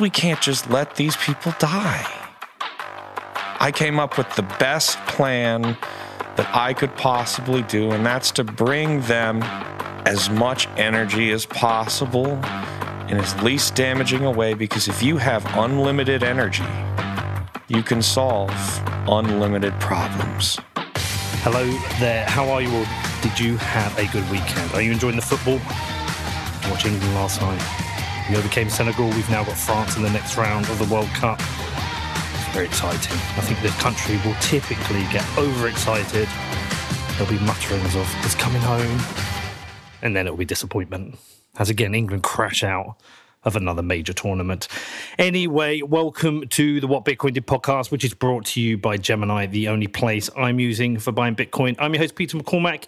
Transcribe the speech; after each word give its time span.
we 0.00 0.10
can't 0.10 0.40
just 0.40 0.70
let 0.70 0.96
these 0.96 1.16
people 1.18 1.52
die. 1.58 2.06
I 3.60 3.70
came 3.72 4.00
up 4.00 4.16
with 4.16 4.34
the 4.34 4.42
best 4.58 4.98
plan 5.00 5.62
that 6.36 6.48
I 6.54 6.72
could 6.72 6.96
possibly 6.96 7.62
do, 7.62 7.90
and 7.90 8.04
that's 8.04 8.30
to 8.32 8.44
bring 8.44 9.02
them 9.02 9.42
as 10.06 10.30
much 10.30 10.66
energy 10.78 11.30
as 11.32 11.44
possible 11.44 12.32
in 13.08 13.18
as 13.18 13.40
least 13.42 13.74
damaging 13.74 14.24
a 14.24 14.30
way 14.30 14.54
because 14.54 14.88
if 14.88 15.02
you 15.02 15.18
have 15.18 15.44
unlimited 15.58 16.22
energy, 16.22 16.64
you 17.68 17.82
can 17.82 18.00
solve 18.00 18.50
unlimited 19.06 19.74
problems. 19.80 20.58
Hello 21.42 21.66
there. 21.98 22.24
How 22.24 22.48
are 22.48 22.62
you 22.62 22.74
all? 22.74 22.86
Did 23.20 23.38
you 23.38 23.58
have 23.58 23.98
a 23.98 24.06
good 24.10 24.28
weekend? 24.30 24.72
Are 24.72 24.80
you 24.80 24.92
enjoying 24.92 25.16
the 25.16 25.22
football? 25.22 25.60
Watching 26.70 26.98
last 27.14 27.42
night. 27.42 27.89
We 28.30 28.36
overcame 28.36 28.70
Senegal. 28.70 29.08
We've 29.08 29.28
now 29.28 29.42
got 29.42 29.56
France 29.56 29.96
in 29.96 30.04
the 30.04 30.10
next 30.10 30.36
round 30.36 30.64
of 30.66 30.78
the 30.78 30.84
World 30.84 31.08
Cup. 31.08 31.40
It's 31.40 32.54
very 32.54 32.66
exciting. 32.66 33.16
I 33.36 33.40
think 33.40 33.60
the 33.60 33.76
country 33.80 34.20
will 34.24 34.36
typically 34.40 35.02
get 35.10 35.26
overexcited. 35.36 36.28
There'll 37.16 37.32
be 37.32 37.44
mutterings 37.44 37.96
of 37.96 38.08
"it's 38.24 38.36
coming 38.36 38.62
home," 38.62 39.00
and 40.00 40.14
then 40.14 40.28
it'll 40.28 40.36
be 40.36 40.44
disappointment 40.44 41.18
as 41.58 41.70
again 41.70 41.92
England 41.92 42.22
crash 42.22 42.62
out 42.62 42.94
of 43.42 43.56
another 43.56 43.82
major 43.82 44.12
tournament. 44.12 44.68
Anyway, 45.18 45.80
welcome 45.82 46.46
to 46.48 46.78
the 46.78 46.86
What 46.86 47.04
Bitcoin 47.04 47.32
Did 47.32 47.46
podcast, 47.46 47.90
which 47.90 48.04
is 48.04 48.14
brought 48.14 48.44
to 48.46 48.60
you 48.60 48.76
by 48.78 48.96
Gemini, 48.96 49.46
the 49.46 49.66
only 49.68 49.88
place 49.88 50.30
I'm 50.36 50.60
using 50.60 50.98
for 50.98 51.10
buying 51.10 51.34
Bitcoin. 51.34 51.74
I'm 51.78 51.94
your 51.94 52.02
host, 52.02 52.14
Peter 52.14 52.36
McCormack, 52.36 52.84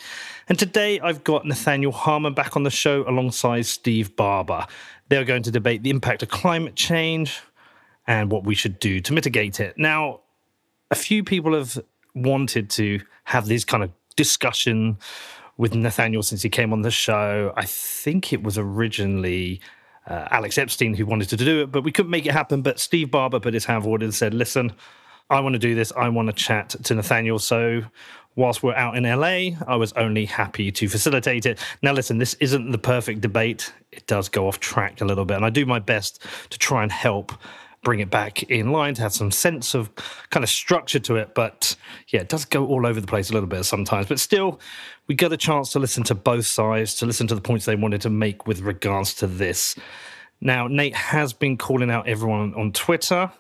and 0.49 0.59
today 0.59 1.01
I've 1.01 1.25
got 1.25 1.47
Nathaniel 1.47 1.91
Harmon 1.91 2.35
back 2.35 2.55
on 2.55 2.65
the 2.65 2.71
show 2.71 3.03
alongside 3.09 3.65
Steve 3.65 4.15
Barber. 4.15 4.67
They're 5.09 5.25
going 5.25 5.43
to 5.45 5.51
debate 5.51 5.83
the 5.83 5.91
impact 5.91 6.23
of 6.23 6.29
climate 6.29 6.75
change 6.75 7.41
and 8.07 8.31
what 8.31 8.45
we 8.45 8.55
should 8.55 8.79
do 8.79 9.01
to 9.01 9.13
mitigate 9.13 9.61
it. 9.61 9.77
Now, 9.77 10.21
a 10.91 10.95
few 10.95 11.23
people 11.25 11.55
have 11.55 11.79
wanted 12.15 12.71
to 12.71 13.01
have 13.25 13.47
this 13.47 13.65
kind 13.65 13.83
of 13.83 13.91
discussion 14.17 14.99
with 15.57 15.75
Nathaniel 15.75 16.23
since 16.23 16.43
he 16.43 16.49
came 16.49 16.73
on 16.73 16.83
the 16.83 16.91
show. 16.91 17.53
I 17.57 17.65
think 17.65 18.33
it 18.33 18.43
was 18.43 18.59
originally 18.59 19.61
uh, 20.07 20.29
Alex 20.31 20.59
Epstein 20.59 20.95
who 20.95 21.07
wanted 21.07 21.29
to 21.29 21.37
do 21.37 21.63
it, 21.63 21.73
but 21.73 21.85
we 21.85 21.93
couldn't 21.93 22.11
make 22.11 22.27
it 22.27 22.33
happen. 22.33 22.63
But 22.63 22.81
Steve 22.81 23.11
Barber 23.11 23.41
put 23.41 23.55
his 23.55 23.65
hand 23.65 23.85
forward 23.85 24.03
and 24.03 24.15
said, 24.15 24.35
"Listen, 24.35 24.73
I 25.31 25.41
want 25.41 25.55
to 25.55 25.59
do 25.59 25.75
this. 25.75 25.93
I 25.97 26.09
want 26.09 26.29
to 26.29 26.33
chat 26.33 26.71
to 26.71 26.95
Nathaniel." 26.95 27.39
So 27.39 27.83
whilst 28.37 28.63
we're 28.63 28.75
out 28.75 28.97
in 28.97 29.05
LA, 29.05 29.57
I 29.67 29.77
was 29.77 29.93
only 29.95 30.25
happy 30.25 30.71
to 30.73 30.89
facilitate 30.89 31.47
it. 31.47 31.59
Now, 31.83 31.93
listen, 31.93 32.19
this 32.19 32.35
isn't 32.35 32.71
the 32.71 32.79
perfect 32.79 33.21
debate. 33.21 33.73
It 33.91 34.07
does 34.07 34.29
go 34.29 34.49
off 34.49 34.61
track 34.61 35.01
a 35.01 35.05
little 35.05 35.25
bit, 35.25 35.37
and 35.37 35.45
I 35.45 35.51
do 35.51 35.67
my 35.67 35.79
best 35.79 36.25
to 36.51 36.59
try 36.59 36.83
and 36.83 36.91
help 36.91 37.33
bring 37.83 37.99
it 37.99 38.11
back 38.11 38.45
in 38.45 38.71
line 38.71 38.95
to 38.95 39.03
have 39.03 39.13
some 39.13 39.31
sense 39.31 39.75
of 39.75 39.91
kind 40.31 40.45
of 40.45 40.51
structure 40.51 41.01
to 41.01 41.17
it. 41.17 41.35
But 41.35 41.75
yeah, 42.09 42.21
it 42.21 42.29
does 42.29 42.45
go 42.45 42.67
all 42.67 42.87
over 42.87 43.01
the 43.01 43.07
place 43.07 43.31
a 43.31 43.33
little 43.33 43.49
bit 43.49 43.65
sometimes. 43.65 44.07
But 44.07 44.21
still, 44.21 44.61
we 45.09 45.15
get 45.15 45.33
a 45.33 45.37
chance 45.37 45.73
to 45.73 45.79
listen 45.79 46.05
to 46.05 46.15
both 46.15 46.47
sides, 46.47 46.95
to 46.97 47.07
listen 47.07 47.27
to 47.27 47.35
the 47.35 47.41
points 47.41 47.65
they 47.65 47.77
wanted 47.77 48.01
to 48.03 48.11
make 48.11 48.47
with 48.47 48.61
regards 48.61 49.15
to 49.15 49.27
this. 49.27 49.75
Now, 50.41 50.67
Nate 50.67 50.95
has 50.95 51.33
been 51.33 51.57
calling 51.57 51.91
out 51.91 52.09
everyone 52.09 52.55
on 52.55 52.73
Twitter. 52.73 53.31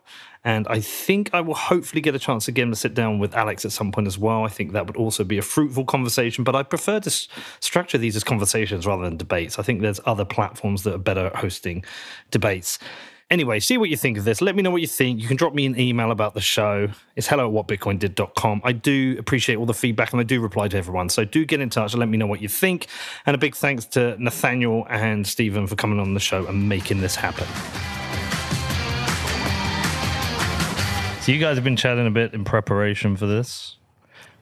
And 0.44 0.66
I 0.68 0.80
think 0.80 1.30
I 1.32 1.40
will 1.40 1.54
hopefully 1.54 2.00
get 2.00 2.14
a 2.14 2.18
chance 2.18 2.48
again 2.48 2.70
to 2.70 2.76
sit 2.76 2.94
down 2.94 3.18
with 3.18 3.34
Alex 3.34 3.64
at 3.64 3.72
some 3.72 3.92
point 3.92 4.06
as 4.08 4.18
well. 4.18 4.44
I 4.44 4.48
think 4.48 4.72
that 4.72 4.86
would 4.86 4.96
also 4.96 5.22
be 5.22 5.38
a 5.38 5.42
fruitful 5.42 5.84
conversation, 5.84 6.42
but 6.42 6.56
I 6.56 6.62
prefer 6.64 6.98
to 7.00 7.10
structure 7.60 7.98
these 7.98 8.16
as 8.16 8.24
conversations 8.24 8.86
rather 8.86 9.04
than 9.04 9.16
debates. 9.16 9.58
I 9.58 9.62
think 9.62 9.82
there's 9.82 10.00
other 10.04 10.24
platforms 10.24 10.82
that 10.82 10.94
are 10.94 10.98
better 10.98 11.26
at 11.26 11.36
hosting 11.36 11.84
debates. 12.30 12.78
Anyway, 13.30 13.58
see 13.58 13.78
what 13.78 13.88
you 13.88 13.96
think 13.96 14.18
of 14.18 14.24
this. 14.24 14.42
Let 14.42 14.54
me 14.54 14.62
know 14.62 14.70
what 14.70 14.82
you 14.82 14.86
think. 14.86 15.18
You 15.18 15.26
can 15.26 15.38
drop 15.38 15.54
me 15.54 15.64
an 15.64 15.80
email 15.80 16.10
about 16.10 16.34
the 16.34 16.40
show. 16.42 16.88
It's 17.16 17.26
hello 17.26 17.48
at 17.48 17.66
whatbitcoindid.com. 17.66 18.60
I 18.62 18.72
do 18.72 19.16
appreciate 19.18 19.56
all 19.56 19.64
the 19.64 19.72
feedback 19.72 20.12
and 20.12 20.20
I 20.20 20.24
do 20.24 20.38
reply 20.38 20.68
to 20.68 20.76
everyone. 20.76 21.08
So 21.08 21.24
do 21.24 21.46
get 21.46 21.60
in 21.60 21.70
touch 21.70 21.94
and 21.94 22.00
let 22.00 22.10
me 22.10 22.18
know 22.18 22.26
what 22.26 22.42
you 22.42 22.48
think. 22.48 22.88
And 23.24 23.34
a 23.34 23.38
big 23.38 23.54
thanks 23.54 23.86
to 23.86 24.22
Nathaniel 24.22 24.86
and 24.90 25.26
Stephen 25.26 25.66
for 25.66 25.76
coming 25.76 25.98
on 25.98 26.12
the 26.12 26.20
show 26.20 26.44
and 26.46 26.68
making 26.68 27.00
this 27.00 27.16
happen. 27.16 27.46
So 31.22 31.30
you 31.30 31.38
guys 31.38 31.56
have 31.56 31.62
been 31.62 31.76
chatting 31.76 32.04
a 32.04 32.10
bit 32.10 32.34
in 32.34 32.42
preparation 32.44 33.16
for 33.16 33.26
this, 33.26 33.76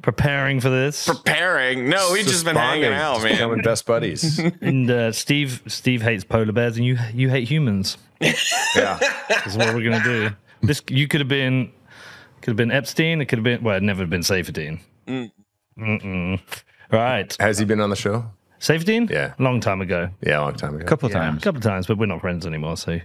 preparing 0.00 0.60
for 0.60 0.70
this. 0.70 1.04
Preparing? 1.04 1.90
No, 1.90 2.08
we've 2.10 2.24
just 2.24 2.42
been 2.42 2.56
hanging 2.56 2.94
out, 2.94 3.16
just 3.16 3.24
man. 3.24 3.34
Becoming 3.34 3.60
best 3.60 3.84
buddies. 3.84 4.38
and 4.62 4.90
uh, 4.90 5.12
Steve, 5.12 5.62
Steve 5.66 6.00
hates 6.00 6.24
polar 6.24 6.52
bears, 6.52 6.78
and 6.78 6.86
you 6.86 6.96
you 7.12 7.28
hate 7.28 7.46
humans. 7.46 7.98
yeah. 8.20 8.98
Is 9.44 9.58
what 9.58 9.74
we're 9.74 9.84
gonna 9.84 10.02
do. 10.02 10.30
This 10.62 10.82
you 10.88 11.06
could 11.06 11.20
have 11.20 11.28
been, 11.28 11.70
could 12.40 12.52
have 12.52 12.56
been 12.56 12.70
Epstein. 12.70 13.20
It 13.20 13.26
could 13.26 13.40
have 13.40 13.44
been 13.44 13.62
well, 13.62 13.76
it 13.76 13.82
never 13.82 14.06
been 14.06 14.22
Saifedean. 14.22 14.80
Mm-mm. 15.06 16.40
Right, 16.90 17.36
Has 17.38 17.58
he 17.58 17.66
been 17.66 17.80
on 17.82 17.90
the 17.90 17.96
show? 17.96 18.24
Saifedean. 18.58 19.10
Yeah. 19.10 19.34
long 19.38 19.60
time 19.60 19.82
ago. 19.82 20.08
Yeah, 20.22 20.40
a 20.40 20.44
long 20.44 20.54
time 20.54 20.76
ago. 20.76 20.84
A 20.84 20.88
couple 20.88 21.08
of 21.08 21.12
Yeah, 21.12 21.18
a 21.18 21.30
times. 21.30 21.44
couple 21.44 21.58
of 21.58 21.62
times, 21.62 21.86
but 21.86 21.98
we're 21.98 22.06
not 22.06 22.22
friends 22.22 22.46
anymore. 22.46 22.78
So 22.78 23.00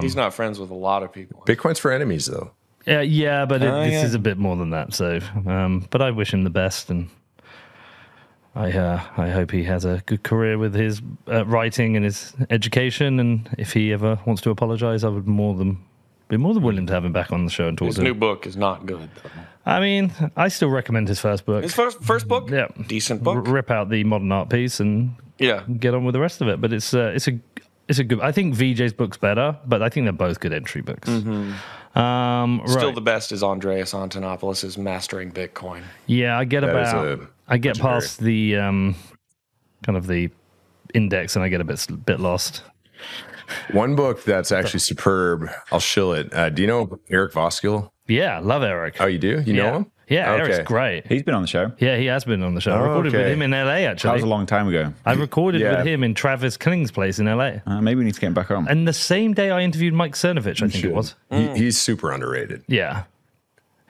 He's 0.00 0.16
not 0.16 0.32
friends 0.32 0.58
with 0.58 0.70
a 0.70 0.74
lot 0.74 1.02
of 1.02 1.12
people. 1.12 1.42
Bitcoin's 1.46 1.78
for 1.78 1.92
enemies, 1.92 2.24
though. 2.26 2.52
Yeah, 2.88 3.00
yeah, 3.02 3.44
but 3.46 3.62
it, 3.62 3.68
Oh, 3.68 3.82
this 3.84 3.92
yeah. 3.92 4.04
is 4.04 4.14
a 4.14 4.18
bit 4.18 4.38
more 4.38 4.56
than 4.56 4.70
that. 4.70 4.94
So, 4.94 5.20
um, 5.46 5.86
but 5.90 6.00
I 6.02 6.10
wish 6.10 6.32
him 6.34 6.42
the 6.44 6.50
best, 6.50 6.90
and 6.90 7.08
I 8.54 8.72
uh, 8.72 9.00
I 9.16 9.28
hope 9.30 9.50
he 9.50 9.64
has 9.64 9.84
a 9.84 10.02
good 10.06 10.22
career 10.22 10.58
with 10.58 10.74
his 10.74 11.00
uh, 11.30 11.44
writing 11.46 11.96
and 11.96 12.04
his 12.04 12.34
education. 12.50 13.20
And 13.20 13.48
if 13.58 13.72
he 13.72 13.92
ever 13.92 14.18
wants 14.26 14.42
to 14.42 14.50
apologize, 14.50 15.04
I 15.04 15.08
would 15.08 15.28
more 15.28 15.54
than 15.54 15.78
be 16.28 16.36
more 16.36 16.54
than 16.54 16.62
willing 16.62 16.86
to 16.86 16.92
have 16.92 17.04
him 17.04 17.12
back 17.12 17.32
on 17.32 17.44
the 17.44 17.50
show 17.50 17.68
and 17.68 17.78
talk 17.78 17.86
His 17.86 17.96
to 17.96 18.02
new 18.02 18.10
him. 18.10 18.18
book 18.18 18.46
is 18.46 18.56
not 18.56 18.84
good. 18.86 19.08
Though. 19.22 19.30
I 19.64 19.80
mean, 19.80 20.12
I 20.36 20.48
still 20.48 20.68
recommend 20.70 21.08
his 21.08 21.20
first 21.20 21.44
book. 21.46 21.62
His 21.62 21.74
first 21.74 22.02
first 22.02 22.26
book, 22.28 22.50
Yeah. 22.50 22.68
decent 22.86 23.26
R- 23.26 23.34
book. 23.36 23.46
rip 23.48 23.70
out 23.70 23.90
the 23.90 24.02
modern 24.04 24.32
art 24.32 24.48
piece 24.50 24.80
and 24.80 25.14
yeah, 25.38 25.62
get 25.78 25.94
on 25.94 26.04
with 26.04 26.14
the 26.14 26.20
rest 26.20 26.40
of 26.40 26.48
it. 26.48 26.60
But 26.60 26.72
it's 26.72 26.92
uh, 26.94 27.12
it's 27.14 27.28
a 27.28 27.38
it's 27.88 27.98
a 27.98 28.04
good. 28.04 28.20
I 28.20 28.32
think 28.32 28.54
VJ's 28.54 28.92
book's 28.92 29.16
better, 29.18 29.56
but 29.66 29.82
I 29.82 29.88
think 29.88 30.04
they're 30.06 30.12
both 30.12 30.40
good 30.40 30.52
entry 30.52 30.80
books. 30.82 31.08
Um, 31.94 32.60
Mm-hmm. 32.60 32.70
still 32.72 32.92
the 32.92 33.00
best 33.00 33.32
is 33.32 33.42
Andreas 33.42 33.92
Antonopoulos' 33.92 34.76
Mastering 34.78 35.32
Bitcoin. 35.32 35.82
yeah, 36.06 36.38
I 36.38 36.44
get 36.44 36.60
That 36.60 36.68
is 36.80 36.88
about 36.92 37.06
a 37.06 37.28
I 37.48 37.56
get 37.58 37.76
legendary. 37.76 38.00
past 38.00 38.20
the 38.20 38.56
um, 38.56 38.94
kind 39.84 39.96
of 39.96 40.06
the 40.06 40.30
index 40.94 41.34
and 41.36 41.44
I 41.44 41.48
get 41.48 41.60
a 41.60 41.64
bit 41.64 41.86
bit 42.06 42.20
lost. 42.20 42.62
One 43.72 43.96
book 43.96 44.24
that's 44.24 44.52
actually 44.52 44.80
superb. 44.80 45.48
I'll 45.72 45.80
shill 45.80 46.12
it. 46.12 46.32
Uh, 46.34 46.50
do 46.50 46.60
you 46.62 46.68
know 46.68 46.98
Eric 47.10 47.32
Voskuil? 47.32 47.90
Yeah, 48.06 48.38
love 48.40 48.62
Eric. 48.62 48.96
Oh, 49.00 49.06
you 49.06 49.18
do? 49.18 49.40
You 49.46 49.54
yeah. 49.54 49.62
know 49.62 49.76
him? 49.78 49.92
Yeah, 50.08 50.32
Okay. 50.32 50.42
Eric's 50.52 50.68
great. 50.68 51.06
He's 51.06 51.22
been 51.22 51.34
on 51.34 51.42
the 51.42 51.48
show. 51.48 51.70
Yeah, 51.78 51.96
he 51.98 52.06
has 52.06 52.24
been 52.24 52.42
on 52.42 52.54
the 52.54 52.60
show. 52.60 52.72
I 52.72 52.78
Oh, 52.78 52.82
recorded 52.84 53.12
with 53.12 53.26
him 53.26 53.42
in 53.42 53.50
LA 53.50 53.84
actually. 53.86 54.08
That 54.08 54.14
was 54.14 54.22
a 54.22 54.26
long 54.26 54.46
time 54.46 54.66
ago. 54.68 54.92
I 55.04 55.12
recorded 55.12 55.60
Yeah. 55.60 55.78
with 55.78 55.86
him 55.86 56.02
in 56.02 56.14
Travis 56.14 56.56
Kling's 56.56 56.90
place 56.90 57.18
in 57.18 57.26
LA. 57.26 57.60
Uh, 57.66 57.80
maybe 57.80 57.98
we 57.98 58.04
need 58.04 58.14
to 58.14 58.20
get 58.20 58.28
him 58.28 58.34
back 58.34 58.50
on. 58.50 58.66
And 58.68 58.88
the 58.88 58.92
same 58.92 59.34
day 59.34 59.50
I 59.50 59.60
interviewed 59.60 59.92
Mike 59.94 60.14
Cernovich, 60.14 60.62
I 60.62 60.68
think 60.68 60.74
it 60.76 60.78
should. 60.78 60.92
was. 60.92 61.14
He, 61.30 61.48
he's 61.56 61.80
super 61.80 62.10
underrated. 62.10 62.62
Yeah. 62.68 63.04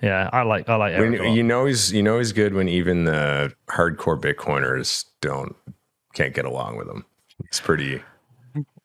Yeah, 0.02 0.30
I 0.32 0.42
like 0.42 0.68
I 0.68 0.76
like 0.76 0.96
When, 0.96 1.14
Eric. 1.14 1.20
a 1.22 1.30
you 1.30 1.42
know 1.42 1.64
he's 1.66 1.92
you 1.92 2.02
know 2.04 2.18
he's 2.18 2.30
good 2.32 2.54
when 2.54 2.68
even 2.68 3.04
the 3.04 3.52
hardcore 3.68 4.20
Bitcoiners 4.20 5.04
don't 5.20 5.56
can't 6.14 6.32
get 6.34 6.44
along 6.44 6.76
with 6.76 6.88
him. 6.88 7.04
He's 7.50 7.58
pretty. 7.60 8.00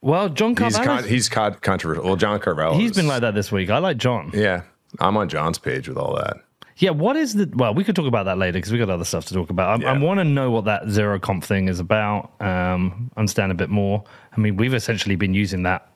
well, 0.02 0.30
John 0.30 0.56
He's 0.56 0.76
Carvalho, 0.76 1.02
con, 1.02 1.10
he's 1.10 1.30
con, 1.30 1.54
controversial. 1.62 2.04
Well, 2.06 2.16
John 2.16 2.40
Carvalho. 2.40 2.76
He's 2.78 2.94
been 2.94 3.08
like 3.08 3.22
that 3.22 3.36
this 3.36 3.52
week. 3.52 3.70
I 3.70 3.78
like 3.78 3.98
John. 3.98 4.32
Yeah, 4.34 4.64
I'm 5.00 5.16
on 5.18 5.30
John's 5.30 5.60
page 5.60 5.88
with 5.88 5.98
all 5.98 6.16
that. 6.16 6.38
Yeah, 6.78 6.90
what 6.92 7.16
is 7.16 7.34
the? 7.34 7.52
Well, 7.54 7.74
we 7.74 7.84
could 7.84 7.96
talk 7.96 8.08
about 8.08 8.26
that 8.26 8.38
later 8.38 8.54
because 8.54 8.72
we 8.72 8.78
got 8.80 8.90
other 8.90 9.06
stuff 9.06 9.26
to 9.26 9.34
talk 9.34 9.50
about. 9.50 9.84
I, 9.84 9.94
I 9.94 9.98
want 9.98 10.20
to 10.20 10.24
know 10.24 10.50
what 10.52 10.66
that 10.66 10.90
zero 10.90 11.20
conf 11.20 11.46
thing 11.46 11.68
is 11.68 11.80
about. 11.80 12.32
Um, 12.42 13.12
understand 13.16 13.52
a 13.52 13.56
bit 13.56 13.70
more. 13.70 14.04
I 14.36 14.40
mean, 14.40 14.58
we've 14.58 14.74
essentially 14.74 15.16
been 15.16 15.34
using 15.34 15.64
that 15.64 15.90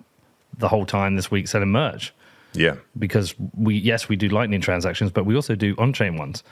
the 0.58 0.68
whole 0.68 0.86
time 0.86 1.16
this 1.16 1.30
week 1.30 1.48
selling 1.48 1.70
merch 1.70 2.14
Yeah, 2.54 2.76
because 2.98 3.36
we 3.56 3.76
yes 3.76 4.08
we 4.10 4.16
do 4.16 4.30
lightning 4.30 4.62
transactions, 4.62 5.12
but 5.12 5.26
we 5.26 5.36
also 5.36 5.56
do 5.56 5.76
on 5.78 5.94
chain 5.94 6.16
ones. 6.18 6.44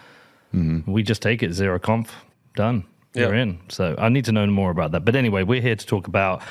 We 0.88 1.04
just 1.04 1.22
take 1.22 1.44
it 1.44 1.52
zero 1.52 1.78
conf, 1.80 2.14
done. 2.56 2.86
You're 3.14 3.34
in. 3.36 3.60
So 3.70 3.94
I 3.98 4.08
need 4.10 4.26
to 4.26 4.32
know 4.32 4.46
more 4.48 4.72
about 4.72 4.92
that. 4.92 5.04
But 5.06 5.16
anyway, 5.16 5.44
we're 5.44 5.62
here 5.62 5.76
to 5.76 5.86
talk 5.86 6.08
about 6.08 6.42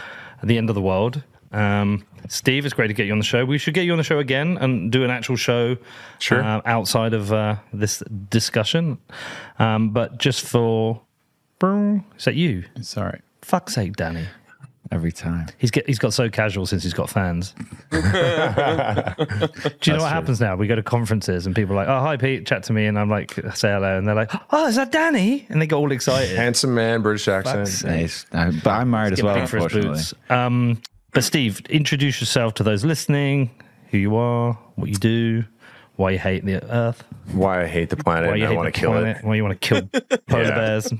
the 0.43 0.58
end 0.58 0.69
of 0.69 0.75
the 0.75 0.82
world. 0.82 1.22
Um, 1.54 2.04
Steve, 2.28 2.64
it's 2.64 2.74
great 2.74 2.88
to 2.88 2.94
get 2.94 3.06
you 3.06 3.12
on 3.12 3.18
the 3.18 3.24
show. 3.24 3.44
We 3.44 3.58
should 3.58 3.74
get 3.74 3.84
you 3.84 3.92
on 3.92 3.98
the 3.98 4.04
show 4.04 4.18
again 4.18 4.56
and 4.58 4.90
do 4.90 5.04
an 5.04 5.10
actual 5.10 5.36
show 5.36 5.76
Sure. 6.18 6.42
uh, 6.42 6.60
outside 6.64 7.12
of 7.14 7.32
uh, 7.32 7.56
this 7.72 8.02
discussion. 8.28 8.98
Um, 9.58 9.90
but 9.90 10.18
just 10.18 10.42
for. 10.46 11.00
Is 11.62 12.24
that 12.26 12.34
you? 12.34 12.64
It's 12.76 12.96
all 12.98 13.04
right. 13.04 13.22
Fuck's 13.42 13.74
sake, 13.74 13.96
Danny. 13.96 14.26
Every 14.92 15.12
time. 15.12 15.46
He's 15.56 15.70
get, 15.70 15.86
he's 15.86 15.98
got 15.98 16.12
so 16.12 16.28
casual 16.28 16.66
since 16.66 16.82
he's 16.82 16.92
got 16.92 17.08
fans. 17.08 17.54
Do 17.90 17.98
you 18.00 19.96
know 19.96 20.02
what 20.02 20.12
happens 20.12 20.40
now? 20.40 20.56
We 20.56 20.66
go 20.66 20.74
to 20.74 20.82
conferences 20.82 21.46
and 21.46 21.54
people 21.56 21.72
are 21.74 21.76
like, 21.76 21.88
"Oh, 21.88 22.00
hi, 22.00 22.16
Pete, 22.18 22.46
chat 22.46 22.64
to 22.64 22.72
me," 22.74 22.84
and 22.86 22.98
I'm 22.98 23.08
like, 23.08 23.32
"Say 23.54 23.70
hello," 23.72 23.96
and 23.96 24.06
they're 24.06 24.14
like, 24.14 24.30
"Oh, 24.50 24.66
is 24.68 24.76
that 24.76 24.92
Danny?" 24.92 25.46
And 25.48 25.60
they 25.60 25.66
get 25.66 25.76
all 25.76 25.90
excited. 25.90 26.36
handsome 26.36 26.74
man, 26.74 27.00
British 27.02 27.26
accent. 27.28 27.82
Nice. 27.84 28.26
But 28.30 28.66
I'm 28.66 28.90
married 28.90 29.14
as 29.14 29.22
well, 29.22 29.34
paid 29.36 29.48
for 29.48 29.56
his 29.56 29.64
unfortunately. 29.64 30.02
Um, 30.28 30.82
But 31.14 31.22
Steve, 31.25 31.61
introduce 31.70 32.20
yourself 32.20 32.55
to 32.55 32.62
those 32.64 32.84
listening, 32.84 33.50
who 33.90 33.99
you 33.99 34.16
are, 34.16 34.55
what 34.75 34.88
you 34.90 34.96
do, 34.96 35.44
why 35.96 36.11
you 36.11 36.19
hate 36.19 36.44
the 36.44 36.62
Earth, 36.72 37.05
Why 37.32 37.62
I 37.62 37.66
hate 37.69 37.88
the 37.90 37.96
planet 37.96 38.31
why 38.31 38.37
you 38.37 38.46
I 38.46 38.50
want 38.52 38.75
to 38.75 38.78
kill 38.81 38.90
planet, 38.90 39.19
it. 39.19 39.25
why 39.25 39.37
you 39.37 39.44
want 39.44 39.61
to 39.61 39.69
kill 39.69 39.88
polar 40.26 40.43
Yeah. 40.43 40.55
bears. 40.55 40.93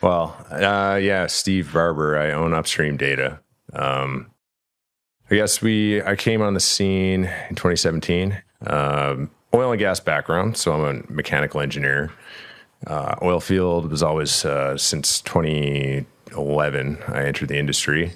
Well, 0.00 0.34
uh, 0.50 0.98
yeah, 1.00 1.26
Steve 1.26 1.70
Barber. 1.74 2.16
I 2.18 2.30
own 2.32 2.54
Upstream 2.54 2.96
Data. 2.96 3.38
Um, 3.74 4.30
I 5.30 5.34
guess 5.34 5.60
we. 5.60 6.02
I 6.02 6.16
came 6.16 6.40
on 6.40 6.54
the 6.54 6.60
scene 6.60 7.24
in 7.50 7.54
2017. 7.54 8.40
Um, 8.66 9.30
oil 9.54 9.72
and 9.72 9.78
gas 9.78 10.00
background, 10.00 10.56
so 10.56 10.72
I'm 10.72 11.04
a 11.08 11.12
mechanical 11.12 11.60
engineer. 11.60 12.10
Uh, 12.86 13.14
oil 13.20 13.40
field 13.40 13.90
was 13.90 14.02
always 14.02 14.42
uh, 14.46 14.78
since 14.78 15.20
2011. 15.20 16.98
I 17.08 17.24
entered 17.26 17.48
the 17.50 17.58
industry. 17.58 18.12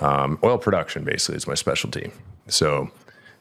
Um, 0.00 0.38
oil 0.42 0.58
production 0.58 1.04
basically 1.04 1.36
is 1.36 1.46
my 1.46 1.54
specialty. 1.54 2.10
So 2.48 2.90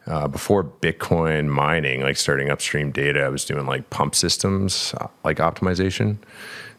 uh, 0.06 0.28
before 0.28 0.64
Bitcoin 0.64 1.48
mining, 1.48 2.02
like 2.02 2.18
starting 2.18 2.50
upstream 2.50 2.92
data, 2.92 3.24
I 3.24 3.30
was 3.30 3.46
doing 3.46 3.66
like 3.66 3.90
pump 3.90 4.16
systems, 4.16 4.94
uh, 5.00 5.08
like 5.24 5.38
optimization. 5.38 6.18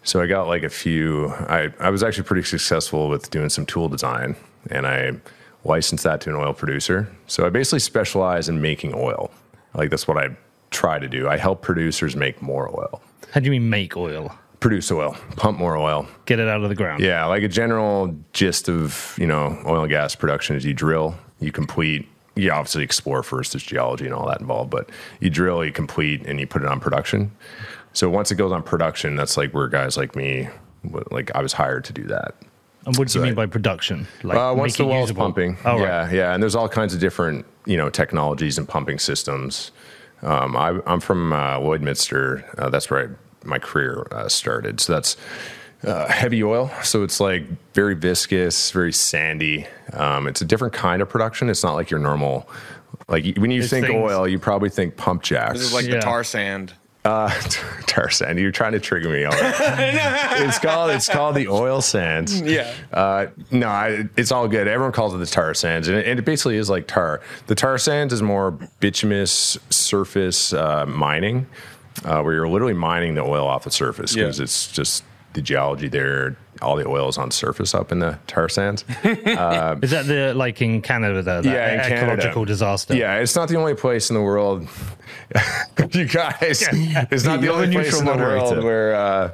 So 0.03 0.21
I 0.21 0.27
got 0.27 0.49
like 0.49 0.63
a 0.63 0.69
few. 0.69 1.29
I, 1.29 1.73
I 1.81 1.91
was 1.91 2.03
actually 2.03 2.25
pretty 2.25 2.43
successful 2.43 3.09
with 3.09 3.31
doing 3.31 3.49
some 3.49 3.65
tool 3.65 3.89
design, 3.89 4.37
and 4.71 4.87
I 4.87 5.13
licensed 5.65 6.05
that 6.05 6.21
to 6.23 6.31
an 6.31 6.37
oil 6.37 6.53
producer. 6.53 7.09
So 7.27 7.47
I 7.47 7.49
basically 7.49 7.79
specialize 7.79 8.49
in 8.49 8.61
making 8.61 8.93
oil. 8.95 9.31
Like 9.75 9.89
that's 9.91 10.07
what 10.07 10.19
I 10.19 10.37
try 10.71 10.99
to 10.99 11.09
do. 11.09 11.27
I 11.29 11.39
help 11.39 11.63
producers 11.63 12.15
make 12.17 12.43
more 12.43 12.69
oil, 12.69 13.01
How 13.33 13.41
do 13.41 13.47
you 13.47 13.51
mean 13.53 13.71
make 13.71 13.97
oil? 13.97 14.37
Produce 14.65 14.91
oil, 14.91 15.15
pump 15.37 15.59
more 15.59 15.77
oil, 15.77 16.07
Get 16.25 16.39
it 16.41 16.49
out 16.49 16.63
of 16.63 16.71
the 16.71 16.75
ground. 16.75 17.03
yeah, 17.03 17.27
like 17.27 17.43
a 17.43 17.49
general 17.49 18.17
gist 18.33 18.67
of 18.71 19.15
you 19.19 19.27
know 19.27 19.61
oil 19.67 19.83
and 19.83 19.91
gas 19.91 20.15
production 20.15 20.57
is 20.57 20.65
you 20.65 20.73
drill, 20.73 21.15
you 21.39 21.53
complete, 21.53 22.09
you 22.35 22.51
obviously 22.51 22.83
explore 22.83 23.23
first. 23.23 23.53
There's 23.53 23.63
geology 23.63 24.07
and 24.07 24.15
all 24.15 24.27
that 24.29 24.41
involved, 24.41 24.71
but 24.71 24.89
you 25.21 25.29
drill, 25.29 25.63
you 25.63 25.71
complete, 25.71 26.25
and 26.27 26.41
you 26.41 26.47
put 26.47 26.63
it 26.63 26.69
on 26.69 26.81
production. 26.81 27.31
So 27.93 28.09
once 28.09 28.31
it 28.33 28.37
goes 28.37 28.53
on 28.53 28.63
production, 28.63 29.17
that's 29.17 29.37
like 29.37 29.53
where 29.53 29.69
guys 29.69 29.99
like 29.99 30.17
me, 30.17 30.49
like 31.11 31.31
I 31.35 31.43
was 31.43 31.53
hired 31.53 31.85
to 31.85 31.93
do 31.93 32.05
that. 32.05 32.35
And 32.87 32.97
what 32.97 33.09
do 33.09 33.19
you 33.19 33.23
mean 33.23 33.33
I- 33.33 33.37
by 33.37 33.47
production? 33.47 34.07
Like 34.23 34.39
Uh, 34.39 34.55
once 34.57 34.77
the 34.79 34.87
well's 34.87 35.03
usable? 35.11 35.25
pumping, 35.25 35.59
Oh, 35.67 35.77
yeah, 35.77 36.05
right. 36.07 36.13
yeah, 36.15 36.33
and 36.33 36.43
there's 36.43 36.55
all 36.57 36.71
kinds 36.71 36.95
of 36.95 37.01
different 37.01 37.45
you 37.67 37.77
know 37.77 37.91
technologies 37.91 38.57
and 38.57 38.67
pumping 38.67 38.99
systems. 38.99 39.73
Um, 40.23 40.57
I, 40.57 40.81
I'm 40.87 41.01
from 41.01 41.35
uh, 41.35 41.59
Lloydminster. 41.59 42.45
Uh, 42.59 42.71
that's 42.71 42.89
where 42.91 43.01
I, 43.05 43.09
my 43.45 43.59
career 43.59 44.07
uh, 44.11 44.29
started. 44.29 44.81
So 44.81 44.93
that's 44.95 45.17
uh, 45.85 46.07
heavy 46.09 46.43
oil. 46.43 46.71
So 46.83 47.03
it's 47.03 47.21
like 47.21 47.45
very 47.75 47.95
viscous, 47.95 48.71
very 48.71 48.93
sandy. 48.93 49.67
Um, 49.93 50.27
it's 50.27 50.41
a 50.41 50.45
different 50.45 50.75
kind 50.75 51.03
of 51.03 51.09
production. 51.09 51.51
It's 51.51 51.63
not 51.63 51.75
like 51.75 51.91
your 51.91 52.01
normal. 52.01 52.49
Like 53.09 53.37
when 53.37 53.51
you 53.51 53.61
There's 53.61 53.71
think 53.71 53.87
things- 53.87 54.01
oil, 54.03 54.27
you 54.27 54.39
probably 54.39 54.71
think 54.71 54.97
pump 54.97 55.23
jacks. 55.23 55.55
This 55.59 55.63
is 55.69 55.75
like 55.75 55.87
Yeah. 55.87 55.97
the 55.97 56.01
tar 56.01 56.25
sand. 56.25 56.73
Uh, 57.05 57.29
tar 57.87 58.09
sand. 58.09 58.39
You're 58.39 58.51
trying 58.51 58.73
to 58.73 58.81
trigger 58.81 59.11
me. 59.11 59.27
it's 59.31 60.59
called 60.59 60.91
it's 60.91 61.07
called 61.07 61.35
the 61.37 61.49
oil 61.49 61.83
sands. 61.83 62.41
Yeah. 62.41 62.73
Uh, 62.95 63.27
no, 63.51 63.69
I, 63.69 64.05
it's 64.17 64.33
all 64.33 64.49
good. 64.49 64.67
Everyone 64.69 64.93
calls 64.93 65.13
it 65.13 65.19
the 65.19 65.27
tar 65.27 65.53
sands, 65.53 65.87
and 65.89 65.99
it, 65.99 66.07
and 66.07 66.19
it 66.19 66.25
basically 66.25 66.57
is 66.57 66.71
like 66.71 66.87
tar. 66.87 67.21
The 67.47 67.55
tar 67.55 67.77
sands 67.77 68.15
is 68.15 68.23
more 68.23 68.53
bituminous 68.81 69.59
surface 69.69 70.55
uh, 70.55 70.87
mining, 70.87 71.47
uh, 72.05 72.23
where 72.23 72.35
you're 72.35 72.49
literally 72.49 72.75
mining 72.75 73.15
the 73.15 73.23
oil 73.23 73.47
off 73.47 73.65
the 73.65 73.71
surface 73.71 74.15
because 74.15 74.39
Yeah. 74.39 74.45
it's 74.45 74.71
just 74.73 75.05
the 75.35 75.43
geology 75.43 75.89
there. 75.89 76.37
All 76.63 76.77
the 76.77 76.87
oil 76.87 77.09
is 77.09 77.19
on 77.19 77.31
surface 77.33 77.75
up 77.75 77.91
in 77.91 77.99
the 77.99 78.19
tar 78.29 78.49
sands. 78.49 78.85
Is 79.05 79.91
that 79.91 80.05
the 80.07 80.33
like 80.37 80.63
in 80.63 80.81
Canada? 80.81 81.17
The, 81.23 81.41
that 81.41 81.45
Yeah, 81.45 81.73
in 81.75 81.81
Canada. 81.89 82.13
ecological 82.13 82.45
disaster. 82.45 82.95
Yeah, 82.95 83.17
it's 83.17 83.35
not 83.35 83.49
the 83.49 83.57
only 83.57 83.75
place 83.75 84.09
in 84.11 84.15
the 84.15 84.23
world. 84.23 84.69
you 85.93 86.05
guys, 86.07 86.65
it's 86.73 87.25
not 87.25 87.41
the 87.41 87.49
only 87.53 87.73
place 87.73 87.99
in 87.99 88.07
the 88.07 88.15
world 88.17 88.63
where 88.63 88.95
uh, 88.95 89.31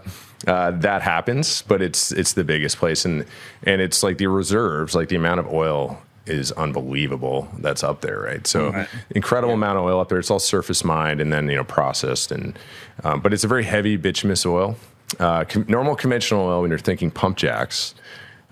uh, 0.46 0.70
that 0.72 1.02
happens, 1.02 1.62
but 1.62 1.82
it's 1.82 2.10
it's 2.12 2.32
the 2.32 2.44
biggest 2.44 2.78
place, 2.78 3.04
and 3.04 3.26
and 3.64 3.82
it's 3.82 4.02
like 4.02 4.16
the 4.16 4.26
reserves, 4.28 4.94
like 4.94 5.08
the 5.10 5.16
amount 5.16 5.40
of 5.40 5.46
oil 5.52 6.00
is 6.26 6.52
unbelievable 6.52 7.48
that's 7.58 7.82
up 7.82 8.00
there, 8.02 8.20
right? 8.20 8.46
So 8.46 8.86
incredible 9.10 9.54
amount 9.54 9.78
of 9.78 9.84
oil 9.84 10.00
up 10.00 10.08
there. 10.08 10.18
It's 10.18 10.30
all 10.30 10.38
surface 10.38 10.84
mined 10.84 11.20
and 11.20 11.32
then 11.32 11.48
you 11.48 11.56
know 11.56 11.64
processed, 11.64 12.30
and 12.32 12.58
um, 13.04 13.20
but 13.20 13.32
it's 13.32 13.44
a 13.44 13.48
very 13.48 13.64
heavy 13.64 13.96
bituminous 13.96 14.44
oil. 14.46 14.76
Uh, 15.18 15.44
com- 15.44 15.64
normal 15.68 15.96
conventional 15.96 16.46
oil, 16.46 16.60
when 16.62 16.70
you're 16.70 16.78
thinking 16.78 17.10
pump 17.10 17.36
jacks. 17.36 17.94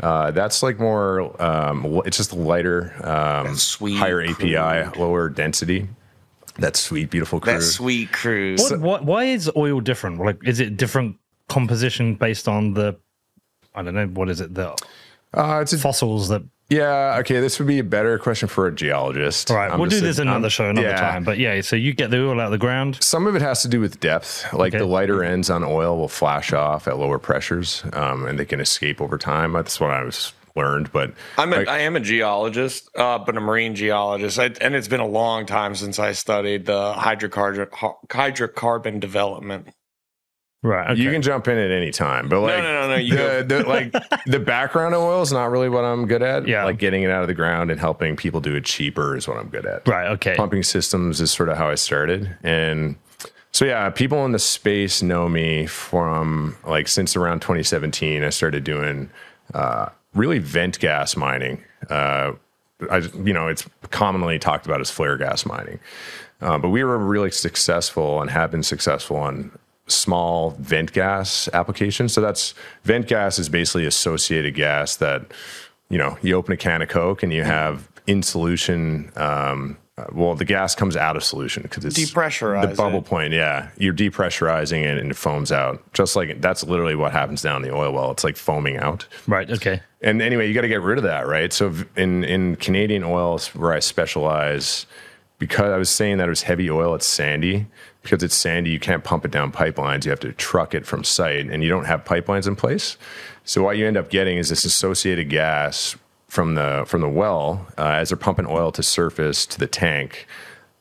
Uh, 0.00 0.30
that's 0.30 0.62
like 0.62 0.78
more. 0.78 1.40
Um, 1.42 2.02
it's 2.04 2.16
just 2.16 2.32
lighter, 2.32 2.94
um, 3.04 3.56
sweet 3.56 3.96
higher 3.96 4.24
crude. 4.32 4.54
API, 4.54 4.98
lower 4.98 5.28
density. 5.28 5.88
That 6.58 6.76
sweet, 6.76 7.10
beautiful 7.10 7.40
crude. 7.40 7.56
That 7.56 7.62
sweet 7.62 8.12
cruise. 8.12 8.60
What, 8.70 8.80
what, 8.80 9.04
why 9.04 9.24
is 9.24 9.50
oil 9.56 9.80
different? 9.80 10.18
Like, 10.20 10.38
is 10.44 10.60
it 10.60 10.76
different 10.76 11.16
composition 11.48 12.14
based 12.14 12.48
on 12.48 12.74
the? 12.74 12.96
I 13.74 13.82
don't 13.82 13.94
know. 13.94 14.06
What 14.06 14.28
is 14.28 14.40
it? 14.40 14.54
The 14.54 14.70
Uh, 15.34 15.60
it's 15.62 15.72
a, 15.72 15.78
fossils 15.78 16.28
that. 16.28 16.42
Yeah. 16.68 17.16
Okay, 17.20 17.40
this 17.40 17.58
would 17.58 17.68
be 17.68 17.78
a 17.78 17.84
better 17.84 18.18
question 18.18 18.48
for 18.48 18.66
a 18.66 18.74
geologist. 18.74 19.50
All 19.50 19.56
right, 19.56 19.70
I'm 19.70 19.78
we'll 19.80 19.90
do 19.90 19.98
a- 19.98 20.00
this 20.00 20.18
another 20.18 20.50
show 20.50 20.68
another 20.68 20.88
yeah. 20.88 21.00
time. 21.00 21.24
But 21.24 21.38
yeah, 21.38 21.60
so 21.60 21.76
you 21.76 21.92
get 21.94 22.10
the 22.10 22.18
oil 22.26 22.40
out 22.40 22.46
of 22.46 22.50
the 22.52 22.58
ground. 22.58 22.98
Some 23.02 23.26
of 23.26 23.34
it 23.36 23.42
has 23.42 23.62
to 23.62 23.68
do 23.68 23.80
with 23.80 24.00
depth. 24.00 24.52
Like 24.52 24.72
Okay. 24.74 24.78
the 24.78 24.86
lighter 24.86 25.22
ends 25.24 25.50
on 25.50 25.64
oil 25.64 25.96
will 25.98 26.08
flash 26.08 26.52
off 26.52 26.86
at 26.88 26.98
lower 26.98 27.18
pressures, 27.18 27.82
um, 27.92 28.26
and 28.26 28.38
they 28.38 28.44
can 28.44 28.60
escape 28.60 29.00
over 29.00 29.18
time. 29.18 29.52
That's 29.52 29.80
what 29.80 29.90
I 29.90 30.02
was 30.02 30.32
learned. 30.56 30.92
But 30.92 31.12
I'm 31.36 31.52
a, 31.52 31.56
like- 31.56 31.68
I 31.68 31.78
am 31.80 31.94
a 31.96 32.00
geologist, 32.00 32.90
uh, 32.96 33.18
but 33.18 33.36
a 33.36 33.40
marine 33.40 33.74
geologist, 33.74 34.38
I, 34.38 34.46
and 34.60 34.74
it's 34.74 34.88
been 34.88 35.00
a 35.00 35.06
long 35.06 35.46
time 35.46 35.74
since 35.74 35.98
I 35.98 36.12
studied 36.12 36.66
the 36.66 36.92
hydrocarbon 36.94 37.68
hydrocarbon 38.08 39.00
development. 39.00 39.68
Right. 40.62 40.90
Okay. 40.90 41.00
You 41.00 41.12
can 41.12 41.22
jump 41.22 41.46
in 41.46 41.56
at 41.56 41.70
any 41.70 41.92
time, 41.92 42.28
but 42.28 42.40
like 42.40 42.62
no, 42.62 42.72
no, 42.72 42.88
no, 42.88 42.96
you 42.96 43.16
the, 43.16 43.44
the 43.46 43.62
like 43.62 43.92
the 44.26 44.40
background 44.40 44.94
of 44.94 45.02
oil 45.02 45.22
is 45.22 45.32
not 45.32 45.50
really 45.50 45.68
what 45.68 45.84
I'm 45.84 46.06
good 46.06 46.22
at. 46.22 46.48
Yeah. 46.48 46.64
like 46.64 46.78
getting 46.78 47.04
it 47.04 47.10
out 47.10 47.22
of 47.22 47.28
the 47.28 47.34
ground 47.34 47.70
and 47.70 47.78
helping 47.78 48.16
people 48.16 48.40
do 48.40 48.56
it 48.56 48.64
cheaper 48.64 49.16
is 49.16 49.28
what 49.28 49.36
I'm 49.36 49.48
good 49.48 49.66
at. 49.66 49.86
right. 49.86 50.08
Okay. 50.08 50.34
Pumping 50.36 50.64
systems 50.64 51.20
is 51.20 51.30
sort 51.30 51.48
of 51.48 51.56
how 51.56 51.68
I 51.68 51.76
started, 51.76 52.36
and 52.42 52.96
so 53.52 53.64
yeah, 53.64 53.88
people 53.90 54.24
in 54.24 54.32
the 54.32 54.38
space 54.38 55.00
know 55.02 55.28
me 55.28 55.66
from 55.66 56.56
like 56.66 56.88
since 56.88 57.14
around 57.16 57.40
2017. 57.40 58.24
I 58.24 58.30
started 58.30 58.64
doing 58.64 59.10
uh, 59.54 59.90
really 60.14 60.38
vent 60.38 60.78
gas 60.80 61.16
mining. 61.16 61.62
Uh, 61.88 62.32
I, 62.90 62.98
you 63.24 63.32
know, 63.32 63.48
it's 63.48 63.64
commonly 63.90 64.38
talked 64.38 64.66
about 64.66 64.80
as 64.80 64.90
flare 64.90 65.16
gas 65.16 65.46
mining. 65.46 65.80
Uh, 66.40 66.58
but 66.58 66.68
we 66.68 66.84
were 66.84 66.98
really 66.98 67.30
successful 67.30 68.20
and 68.20 68.30
have 68.30 68.50
been 68.50 68.62
successful 68.62 69.16
on 69.16 69.50
small 69.88 70.50
vent 70.58 70.92
gas 70.92 71.48
application. 71.52 72.08
So 72.08 72.20
that's 72.20 72.54
vent 72.84 73.08
gas 73.08 73.38
is 73.38 73.48
basically 73.48 73.86
associated 73.86 74.54
gas 74.54 74.96
that, 74.96 75.22
you 75.88 75.98
know, 75.98 76.16
you 76.22 76.34
open 76.34 76.52
a 76.52 76.56
can 76.56 76.82
of 76.82 76.88
Coke 76.88 77.22
and 77.22 77.32
you 77.32 77.44
have 77.44 77.88
in 78.06 78.22
solution. 78.22 79.12
Um, 79.16 79.78
uh, 79.96 80.04
well, 80.12 80.34
the 80.36 80.44
gas 80.44 80.76
comes 80.76 80.96
out 80.96 81.16
of 81.16 81.24
solution 81.24 81.62
because 81.64 81.84
it's 81.84 81.98
Depressurize 81.98 82.70
the 82.70 82.76
bubble 82.76 83.00
it. 83.00 83.04
point. 83.04 83.32
Yeah, 83.32 83.70
you're 83.78 83.92
depressurizing 83.94 84.84
it 84.84 84.96
and 84.96 85.10
it 85.10 85.16
foams 85.16 85.50
out. 85.50 85.82
Just 85.92 86.14
like 86.14 86.40
that's 86.40 86.62
literally 86.62 86.94
what 86.94 87.10
happens 87.10 87.42
down 87.42 87.62
the 87.62 87.74
oil 87.74 87.92
well. 87.92 88.12
It's 88.12 88.22
like 88.22 88.36
foaming 88.36 88.76
out. 88.76 89.06
Right. 89.26 89.50
Okay. 89.50 89.80
And 90.00 90.22
anyway, 90.22 90.46
you 90.46 90.54
got 90.54 90.60
to 90.60 90.68
get 90.68 90.82
rid 90.82 90.98
of 90.98 91.04
that, 91.04 91.26
right? 91.26 91.52
So 91.52 91.74
in 91.96 92.22
in 92.22 92.54
Canadian 92.56 93.02
oil, 93.02 93.40
where 93.54 93.72
I 93.72 93.80
specialize, 93.80 94.86
because 95.40 95.72
I 95.72 95.78
was 95.78 95.90
saying 95.90 96.18
that 96.18 96.26
it 96.26 96.30
was 96.30 96.42
heavy 96.42 96.70
oil, 96.70 96.94
it's 96.94 97.06
sandy. 97.06 97.66
Because 98.02 98.22
it's 98.22 98.34
sandy, 98.34 98.70
you 98.70 98.80
can't 98.80 99.04
pump 99.04 99.24
it 99.24 99.30
down 99.30 99.52
pipelines. 99.52 100.04
You 100.04 100.10
have 100.10 100.20
to 100.20 100.32
truck 100.32 100.74
it 100.74 100.86
from 100.86 101.04
site, 101.04 101.46
and 101.46 101.62
you 101.62 101.68
don't 101.68 101.84
have 101.84 102.04
pipelines 102.04 102.46
in 102.46 102.56
place. 102.56 102.96
So 103.44 103.62
what 103.62 103.76
you 103.76 103.86
end 103.86 103.96
up 103.96 104.08
getting 104.10 104.38
is 104.38 104.48
this 104.48 104.64
associated 104.64 105.28
gas 105.28 105.96
from 106.28 106.54
the 106.54 106.84
from 106.86 107.00
the 107.00 107.08
well 107.08 107.66
uh, 107.76 107.96
as 107.96 108.10
they're 108.10 108.16
pumping 108.16 108.46
oil 108.46 108.70
to 108.72 108.82
surface 108.82 109.46
to 109.46 109.58
the 109.58 109.66
tank. 109.66 110.26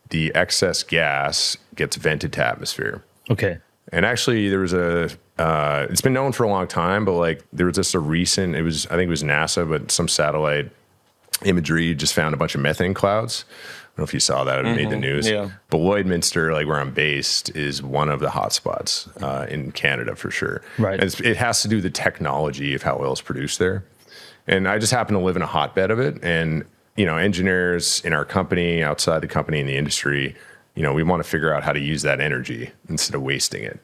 The 0.09 0.33
excess 0.35 0.83
gas 0.83 1.57
gets 1.75 1.95
vented 1.95 2.33
to 2.33 2.45
atmosphere. 2.45 3.03
Okay. 3.29 3.57
And 3.91 4.05
actually, 4.05 4.49
there 4.49 4.59
was 4.59 4.73
a. 4.73 5.09
Uh, 5.37 5.87
it's 5.89 6.01
been 6.01 6.13
known 6.13 6.31
for 6.31 6.43
a 6.43 6.49
long 6.49 6.67
time, 6.67 7.05
but 7.05 7.13
like 7.13 7.43
there 7.53 7.65
was 7.65 7.75
just 7.75 7.93
a 7.93 7.99
recent. 7.99 8.55
It 8.55 8.63
was 8.63 8.85
I 8.87 8.91
think 8.91 9.07
it 9.07 9.09
was 9.09 9.23
NASA, 9.23 9.67
but 9.67 9.91
some 9.91 10.07
satellite 10.07 10.69
imagery 11.45 11.93
just 11.95 12.13
found 12.13 12.33
a 12.33 12.37
bunch 12.37 12.55
of 12.55 12.61
methane 12.61 12.93
clouds. 12.93 13.45
I 13.97 14.01
don't 14.01 14.03
know 14.03 14.09
if 14.09 14.13
you 14.13 14.19
saw 14.19 14.43
that; 14.43 14.63
it 14.63 14.75
made 14.75 14.91
the 14.91 14.95
news. 14.95 15.27
yeah. 15.27 15.49
But 15.71 15.79
Lloydminster, 15.79 16.53
like 16.53 16.67
where 16.67 16.79
I'm 16.79 16.93
based, 16.93 17.49
is 17.55 17.81
one 17.81 18.09
of 18.09 18.19
the 18.19 18.27
hotspots 18.27 19.09
uh, 19.23 19.47
in 19.47 19.71
Canada 19.71 20.15
for 20.15 20.29
sure. 20.29 20.61
Right. 20.77 21.01
It 21.01 21.35
has 21.37 21.63
to 21.63 21.67
do 21.67 21.77
with 21.77 21.83
the 21.83 21.89
technology 21.89 22.75
of 22.75 22.83
how 22.83 22.99
oil 22.99 23.13
is 23.13 23.21
produced 23.21 23.57
there. 23.57 23.83
And 24.45 24.67
I 24.67 24.77
just 24.77 24.93
happen 24.93 25.15
to 25.15 25.19
live 25.19 25.35
in 25.35 25.41
a 25.41 25.47
hotbed 25.47 25.89
of 25.89 25.99
it. 25.99 26.23
And 26.23 26.63
you 26.95 27.07
know, 27.07 27.17
engineers 27.17 28.01
in 28.05 28.13
our 28.13 28.23
company, 28.23 28.83
outside 28.83 29.21
the 29.21 29.27
company, 29.27 29.59
in 29.59 29.65
the 29.65 29.77
industry, 29.77 30.35
you 30.75 30.83
know, 30.83 30.93
we 30.93 31.01
want 31.01 31.23
to 31.23 31.27
figure 31.27 31.51
out 31.51 31.63
how 31.63 31.73
to 31.73 31.79
use 31.79 32.03
that 32.03 32.21
energy 32.21 32.69
instead 32.89 33.15
of 33.15 33.23
wasting 33.23 33.63
it. 33.63 33.79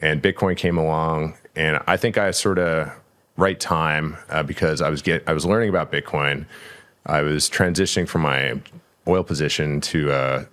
And 0.00 0.22
Bitcoin 0.22 0.56
came 0.56 0.78
along, 0.78 1.36
and 1.56 1.82
I 1.88 1.96
think 1.96 2.16
I 2.16 2.30
sort 2.30 2.60
of 2.60 2.92
right 3.36 3.58
time 3.58 4.16
uh, 4.28 4.44
because 4.44 4.80
I 4.80 4.88
was 4.88 5.02
get 5.02 5.24
I 5.26 5.32
was 5.32 5.44
learning 5.44 5.68
about 5.68 5.90
Bitcoin. 5.90 6.46
I 7.06 7.22
was 7.22 7.50
transitioning 7.50 8.06
from 8.06 8.22
my 8.22 8.60
oil 9.08 9.22
position 9.24 9.80
to 9.82 10.12
uh, 10.12 10.44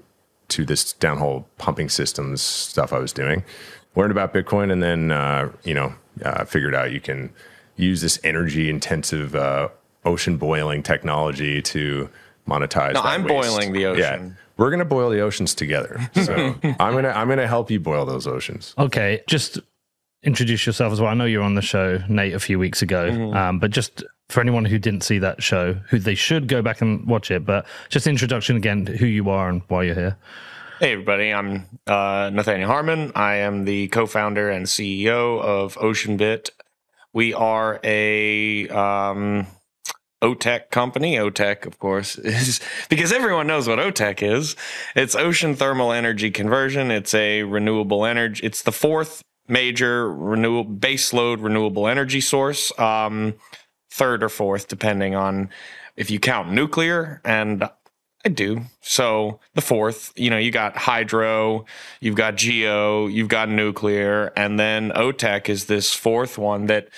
to 0.49 0.65
this 0.65 0.93
downhole 0.93 1.45
pumping 1.57 1.89
systems 1.89 2.41
stuff 2.41 2.93
I 2.93 2.99
was 2.99 3.11
doing. 3.13 3.43
Learned 3.95 4.11
about 4.11 4.33
Bitcoin, 4.33 4.71
and 4.71 4.81
then 4.83 5.11
uh, 5.11 5.51
you 5.63 5.73
know 5.73 5.93
uh, 6.23 6.45
figured 6.45 6.75
out 6.75 6.91
you 6.91 6.99
can 7.01 7.31
use 7.75 8.01
this 8.01 8.19
energy 8.23 8.69
intensive 8.69 9.35
uh, 9.35 9.69
ocean 10.05 10.37
boiling 10.37 10.83
technology 10.83 11.61
to 11.61 12.09
monetize. 12.47 12.93
No, 12.93 13.01
that 13.01 13.05
I'm 13.05 13.23
waste. 13.23 13.49
boiling 13.49 13.73
the 13.73 13.85
ocean. 13.87 14.27
Yeah, 14.29 14.43
we're 14.57 14.69
gonna 14.71 14.85
boil 14.85 15.09
the 15.09 15.19
oceans 15.21 15.53
together. 15.55 15.99
So 16.23 16.55
I'm 16.63 16.93
gonna 16.93 17.09
I'm 17.09 17.27
gonna 17.27 17.47
help 17.47 17.71
you 17.71 17.79
boil 17.79 18.05
those 18.05 18.27
oceans. 18.27 18.73
Okay, 18.77 19.21
just 19.27 19.59
introduce 20.23 20.65
yourself 20.65 20.91
as 20.91 20.99
well. 20.99 21.11
I 21.11 21.13
know 21.13 21.25
you're 21.25 21.43
on 21.43 21.55
the 21.55 21.61
show, 21.61 21.99
Nate, 22.09 22.33
a 22.33 22.39
few 22.39 22.57
weeks 22.59 22.81
ago, 22.81 23.31
um, 23.33 23.59
but 23.59 23.71
just 23.71 24.03
for 24.29 24.41
anyone 24.41 24.65
who 24.65 24.79
didn't 24.79 25.01
see 25.01 25.19
that 25.19 25.43
show, 25.43 25.73
who 25.89 25.99
they 25.99 26.15
should 26.15 26.47
go 26.47 26.61
back 26.61 26.81
and 26.81 27.05
watch 27.07 27.31
it. 27.31 27.45
But 27.45 27.65
just 27.89 28.07
introduction 28.07 28.57
again, 28.57 28.85
who 28.85 29.05
you 29.05 29.29
are 29.29 29.49
and 29.49 29.61
why 29.67 29.83
you're 29.83 29.95
here. 29.95 30.17
Hey, 30.79 30.93
everybody. 30.93 31.33
I'm 31.33 31.65
uh, 31.87 32.31
Nathaniel 32.33 32.69
Harmon. 32.69 33.11
I 33.15 33.35
am 33.35 33.65
the 33.65 33.87
co 33.87 34.05
founder 34.05 34.49
and 34.49 34.65
CEO 34.65 35.39
of 35.41 35.75
OceanBit. 35.75 36.49
We 37.13 37.33
are 37.33 37.79
a 37.81 38.67
um, 38.67 39.47
OTEC 40.21 40.71
company. 40.71 41.15
OTEC, 41.15 41.65
of 41.65 41.79
course, 41.79 42.17
is 42.17 42.59
because 42.89 43.13
everyone 43.13 43.47
knows 43.47 43.69
what 43.69 43.79
OTEC 43.79 44.21
is. 44.21 44.57
It's 44.95 45.15
ocean 45.15 45.55
thermal 45.55 45.93
energy 45.93 46.29
conversion. 46.29 46.91
It's 46.91 47.13
a 47.13 47.43
renewable 47.43 48.05
energy. 48.05 48.45
It's 48.45 48.63
the 48.63 48.73
fourth 48.73 49.23
major 49.47 50.11
renewable 50.11 50.69
baseload 50.69 51.41
renewable 51.41 51.87
energy 51.87 52.19
source. 52.19 52.77
Um, 52.77 53.35
third 53.95 54.23
or 54.23 54.29
fourth, 54.29 54.67
depending 54.67 55.15
on 55.15 55.49
if 55.95 56.11
you 56.11 56.19
count 56.19 56.51
nuclear. 56.51 57.21
And 57.23 57.63
I 58.25 58.29
do. 58.29 58.61
So 58.81 59.39
the 59.53 59.61
fourth, 59.61 60.11
you 60.15 60.29
know, 60.29 60.37
you 60.37 60.51
got 60.51 60.75
hydro, 60.75 61.65
you've 62.01 62.15
got 62.15 62.35
geo, 62.35 63.07
you've 63.07 63.29
got 63.29 63.49
nuclear, 63.49 64.33
and 64.35 64.59
then 64.59 64.91
OTEC 64.91 65.47
is 65.47 65.65
this 65.65 65.93
fourth 65.93 66.37
one 66.37 66.65
that, 66.65 66.89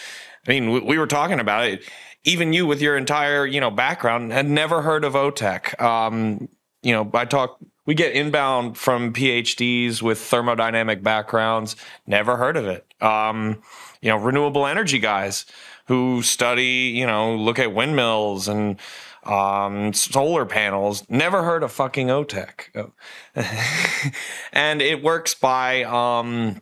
I 0.47 0.51
mean, 0.51 0.71
we, 0.71 0.79
we 0.79 0.97
were 0.97 1.07
talking 1.07 1.39
about 1.39 1.65
it. 1.65 1.83
Even 2.23 2.51
you, 2.51 2.65
with 2.65 2.81
your 2.81 2.97
entire, 2.97 3.45
you 3.45 3.59
know, 3.61 3.69
background, 3.69 4.31
had 4.31 4.49
never 4.49 4.81
heard 4.81 5.03
of 5.03 5.13
OTEC. 5.13 5.79
Um, 5.81 6.49
you 6.81 6.93
know, 6.93 7.09
I 7.13 7.25
talk, 7.25 7.59
we 7.85 7.93
get 7.93 8.13
inbound 8.13 8.77
from 8.77 9.13
PhDs 9.13 10.01
with 10.01 10.19
thermodynamic 10.19 11.03
backgrounds, 11.03 11.75
never 12.05 12.37
heard 12.37 12.57
of 12.57 12.65
it. 12.65 12.85
Um, 13.01 13.61
you 14.01 14.09
know, 14.09 14.17
renewable 14.17 14.65
energy 14.65 14.99
guys 14.99 15.45
who 15.87 16.21
study, 16.21 16.93
you 16.95 17.05
know, 17.05 17.35
look 17.35 17.59
at 17.59 17.73
windmills 17.73 18.47
and 18.47 18.79
um, 19.23 19.93
solar 19.93 20.45
panels. 20.45 21.03
Never 21.09 21.43
heard 21.43 21.63
of 21.63 21.71
fucking 21.71 22.07
OTEC. 22.07 22.91
and 24.53 24.81
it 24.81 25.03
works 25.03 25.33
by 25.33 25.83
um, 25.83 26.61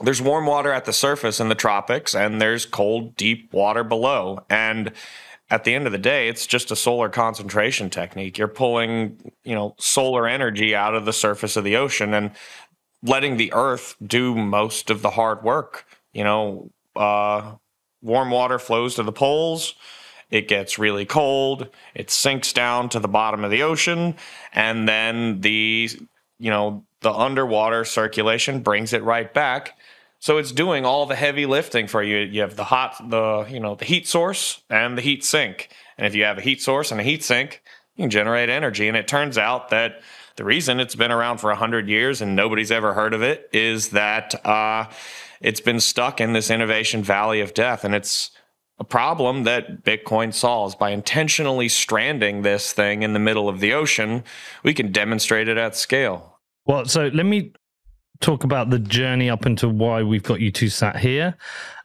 there's 0.00 0.20
warm 0.20 0.46
water 0.46 0.72
at 0.72 0.84
the 0.84 0.92
surface 0.92 1.40
in 1.40 1.48
the 1.48 1.54
tropics, 1.54 2.14
and 2.14 2.40
there's 2.40 2.66
cold, 2.66 3.16
deep 3.16 3.52
water 3.52 3.82
below. 3.82 4.44
And 4.50 4.92
at 5.48 5.64
the 5.64 5.74
end 5.74 5.86
of 5.86 5.92
the 5.92 5.98
day, 5.98 6.28
it's 6.28 6.46
just 6.46 6.70
a 6.70 6.76
solar 6.76 7.08
concentration 7.08 7.88
technique. 7.88 8.36
You're 8.36 8.48
pulling, 8.48 9.32
you 9.44 9.54
know, 9.54 9.74
solar 9.78 10.26
energy 10.26 10.74
out 10.74 10.94
of 10.94 11.04
the 11.04 11.12
surface 11.12 11.56
of 11.56 11.64
the 11.64 11.76
ocean 11.76 12.12
and 12.12 12.32
letting 13.02 13.36
the 13.36 13.52
earth 13.52 13.96
do 14.04 14.34
most 14.34 14.90
of 14.90 15.02
the 15.02 15.10
hard 15.10 15.42
work. 15.42 15.86
You 16.12 16.24
know, 16.24 16.70
uh, 16.94 17.54
warm 18.06 18.30
water 18.30 18.58
flows 18.58 18.94
to 18.94 19.02
the 19.02 19.12
poles. 19.12 19.74
It 20.30 20.48
gets 20.48 20.78
really 20.78 21.04
cold. 21.04 21.68
It 21.94 22.10
sinks 22.10 22.52
down 22.52 22.88
to 22.90 23.00
the 23.00 23.08
bottom 23.08 23.44
of 23.44 23.50
the 23.50 23.62
ocean, 23.62 24.16
and 24.52 24.88
then 24.88 25.40
the 25.40 25.90
you 26.38 26.50
know 26.50 26.84
the 27.00 27.12
underwater 27.12 27.84
circulation 27.84 28.60
brings 28.60 28.92
it 28.92 29.02
right 29.02 29.32
back. 29.32 29.78
So 30.18 30.38
it's 30.38 30.50
doing 30.50 30.84
all 30.84 31.06
the 31.06 31.14
heavy 31.14 31.46
lifting 31.46 31.86
for 31.86 32.02
you. 32.02 32.18
You 32.18 32.40
have 32.40 32.56
the 32.56 32.64
hot, 32.64 33.10
the 33.10 33.46
you 33.48 33.60
know 33.60 33.74
the 33.74 33.84
heat 33.84 34.08
source 34.08 34.62
and 34.70 34.96
the 34.96 35.02
heat 35.02 35.24
sink, 35.24 35.68
and 35.98 36.06
if 36.06 36.14
you 36.14 36.24
have 36.24 36.38
a 36.38 36.42
heat 36.42 36.60
source 36.60 36.90
and 36.90 37.00
a 37.00 37.04
heat 37.04 37.22
sink, 37.22 37.62
you 37.94 38.02
can 38.04 38.10
generate 38.10 38.48
energy. 38.48 38.88
And 38.88 38.96
it 38.96 39.06
turns 39.06 39.38
out 39.38 39.70
that 39.70 40.00
the 40.36 40.44
reason 40.44 40.80
it's 40.80 40.94
been 40.94 41.12
around 41.12 41.38
for 41.38 41.54
hundred 41.54 41.88
years 41.88 42.20
and 42.20 42.36
nobody's 42.36 42.70
ever 42.70 42.94
heard 42.94 43.14
of 43.14 43.22
it 43.22 43.48
is 43.52 43.90
that 43.90 44.34
uh, 44.44 44.86
it's 45.40 45.60
been 45.60 45.80
stuck 45.80 46.20
in 46.20 46.32
this 46.32 46.50
innovation 46.50 47.02
valley 47.02 47.40
of 47.40 47.54
death, 47.54 47.84
and 47.84 47.94
it's 47.94 48.30
a 48.78 48.84
problem 48.84 49.44
that 49.44 49.84
Bitcoin 49.84 50.34
solves 50.34 50.74
by 50.74 50.90
intentionally 50.90 51.68
stranding 51.68 52.42
this 52.42 52.72
thing 52.72 53.02
in 53.02 53.12
the 53.12 53.18
middle 53.18 53.48
of 53.48 53.60
the 53.60 53.72
ocean. 53.72 54.22
We 54.62 54.74
can 54.74 54.92
demonstrate 54.92 55.48
it 55.48 55.56
at 55.56 55.76
scale. 55.76 56.40
Well, 56.66 56.84
so 56.84 57.08
let 57.08 57.26
me 57.26 57.52
talk 58.20 58.44
about 58.44 58.70
the 58.70 58.78
journey 58.78 59.28
up 59.28 59.46
into 59.46 59.68
why 59.68 60.02
we've 60.02 60.22
got 60.22 60.40
you 60.40 60.50
two 60.50 60.68
sat 60.68 60.96
here. 60.96 61.36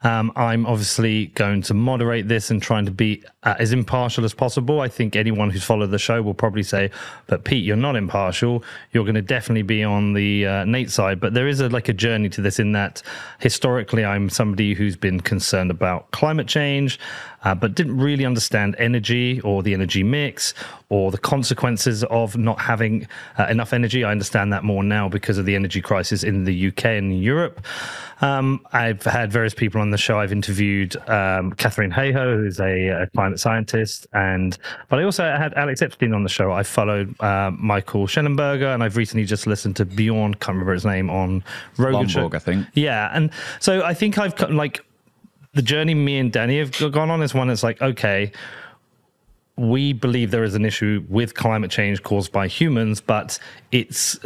Um, 0.02 0.32
I'm 0.34 0.66
obviously 0.66 1.26
going 1.26 1.62
to 1.62 1.74
moderate 1.74 2.26
this 2.26 2.50
and 2.50 2.60
trying 2.60 2.86
to 2.86 2.90
be 2.90 3.22
uh, 3.44 3.54
as 3.58 3.72
impartial 3.72 4.24
as 4.24 4.34
possible. 4.34 4.80
I 4.80 4.88
think 4.88 5.14
anyone 5.14 5.50
who's 5.50 5.62
followed 5.62 5.90
the 5.90 5.98
show 5.98 6.22
will 6.22 6.34
probably 6.34 6.62
say, 6.62 6.90
"But 7.26 7.44
Pete, 7.44 7.64
you're 7.64 7.76
not 7.76 7.96
impartial. 7.96 8.64
You're 8.92 9.04
going 9.04 9.14
to 9.14 9.22
definitely 9.22 9.62
be 9.62 9.84
on 9.84 10.12
the 10.12 10.46
uh, 10.46 10.64
Nate 10.64 10.90
side." 10.90 11.20
But 11.20 11.34
there 11.34 11.46
is 11.46 11.60
a 11.60 11.68
like 11.68 11.88
a 11.88 11.92
journey 11.92 12.28
to 12.30 12.40
this 12.40 12.58
in 12.58 12.72
that 12.72 13.02
historically, 13.38 14.04
I'm 14.04 14.28
somebody 14.28 14.74
who's 14.74 14.96
been 14.96 15.20
concerned 15.20 15.70
about 15.70 16.10
climate 16.10 16.48
change, 16.48 16.98
uh, 17.44 17.54
but 17.54 17.74
didn't 17.74 17.98
really 17.98 18.24
understand 18.24 18.76
energy 18.78 19.40
or 19.40 19.62
the 19.62 19.74
energy 19.74 20.02
mix 20.02 20.54
or 20.88 21.10
the 21.10 21.18
consequences 21.18 22.04
of 22.04 22.36
not 22.36 22.60
having 22.60 23.06
uh, 23.38 23.46
enough 23.48 23.72
energy. 23.72 24.04
I 24.04 24.10
understand 24.10 24.52
that 24.52 24.62
more 24.64 24.82
now 24.82 25.08
because 25.08 25.38
of 25.38 25.46
the 25.46 25.54
energy 25.54 25.80
crisis 25.80 26.22
in 26.22 26.44
the 26.44 26.68
UK 26.68 26.84
and 26.84 27.22
Europe. 27.22 27.64
Um, 28.20 28.64
I've 28.72 29.02
had 29.02 29.32
various 29.32 29.52
people 29.52 29.80
on 29.80 29.90
the 29.90 29.98
show. 29.98 30.20
I've 30.20 30.30
interviewed 30.30 30.96
um, 31.08 31.52
Katharine 31.54 31.90
Hayhoe, 31.90 32.36
who's 32.36 32.60
a, 32.60 32.88
a, 32.88 33.06
climate 33.08 33.40
scientist, 33.40 34.06
and 34.12 34.56
but 34.88 35.00
I 35.00 35.02
also 35.02 35.24
had 35.24 35.52
Alex 35.54 35.82
Epstein 35.82 36.14
on 36.14 36.22
the 36.22 36.28
show. 36.28 36.52
I 36.52 36.62
followed 36.62 37.20
uh, 37.20 37.50
Michael 37.58 38.06
Shellenberger, 38.06 38.72
and 38.72 38.84
I've 38.84 38.96
recently 38.96 39.24
just 39.24 39.48
listened 39.48 39.74
to 39.76 39.84
Bjorn. 39.84 40.34
Can't 40.34 40.54
remember 40.54 40.72
his 40.72 40.84
name 40.84 41.10
on 41.10 41.42
Rogan. 41.76 42.06
Lomborg, 42.06 42.36
I 42.36 42.38
think. 42.38 42.66
Yeah, 42.74 43.10
and 43.12 43.30
so 43.58 43.82
I 43.82 43.92
think 43.92 44.18
I've 44.18 44.38
like 44.50 44.84
the 45.54 45.62
journey 45.62 45.94
me 45.94 46.18
and 46.18 46.32
Danny 46.32 46.58
have 46.58 46.78
gone 46.92 47.10
on 47.10 47.22
is 47.22 47.34
one 47.34 47.48
that's 47.48 47.62
like 47.62 47.80
okay 47.82 48.32
we 49.56 49.92
believe 49.92 50.30
there 50.30 50.44
is 50.44 50.54
an 50.54 50.64
issue 50.64 51.04
with 51.08 51.34
climate 51.34 51.70
change 51.70 52.02
caused 52.02 52.32
by 52.32 52.48
humans, 52.48 53.00
but 53.00 53.38
it's 53.70 54.18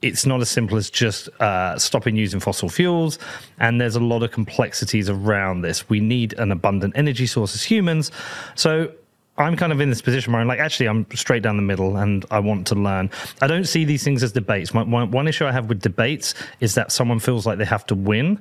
it's 0.00 0.24
not 0.24 0.40
as 0.40 0.48
simple 0.48 0.76
as 0.76 0.90
just 0.90 1.28
uh, 1.40 1.76
stopping 1.76 2.14
using 2.14 2.38
fossil 2.38 2.68
fuels. 2.68 3.18
And 3.58 3.80
there's 3.80 3.96
a 3.96 4.00
lot 4.00 4.22
of 4.22 4.30
complexities 4.30 5.10
around 5.10 5.62
this. 5.62 5.88
We 5.88 5.98
need 5.98 6.34
an 6.34 6.52
abundant 6.52 6.94
energy 6.96 7.26
source 7.26 7.56
as 7.56 7.64
humans. 7.64 8.12
So 8.54 8.92
I'm 9.38 9.56
kind 9.56 9.72
of 9.72 9.80
in 9.80 9.90
this 9.90 10.00
position 10.00 10.32
where 10.32 10.40
I'm 10.40 10.46
like, 10.46 10.60
actually, 10.60 10.86
I'm 10.86 11.04
straight 11.14 11.42
down 11.42 11.56
the 11.56 11.62
middle 11.62 11.96
and 11.96 12.24
I 12.30 12.38
want 12.38 12.68
to 12.68 12.76
learn. 12.76 13.10
I 13.42 13.48
don't 13.48 13.66
see 13.66 13.84
these 13.84 14.04
things 14.04 14.22
as 14.22 14.30
debates. 14.30 14.72
My, 14.72 14.84
one, 14.84 15.10
one 15.10 15.26
issue 15.26 15.46
I 15.46 15.52
have 15.52 15.68
with 15.68 15.80
debates 15.80 16.34
is 16.60 16.76
that 16.76 16.92
someone 16.92 17.18
feels 17.18 17.44
like 17.44 17.58
they 17.58 17.64
have 17.64 17.84
to 17.86 17.96
win. 17.96 18.38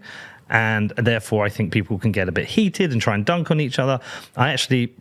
And 0.49 0.91
therefore, 0.91 1.45
I 1.45 1.49
think 1.49 1.71
people 1.71 1.97
can 1.97 2.11
get 2.11 2.29
a 2.29 2.31
bit 2.31 2.45
heated 2.45 2.91
and 2.91 3.01
try 3.01 3.15
and 3.15 3.25
dunk 3.25 3.51
on 3.51 3.59
each 3.59 3.79
other. 3.79 3.99
I 4.35 4.51
actually 4.51 4.93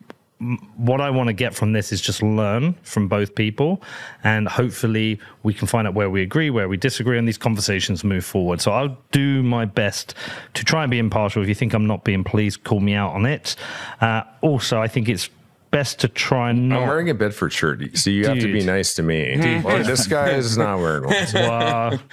what 0.76 1.00
I 1.00 1.08
want 1.08 1.28
to 1.28 1.32
get 1.32 1.54
from 1.54 1.72
this 1.72 1.92
is 1.92 2.00
just 2.00 2.22
learn 2.22 2.74
from 2.82 3.08
both 3.08 3.34
people, 3.34 3.82
and 4.22 4.46
hopefully 4.46 5.18
we 5.42 5.54
can 5.54 5.66
find 5.66 5.86
out 5.86 5.94
where 5.94 6.10
we 6.10 6.20
agree, 6.20 6.50
where 6.50 6.68
we 6.68 6.76
disagree, 6.76 7.18
and 7.18 7.26
these 7.26 7.38
conversations 7.38 8.04
move 8.04 8.24
forward. 8.24 8.60
So 8.60 8.72
I'll 8.72 8.98
do 9.12 9.42
my 9.42 9.64
best 9.64 10.14
to 10.54 10.64
try 10.64 10.82
and 10.82 10.90
be 10.90 10.98
impartial. 10.98 11.42
If 11.42 11.48
you 11.48 11.54
think 11.54 11.72
I'm 11.72 11.86
not 11.86 12.04
being, 12.04 12.22
please 12.22 12.56
call 12.56 12.80
me 12.80 12.94
out 12.94 13.14
on 13.14 13.24
it. 13.24 13.56
Uh, 14.00 14.24
also, 14.42 14.78
I 14.80 14.88
think 14.88 15.08
it's 15.08 15.30
best 15.70 16.00
to 16.00 16.08
try 16.08 16.50
and 16.50 16.68
not. 16.68 16.82
I'm 16.82 16.88
wearing 16.88 17.08
a 17.08 17.14
Bedford 17.14 17.54
shirt, 17.54 17.96
so 17.96 18.10
you 18.10 18.26
have 18.26 18.38
to 18.38 18.52
be 18.52 18.62
nice 18.62 18.92
to 18.94 19.02
me. 19.02 19.62
Well, 19.64 19.82
this 19.84 20.06
guy 20.06 20.32
is 20.32 20.58
not 20.58 20.78
wearing 20.78 21.04
one. 21.04 21.26
Wow. 21.34 21.98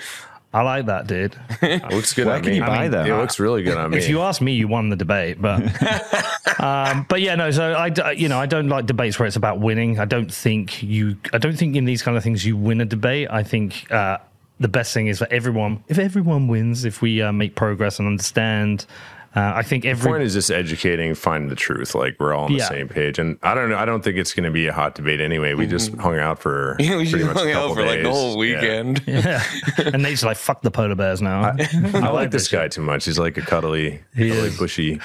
I 0.54 0.62
like 0.62 0.86
that, 0.86 1.08
dude. 1.08 1.36
It 1.64 1.84
looks 1.92 2.14
good 2.14 2.28
Where 2.28 2.36
on 2.36 2.42
can 2.44 2.52
me. 2.52 2.58
you 2.58 2.62
buy 2.64 2.88
them? 2.88 3.08
It 3.08 3.16
looks 3.16 3.40
really 3.40 3.64
good 3.64 3.76
on 3.78 3.92
me. 3.92 3.98
If 3.98 4.08
you 4.08 4.22
ask 4.22 4.40
me, 4.42 4.54
you 4.54 4.68
won 4.68 4.90
the 4.90 4.96
debate, 4.96 5.42
but 5.42 5.62
um, 6.60 7.06
but 7.10 7.22
yeah, 7.22 7.36
no. 7.36 7.50
So 7.52 7.76
I, 7.76 7.90
d- 7.90 8.02
you 8.18 8.28
know, 8.30 8.40
I 8.40 8.46
don't 8.46 8.70
like 8.70 8.86
debates 8.86 9.18
where 9.18 9.26
it's 9.28 9.36
about 9.36 9.60
winning. 9.60 10.00
I 10.00 10.06
don't 10.06 10.32
think 10.32 10.84
you. 10.84 11.18
I 11.34 11.38
don't 11.40 11.58
think 11.58 11.76
in 11.76 11.86
these 11.86 12.04
kind 12.04 12.16
of 12.18 12.24
things 12.24 12.46
you 12.46 12.56
win 12.56 12.82
a 12.82 12.86
debate. 12.86 13.30
I 13.32 13.44
think 13.44 13.92
uh, 13.92 14.18
the 14.60 14.68
best 14.68 14.94
thing 14.94 15.08
is 15.08 15.18
for 15.20 15.28
everyone. 15.32 15.84
If 15.88 15.98
everyone 15.98 16.48
wins, 16.48 16.86
if 16.86 17.02
we 17.02 17.22
uh, 17.22 17.32
make 17.32 17.56
progress 17.56 17.98
and 18.00 18.08
understand. 18.08 18.86
Uh, 19.36 19.52
I 19.56 19.64
think 19.64 19.82
the 19.84 19.90
every 19.90 20.12
point 20.12 20.22
is 20.24 20.34
just 20.34 20.52
educating, 20.52 21.16
find 21.16 21.50
the 21.50 21.56
truth. 21.56 21.96
Like 21.96 22.18
we're 22.20 22.34
all 22.34 22.46
on 22.46 22.52
the 22.52 22.60
Yeah. 22.60 22.70
same 22.70 22.88
page, 22.88 23.18
and 23.18 23.38
I 23.42 23.56
don't 23.56 23.70
know. 23.70 23.78
I 23.78 23.86
don't 23.86 24.04
think 24.04 24.18
it's 24.18 24.34
going 24.34 24.44
to 24.44 24.52
be 24.52 24.68
a 24.68 24.74
hot 24.74 24.94
debate 24.94 25.20
anyway. 25.22 25.56
We 25.56 25.66
just 25.66 25.94
hung 25.96 26.20
out 26.20 26.38
for 26.40 26.76
we 26.80 26.88
pretty 26.88 27.06
just 27.12 27.26
much 27.26 27.38
hung 27.38 27.52
out 27.52 27.74
for 27.74 27.84
like 27.84 28.04
the 28.04 28.12
whole 28.12 28.38
weekend. 28.38 29.02
yeah. 29.08 29.44
and 29.78 30.04
Nate's 30.04 30.24
like, 30.24 30.38
"Fuck 30.38 30.62
the 30.62 30.70
polar 30.70 30.94
bears 30.96 31.22
now." 31.22 31.56
I 31.58 32.10
like 32.12 32.30
this 32.32 32.48
guy 32.48 32.68
too 32.68 32.82
much. 32.84 33.06
He's 33.06 33.18
like 33.18 33.36
a 33.38 33.42
cuddly, 33.42 34.04
cuddly 34.16 34.28
is. 34.30 34.58
bushy. 34.58 35.00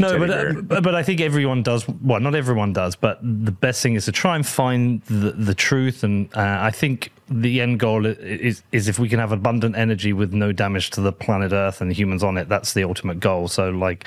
No, 0.00 0.18
but, 0.18 0.30
uh, 0.30 0.52
but 0.62 0.82
but 0.84 0.94
I 0.94 1.02
think 1.02 1.20
everyone 1.20 1.62
does. 1.62 1.88
Well, 1.88 2.20
not 2.20 2.34
everyone 2.34 2.72
does, 2.72 2.94
but 2.94 3.18
the 3.22 3.52
best 3.52 3.82
thing 3.82 3.94
is 3.94 4.04
to 4.04 4.12
try 4.12 4.36
and 4.36 4.46
find 4.46 5.02
the, 5.02 5.32
the 5.32 5.54
truth. 5.54 6.04
And 6.04 6.28
uh, 6.36 6.58
I 6.60 6.70
think 6.70 7.10
the 7.28 7.60
end 7.60 7.80
goal 7.80 8.06
is 8.06 8.62
is 8.72 8.88
if 8.88 8.98
we 8.98 9.08
can 9.08 9.18
have 9.18 9.32
abundant 9.32 9.76
energy 9.76 10.12
with 10.12 10.32
no 10.32 10.52
damage 10.52 10.90
to 10.90 11.00
the 11.00 11.12
planet 11.12 11.52
Earth 11.52 11.80
and 11.80 11.92
humans 11.92 12.22
on 12.22 12.36
it. 12.36 12.48
That's 12.48 12.74
the 12.74 12.84
ultimate 12.84 13.20
goal. 13.20 13.48
So 13.48 13.70
like. 13.70 14.06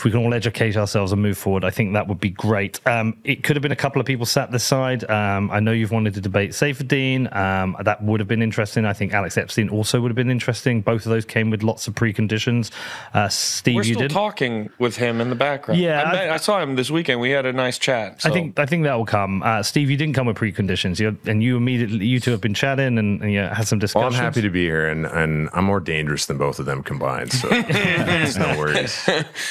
If 0.00 0.04
we 0.06 0.10
can 0.10 0.20
all 0.20 0.32
educate 0.32 0.78
ourselves 0.78 1.12
and 1.12 1.20
move 1.20 1.36
forward, 1.36 1.62
I 1.62 1.68
think 1.68 1.92
that 1.92 2.08
would 2.08 2.20
be 2.20 2.30
great. 2.30 2.80
Um, 2.86 3.18
it 3.22 3.44
could 3.44 3.54
have 3.54 3.62
been 3.62 3.70
a 3.70 3.76
couple 3.76 4.00
of 4.00 4.06
people 4.06 4.24
sat 4.24 4.50
this 4.50 4.64
side. 4.64 5.04
Um, 5.10 5.50
I 5.50 5.60
know 5.60 5.72
you've 5.72 5.90
wanted 5.90 6.14
to 6.14 6.22
debate 6.22 6.52
Saifedean. 6.52 7.36
Um, 7.36 7.76
that 7.84 8.02
would 8.02 8.18
have 8.18 8.26
been 8.26 8.40
interesting. 8.40 8.86
I 8.86 8.94
think 8.94 9.12
Alex 9.12 9.36
Epstein 9.36 9.68
also 9.68 10.00
would 10.00 10.10
have 10.10 10.16
been 10.16 10.30
interesting. 10.30 10.80
Both 10.80 11.04
of 11.04 11.10
those 11.10 11.26
came 11.26 11.50
with 11.50 11.62
lots 11.62 11.86
of 11.86 11.94
preconditions. 11.96 12.70
Uh, 13.12 13.28
Steve, 13.28 13.74
We're 13.74 13.82
you 13.82 13.92
still 13.92 14.08
did. 14.08 14.10
talking 14.10 14.70
with 14.78 14.96
him 14.96 15.20
in 15.20 15.28
the 15.28 15.34
background. 15.36 15.78
Yeah, 15.78 16.02
I, 16.02 16.12
met- 16.12 16.30
I- 16.30 16.34
I 16.34 16.36
saw 16.38 16.62
him 16.62 16.76
this 16.76 16.90
weekend. 16.90 17.20
We 17.20 17.30
had 17.32 17.44
a 17.44 17.52
nice 17.52 17.76
chat. 17.78 18.22
I 18.24 18.30
think 18.30 18.58
I 18.58 18.64
think 18.64 18.84
that 18.84 18.94
will 18.94 19.04
come. 19.04 19.42
Uh, 19.42 19.62
Steve, 19.62 19.90
you 19.90 19.98
didn't 19.98 20.14
come 20.14 20.28
with 20.28 20.38
preconditions, 20.38 20.98
you 20.98 21.18
and 21.26 21.42
you 21.42 21.58
immediately 21.58 22.06
you 22.06 22.20
two 22.20 22.30
have 22.30 22.40
been 22.40 22.54
chatting 22.54 22.96
and, 22.96 23.20
and 23.20 23.30
you 23.30 23.40
had 23.40 23.68
some 23.68 23.78
discussions. 23.78 24.12
Well. 24.14 24.18
I'm 24.20 24.24
happy 24.24 24.40
to 24.40 24.48
be 24.50 24.62
here, 24.64 24.88
and, 24.88 25.04
and 25.04 25.50
I'm 25.52 25.64
more 25.64 25.80
dangerous 25.80 26.24
than 26.24 26.38
both 26.38 26.58
of 26.58 26.64
them 26.64 26.82
combined. 26.82 27.32
So 27.32 27.48
it's 27.52 28.36
no 28.36 28.56
worries. 28.58 29.06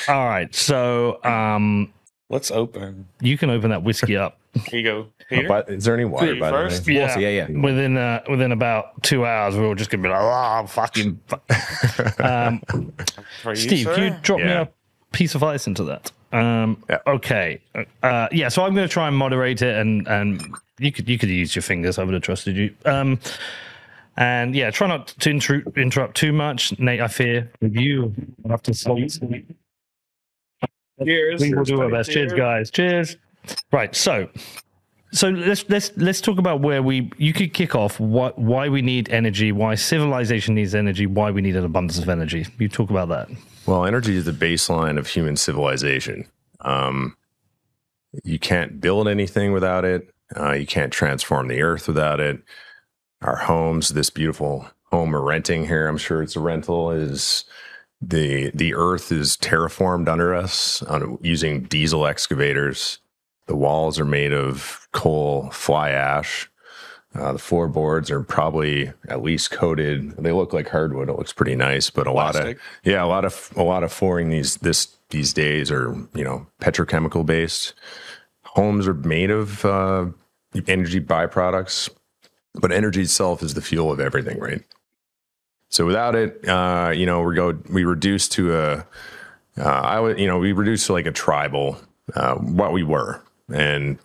All 0.08 0.26
right, 0.26 0.39
so 0.52 1.24
um, 1.24 1.94
let's 2.30 2.52
open. 2.52 3.08
you 3.22 3.38
can 3.38 3.50
open 3.50 3.70
that 3.72 3.84
whiskey 3.84 4.16
up. 4.18 4.38
Here 4.68 4.80
you 4.80 4.84
go. 4.84 5.08
Peter. 5.30 5.48
But 5.48 5.70
is 5.70 5.86
there 5.86 5.94
any 5.94 6.06
water 6.06 6.26
Wait, 6.26 6.40
by 6.40 6.50
first? 6.50 6.86
the 6.86 6.98
way? 6.98 7.02
Water, 7.04 7.20
yeah, 7.20 7.48
yeah. 7.48 7.62
Within 7.62 7.98
uh, 7.98 8.24
within 8.30 8.52
about 8.52 9.02
two 9.04 9.26
hours, 9.26 9.56
we 9.56 9.62
were 9.68 9.76
just 9.76 9.92
gonna 9.92 10.02
be 10.04 10.10
like, 10.10 10.20
oh, 10.22 10.66
fucking. 10.68 11.20
fu-" 11.28 12.24
um, 12.24 12.62
you, 13.46 13.56
Steve, 13.56 13.86
sir? 13.86 13.96
can 13.96 14.04
you 14.06 14.20
drop 14.22 14.40
me 14.40 14.52
a 14.52 14.70
piece 15.12 15.36
of 15.36 15.44
ice 15.44 15.68
into 15.68 15.84
that? 15.84 16.12
Um, 16.32 16.84
Yeah. 16.90 17.00
Okay. 17.08 17.62
Uh, 18.04 18.28
yeah. 18.32 18.50
So 18.50 18.64
I'm 18.64 18.74
going 18.76 18.88
to 18.88 18.92
try 18.92 19.08
and 19.08 19.16
moderate 19.16 19.62
it, 19.62 19.76
and 19.78 20.08
and 20.08 20.56
you 20.80 20.92
could 20.92 21.08
you 21.08 21.18
could 21.18 21.30
use 21.30 21.56
your 21.56 21.64
fingers. 21.64 22.00
I 22.00 22.04
would 22.04 22.14
have 22.14 22.24
trusted 22.24 22.56
you. 22.56 22.74
Um, 22.86 23.20
and 24.18 24.54
yeah, 24.54 24.70
try 24.70 24.88
not 24.88 25.08
to 25.08 25.30
intru- 25.30 25.76
interrupt 25.78 26.18
too 26.18 26.34
much, 26.34 26.78
Nate. 26.80 27.02
I 27.02 27.08
fear 27.08 27.50
with 27.62 27.76
you. 27.76 28.14
I'll 28.44 28.52
have 28.52 28.64
to 28.64 28.74
sleep. 28.74 29.12
Cheers. 31.04 31.42
We 31.42 31.54
will 31.54 31.64
do 31.64 31.82
our 31.82 31.90
best. 31.90 32.12
Cheers, 32.12 32.34
guys. 32.34 32.72
Cheers. 32.72 33.18
Right. 33.72 33.96
So. 33.96 34.30
So 35.12 35.30
let's 35.30 35.68
let's 35.70 35.92
let's 35.98 36.22
talk 36.22 36.38
about 36.38 36.62
where 36.62 36.84
we 36.84 37.12
you 37.18 37.34
could 37.34 37.52
kick 37.52 37.74
off 37.74 38.00
what 38.00 38.38
why 38.38 38.70
we 38.70 38.84
need 38.84 39.10
energy, 39.10 39.52
why 39.52 39.74
civilization 39.74 40.54
needs 40.54 40.76
energy, 40.76 41.08
why 41.08 41.32
we 41.32 41.42
need 41.42 41.56
an 41.56 41.66
abundance 41.66 41.98
of 41.98 42.10
energy. 42.10 42.46
You 42.60 42.70
talk 42.70 42.92
about 42.92 43.10
that. 43.10 43.28
Well, 43.66 43.86
energy 43.86 44.16
is 44.16 44.26
the 44.26 44.32
baseline 44.32 45.00
of 45.00 45.08
human 45.08 45.36
civilization. 45.36 46.28
Um, 46.62 47.18
you 48.24 48.38
can't 48.38 48.80
build 48.80 49.08
anything 49.08 49.52
without 49.52 49.84
it. 49.84 50.14
Uh, 50.36 50.52
you 50.52 50.68
can't 50.68 50.94
transform 50.94 51.48
the 51.48 51.62
earth 51.62 51.88
without 51.88 52.20
it. 52.20 52.42
Our 53.22 53.36
homes, 53.36 53.90
this 53.90 54.10
beautiful 54.10 54.70
home 54.92 55.12
we're 55.12 55.22
renting 55.22 55.66
here, 55.66 55.88
I'm 55.88 55.98
sure 55.98 56.22
it's 56.22 56.36
a 56.36 56.40
rental, 56.40 56.92
is 56.92 57.46
the 58.02 58.52
the 58.54 58.74
earth 58.74 59.12
is 59.12 59.36
terraformed 59.38 60.08
under 60.08 60.34
us 60.34 60.82
on, 60.84 61.18
using 61.22 61.64
diesel 61.64 62.06
excavators. 62.06 63.00
The 63.48 63.56
walls 63.56 64.00
are 64.00 64.06
made 64.06 64.32
of 64.32 64.88
coal 64.92 65.50
fly 65.52 65.90
ash. 65.90 66.50
Uh, 67.16 67.34
the 67.34 67.40
floorboards 67.40 68.12
are 68.12 68.22
probably 68.22 68.92
at 69.08 69.24
least 69.24 69.50
coated. 69.50 70.12
They 70.18 70.32
look 70.32 70.54
like 70.54 70.70
hardwood. 70.70 71.10
It 71.10 71.18
looks 71.18 71.34
pretty 71.34 71.56
nice, 71.56 71.90
but 71.90 72.06
a 72.06 72.12
lot 72.12 72.36
of 72.36 72.58
yeah, 72.84 73.04
a 73.04 73.08
lot 73.08 73.26
of 73.26 73.52
a 73.56 73.64
lot 73.64 73.84
of 73.84 73.92
flooring 73.92 74.30
these 74.30 74.58
this 74.58 74.96
these 75.10 75.34
days 75.34 75.72
are 75.72 75.96
you 76.14 76.24
know 76.24 76.46
petrochemical 76.62 77.26
based. 77.26 77.74
Homes 78.44 78.88
are 78.88 78.94
made 78.94 79.32
of 79.32 79.66
uh, 79.66 80.06
energy 80.68 81.02
byproducts, 81.02 81.90
but 82.54 82.72
energy 82.72 83.02
itself 83.02 83.44
is 83.44 83.56
the 83.56 83.62
fuel 83.62 83.92
of 83.92 84.00
everything, 84.00 84.40
right? 84.40 84.64
So 85.70 85.86
without 85.86 86.16
it, 86.16 86.48
uh, 86.48 86.92
you 86.94 87.06
know, 87.06 87.22
we 87.22 87.36
go 87.36 87.58
we 87.70 87.84
reduce 87.84 88.28
to 88.30 88.56
a 88.56 88.86
uh, 89.58 89.64
I 89.64 90.00
would 90.00 90.20
you 90.20 90.28
know 90.28 90.40
we 90.40 90.52
reduce 90.52 90.88
to 90.88 90.94
like 90.94 91.06
a 91.06 91.12
tribal 91.12 91.78
uh, 92.16 92.36
what 92.36 92.74
we 92.74 92.84
were, 92.84 93.22
and 93.54 94.00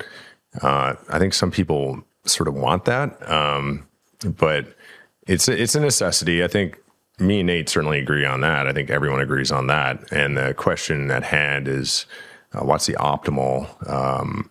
uh, 0.63 0.95
I 1.09 1.19
think 1.19 1.35
some 1.35 1.51
people 1.51 2.05
sort 2.25 2.49
of 2.49 2.55
want 2.55 2.85
that, 2.85 3.31
um, 3.31 3.87
but 4.25 4.67
it's 5.27 5.49
a, 5.49 5.61
it's 5.61 5.75
a 5.75 5.81
necessity. 5.81 6.45
I 6.45 6.49
think 6.49 6.79
me 7.19 7.41
and 7.41 7.47
Nate 7.47 7.69
certainly 7.69 7.99
agree 7.99 8.25
on 8.25 8.41
that. 8.41 8.67
I 8.67 8.73
think 8.73 8.91
everyone 8.91 9.21
agrees 9.21 9.53
on 9.53 9.67
that. 9.69 10.13
And 10.13 10.37
the 10.37 10.55
question 10.55 11.11
at 11.11 11.25
hand 11.25 11.69
is, 11.69 12.07
uh, 12.53 12.65
what's 12.65 12.87
the 12.87 12.95
optimal 12.95 13.89
um, 13.89 14.51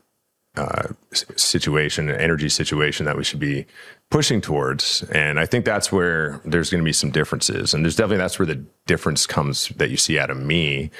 uh, 0.55 0.89
situation, 1.11 2.09
energy 2.09 2.49
situation 2.49 3.05
that 3.05 3.17
we 3.17 3.23
should 3.23 3.39
be 3.39 3.65
pushing 4.09 4.41
towards? 4.41 5.03
And 5.11 5.39
I 5.39 5.45
think 5.45 5.65
that's 5.65 5.91
where 5.91 6.41
there's 6.45 6.69
going 6.69 6.83
to 6.83 6.85
be 6.85 6.93
some 6.93 7.11
differences. 7.11 7.73
And 7.73 7.83
there's 7.83 7.95
definitely 7.95 8.17
that's 8.17 8.39
where 8.39 8.45
the 8.45 8.63
difference 8.85 9.25
comes 9.25 9.69
that 9.69 9.89
you 9.89 9.97
see 9.97 10.19
out 10.19 10.29
of 10.29 10.37
me 10.37 10.91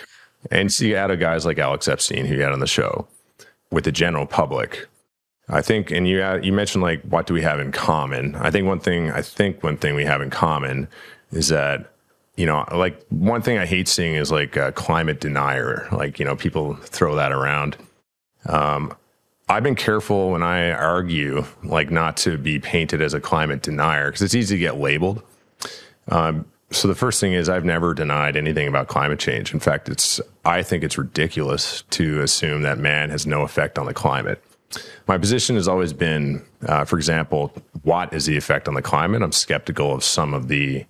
and 0.52 0.72
see 0.72 0.96
out 0.96 1.12
of 1.12 1.20
guys 1.20 1.46
like 1.46 1.58
Alex 1.58 1.88
Epstein 1.88 2.26
who 2.26 2.36
you 2.36 2.42
had 2.42 2.52
on 2.52 2.60
the 2.60 2.68
show 2.68 3.08
with 3.72 3.84
the 3.84 3.92
general 3.92 4.26
public. 4.26 4.88
I 5.50 5.62
think, 5.62 5.92
and 5.92 6.08
you 6.08 6.24
you 6.42 6.54
mentioned 6.54 6.84
like 6.84 7.02
what 7.04 7.28
do 7.28 7.34
we 7.34 7.42
have 7.42 7.60
in 7.60 7.72
common? 7.72 8.36
I 8.36 8.50
think 8.50 8.66
one 8.66 8.80
thing 8.80 9.12
I 9.12 9.22
think 9.22 9.62
one 9.62 9.78
thing 9.78 9.94
we 9.96 10.06
have 10.06 10.22
in 10.22 10.30
common 10.30 10.88
is 11.32 11.50
that 11.50 11.92
you 12.38 12.46
know 12.46 12.66
like 12.72 13.04
one 13.10 13.42
thing 13.42 13.58
I 13.58 13.66
hate 13.66 13.90
seeing 13.90 14.16
is 14.16 14.32
like 14.32 14.56
a 14.56 14.72
climate 14.72 15.20
denier. 15.20 15.88
Like 15.92 16.18
you 16.18 16.26
know 16.26 16.36
people 16.38 16.76
throw 16.76 17.16
that 17.16 17.34
around. 17.34 17.76
Um, 18.46 18.96
I've 19.50 19.64
been 19.64 19.76
careful 19.76 20.32
when 20.32 20.42
I 20.42 20.72
argue 20.72 21.44
like 21.64 21.92
not 21.92 22.18
to 22.18 22.38
be 22.38 22.60
painted 22.60 23.02
as 23.02 23.14
a 23.14 23.20
climate 23.20 23.62
denier 23.62 24.08
because 24.08 24.22
it's 24.22 24.36
easy 24.36 24.56
to 24.56 24.60
get 24.60 24.78
labeled. 24.78 25.22
Um, 26.08 26.46
so 26.72 26.88
the 26.88 26.96
first 26.96 27.20
thing 27.20 27.34
is 27.34 27.50
I've 27.50 27.66
never 27.66 27.94
denied 27.94 28.36
anything 28.36 28.68
about 28.68 28.88
climate 28.88 29.20
change. 29.20 29.54
In 29.54 29.60
fact, 29.60 29.90
it's 29.90 30.20
I 30.46 30.64
think 30.64 30.84
it's 30.84 30.98
ridiculous 30.98 31.84
to 31.92 32.22
assume 32.22 32.64
that 32.64 32.78
man 32.78 33.10
has 33.10 33.28
no 33.28 33.42
effect 33.42 33.78
on 33.78 33.86
the 33.86 33.94
climate. 33.94 34.44
My 35.08 35.18
position 35.18 35.56
has 35.56 35.68
always 35.68 35.94
been, 35.94 36.44
uh, 36.68 36.86
for 36.86 36.98
example, 36.98 37.54
what 37.84 38.12
is 38.14 38.26
the 38.26 38.38
effect 38.38 38.68
on 38.68 38.74
the 38.74 38.82
climate? 38.82 39.22
I'm 39.22 39.32
skeptical 39.32 39.94
of 39.94 40.04
some 40.04 40.34
of 40.34 40.48
the 40.48 40.86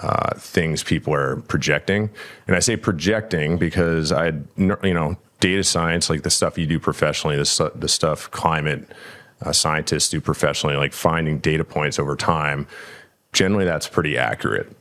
uh, 0.00 0.34
things 0.36 0.84
people 0.84 1.14
are 1.14 1.36
projecting, 1.36 2.10
and 2.46 2.54
I 2.54 2.60
say 2.60 2.76
projecting 2.76 3.58
because 3.58 4.12
I, 4.12 4.26
you 4.56 4.94
know, 4.94 5.16
data 5.44 5.62
science, 5.62 6.08
like 6.08 6.22
the 6.22 6.30
stuff 6.30 6.56
you 6.56 6.66
do 6.66 6.78
professionally, 6.78 7.36
the, 7.36 7.72
the 7.74 7.88
stuff 7.88 8.30
climate 8.30 8.88
uh, 9.42 9.52
scientists 9.52 10.08
do 10.08 10.18
professionally, 10.18 10.74
like 10.74 10.94
finding 10.94 11.38
data 11.38 11.64
points 11.64 11.98
over 11.98 12.16
time. 12.16 12.66
Generally, 13.34 13.66
that's 13.66 13.86
pretty 13.86 14.16
accurate 14.16 14.74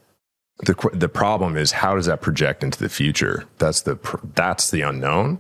the 0.60 0.90
the 0.94 1.10
problem 1.10 1.58
is 1.58 1.72
how 1.72 1.96
does 1.96 2.06
that 2.06 2.22
project 2.22 2.64
into 2.64 2.80
the 2.80 2.88
future 2.88 3.44
that's 3.58 3.82
the 3.82 3.98
that's 4.36 4.70
the 4.70 4.82
unknown 4.82 5.40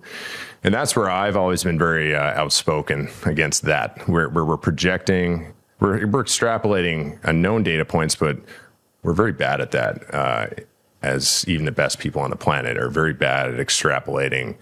and 0.63 0.73
that's 0.73 0.95
where 0.95 1.09
i've 1.09 1.37
always 1.37 1.63
been 1.63 1.77
very 1.77 2.15
uh, 2.15 2.33
outspoken 2.41 3.07
against 3.25 3.61
that 3.61 4.01
where, 4.09 4.27
where 4.29 4.43
we're 4.43 4.57
projecting 4.57 5.53
we're, 5.79 6.07
we're 6.07 6.23
extrapolating 6.23 7.17
unknown 7.23 7.61
data 7.61 7.85
points 7.85 8.15
but 8.15 8.37
we're 9.03 9.13
very 9.13 9.31
bad 9.31 9.61
at 9.61 9.71
that 9.71 10.13
uh, 10.13 10.47
as 11.03 11.45
even 11.47 11.65
the 11.65 11.71
best 11.71 11.99
people 11.99 12.21
on 12.21 12.31
the 12.31 12.35
planet 12.35 12.75
are 12.75 12.89
very 12.89 13.13
bad 13.13 13.53
at 13.53 13.65
extrapolating 13.65 14.55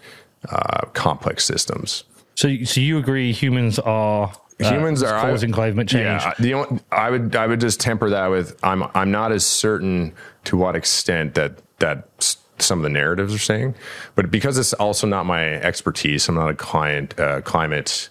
uh, 0.50 0.86
complex 0.94 1.46
systems 1.46 2.04
So, 2.36 2.64
so 2.64 2.82
you 2.82 2.98
agree 2.98 3.32
humans 3.32 3.80
are 3.80 4.32
uh, 4.62 4.70
humans 4.70 5.04
are 5.04 5.20
causing 5.22 5.52
climate 5.52 5.88
change? 5.88 6.22
Yeah, 6.22 6.34
the 6.40 6.54
only, 6.54 6.80
I 6.92 7.10
would 7.10 7.36
I 7.36 7.48
would 7.48 7.60
just 7.60 7.80
temper 7.80 8.10
that 8.10 8.28
with 8.28 8.58
I'm 8.64 8.84
I'm 8.94 9.12
not 9.12 9.32
as 9.32 9.46
certain 9.46 10.14
to 10.46 10.58
what 10.58 10.76
extent 10.76 11.34
that 11.36 11.60
that 11.80 12.38
some 12.60 12.80
of 12.80 12.84
the 12.84 12.90
narratives 12.90 13.34
are 13.34 13.40
saying, 13.40 13.76
but 14.16 14.30
because 14.30 14.58
it's 14.58 14.74
also 14.74 15.08
not 15.08 15.26
my 15.26 15.54
expertise, 15.62 16.30
I'm 16.30 16.36
not 16.36 16.50
a 16.50 16.56
client 16.56 17.20
uh, 17.20 17.42
climate. 17.42 18.10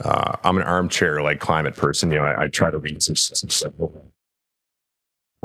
Uh, 0.00 0.36
I'm 0.44 0.56
an 0.56 0.62
armchair 0.62 1.20
like 1.20 1.40
climate 1.40 1.74
person. 1.74 2.12
You 2.12 2.18
know, 2.18 2.24
I, 2.24 2.44
I 2.44 2.48
try 2.48 2.70
to 2.70 2.78
read 2.78 3.02
some, 3.02 3.16
some 3.16 3.50
stuff. 3.50 3.72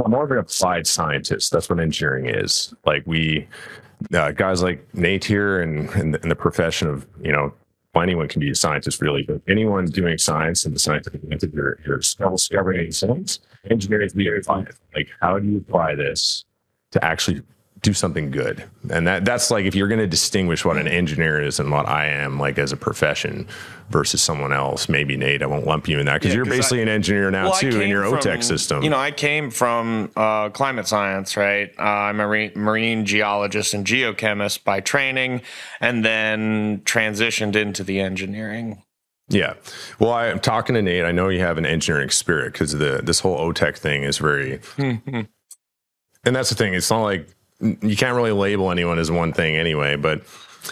I'm 0.03 0.11
more 0.11 0.25
of 0.25 0.31
an 0.31 0.37
applied 0.37 0.85
scientist. 0.85 1.51
That's 1.51 1.69
what 1.69 1.79
engineering 1.79 2.27
is. 2.27 2.73
Like 2.85 3.01
we, 3.07 3.47
uh, 4.13 4.31
guys 4.31 4.61
like 4.63 4.85
Nate 4.93 5.25
here, 5.25 5.61
and 5.61 5.89
in, 5.91 6.15
in 6.15 6.29
the 6.29 6.35
profession 6.35 6.87
of 6.87 7.07
you 7.21 7.31
know 7.31 7.53
well, 7.93 8.03
anyone 8.03 8.27
can 8.27 8.39
be 8.39 8.49
a 8.49 8.55
scientist 8.55 9.01
really, 9.01 9.23
but 9.23 9.41
anyone 9.47 9.85
doing 9.85 10.17
science 10.17 10.65
and 10.65 10.73
the 10.73 10.79
scientific 10.79 11.23
method, 11.23 11.53
you're, 11.53 11.77
you're 11.85 12.01
still 12.01 12.31
discovering 12.31 12.91
science. 12.91 13.39
Engineering 13.69 14.07
is 14.07 14.13
very 14.13 14.41
fun. 14.41 14.67
Like, 14.95 15.09
how 15.21 15.37
do 15.37 15.47
you 15.47 15.57
apply 15.57 15.95
this 15.95 16.43
to 16.91 17.03
actually 17.05 17.43
do 17.83 17.93
something 17.93 18.31
good. 18.31 18.63
And 18.89 19.05
that 19.05 19.25
that's 19.25 19.51
like 19.51 19.65
if 19.65 19.75
you're 19.75 19.87
going 19.89 19.99
to 19.99 20.07
distinguish 20.07 20.65
what 20.65 20.77
an 20.77 20.87
engineer 20.87 21.39
is 21.41 21.59
and 21.59 21.69
what 21.69 21.87
I 21.87 22.07
am 22.07 22.39
like 22.39 22.57
as 22.57 22.71
a 22.71 22.77
profession 22.77 23.45
versus 23.89 24.21
someone 24.21 24.53
else, 24.53 24.87
maybe 24.89 25.15
Nate, 25.17 25.43
I 25.43 25.45
won't 25.45 25.67
lump 25.67 25.87
you 25.89 25.99
in 25.99 26.05
that 26.07 26.13
because 26.15 26.29
Yeah, 26.29 26.37
you're 26.37 26.45
basically 26.45 26.79
I- 26.79 26.83
an 26.83 26.89
engineer 26.89 27.29
now 27.29 27.51
Well, 27.51 27.59
too 27.59 27.81
in 27.81 27.89
your 27.89 28.03
from- 28.05 28.19
OTEC 28.19 28.41
system. 28.43 28.83
You 28.83 28.89
know, 28.89 28.97
I 28.97 29.11
came 29.11 29.51
from 29.51 30.09
uh, 30.15 30.49
climate 30.49 30.87
science, 30.87 31.35
right? 31.37 31.71
Uh, 31.77 31.81
I'm 31.83 32.19
a 32.21 32.25
marine, 32.25 32.51
marine 32.55 33.05
geologist 33.05 33.73
and 33.73 33.85
geochemist 33.85 34.63
by 34.63 34.79
training, 34.79 35.41
and 35.81 36.03
then 36.03 36.81
transitioned 36.85 37.55
into 37.57 37.83
the 37.83 37.99
engineering. 37.99 38.81
Yeah. 39.27 39.55
Well, 39.99 40.11
I'm 40.13 40.39
talking 40.39 40.75
to 40.75 40.81
Nate. 40.81 41.03
I 41.03 41.11
know 41.11 41.27
you 41.27 41.39
have 41.41 41.57
an 41.57 41.65
engineering 41.65 42.09
spirit 42.11 42.53
because 42.53 42.71
the 42.71 43.01
this 43.03 43.19
whole 43.19 43.37
OTEC 43.39 43.77
thing 43.77 44.03
is 44.03 44.17
very. 44.19 44.61
and 44.77 45.27
that's 46.23 46.49
the 46.49 46.55
thing. 46.55 46.73
It's 46.73 46.89
not 46.89 47.01
like 47.03 47.27
you 47.81 47.95
can't 47.95 48.15
really 48.15 48.31
label 48.31 48.71
anyone 48.71 48.99
as 48.99 49.09
one 49.09 49.33
thing 49.33 49.55
anyway. 49.55 49.95
But 49.95 50.21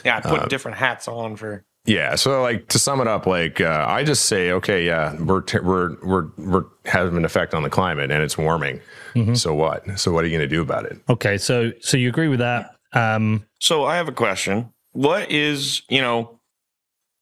Yeah, 0.05 0.21
I 0.23 0.27
Uh, 0.29 0.39
put 0.39 0.49
different 0.49 0.77
hats 0.77 1.07
on 1.07 1.35
for. 1.35 1.63
yeah, 1.85 2.15
so 2.15 2.41
like 2.41 2.67
to 2.69 2.79
sum 2.79 3.01
it 3.01 3.07
up, 3.07 3.25
like 3.25 3.59
uh, 3.61 3.85
I 3.87 4.03
just 4.03 4.25
say, 4.25 4.51
okay, 4.51 4.85
yeah, 4.85 5.15
we're 5.15 5.41
t- 5.41 5.59
we're 5.59 5.95
we're 6.03 6.27
we're 6.37 6.63
having 6.85 7.17
an 7.17 7.25
effect 7.25 7.53
on 7.53 7.63
the 7.63 7.69
climate 7.69 8.11
and 8.11 8.21
it's 8.23 8.37
warming. 8.37 8.79
So 9.33 9.53
what? 9.53 9.99
So 9.99 10.11
what 10.13 10.23
are 10.23 10.27
you 10.27 10.37
going 10.37 10.47
to 10.49 10.55
do 10.55 10.61
about 10.61 10.85
it? 10.85 10.97
Okay, 11.09 11.37
so 11.37 11.71
so 11.81 11.97
you 11.97 12.07
agree 12.09 12.27
with 12.29 12.39
that? 12.39 12.75
Um, 12.93 13.45
So 13.59 13.83
I 13.83 13.95
have 13.97 14.07
a 14.07 14.13
question. 14.13 14.71
What 14.93 15.29
is 15.31 15.81
you 15.89 16.01
know, 16.01 16.39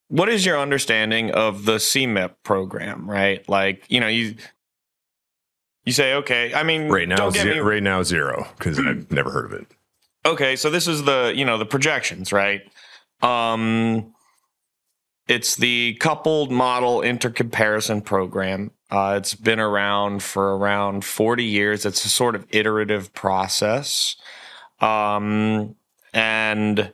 what 0.09 0.29
is 0.29 0.45
your 0.45 0.59
understanding 0.59 1.31
of 1.31 1.65
the 1.65 1.77
CMIP 1.77 2.31
program? 2.43 3.09
Right, 3.09 3.47
like 3.49 3.83
you 3.89 3.99
know 3.99 4.07
you. 4.07 4.35
You 5.89 5.93
say 5.93 6.13
okay. 6.13 6.53
I 6.53 6.61
mean, 6.61 6.87
Right 6.87 7.07
now, 7.07 7.31
ze- 7.31 7.43
me 7.45 7.57
right 7.57 7.81
now 7.81 8.03
zero 8.03 8.47
because 8.59 8.77
I've 8.77 9.11
never 9.19 9.31
heard 9.31 9.45
of 9.45 9.53
it. 9.53 9.65
okay 10.23 10.55
so 10.55 10.69
this 10.69 10.87
is 10.87 11.03
the 11.05 11.33
you 11.35 11.43
know 11.45 11.57
the 11.57 11.65
projections 11.65 12.31
right 12.31 12.61
um 13.23 14.13
it's 15.27 15.55
the 15.55 15.95
coupled 15.99 16.51
model 16.51 16.99
intercomparison 16.99 18.05
program 18.05 18.69
uh, 18.91 19.15
it's 19.17 19.33
been 19.33 19.59
around 19.59 20.21
for 20.21 20.57
around 20.57 21.03
40 21.03 21.43
years 21.43 21.85
it's 21.87 22.05
a 22.05 22.09
sort 22.09 22.35
of 22.35 22.45
iterative 22.51 23.11
process 23.15 24.15
um, 24.81 25.75
and 26.13 26.93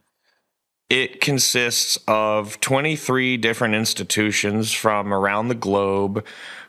it 0.89 1.19
consists 1.19 1.97
of 2.08 2.60
23 2.62 3.38
different 3.38 3.73
institutions 3.73 4.71
from 4.71 5.12
around 5.13 5.47
the 5.47 5.55
globe 5.55 6.23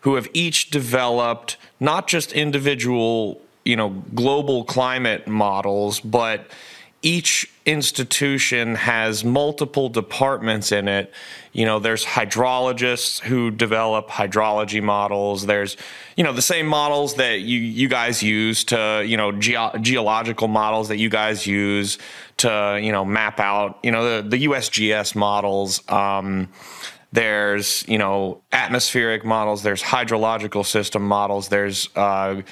who 0.07 0.15
have 0.15 0.29
each 0.33 0.71
developed 0.71 1.57
not 1.81 2.07
just 2.07 2.31
individual, 2.31 3.41
you 3.65 3.75
know, 3.75 3.89
global 4.15 4.63
climate 4.63 5.27
models, 5.27 5.99
but 5.99 6.47
each 7.03 7.51
institution 7.65 8.77
has 8.77 9.25
multiple 9.25 9.89
departments 9.89 10.71
in 10.71 10.87
it. 10.87 11.13
You 11.53 11.65
know, 11.65 11.81
there's 11.81 12.05
hydrologists 12.05 13.19
who 13.19 13.51
develop 13.51 14.09
hydrology 14.09 14.81
models. 14.81 15.47
There's, 15.47 15.77
you 16.17 16.23
know, 16.23 16.33
the 16.33 16.41
same 16.41 16.69
models 16.69 17.17
that 17.17 17.41
you 17.41 17.59
you 17.59 17.89
guys 17.89 18.23
use 18.23 18.63
to, 18.67 19.03
you 19.05 19.17
know, 19.17 19.33
geo- 19.33 19.77
geological 19.81 20.47
models 20.47 20.87
that 20.87 20.99
you 20.99 21.09
guys 21.09 21.49
use 21.49 21.99
to, 22.37 22.79
you 22.81 22.93
know, 22.93 23.05
map 23.05 23.41
out, 23.41 23.81
you 23.83 23.91
know, 23.91 24.23
the, 24.23 24.29
the 24.29 24.45
USGS 24.45 25.17
models. 25.17 25.83
Um, 25.91 26.49
there's, 27.13 27.87
you 27.89 27.99
know, 27.99 28.43
atmospheric 28.53 29.25
models. 29.25 29.63
There's 29.63 29.83
hydrological 29.83 30.65
system 30.67 31.03
models. 31.07 31.49
There's, 31.49 31.89
uh, 31.97 32.43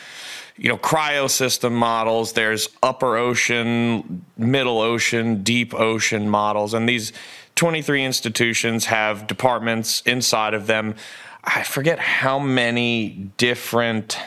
you 0.56 0.68
know, 0.68 0.78
cryosystem 0.78 1.72
models. 1.72 2.32
There's 2.32 2.68
upper 2.82 3.16
ocean, 3.16 4.24
middle 4.36 4.80
ocean, 4.80 5.42
deep 5.42 5.74
ocean 5.74 6.28
models, 6.28 6.74
and 6.74 6.88
these 6.88 7.12
23 7.56 8.04
institutions 8.04 8.86
have 8.86 9.26
departments 9.26 10.02
inside 10.02 10.54
of 10.54 10.66
them. 10.66 10.94
I 11.42 11.62
forget 11.62 11.98
how 11.98 12.38
many 12.38 13.30
different 13.36 14.18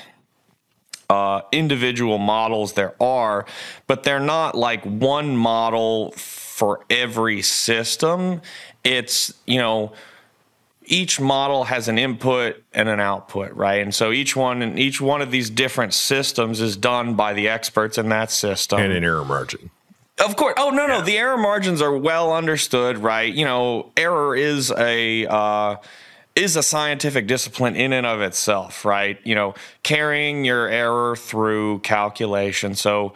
uh, 1.10 1.42
individual 1.52 2.18
models 2.18 2.74
there 2.74 2.94
are, 3.02 3.46
but 3.88 4.04
they're 4.04 4.20
not 4.20 4.56
like 4.56 4.84
one 4.84 5.36
model 5.36 6.12
for 6.12 6.86
every 6.90 7.42
system. 7.42 8.42
It's, 8.84 9.34
you 9.46 9.58
know, 9.58 9.94
each 10.88 11.20
model 11.20 11.66
has 11.66 11.88
an 11.88 11.98
input 11.98 12.64
and 12.74 12.88
an 12.88 13.00
output, 13.00 13.52
right? 13.54 13.82
And 13.82 13.94
so 13.94 14.12
each 14.12 14.36
one 14.36 14.62
and 14.62 14.80
each 14.80 15.02
one 15.02 15.22
of 15.22 15.32
these 15.32 15.50
different 15.50 15.94
systems 15.94 16.62
is 16.62 16.78
done 16.78 17.16
by 17.16 17.34
the 17.34 17.50
experts 17.50 17.98
in 17.98 18.10
that 18.10 18.32
system. 18.32 18.80
And 18.80 18.94
an 18.94 19.04
error 19.04 19.26
margin. 19.26 19.70
Of 20.18 20.36
course. 20.36 20.56
Oh 20.58 20.70
no, 20.70 20.88
no. 20.88 21.02
The 21.02 21.18
error 21.18 21.38
margins 21.38 21.82
are 21.82 21.96
well 21.96 22.34
understood, 22.34 22.98
right? 22.98 23.32
You 23.32 23.46
know, 23.46 23.92
error 23.96 24.36
is 24.36 24.72
a 24.72 25.28
uh, 25.28 25.76
is 26.36 26.56
a 26.56 26.64
scientific 26.64 27.28
discipline 27.28 27.76
in 27.76 27.94
and 27.94 28.06
of 28.06 28.22
itself, 28.22 28.86
right? 28.86 29.20
You 29.24 29.36
know, 29.36 29.56
carrying 29.84 30.46
your 30.46 30.68
error 30.68 31.16
through 31.16 31.80
calculation. 31.80 32.76
So, 32.76 33.14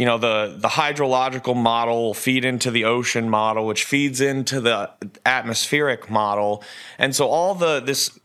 you 0.00 0.06
know, 0.06 0.16
the 0.16 0.56
the 0.56 0.68
hydrological 0.68 1.54
model 1.54 2.04
will 2.04 2.14
feed 2.14 2.42
into 2.42 2.70
the 2.70 2.86
ocean 2.86 3.28
model, 3.28 3.66
which 3.66 3.84
feeds 3.84 4.22
into 4.22 4.58
the 4.58 4.90
atmospheric 5.26 6.08
model, 6.08 6.64
and 6.96 7.14
so 7.14 7.28
all 7.28 7.54
the 7.54 7.80
this 7.80 8.18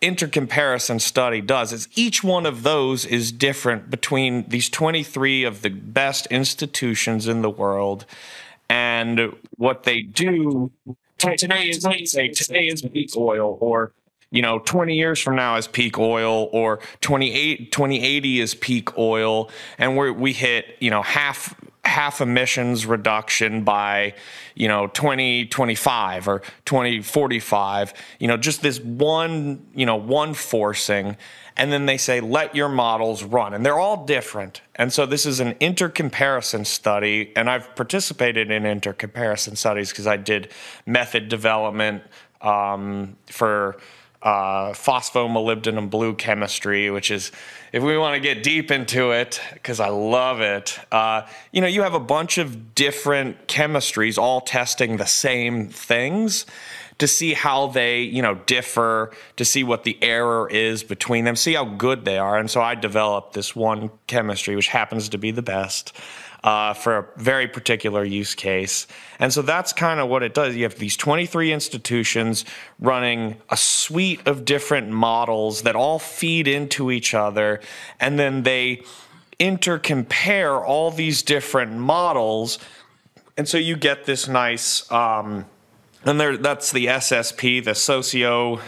intercomparison 0.00 1.00
study 1.00 1.40
does 1.40 1.72
is 1.72 1.88
each 1.96 2.22
one 2.22 2.46
of 2.46 2.62
those 2.62 3.04
is 3.04 3.32
different 3.32 3.90
between 3.90 4.48
these 4.48 4.70
23 4.70 5.42
of 5.42 5.62
the 5.62 5.70
best 5.70 6.26
institutions 6.26 7.26
in 7.26 7.42
the 7.42 7.50
world 7.50 8.06
and 8.70 9.34
what 9.56 9.82
they 9.82 10.02
do. 10.02 10.70
Today 11.18 11.68
is 11.68 11.82
today 11.82 12.68
is 12.68 12.82
peak 12.82 13.10
oil 13.16 13.58
or 13.60 13.90
you 14.30 14.42
know 14.42 14.58
20 14.58 14.94
years 14.94 15.20
from 15.20 15.36
now 15.36 15.56
is 15.56 15.66
peak 15.68 15.98
oil 15.98 16.48
or 16.52 16.80
28 17.00 17.70
2080 17.72 18.40
is 18.40 18.54
peak 18.54 18.98
oil. 18.98 19.50
And 19.78 19.96
we 19.96 20.10
we 20.10 20.32
hit 20.32 20.76
you 20.80 20.90
know 20.90 21.02
half 21.02 21.54
half 21.84 22.20
emissions 22.20 22.84
reduction 22.84 23.62
by 23.62 24.14
you 24.56 24.66
know 24.66 24.88
2025 24.88 26.26
or 26.26 26.40
2045 26.64 27.94
you 28.18 28.26
know 28.26 28.36
just 28.36 28.60
this 28.62 28.80
one 28.80 29.64
you 29.74 29.86
know 29.86 29.96
one 29.96 30.34
forcing. 30.34 31.16
And 31.58 31.72
then 31.72 31.86
they 31.86 31.96
say 31.96 32.20
let 32.20 32.54
your 32.54 32.68
models 32.68 33.24
run. 33.24 33.54
And 33.54 33.64
they're 33.64 33.78
all 33.78 34.04
different. 34.04 34.60
And 34.74 34.92
so 34.92 35.06
this 35.06 35.24
is 35.24 35.40
an 35.40 35.54
intercomparison 35.54 36.66
study. 36.66 37.32
And 37.36 37.48
i've 37.48 37.74
participated 37.76 38.50
in 38.50 38.64
intercomparison 38.64 39.56
studies 39.56 39.90
because 39.90 40.08
i 40.08 40.16
did 40.16 40.50
method 40.84 41.28
development 41.28 42.02
um, 42.42 43.16
for 43.26 43.76
uh, 44.26 44.72
phosphomolybdenum 44.72 45.88
blue 45.88 46.12
chemistry, 46.12 46.90
which 46.90 47.12
is, 47.12 47.30
if 47.72 47.80
we 47.80 47.96
want 47.96 48.14
to 48.14 48.20
get 48.20 48.42
deep 48.42 48.72
into 48.72 49.12
it, 49.12 49.40
because 49.54 49.78
I 49.78 49.88
love 49.88 50.40
it, 50.40 50.80
uh, 50.90 51.22
you 51.52 51.60
know, 51.60 51.68
you 51.68 51.82
have 51.82 51.94
a 51.94 52.00
bunch 52.00 52.36
of 52.36 52.74
different 52.74 53.46
chemistries 53.46 54.18
all 54.18 54.40
testing 54.40 54.96
the 54.96 55.06
same 55.06 55.68
things 55.68 56.44
to 56.98 57.06
see 57.06 57.34
how 57.34 57.68
they, 57.68 58.00
you 58.00 58.20
know, 58.20 58.34
differ, 58.46 59.12
to 59.36 59.44
see 59.44 59.62
what 59.62 59.84
the 59.84 59.96
error 60.02 60.50
is 60.50 60.82
between 60.82 61.24
them, 61.24 61.36
see 61.36 61.54
how 61.54 61.64
good 61.64 62.04
they 62.04 62.18
are. 62.18 62.36
And 62.36 62.50
so 62.50 62.60
I 62.60 62.74
developed 62.74 63.34
this 63.34 63.54
one 63.54 63.90
chemistry, 64.08 64.56
which 64.56 64.68
happens 64.68 65.08
to 65.10 65.18
be 65.18 65.30
the 65.30 65.42
best 65.42 65.92
uh, 66.46 66.72
for 66.72 66.96
a 66.98 67.06
very 67.16 67.48
particular 67.48 68.04
use 68.04 68.36
case. 68.36 68.86
And 69.18 69.32
so 69.32 69.42
that's 69.42 69.72
kind 69.72 69.98
of 69.98 70.08
what 70.08 70.22
it 70.22 70.32
does. 70.32 70.54
You 70.54 70.62
have 70.62 70.76
these 70.76 70.96
23 70.96 71.52
institutions 71.52 72.44
running 72.78 73.36
a 73.50 73.56
suite 73.56 74.24
of 74.28 74.44
different 74.44 74.88
models 74.88 75.62
that 75.62 75.74
all 75.74 75.98
feed 75.98 76.46
into 76.46 76.92
each 76.92 77.14
other, 77.14 77.60
and 77.98 78.16
then 78.16 78.44
they 78.44 78.84
intercompare 79.40 80.64
all 80.64 80.92
these 80.92 81.22
different 81.22 81.72
models. 81.72 82.60
And 83.36 83.48
so 83.48 83.58
you 83.58 83.76
get 83.76 84.04
this 84.04 84.28
nice, 84.28 84.90
um, 84.92 85.46
and 86.04 86.20
there, 86.20 86.36
that's 86.36 86.70
the 86.70 86.86
SSP, 86.86 87.64
the 87.64 87.74
socio 87.74 88.60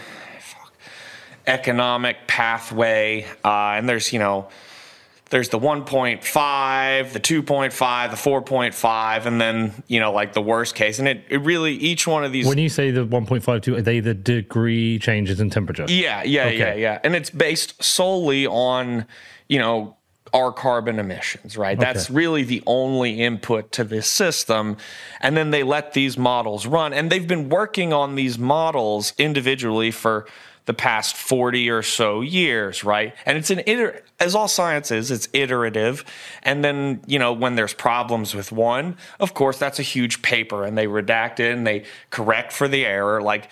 economic 1.46 2.26
pathway. 2.26 3.24
Uh, 3.44 3.76
and 3.76 3.88
there's, 3.88 4.12
you 4.12 4.18
know, 4.18 4.48
there's 5.30 5.50
the 5.50 5.58
1.5, 5.58 7.12
the 7.12 7.20
2.5, 7.20 8.10
the 8.10 8.16
4.5, 8.16 9.26
and 9.26 9.40
then, 9.40 9.82
you 9.86 10.00
know, 10.00 10.12
like 10.12 10.32
the 10.32 10.40
worst 10.40 10.74
case. 10.74 10.98
And 10.98 11.06
it, 11.06 11.24
it 11.28 11.38
really, 11.38 11.74
each 11.74 12.06
one 12.06 12.24
of 12.24 12.32
these. 12.32 12.46
when 12.46 12.58
you 12.58 12.68
say 12.68 12.90
the 12.90 13.06
1.52, 13.06 13.78
are 13.78 13.82
they 13.82 14.00
the 14.00 14.14
degree 14.14 14.98
changes 14.98 15.40
in 15.40 15.50
temperature? 15.50 15.84
yeah, 15.88 16.22
yeah, 16.22 16.48
yeah, 16.48 16.64
Okay. 16.64 16.80
yeah. 16.80 16.98
And 17.04 17.14
it's 17.14 17.30
based 17.30 17.82
solely 17.82 18.46
on, 18.46 19.06
you 19.48 19.58
know, 19.58 19.96
our 20.34 20.52
carbon 20.52 20.98
emissions, 20.98 21.56
right? 21.56 21.78
That's 21.78 22.10
really 22.10 22.42
the 22.42 22.62
only 22.66 23.22
input 23.22 23.72
to 23.72 23.84
this 23.84 24.06
system. 24.06 24.76
And 25.20 25.36
then 25.36 25.50
they 25.52 25.62
let 25.62 25.94
these 25.94 26.18
models 26.18 26.66
run. 26.66 26.92
And 26.92 27.10
they've 27.10 27.26
been 27.26 27.48
working 27.48 27.92
on 27.94 28.14
these 28.14 28.38
models 28.38 29.14
individually 29.16 29.90
for 29.90 30.26
the 30.68 30.74
past 30.74 31.16
40 31.16 31.70
or 31.70 31.82
so 31.82 32.20
years, 32.20 32.84
right? 32.84 33.14
And 33.24 33.38
it's 33.38 33.48
an 33.48 33.60
iter- 33.60 34.04
as 34.20 34.34
all 34.34 34.48
science 34.48 34.90
is, 34.90 35.10
it's 35.10 35.26
iterative. 35.32 36.04
And 36.42 36.62
then, 36.62 37.00
you 37.06 37.18
know, 37.18 37.32
when 37.32 37.54
there's 37.54 37.72
problems 37.72 38.34
with 38.34 38.52
one, 38.52 38.98
of 39.18 39.32
course, 39.32 39.58
that's 39.58 39.78
a 39.78 39.82
huge 39.82 40.20
paper 40.20 40.66
and 40.66 40.76
they 40.76 40.86
redact 40.86 41.40
it 41.40 41.56
and 41.56 41.66
they 41.66 41.86
correct 42.10 42.52
for 42.52 42.68
the 42.68 42.84
error. 42.84 43.22
Like 43.22 43.48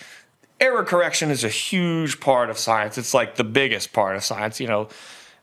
error 0.61 0.85
correction 0.85 1.31
is 1.31 1.43
a 1.43 1.49
huge 1.49 2.21
part 2.21 2.51
of 2.51 2.59
science. 2.59 2.99
It's 2.99 3.15
like 3.15 3.37
the 3.37 3.45
biggest 3.45 3.95
part 3.95 4.15
of 4.15 4.23
science, 4.23 4.61
you 4.61 4.69
know. 4.69 4.91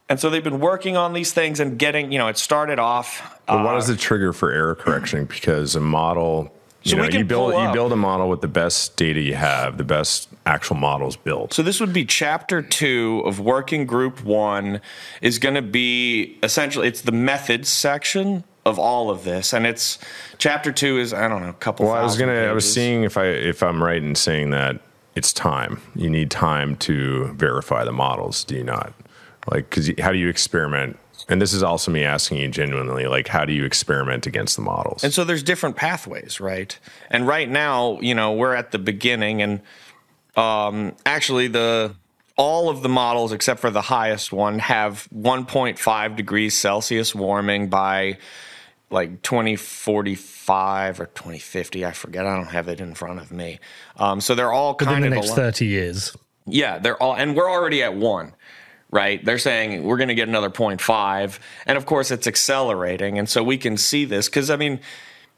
And 0.10 0.20
so 0.20 0.30
they've 0.30 0.44
been 0.44 0.60
working 0.60 0.96
on 0.96 1.14
these 1.14 1.34
things 1.34 1.60
and 1.60 1.80
getting, 1.80 2.12
you 2.12 2.20
know, 2.20 2.28
it 2.28 2.38
started 2.38 2.78
off. 2.78 3.40
But 3.48 3.66
what 3.66 3.78
is 3.78 3.88
the 3.88 3.98
trigger 3.98 4.32
for 4.32 4.52
error 4.52 4.76
correction? 4.76 5.26
Because 5.26 5.76
a 5.76 5.80
model, 5.80 6.54
So 6.84 6.98
know, 6.98 7.08
can 7.08 7.20
you 7.20 7.26
build 7.26 7.54
you 7.54 7.72
build 7.72 7.94
a 7.94 7.98
model 7.98 8.30
with 8.30 8.42
the 8.42 8.48
best 8.48 8.98
data 8.98 9.22
you 9.22 9.36
have, 9.36 9.78
the 9.78 9.84
best 9.84 10.30
actual 10.46 10.76
models 10.76 11.16
built. 11.16 11.54
So 11.54 11.64
this 11.64 11.80
would 11.80 11.94
be 11.94 12.06
chapter 12.06 12.62
two 12.62 13.24
of 13.26 13.40
working 13.40 13.86
group 13.86 14.24
one 14.24 14.82
is 15.22 15.40
going 15.40 15.56
to 15.56 15.62
be 15.62 16.38
essentially 16.44 16.88
it's 16.88 17.02
the 17.02 17.14
methods 17.14 17.70
section 17.70 18.44
of 18.66 18.80
all 18.80 19.10
of 19.10 19.24
this, 19.24 19.54
and 19.54 19.66
it's 19.66 20.00
chapter 20.38 20.72
two 20.72 20.98
is 20.98 21.14
I 21.14 21.28
don't 21.28 21.42
know 21.42 21.50
a 21.50 21.54
couple. 21.54 21.86
Well, 21.86 21.96
I 21.96 22.04
was 22.04 22.18
gonna. 22.18 22.34
I 22.34 22.54
was 22.54 22.72
seeing 22.72 23.04
if 23.04 23.18
I 23.18 23.26
if 23.26 23.62
I'm 23.62 23.84
right 23.84 24.02
in 24.02 24.16
saying 24.16 24.52
that 24.52 24.80
it's 25.16 25.34
time. 25.34 25.82
You 25.96 26.10
need 26.10 26.32
time 26.32 26.76
to 26.78 27.34
verify 27.34 27.84
the 27.84 27.92
models. 27.92 28.44
Do 28.44 28.56
you 28.56 28.64
not? 28.64 28.94
Like, 29.52 29.70
because 29.70 29.92
how 30.00 30.12
do 30.12 30.18
you 30.18 30.30
experiment? 30.30 30.98
And 31.30 31.42
this 31.42 31.54
is 31.54 31.64
also 31.64 31.90
me 31.92 32.04
asking 32.04 32.38
you 32.40 32.48
genuinely, 32.50 33.06
like, 33.06 33.28
how 33.30 33.46
do 33.46 33.54
you 33.54 33.64
experiment 33.66 34.28
against 34.28 34.56
the 34.58 34.62
models? 34.62 35.04
And 35.04 35.14
so 35.14 35.24
there's 35.24 35.42
different 35.44 35.76
pathways, 35.76 36.40
right? 36.42 36.78
And 37.10 37.26
right 37.28 37.50
now, 37.50 38.00
you 38.02 38.14
know, 38.14 38.34
we're 38.34 38.54
at 38.56 38.72
the 38.72 38.80
beginning, 38.80 39.42
and 39.42 39.62
um, 40.36 40.96
actually, 41.06 41.48
the 41.48 41.96
all 42.36 42.70
of 42.70 42.82
the 42.82 42.90
models 42.90 43.32
except 43.32 43.60
for 43.60 43.70
the 43.70 43.82
highest 43.84 44.34
one 44.34 44.58
have 44.58 45.08
1.5 45.16 46.16
degrees 46.16 46.58
Celsius 46.60 47.14
warming 47.14 47.70
by 47.70 48.18
like 48.90 49.22
2045 49.22 51.00
or 51.00 51.06
2050. 51.08 51.86
I 51.86 51.92
forget. 51.92 52.26
I 52.26 52.36
don't 52.36 52.48
have 52.48 52.68
it 52.68 52.80
in 52.82 52.96
front 52.96 53.20
of 53.20 53.32
me. 53.32 53.60
Um, 53.98 54.22
so 54.22 54.36
they're 54.36 54.52
all 54.52 54.74
Within 54.74 54.88
kind 54.94 55.04
the 55.04 55.08
of 55.10 55.14
next 55.14 55.30
al- 55.30 55.36
30 55.36 55.66
years. 55.66 56.18
yeah, 56.46 56.80
they're 56.80 57.02
all, 57.02 57.16
and 57.16 57.36
we're 57.36 57.50
already 57.50 57.84
at 57.84 57.96
one, 57.96 58.34
right? 58.94 59.26
They're 59.26 59.40
saying 59.40 59.84
we're 59.84 59.98
going 59.98 60.10
to 60.10 60.16
get 60.16 60.30
another 60.30 60.52
0.5. 60.52 61.40
And 61.66 61.78
of 61.80 61.88
course, 61.88 62.12
it's 62.12 62.28
accelerating. 62.28 63.18
And 63.18 63.28
so 63.28 63.44
we 63.44 63.58
can 63.58 63.76
see 63.76 64.06
this 64.06 64.30
because, 64.30 64.52
I 64.52 64.56
mean, 64.56 64.80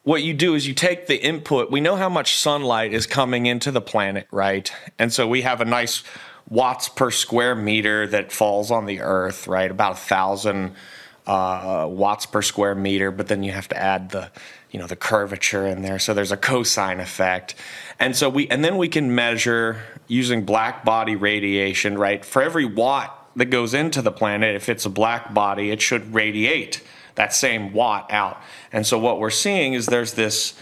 what 0.04 0.22
you 0.22 0.34
do 0.34 0.56
is 0.56 0.68
you 0.68 0.74
take 0.74 1.08
the 1.08 1.16
input. 1.16 1.72
We 1.72 1.80
know 1.80 1.96
how 1.96 2.10
much 2.10 2.36
sunlight 2.36 2.94
is 2.94 3.08
coming 3.08 3.46
into 3.46 3.72
the 3.72 3.80
planet, 3.80 4.28
right? 4.30 4.70
And 5.00 5.12
so 5.12 5.26
we 5.26 5.44
have 5.44 5.62
a 5.62 5.66
nice 5.66 6.04
watts 6.50 6.90
per 6.90 7.10
square 7.12 7.56
meter 7.56 8.06
that 8.08 8.34
falls 8.34 8.72
on 8.72 8.88
the 8.88 9.00
Earth, 9.00 9.48
right? 9.48 9.72
About 9.72 9.94
a 9.94 9.96
thousand 9.96 10.74
uh, 11.26 11.88
watts 11.90 12.26
per 12.26 12.42
square 12.42 12.76
meter. 12.76 13.10
But 13.10 13.30
then 13.30 13.42
you 13.42 13.54
have 13.54 13.70
to 13.70 13.78
add 13.78 14.10
the, 14.10 14.32
you 14.70 14.80
know, 14.80 14.86
the 14.86 14.98
curvature 14.98 15.66
in 15.66 15.82
there. 15.82 15.98
So 15.98 16.14
there's 16.14 16.34
a 16.34 16.38
cosine 16.38 17.00
effect. 17.00 17.56
And 18.02 18.18
so 18.18 18.30
we, 18.30 18.50
and 18.50 18.66
then 18.66 18.76
we 18.76 18.90
can 18.90 19.16
measure 19.16 19.82
using 20.10 20.44
black 20.44 20.84
body 20.84 21.16
radiation, 21.16 21.98
right? 21.98 22.24
For 22.26 22.42
every 22.42 22.66
watt 22.66 23.22
that 23.36 23.46
goes 23.46 23.74
into 23.74 24.02
the 24.02 24.12
planet, 24.12 24.56
if 24.56 24.70
it's 24.70 24.86
a 24.86 24.90
black 24.90 25.34
body, 25.34 25.72
it 25.72 25.82
should 25.82 26.14
radiate 26.14 26.82
that 27.16 27.34
same 27.34 27.74
watt 27.74 28.12
out. 28.12 28.42
And 28.72 28.86
so 28.86 29.00
what 29.00 29.20
we're 29.20 29.30
seeing 29.30 29.74
is 29.74 29.88
there's 29.88 30.14
this 30.14 30.54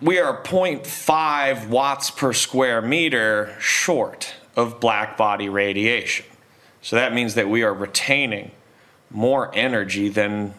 we 0.00 0.18
are 0.18 0.42
0.5 0.42 1.68
watts 1.68 2.10
per 2.10 2.32
square 2.34 2.82
meter 2.82 3.56
short 3.58 4.34
of 4.54 4.78
black 4.78 5.16
body 5.16 5.48
radiation. 5.48 6.26
So 6.82 6.96
that 6.96 7.14
means 7.14 7.34
that 7.34 7.48
we 7.48 7.62
are 7.62 7.72
retaining 7.72 8.50
more 9.10 9.50
energy 9.54 10.08
than 10.08 10.54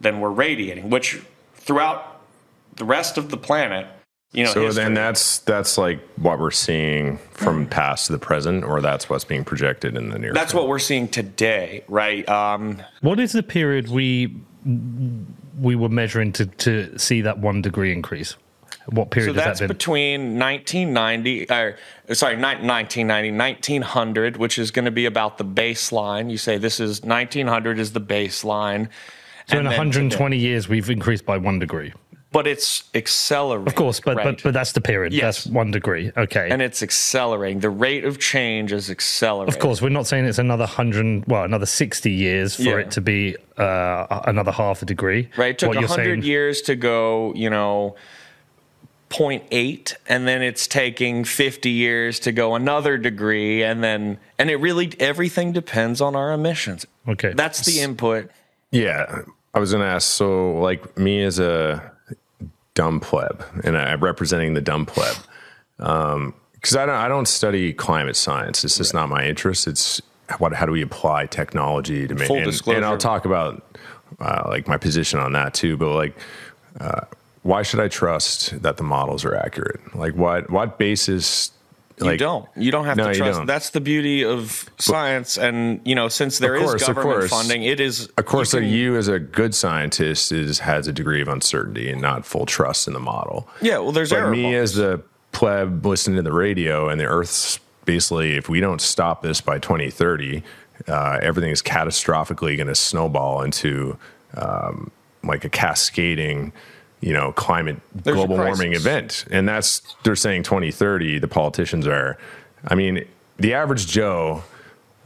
than 0.00 0.20
we're 0.20 0.30
radiating, 0.30 0.90
which 0.90 1.20
throughout 1.54 2.20
the 2.76 2.84
rest 2.84 3.18
of 3.18 3.30
the 3.30 3.36
planet, 3.36 3.86
you 4.32 4.44
know, 4.44 4.52
so 4.52 4.62
history- 4.62 4.84
then 4.84 4.94
that's 4.94 5.38
that's 5.40 5.76
like 5.76 6.00
what 6.16 6.38
we're 6.38 6.50
seeing 6.50 7.18
from 7.32 7.66
past 7.66 8.06
to 8.06 8.12
the 8.12 8.18
present, 8.18 8.64
or 8.64 8.80
that's 8.80 9.08
what's 9.10 9.24
being 9.24 9.44
projected 9.44 9.96
in 9.96 10.10
the 10.10 10.18
near. 10.18 10.32
that's 10.32 10.52
term? 10.52 10.60
what 10.60 10.68
we're 10.68 10.78
seeing 10.78 11.08
today, 11.08 11.82
right? 11.88 12.28
Um, 12.28 12.82
What 13.00 13.18
is 13.18 13.32
the 13.32 13.42
period 13.42 13.88
we 13.88 14.36
we 15.60 15.74
were 15.76 15.88
measuring 15.88 16.32
to, 16.32 16.46
to 16.46 16.98
see 16.98 17.22
that 17.22 17.38
one 17.38 17.60
degree 17.62 17.92
increase? 17.92 18.36
What 18.86 19.10
period 19.10 19.30
So 19.30 19.32
that's 19.34 19.60
that 19.60 19.68
been? 19.68 19.76
between 19.76 20.38
1990, 20.38 21.50
or 21.50 21.76
sorry, 22.14 22.36
not 22.36 22.62
1990, 22.62 23.30
1900, 23.32 24.36
which 24.36 24.58
is 24.58 24.70
going 24.70 24.84
to 24.86 24.90
be 24.90 25.06
about 25.06 25.38
the 25.38 25.44
baseline. 25.44 26.30
You 26.30 26.38
say 26.38 26.56
this 26.56 26.80
is 26.80 27.02
1900 27.04 27.78
is 27.78 27.92
the 27.92 28.00
baseline. 28.00 28.88
so 29.48 29.58
in 29.58 29.66
and 29.66 29.66
then 29.66 29.78
120 29.78 30.36
years, 30.38 30.68
we've 30.68 30.88
increased 30.88 31.26
by 31.26 31.36
one 31.36 31.58
degree. 31.58 31.92
But 32.32 32.46
it's 32.46 32.84
accelerating. 32.94 33.66
Of 33.66 33.74
course, 33.74 34.00
but 34.00 34.16
right? 34.16 34.24
but, 34.24 34.42
but 34.42 34.54
that's 34.54 34.72
the 34.72 34.80
period. 34.80 35.12
Yes. 35.12 35.44
That's 35.44 35.46
one 35.46 35.70
degree. 35.72 36.12
Okay. 36.16 36.48
and 36.50 36.62
it's 36.62 36.82
accelerating. 36.82 37.60
The 37.60 37.70
rate 37.70 38.04
of 38.04 38.18
change 38.20 38.72
is 38.72 38.88
accelerating. 38.90 39.52
of 39.54 39.60
course, 39.60 39.82
we're 39.82 39.88
not 39.88 40.06
saying 40.06 40.26
it's 40.26 40.38
another 40.38 40.64
100, 40.64 41.26
well, 41.26 41.42
another 41.44 41.66
60 41.66 42.10
years 42.10 42.54
for 42.56 42.62
Yeah. 42.62 42.76
it 42.78 42.90
to 42.92 43.00
be 43.00 43.36
uh, 43.56 44.20
another 44.26 44.52
half 44.52 44.80
a 44.82 44.84
degree. 44.86 45.28
right? 45.36 45.50
It 45.50 45.58
took 45.58 45.68
What 45.70 45.76
100 45.78 46.04
saying- 46.04 46.22
years 46.22 46.62
to 46.62 46.76
go, 46.76 47.32
you 47.34 47.50
know, 47.50 47.96
0.8 49.10 49.94
and 50.08 50.28
then 50.28 50.40
it's 50.40 50.68
taking 50.68 51.24
50 51.24 51.68
years 51.68 52.20
to 52.20 52.30
go 52.30 52.54
another 52.54 52.96
degree 52.96 53.62
and 53.64 53.82
then 53.82 54.18
and 54.38 54.48
it 54.50 54.56
really 54.56 54.92
everything 55.00 55.50
depends 55.52 56.00
on 56.00 56.14
our 56.14 56.32
emissions. 56.32 56.86
Okay. 57.08 57.32
That's 57.34 57.66
the 57.66 57.80
input. 57.80 58.30
Yeah, 58.70 59.22
I 59.52 59.58
was 59.58 59.72
going 59.72 59.82
to 59.82 59.88
ask. 59.88 60.06
So, 60.08 60.52
like 60.60 60.96
me 60.96 61.24
as 61.24 61.40
a 61.40 61.89
dumb 62.74 63.00
pleb, 63.00 63.44
and 63.64 63.76
I'm 63.76 64.02
representing 64.02 64.54
the 64.54 64.60
dumb 64.60 64.86
pleb, 64.86 65.16
because 65.76 66.76
I 66.76 66.86
don't, 66.86 66.94
I 66.94 67.08
don't 67.08 67.26
study 67.26 67.72
climate 67.72 68.16
science. 68.16 68.64
It's 68.64 68.76
just 68.76 68.94
not 68.94 69.08
my 69.08 69.26
interest. 69.26 69.66
It's 69.66 70.00
what, 70.38 70.52
how 70.52 70.66
do 70.66 70.72
we 70.72 70.82
apply 70.82 71.26
technology 71.26 72.06
to 72.06 72.14
make? 72.14 72.28
Full 72.28 72.36
and, 72.36 72.46
disclosure. 72.46 72.76
and 72.76 72.86
I'll 72.86 72.98
talk 72.98 73.24
about 73.24 73.62
uh, 74.20 74.44
like 74.46 74.68
my 74.68 74.76
position 74.76 75.18
on 75.18 75.32
that 75.32 75.54
too. 75.54 75.76
But 75.76 75.94
like, 75.94 76.16
uh, 76.78 77.02
why 77.42 77.62
should 77.62 77.80
I 77.80 77.88
trust 77.88 78.62
that 78.62 78.76
the 78.76 78.82
models 78.82 79.24
are 79.24 79.34
accurate? 79.34 79.80
Like, 79.96 80.14
what 80.14 80.50
what 80.50 80.78
basis? 80.78 81.52
You 82.02 82.16
don't. 82.16 82.48
You 82.56 82.70
don't 82.70 82.84
have 82.86 82.96
No, 82.96 83.12
to 83.12 83.14
trust. 83.14 83.46
That's 83.46 83.70
the 83.70 83.80
beauty 83.80 84.24
of 84.24 84.68
science, 84.78 85.36
and 85.38 85.80
you 85.84 85.94
know, 85.94 86.08
since 86.08 86.38
there 86.38 86.54
Of 86.56 86.62
is 86.74 86.82
government 86.82 87.02
course. 87.20 87.30
funding, 87.30 87.62
it 87.62 87.80
is. 87.80 88.08
Of 88.16 88.24
course, 88.26 88.52
you 88.54 88.60
can- 88.60 88.68
you 88.68 88.96
as 88.96 89.08
a 89.08 89.18
good 89.18 89.54
scientist 89.54 90.32
is 90.32 90.60
has 90.60 90.86
a 90.88 90.92
degree 90.92 91.20
of 91.20 91.28
uncertainty 91.28 91.90
and 91.90 92.00
not 92.00 92.24
full 92.24 92.46
trust 92.46 92.86
in 92.86 92.94
the 92.94 93.00
model. 93.00 93.48
Yeah, 93.60 93.78
well, 93.78 93.92
there's 93.92 94.10
But 94.10 94.18
error 94.20 94.30
me 94.30 94.54
as 94.54 94.74
the 94.74 95.02
pleb 95.32 95.84
listening 95.84 96.16
to 96.16 96.22
the 96.22 96.32
radio 96.32 96.88
and 96.88 97.00
the 97.00 97.04
Earth's 97.06 97.60
basically, 97.84 98.36
if 98.36 98.48
we 98.48 98.60
don't 98.60 98.80
stop 98.80 99.22
this 99.22 99.40
by 99.40 99.58
2030, 99.58 100.42
uh, 100.88 101.18
everything 101.22 101.50
is 101.50 101.62
catastrophically 101.62 102.56
going 102.56 102.66
to 102.68 102.74
snowball 102.74 103.42
into 103.42 103.96
um, 104.36 104.90
like 105.22 105.44
a 105.44 105.48
cascading, 105.48 106.52
you 107.00 107.12
know, 107.12 107.32
climate 107.32 107.80
There's 107.94 108.14
global 108.16 108.36
warming 108.36 108.74
event. 108.74 109.24
And 109.30 109.48
that's 109.48 109.82
they're 110.02 110.16
saying 110.16 110.42
2030. 110.44 111.18
The 111.18 111.28
politicians 111.28 111.86
are. 111.86 112.18
I 112.66 112.74
mean, 112.74 113.06
the 113.38 113.54
average 113.54 113.86
Joe. 113.86 114.44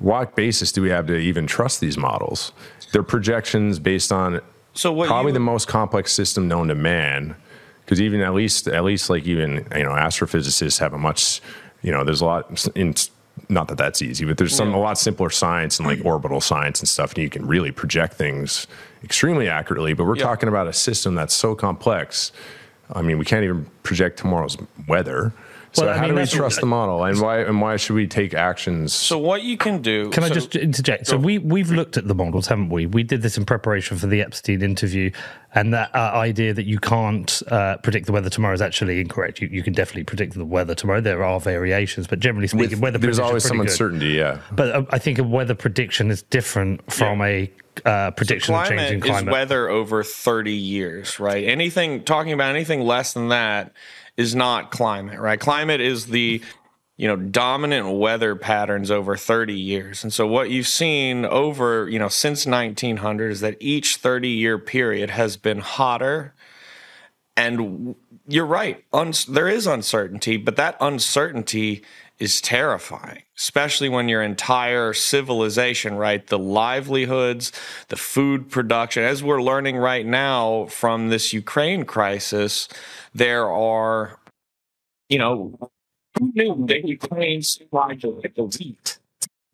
What 0.01 0.35
basis 0.35 0.73
do 0.73 0.83
we 0.83 0.91
have 0.91 1.07
to 1.07 1.17
even 1.17 1.47
trust 1.47 1.81
these 1.81 1.97
models? 1.97 2.53
They're 2.93 3.05
projections 3.05 3.79
based 3.79 4.11
on 4.13 4.41
So 4.75 4.93
what 4.93 5.07
probably 5.07 5.31
you- 5.31 5.35
the 5.35 5.41
most 5.41 5.69
complex 5.69 6.13
system 6.13 6.49
known 6.49 6.69
to 6.69 6.75
man 6.75 7.37
because 7.85 8.01
even 8.01 8.21
at 8.21 8.35
least 8.35 8.67
at 8.67 8.83
least 8.83 9.09
like 9.09 9.25
even 9.25 9.67
you 9.77 9.85
know 9.85 9.91
astrophysicists 9.91 10.79
have 10.81 10.93
a 10.95 10.99
much 10.99 11.41
you 11.83 11.93
know 11.93 12.03
there's 12.03 12.21
a 12.23 12.25
lot 12.25 12.67
in 12.75 12.95
not 13.49 13.69
that 13.69 13.79
that's 13.79 14.01
easy 14.03 14.25
but 14.25 14.37
there's 14.39 14.55
some 14.55 14.73
a 14.75 14.79
lot 14.79 14.97
simpler 14.99 15.31
science 15.31 15.79
and 15.79 15.87
like 15.87 15.99
mm-hmm. 15.99 16.09
orbital 16.09 16.41
science 16.41 16.81
and 16.81 16.89
stuff 16.89 17.15
and 17.15 17.23
you 17.23 17.31
can 17.31 17.47
really 17.47 17.71
project 17.73 18.15
things 18.15 18.67
extremely 19.03 19.49
accurately 19.49 19.93
but 19.93 20.05
we're 20.05 20.17
Yeah. 20.17 20.25
talking 20.25 20.49
about 20.49 20.67
a 20.67 20.73
system 20.73 21.15
that's 21.15 21.35
so 21.35 21.55
complex. 21.55 22.33
I 22.93 23.03
mean 23.03 23.19
we 23.19 23.25
can't 23.25 23.45
even 23.45 23.67
project 23.83 24.19
tomorrow's 24.19 24.57
weather 24.89 25.33
So 25.75 25.87
Well, 25.87 25.95
I 25.95 25.97
how 25.99 26.05
mean, 26.07 26.15
do 26.15 26.21
we 26.21 26.27
trust 26.27 26.61
the 26.61 26.67
model, 26.67 27.03
and 27.03 27.21
why 27.21 27.41
and 27.41 27.61
why 27.61 27.77
should 27.77 27.95
we 27.95 28.07
take 28.07 28.33
actions? 28.33 28.93
So 28.93 29.19
what 29.19 29.43
you 29.43 29.57
can 29.57 29.83
do? 29.83 30.09
Can 30.11 30.23
I 30.23 30.29
just 30.29 30.55
interject? 30.55 31.09
So 31.09 31.17
we 31.17 31.39
we've 31.39 31.71
looked 31.73 31.97
at 31.97 32.07
the 32.07 32.15
models, 32.15 32.47
haven't 32.47 32.69
we? 32.69 32.87
We 32.87 33.03
did 33.03 33.23
this 33.23 33.37
in 33.37 33.45
preparation 33.45 33.99
for 33.99 34.07
the 34.07 34.21
Epstein 34.21 34.63
interview, 34.63 35.11
and 35.53 35.75
that 35.75 35.93
uh, 35.93 36.13
idea 36.15 36.55
that 36.55 36.65
you 36.67 36.79
can't 36.79 37.43
uh, 37.51 37.79
predict 37.79 38.07
the 38.07 38.13
weather 38.13 38.31
tomorrow 38.31 38.55
is 38.55 38.63
actually 38.63 39.01
incorrect. 39.01 39.41
You, 39.41 39.49
you 39.49 39.65
can 39.65 39.73
definitely 39.73 40.05
predict 40.05 40.35
the 40.35 40.45
weather 40.45 40.77
tomorrow. 40.77 41.01
There 41.01 41.25
are 41.25 41.41
variations, 41.41 42.07
but 42.07 42.21
generally 42.21 42.47
speaking, 42.47 42.71
With- 42.79 42.81
weather 42.81 42.99
there's 42.99 43.19
always 43.19 43.43
some 43.43 43.57
good. 43.57 43.67
uncertainty. 43.67 44.11
Yeah, 44.11 44.39
But 44.53 44.71
uh, 44.71 44.85
I 44.91 44.99
think 45.01 45.19
a 45.19 45.25
weather 45.25 45.57
prediction 45.57 46.11
is 46.13 46.23
different 46.23 46.93
from 46.93 47.21
a 47.21 47.51
uh, 47.85 48.13
prediction 48.13 48.55
of 48.55 48.69
changing 48.69 49.01
climate 49.01 49.05
is 49.05 49.11
climate. 49.11 49.33
weather 49.33 49.69
over 49.69 50.05
30 50.05 50.53
years, 50.53 51.19
right? 51.19 51.45
Anything 51.45 52.05
talking 52.05 52.33
about 52.33 52.55
anything 52.55 52.83
less 52.83 53.13
than 53.15 53.29
that 53.31 53.73
is 54.17 54.35
not 54.35 54.71
climate, 54.71 55.19
right? 55.19 55.41
Climate 55.41 55.81
is 55.81 56.07
the 56.07 56.43
you 56.97 57.09
know 57.09 57.17
dominant 57.17 57.99
weather 57.99 58.37
patterns 58.37 58.91
over 58.91 59.17
30 59.17 59.55
years. 59.55 60.05
And 60.05 60.13
so 60.13 60.27
what 60.27 60.51
you've 60.51 60.69
seen 60.69 61.25
over, 61.25 61.89
you 61.89 61.99
know, 61.99 62.09
since 62.09 62.47
1900 62.47 63.31
is 63.31 63.41
that 63.41 63.57
each 63.61 63.97
30 63.97 64.29
year 64.29 64.59
period 64.59 65.11
has 65.11 65.37
been 65.37 65.59
hotter 65.59 66.35
and 67.37 67.97
you're 68.29 68.47
right. 68.47 68.85
Uns- 68.93 69.25
there 69.25 69.49
is 69.49 69.67
uncertainty, 69.67 70.37
but 70.37 70.57
that 70.57 70.77
uncertainty 70.81 71.83
is 72.19 72.41
terrifying, 72.41 73.23
especially 73.37 73.89
when 73.89 74.09
your 74.09 74.23
entire 74.23 74.93
civilization, 74.93 75.97
right? 75.97 76.25
The 76.27 76.39
livelihoods, 76.39 77.51
the 77.89 77.97
food 77.97 78.51
production, 78.51 79.03
as 79.03 79.23
we're 79.23 79.43
learning 79.43 79.77
right 79.77 80.07
now 80.07 80.67
from 80.67 81.09
this 81.09 81.33
Ukraine 81.33 81.85
crisis, 81.85 82.69
there 83.15 83.49
are, 83.49 84.19
you 85.09 85.19
know, 85.19 85.59
who 86.19 86.33
knew 86.35 86.67
that 86.67 86.87
Ukraine 86.87 87.43
supplied 87.43 88.03
the, 88.03 88.31
the 88.35 88.45
wheat 88.45 88.99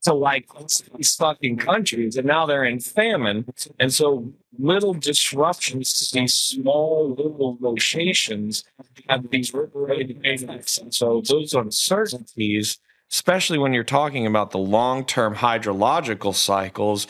to 0.03 0.15
like 0.15 0.49
these 0.97 1.15
fucking 1.15 1.59
countries, 1.59 2.17
and 2.17 2.27
now 2.27 2.47
they're 2.47 2.65
in 2.65 2.81
famine. 2.81 3.45
And 3.79 3.93
so 3.93 4.33
little 4.59 4.95
disruptions 4.95 5.93
to 5.99 6.19
these 6.19 6.35
small 6.35 7.11
little 7.11 7.59
locations 7.61 8.65
have 9.09 9.31
these 9.31 9.53
reverberating 9.53 10.25
effects. 10.25 10.79
And 10.79 10.95
so 10.95 11.23
those 11.27 11.53
uncertainties, 11.53 12.79
especially 13.13 13.59
when 13.59 13.75
you're 13.75 13.85
talking 13.85 14.27
about 14.27 14.53
the 14.53 14.59
long-term 14.59 15.35
hydrological 15.35 16.35
cycles, 16.35 17.07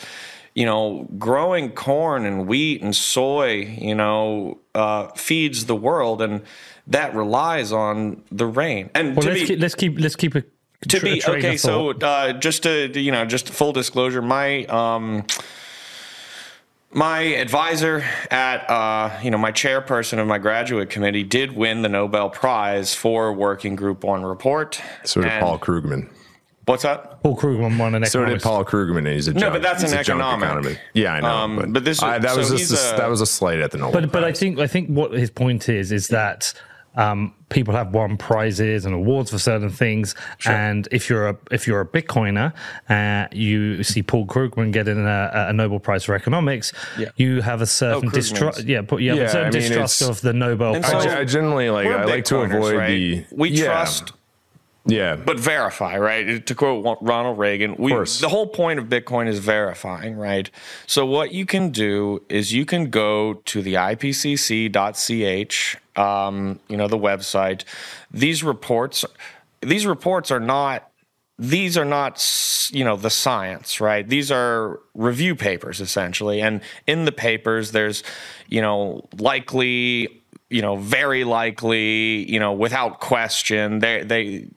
you 0.53 0.65
know, 0.65 1.07
growing 1.17 1.71
corn 1.71 2.25
and 2.25 2.47
wheat 2.47 2.81
and 2.81 2.95
soy, 2.95 3.53
you 3.79 3.95
know, 3.95 4.57
uh, 4.75 5.07
feeds 5.09 5.65
the 5.65 5.75
world, 5.75 6.21
and 6.21 6.41
that 6.87 7.15
relies 7.15 7.71
on 7.71 8.23
the 8.31 8.45
rain. 8.45 8.89
And 8.93 9.15
well, 9.15 9.23
to 9.23 9.29
let's 9.29 9.41
be, 9.41 9.47
keep, 9.47 9.59
let's 9.59 9.75
keep 9.75 9.99
let's 9.99 10.15
keep 10.15 10.35
a 10.35 10.43
to 10.87 10.99
tra- 10.99 11.01
be 11.01 11.23
okay 11.23 11.57
so 11.57 11.91
uh, 11.91 12.33
just 12.33 12.63
to 12.63 12.99
you 12.99 13.11
know 13.11 13.23
just 13.23 13.47
full 13.49 13.71
disclosure 13.71 14.19
my 14.19 14.65
um 14.65 15.23
my 16.93 17.19
advisor 17.19 18.03
at 18.29 18.69
uh, 18.69 19.17
you 19.23 19.31
know 19.31 19.37
my 19.37 19.51
chairperson 19.51 20.19
of 20.19 20.27
my 20.27 20.37
graduate 20.37 20.89
committee 20.89 21.23
did 21.23 21.55
win 21.55 21.83
the 21.83 21.89
Nobel 21.89 22.29
Prize 22.29 22.93
for 22.93 23.31
Working 23.31 23.75
Group 23.75 24.03
One 24.03 24.23
report. 24.25 24.81
so 25.05 25.21
did 25.21 25.31
And- 25.31 25.43
Paul 25.43 25.59
Krugman. 25.59 26.09
What's 26.65 26.83
that? 26.83 27.21
Paul 27.23 27.35
Krugman 27.37 27.77
won 27.79 27.95
an 27.95 28.05
So 28.05 28.19
did 28.19 28.37
economist. 28.37 28.45
Paul 28.45 28.65
Krugman. 28.65 28.99
and 28.99 29.07
He's 29.07 29.27
a 29.27 29.33
No, 29.33 29.39
junk- 29.41 29.53
but 29.53 29.61
that's 29.63 29.81
he's 29.81 29.91
an 29.93 29.99
a 29.99 30.03
junk 30.03 30.21
economic. 30.21 30.45
economist. 30.45 30.79
Yeah, 30.93 31.13
I 31.13 31.19
know. 31.19 31.27
Um, 31.27 31.55
but, 31.57 31.73
but 31.73 31.85
this- 31.85 32.01
I, 32.03 32.19
that 32.19 32.31
so 32.31 32.37
was 32.37 32.49
he's 32.51 32.69
just 32.69 32.91
a, 32.91 32.95
a- 32.95 32.97
that 32.99 33.09
was 33.09 33.19
a 33.21 33.25
slight 33.25 33.59
at 33.59 33.71
the 33.71 33.77
Nobel. 33.79 33.99
but 34.01 34.11
but 34.11 34.23
I 34.23 34.27
Prize. 34.27 34.39
think 34.39 34.59
I 34.59 34.67
think 34.67 34.89
what 34.89 35.11
his 35.11 35.31
point 35.31 35.67
is 35.69 35.91
is 35.91 36.07
that 36.09 36.53
um, 36.95 37.33
people 37.49 37.73
have 37.73 37.93
won 37.93 38.17
prizes 38.17 38.85
and 38.85 38.93
awards 38.93 39.31
for 39.31 39.39
certain 39.39 39.69
things, 39.69 40.13
and 40.45 40.87
if 40.91 41.09
you're 41.09 41.29
a 41.29 41.37
if 41.49 41.65
you're 41.65 41.79
a 41.81 41.85
Bitcoiner, 41.87 42.53
uh, 42.89 43.27
you 43.31 43.81
see 43.81 44.03
Paul 44.03 44.25
Krugman 44.27 44.71
getting 44.73 44.99
a, 45.05 45.31
a 45.49 45.53
Nobel 45.53 45.79
Prize 45.79 46.03
for 46.03 46.15
economics. 46.15 46.73
Yeah. 46.99 47.07
You 47.15 47.41
have 47.41 47.61
a 47.61 47.65
certain 47.65 48.09
Krugman's. 48.09 48.13
distrust. 48.13 48.63
Yeah, 48.65 48.81
but 48.81 48.97
you 48.97 49.11
have 49.11 49.19
Yeah, 49.19 49.23
a 49.25 49.29
certain 49.29 49.47
I 49.47 49.51
mean, 49.59 49.69
distrust 49.69 50.01
it's- 50.01 50.17
of 50.17 50.21
the 50.21 50.33
Nobel 50.33 50.75
And 50.75 50.85
I, 50.85 50.89
Prize. 50.91 51.03
so- 51.03 51.09
ge- 51.09 51.13
I 51.13 51.23
generally 51.25 51.69
like. 51.69 51.85
We're 51.87 51.97
I 51.97 52.03
like 52.03 52.25
to 52.25 52.35
Bitcoiners, 52.35 52.55
avoid 52.57 52.75
right? 52.75 52.87
the. 52.89 53.25
we 53.31 53.49
yeah, 53.51 53.65
trust 53.67 54.11
Yeah, 54.85 55.15
but 55.15 55.39
verify, 55.39 55.97
right? 55.97 56.43
To 56.45 56.55
quote 56.55 56.97
Ronald 57.01 57.37
Reagan, 57.37 57.75
we, 57.77 57.91
the 57.93 58.29
whole 58.29 58.47
point 58.47 58.79
of 58.79 58.85
Bitcoin 58.85 59.27
is 59.27 59.37
verifying, 59.37 60.15
right? 60.17 60.49
So 60.87 61.05
what 61.05 61.31
you 61.31 61.45
can 61.45 61.69
do 61.69 62.23
is 62.29 62.51
you 62.51 62.65
can 62.65 62.89
go 62.89 63.35
to 63.35 63.61
the 63.61 63.75
ipcc.ch, 63.75 64.77
um, 65.99 66.59
you 66.67 66.77
know, 66.77 66.87
the 66.87 66.97
website. 66.97 67.63
These 68.09 68.43
reports, 68.43 69.05
these 69.61 69.85
reports 69.85 70.31
are 70.31 70.39
not. 70.39 70.87
These 71.37 71.77
are 71.77 71.85
not, 71.85 72.23
you 72.71 72.83
know, 72.83 72.95
the 72.95 73.09
science, 73.09 73.81
right? 73.81 74.07
These 74.07 74.31
are 74.31 74.79
review 74.93 75.35
papers 75.35 75.81
essentially, 75.81 76.39
and 76.39 76.61
in 76.85 77.05
the 77.05 77.11
papers, 77.11 77.71
there's, 77.71 78.03
you 78.47 78.61
know, 78.61 79.07
likely, 79.17 80.21
you 80.51 80.61
know, 80.61 80.75
very 80.75 81.23
likely, 81.23 82.31
you 82.31 82.39
know, 82.39 82.53
without 82.53 82.99
question. 82.99 83.79
They 83.79 84.03
they 84.03 84.49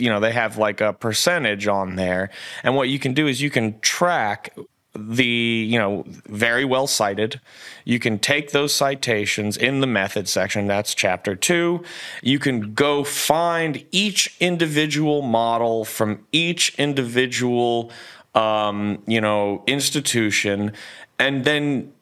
you 0.00 0.10
know 0.10 0.20
they 0.20 0.32
have 0.32 0.56
like 0.58 0.80
a 0.80 0.92
percentage 0.92 1.66
on 1.66 1.96
there. 1.96 2.30
And 2.62 2.74
what 2.74 2.88
you 2.88 2.98
can 2.98 3.14
do 3.14 3.26
is 3.26 3.40
you 3.40 3.50
can 3.50 3.78
track 3.80 4.54
the 4.94 5.24
you 5.24 5.78
know 5.78 6.04
very 6.26 6.64
well 6.64 6.86
cited. 6.86 7.40
You 7.84 7.98
can 7.98 8.18
take 8.18 8.50
those 8.50 8.74
citations 8.74 9.56
in 9.56 9.80
the 9.80 9.86
method 9.86 10.28
section. 10.28 10.66
That's 10.66 10.94
chapter 10.94 11.36
2 11.36 11.82
you 12.22 12.38
can 12.38 12.74
go 12.74 13.04
find 13.04 13.84
each 13.92 14.34
individual 14.40 15.22
model 15.22 15.84
from 15.84 16.26
each 16.32 16.74
individual 16.78 17.90
um, 18.34 19.02
you 19.06 19.20
know 19.20 19.62
institution. 19.66 20.72
And 21.18 21.44
then 21.44 21.92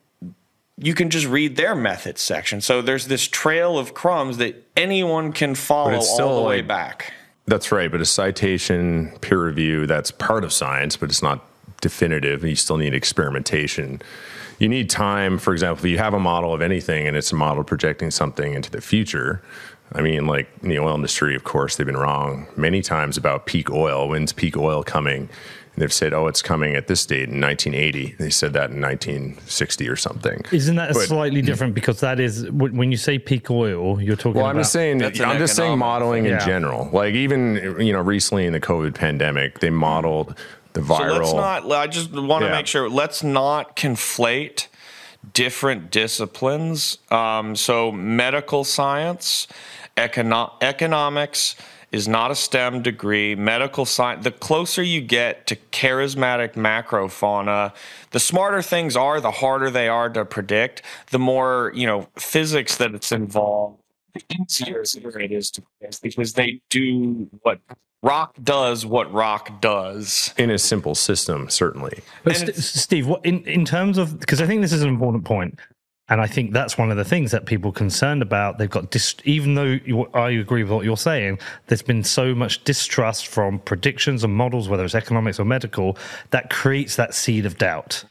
you 0.80 0.94
can 0.94 1.10
just 1.10 1.26
read 1.26 1.56
their 1.56 1.74
methods 1.74 2.20
section. 2.20 2.60
So 2.60 2.80
there's 2.80 3.08
this 3.08 3.26
trail 3.26 3.78
of 3.78 3.94
crumbs 3.94 4.36
that 4.38 4.64
anyone 4.76 5.32
can 5.32 5.56
follow 5.56 5.98
all 5.98 6.42
the 6.42 6.48
way 6.48 6.58
like, 6.58 6.68
back 6.68 7.12
That's 7.48 7.72
right, 7.72 7.90
but 7.90 8.02
a 8.02 8.04
citation 8.04 9.10
peer 9.22 9.42
review 9.42 9.86
that's 9.86 10.10
part 10.10 10.44
of 10.44 10.52
science, 10.52 10.98
but 10.98 11.08
it's 11.08 11.22
not 11.22 11.46
definitive. 11.80 12.44
You 12.44 12.54
still 12.54 12.76
need 12.76 12.92
experimentation. 12.92 14.02
You 14.58 14.68
need 14.68 14.90
time. 14.90 15.38
For 15.38 15.54
example, 15.54 15.86
if 15.86 15.90
you 15.90 15.96
have 15.96 16.12
a 16.12 16.20
model 16.20 16.52
of 16.52 16.60
anything 16.60 17.08
and 17.08 17.16
it's 17.16 17.32
a 17.32 17.36
model 17.36 17.64
projecting 17.64 18.10
something 18.10 18.52
into 18.52 18.70
the 18.70 18.82
future, 18.82 19.42
I 19.92 20.02
mean, 20.02 20.26
like 20.26 20.50
in 20.62 20.68
the 20.68 20.78
oil 20.78 20.94
industry, 20.94 21.34
of 21.34 21.44
course, 21.44 21.76
they've 21.76 21.86
been 21.86 21.96
wrong 21.96 22.46
many 22.54 22.82
times 22.82 23.16
about 23.16 23.46
peak 23.46 23.70
oil. 23.70 24.10
When's 24.10 24.34
peak 24.34 24.54
oil 24.54 24.82
coming? 24.82 25.30
And 25.78 25.82
they've 25.84 25.92
said, 25.92 26.12
oh, 26.12 26.26
it's 26.26 26.42
coming 26.42 26.74
at 26.74 26.88
this 26.88 27.06
date 27.06 27.28
in 27.28 27.40
1980. 27.40 28.16
They 28.18 28.30
said 28.30 28.52
that 28.54 28.72
in 28.72 28.80
1960 28.80 29.88
or 29.88 29.94
something. 29.94 30.42
Isn't 30.50 30.74
that 30.74 30.92
But- 30.92 31.06
slightly 31.06 31.40
different? 31.40 31.72
Because 31.72 32.00
that 32.00 32.18
is 32.18 32.50
when 32.50 32.76
when 32.76 32.90
you 32.90 32.96
say 32.98 33.16
peak 33.20 33.48
oil, 33.48 34.02
you're 34.02 34.16
talking 34.16 34.40
Well. 34.40 34.46
I'm 34.50 34.56
just 34.56 34.72
saying. 34.72 34.98
That's 34.98 35.20
I'm 35.20 35.38
just 35.38 35.54
saying 35.54 35.68
economic 35.74 35.78
modeling 35.78 36.26
in 36.26 36.40
general. 36.40 36.90
Like 36.92 37.14
even 37.14 37.76
you 37.78 37.92
know 37.92 38.00
recently 38.00 38.44
in 38.44 38.54
the 38.54 38.60
COVID 38.60 38.94
pandemic, 38.96 39.60
they 39.60 39.70
modeled 39.70 40.34
the 40.72 40.80
viral. 40.80 41.14
So 41.26 41.36
let's 41.36 41.64
not. 41.64 41.70
I 41.70 41.86
just 41.86 42.10
want 42.12 42.42
to 42.42 42.48
Yeah. 42.48 42.56
make 42.56 42.66
sure. 42.66 42.90
Let's 42.90 43.22
not 43.22 43.76
conflate 43.76 44.66
different 45.32 45.92
disciplines. 45.92 46.98
Um, 47.12 47.54
so 47.54 47.92
medical 47.92 48.64
science, 48.64 49.46
econo- 49.96 50.54
economics 50.60 51.54
is 51.92 52.06
not 52.06 52.30
a 52.30 52.34
STEM 52.34 52.82
degree. 52.82 53.34
Medical 53.34 53.84
science. 53.84 54.24
The 54.24 54.30
closer 54.30 54.82
you 54.82 55.00
get 55.00 55.46
to 55.46 55.56
charismatic 55.72 56.52
macrofauna, 56.52 57.72
the 58.10 58.20
smarter 58.20 58.62
things 58.62 58.96
are. 58.96 59.20
The 59.20 59.30
harder 59.30 59.70
they 59.70 59.88
are 59.88 60.08
to 60.10 60.24
predict. 60.24 60.82
The 61.10 61.18
more 61.18 61.72
you 61.74 61.86
know 61.86 62.08
physics 62.16 62.76
that 62.76 62.94
it's 62.94 63.12
involved. 63.12 63.80
The 64.14 64.22
easier 64.40 64.82
it 64.82 65.32
is 65.32 65.50
to 65.52 65.62
predict 65.62 66.02
because 66.02 66.32
they 66.32 66.60
do 66.70 67.28
what 67.42 67.60
rock 68.02 68.34
does. 68.42 68.84
What 68.84 69.12
rock 69.12 69.60
does. 69.60 70.32
in 70.36 70.50
a 70.50 70.58
simple 70.58 70.94
system, 70.94 71.48
certainly. 71.48 72.00
But 72.24 72.36
St- 72.36 72.56
Steve, 72.56 73.06
what 73.06 73.24
in, 73.24 73.42
in 73.42 73.64
terms 73.64 73.98
of 73.98 74.18
because 74.18 74.40
I 74.40 74.46
think 74.46 74.62
this 74.62 74.72
is 74.72 74.82
an 74.82 74.88
important 74.88 75.24
point, 75.24 75.58
and 76.08 76.20
I 76.20 76.26
think 76.26 76.52
that's 76.52 76.78
one 76.78 76.90
of 76.90 76.96
the 76.96 77.04
things 77.04 77.30
that 77.32 77.44
people 77.46 77.70
are 77.70 77.74
concerned 77.74 78.22
about. 78.22 78.58
They've 78.58 78.70
got 78.70 78.90
dis, 78.90 79.14
even 79.24 79.54
though 79.54 79.78
you, 79.84 80.06
I 80.14 80.30
agree 80.30 80.62
with 80.62 80.72
what 80.72 80.84
you're 80.84 80.96
saying, 80.96 81.38
there's 81.66 81.82
been 81.82 82.02
so 82.02 82.34
much 82.34 82.64
distrust 82.64 83.26
from 83.26 83.58
predictions 83.60 84.24
and 84.24 84.32
models, 84.34 84.68
whether 84.68 84.84
it's 84.84 84.94
economics 84.94 85.38
or 85.38 85.44
medical, 85.44 85.98
that 86.30 86.50
creates 86.50 86.96
that 86.96 87.14
seed 87.14 87.44
of 87.44 87.58
doubt. 87.58 88.04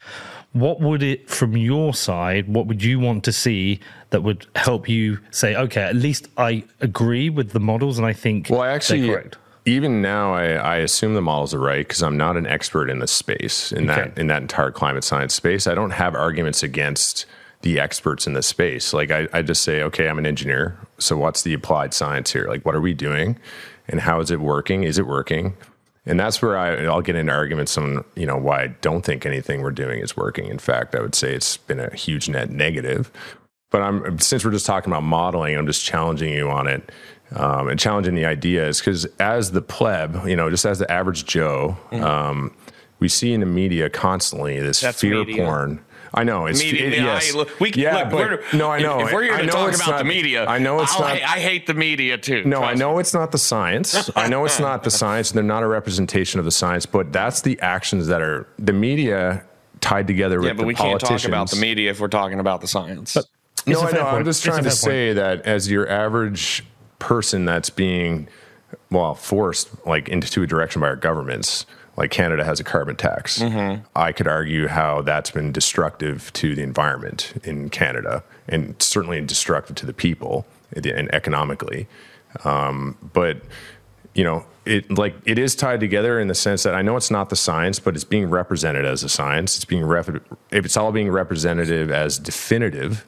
What 0.53 0.79
would 0.79 1.03
it, 1.03 1.29
from 1.29 1.57
your 1.57 1.93
side, 1.93 2.47
what 2.47 2.67
would 2.67 2.83
you 2.83 2.99
want 2.99 3.23
to 3.25 3.31
see 3.31 3.79
that 4.11 4.23
would 4.23 4.45
help 4.55 4.87
you 4.87 5.19
say, 5.31 5.55
okay, 5.55 5.81
at 5.81 5.95
least 5.95 6.29
I 6.37 6.63
agree 6.79 7.29
with 7.29 7.51
the 7.51 7.59
models, 7.59 7.97
and 7.97 8.07
I 8.07 8.13
think 8.13 8.47
Well, 8.49 8.61
I 8.61 8.69
actually, 8.69 9.07
correct. 9.07 9.37
even 9.65 10.01
now, 10.01 10.33
I, 10.33 10.53
I 10.53 10.75
assume 10.77 11.13
the 11.15 11.21
models 11.21 11.53
are 11.53 11.59
right 11.59 11.85
because 11.85 12.01
I'm 12.01 12.15
not 12.17 12.37
an 12.37 12.47
expert 12.47 12.89
in 12.89 12.99
this 12.99 13.11
space 13.11 13.71
in 13.71 13.89
Okay. 13.89 14.01
that 14.09 14.17
in 14.17 14.27
that 14.27 14.41
entire 14.41 14.71
climate 14.71 15.03
science 15.03 15.33
space. 15.33 15.67
I 15.67 15.75
don't 15.75 15.91
have 15.91 16.15
arguments 16.15 16.63
against 16.63 17.25
the 17.73 17.79
experts 17.79 18.27
in 18.27 18.33
this 18.33 18.47
space. 18.47 18.93
Like 18.93 19.11
I, 19.11 19.27
I 19.33 19.41
just 19.41 19.63
say, 19.63 19.81
okay, 19.83 20.07
I'm 20.07 20.19
an 20.19 20.25
engineer, 20.25 20.77
so 20.99 21.17
what's 21.17 21.41
the 21.41 21.53
applied 21.53 21.93
science 21.93 22.31
here? 22.31 22.47
Like, 22.47 22.65
what 22.65 22.75
are 22.75 22.81
we 22.81 22.93
doing? 22.93 23.37
and 23.87 24.01
how 24.01 24.19
is 24.19 24.31
it 24.31 24.39
working? 24.39 24.83
Is 24.83 24.97
it 24.97 25.07
working? 25.07 25.55
And 26.05 26.19
that's 26.19 26.41
where 26.41 26.57
I, 26.57 26.85
I'll 26.85 27.01
get 27.01 27.15
into 27.15 27.33
arguments 27.33 27.77
on 27.77 28.03
you 28.15 28.25
know 28.25 28.37
why 28.37 28.63
I 28.63 28.67
don't 28.67 29.03
think 29.03 29.25
anything 29.25 29.61
we're 29.61 29.71
doing 29.71 29.99
is 29.99 30.15
working. 30.15 30.47
In 30.47 30.59
fact, 30.59 30.95
I 30.95 31.01
would 31.01 31.15
say 31.15 31.33
it's 31.33 31.57
been 31.57 31.79
a 31.79 31.93
huge 31.93 32.29
net 32.29 32.49
negative. 32.49 33.11
But 33.69 33.81
I'm 33.81 34.19
since 34.19 34.45
we're 34.45 34.51
just 34.51 34.65
talking 34.65 34.91
about 34.91 35.03
modeling, 35.03 35.57
I'm 35.57 35.67
just 35.67 35.83
challenging 35.83 36.33
you 36.33 36.49
on 36.49 36.67
it 36.67 36.89
um, 37.31 37.67
and 37.67 37.77
challenging 37.77 38.15
the 38.15 38.25
ideas 38.25 38.79
because 38.79 39.05
as 39.19 39.51
the 39.51 39.61
pleb, 39.61 40.25
you 40.25 40.37
know, 40.37 40.49
just 40.49 40.65
as 40.65 40.79
the 40.79 40.89
average 40.89 41.25
Joe, 41.25 41.77
um, 41.91 42.55
we 42.99 43.09
see 43.09 43.33
in 43.33 43.41
the 43.41 43.45
media 43.45 43.89
constantly 43.89 44.59
this 44.61 44.79
That's 44.79 45.01
fear 45.01 45.25
media. 45.25 45.45
porn. 45.45 45.83
I 46.13 46.23
know 46.23 46.45
it's 46.45 46.61
Media, 46.63 46.87
it- 46.87 46.93
yes. 46.93 47.33
I- 47.33 47.37
look, 47.37 47.59
we, 47.59 47.71
yeah, 47.73 47.95
look, 47.97 48.09
but 48.11 48.15
we're, 48.15 48.43
no, 48.57 48.71
I 48.71 48.79
know. 48.79 49.01
If, 49.05 49.11
we're 49.13 49.23
here 49.23 49.33
I 49.33 49.41
to 49.41 49.45
know 49.47 49.51
talk 49.53 49.69
it's 49.69 49.81
about 49.81 49.91
not- 49.91 49.97
the 49.99 50.03
media, 50.05 50.45
I 50.45 50.57
know 50.57 50.81
it's 50.81 50.93
I'll 50.93 51.01
not. 51.01 51.11
I 51.11 51.39
hate 51.39 51.67
the 51.67 51.73
media 51.73 52.17
too. 52.17 52.43
No, 52.45 52.61
I 52.63 52.73
know 52.73 52.95
me. 52.95 53.01
it's 53.01 53.13
not 53.13 53.31
the 53.31 53.37
science. 53.37 54.09
I 54.15 54.27
know 54.27 54.45
it's 54.45 54.59
not 54.59 54.83
the 54.83 54.91
science. 55.03 55.31
They're 55.31 55.43
not 55.43 55.63
a 55.63 55.67
representation 55.67 56.39
of 56.39 56.45
the 56.45 56.51
science, 56.51 56.85
but 56.85 57.11
that's 57.11 57.41
the 57.41 57.59
actions 57.61 58.07
that 58.07 58.21
are 58.21 58.47
the 58.57 58.73
media 58.73 59.43
tied 59.81 60.07
together 60.07 60.39
with 60.39 60.47
Yeah, 60.47 60.53
but 60.53 60.61
the 60.63 60.67
we 60.67 60.73
can't 60.75 60.99
talk 60.99 61.23
about 61.25 61.49
the 61.51 61.57
media 61.57 61.91
if 61.91 61.99
we're 61.99 62.07
talking 62.07 62.39
about 62.39 62.61
the 62.61 62.67
science. 62.67 63.15
No, 63.15 63.21
It's 63.67 63.81
a 63.81 63.85
I 63.85 63.91
fair 63.91 63.99
know. 64.01 64.07
I'm 64.07 64.25
just 64.25 64.43
trying 64.43 64.63
to 64.63 64.69
fair 64.69 64.71
say 64.71 65.13
that 65.13 65.41
as 65.45 65.69
your 65.69 65.87
average 65.89 66.63
person 66.99 67.45
that's 67.45 67.69
being, 67.69 68.27
well, 68.89 69.13
forced 69.13 69.69
like 69.85 70.07
into 70.09 70.41
a 70.41 70.47
direction 70.47 70.81
by 70.81 70.87
our 70.87 70.95
governments, 70.95 71.65
like 71.97 72.11
Canada 72.11 72.45
has 72.45 72.59
a 72.59 72.63
carbon 72.63 72.95
tax. 72.95 73.39
Mm-hmm. 73.39 73.83
I 73.95 74.11
could 74.11 74.27
argue 74.27 74.67
how 74.67 75.01
that's 75.01 75.31
been 75.31 75.51
destructive 75.51 76.31
to 76.33 76.55
the 76.55 76.61
environment 76.61 77.33
in 77.43 77.69
Canada 77.69 78.23
and 78.47 78.79
certainly 78.81 79.19
destructive 79.21 79.75
to 79.77 79.85
the 79.85 79.93
people 79.93 80.45
and 80.73 81.13
economically. 81.13 81.87
Um, 82.45 82.97
but 83.13 83.41
you 84.13 84.23
know, 84.23 84.45
it 84.65 84.97
like 84.97 85.15
it 85.25 85.39
is 85.39 85.55
tied 85.55 85.79
together 85.79 86.19
in 86.19 86.27
the 86.27 86.35
sense 86.35 86.63
that 86.63 86.75
I 86.75 86.81
know 86.81 86.97
it's 86.97 87.11
not 87.11 87.29
the 87.29 87.35
science, 87.35 87.79
but 87.79 87.95
it's 87.95 88.03
being 88.03 88.29
represented 88.29 88.85
as 88.85 89.03
a 89.03 89.09
science. 89.09 89.55
It's 89.55 89.65
being 89.65 89.85
rep- 89.85 90.09
if 90.51 90.65
it's 90.65 90.77
all 90.77 90.91
being 90.91 91.09
representative 91.09 91.91
as 91.91 92.19
definitive, 92.19 93.07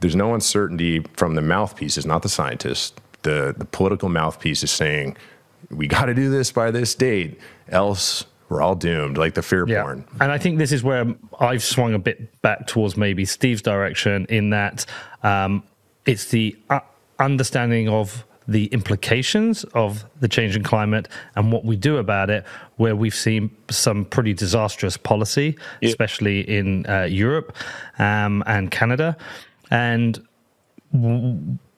there's 0.00 0.16
no 0.16 0.34
uncertainty 0.34 1.04
from 1.14 1.34
the 1.34 1.42
mouthpieces, 1.42 2.06
not 2.06 2.22
the 2.22 2.28
scientist. 2.28 3.00
The 3.22 3.54
the 3.56 3.64
political 3.64 4.08
mouthpiece 4.08 4.62
is 4.62 4.70
saying 4.70 5.16
we 5.70 5.86
got 5.86 6.06
to 6.06 6.14
do 6.14 6.30
this 6.30 6.50
by 6.52 6.70
this 6.70 6.94
date, 6.94 7.38
else 7.68 8.24
we're 8.48 8.62
all 8.62 8.74
doomed. 8.74 9.18
Like 9.18 9.34
the 9.34 9.42
fear 9.42 9.66
Yeah. 9.68 9.82
porn. 9.82 10.04
And 10.20 10.32
I 10.32 10.38
think 10.38 10.58
this 10.58 10.72
is 10.72 10.82
where 10.82 11.04
I've 11.38 11.62
swung 11.62 11.94
a 11.94 11.98
bit 11.98 12.40
back 12.40 12.66
towards 12.66 12.96
maybe 12.96 13.24
Steve's 13.24 13.62
direction 13.62 14.26
in 14.30 14.50
that 14.50 14.86
um, 15.22 15.62
it's 16.06 16.26
the 16.30 16.56
uh, 16.70 16.80
understanding 17.18 17.88
of 17.88 18.24
the 18.46 18.64
implications 18.66 19.64
of 19.74 20.06
the 20.20 20.28
changing 20.28 20.62
climate 20.62 21.06
and 21.36 21.52
what 21.52 21.66
we 21.66 21.76
do 21.76 21.98
about 21.98 22.30
it, 22.30 22.44
where 22.76 22.96
we've 22.96 23.14
seen 23.14 23.50
some 23.68 24.06
pretty 24.06 24.32
disastrous 24.32 24.96
policy, 24.96 25.54
especially 25.82 26.40
in 26.48 26.86
uh, 26.88 27.02
Europe 27.02 27.54
um, 27.98 28.42
and 28.46 28.70
Canada. 28.70 29.14
And 29.70 30.26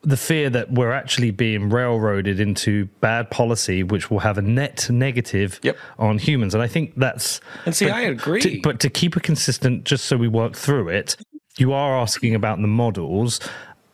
the 0.03 0.17
fear 0.17 0.49
that 0.49 0.71
we're 0.71 0.91
actually 0.91 1.29
being 1.31 1.69
railroaded 1.69 2.39
into 2.39 2.85
bad 3.01 3.29
policy, 3.29 3.83
which 3.83 4.09
will 4.09 4.19
have 4.19 4.37
a 4.37 4.41
net 4.41 4.87
negative 4.89 5.59
Yep. 5.63 5.77
on 5.99 6.17
humans. 6.17 6.53
And 6.55 6.63
I 6.63 6.67
think 6.67 6.93
that's. 6.97 7.39
And 7.65 7.75
see, 7.75 7.85
but 7.85 7.93
I 7.93 8.01
agree. 8.01 8.41
to- 8.41 8.59
but 8.63 8.79
to 8.79 8.89
keep 8.89 9.15
it 9.15 9.23
consistent, 9.23 9.83
just 9.83 10.05
so 10.05 10.17
we 10.17 10.27
work 10.27 10.55
through 10.55 10.89
it, 10.89 11.15
you 11.57 11.71
are 11.73 11.97
asking 11.99 12.33
about 12.33 12.59
the 12.61 12.67
models. 12.67 13.39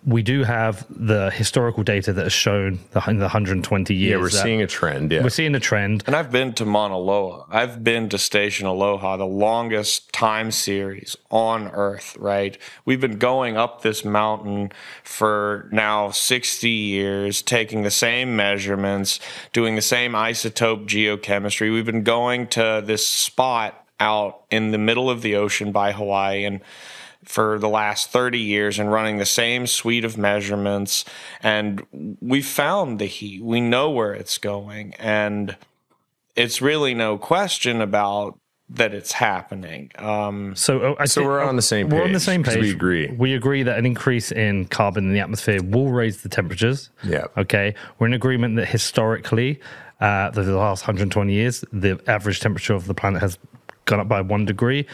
We 0.07 0.23
do 0.23 0.45
have 0.45 0.85
the 0.89 1.29
historical 1.31 1.83
data 1.83 2.13
that 2.13 2.23
has 2.23 2.31
shown 2.31 2.79
the, 2.91 3.03
in 3.09 3.17
the 3.17 3.25
120 3.25 3.93
years. 3.93 4.09
Yeah, 4.09 4.17
we're 4.17 4.29
that- 4.29 4.43
seeing 4.43 4.61
a 4.61 4.67
trend. 4.67 5.11
Yeah, 5.11 5.21
we're 5.21 5.29
seeing 5.29 5.53
a 5.53 5.59
trend. 5.59 6.03
And 6.07 6.15
I've 6.15 6.31
been 6.31 6.53
to 6.53 6.65
Mauna 6.65 6.97
Loa. 6.97 7.45
I've 7.49 7.83
been 7.83 8.07
to 8.09 8.17
Station 8.17 8.67
Aloha, 8.67 9.17
the 9.17 9.25
longest 9.25 10.13
time 10.13 10.51
series 10.51 11.17
on 11.29 11.67
Earth, 11.73 12.15
right? 12.17 12.57
We've 12.85 13.01
been 13.01 13.17
going 13.17 13.57
up 13.57 13.81
this 13.81 14.05
mountain 14.05 14.71
for 15.03 15.67
now 15.73 16.11
60 16.11 16.69
years, 16.69 17.41
taking 17.41 17.83
the 17.83 17.91
same 17.91 18.33
measurements, 18.35 19.19
doing 19.51 19.75
the 19.75 19.81
same 19.81 20.13
isotope 20.13 20.87
geochemistry. 20.87 21.71
We've 21.73 21.85
been 21.85 22.03
going 22.03 22.47
to 22.47 22.81
this 22.83 23.05
spot 23.05 23.83
out 23.99 24.43
in 24.49 24.71
the 24.71 24.77
middle 24.77 25.09
of 25.09 25.21
the 25.21 25.35
ocean 25.35 25.71
by 25.71 25.91
Hawaii 25.91 26.45
and 26.45 26.61
for 27.27 27.59
the 27.59 27.69
last 27.69 28.09
30 28.09 28.39
years 28.39 28.79
and 28.79 28.91
running 28.91 29.17
the 29.17 29.25
same 29.25 29.67
suite 29.67 30.05
of 30.05 30.17
measurements 30.17 31.03
and 31.43 31.85
we 32.21 32.41
found 32.41 32.99
the 32.99 33.05
heat 33.05 33.43
we 33.43 33.59
know 33.59 33.89
where 33.91 34.13
it's 34.13 34.37
going 34.37 34.93
and 34.97 35.55
it's 36.35 36.61
really 36.61 36.93
no 36.93 37.17
question 37.17 37.81
about 37.81 38.39
that 38.69 38.93
it's 38.93 39.11
happening 39.13 39.91
um, 39.97 40.55
So, 40.55 40.79
uh, 40.93 40.95
I 40.99 41.05
So 41.05 41.21
think- 41.21 41.27
we're 41.29 41.41
on 41.43 41.55
the 41.57 41.61
same 41.61 41.89
We're 41.89 42.03
on 42.03 42.11
the 42.11 42.19
page, 42.19 42.21
same 42.25 42.43
'cause 42.43 42.53
page. 42.55 42.63
we 42.63 42.71
agree. 42.71 43.07
We 43.07 43.33
agree 43.33 43.63
that 43.63 43.77
an 43.77 43.85
increase 43.85 44.31
in 44.31 44.65
carbon 44.65 45.05
in 45.05 45.13
the 45.13 45.19
atmosphere 45.19 45.61
will 45.63 45.89
raise 45.91 46.21
the 46.21 46.29
temperatures. 46.29 46.89
Yeah. 47.03 47.25
Okay. 47.37 47.75
We're 47.99 48.07
in 48.07 48.13
agreement 48.13 48.55
that 48.57 48.67
historically, 48.67 49.59
uh, 50.01 50.31
the 50.31 50.43
last 50.43 50.83
120 50.83 51.33
years, 51.33 51.63
the 51.71 51.99
average 52.07 52.39
temperature 52.41 52.73
of 52.73 52.87
the 52.87 52.93
planet 52.93 53.21
has 53.21 53.37
gone 53.85 53.99
up 54.01 54.09
by 54.09 54.19
one 54.21 54.43
degree, 54.45 54.85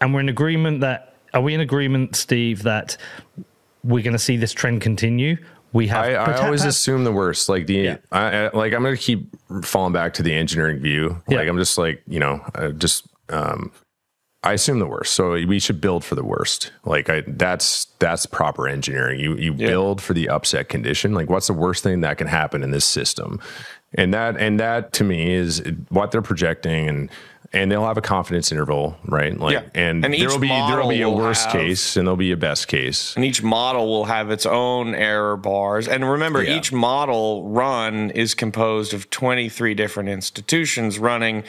and 0.00 0.12
we're 0.12 0.20
in 0.20 0.28
agreement 0.28 0.80
that. 0.80 1.11
Are 1.34 1.40
we 1.40 1.54
in 1.54 1.60
agreement, 1.60 2.16
Steve, 2.16 2.62
that 2.64 2.96
we're 3.84 4.02
going 4.02 4.12
to 4.12 4.18
see 4.18 4.36
this 4.36 4.52
trend 4.52 4.80
continue? 4.80 5.36
We 5.72 5.86
have. 5.88 6.04
I, 6.04 6.22
I 6.22 6.28
prota- 6.28 6.44
always 6.44 6.64
assume 6.64 7.04
the 7.04 7.12
worst. 7.12 7.48
Like 7.48 7.66
the, 7.66 7.74
Yeah. 7.74 7.96
I, 8.10 8.46
I, 8.46 8.50
like 8.56 8.74
I'm 8.74 8.82
gonna 8.82 8.96
keep 8.96 9.30
falling 9.64 9.94
back 9.94 10.12
to 10.14 10.22
the 10.22 10.34
engineering 10.34 10.80
view. 10.80 11.22
Yeah. 11.28 11.38
Like 11.38 11.48
I'm 11.48 11.56
just 11.56 11.78
like 11.78 12.02
you 12.06 12.20
know, 12.20 12.44
I 12.54 12.68
just 12.72 13.08
um, 13.30 13.72
I 14.42 14.52
assume 14.52 14.80
the 14.80 14.86
worst. 14.86 15.14
So 15.14 15.32
we 15.32 15.58
should 15.58 15.80
build 15.80 16.04
for 16.04 16.14
the 16.14 16.24
worst. 16.24 16.72
Like 16.84 17.08
I, 17.08 17.22
that's 17.26 17.86
that's 18.00 18.26
proper 18.26 18.68
engineering. 18.68 19.18
You 19.18 19.34
you 19.36 19.54
build 19.54 20.02
for 20.02 20.12
the 20.12 20.28
upset 20.28 20.68
condition. 20.68 21.14
Like 21.14 21.30
what's 21.30 21.46
the 21.46 21.54
worst 21.54 21.82
thing 21.82 22.02
that 22.02 22.18
can 22.18 22.26
happen 22.26 22.62
in 22.62 22.70
this 22.70 22.84
system? 22.84 23.40
And 23.94 24.12
that 24.12 24.36
and 24.36 24.60
that 24.60 24.92
to 24.94 25.04
me 25.04 25.32
is 25.32 25.62
what 25.88 26.10
they're 26.10 26.20
projecting 26.22 26.88
and. 26.88 27.10
And 27.54 27.70
they'll 27.70 27.84
have 27.84 27.98
a 27.98 28.02
confidence 28.02 28.50
interval, 28.50 28.96
right? 29.04 29.38
Like, 29.38 29.52
Yeah. 29.54 29.62
and, 29.74 30.04
And 30.04 30.14
there 30.14 30.28
will 30.30 30.38
be 30.38 30.48
there 30.48 30.80
will 30.80 30.88
be 30.88 31.02
a 31.02 31.10
worst 31.10 31.44
have- 31.44 31.52
case, 31.52 31.96
and 31.96 32.06
there'll 32.06 32.16
be 32.16 32.32
a 32.32 32.36
best 32.36 32.66
case. 32.66 33.12
and 33.14 33.24
each 33.24 33.42
model 33.42 33.86
will 33.88 34.06
have 34.06 34.30
its 34.30 34.46
own 34.46 34.94
error 34.94 35.36
bars 35.36 35.86
and 35.86 36.08
remember 36.10 36.42
Yeah. 36.42 36.56
each 36.56 36.72
model 36.72 37.44
run 37.48 38.10
is 38.10 38.34
composed 38.34 38.94
of 38.94 39.10
23 39.10 39.74
different 39.74 40.08
institutions 40.08 40.98
running 40.98 41.44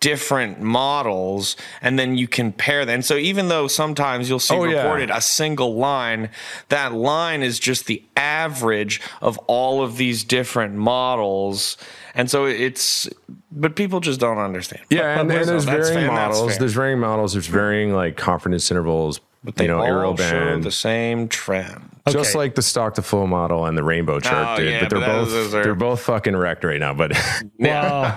different 0.00 0.60
models 0.62 1.56
and 1.82 1.98
then 1.98 2.16
you 2.16 2.26
compare 2.26 2.86
them 2.86 2.94
and 2.96 3.04
so 3.04 3.16
even 3.16 3.48
though 3.48 3.68
sometimes 3.68 4.30
you'll 4.30 4.38
see 4.38 4.54
Oh, 4.54 4.64
yeah. 4.64 4.78
reported 4.82 5.10
a 5.10 5.20
single 5.20 5.74
line 5.74 6.30
that 6.70 6.94
line 6.94 7.42
is 7.42 7.58
just 7.58 7.84
the 7.86 8.02
average 8.16 8.98
of 9.20 9.36
all 9.46 9.82
of 9.82 9.98
these 9.98 10.24
different 10.24 10.74
models 10.74 11.76
and 12.14 12.30
so 12.30 12.46
it's 12.46 13.10
but 13.52 13.74
people 13.76 14.00
just 14.00 14.20
don't 14.20 14.38
understand 14.38 14.82
Yeah, 14.90 15.16
But- 15.16 15.20
and, 15.22 15.32
and 15.32 15.48
there's 15.48 15.64
varying 15.64 16.06
models. 16.06 16.58
There's 16.58 16.72
varying 16.74 17.00
models. 17.00 17.32
There's 17.32 17.46
varying 17.46 17.92
like 17.94 18.16
confidence 18.16 18.70
intervals. 18.70 19.20
but 19.44 19.56
they 19.56 19.64
you 19.64 19.70
know, 19.70 19.80
all 19.80 20.16
show 20.16 20.30
band, 20.30 20.64
the 20.64 20.70
same 20.70 21.28
trend 21.28 21.89
just 22.08 22.34
like 22.34 22.54
the 22.54 22.62
stock 22.62 22.94
to 22.94 23.02
flow 23.02 23.26
model 23.26 23.66
and 23.66 23.76
the 23.76 23.82
rainbow 23.82 24.20
chart 24.20 24.58
Oh, 24.58 24.62
did. 24.62 24.70
yeah, 24.72 24.80
but 24.80 24.90
they're 24.90 24.98
but 25.00 25.06
both 25.06 25.54
are- 25.54 25.62
they're 25.62 25.74
both 25.74 26.00
fucking 26.02 26.36
wrecked 26.36 26.64
right 26.64 26.80
now. 26.80 26.94
But 26.94 27.12
Well, 27.58 28.04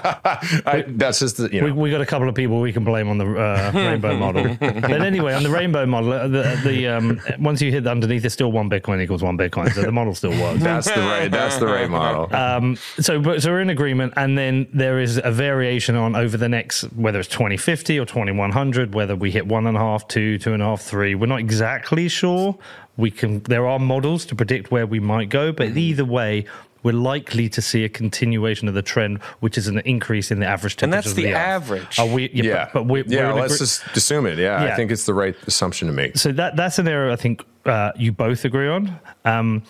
I, 0.65 0.85
that's 0.87 1.19
just 1.19 1.37
the, 1.37 1.53
you 1.53 1.61
know. 1.61 1.65
we, 1.67 1.71
we 1.73 1.91
got 1.91 2.01
a 2.01 2.05
couple 2.05 2.29
of 2.29 2.35
people 2.35 2.59
we 2.61 2.71
can 2.73 2.83
blame 2.83 3.09
on 3.09 3.17
the 3.17 3.25
uh, 3.25 3.71
rainbow 3.75 4.15
model. 4.17 4.55
But 4.59 5.01
anyway, 5.01 5.33
on 5.33 5.43
the 5.43 5.49
rainbow 5.49 5.85
model, 5.85 6.13
uh, 6.13 6.27
the, 6.27 6.61
the 6.63 6.87
um, 6.87 7.21
once 7.39 7.61
you 7.61 7.71
hit 7.71 7.85
underneath, 7.87 8.23
it's 8.25 8.33
still 8.33 8.51
one 8.51 8.69
Bitcoin 8.69 9.01
equals 9.01 9.21
one 9.23 9.37
Bitcoin. 9.37 9.71
So 9.73 9.81
the 9.81 9.91
model 9.91 10.15
still 10.15 10.31
works. 10.31 10.61
that's 10.63 10.87
the 10.87 11.01
right. 11.01 11.29
That's 11.29 11.57
the 11.57 11.67
right 11.67 11.89
model. 11.89 12.33
Um, 12.35 12.77
so, 12.99 13.19
but, 13.19 13.41
so 13.41 13.51
we're 13.51 13.61
in 13.61 13.69
agreement, 13.69 14.13
and 14.15 14.37
then 14.37 14.67
there 14.73 14.99
is 14.99 15.19
a 15.23 15.31
variation 15.31 15.95
on 15.95 16.15
over 16.15 16.37
the 16.37 16.49
next, 16.49 16.83
whether 16.93 17.19
it's 17.19 17.29
2050 17.29 17.99
or 17.99 18.05
2100, 18.05 18.93
whether 18.93 19.15
we 19.15 19.31
hit 19.31 19.45
one 19.47 19.67
and 19.67 19.75
a 19.77 19.79
half, 19.79 20.07
two, 20.07 20.37
two 20.37 20.53
and 20.53 20.61
a 20.61 20.65
half, 20.65 20.81
three. 20.81 21.15
We're 21.15 21.27
not 21.27 21.39
exactly 21.39 22.07
sure. 22.07 22.57
We 22.97 23.11
can. 23.11 23.41
There 23.43 23.67
are 23.67 23.79
models 23.79 24.25
to 24.25 24.35
predict 24.35 24.71
where 24.71 24.85
we 24.85 24.99
might 24.99 25.29
go, 25.29 25.51
but 25.51 25.75
either 25.77 26.05
way. 26.05 26.45
We're 26.83 26.91
likely 26.91 27.47
to 27.47 27.61
see 27.61 27.85
a 27.85 27.87
continuation 27.87 28.67
of 28.67 28.73
the 28.73 28.81
trend, 28.81 29.21
which 29.39 29.57
is 29.57 29.67
an 29.67 29.79
increase 29.85 30.31
in 30.31 30.41
the 30.41 30.45
average 30.47 30.75
temperature. 30.75 30.97
And 30.97 31.05
that's 31.05 31.11
of 31.11 31.15
the 31.15 31.31
average. 31.33 31.97
Are 31.97 32.05
we? 32.05 32.29
Yeah, 32.33 32.43
yeah, 32.43 32.65
but, 32.65 32.73
but 32.73 32.83
we're, 32.87 33.05
yeah. 33.07 33.31
we're 33.31 33.39
let's 33.39 33.53
agree- 33.53 33.57
just 33.59 33.83
assume 33.95 34.25
it. 34.25 34.37
Yeah, 34.37 34.65
Yeah. 34.65 34.73
I 34.73 34.75
think 34.75 34.91
it's 34.91 35.05
the 35.05 35.13
right 35.13 35.33
assumption 35.47 35.87
to 35.87 35.93
make. 35.93 36.17
so 36.17 36.33
that 36.33 36.57
that's 36.57 36.79
an 36.79 36.89
area 36.89 37.13
I 37.13 37.15
think 37.15 37.41
uh, 37.65 37.93
you 37.95 38.11
both 38.11 38.43
agree 38.43 38.67
on. 38.67 38.99
Um, 39.23 39.63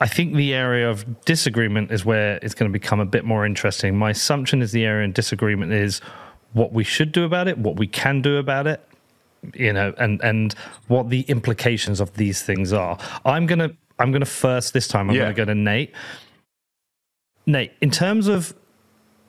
I 0.00 0.06
think 0.08 0.34
the 0.34 0.54
area 0.54 0.88
of 0.88 1.04
disagreement 1.26 1.90
is 1.92 2.06
where 2.06 2.38
it's 2.40 2.54
going 2.54 2.72
to 2.72 2.72
become 2.72 3.00
a 3.00 3.04
bit 3.06 3.26
more 3.26 3.44
interesting. 3.44 3.94
My 3.98 4.10
assumption 4.12 4.62
is 4.62 4.72
the 4.72 4.86
area 4.86 5.04
in 5.04 5.12
disagreement 5.12 5.74
is 5.74 6.00
what 6.54 6.72
we 6.72 6.84
should 6.84 7.12
do 7.12 7.24
about 7.24 7.48
it, 7.48 7.58
what 7.58 7.76
we 7.76 7.86
can 7.86 8.22
do 8.22 8.38
about 8.38 8.66
it, 8.66 8.80
you 9.54 9.72
know, 9.72 9.94
and 9.98 10.20
and 10.22 10.54
what 10.88 11.10
the 11.10 11.20
implications 11.22 12.00
of 12.00 12.14
these 12.14 12.42
things 12.42 12.72
are. 12.72 12.98
I'm 13.24 13.46
gonna 13.46 13.70
I'm 13.98 14.12
gonna 14.12 14.24
first 14.26 14.72
this 14.72 14.88
time. 14.88 15.10
I'm 15.10 15.16
Yeah. 15.16 15.22
gonna 15.22 15.34
go 15.34 15.44
to 15.46 15.54
Nate. 15.54 15.92
Nate, 17.46 17.72
in 17.80 17.90
terms 17.90 18.26
of 18.26 18.54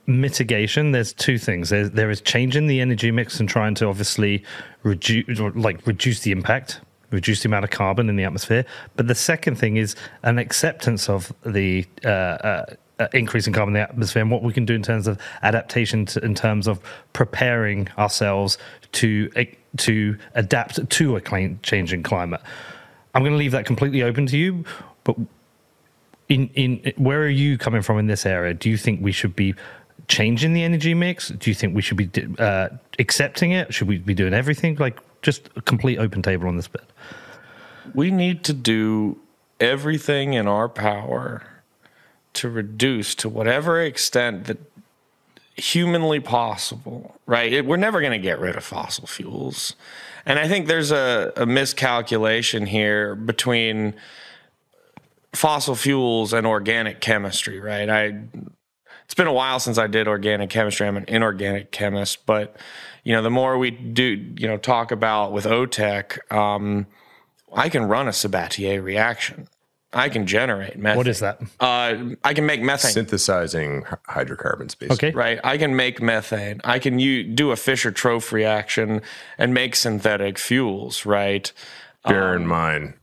mitigation, 0.07 0.91
there's 0.91 1.13
two 1.13 1.37
things. 1.37 1.69
There, 1.69 1.87
there 1.87 2.09
is 2.09 2.21
changing 2.21 2.67
the 2.67 2.81
energy 2.81 3.11
mix 3.11 3.39
and 3.39 3.47
trying 3.47 3.75
to 3.75 3.87
obviously 3.87 4.43
reduce, 4.83 5.39
like 5.39 5.85
reduce 5.85 6.21
the 6.21 6.31
impact, 6.31 6.79
reduce 7.11 7.43
the 7.43 7.49
amount 7.49 7.65
of 7.65 7.71
carbon 7.71 8.09
in 8.09 8.15
the 8.15 8.23
atmosphere. 8.23 8.65
But 8.95 9.07
the 9.07 9.15
second 9.15 9.57
thing 9.57 9.77
is 9.77 9.95
an 10.23 10.39
acceptance 10.39 11.09
of 11.09 11.31
the 11.45 11.85
uh, 12.05 12.07
uh, 12.09 12.65
uh, 12.99 13.07
increase 13.13 13.45
in 13.45 13.53
carbon 13.53 13.75
in 13.75 13.81
the 13.81 13.89
atmosphere 13.89 14.21
and 14.21 14.31
what 14.31 14.41
we 14.41 14.53
can 14.53 14.65
do 14.65 14.73
in 14.73 14.81
terms 14.81 15.07
of 15.07 15.19
adaptation, 15.43 16.05
to, 16.07 16.23
in 16.25 16.33
terms 16.33 16.67
of 16.67 16.79
preparing 17.13 17.87
ourselves 17.97 18.57
to 18.93 19.29
to 19.77 20.17
adapt 20.33 20.89
to 20.89 21.15
a 21.15 21.21
changing 21.61 22.03
climate. 22.03 22.41
I'm 23.13 23.21
going 23.21 23.33
to 23.33 23.37
leave 23.37 23.51
that 23.51 23.65
completely 23.65 24.03
open 24.03 24.25
to 24.27 24.37
you, 24.37 24.63
but 25.03 25.15
in 26.29 26.49
in 26.49 26.93
where 26.97 27.21
are 27.21 27.29
you 27.29 27.57
coming 27.57 27.81
from 27.81 27.99
in 27.99 28.07
this 28.07 28.25
area? 28.25 28.53
Do 28.53 28.69
you 28.69 28.77
think 28.77 29.01
we 29.01 29.11
should 29.11 29.35
be 29.35 29.55
changing 30.07 30.53
the 30.53 30.63
energy 30.63 30.93
mix? 30.93 31.29
Do 31.29 31.49
you 31.49 31.55
think 31.55 31.75
we 31.75 31.81
should 31.81 31.97
be 31.97 32.09
uh, 32.39 32.69
accepting 32.99 33.51
it? 33.51 33.73
Should 33.73 33.87
we 33.87 33.97
be 33.97 34.13
doing 34.13 34.33
everything? 34.33 34.75
Like 34.75 34.99
just 35.21 35.49
a 35.55 35.61
complete 35.61 35.97
open 35.97 36.21
table 36.21 36.47
on 36.47 36.55
this 36.55 36.67
bit. 36.67 36.83
We 37.93 38.11
need 38.11 38.43
to 38.45 38.53
do 38.53 39.17
everything 39.59 40.33
in 40.33 40.47
our 40.47 40.69
power 40.69 41.43
to 42.33 42.49
reduce 42.49 43.15
to 43.15 43.29
whatever 43.29 43.81
extent 43.81 44.45
that 44.45 44.57
humanly 45.57 46.19
possible, 46.19 47.15
right? 47.25 47.65
We're 47.65 47.77
never 47.77 47.99
going 47.99 48.13
to 48.13 48.19
get 48.19 48.39
rid 48.39 48.55
of 48.55 48.63
fossil 48.63 49.07
fuels. 49.07 49.75
And 50.25 50.39
I 50.39 50.47
think 50.47 50.67
there's 50.67 50.91
a, 50.91 51.33
a 51.35 51.45
miscalculation 51.45 52.67
here 52.67 53.15
between 53.15 53.95
fossil 55.33 55.75
fuels 55.75 56.33
and 56.33 56.45
organic 56.45 57.01
chemistry, 57.01 57.59
right? 57.59 57.89
I 57.89 58.21
it's 59.05 59.13
been 59.13 59.27
a 59.27 59.33
while 59.33 59.59
since 59.59 59.77
I 59.77 59.87
did 59.87 60.07
organic 60.07 60.49
chemistry. 60.49 60.85
I'm 60.85 60.97
an 60.97 61.05
inorganic 61.07 61.71
chemist, 61.71 62.25
but 62.25 62.57
you 63.05 63.13
know, 63.13 63.21
the 63.21 63.29
more 63.29 63.57
we 63.57 63.71
do, 63.71 64.33
you 64.37 64.47
know, 64.47 64.57
talk 64.57 64.91
about 64.91 65.31
with 65.31 65.45
OTEC, 65.45 66.29
um, 66.29 66.87
I 67.55 67.69
can 67.69 67.85
run 67.85 68.09
a 68.09 68.11
Sabatier 68.11 68.83
reaction. 68.83 69.47
I 69.93 70.09
can 70.09 70.27
generate 70.27 70.77
methane. 70.77 70.97
What 70.97 71.07
is 71.07 71.19
that? 71.19 71.41
Uh, 71.59 72.15
I 72.23 72.33
can 72.33 72.45
make 72.45 72.61
methane. 72.61 72.91
Synthesizing 72.91 73.85
hydrocarbons, 74.05 74.75
basically. 74.75 75.09
Okay. 75.09 75.15
Right. 75.17 75.39
I 75.43 75.57
can 75.57 75.75
make 75.75 76.01
methane. 76.01 76.59
I 76.63 76.79
can 76.79 76.99
u- 76.99 77.23
do 77.23 77.51
a 77.51 77.55
Fischer 77.55 77.91
Tropsch 77.91 78.31
reaction 78.31 79.01
and 79.37 79.53
make 79.53 79.75
synthetic 79.75 80.37
fuels, 80.37 81.05
right? 81.05 81.51
Bear 82.05 82.35
um, 82.35 82.41
in 82.41 82.47
mind, 82.47 82.93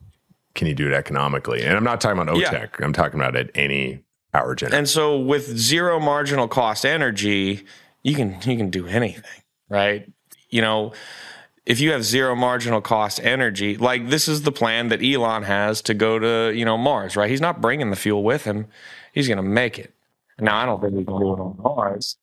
can 0.55 0.66
you 0.66 0.74
do 0.74 0.87
it 0.87 0.93
economically? 0.93 1.62
And 1.62 1.76
I'm 1.76 1.85
not 1.85 2.01
talking 2.01 2.20
about 2.20 2.35
OTEC. 2.37 2.53
Yeah. 2.53 2.85
I'm 2.85 2.93
talking 2.93 3.18
about 3.18 3.35
at 3.35 3.51
any 3.55 4.05
power 4.32 4.55
generator. 4.55 4.76
And 4.76 4.89
so 4.89 5.18
with 5.18 5.57
zero 5.57 5.99
marginal 5.99 6.49
cost 6.49 6.85
energy, 6.85 7.64
you 8.03 8.14
can 8.14 8.37
you 8.45 8.57
can 8.57 8.68
do 8.70 8.87
anything, 8.87 9.43
right? 9.68 10.11
You 10.51 10.61
know, 10.61 10.93
if 11.67 11.81
you 11.81 11.93
have 11.93 12.05
zero 12.05 12.35
marginal 12.37 12.81
cost 12.81 13.21
energy, 13.25 13.77
like 13.77 14.11
this 14.11 14.29
is 14.29 14.43
the 14.43 14.53
plan 14.53 14.89
that 14.89 15.03
Elon 15.03 15.45
has 15.45 15.81
to 15.83 15.95
go 15.95 16.19
to, 16.19 16.53
you 16.55 16.65
know, 16.65 16.77
Mars, 16.77 17.17
right? 17.17 17.31
He's 17.31 17.41
not 17.41 17.61
bringing 17.61 17.91
the 17.91 17.97
fuel 17.97 18.23
with 18.23 18.45
him. 18.45 18.67
He's 19.12 19.29
going 19.29 19.39
to 19.39 19.43
make 19.43 19.79
it. 19.79 19.93
Now, 20.39 20.59
I 20.59 20.67
don't 20.67 20.81
think 20.81 20.95
we 20.95 21.05
can 21.05 21.19
do 21.19 21.33
it 21.33 21.41
on 21.41 21.57
Mars. 21.62 22.17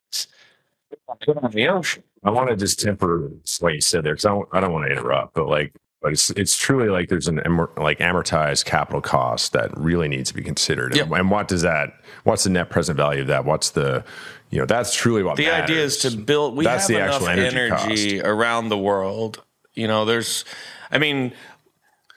on 1.08 1.52
the 1.52 1.68
ocean. 1.70 2.04
I 2.24 2.30
want 2.30 2.50
to 2.50 2.56
just 2.56 2.80
temper 2.80 3.32
what 3.60 3.74
you 3.74 3.82
said 3.82 4.04
there 4.04 4.14
because 4.14 4.26
I 4.26 4.30
don't, 4.30 4.50
I 4.52 4.60
don't 4.60 4.74
want 4.74 4.86
to 4.86 4.92
interrupt, 4.92 5.34
but 5.34 5.48
like 5.48 5.74
but 6.02 6.14
it's 6.14 6.32
it's 6.32 6.58
truly 6.58 6.90
like 6.90 7.10
there's 7.10 7.28
an 7.28 7.38
like 7.78 8.00
amortized 8.00 8.66
capital 8.66 9.02
cost 9.02 9.54
that 9.54 9.76
really 9.78 10.08
needs 10.08 10.30
to 10.30 10.36
be 10.36 10.44
considered. 10.44 10.96
Yep. 10.96 11.06
And, 11.06 11.16
and, 11.16 11.32
what 11.32 11.48
does 11.48 11.62
that? 11.62 11.94
What's 12.24 12.44
the 12.44 12.50
net 12.50 12.70
present 12.70 12.98
value 12.98 13.22
of 13.22 13.28
that? 13.28 13.46
What's 13.46 13.72
the 13.72 14.04
you 14.52 14.60
know 14.60 14.66
that's 14.66 14.96
truly 14.96 15.24
what 15.24 15.38
the 15.38 15.48
matters. 15.48 15.64
idea 15.64 15.84
is 15.84 15.98
to 16.00 16.12
build. 16.16 16.56
We 16.56 16.66
that's 16.66 16.88
have 16.88 16.96
the 16.96 17.04
enough 17.04 17.28
energy, 17.28 17.58
energy 17.58 18.22
around 18.22 18.70
the 18.70 18.78
world. 18.78 19.42
You 19.74 19.88
know, 19.88 20.06
there's, 20.06 20.46
I 20.92 20.98
mean. 20.98 21.34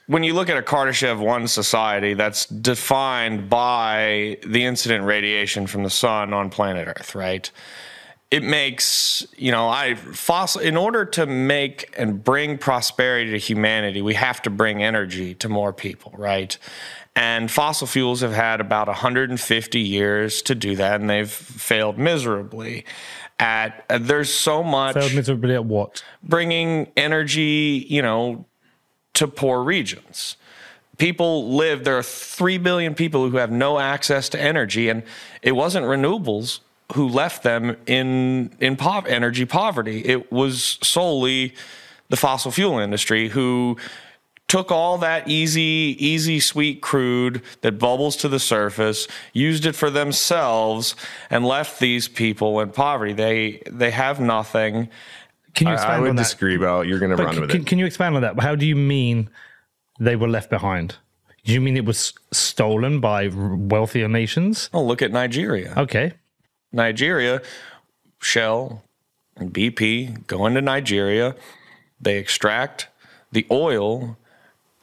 When 0.07 0.23
you 0.23 0.35
look 0.35 0.51
at 0.51 0.59
a 0.59 0.61
Kardashev 0.61 1.19
1 1.19 1.49
society 1.49 2.13
that's 2.13 2.45
defined 2.45 3.49
by 3.49 4.37
the 4.47 4.67
incident 4.67 5.07
radiation 5.07 5.67
from 5.67 5.83
the 5.83 5.89
sun 5.89 6.35
on 6.35 6.51
planet 6.51 6.89
Earth, 6.89 7.15
right? 7.15 7.51
it 8.35 8.43
makes 8.43 9.25
you 9.37 9.53
know 9.53 9.69
i 9.69 9.95
fossil 9.95 10.61
in 10.61 10.77
order 10.77 11.05
to 11.05 11.25
make 11.25 11.95
and 11.97 12.25
bring 12.25 12.59
prosperity 12.59 13.31
to 13.31 13.39
humanity 13.39 14.03
we 14.03 14.15
have 14.15 14.43
to 14.43 14.51
bring 14.51 14.83
energy 14.83 15.35
to 15.35 15.49
more 15.49 15.73
people 15.73 16.13
right 16.17 16.59
and 17.17 17.51
fossil 17.51 17.87
fuels 17.87 18.21
have 18.21 18.33
had 18.33 18.61
about 18.61 18.89
150 18.89 19.81
years 19.81 20.43
to 20.43 20.55
do 20.55 20.77
that 20.77 21.01
and 21.01 21.09
they've 21.09 21.31
failed 21.31 21.99
miserably 21.99 22.85
at 23.39 23.85
uh, 23.91 23.99
there's 23.99 24.33
so 24.33 24.63
much 24.63 24.95
failed 24.95 25.15
miserably 25.15 25.55
at 25.55 25.65
what 25.65 26.05
bringing 26.23 26.91
energy 26.97 27.87
you 27.89 28.03
know 28.03 28.45
to 29.13 29.27
poor 29.27 29.63
regions 29.63 30.37
people 30.99 31.55
live 31.55 31.85
there 31.85 31.99
are 31.99 32.03
3 32.03 32.59
billion 32.59 32.95
people 32.95 33.29
who 33.29 33.37
have 33.37 33.51
no 33.51 33.79
access 33.79 34.29
to 34.29 34.41
energy 34.41 34.89
and 34.89 35.03
it 35.43 35.53
wasn't 35.53 35.85
renewables 35.85 36.61
who 36.93 37.09
left 37.09 37.43
them 37.43 37.77
in 37.87 38.55
in 38.61 38.77
pov- 38.77 39.09
energy 39.09 39.45
poverty. 39.45 40.01
It 40.05 40.31
was 40.31 40.79
solely 40.83 41.55
the 42.09 42.17
fossil 42.17 42.51
fuel 42.51 42.79
industry 42.79 43.29
who 43.29 43.77
took 44.55 44.71
all 44.71 44.99
that 44.99 45.27
easy, 45.27 45.97
easy, 45.99 46.39
sweet 46.39 46.81
crude 46.81 47.43
that 47.63 47.77
bubbles 47.77 48.15
to 48.15 48.29
the 48.29 48.39
surface, 48.39 49.09
used 49.33 49.67
it 49.67 49.75
for 49.75 49.91
themselves, 49.91 50.95
and 51.29 51.45
left 51.45 51.81
these 51.81 52.07
people 52.07 52.61
in 52.61 52.71
poverty. 52.71 53.13
They 53.13 53.63
they 53.69 53.91
have 53.91 54.21
nothing. 54.21 54.91
Can 55.55 55.67
you 55.67 55.73
expand 55.73 55.95
I, 55.95 55.97
I 55.97 56.01
would 56.01 56.11
on 56.11 56.17
disagree 56.17 56.55
about 56.55 56.87
you're 56.87 57.01
going 57.01 57.17
to 57.17 57.21
run 57.21 57.33
can, 57.33 57.41
with 57.41 57.51
it. 57.53 57.67
Can 57.67 57.79
you 57.81 57.87
expand 57.87 58.15
on 58.15 58.23
that? 58.23 58.39
How 58.39 58.55
do 58.55 58.65
you 58.65 58.77
mean 58.77 59.29
they 59.99 60.15
were 60.15 60.29
left 60.29 60.51
behind? 60.51 60.99
Do 61.45 61.53
you 61.53 61.61
mean 61.61 61.77
it 61.77 61.85
was 61.85 62.13
stolen 62.31 63.01
by 63.01 63.31
wealthier 63.35 64.07
nations? 64.07 64.71
Oh, 64.73 64.85
look 64.85 65.03
at 65.03 65.11
Nigeria. 65.11 65.75
Okay. 65.77 66.13
Nigeria, 66.73 67.43
Shell 68.21 68.85
and 69.37 69.53
BP 69.53 70.29
go 70.29 70.47
into 70.47 70.61
Nigeria, 70.61 71.35
they 72.01 72.19
extract 72.19 72.87
the 73.33 73.47
oil 73.51 74.17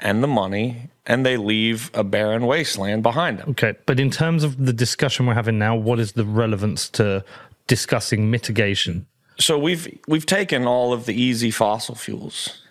and 0.01 0.23
the 0.23 0.27
money, 0.27 0.89
and 1.05 1.25
they 1.25 1.37
leave 1.37 1.91
a 1.93 2.03
barren 2.03 2.45
wasteland 2.45 3.03
behind 3.03 3.39
them. 3.39 3.51
Okay, 3.51 3.75
but 3.85 3.99
in 3.99 4.09
terms 4.09 4.43
of 4.43 4.65
the 4.65 4.73
discussion 4.73 5.25
we're 5.25 5.33
having 5.33 5.59
now, 5.59 5.75
what 5.75 5.99
is 5.99 6.13
the 6.13 6.25
relevance 6.25 6.89
to 6.89 7.23
discussing 7.67 8.29
mitigation? 8.29 9.05
So 9.39 9.57
we've 9.57 9.99
we've 10.07 10.25
taken 10.25 10.67
all 10.67 10.93
of 10.93 11.05
the 11.05 11.13
easy 11.13 11.51
fossil 11.51 11.95
fuels. 11.95 12.61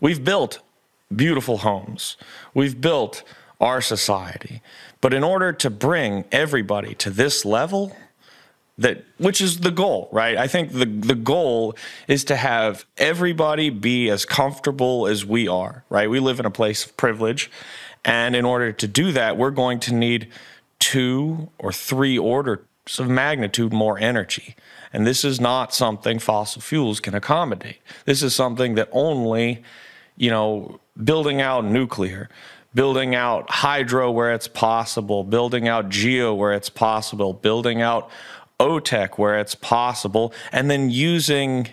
We've 0.00 0.24
built 0.24 0.60
beautiful 1.14 1.58
homes. 1.58 2.16
We've 2.54 2.80
built 2.80 3.22
our 3.60 3.80
society. 3.80 4.60
But 5.00 5.14
in 5.14 5.22
order 5.22 5.52
to 5.52 5.70
bring 5.70 6.24
everybody 6.32 6.94
to 6.96 7.10
this 7.10 7.44
level, 7.44 7.96
that 8.82 9.04
which 9.18 9.40
is 9.40 9.60
the 9.60 9.70
goal 9.70 10.08
right? 10.12 10.36
I 10.36 10.46
think 10.46 10.72
the 10.72 10.86
the 10.86 11.14
goal 11.14 11.76
is 12.08 12.24
to 12.24 12.36
have 12.36 12.84
everybody 12.96 13.70
be 13.70 14.10
as 14.10 14.24
comfortable 14.24 15.06
as 15.06 15.24
we 15.24 15.48
are 15.48 15.84
right? 15.88 16.08
We 16.08 16.20
live 16.20 16.38
in 16.40 16.46
a 16.46 16.50
place 16.50 16.84
of 16.84 16.96
privilege. 16.96 17.50
And 18.04 18.34
in 18.34 18.44
order 18.44 18.72
to 18.72 18.88
do 18.88 19.12
that 19.12 19.36
we're 19.36 19.50
going 19.50 19.80
to 19.80 19.94
need 19.94 20.28
two 20.78 21.50
or 21.58 21.72
three 21.72 22.18
orders 22.18 22.60
of 22.98 23.08
magnitude 23.08 23.72
more 23.72 23.98
energy. 23.98 24.56
And 24.92 25.06
this 25.06 25.24
is 25.24 25.40
not 25.40 25.72
something 25.72 26.18
fossil 26.18 26.60
fuels 26.60 27.00
can 27.00 27.14
accommodate. 27.14 27.78
This 28.04 28.22
is 28.22 28.34
something 28.34 28.74
that 28.74 28.88
only 28.92 29.62
you 30.16 30.30
know 30.30 30.80
building 31.02 31.40
out 31.40 31.64
nuclear 31.64 32.28
building 32.74 33.14
out 33.14 33.50
hydro 33.50 34.10
where 34.10 34.32
it's 34.32 34.48
possible 34.48 35.24
building 35.24 35.68
out 35.68 35.88
geo 35.88 36.34
where 36.34 36.52
it's 36.52 36.70
possible 36.70 37.32
building 37.32 37.82
out 37.82 38.10
OTEC 38.62 39.18
where 39.18 39.38
it's 39.38 39.54
possible, 39.54 40.32
and 40.52 40.70
then 40.70 40.88
using 40.88 41.68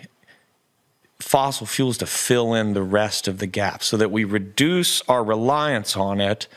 fossil 1.20 1.66
fuels 1.66 1.96
to 1.98 2.06
fill 2.06 2.54
in 2.54 2.72
the 2.72 2.82
rest 2.82 3.28
of 3.28 3.38
the 3.38 3.46
gap 3.46 3.82
so 3.82 3.96
that 3.96 4.10
we 4.10 4.24
reduce 4.24 5.00
our 5.02 5.22
reliance 5.22 5.96
on 5.96 6.20
it 6.20 6.48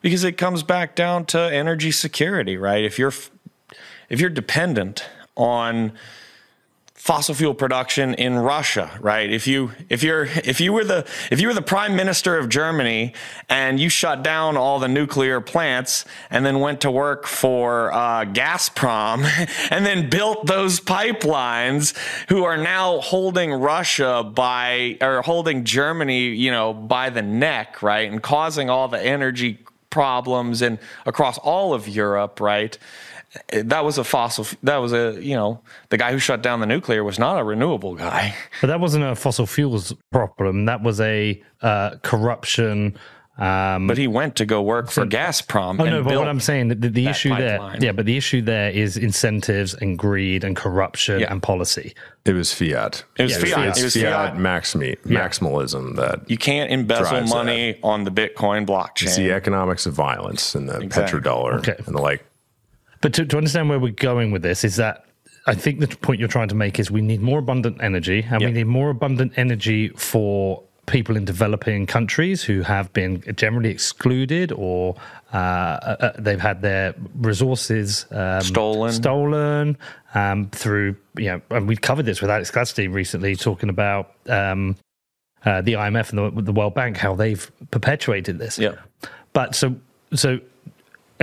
because 0.00 0.24
it 0.24 0.32
comes 0.32 0.62
back 0.62 0.94
down 0.94 1.26
to 1.26 1.38
energy 1.38 1.90
security, 1.90 2.56
right? 2.56 2.84
If 2.84 2.98
you're 2.98 3.12
if 4.08 4.20
you're 4.20 4.30
dependent 4.30 5.04
on 5.36 5.92
fossil 7.02 7.34
fuel 7.34 7.52
production 7.52 8.14
in 8.14 8.38
Russia, 8.38 8.96
right? 9.00 9.28
If 9.28 9.48
you 9.48 9.72
if 9.88 10.04
you're 10.04 10.22
if 10.22 10.60
you 10.60 10.72
were 10.72 10.84
the 10.84 11.04
if 11.32 11.40
you 11.40 11.48
were 11.48 11.52
the 11.52 11.60
prime 11.60 11.96
minister 11.96 12.38
of 12.38 12.48
Germany 12.48 13.12
and 13.48 13.80
you 13.80 13.88
shut 13.88 14.22
down 14.22 14.56
all 14.56 14.78
the 14.78 14.86
nuclear 14.86 15.40
plants 15.40 16.04
and 16.30 16.46
then 16.46 16.60
went 16.60 16.80
to 16.82 16.92
work 16.92 17.26
for 17.26 17.92
uh, 17.92 18.24
Gazprom 18.26 19.24
and 19.72 19.84
then 19.84 20.10
built 20.10 20.46
those 20.46 20.78
pipelines, 20.78 21.92
who 22.28 22.44
are 22.44 22.56
now 22.56 23.00
holding 23.00 23.52
Russia 23.52 24.22
by 24.22 24.96
or 25.00 25.22
holding 25.22 25.64
Germany, 25.64 26.28
you 26.28 26.52
know, 26.52 26.72
by 26.72 27.10
the 27.10 27.22
neck, 27.22 27.82
right, 27.82 28.08
and 28.12 28.22
causing 28.22 28.70
all 28.70 28.86
the 28.86 29.04
energy 29.04 29.58
problems 29.90 30.62
and 30.62 30.78
across 31.04 31.36
all 31.38 31.74
of 31.74 31.88
Europe, 31.88 32.40
right? 32.40 32.78
That 33.52 33.84
was 33.84 33.98
a 33.98 34.04
fossil. 34.04 34.46
That 34.62 34.76
was 34.76 34.92
a 34.92 35.18
you 35.20 35.34
know 35.34 35.60
the 35.88 35.96
guy 35.96 36.12
who 36.12 36.18
shut 36.18 36.42
down 36.42 36.60
the 36.60 36.66
nuclear 36.66 37.02
was 37.04 37.18
not 37.18 37.38
a 37.38 37.44
renewable 37.44 37.94
guy. 37.94 38.34
But 38.60 38.66
that 38.68 38.80
wasn't 38.80 39.04
a 39.04 39.14
fossil 39.14 39.46
fuels 39.46 39.92
problem. 40.10 40.66
That 40.66 40.82
was 40.82 41.00
a 41.00 41.42
uh, 41.62 41.96
corruption. 42.02 42.96
Um, 43.38 43.86
But 43.86 43.96
he 43.96 44.06
went 44.08 44.36
to 44.36 44.44
go 44.44 44.60
work 44.60 44.90
for 44.90 45.06
Gazprom. 45.06 45.80
Oh 45.80 45.84
and 45.84 45.90
no, 45.96 46.02
but 46.04 46.18
what 46.18 46.28
I'm 46.28 46.38
saying, 46.38 46.68
the, 46.68 46.74
the 46.74 46.88
that 46.90 47.10
issue 47.10 47.30
pipeline. 47.30 47.78
there, 47.80 47.86
yeah, 47.86 47.92
but 47.92 48.04
the 48.04 48.16
issue 48.18 48.42
there 48.42 48.70
is 48.70 48.98
incentives 48.98 49.72
and 49.72 49.98
greed 49.98 50.44
and 50.44 50.54
corruption 50.54 51.20
Yeah. 51.20 51.32
and 51.32 51.42
policy. 51.42 51.94
It 52.26 52.34
was 52.34 52.52
fiat. 52.52 53.04
It 53.18 53.22
was 53.22 53.32
Yeah, 53.32 53.54
fiat. 53.56 53.68
it's 53.68 53.80
It 53.80 53.84
was 53.84 53.94
fiat, 53.94 54.34
fiat. 54.34 54.36
maximi- 54.36 54.98
maximalism 55.06 55.96
that 55.96 56.28
You 56.30 56.36
can't 56.36 56.70
embezzle 56.70 57.06
Drives 57.06 57.30
that. 57.30 57.36
money 57.36 57.78
on 57.82 58.04
the 58.04 58.10
Bitcoin 58.10 58.66
blockchain. 58.66 59.04
it's 59.06 59.16
the 59.16 59.32
economics 59.32 59.86
of 59.86 59.94
violence 59.94 60.54
and 60.54 60.68
the 60.68 60.78
Exactly. 60.80 61.20
petrodollar 61.20 61.54
Okay. 61.60 61.74
and 61.86 61.96
the 61.96 62.02
like. 62.02 62.22
But 63.02 63.12
to, 63.14 63.26
to 63.26 63.36
understand 63.36 63.68
where 63.68 63.78
we're 63.78 63.92
going 63.92 64.30
with 64.30 64.42
this 64.42 64.64
is 64.64 64.76
that 64.76 65.04
I 65.46 65.54
think 65.54 65.80
the 65.80 65.88
point 65.88 66.20
you're 66.20 66.28
trying 66.28 66.48
to 66.48 66.54
make 66.54 66.78
is 66.78 66.90
we 66.90 67.02
need 67.02 67.20
more 67.20 67.40
abundant 67.40 67.82
energy, 67.82 68.24
and 68.30 68.42
we 68.42 68.52
need 68.52 68.68
more 68.68 68.90
abundant 68.90 69.32
energy 69.36 69.88
for 69.88 70.62
people 70.86 71.16
in 71.16 71.24
developing 71.24 71.86
countries 71.86 72.42
who 72.42 72.62
have 72.62 72.92
been 72.92 73.22
generally 73.36 73.70
excluded 73.70 74.50
or 74.52 74.96
uh, 75.32 75.36
uh, 75.36 76.12
they've 76.18 76.40
had 76.40 76.60
their 76.60 76.94
resources 77.16 78.06
um, 78.10 78.40
Stolen. 78.40 78.92
stolen 78.92 79.78
um, 80.14 80.48
through 80.50 80.96
you 81.16 81.26
know. 81.26 81.42
And 81.50 81.68
we 81.68 81.76
covered 81.76 82.06
this 82.06 82.20
with 82.20 82.30
Alex 82.30 82.50
Gladstein 82.50 82.92
recently, 82.92 83.36
talking 83.36 83.68
about. 83.68 84.12
Um, 84.28 84.76
uh, 85.44 85.60
the 85.60 85.72
IMF 85.72 86.10
and 86.10 86.38
the, 86.38 86.42
the 86.42 86.52
World 86.52 86.72
Bank, 86.72 86.96
how 86.96 87.16
they've 87.16 87.50
perpetuated 87.72 88.38
this. 88.38 88.60
Yeah. 88.60 88.76
But 89.32 89.56
so 89.56 89.74
so 90.14 90.38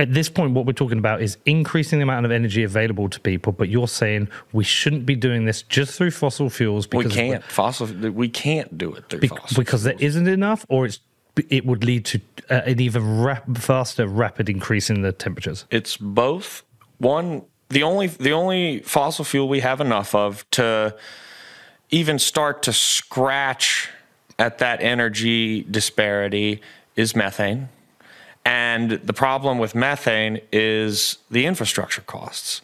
at 0.00 0.14
this 0.14 0.30
point, 0.30 0.54
what 0.54 0.64
we're 0.64 0.72
talking 0.72 0.98
about 0.98 1.20
is 1.20 1.36
increasing 1.44 1.98
the 1.98 2.04
amount 2.04 2.24
of 2.24 2.32
energy 2.32 2.62
available 2.62 3.10
to 3.10 3.20
people. 3.20 3.52
But 3.52 3.68
you're 3.68 3.86
saying 3.86 4.28
we 4.52 4.64
shouldn't 4.64 5.04
be 5.04 5.14
doing 5.14 5.44
this 5.44 5.60
just 5.60 5.98
through 5.98 6.12
fossil 6.12 6.48
fuels 6.48 6.88
we 6.90 7.04
because 7.04 7.14
can't 7.14 7.44
fossil. 7.44 7.86
We 7.86 8.30
can't 8.30 8.78
do 8.78 8.94
it 8.94 9.10
through 9.10 9.20
be- 9.20 9.28
fossil. 9.28 9.62
because 9.62 9.82
there 9.82 9.96
isn't 9.98 10.26
enough, 10.26 10.64
or 10.70 10.86
it's 10.86 11.00
it 11.50 11.66
would 11.66 11.84
lead 11.84 12.06
to 12.06 12.20
uh, 12.48 12.62
an 12.64 12.80
even 12.80 13.22
rap- 13.22 13.56
faster, 13.58 14.06
rapid 14.06 14.48
increase 14.48 14.88
in 14.88 15.02
the 15.02 15.12
temperatures. 15.12 15.66
It's 15.70 15.96
both. 15.98 16.64
One, 16.96 17.44
the 17.68 17.82
only 17.82 18.06
the 18.06 18.32
only 18.32 18.80
fossil 18.80 19.24
fuel 19.26 19.48
we 19.48 19.60
have 19.60 19.82
enough 19.82 20.14
of 20.14 20.48
to 20.52 20.96
even 21.90 22.18
start 22.18 22.62
to 22.62 22.72
scratch 22.72 23.90
at 24.38 24.58
that 24.58 24.82
energy 24.82 25.62
disparity 25.64 26.62
is 26.96 27.14
methane. 27.14 27.68
And 28.44 28.92
the 28.92 29.12
problem 29.12 29.58
with 29.58 29.74
methane 29.74 30.40
is 30.50 31.18
the 31.30 31.44
infrastructure 31.46 32.00
costs. 32.02 32.62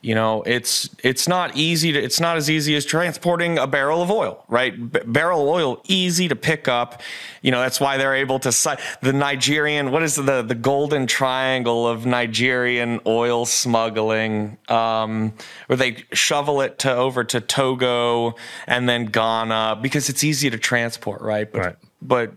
You 0.00 0.16
know, 0.16 0.42
it's 0.42 0.90
it's 1.04 1.28
not 1.28 1.54
easy 1.56 1.92
to 1.92 2.02
it's 2.02 2.18
not 2.18 2.36
as 2.36 2.50
easy 2.50 2.74
as 2.74 2.84
transporting 2.84 3.56
a 3.56 3.68
barrel 3.68 4.02
of 4.02 4.10
oil, 4.10 4.44
right? 4.48 4.72
B- 4.90 4.98
barrel 5.06 5.42
of 5.42 5.48
oil 5.48 5.80
easy 5.86 6.26
to 6.26 6.34
pick 6.34 6.66
up. 6.66 7.00
You 7.40 7.52
know, 7.52 7.60
that's 7.60 7.78
why 7.78 7.98
they're 7.98 8.16
able 8.16 8.40
to 8.40 8.50
si- 8.50 8.74
the 9.00 9.12
Nigerian 9.12 9.92
what 9.92 10.02
is 10.02 10.16
the 10.16 10.42
the 10.42 10.56
golden 10.56 11.06
triangle 11.06 11.86
of 11.86 12.04
Nigerian 12.04 12.98
oil 13.06 13.46
smuggling 13.46 14.58
um, 14.68 15.34
where 15.68 15.76
they 15.76 16.02
shovel 16.12 16.62
it 16.62 16.80
to 16.80 16.92
over 16.92 17.22
to 17.22 17.40
Togo 17.40 18.34
and 18.66 18.88
then 18.88 19.04
Ghana 19.06 19.78
because 19.80 20.08
it's 20.08 20.24
easy 20.24 20.50
to 20.50 20.58
transport, 20.58 21.20
right? 21.20 21.52
But 21.52 21.60
Right. 21.60 21.76
but 22.00 22.32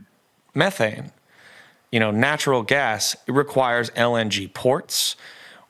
methane 0.53 1.11
you 1.95 1.99
know, 2.03 2.11
natural 2.11 2.61
gas 2.61 3.15
it 3.25 3.31
requires 3.31 3.89
LNG 3.91 4.53
ports. 4.53 5.15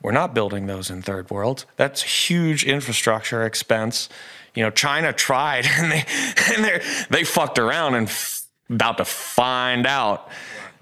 We're 0.01 0.11
not 0.21 0.33
building 0.33 0.65
those 0.67 0.89
in 0.93 1.01
third 1.03 1.29
world. 1.29 1.65
That's 1.77 2.01
huge 2.29 2.63
infrastructure 2.65 3.45
expense. 3.45 4.09
You 4.55 4.63
know, 4.63 4.71
China 4.71 5.13
tried 5.13 5.65
and 5.77 5.91
they 5.91 6.03
and 6.51 6.63
they 6.65 6.81
they 7.11 7.23
fucked 7.23 7.59
around 7.59 7.93
and 7.93 8.07
f- 8.07 8.41
about 8.69 8.97
to 8.97 9.05
find 9.05 9.85
out. 9.85 10.19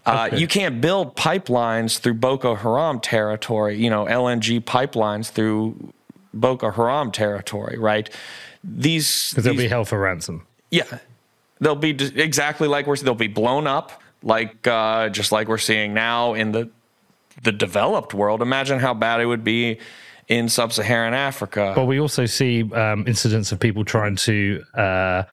Uh, 0.06 0.30
You 0.34 0.48
can't 0.48 0.80
build 0.80 1.16
pipelines 1.18 2.00
through 2.00 2.16
Boko 2.16 2.56
Haram 2.56 3.00
territory. 3.02 3.76
You 3.84 3.90
know, 3.90 4.06
LNG 4.06 4.62
pipelines 4.64 5.30
through 5.30 5.94
Boko 6.34 6.72
Haram 6.72 7.12
territory, 7.12 7.78
right? 7.78 8.10
These 8.64 9.32
Because 9.32 9.44
they'll 9.44 9.58
be 9.58 9.68
held 9.68 9.88
for 9.90 10.00
ransom. 10.00 10.46
yeah, 10.72 11.00
they'll 11.60 11.76
be 11.90 11.92
exactly 12.30 12.68
like 12.70 12.88
we're. 12.88 12.96
They'll 12.98 13.16
be 13.30 13.34
blown 13.42 13.68
up, 13.68 13.88
like 14.24 14.66
uh, 14.68 15.10
just 15.10 15.32
like 15.32 15.48
we're 15.48 15.58
seeing 15.60 15.94
now 15.94 16.34
in 16.34 16.52
the 16.52 16.70
the 17.44 17.52
developed 17.52 18.14
world. 18.14 18.42
Imagine 18.42 18.80
how 18.80 18.94
bad 18.94 19.20
it 19.22 19.26
would 19.26 19.44
be 19.44 19.80
in 20.28 20.48
sub-Saharan 20.50 21.14
Africa. 21.14 21.74
But 21.76 21.86
we 21.86 22.00
also 22.00 22.26
see 22.26 22.64
um, 22.74 23.06
incidents 23.08 23.52
of 23.52 23.60
people 23.60 23.84
trying 23.84 24.16
to 24.18 24.64
uh, 24.74 25.24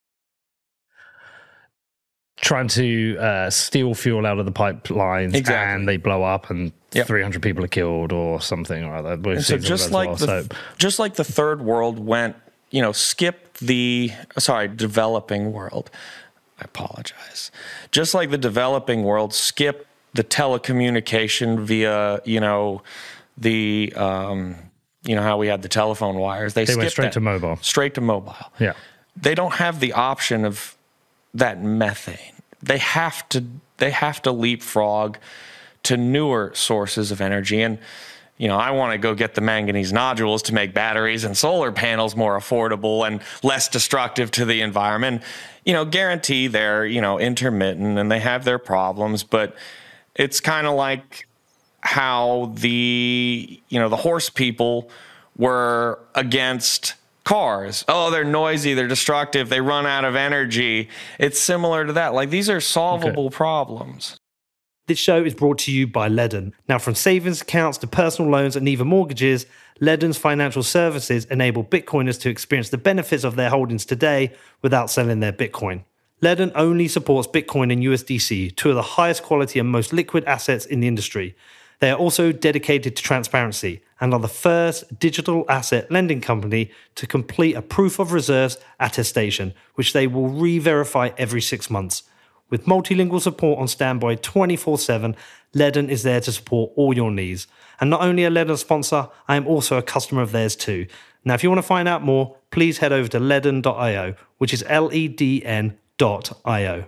trying 2.36 2.68
to 2.68 3.16
uh, 3.18 3.50
steal 3.50 3.94
fuel 3.94 4.24
out 4.26 4.38
of 4.38 4.46
the 4.46 4.52
pipelines, 4.52 5.34
Exactly. 5.34 5.74
and 5.74 5.88
they 5.88 5.96
blow 5.96 6.22
up, 6.22 6.50
and 6.50 6.72
Yep. 6.92 7.06
300 7.06 7.40
people 7.42 7.62
are 7.64 7.68
killed, 7.68 8.10
or 8.12 8.40
something 8.40 8.82
or 8.82 8.96
other. 8.96 9.16
We've 9.16 9.36
And 9.36 9.44
so 9.44 9.54
seen 9.58 9.62
some 9.62 9.64
of 9.72 9.78
just 9.78 9.90
like 9.92 10.08
well. 10.08 10.16
the 10.16 10.26
so 10.42 10.48
just 10.76 10.98
like 10.98 11.14
the 11.14 11.22
third 11.22 11.60
world 11.62 12.00
went, 12.00 12.34
you 12.70 12.82
know, 12.82 12.90
skipped 12.90 13.60
the 13.60 14.10
sorry 14.38 14.66
developing 14.66 15.52
world. 15.52 15.88
I 16.60 16.64
apologize. 16.64 17.50
Just 17.90 18.14
like 18.14 18.30
the 18.30 18.38
developing 18.38 19.02
world 19.02 19.32
skipped 19.32 19.86
the 20.14 20.24
telecommunication 20.24 21.60
via, 21.60 22.20
you 22.24 22.40
know, 22.40 22.82
the 23.38 23.92
um, 23.96 24.56
you 25.04 25.14
know 25.14 25.22
how 25.22 25.38
we 25.38 25.46
had 25.46 25.62
the 25.62 25.68
telephone 25.68 26.16
wires. 26.16 26.54
They, 26.54 26.64
They 26.64 26.76
went 26.76 26.90
straight 26.90 27.06
that. 27.06 27.12
to 27.14 27.20
mobile. 27.20 27.56
Straight 27.62 27.94
to 27.94 28.00
mobile. 28.00 28.34
yeah, 28.58 28.74
they 29.16 29.34
don't 29.34 29.54
have 29.54 29.80
the 29.80 29.92
option 29.94 30.44
of 30.44 30.76
that 31.34 31.62
methane. 31.62 32.34
They 32.62 32.78
have 32.78 33.26
to 33.30 33.44
they 33.78 33.90
have 33.90 34.20
to 34.22 34.32
leapfrog 34.32 35.16
to 35.84 35.96
newer 35.96 36.52
sources 36.54 37.10
of 37.10 37.20
energy 37.22 37.62
and 37.62 37.78
you 38.40 38.48
know, 38.48 38.56
I 38.56 38.70
want 38.70 38.92
to 38.92 38.98
go 38.98 39.14
get 39.14 39.34
the 39.34 39.42
manganese 39.42 39.92
nodules 39.92 40.40
to 40.44 40.54
make 40.54 40.72
batteries 40.72 41.24
and 41.24 41.36
solar 41.36 41.70
panels 41.70 42.16
more 42.16 42.38
affordable 42.38 43.06
and 43.06 43.20
less 43.42 43.68
destructive 43.68 44.30
to 44.30 44.46
the 44.46 44.62
environment. 44.62 45.22
You 45.66 45.74
know, 45.74 45.84
guarantee 45.84 46.46
they're, 46.46 46.86
you 46.86 47.02
know, 47.02 47.18
intermittent 47.18 47.98
and 47.98 48.10
they 48.10 48.20
have 48.20 48.46
their 48.46 48.58
problems, 48.58 49.24
but 49.24 49.54
it's 50.14 50.40
kind 50.40 50.66
of 50.66 50.74
like 50.74 51.28
how 51.82 52.50
the, 52.54 53.60
you 53.68 53.78
know, 53.78 53.90
the 53.90 53.96
horse 53.96 54.30
people 54.30 54.88
were 55.36 55.98
against 56.14 56.94
cars. 57.24 57.84
Oh, 57.88 58.10
they're 58.10 58.24
noisy, 58.24 58.72
they're 58.72 58.88
destructive, 58.88 59.50
they 59.50 59.60
run 59.60 59.86
out 59.86 60.06
of 60.06 60.16
energy. 60.16 60.88
It's 61.18 61.38
similar 61.38 61.84
to 61.84 61.92
that. 61.92 62.14
Like 62.14 62.30
these 62.30 62.48
are 62.48 62.60
solvable 62.60 63.28
problems. 63.30 64.19
This 64.90 64.98
show 64.98 65.22
is 65.22 65.34
brought 65.34 65.58
to 65.58 65.72
you 65.72 65.86
by 65.86 66.08
Ledn. 66.08 66.52
Now, 66.68 66.80
from 66.80 66.96
savings 66.96 67.42
accounts 67.42 67.78
to 67.78 67.86
personal 67.86 68.28
loans 68.28 68.56
and 68.56 68.68
even 68.68 68.88
mortgages, 68.88 69.46
Ledn's 69.80 70.18
financial 70.18 70.64
services 70.64 71.26
enable 71.26 71.62
Bitcoiners 71.62 72.20
to 72.22 72.28
experience 72.28 72.70
the 72.70 72.76
benefits 72.76 73.22
of 73.22 73.36
their 73.36 73.50
holdings 73.50 73.84
today 73.84 74.32
without 74.62 74.90
selling 74.90 75.20
their 75.20 75.32
Bitcoin. 75.32 75.84
Ledn 76.20 76.50
only 76.56 76.88
supports 76.88 77.28
Bitcoin 77.28 77.72
and 77.72 77.84
USDC, 77.84 78.56
two 78.56 78.70
of 78.70 78.74
the 78.74 78.82
highest 78.82 79.22
quality 79.22 79.60
and 79.60 79.68
most 79.68 79.92
liquid 79.92 80.24
assets 80.24 80.66
in 80.66 80.80
the 80.80 80.88
industry. 80.88 81.36
They 81.78 81.92
are 81.92 81.96
also 81.96 82.32
dedicated 82.32 82.96
to 82.96 83.02
transparency 83.04 83.84
and 84.00 84.12
are 84.12 84.18
the 84.18 84.26
first 84.26 84.98
digital 84.98 85.44
asset 85.48 85.88
lending 85.92 86.20
company 86.20 86.72
to 86.96 87.06
complete 87.06 87.54
a 87.54 87.62
proof 87.62 88.00
of 88.00 88.12
reserves 88.12 88.58
attestation, 88.80 89.54
which 89.76 89.92
they 89.92 90.08
will 90.08 90.30
re 90.30 90.58
verify 90.58 91.10
every 91.16 91.42
six 91.42 91.70
months. 91.70 92.02
With 92.50 92.66
multilingual 92.66 93.20
support 93.20 93.60
on 93.60 93.68
standby 93.68 94.16
24 94.16 94.78
7, 94.78 95.16
Ledn 95.54 95.88
is 95.88 96.02
there 96.02 96.20
to 96.20 96.32
support 96.32 96.72
all 96.76 96.94
your 96.94 97.10
needs. 97.10 97.46
And 97.80 97.88
not 97.88 98.02
only 98.02 98.24
a 98.24 98.30
Ledn 98.30 98.58
sponsor, 98.58 99.08
I 99.28 99.36
am 99.36 99.46
also 99.46 99.78
a 99.78 99.82
customer 99.82 100.22
of 100.22 100.32
theirs 100.32 100.56
too. 100.56 100.86
Now, 101.24 101.34
if 101.34 101.42
you 101.42 101.50
want 101.50 101.58
to 101.58 101.66
find 101.66 101.88
out 101.88 102.02
more, 102.02 102.36
please 102.50 102.78
head 102.78 102.92
over 102.92 103.08
to 103.08 103.20
ledn.io, 103.20 104.14
which 104.38 104.52
is 104.52 104.64
L 104.66 104.92
E 104.92 105.08
D 105.08 105.44
N.io. 105.44 106.84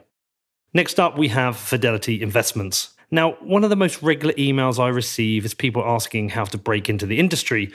Next 0.74 0.98
up, 0.98 1.18
we 1.18 1.28
have 1.28 1.56
Fidelity 1.56 2.22
Investments. 2.22 2.94
Now, 3.10 3.32
one 3.40 3.62
of 3.62 3.68
the 3.68 3.76
most 3.76 4.02
regular 4.02 4.32
emails 4.34 4.78
I 4.78 4.88
receive 4.88 5.44
is 5.44 5.52
people 5.52 5.84
asking 5.84 6.30
how 6.30 6.44
to 6.44 6.56
break 6.56 6.88
into 6.88 7.04
the 7.04 7.18
industry. 7.18 7.70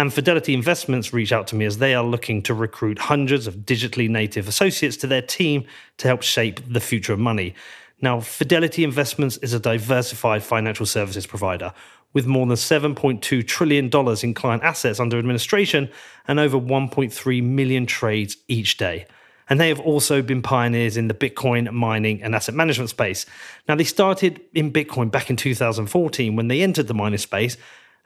And 0.00 0.10
Fidelity 0.10 0.54
Investments 0.54 1.12
reach 1.12 1.30
out 1.30 1.46
to 1.48 1.54
me 1.54 1.66
as 1.66 1.76
they 1.76 1.94
are 1.94 2.02
looking 2.02 2.40
to 2.44 2.54
recruit 2.54 2.98
hundreds 2.98 3.46
of 3.46 3.66
digitally 3.66 4.08
native 4.08 4.48
associates 4.48 4.96
to 4.96 5.06
their 5.06 5.20
team 5.20 5.66
to 5.98 6.08
help 6.08 6.22
shape 6.22 6.62
the 6.66 6.80
future 6.80 7.12
of 7.12 7.18
money. 7.18 7.54
Now, 8.00 8.20
Fidelity 8.20 8.82
Investments 8.82 9.36
is 9.36 9.52
a 9.52 9.60
diversified 9.60 10.42
financial 10.42 10.86
services 10.86 11.26
provider 11.26 11.74
with 12.14 12.26
more 12.26 12.46
than 12.46 12.56
$7.2 12.56 13.46
trillion 13.46 13.90
in 14.22 14.32
client 14.32 14.62
assets 14.62 15.00
under 15.00 15.18
administration 15.18 15.90
and 16.26 16.40
over 16.40 16.58
1.3 16.58 17.42
million 17.42 17.84
trades 17.84 18.38
each 18.48 18.78
day. 18.78 19.06
And 19.50 19.60
they 19.60 19.68
have 19.68 19.80
also 19.80 20.22
been 20.22 20.40
pioneers 20.40 20.96
in 20.96 21.08
the 21.08 21.14
Bitcoin 21.14 21.70
mining 21.72 22.22
and 22.22 22.34
asset 22.34 22.54
management 22.54 22.88
space. 22.88 23.26
Now, 23.68 23.74
they 23.74 23.84
started 23.84 24.40
in 24.54 24.72
Bitcoin 24.72 25.10
back 25.10 25.28
in 25.28 25.36
2014 25.36 26.36
when 26.36 26.48
they 26.48 26.62
entered 26.62 26.86
the 26.86 26.94
mining 26.94 27.18
space 27.18 27.58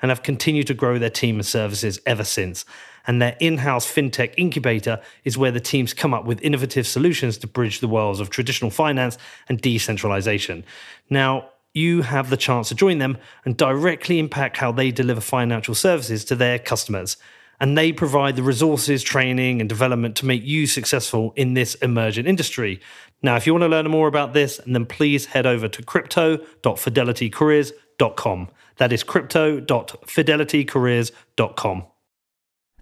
and 0.04 0.10
have 0.10 0.22
continued 0.22 0.66
to 0.66 0.74
grow 0.74 0.98
their 0.98 1.08
team 1.08 1.36
and 1.36 1.46
services 1.46 1.98
ever 2.04 2.24
since. 2.24 2.66
And 3.06 3.22
their 3.22 3.38
in 3.40 3.56
house 3.56 3.90
fintech 3.90 4.34
incubator 4.36 5.00
is 5.24 5.38
where 5.38 5.50
the 5.50 5.60
teams 5.60 5.94
come 5.94 6.12
up 6.12 6.26
with 6.26 6.42
innovative 6.42 6.86
solutions 6.86 7.38
to 7.38 7.46
bridge 7.46 7.80
the 7.80 7.88
worlds 7.88 8.20
of 8.20 8.28
traditional 8.28 8.70
finance 8.70 9.16
and 9.48 9.58
decentralization. 9.58 10.62
Now, 11.08 11.48
you 11.72 12.02
have 12.02 12.28
the 12.28 12.36
chance 12.36 12.68
to 12.68 12.74
join 12.74 12.98
them 12.98 13.16
and 13.46 13.56
directly 13.56 14.18
impact 14.18 14.58
how 14.58 14.72
they 14.72 14.90
deliver 14.90 15.22
financial 15.22 15.74
services 15.74 16.22
to 16.26 16.36
their 16.36 16.58
customers. 16.58 17.16
And 17.58 17.78
they 17.78 17.90
provide 17.90 18.36
the 18.36 18.42
resources, 18.42 19.02
training, 19.02 19.62
and 19.62 19.70
development 19.70 20.16
to 20.16 20.26
make 20.26 20.44
you 20.44 20.66
successful 20.66 21.32
in 21.34 21.54
this 21.54 21.76
emergent 21.76 22.28
industry. 22.28 22.78
Now, 23.22 23.36
if 23.36 23.46
you 23.46 23.54
want 23.54 23.62
to 23.62 23.68
learn 23.68 23.90
more 23.90 24.08
about 24.08 24.34
this, 24.34 24.60
then 24.66 24.84
please 24.84 25.24
head 25.24 25.46
over 25.46 25.66
to 25.66 25.82
crypto.fidelitycareers.com. 25.82 28.48
That 28.76 28.92
is 28.92 29.02
crypto.fidelitycareers.com. 29.02 31.86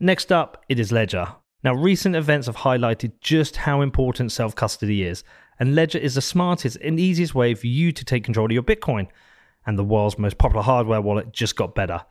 Next 0.01 0.33
up, 0.33 0.65
it 0.69 0.81
is 0.81 0.91
Ledger. 0.91 1.29
Now, 1.65 1.75
recent 1.75 2.17
events 2.17 2.49
have 2.49 2.57
highlighted 2.57 3.13
just 3.21 3.55
how 3.57 3.83
important 3.83 4.33
self 4.33 4.57
custody 4.57 5.05
is, 5.05 5.23
and 5.61 5.75
Ledger 5.75 5.99
is 5.99 6.15
the 6.17 6.23
smartest 6.23 6.77
and 6.83 6.99
easiest 6.99 7.35
way 7.35 7.55
for 7.55 7.69
you 7.69 7.93
to 7.93 8.05
take 8.05 8.25
control 8.25 8.47
of 8.47 8.53
your 8.53 8.63
Bitcoin. 8.63 9.07
And 9.65 9.79
the 9.79 9.85
world's 9.85 10.19
most 10.19 10.39
popular 10.39 10.65
hardware 10.65 11.01
wallet 11.01 11.33
just 11.33 11.55
got 11.55 11.77
better. 11.77 12.05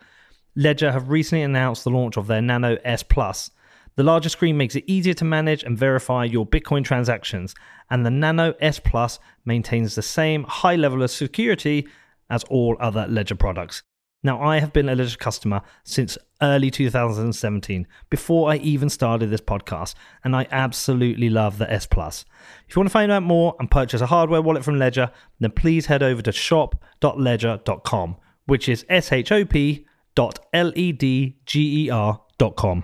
Ledger 0.55 0.91
have 0.91 1.09
recently 1.09 1.43
announced 1.43 1.83
the 1.83 1.89
launch 1.89 2.17
of 2.17 2.27
their 2.27 2.41
Nano 2.41 2.77
S 2.85 3.03
Plus. 3.03 3.51
The 3.97 4.03
larger 4.03 4.29
screen 4.29 4.55
makes 4.55 4.75
it 4.75 4.85
easier 4.87 5.13
to 5.15 5.25
manage 5.25 5.63
and 5.63 5.77
verify 5.77 6.23
your 6.23 6.45
Bitcoin 6.45 6.85
transactions, 6.85 7.53
and 7.89 8.05
the 8.05 8.11
Nano 8.11 8.53
S 8.61 8.79
Plus 8.79 9.19
maintains 9.43 9.95
the 9.95 10.01
same 10.01 10.43
high 10.43 10.77
level 10.77 11.03
of 11.03 11.11
security 11.11 11.89
as 12.31 12.43
all 12.45 12.75
other 12.79 13.05
Ledger 13.07 13.35
products. 13.35 13.83
Now, 14.23 14.41
I 14.41 14.59
have 14.59 14.71
been 14.71 14.87
a 14.87 14.95
Ledger 14.95 15.17
customer 15.17 15.61
since 15.83 16.17
early 16.41 16.69
2017, 16.69 17.87
before 18.09 18.51
I 18.51 18.57
even 18.57 18.89
started 18.89 19.29
this 19.29 19.41
podcast, 19.41 19.95
and 20.23 20.35
I 20.35 20.47
absolutely 20.51 21.29
love 21.29 21.57
the 21.57 21.71
S 21.71 21.87
Plus. 21.87 22.23
If 22.67 22.75
you 22.75 22.79
want 22.79 22.89
to 22.89 22.93
find 22.93 23.11
out 23.11 23.23
more 23.23 23.55
and 23.59 23.69
purchase 23.69 24.01
a 24.01 24.07
hardware 24.07 24.41
wallet 24.41 24.63
from 24.63 24.77
Ledger, 24.77 25.11
then 25.39 25.51
please 25.51 25.87
head 25.87 26.03
over 26.03 26.21
to 26.21 26.31
shop.ledger.com, 26.31 28.15
which 28.45 28.69
is 28.69 28.85
S 28.89 29.11
H 29.11 29.31
O 29.31 29.43
P 29.43 29.85
dot 30.15 30.39
L 30.53 30.71
E 30.75 30.91
D 30.91 31.37
G 31.45 31.85
E 31.85 31.89
R 31.89 32.21
dot 32.37 32.55
com. 32.55 32.83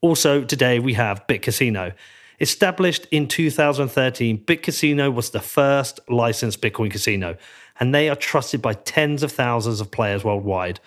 Also, 0.00 0.44
today 0.44 0.78
we 0.78 0.94
have 0.94 1.26
Bit 1.26 1.42
Casino. 1.42 1.92
Established 2.40 3.06
in 3.10 3.26
2013, 3.26 4.44
Bit 4.46 4.62
Casino 4.62 5.10
was 5.10 5.30
the 5.30 5.40
first 5.40 5.98
licensed 6.08 6.60
Bitcoin 6.62 6.88
casino, 6.88 7.36
and 7.80 7.94
they 7.94 8.08
are 8.08 8.16
trusted 8.16 8.62
by 8.62 8.74
tens 8.74 9.22
of 9.22 9.32
thousands 9.32 9.80
of 9.80 9.90
players 9.90 10.24
worldwide. 10.24 10.80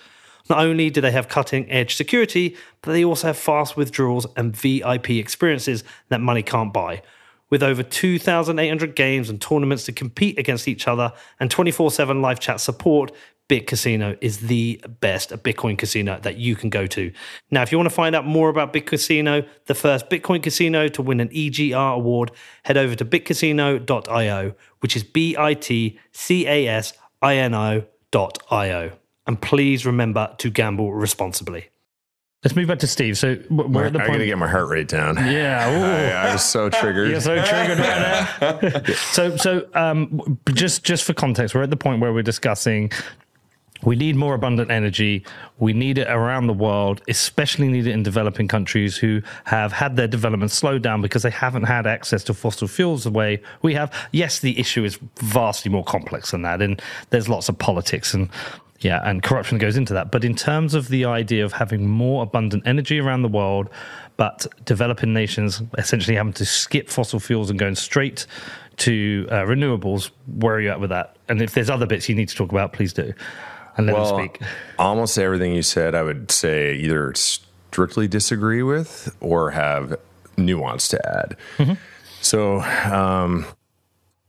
Not 0.49 0.59
only 0.59 0.89
do 0.89 1.01
they 1.01 1.11
have 1.11 1.27
cutting 1.27 1.69
edge 1.71 1.95
security, 1.95 2.57
but 2.81 2.91
they 2.91 3.05
also 3.05 3.27
have 3.27 3.37
fast 3.37 3.77
withdrawals 3.77 4.27
and 4.35 4.55
VIP 4.55 5.11
experiences 5.11 5.83
that 6.09 6.19
money 6.21 6.43
can't 6.43 6.73
buy. 6.73 7.01
With 7.49 7.63
over 7.63 7.83
2,800 7.83 8.95
games 8.95 9.29
and 9.29 9.41
tournaments 9.41 9.85
to 9.85 9.91
compete 9.91 10.39
against 10.39 10.67
each 10.67 10.87
other 10.87 11.13
and 11.39 11.51
24 11.51 11.91
7 11.91 12.21
live 12.21 12.39
chat 12.39 12.59
support, 12.59 13.11
Bit 13.51 13.67
Casino 13.67 14.15
is 14.21 14.37
the 14.37 14.81
best 15.01 15.31
Bitcoin 15.31 15.77
casino 15.77 16.17
that 16.21 16.37
you 16.37 16.55
can 16.55 16.69
go 16.69 16.87
to. 16.87 17.11
Now, 17.49 17.63
if 17.63 17.69
you 17.73 17.77
want 17.77 17.89
to 17.89 17.93
find 17.93 18.15
out 18.15 18.25
more 18.25 18.47
about 18.47 18.71
Bit 18.71 18.85
Casino, 18.85 19.43
the 19.65 19.75
first 19.75 20.09
Bitcoin 20.09 20.41
casino 20.41 20.87
to 20.87 21.01
win 21.01 21.19
an 21.19 21.27
EGR 21.27 21.95
award, 21.95 22.31
head 22.63 22.77
over 22.77 22.95
to 22.95 23.03
bitcasino.io, 23.03 24.53
which 24.79 24.95
is 24.95 25.03
B 25.03 25.35
I 25.37 25.53
T 25.53 25.99
C 26.13 26.47
A 26.47 26.65
S 26.65 26.93
I 27.21 27.35
N 27.35 27.53
O.io. 27.53 28.91
And 29.27 29.41
please 29.41 29.85
remember 29.85 30.33
to 30.37 30.49
gamble 30.49 30.93
responsibly. 30.93 31.67
Let's 32.45 32.55
move 32.55 32.69
back 32.69 32.79
to 32.79 32.87
Steve. 32.87 33.17
So 33.17 33.37
we're 33.49 33.83
at 33.83 33.91
the 33.91 33.99
I 33.99 34.03
point. 34.03 34.13
gotta 34.13 34.25
get 34.27 34.37
my 34.37 34.47
heart 34.47 34.69
rate 34.69 34.87
down. 34.87 35.17
yeah. 35.17 35.69
ooh. 35.77 36.15
I, 36.15 36.29
I 36.29 36.31
was 36.31 36.45
so 36.45 36.69
triggered. 36.69 37.09
You're 37.09 37.19
so 37.19 37.35
triggered 37.43 37.79
right 37.79 38.39
now. 38.39 38.93
so, 39.11 39.35
so 39.35 39.67
um, 39.73 40.39
just 40.53 40.85
just 40.85 41.03
for 41.03 41.13
context, 41.13 41.53
we're 41.53 41.63
at 41.63 41.69
the 41.69 41.75
point 41.75 41.99
where 41.99 42.13
we're 42.13 42.23
discussing 42.23 42.89
we 43.83 43.95
need 43.95 44.15
more 44.15 44.33
abundant 44.33 44.71
energy. 44.71 45.25
We 45.59 45.73
need 45.73 45.97
it 45.97 46.07
around 46.07 46.47
the 46.47 46.53
world, 46.53 47.01
especially 47.07 47.67
need 47.67 47.87
it 47.87 47.91
in 47.91 48.03
developing 48.03 48.47
countries 48.47 48.97
who 48.97 49.21
have 49.45 49.71
had 49.71 49.95
their 49.95 50.07
development 50.07 50.51
slowed 50.51 50.81
down 50.81 51.01
because 51.01 51.23
they 51.23 51.29
haven't 51.29 51.63
had 51.63 51.87
access 51.87 52.23
to 52.25 52.33
fossil 52.33 52.67
fuels 52.67 53.03
the 53.03 53.11
way 53.11 53.41
we 53.61 53.73
have. 53.73 53.93
Yes, 54.11 54.39
the 54.39 54.59
issue 54.59 54.83
is 54.83 54.99
vastly 55.17 55.71
more 55.71 55.83
complex 55.83 56.31
than 56.31 56.43
that, 56.43 56.61
and 56.61 56.81
there's 57.09 57.27
lots 57.29 57.49
of 57.49 57.57
politics 57.57 58.13
and 58.13 58.29
yeah, 58.79 58.99
and 59.07 59.21
corruption 59.21 59.59
goes 59.59 59.77
into 59.77 59.93
that. 59.93 60.11
But 60.11 60.23
in 60.23 60.35
terms 60.35 60.73
of 60.73 60.87
the 60.87 61.05
idea 61.05 61.45
of 61.45 61.53
having 61.53 61.87
more 61.87 62.23
abundant 62.23 62.63
energy 62.65 62.99
around 62.99 63.21
the 63.21 63.27
world, 63.27 63.69
but 64.17 64.47
developing 64.65 65.13
nations 65.13 65.61
essentially 65.77 66.17
having 66.17 66.33
to 66.33 66.45
skip 66.45 66.89
fossil 66.89 67.19
fuels 67.19 67.51
and 67.51 67.59
going 67.59 67.75
straight 67.75 68.25
to 68.77 69.27
uh, 69.29 69.35
renewables, 69.43 70.09
where 70.25 70.55
are 70.55 70.61
you 70.61 70.69
at 70.69 70.79
with 70.79 70.89
that? 70.89 71.15
And 71.29 71.41
if 71.41 71.53
there's 71.53 71.69
other 71.69 71.85
bits 71.85 72.09
you 72.09 72.15
need 72.15 72.29
to 72.29 72.35
talk 72.35 72.51
about, 72.51 72.73
please 72.73 72.91
do. 72.91 73.13
And 73.77 73.87
let 73.87 73.95
well, 73.95 74.17
them 74.17 74.29
speak. 74.29 74.41
almost 74.77 75.17
everything 75.17 75.53
you 75.53 75.63
said, 75.63 75.95
I 75.95 76.03
would 76.03 76.31
say 76.31 76.75
either 76.75 77.13
strictly 77.15 78.07
disagree 78.07 78.63
with 78.63 79.15
or 79.21 79.51
have 79.51 79.97
nuance 80.37 80.87
to 80.89 81.07
add. 81.07 81.37
Mm-hmm. 81.57 81.73
So, 82.21 82.61
um, 82.61 83.45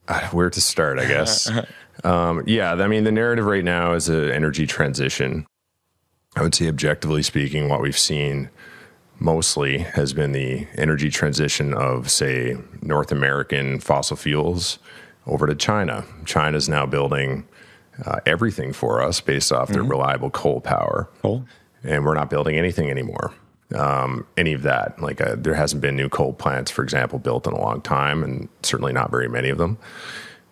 uh, 0.09 0.21
where 0.29 0.51
to 0.51 0.61
start, 0.61 0.99
I 0.99 1.07
guess. 1.07 1.51
um, 2.05 2.45
yeah, 2.47 2.73
I 2.73 2.87
mean, 2.87 3.05
the 3.05 3.13
narrative 3.13 3.45
right 3.45 3.65
now 3.65 3.95
is 3.95 4.09
an 4.09 4.31
energy 4.31 4.67
transition. 4.67 5.47
I 6.37 6.43
would 6.43 6.55
say, 6.55 6.69
objectively 6.69 7.23
speaking, 7.23 7.69
what 7.69 7.83
we've 7.83 7.99
seen 7.99 8.49
mostly 9.19 9.79
has 9.79 10.13
been 10.13 10.33
the 10.33 10.67
energy 10.77 11.11
transition 11.11 11.75
of, 11.75 12.11
say, 12.11 12.57
North 12.81 13.13
American 13.13 13.79
fossil 13.81 14.17
fuels 14.17 14.79
over 15.27 15.47
to 15.47 15.55
China. 15.55 16.05
China's 16.25 16.69
now 16.69 16.87
building 16.87 17.47
uh, 18.05 18.21
everything 18.27 18.73
for 18.73 19.03
us 19.03 19.21
based 19.21 19.53
off 19.53 19.69
their 19.69 19.83
reliable 19.83 20.31
coal 20.31 20.61
power. 20.61 21.09
And 21.85 22.05
we're 22.05 22.15
not 22.15 22.31
building 22.31 22.57
anything 22.57 22.91
anymore. 22.91 23.35
Um, 23.75 24.27
any 24.37 24.53
of 24.53 24.63
that. 24.63 25.01
Like, 25.01 25.21
uh, 25.21 25.37
there 25.39 25.55
hasn't 25.55 25.81
been 25.81 25.97
new 25.97 26.09
coal 26.09 26.35
plants, 26.35 26.71
for 26.71 26.83
example, 26.83 27.19
built 27.19 27.47
in 27.47 27.55
a 27.55 27.61
long 27.61 27.81
time, 27.81 28.23
and 28.23 28.49
certainly 28.63 28.93
not 28.93 29.11
very 29.11 29.29
many 29.29 29.49
of 29.49 29.59
them. 29.59 29.79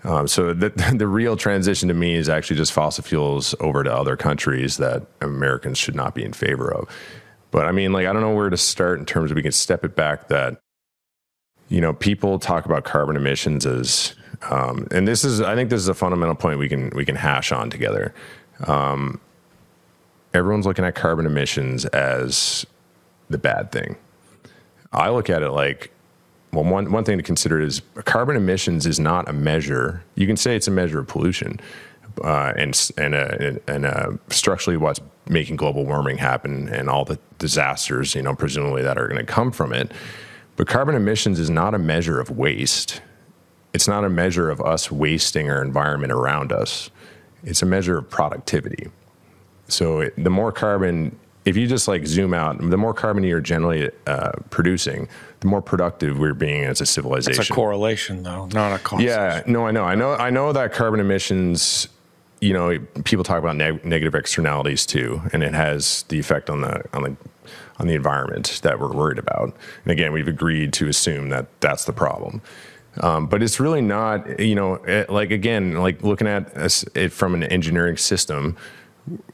Um, 0.04 0.26
so 0.26 0.54
the 0.54 0.70
the 0.96 1.06
real 1.06 1.36
transition 1.36 1.88
to 1.88 1.94
me 1.94 2.14
is 2.14 2.28
actually 2.28 2.56
just 2.56 2.72
fossil 2.72 3.04
fuels 3.04 3.54
over 3.60 3.84
to 3.84 3.92
other 3.92 4.16
countries 4.16 4.78
that 4.78 5.06
Americans 5.20 5.78
should 5.78 5.94
not 5.94 6.14
be 6.14 6.24
in 6.24 6.32
favor 6.32 6.72
of. 6.72 6.88
But 7.50 7.66
I 7.66 7.72
mean, 7.72 7.92
like, 7.92 8.06
I 8.06 8.12
don't 8.12 8.22
know 8.22 8.34
where 8.34 8.50
to 8.50 8.56
start 8.56 8.98
in 8.98 9.06
terms 9.06 9.30
of 9.30 9.34
we 9.34 9.42
can 9.42 9.52
step 9.52 9.84
it 9.84 9.94
back. 9.96 10.28
That 10.28 10.60
you 11.68 11.80
know, 11.80 11.92
people 11.92 12.38
talk 12.38 12.66
about 12.66 12.84
carbon 12.84 13.16
emissions 13.16 13.64
as, 13.64 14.14
um, 14.42 14.86
and 14.90 15.06
this 15.06 15.24
is, 15.24 15.40
I 15.40 15.54
think 15.54 15.70
this 15.70 15.80
is 15.80 15.88
a 15.88 15.94
fundamental 15.94 16.34
point 16.34 16.58
we 16.58 16.68
can 16.68 16.90
we 16.94 17.04
can 17.04 17.16
hash 17.16 17.52
on 17.52 17.70
together. 17.70 18.14
Um, 18.66 19.20
everyone's 20.32 20.66
looking 20.66 20.84
at 20.84 20.94
carbon 20.94 21.26
emissions 21.26 21.84
as 21.86 22.66
the 23.28 23.38
bad 23.38 23.72
thing. 23.72 23.96
I 24.92 25.10
look 25.10 25.30
at 25.30 25.42
it 25.42 25.50
like 25.50 25.92
well, 26.52 26.64
one, 26.64 26.90
one 26.90 27.04
thing 27.04 27.16
to 27.16 27.22
consider 27.22 27.60
is 27.60 27.80
carbon 28.04 28.36
emissions 28.36 28.86
is 28.86 28.98
not 28.98 29.28
a 29.28 29.32
measure. 29.32 30.02
You 30.16 30.26
can 30.26 30.36
say 30.36 30.56
it's 30.56 30.66
a 30.66 30.72
measure 30.72 30.98
of 30.98 31.06
pollution, 31.06 31.60
uh, 32.24 32.52
and 32.56 32.90
and 32.98 33.14
uh, 33.14 33.58
and 33.68 33.86
uh, 33.86 34.12
structurally 34.28 34.76
what's 34.76 35.00
making 35.28 35.56
global 35.56 35.86
warming 35.86 36.18
happen 36.18 36.68
and 36.68 36.90
all 36.90 37.04
the 37.04 37.18
disasters, 37.38 38.14
you 38.14 38.22
know, 38.22 38.34
presumably 38.34 38.82
that 38.82 38.98
are 38.98 39.06
going 39.06 39.24
to 39.24 39.32
come 39.32 39.52
from 39.52 39.72
it. 39.72 39.92
But 40.56 40.66
carbon 40.66 40.96
emissions 40.96 41.38
is 41.38 41.50
not 41.50 41.72
a 41.72 41.78
measure 41.78 42.18
of 42.20 42.30
waste. 42.30 43.00
It's 43.72 43.86
not 43.86 44.04
a 44.04 44.08
measure 44.08 44.50
of 44.50 44.60
us 44.60 44.90
wasting 44.90 45.50
our 45.50 45.62
environment 45.62 46.12
around 46.12 46.52
us. 46.52 46.90
It's 47.44 47.62
a 47.62 47.66
measure 47.66 47.98
of 47.98 48.10
productivity. 48.10 48.88
So 49.68 50.00
it, 50.00 50.22
the 50.22 50.30
more 50.30 50.52
carbon, 50.52 51.16
if 51.44 51.56
you 51.56 51.66
just 51.66 51.86
like 51.88 52.06
zoom 52.06 52.34
out, 52.34 52.58
the 52.58 52.76
more 52.76 52.92
carbon 52.92 53.22
you're 53.24 53.40
generally 53.40 53.90
uh, 54.06 54.32
producing, 54.50 55.08
the 55.40 55.46
more 55.46 55.62
productive 55.62 56.18
we're 56.18 56.34
being 56.34 56.64
as 56.64 56.80
a 56.80 56.86
civilization. 56.86 57.40
It's 57.40 57.50
a 57.50 57.52
correlation, 57.52 58.22
though, 58.22 58.46
not 58.46 58.72
a 58.72 58.78
cause. 58.82 59.02
Yeah, 59.02 59.42
no, 59.46 59.66
I 59.66 59.70
know, 59.70 59.84
I 59.84 59.94
know, 59.94 60.12
I 60.14 60.30
know 60.30 60.52
that 60.52 60.72
carbon 60.72 61.00
emissions. 61.00 61.88
You 62.42 62.54
know, 62.54 62.78
people 63.04 63.22
talk 63.22 63.38
about 63.38 63.56
neg- 63.56 63.84
negative 63.84 64.14
externalities 64.14 64.86
too, 64.86 65.20
and 65.32 65.42
it 65.42 65.52
has 65.52 66.04
the 66.08 66.18
effect 66.18 66.48
on 66.48 66.62
the 66.62 66.82
on 66.94 67.02
the 67.02 67.16
on 67.78 67.86
the 67.86 67.94
environment 67.94 68.60
that 68.62 68.80
we're 68.80 68.92
worried 68.92 69.18
about. 69.18 69.54
And 69.84 69.92
again, 69.92 70.12
we've 70.12 70.28
agreed 70.28 70.72
to 70.74 70.88
assume 70.88 71.28
that 71.30 71.46
that's 71.60 71.84
the 71.84 71.92
problem. 71.92 72.42
Um, 72.98 73.26
but 73.26 73.42
it's 73.42 73.60
really 73.60 73.82
not, 73.82 74.40
you 74.40 74.54
know, 74.54 74.74
it, 74.74 75.10
like 75.10 75.30
again, 75.30 75.74
like 75.74 76.02
looking 76.02 76.26
at 76.26 76.52
it 76.94 77.12
from 77.12 77.34
an 77.34 77.44
engineering 77.44 77.96
system, 77.96 78.56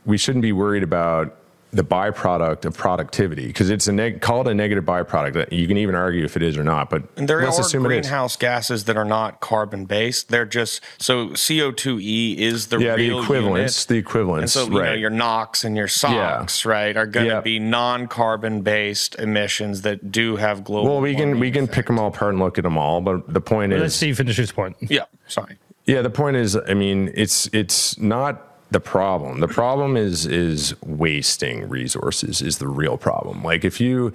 we 0.04 0.18
shouldn't 0.18 0.42
be 0.42 0.52
worried 0.52 0.82
about 0.82 1.36
the 1.72 1.82
byproduct 1.84 2.64
of 2.64 2.74
productivity 2.76 3.46
because 3.48 3.68
it's 3.70 3.86
a 3.88 3.92
neg- 3.92 4.20
called 4.20 4.48
a 4.48 4.54
negative 4.54 4.84
byproduct. 4.84 5.52
You 5.52 5.66
can 5.66 5.76
even 5.76 5.94
argue 5.94 6.24
if 6.24 6.36
it 6.36 6.42
is 6.42 6.56
or 6.56 6.64
not, 6.64 6.88
but 6.88 7.02
And 7.16 7.28
there 7.28 7.42
let's 7.42 7.58
are 7.58 7.62
assume 7.62 7.84
it 7.86 7.88
is. 7.98 8.06
greenhouse 8.06 8.36
gases 8.36 8.84
that 8.84 8.96
are 8.96 9.04
not 9.04 9.40
carbon 9.40 9.84
based. 9.84 10.28
They're 10.30 10.46
just 10.46 10.80
so 10.98 11.28
CO2e 11.30 12.38
is 12.38 12.68
the 12.68 12.78
Yeah, 12.78 12.92
the 12.96 13.08
real 13.08 13.22
equivalents, 13.22 13.78
unit. 13.82 13.88
the 13.88 13.94
And 13.96 14.06
equivalents, 14.06 14.52
so 14.52 14.64
you 14.64 14.82
know 14.82 14.92
your 14.92 15.10
NOx 15.10 15.64
and 15.64 15.76
your 15.76 15.88
SOx, 15.88 16.64
right, 16.64 16.96
are 16.96 17.06
going 17.06 17.26
to 17.26 17.32
Yeah. 17.34 17.40
be 17.40 17.58
non-carbon 17.58 18.62
based 18.62 19.16
emissions 19.18 19.82
that 19.82 20.10
do 20.12 20.36
have 20.36 20.64
global. 20.64 20.90
well, 20.92 21.00
we 21.00 21.14
can 21.14 21.38
we 21.40 21.50
can 21.50 21.64
effect. 21.64 21.74
pick 21.74 21.86
them 21.86 21.98
all 21.98 22.08
apart 22.08 22.30
and 22.32 22.38
look 22.42 22.58
at 22.58 22.64
them 22.64 22.78
all, 22.78 23.00
but 23.00 23.32
the 23.32 23.40
point 23.40 23.72
is 23.72 23.80
Let's 23.80 23.94
is, 23.94 24.00
see 24.00 24.12
finish 24.12 24.36
his 24.36 24.52
point. 24.52 24.76
Yeah, 24.80 25.04
sorry. 25.26 25.58
Yeah, 25.84 26.02
the 26.02 26.10
point 26.10 26.36
is, 26.36 26.56
I 26.56 26.74
mean, 26.74 27.12
it's 27.14 27.48
it's 27.52 27.98
not 27.98 28.55
the 28.70 28.80
problem. 28.80 29.40
The 29.40 29.48
problem 29.48 29.96
is 29.96 30.26
is 30.26 30.74
wasting 30.82 31.68
resources 31.68 32.42
is 32.42 32.58
the 32.58 32.68
real 32.68 32.96
problem. 32.96 33.42
Like 33.42 33.64
if 33.64 33.80
you, 33.80 34.12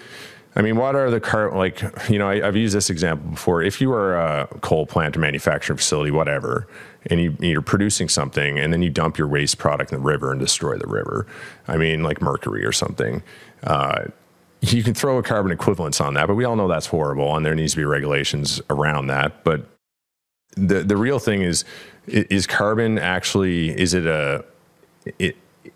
I 0.55 0.61
mean, 0.61 0.75
what 0.75 0.95
are 0.95 1.09
the 1.09 1.21
current, 1.21 1.55
like? 1.55 1.81
You 2.09 2.19
know, 2.19 2.27
I, 2.27 2.45
I've 2.45 2.57
used 2.57 2.75
this 2.75 2.89
example 2.89 3.31
before. 3.31 3.63
If 3.63 3.79
you 3.79 3.91
are 3.93 4.15
a 4.15 4.47
coal 4.61 4.85
plant 4.85 5.15
or 5.15 5.19
manufacturing 5.21 5.77
facility, 5.77 6.11
whatever, 6.11 6.67
and 7.05 7.21
you, 7.21 7.37
you're 7.39 7.61
producing 7.61 8.09
something, 8.09 8.59
and 8.59 8.73
then 8.73 8.81
you 8.81 8.89
dump 8.89 9.17
your 9.17 9.27
waste 9.27 9.57
product 9.57 9.93
in 9.93 9.99
the 9.99 10.03
river 10.03 10.31
and 10.31 10.39
destroy 10.39 10.77
the 10.77 10.87
river. 10.87 11.25
I 11.67 11.77
mean, 11.77 12.03
like 12.03 12.21
mercury 12.21 12.65
or 12.65 12.73
something. 12.73 13.23
Uh, 13.63 14.05
you 14.59 14.83
can 14.83 14.93
throw 14.93 15.17
a 15.17 15.23
carbon 15.23 15.51
equivalence 15.51 15.99
on 16.01 16.13
that, 16.15 16.27
but 16.27 16.35
we 16.35 16.43
all 16.43 16.55
know 16.55 16.67
that's 16.67 16.87
horrible, 16.87 17.35
and 17.35 17.45
there 17.45 17.55
needs 17.55 17.71
to 17.71 17.77
be 17.77 17.85
regulations 17.85 18.61
around 18.69 19.07
that. 19.07 19.43
But 19.43 19.65
the 20.55 20.83
the 20.83 20.97
real 20.97 21.19
thing 21.19 21.41
is 21.41 21.63
is 22.07 22.47
carbon 22.47 22.97
actually 22.97 23.69
is 23.79 23.93
it 23.93 24.05
a 24.05 24.43
it 25.19 25.35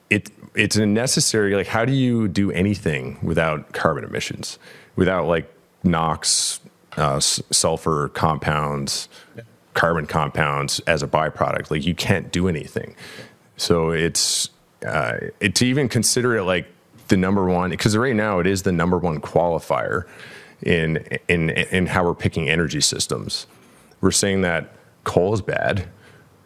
it 0.09 0.31
it's 0.55 0.75
a 0.75 0.85
necessary 0.85 1.55
like 1.55 1.67
how 1.67 1.85
do 1.85 1.93
you 1.93 2.27
do 2.27 2.51
anything 2.51 3.17
without 3.21 3.73
carbon 3.73 4.03
emissions? 4.03 4.57
Without 4.95 5.27
like 5.27 5.51
NOx 5.83 6.59
uh, 6.97 7.19
sulfur 7.19 8.09
compounds 8.09 9.09
carbon 9.75 10.07
compounds 10.07 10.79
as 10.87 11.03
a 11.03 11.07
byproduct. 11.07 11.69
Like 11.69 11.85
you 11.85 11.93
can't 11.93 12.31
do 12.31 12.47
anything. 12.47 12.95
So 13.57 13.91
it's 13.91 14.49
uh, 14.85 15.17
it, 15.39 15.53
to 15.55 15.65
even 15.65 15.87
consider 15.87 16.35
it 16.35 16.43
like 16.43 16.67
the 17.09 17.17
number 17.17 17.45
one 17.45 17.69
because 17.69 17.95
right 17.95 18.15
now 18.15 18.39
it 18.39 18.47
is 18.47 18.63
the 18.63 18.71
number 18.71 18.97
one 18.97 19.21
qualifier 19.21 20.05
in 20.63 20.97
in 21.27 21.51
in 21.51 21.85
how 21.85 22.03
we're 22.03 22.15
picking 22.15 22.49
energy 22.49 22.81
systems. 22.81 23.45
We're 24.01 24.11
saying 24.11 24.41
that 24.41 24.73
coal 25.03 25.33
is 25.33 25.41
bad. 25.41 25.87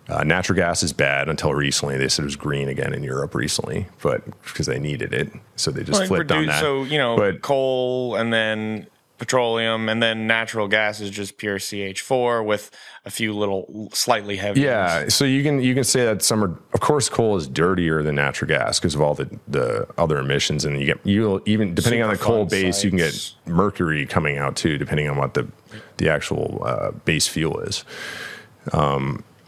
Uh, 0.10 0.24
natural 0.24 0.56
gas 0.56 0.82
is 0.82 0.92
bad 0.92 1.30
until 1.30 1.54
recently. 1.54 1.98
They 1.98 2.10
said 2.10 2.24
it 2.24 2.26
was 2.26 2.36
green 2.36 2.68
again 2.68 2.94
in 2.94 3.04
Europe 3.04 3.36
recently, 3.36 3.88
but 4.02 4.24
because 4.42 4.66
they 4.66 4.80
needed 4.80 5.14
it, 5.14 5.32
so 5.56 5.70
they 5.70 5.84
just 5.84 6.00
Like 6.00 6.08
flipped 6.08 6.32
on 6.32 6.48
that. 6.48 6.60
So 6.60 6.84
you 6.84 6.98
know, 6.98 7.16
but 7.16 7.42
coal 7.42 8.16
and 8.16 8.34
then 8.34 8.88
petroleum 9.20 9.90
and 9.90 10.02
then 10.02 10.26
natural 10.26 10.70
gas 10.70 11.02
is 11.02 11.10
just 11.10 11.38
pure 11.38 11.58
CH4 11.58 12.44
with 12.44 12.72
a 13.06 13.12
few 13.12 13.34
little 13.34 13.90
slightly 13.94 14.38
heavy. 14.38 14.62
yeah, 14.62 15.10
so 15.10 15.26
you 15.26 15.44
can 15.44 15.62
you 15.62 15.76
can 15.76 15.84
say 15.84 16.06
that 16.06 16.24
some 16.24 16.44
are, 16.44 16.58
of 16.74 16.80
course, 16.80 17.10
coal 17.10 17.36
is 17.36 17.48
dirtier 17.48 18.02
than 18.02 18.16
natural 18.16 18.48
gas 18.48 18.80
because 18.80 18.96
of 18.96 19.02
all 19.02 19.14
the 19.14 19.30
the 19.48 19.88
other 19.98 20.18
emissions, 20.18 20.66
and 20.66 20.80
you 20.80 20.86
get 20.88 21.06
you 21.06 21.44
even 21.46 21.76
depending 21.76 22.02
on 22.02 22.10
the 22.10 22.18
coal 22.18 22.46
base, 22.46 22.84
you 22.84 22.90
can 22.90 22.98
get 22.98 23.34
mercury 23.46 24.08
coming 24.08 24.38
out 24.40 24.56
too, 24.56 24.78
depending 24.80 25.08
on 25.08 25.18
what 25.18 25.36
the 25.36 25.48
the 25.98 26.10
actual 26.10 26.64
uh, 26.66 26.92
base 26.92 27.28
fuel 27.28 27.60
is. 27.60 27.84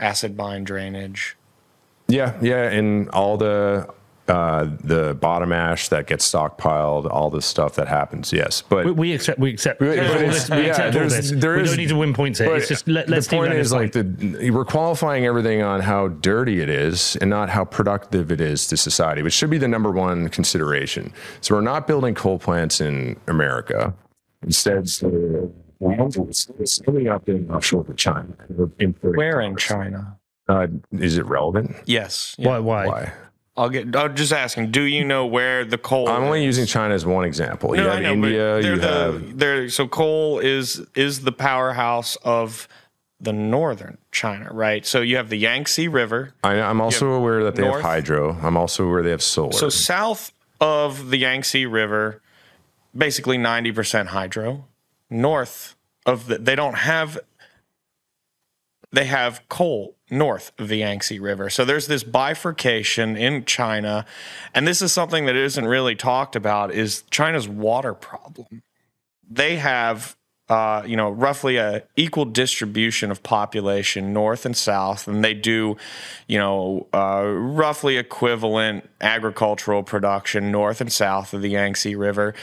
Acid 0.01 0.35
mine 0.35 0.63
drainage. 0.65 1.37
Yeah, 2.07 2.37
yeah, 2.41 2.63
and 2.69 3.07
all 3.11 3.37
the 3.37 3.87
uh, 4.27 4.67
the 4.83 5.13
bottom 5.19 5.51
ash 5.51 5.89
that 5.89 6.07
gets 6.07 6.29
stockpiled, 6.29 7.09
all 7.11 7.29
the 7.29 7.41
stuff 7.41 7.75
that 7.75 7.87
happens. 7.87 8.33
Yes, 8.33 8.61
but 8.67 8.85
We, 8.85 8.91
we 8.91 9.13
accept. 9.13 9.39
We 9.39 9.51
accept. 9.51 9.79
But 9.79 9.89
all 9.89 9.93
it's- 10.15 10.49
we 10.49 10.57
yeah, 10.57 10.63
accept 10.67 10.85
all 10.87 10.91
there's- 10.91 11.13
this. 11.15 11.31
there 11.31 11.55
we 11.55 11.61
is- 11.63 11.69
don't 11.69 11.77
need 11.77 11.89
to 11.89 11.95
win 11.97 12.13
points 12.13 12.39
here. 12.39 12.53
It's 12.55 12.67
just 12.67 12.87
let, 12.87 13.09
let's 13.09 13.27
the 13.27 13.35
point 13.37 13.53
is 13.53 13.69
that 13.69 13.75
like 13.75 13.91
the 13.93 14.49
we're 14.51 14.65
qualifying 14.65 15.25
everything 15.25 15.61
on 15.61 15.81
how 15.81 16.07
dirty 16.09 16.61
it 16.61 16.69
is 16.69 17.15
and 17.17 17.29
not 17.29 17.49
how 17.49 17.63
productive 17.65 18.31
it 18.31 18.41
is 18.41 18.67
to 18.67 18.77
society, 18.77 19.21
which 19.21 19.33
should 19.33 19.49
be 19.49 19.57
the 19.57 19.67
number 19.67 19.91
one 19.91 20.29
consideration. 20.29 21.13
So 21.41 21.55
we're 21.55 21.61
not 21.61 21.85
building 21.87 22.15
coal 22.15 22.39
plants 22.39 22.81
in 22.81 23.17
America. 23.27 23.93
Instead, 24.43 24.89
so 24.89 25.51
it's 25.81 26.79
coming 26.79 27.07
up 27.07 27.27
in 27.27 27.49
offshore 27.51 27.83
to 27.85 27.93
China. 27.93 28.27
Where 29.01 29.41
in 29.41 29.55
China? 29.57 30.17
Uh, 30.47 30.67
is 30.91 31.17
it 31.17 31.25
relevant? 31.25 31.75
Yes. 31.85 32.35
Why? 32.37 32.59
Why? 32.59 32.87
Why? 32.87 33.13
I'll 33.57 33.69
get. 33.69 33.95
I'm 33.95 34.15
just 34.15 34.31
asking. 34.31 34.71
Do 34.71 34.83
you 34.83 35.03
know 35.03 35.25
where 35.25 35.65
the 35.65 35.77
coal? 35.77 36.07
I'm 36.07 36.23
only 36.23 36.43
using 36.43 36.65
China 36.65 36.93
as 36.93 37.05
one 37.05 37.25
example. 37.25 37.75
you 37.75 37.83
No, 37.83 37.89
have 37.89 37.99
I 37.99 38.01
know, 38.01 38.13
India, 38.13 38.53
but 38.55 38.63
you 38.63 38.75
the, 38.77 38.87
have 38.87 39.37
they're 39.37 39.69
so 39.69 39.87
coal 39.87 40.39
is 40.39 40.85
is 40.95 41.21
the 41.21 41.31
powerhouse 41.31 42.15
of 42.17 42.67
the 43.19 43.33
northern 43.33 43.97
China, 44.11 44.49
right? 44.51 44.85
So 44.85 45.01
you 45.01 45.17
have 45.17 45.29
the 45.29 45.37
Yangtze 45.37 45.87
River. 45.87 46.33
I, 46.43 46.53
I'm 46.61 46.81
also 46.81 47.11
aware 47.11 47.43
that 47.43 47.55
they 47.55 47.61
north. 47.61 47.81
have 47.81 47.91
hydro. 47.91 48.37
I'm 48.41 48.57
also 48.57 48.85
aware 48.85 49.03
they 49.03 49.11
have 49.11 49.21
solar. 49.21 49.51
So 49.51 49.69
south 49.69 50.31
of 50.59 51.09
the 51.11 51.17
Yangtze 51.17 51.65
River, 51.67 52.21
basically 52.97 53.37
90% 53.37 54.07
hydro. 54.07 54.65
North 55.11 55.75
of 56.05 56.27
the, 56.27 56.37
they 56.37 56.55
don't 56.55 56.77
have, 56.77 57.19
they 58.91 59.05
have 59.05 59.41
coal 59.49 59.95
north 60.09 60.51
of 60.57 60.67
the 60.67 60.77
Yangtze 60.77 61.19
River. 61.19 61.49
So 61.49 61.63
there's 61.65 61.87
this 61.87 62.03
bifurcation 62.03 63.15
in 63.15 63.45
China. 63.45 64.05
And 64.53 64.67
this 64.67 64.81
is 64.81 64.91
something 64.91 65.25
that 65.25 65.35
isn't 65.35 65.65
really 65.65 65.95
talked 65.95 66.35
about 66.35 66.73
is 66.73 67.03
China's 67.11 67.47
water 67.47 67.93
problem. 67.93 68.63
They 69.29 69.57
have 69.57 70.17
uh, 70.51 70.83
you 70.85 70.97
know, 70.97 71.09
roughly 71.09 71.55
a 71.55 71.81
equal 71.95 72.25
distribution 72.25 73.09
of 73.09 73.23
population 73.23 74.11
north 74.11 74.45
and 74.45 74.57
south, 74.57 75.07
and 75.07 75.23
they 75.23 75.33
do, 75.33 75.77
you 76.27 76.37
know, 76.37 76.87
uh, 76.93 77.23
roughly 77.25 77.95
equivalent 77.95 78.89
agricultural 78.99 79.81
production 79.81 80.51
north 80.51 80.81
and 80.81 80.91
south 80.91 81.33
of 81.33 81.41
the 81.41 81.51
Yangtze 81.51 81.95
River, 81.95 82.33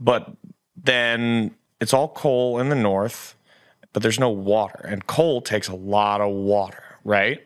but 0.00 0.32
then 0.76 1.54
it's 1.82 1.92
all 1.92 2.08
coal 2.08 2.58
in 2.60 2.68
the 2.68 2.74
north, 2.76 3.34
but 3.92 4.02
there's 4.02 4.20
no 4.20 4.30
water, 4.30 4.80
and 4.88 5.06
coal 5.06 5.40
takes 5.42 5.68
a 5.68 5.74
lot 5.74 6.20
of 6.20 6.32
water, 6.32 6.82
right? 7.04 7.40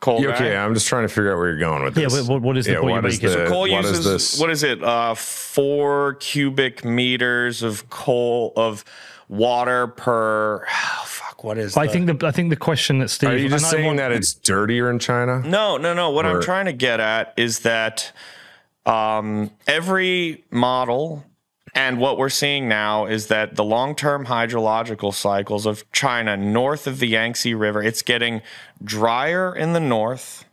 Coal. 0.00 0.20
Yeah, 0.22 0.28
guy? 0.28 0.34
okay, 0.36 0.56
I'm 0.56 0.72
just 0.72 0.86
trying 0.88 1.02
to 1.06 1.08
figure 1.08 1.30
out 1.32 1.36
where 1.36 1.48
you're 1.48 1.58
going 1.58 1.82
with 1.84 1.98
Yeah, 1.98 2.04
this. 2.08 2.26
what- 2.26 2.40
what 2.40 2.56
is 2.56 2.64
the 2.64 2.72
point 2.76 2.84
what 2.84 2.92
you're 2.94 3.30
making? 3.30 3.44
the- 3.44 3.50
coal 3.50 3.60
what 3.70 3.84
is 3.84 3.90
uses 3.90 4.04
this? 4.06 4.40
what 4.40 4.48
is 4.50 4.62
it? 4.62 4.82
Uh, 4.82 5.14
four 5.14 6.14
cubic 6.20 6.84
meters 6.86 7.62
of 7.62 7.90
coal 7.90 8.52
of 8.56 8.82
water 9.28 9.86
per. 9.88 10.64
Oh, 10.96 11.04
fuck, 11.06 11.44
what 11.44 11.58
is? 11.58 11.76
I 11.76 11.86
the- 11.86 11.92
think 11.92 12.18
the 12.18 12.26
I 12.26 12.30
think 12.30 12.48
the 12.50 12.56
question 12.56 12.98
that 13.00 13.08
Steve. 13.10 13.28
Are 13.30 13.36
you 13.36 13.48
just 13.50 13.68
saying 13.70 13.84
want- 13.84 13.98
that 13.98 14.10
it's 14.10 14.32
dirtier 14.32 14.88
in 14.90 14.98
China? 14.98 15.40
No, 15.44 15.76
no, 15.76 15.92
no. 15.92 16.08
What 16.10 16.24
I'm 16.24 16.40
trying 16.40 16.64
to 16.66 16.72
get 16.72 16.98
at 17.00 17.34
is 17.36 17.58
that 17.60 18.10
um, 18.86 19.50
every 19.66 20.44
model 20.50 21.24
and 21.74 21.98
what 21.98 22.18
we're 22.18 22.28
seeing 22.28 22.68
now 22.68 23.06
is 23.06 23.26
that 23.28 23.56
the 23.56 23.64
long-term 23.64 24.26
hydrological 24.26 25.12
cycles 25.12 25.66
of 25.66 25.90
China 25.92 26.36
north 26.36 26.86
of 26.86 27.00
the 27.00 27.08
Yangtze 27.08 27.52
River, 27.54 27.82
it's 27.82 28.02
getting 28.02 28.42
drier 28.82 29.54
in 29.54 29.72
the 29.72 29.80
north 29.80 30.44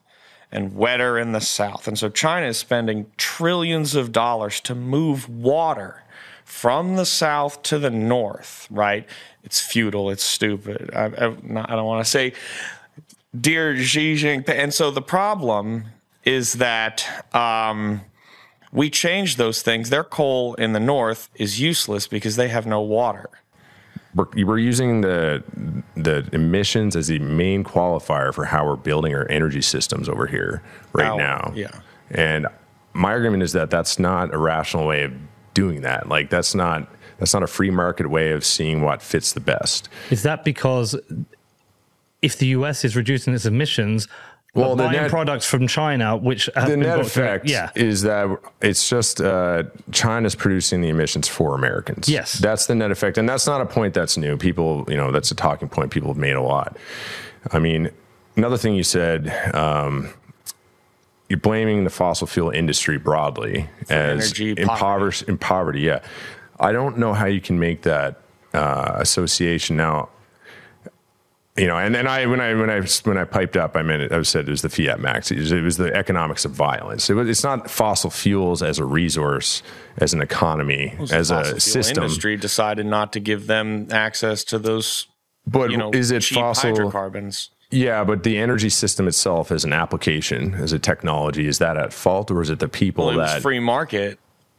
and 0.51 0.75
wetter 0.75 1.17
in 1.17 1.31
the 1.31 1.39
south. 1.39 1.87
And 1.87 1.97
so 1.97 2.09
China 2.09 2.47
is 2.47 2.57
spending 2.57 3.05
trillions 3.17 3.95
of 3.95 4.11
dollars 4.11 4.59
to 4.61 4.75
move 4.75 5.29
water 5.29 6.03
from 6.43 6.97
the 6.97 7.05
south 7.05 7.63
to 7.63 7.79
the 7.79 7.89
north, 7.89 8.67
right? 8.69 9.07
It's 9.43 9.61
futile, 9.61 10.09
it's 10.09 10.23
stupid. 10.23 10.89
I, 10.93 11.05
I, 11.05 11.35
not- 11.43 11.69
I 11.69 11.75
don't 11.75 11.85
want 11.85 12.03
to 12.03 12.09
say 12.09 12.33
dear 13.39 13.77
Xi 13.77 14.15
Jinping. 14.15 14.49
And 14.49 14.73
so 14.73 14.91
the 14.91 15.01
problem 15.01 15.85
is 16.25 16.53
that 16.53 17.25
um, 17.33 18.01
we 18.71 18.89
change 18.89 19.35
those 19.35 19.61
things. 19.61 19.89
Their 19.89 20.03
coal 20.03 20.53
in 20.55 20.73
the 20.73 20.79
north 20.79 21.29
is 21.35 21.59
useless 21.59 22.07
because 22.07 22.35
they 22.35 22.47
have 22.47 22.65
no 22.65 22.81
water. 22.81 23.29
We're, 24.13 24.27
we're 24.45 24.59
using 24.59 25.01
the 25.01 25.43
the 25.95 26.27
emissions 26.33 26.95
as 26.95 27.07
the 27.07 27.19
main 27.19 27.63
qualifier 27.63 28.33
for 28.33 28.45
how 28.45 28.65
we're 28.65 28.75
building 28.75 29.15
our 29.15 29.29
energy 29.29 29.61
systems 29.61 30.09
over 30.09 30.27
here 30.27 30.61
right 30.93 31.07
Power, 31.07 31.17
now. 31.17 31.53
yeah. 31.55 31.79
And 32.09 32.47
my 32.93 33.11
argument 33.11 33.43
is 33.43 33.53
that 33.53 33.69
that's 33.69 33.99
not 33.99 34.33
a 34.33 34.37
rational 34.37 34.85
way 34.85 35.03
of 35.03 35.13
doing 35.53 35.81
that. 35.81 36.09
Like 36.09 36.29
that's 36.29 36.53
not 36.53 36.89
that's 37.19 37.33
not 37.33 37.43
a 37.43 37.47
free 37.47 37.71
market 37.71 38.09
way 38.09 38.31
of 38.31 38.43
seeing 38.43 38.81
what 38.81 39.01
fits 39.01 39.31
the 39.31 39.39
best. 39.39 39.87
Is 40.09 40.23
that 40.23 40.43
because 40.43 40.99
if 42.21 42.37
the 42.37 42.47
US 42.47 42.83
is 42.83 42.95
reducing 42.95 43.33
its 43.33 43.45
emissions, 43.45 44.07
Well, 44.53 44.67
well, 44.67 44.75
the 44.75 44.83
buying 44.83 45.01
net- 45.03 45.09
products 45.09 45.45
from 45.45 45.65
China, 45.67 46.17
which 46.17 46.49
have 46.55 46.65
the 46.65 46.71
been 46.71 46.81
net 46.81 46.97
bought 46.97 47.07
through- 47.07 47.23
effect 47.23 47.49
yeah, 47.49 47.69
is 47.73 48.01
that 48.01 48.37
it's 48.61 48.89
just 48.89 49.21
uh, 49.21 49.63
China's 49.93 50.35
producing 50.35 50.81
the 50.81 50.89
emissions 50.89 51.29
for 51.29 51.55
Americans. 51.55 52.09
Yes. 52.09 52.33
that's 52.33 52.65
the 52.65 52.75
net 52.75 52.91
effect, 52.91 53.17
and 53.17 53.29
that's 53.29 53.47
not 53.47 53.61
a 53.61 53.65
point 53.65 53.93
that's 53.93 54.17
new. 54.17 54.35
People, 54.35 54.83
you 54.89 54.97
know, 54.97 55.09
that's 55.13 55.31
a 55.31 55.35
talking 55.35 55.69
point 55.69 55.91
people 55.91 56.09
have 56.09 56.17
made 56.17 56.35
a 56.35 56.41
lot. 56.41 56.75
I 57.53 57.59
mean, 57.59 57.91
another 58.35 58.57
thing 58.57 58.75
you 58.75 58.83
said, 58.83 59.29
um, 59.55 60.09
you're 61.29 61.39
blaming 61.39 61.85
the 61.85 61.89
fossil 61.89 62.27
fuel 62.27 62.49
industry 62.49 62.97
broadly 62.97 63.69
as 63.89 64.25
energy 64.25 64.51
in 64.51 64.67
poverty. 64.67 65.25
in 65.29 65.37
poverty. 65.37 65.79
Yeah, 65.79 66.01
I 66.59 66.73
don't 66.73 66.97
know 66.97 67.13
how 67.13 67.25
you 67.27 67.39
can 67.39 67.57
make 67.57 67.83
that 67.83 68.19
uh, 68.53 68.95
association 68.97 69.77
now. 69.77 70.09
You 71.61 71.67
know, 71.67 71.77
and 71.77 71.93
then 71.93 72.07
I 72.07 72.25
when 72.25 72.41
I 72.41 72.55
when 72.55 72.71
I 72.71 72.81
when 73.03 73.19
I 73.19 73.23
piped 73.23 73.55
up, 73.55 73.77
I 73.77 73.83
meant 73.83 74.01
it, 74.01 74.11
I 74.11 74.23
said 74.23 74.47
it 74.47 74.51
was 74.51 74.63
the 74.63 74.69
fiat 74.69 74.99
max. 74.99 75.29
It 75.29 75.37
was, 75.37 75.51
it 75.51 75.61
was 75.61 75.77
the 75.77 75.93
economics 75.93 76.43
of 76.43 76.53
violence. 76.53 77.07
It 77.07 77.13
was, 77.13 77.29
it's 77.29 77.43
not 77.43 77.69
fossil 77.69 78.09
fuels 78.09 78.63
as 78.63 78.79
a 78.79 78.85
resource, 78.85 79.61
as 79.97 80.11
an 80.11 80.23
economy, 80.23 80.95
as 81.11 81.29
a 81.29 81.59
system. 81.59 82.03
Industry 82.03 82.35
decided 82.35 82.87
not 82.87 83.13
to 83.13 83.19
give 83.19 83.45
them 83.45 83.89
access 83.91 84.43
to 84.45 84.57
those. 84.57 85.05
But 85.45 85.69
you 85.69 85.77
know, 85.77 85.91
is 85.91 86.09
it 86.09 86.23
fossil? 86.23 86.71
hydrocarbons? 86.71 87.51
Yeah, 87.69 88.03
but 88.05 88.23
the 88.23 88.39
energy 88.39 88.69
system 88.69 89.07
itself 89.07 89.51
as 89.51 89.63
an 89.63 89.71
application, 89.71 90.55
as 90.55 90.73
a 90.73 90.79
technology, 90.79 91.45
is 91.45 91.59
that 91.59 91.77
at 91.77 91.93
fault 91.93 92.31
or 92.31 92.41
is 92.41 92.49
it 92.49 92.57
the 92.57 92.67
people 92.67 93.05
Well, 93.05 93.19
it 93.19 93.25
that 93.27 93.41
free 93.43 93.59
market 93.59 94.17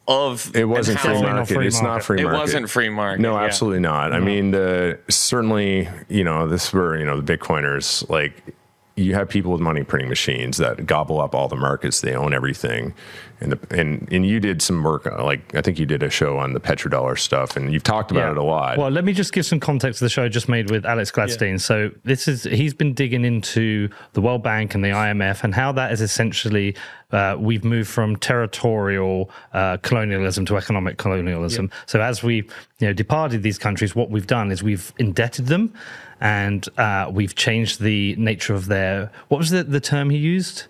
of. 0.09 0.55
it 0.55 0.65
wasn't 0.65 0.99
free 1.01 1.11
market. 1.11 1.23
Definitely 1.23 1.31
not 1.31 1.37
market? 1.37 1.55
free 1.55 1.67
it's 1.67 1.77
not 1.83 1.89
market. 1.89 2.05
free 2.05 2.21
It 2.21 2.25
market. 2.25 2.39
wasn't 2.39 2.71
free 2.71 2.89
market. 2.89 3.23
No, 3.23 3.35
yeah. 3.39 3.45
absolutely 3.45 3.81
not. 3.81 4.13
I 4.13 4.21
mean, 4.21 4.51
the 4.51 4.99
certainly, 5.09 5.89
you 6.09 6.25
know, 6.25 6.47
this 6.49 6.73
were, 6.73 6.99
you 6.99 7.05
know, 7.05 7.21
the 7.21 7.37
Bitcoiners, 7.37 8.09
like 8.09 8.55
you 8.97 9.15
have 9.15 9.29
people 9.29 9.53
with 9.53 9.61
money 9.61 9.83
printing 9.83 10.09
machines 10.09 10.59
that 10.59 10.85
gobble 10.87 11.21
up 11.21 11.35
all 11.35 11.49
the 11.49 11.57
markets. 11.57 12.01
They 12.03 12.15
own 12.15 12.35
everything. 12.35 12.95
And 13.43 13.53
the, 13.53 13.79
and, 13.79 14.09
and 14.13 14.25
you 14.25 14.39
did 14.39 14.63
some 14.63 14.83
work, 14.83 15.07
uh, 15.07 15.23
like 15.25 15.55
I 15.55 15.61
think 15.61 15.79
you 15.79 15.87
did 15.87 16.03
a 16.03 16.11
show 16.11 16.39
on 16.39 16.53
the 16.53 16.61
petrodollar 16.61 17.19
stuff 17.19 17.57
and 17.57 17.73
you've 17.73 17.83
talked 17.83 18.11
about 18.11 18.31
it 18.31 18.39
a 18.39 18.43
lot. 18.43 18.79
Well, 18.79 18.91
let 18.91 19.05
me 19.05 19.13
just 19.13 19.33
give 19.33 19.45
some 19.45 19.59
context 19.59 19.99
to 19.99 20.05
the 20.05 20.09
show 20.09 20.25
I 20.25 20.29
just 20.29 20.49
made 20.49 20.71
with 20.71 20.87
Alex 20.87 21.11
Gladstein. 21.11 21.61
So 21.61 21.91
this 22.05 22.29
is 22.29 22.45
he's 22.45 22.73
been 22.73 22.95
digging 22.95 23.25
into 23.25 23.89
the 24.13 24.21
World 24.21 24.43
Bank 24.43 24.75
and 24.75 24.85
the 24.85 24.91
IMF 24.91 25.43
and 25.43 25.55
how 25.55 25.73
that 25.73 25.93
is 25.93 26.01
essentially 26.01 26.77
uh, 27.11 27.37
we've 27.39 27.65
moved 27.65 27.91
from 27.91 28.17
territorial 28.17 29.31
uh, 29.53 29.77
colonialism 29.79 30.47
to 30.47 30.57
economic 30.57 30.97
colonialism. 30.99 31.71
So 31.87 32.01
as 32.01 32.23
we 32.23 32.37
you 32.37 32.87
know 32.87 32.93
departed 32.93 33.43
these 33.43 33.59
countries, 33.59 33.95
what 33.95 34.11
we've 34.11 34.27
done 34.27 34.53
is 34.53 34.63
we've 34.63 34.93
indebted 34.99 35.47
them 35.47 35.75
and 36.21 36.69
uh, 36.79 37.11
we've 37.13 37.35
changed 37.35 37.81
the 37.81 38.15
nature 38.17 38.55
of 38.55 38.67
their 38.67 39.11
what 39.29 39.39
was 39.39 39.51
the, 39.51 39.65
the 39.65 39.81
term 39.81 40.11
he 40.11 40.19
used 40.19 40.67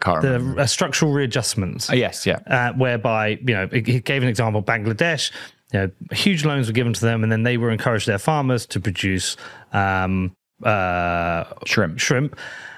Can't 0.00 0.22
the 0.22 0.32
remember. 0.32 0.60
uh, 0.62 0.66
structural 0.66 1.12
readjustments 1.12 1.90
Oh, 1.90 1.94
yes, 1.94 2.26
yeah. 2.26 2.38
uh, 2.46 2.72
whereby 2.74 3.38
you 3.44 3.54
know 3.54 3.68
he 3.72 4.00
gave 4.00 4.22
an 4.22 4.28
example 4.28 4.62
Bangladesh 4.62 5.30
you 5.72 5.78
know 5.80 5.90
huge 6.12 6.44
loans 6.44 6.66
were 6.66 6.72
given 6.72 6.92
to 6.92 7.00
them 7.00 7.22
and 7.22 7.30
then 7.30 7.42
they 7.42 7.56
were 7.56 7.70
encouraged 7.70 8.06
their 8.06 8.18
farmers 8.18 8.66
to 8.66 8.80
produce 8.80 9.36
um, 9.72 10.32
uh, 10.64 11.44
Shrimp. 11.66 11.98
shrimp 11.98 12.36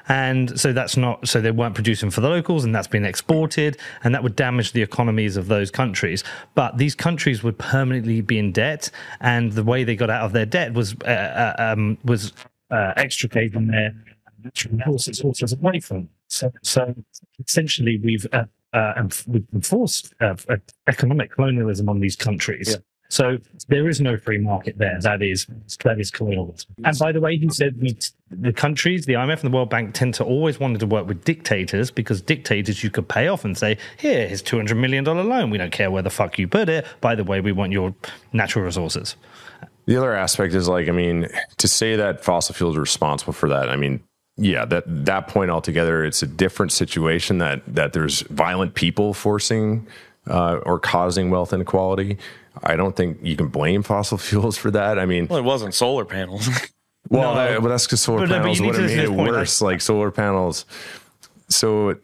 and 0.08 0.58
so 0.58 0.72
that's 0.72 0.96
not 0.96 1.26
so 1.26 1.40
they 1.40 1.50
weren't 1.52 1.74
producing 1.74 2.10
for 2.10 2.20
the 2.20 2.28
locals 2.28 2.64
and 2.64 2.74
that's 2.74 2.88
been 2.88 3.04
exported 3.04 3.76
and 4.04 4.12
that 4.14 4.22
would 4.22 4.34
damage 4.36 4.72
the 4.72 4.82
economies 4.82 5.36
of 5.36 5.46
those 5.46 5.70
countries 5.70 6.24
but 6.54 6.76
these 6.76 6.94
countries 6.94 7.42
would 7.44 7.56
permanently 7.58 8.20
be 8.20 8.36
in 8.38 8.50
debt 8.52 8.90
and 9.20 9.52
the 9.52 9.62
way 9.62 9.84
they 9.84 9.94
got 9.96 10.10
out 10.10 10.22
of 10.24 10.32
their 10.32 10.46
debt 10.46 10.74
was 10.74 10.94
uh, 11.04 11.08
uh, 11.08 11.54
um, 11.58 11.96
was 12.04 12.32
uh, 12.72 12.92
extricating 12.96 13.68
their 13.68 13.94
natural 14.44 14.74
resources 14.76 15.18
sources 15.18 15.52
away 15.52 15.78
from 15.78 15.96
them. 15.98 16.08
So 16.32 16.50
so 16.62 16.94
essentially 17.46 18.00
we've 18.02 18.26
uh, 18.32 18.44
uh, 18.72 19.08
we've 19.26 19.46
enforced 19.52 20.14
uh, 20.20 20.34
uh, 20.48 20.56
economic 20.88 21.32
colonialism 21.32 21.88
on 21.88 22.00
these 22.00 22.16
countries 22.16 22.78
so 23.12 23.36
there 23.68 23.90
is 23.90 24.00
no 24.00 24.16
free 24.16 24.38
market 24.38 24.78
there. 24.78 24.98
That 25.02 25.20
is 25.20 25.46
that 25.84 26.00
is 26.00 26.10
colonialism. 26.10 26.74
And 26.82 26.98
by 26.98 27.12
the 27.12 27.20
way, 27.20 27.36
he 27.36 27.50
said 27.50 27.78
the 28.30 28.54
countries, 28.54 29.04
the 29.04 29.12
IMF 29.12 29.42
and 29.42 29.52
the 29.52 29.54
World 29.54 29.68
Bank, 29.68 29.92
tend 29.92 30.14
to 30.14 30.24
always 30.24 30.58
wanted 30.58 30.80
to 30.80 30.86
work 30.86 31.06
with 31.06 31.22
dictators 31.22 31.90
because 31.90 32.22
dictators 32.22 32.82
you 32.82 32.88
could 32.88 33.06
pay 33.06 33.28
off 33.28 33.44
and 33.44 33.54
say, 33.54 33.76
"Here, 33.98 34.26
here's 34.26 34.40
two 34.40 34.56
hundred 34.56 34.76
million 34.76 35.04
dollar 35.04 35.24
loan. 35.24 35.50
We 35.50 35.58
don't 35.58 35.72
care 35.72 35.90
where 35.90 36.00
the 36.00 36.08
fuck 36.08 36.38
you 36.38 36.48
put 36.48 36.70
it. 36.70 36.86
By 37.02 37.14
the 37.14 37.22
way, 37.22 37.42
we 37.42 37.52
want 37.52 37.70
your 37.72 37.94
natural 38.32 38.64
resources." 38.64 39.14
The 39.84 39.98
other 39.98 40.14
aspect 40.14 40.54
is 40.54 40.66
like, 40.66 40.88
I 40.88 40.92
mean, 40.92 41.28
to 41.58 41.68
say 41.68 41.96
that 41.96 42.24
fossil 42.24 42.54
fuels 42.54 42.78
are 42.78 42.80
responsible 42.80 43.34
for 43.34 43.48
that, 43.50 43.68
I 43.68 43.76
mean, 43.76 44.02
yeah, 44.42 44.64
that 44.66 44.84
that 45.06 45.28
point 45.28 45.50
altogether, 45.50 46.04
it's 46.04 46.22
a 46.22 46.26
different 46.26 46.72
situation 46.72 47.38
that 47.38 47.62
that 47.66 47.92
there's 47.92 48.22
violent 48.22 48.74
people 48.74 49.14
forcing 49.14 49.86
uh, 50.28 50.56
or 50.66 50.78
causing 50.78 51.30
wealth 51.30 51.52
inequality. 51.52 52.18
I 52.62 52.76
don't 52.76 52.94
think 52.96 53.18
you 53.22 53.36
can 53.36 53.48
blame 53.48 53.82
fossil 53.82 54.18
fuels 54.28 54.58
for 54.58 54.70
that. 54.72 54.98
I 54.98 55.06
mean, 55.06 55.26
Well, 55.28 55.38
it 55.38 55.44
wasn't 55.44 55.74
solar 55.74 56.04
panels. 56.04 56.48
well, 57.08 57.34
that, 57.34 57.62
well 57.62 57.70
that's 57.70 57.86
because 57.86 58.00
solar 58.00 58.20
But 58.20 58.28
no, 58.28 58.34
but 58.36 58.40
panels 58.42 58.60
you 58.60 58.66
would 58.66 58.74
have 58.74 58.86
made 58.86 58.98
it 58.98 59.08
point, 59.08 59.30
worse. 59.30 59.62
Like 59.62 59.80
solar 59.80 60.10
panels. 60.10 60.66
So 61.48 61.96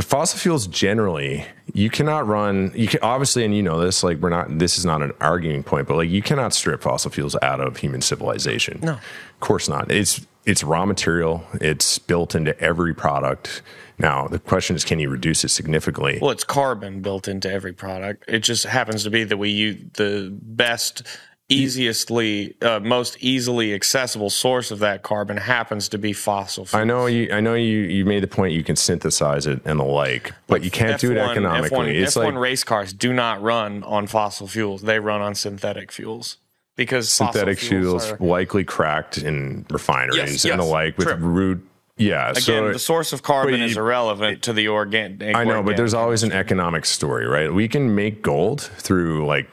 the 0.00 0.06
fossil 0.06 0.38
fuels 0.38 0.66
generally, 0.66 1.44
you 1.74 1.90
cannot 1.90 2.26
run. 2.26 2.72
You 2.74 2.88
can 2.88 3.00
obviously, 3.02 3.44
and 3.44 3.54
you 3.54 3.62
know 3.62 3.78
this. 3.78 4.02
Like 4.02 4.16
we're 4.16 4.30
not. 4.30 4.58
This 4.58 4.78
is 4.78 4.86
not 4.86 5.02
an 5.02 5.12
arguing 5.20 5.62
point, 5.62 5.86
but 5.86 5.98
like 5.98 6.08
you 6.08 6.22
cannot 6.22 6.54
strip 6.54 6.80
fossil 6.80 7.10
fuels 7.10 7.36
out 7.42 7.60
of 7.60 7.76
human 7.76 8.00
civilization. 8.00 8.80
No, 8.82 8.92
of 8.92 9.40
course 9.40 9.68
not. 9.68 9.90
It's 9.90 10.26
it's 10.46 10.64
raw 10.64 10.86
material. 10.86 11.44
It's 11.60 11.98
built 11.98 12.34
into 12.34 12.58
every 12.58 12.94
product. 12.94 13.60
Now 13.98 14.26
the 14.26 14.38
question 14.38 14.74
is, 14.74 14.84
can 14.86 15.00
you 15.00 15.10
reduce 15.10 15.44
it 15.44 15.50
significantly? 15.50 16.18
well, 16.22 16.30
it's 16.30 16.44
carbon 16.44 17.02
built 17.02 17.28
into 17.28 17.52
every 17.52 17.74
product. 17.74 18.24
It 18.26 18.38
just 18.38 18.64
happens 18.64 19.04
to 19.04 19.10
be 19.10 19.24
that 19.24 19.36
we 19.36 19.50
use 19.50 19.82
the 19.98 20.30
best, 20.32 21.02
easiestly, 21.50 22.54
uh, 22.62 22.80
most 22.80 23.16
easily 23.20 23.74
accessible 23.74 24.30
source 24.30 24.70
of 24.70 24.78
that 24.78 25.02
carbon 25.02 25.36
happens 25.36 25.88
to 25.90 25.98
be 25.98 26.12
fossil 26.12 26.64
fuels. 26.64 26.80
I 26.80 26.84
know 26.84 27.06
you. 27.06 27.30
I 27.32 27.40
know 27.40 27.54
you. 27.54 27.78
You 27.80 28.04
made 28.04 28.22
the 28.22 28.26
point 28.28 28.52
you 28.54 28.64
can 28.64 28.76
synthesize 28.76 29.46
it 29.46 29.60
and 29.64 29.78
the 29.78 29.84
like, 29.84 30.32
but 30.46 30.62
you 30.64 30.70
can't 30.70 31.00
do 31.00 31.12
it 31.12 31.18
economically. 31.18 31.94
F1, 31.94 32.02
it's 32.02 32.16
F1 32.16 32.24
like 32.24 32.34
race 32.34 32.64
cars 32.64 32.92
do 32.92 33.12
not 33.12 33.42
run 33.42 33.82
on 33.84 34.06
fossil 34.06 34.46
fuels; 34.46 34.82
they 34.82 34.98
run 34.98 35.20
on 35.20 35.34
synthetic 35.34 35.92
fuels 35.92 36.36
because 36.76 37.10
synthetic 37.10 37.58
fuels 37.58 38.10
are- 38.12 38.16
likely 38.20 38.64
cracked 38.64 39.18
in 39.18 39.66
refineries 39.70 40.16
Yes, 40.16 40.44
and 40.46 40.60
the 40.60 40.64
like 40.64 40.96
with 40.98 41.08
true. 41.08 41.16
root. 41.16 41.66
Yeah. 41.96 42.30
Again, 42.30 42.40
so 42.42 42.72
the 42.72 42.78
source 42.78 43.12
of 43.12 43.22
carbon 43.22 43.54
but 43.54 43.60
is 43.60 43.74
you- 43.74 43.82
irrelevant 43.82 44.42
to 44.44 44.54
the 44.54 44.68
organic. 44.68 45.36
I 45.36 45.44
know, 45.44 45.62
but 45.62 45.76
there's 45.76 45.92
always 45.92 46.22
an 46.22 46.32
economic 46.32 46.86
story, 46.86 47.26
right? 47.26 47.52
We 47.52 47.68
can 47.68 47.94
make 47.94 48.22
gold 48.22 48.62
through 48.62 49.26
like, 49.26 49.50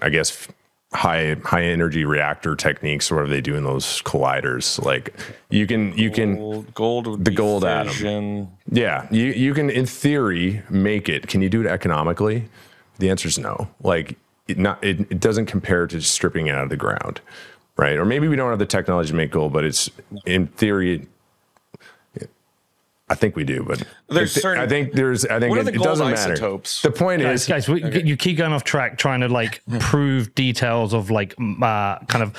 I 0.00 0.08
guess, 0.08 0.48
high 0.94 1.36
high 1.44 1.64
energy 1.64 2.04
reactor 2.04 2.54
techniques, 2.54 3.10
or 3.10 3.16
whatever 3.16 3.30
they 3.32 3.40
do 3.40 3.56
in 3.56 3.64
those 3.64 4.02
colliders. 4.02 4.82
Like, 4.84 5.14
you 5.50 5.66
can 5.66 5.96
you 5.96 6.10
can 6.10 6.62
gold. 6.74 7.24
The 7.24 7.30
gold 7.30 7.64
atom. 7.64 8.48
Yeah, 8.70 9.06
you 9.10 9.26
you 9.26 9.54
can 9.54 9.70
in 9.70 9.86
theory 9.86 10.62
make 10.68 11.08
it. 11.08 11.28
Can 11.28 11.42
you 11.42 11.48
do 11.48 11.60
it 11.60 11.66
economically? 11.66 12.48
The 12.98 13.10
answer 13.10 13.28
is 13.28 13.38
no. 13.38 13.68
Like 13.82 14.16
it 14.48 14.58
not 14.58 14.82
it, 14.84 15.00
it 15.10 15.20
doesn't 15.20 15.46
compare 15.46 15.86
to 15.86 15.98
just 15.98 16.12
stripping 16.12 16.46
it 16.46 16.54
out 16.54 16.64
of 16.64 16.70
the 16.70 16.76
ground, 16.76 17.20
right? 17.76 17.96
Or 17.96 18.04
maybe 18.04 18.28
we 18.28 18.36
don't 18.36 18.50
have 18.50 18.58
the 18.58 18.66
technology 18.66 19.10
to 19.10 19.16
make 19.16 19.30
gold, 19.30 19.52
but 19.52 19.64
it's 19.64 19.90
in 20.26 20.46
theory. 20.48 21.08
I 23.12 23.14
think 23.14 23.36
we 23.36 23.44
do, 23.44 23.62
but 23.62 23.82
There's 24.08 24.34
I, 24.38 24.40
certain- 24.40 24.62
I 24.64 24.66
think 24.66 24.92
there's. 24.94 25.26
I 25.26 25.38
think 25.38 25.54
it, 25.54 25.64
the 25.66 25.72
it 25.74 25.82
doesn't 25.82 26.10
matter. 26.10 26.34
The 26.34 26.92
point 26.96 27.20
Guys, 27.20 27.42
is, 27.42 27.46
guys, 27.46 27.68
we, 27.68 28.02
you 28.02 28.16
keep 28.16 28.38
going 28.38 28.52
off 28.54 28.64
track 28.64 28.96
trying 28.96 29.20
to 29.20 29.28
like 29.28 29.62
prove 29.80 30.34
details 30.34 30.94
of 30.94 31.10
like 31.10 31.34
uh, 31.38 31.98
kind 32.06 32.22
of 32.22 32.34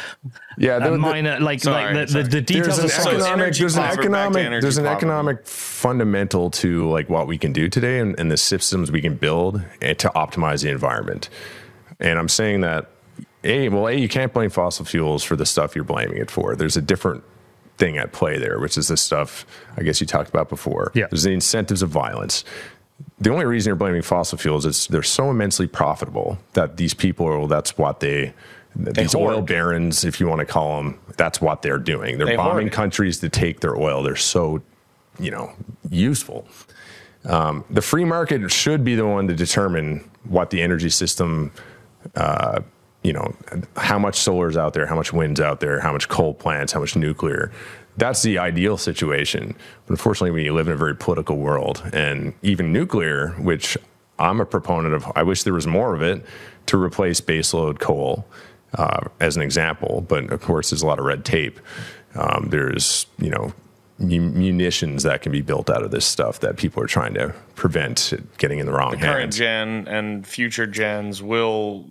yeah, 0.58 0.78
uh, 0.78 0.80
the- 0.80 0.90
the- 0.92 0.98
minor 0.98 1.40
like 1.40 1.60
Sorry, 1.62 1.94
like 1.94 2.08
the, 2.08 2.12
sorry. 2.12 2.24
the, 2.24 2.30
the 2.32 2.42
details 2.42 2.78
there's 2.78 2.80
of 2.80 2.84
an 2.86 2.90
So 2.90 3.10
economic 3.12 3.28
energy 3.34 3.60
there's 3.62 3.76
an 3.78 3.84
poverty, 3.84 3.96
back 3.98 4.04
to 4.04 4.40
economic 4.40 4.62
there's 4.64 4.78
an 4.80 4.86
economic 4.88 5.46
fundamental 5.48 6.50
to 6.50 6.90
like 6.90 7.08
what 7.10 7.28
we 7.28 7.38
can 7.38 7.54
do 7.54 7.70
today 7.70 8.00
and, 8.00 8.20
and 8.20 8.32
the 8.32 8.38
systems 8.38 8.92
we 8.92 9.02
can 9.02 9.16
build 9.16 9.62
and 9.82 10.00
to 10.00 10.10
optimize 10.16 10.64
the 10.64 10.70
environment 10.70 11.30
and 12.00 12.18
i'm 12.18 12.30
saying 12.30 12.62
that 12.62 12.90
a 13.44 13.70
well 13.70 13.88
a 13.88 13.94
you 13.94 14.08
can't 14.08 14.34
blame 14.34 14.50
fossil 14.50 14.86
fuels 14.86 15.24
for 15.24 15.36
the 15.36 15.46
stuff 15.46 15.76
you're 15.76 15.84
blaming 15.84 16.18
it 16.18 16.32
for 16.32 16.56
there's 16.56 16.78
a 16.78 16.82
different 16.82 17.24
thing 17.78 17.98
at 17.98 18.12
play 18.12 18.38
there 18.38 18.60
which 18.60 18.78
is 18.78 18.88
the 18.88 18.98
stuff 18.98 19.46
i 19.78 19.82
guess 19.84 20.00
you 20.00 20.08
talked 20.08 20.30
about 20.30 20.48
before 20.50 20.92
Yeah. 20.94 21.08
there's 21.10 21.24
the 21.24 21.32
incentives 21.32 21.82
of 21.82 21.90
violence 21.90 22.44
the 23.20 23.32
only 23.32 23.46
reason 23.46 23.70
you're 23.72 23.76
blaming 23.76 24.02
fossil 24.04 24.38
fuels 24.38 24.66
is 24.66 24.88
they're 24.88 25.02
so 25.04 25.30
immensely 25.30 25.68
profitable 25.68 26.38
that 26.54 26.78
these 26.78 26.94
people 26.94 27.28
are 27.28 27.38
well, 27.40 27.48
that's 27.48 27.78
what 27.78 28.00
they, 28.00 28.34
these 28.76 29.14
hoard. 29.14 29.34
oil 29.36 29.42
barons 29.42 30.06
if 30.06 30.20
you 30.20 30.28
want 30.28 30.40
to 30.40 30.46
call 30.46 30.78
them 30.78 31.00
that's 31.18 31.42
what 31.42 31.62
they're 31.64 31.80
doing 31.80 32.18
they're 32.18 32.28
They 32.28 32.36
bombing 32.36 32.68
it. 32.68 32.74
countries 32.74 33.20
to 33.20 33.30
take 33.30 33.60
their 33.62 33.76
oil 33.76 34.04
they're 34.04 34.16
so 34.16 34.62
you 35.20 35.32
know 35.32 35.52
useful 35.90 36.48
um, 37.26 37.64
the 37.70 37.82
free 37.82 38.04
market 38.06 38.52
should 38.52 38.84
be 38.84 38.96
the 38.96 39.06
one 39.08 39.28
to 39.30 39.34
determine 39.34 40.10
what 40.26 40.50
the 40.50 40.62
energy 40.62 40.90
system 40.90 41.52
uh, 42.16 42.60
you 43.04 43.14
know 43.14 43.36
how 43.76 44.00
much 44.00 44.16
solar 44.16 44.48
is 44.48 44.58
out 44.58 44.74
there 44.74 44.86
how 44.86 44.96
much 44.96 45.12
wind's 45.14 45.42
out 45.42 45.60
there 45.60 45.80
how 45.80 45.92
much 45.92 46.08
coal 46.10 46.34
plants 46.34 46.74
how 46.74 46.80
much 46.80 46.96
nuclear. 46.96 47.52
That's 47.96 48.24
the 48.24 48.40
ideal 48.40 48.78
situation. 48.78 49.56
But 49.86 49.92
unfortunately 49.92 50.32
we 50.32 50.50
live 50.50 50.68
in 50.68 50.74
a 50.74 50.78
very 50.78 50.96
political 50.96 51.38
world 51.38 51.84
and 51.94 52.34
even 52.42 52.74
nuclear 52.74 53.30
which 53.40 53.78
i'm 54.20 54.40
a 54.40 54.46
proponent 54.46 54.94
of 54.94 55.06
i 55.16 55.24
wish 55.24 55.44
there 55.44 55.54
was 55.54 55.68
more 55.68 55.96
of 55.96 56.02
it 56.02 56.24
to 56.68 56.82
replace 56.82 57.20
baseload 57.20 57.80
coal 57.80 58.26
uh, 58.78 59.08
as 59.20 59.36
an 59.36 59.42
example. 59.42 60.06
But 60.08 60.32
of 60.32 60.42
course 60.42 60.70
there's 60.70 60.82
a 60.82 60.88
lot 60.88 61.00
of 61.00 61.06
red 61.06 61.26
tape. 61.26 61.60
Um, 62.16 62.48
there's 62.50 63.06
you 63.20 63.30
know 63.30 63.54
munitions 64.00 65.04
that 65.04 65.22
can 65.22 65.32
be 65.32 65.42
built 65.42 65.70
out 65.70 65.84
of 65.84 65.92
this 65.92 66.06
stuff 66.06 66.40
that 66.40 66.58
people 66.58 66.84
are 66.84 66.88
trying 66.88 67.14
to 67.14 67.34
prevent 67.56 68.12
it 68.12 68.38
getting 68.38 68.60
in 68.60 68.66
the 68.66 68.72
wrong 68.72 68.92
current 68.92 69.04
hands. 69.04 69.38
Current 69.38 69.86
gen 69.86 69.88
and 69.88 70.28
future 70.28 70.68
gens 70.68 71.22
will 71.22 71.86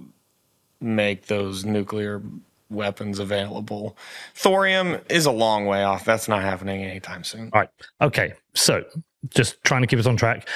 make 0.82 1.26
those 1.26 1.64
nuclear 1.64 2.22
weapons 2.70 3.18
available. 3.18 3.96
Thorium 4.34 4.98
is 5.10 5.26
a 5.26 5.30
long 5.30 5.66
way 5.66 5.84
off. 5.84 6.04
That's 6.04 6.28
not 6.28 6.42
happening 6.42 6.82
anytime 6.84 7.22
soon. 7.24 7.50
All 7.52 7.60
right. 7.60 7.68
Okay. 8.00 8.32
So 8.54 8.84
just 9.30 9.62
trying 9.64 9.82
to 9.82 9.86
keep 9.86 9.98
us 9.98 10.06
on 10.06 10.16
track. 10.16 10.48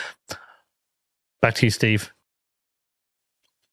Back 1.43 1.55
to 1.57 1.67
you, 1.67 1.71
Steve. 1.71 2.11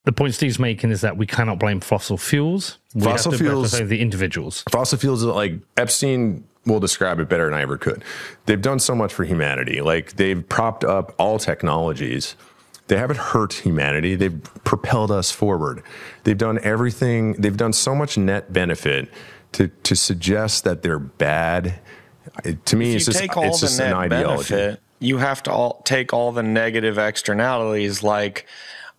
The 0.05 0.11
point 0.11 0.33
Steve's 0.33 0.59
making 0.59 0.91
is 0.91 0.99
that 1.01 1.15
we 1.15 1.25
cannot 1.25 1.59
blame 1.59 1.79
fossil 1.79 2.17
fuels. 2.17 2.77
We 2.93 3.03
Fossil 3.03 3.31
have 3.31 3.39
to 3.39 3.43
fuels- 3.45 3.71
blame 3.71 3.87
the 3.87 4.01
individuals. 4.01 4.63
fossil 4.69 4.97
fuels 4.97 5.23
like 5.23 5.53
epstein 5.77 6.43
will 6.65 6.79
describe 6.81 7.19
it 7.19 7.27
better 7.27 7.45
than 7.45 7.53
i 7.53 7.61
ever 7.61 7.77
could 7.77 8.03
they've 8.45 8.61
done 8.61 8.79
so 8.79 8.93
much 8.95 9.13
for 9.13 9.23
humanity 9.25 9.81
like 9.81 10.13
they've 10.13 10.47
propped 10.47 10.83
up 10.85 11.13
all 11.17 11.37
technologies 11.39 12.35
they 12.87 12.97
haven't 12.97 13.17
hurt 13.19 13.53
humanity. 13.53 14.15
They've 14.15 14.41
propelled 14.63 15.11
us 15.11 15.31
forward. 15.31 15.83
They've 16.23 16.37
done 16.37 16.59
everything. 16.63 17.33
They've 17.33 17.55
done 17.57 17.73
so 17.73 17.95
much 17.95 18.17
net 18.17 18.51
benefit 18.53 19.09
to 19.53 19.67
to 19.67 19.95
suggest 19.95 20.63
that 20.63 20.81
they're 20.83 20.99
bad. 20.99 21.75
It- 22.43 22.65
to 22.67 22.75
me 22.75 22.91
If 22.91 22.95
it's 22.97 23.05
just 23.05 23.21
it's 23.23 23.59
just 23.59 23.79
an 23.79 23.93
ideology. 23.93 24.53
benefit, 24.55 24.81
you 24.99 25.17
have 25.17 25.43
to 25.43 25.51
all 25.51 25.81
take 25.85 26.13
all 26.13 26.31
the 26.31 26.43
negative 26.43 26.97
externalities 26.97 28.03
like 28.03 28.45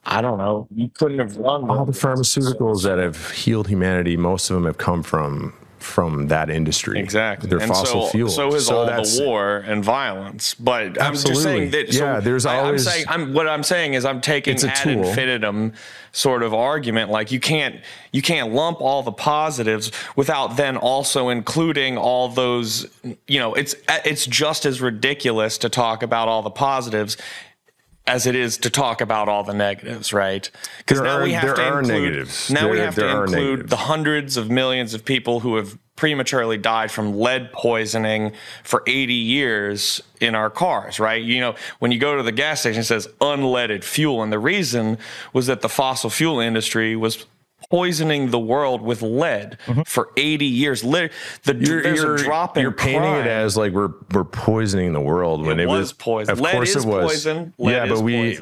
I 0.07 0.21
don't 0.21 0.37
know, 0.37 0.69
you 0.75 0.91
couldn't 0.91 1.19
have 1.19 1.37
run 1.39 1.69
all 1.71 1.87
the 1.87 1.93
pharmaceuticals 1.93 2.83
that 2.83 2.99
have 2.99 3.31
healed 3.31 3.69
humanity 3.69 4.17
most 4.19 4.51
of 4.51 4.55
them 4.55 4.67
have 4.67 4.77
come 4.77 5.03
from 5.03 5.55
from 5.85 6.29
that 6.29 6.51
industry 6.51 6.99
Exactly. 6.99 7.49
they're 7.49 7.59
and 7.61 7.69
fossil 7.71 8.07
so, 8.07 8.09
fuels 8.11 8.35
So 8.35 8.55
is 8.55 8.71
all 8.71 8.87
that's- 8.87 9.19
the 9.19 9.25
war 9.25 9.59
and 9.59 9.85
violence. 9.85 10.55
But 10.55 11.01
I'm 11.01 11.15
just 11.15 11.29
Absolutely. 11.29 11.43
saying 11.43 11.71
that. 11.71 11.93
So 11.95 12.05
Yeah, 12.05 12.21
there's 12.21 12.47
I, 12.47 12.59
always- 12.59 12.87
I'm 12.87 12.93
saying. 12.93 13.07
I'm 13.09 13.35
what 13.35 13.47
I'm 13.49 13.63
saying 13.63 13.95
is 13.95 14.05
I'm 14.05 14.21
taking 14.21 14.55
ad 14.65 14.77
tool. 14.77 15.05
infinitum 15.05 15.73
sort 16.13 16.43
of 16.43 16.55
argument. 16.55 17.11
Like 17.11 17.31
you 17.33 17.41
can't 17.41 17.77
you 18.13 18.23
can't 18.23 18.53
lump 18.53 18.81
all 18.81 19.03
the 19.03 19.13
positives 19.13 19.91
without 20.17 20.57
then 20.57 20.77
also 20.77 21.29
including 21.29 21.99
all 21.99 22.29
those. 22.29 22.87
You 23.27 23.39
know, 23.41 23.55
it's 23.55 23.75
it's 24.05 24.27
just 24.27 24.65
as 24.67 24.81
ridiculous 24.81 25.59
to 25.59 25.69
talk 25.69 26.03
about 26.03 26.29
all 26.29 26.43
the 26.43 26.51
positives. 26.51 27.17
As 28.07 28.27
it 28.27 28.35
is 28.35 28.59
to 28.59 28.71
talk 28.71 29.01
about 29.01 29.29
all 29.31 29.45
the 29.45 29.55
negatives, 29.55 30.13
right? 30.13 30.51
Because 30.79 30.99
There 30.99 31.07
now 31.07 31.19
are- 31.21 31.23
we 31.25 31.33
have 31.33 31.57
there 31.57 31.71
to 31.73 31.79
include. 31.79 32.03
negatives. 32.03 32.51
Now 32.51 32.69
we 32.69 32.79
have 32.79 32.95
to 32.97 33.09
include 33.09 33.31
negatives. 33.41 33.71
the 33.71 33.77
hundreds 33.77 34.37
of 34.37 34.51
millions 34.51 34.93
of 34.93 35.07
people 35.07 35.41
who 35.41 35.57
have 35.57 35.79
prematurely 35.97 36.59
died 36.59 36.91
from 36.91 37.19
lead 37.19 37.51
poisoning 37.53 38.33
for 38.63 38.83
80 38.87 39.15
years 39.15 40.03
in 40.21 40.35
our 40.35 40.51
cars, 40.51 41.01
right? 41.01 41.23
You 41.23 41.41
know, 41.41 41.55
when 41.79 41.93
you 41.93 41.99
go 41.99 42.17
to 42.17 42.23
the 42.23 42.33
gas 42.33 42.61
station, 42.61 42.81
it 42.81 42.85
says 42.85 43.09
unleaded 43.23 43.85
fuel. 43.85 44.23
And 44.23 44.31
the 44.31 44.39
reason 44.39 44.99
was 45.33 45.47
that 45.47 45.63
the 45.63 45.69
fossil 45.71 46.11
fuel 46.11 46.41
industry 46.41 46.97
was 46.97 47.25
poisoning 47.71 48.31
the 48.31 48.39
world 48.39 48.83
with 48.83 49.03
lead 49.03 49.59
for 49.87 50.11
80 50.17 50.45
years. 50.47 50.85
Lit- 50.85 51.13
the, 51.45 51.55
You're, 51.55 51.83
there's 51.83 52.03
you're, 52.03 52.15
a 52.15 52.19
drop 52.19 52.57
in 52.57 52.63
you're 52.63 52.73
painting 52.73 53.01
crime. 53.03 53.21
it 53.23 53.27
as 53.27 53.57
like 53.57 53.73
we're 53.73 53.91
we're 54.13 54.25
poisoning 54.25 54.93
the 54.93 55.01
world 55.01 55.45
when 55.47 55.59
It 55.61 55.65
it, 55.65 55.67
was 55.69 55.93
poison. 55.93 56.33
Of 56.33 56.41
Lead 56.41 56.53
course 56.53 56.75
is 56.77 56.85
it 56.85 56.89
was. 56.89 57.11
poison. 57.13 57.55
Lead 57.59 57.73
yeah, 57.73 57.87
but 57.87 58.01
we 58.01 58.39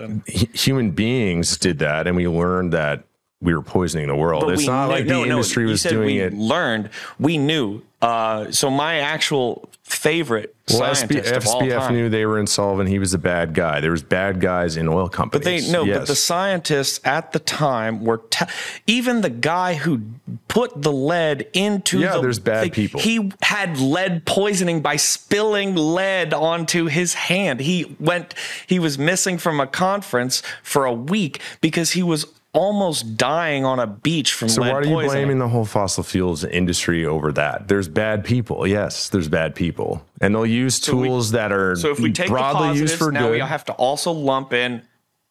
human 0.55 0.91
beings 0.91 1.57
did 1.57 1.79
that, 1.81 2.07
and 2.07 2.17
we 2.17 2.27
learned 2.29 2.73
that 2.73 3.05
we 3.41 3.55
were 3.55 3.63
poisoning 3.63 4.07
the 4.07 4.17
world. 4.17 4.45
But 4.45 4.55
it's 4.55 4.67
not 4.67 4.87
knew- 4.87 4.93
like 4.95 5.07
no, 5.07 5.21
the 5.23 5.27
no, 5.29 5.33
industry 5.37 5.67
was 5.67 5.83
doing 5.83 6.07
we 6.07 6.19
it. 6.21 6.33
Learned, 6.33 6.91
we 7.19 7.39
knew. 7.39 7.83
Uh, 8.01 8.51
so 8.51 8.71
my 8.71 8.97
actual 9.01 9.69
favorite 9.85 10.55
Well, 10.71 10.95
scientist 10.95 11.47
all 11.49 11.63
SBF 11.63 11.91
knew 11.91 12.09
they 12.09 12.25
were 12.25 12.39
insolvent. 12.39 12.89
He 12.89 12.99
was 12.99 13.15
a 13.15 13.19
bad 13.19 13.53
guy. 13.53 13.81
There 13.81 13.91
was 13.91 14.03
bad 14.03 14.41
guys 14.41 14.77
in 14.77 14.89
oil 14.89 15.09
companies. 15.09 15.45
But 15.45 15.67
they 15.67 15.73
no, 15.73 15.85
yes. 15.85 15.99
but 15.99 16.09
the 16.09 16.15
scientists 16.15 17.01
at 17.05 17.33
the 17.33 17.41
time 17.41 18.05
were 18.05 18.19
te- 18.31 18.47
even 18.87 19.21
the 19.23 19.31
guy 19.31 19.75
who 19.75 20.03
put 20.49 20.81
the 20.81 20.93
lead 20.93 21.49
into 21.53 21.99
Yeah, 21.99 22.15
the 22.15 22.23
there's 22.23 22.39
bad 22.39 22.63
thing, 22.63 22.71
people. 22.71 23.01
He 23.01 23.33
had 23.43 23.79
lead 23.79 24.25
poisoning 24.25 24.83
by 24.83 24.97
spilling 24.97 25.75
lead 25.75 26.33
onto 26.33 26.87
his 26.87 27.15
hand. 27.15 27.61
He 27.61 27.97
went 27.99 28.35
he 28.67 28.79
was 28.79 28.99
missing 28.99 29.37
from 29.37 29.61
a 29.61 29.67
conference 29.67 30.43
for 30.63 30.85
a 30.85 30.93
week 30.93 31.41
because 31.61 31.93
he 31.93 32.03
was 32.03 32.27
almost 32.55 33.17
dying 33.17 33.65
on 33.65 33.79
a 33.81 33.87
beach 33.87 34.35
from 34.35 34.49
So 34.49 34.61
lead 34.63 34.71
why 34.73 34.75
are 34.79 34.85
you 34.85 34.91
poisoning. 34.95 35.11
blaming 35.25 35.39
the 35.39 35.49
whole 35.49 35.65
fossil 35.65 36.03
fuels 36.05 36.45
industry 36.45 37.05
over 37.07 37.33
that? 37.33 37.69
There's 37.69 37.89
bad 37.89 38.25
people. 38.25 38.67
Yes, 38.67 39.09
there's 39.09 39.29
bad 39.29 39.55
people, 39.55 40.05
and 40.21 40.35
they'll 40.35 40.45
use 40.47 40.81
we- 40.87 40.93
tools 40.93 41.31
that 41.33 41.51
are 41.53 41.77
so 41.77 41.91
if 41.91 42.01
we 42.01 42.13
take 42.13 42.27
the 42.27 42.33
broadly 42.33 42.69
positives, 42.69 42.81
used 42.93 42.99
for 43.03 43.11
now 43.13 43.23
good. 43.29 43.33
we 43.33 43.39
have 43.41 43.65
to 43.67 43.73
also 43.73 44.13
lump 44.13 44.53
in 44.53 44.83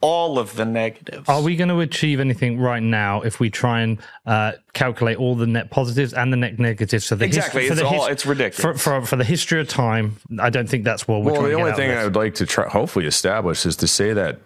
all 0.03 0.39
of 0.39 0.55
the 0.55 0.65
negatives. 0.65 1.29
Are 1.29 1.43
we 1.43 1.55
going 1.55 1.69
to 1.69 1.79
achieve 1.81 2.19
anything 2.19 2.59
right 2.59 2.81
now 2.81 3.21
if 3.21 3.39
we 3.39 3.51
try 3.51 3.81
and 3.81 3.99
uh, 4.25 4.53
calculate 4.73 5.17
all 5.17 5.35
the 5.35 5.45
net 5.45 5.69
positives 5.69 6.11
and 6.15 6.33
the 6.33 6.37
net 6.37 6.57
negatives 6.57 7.05
for 7.07 7.15
the 7.17 7.25
Exactly. 7.25 7.67
history? 7.67 7.83
It's 7.85 7.93
all- 7.99 8.07
it's 8.07 8.25
ridiculous. 8.25 8.59
For, 8.81 8.99
for, 9.01 9.05
for 9.05 9.15
the 9.15 9.23
history 9.23 9.61
of 9.61 9.67
time, 9.67 10.15
I 10.39 10.49
don't 10.49 10.67
think 10.67 10.85
that's 10.85 11.07
what 11.07 11.19
we're 11.21 11.33
Well, 11.33 11.41
trying 11.41 11.43
the 11.43 11.49
to 11.49 11.55
get 11.57 11.59
only 11.61 11.71
out 11.73 11.77
thing 11.77 11.91
I 11.91 12.03
would 12.03 12.15
like 12.15 12.33
to 12.35 12.47
try, 12.47 12.67
hopefully 12.67 13.05
establish 13.05 13.63
is 13.67 13.75
to 13.75 13.87
say 13.87 14.11
that 14.13 14.39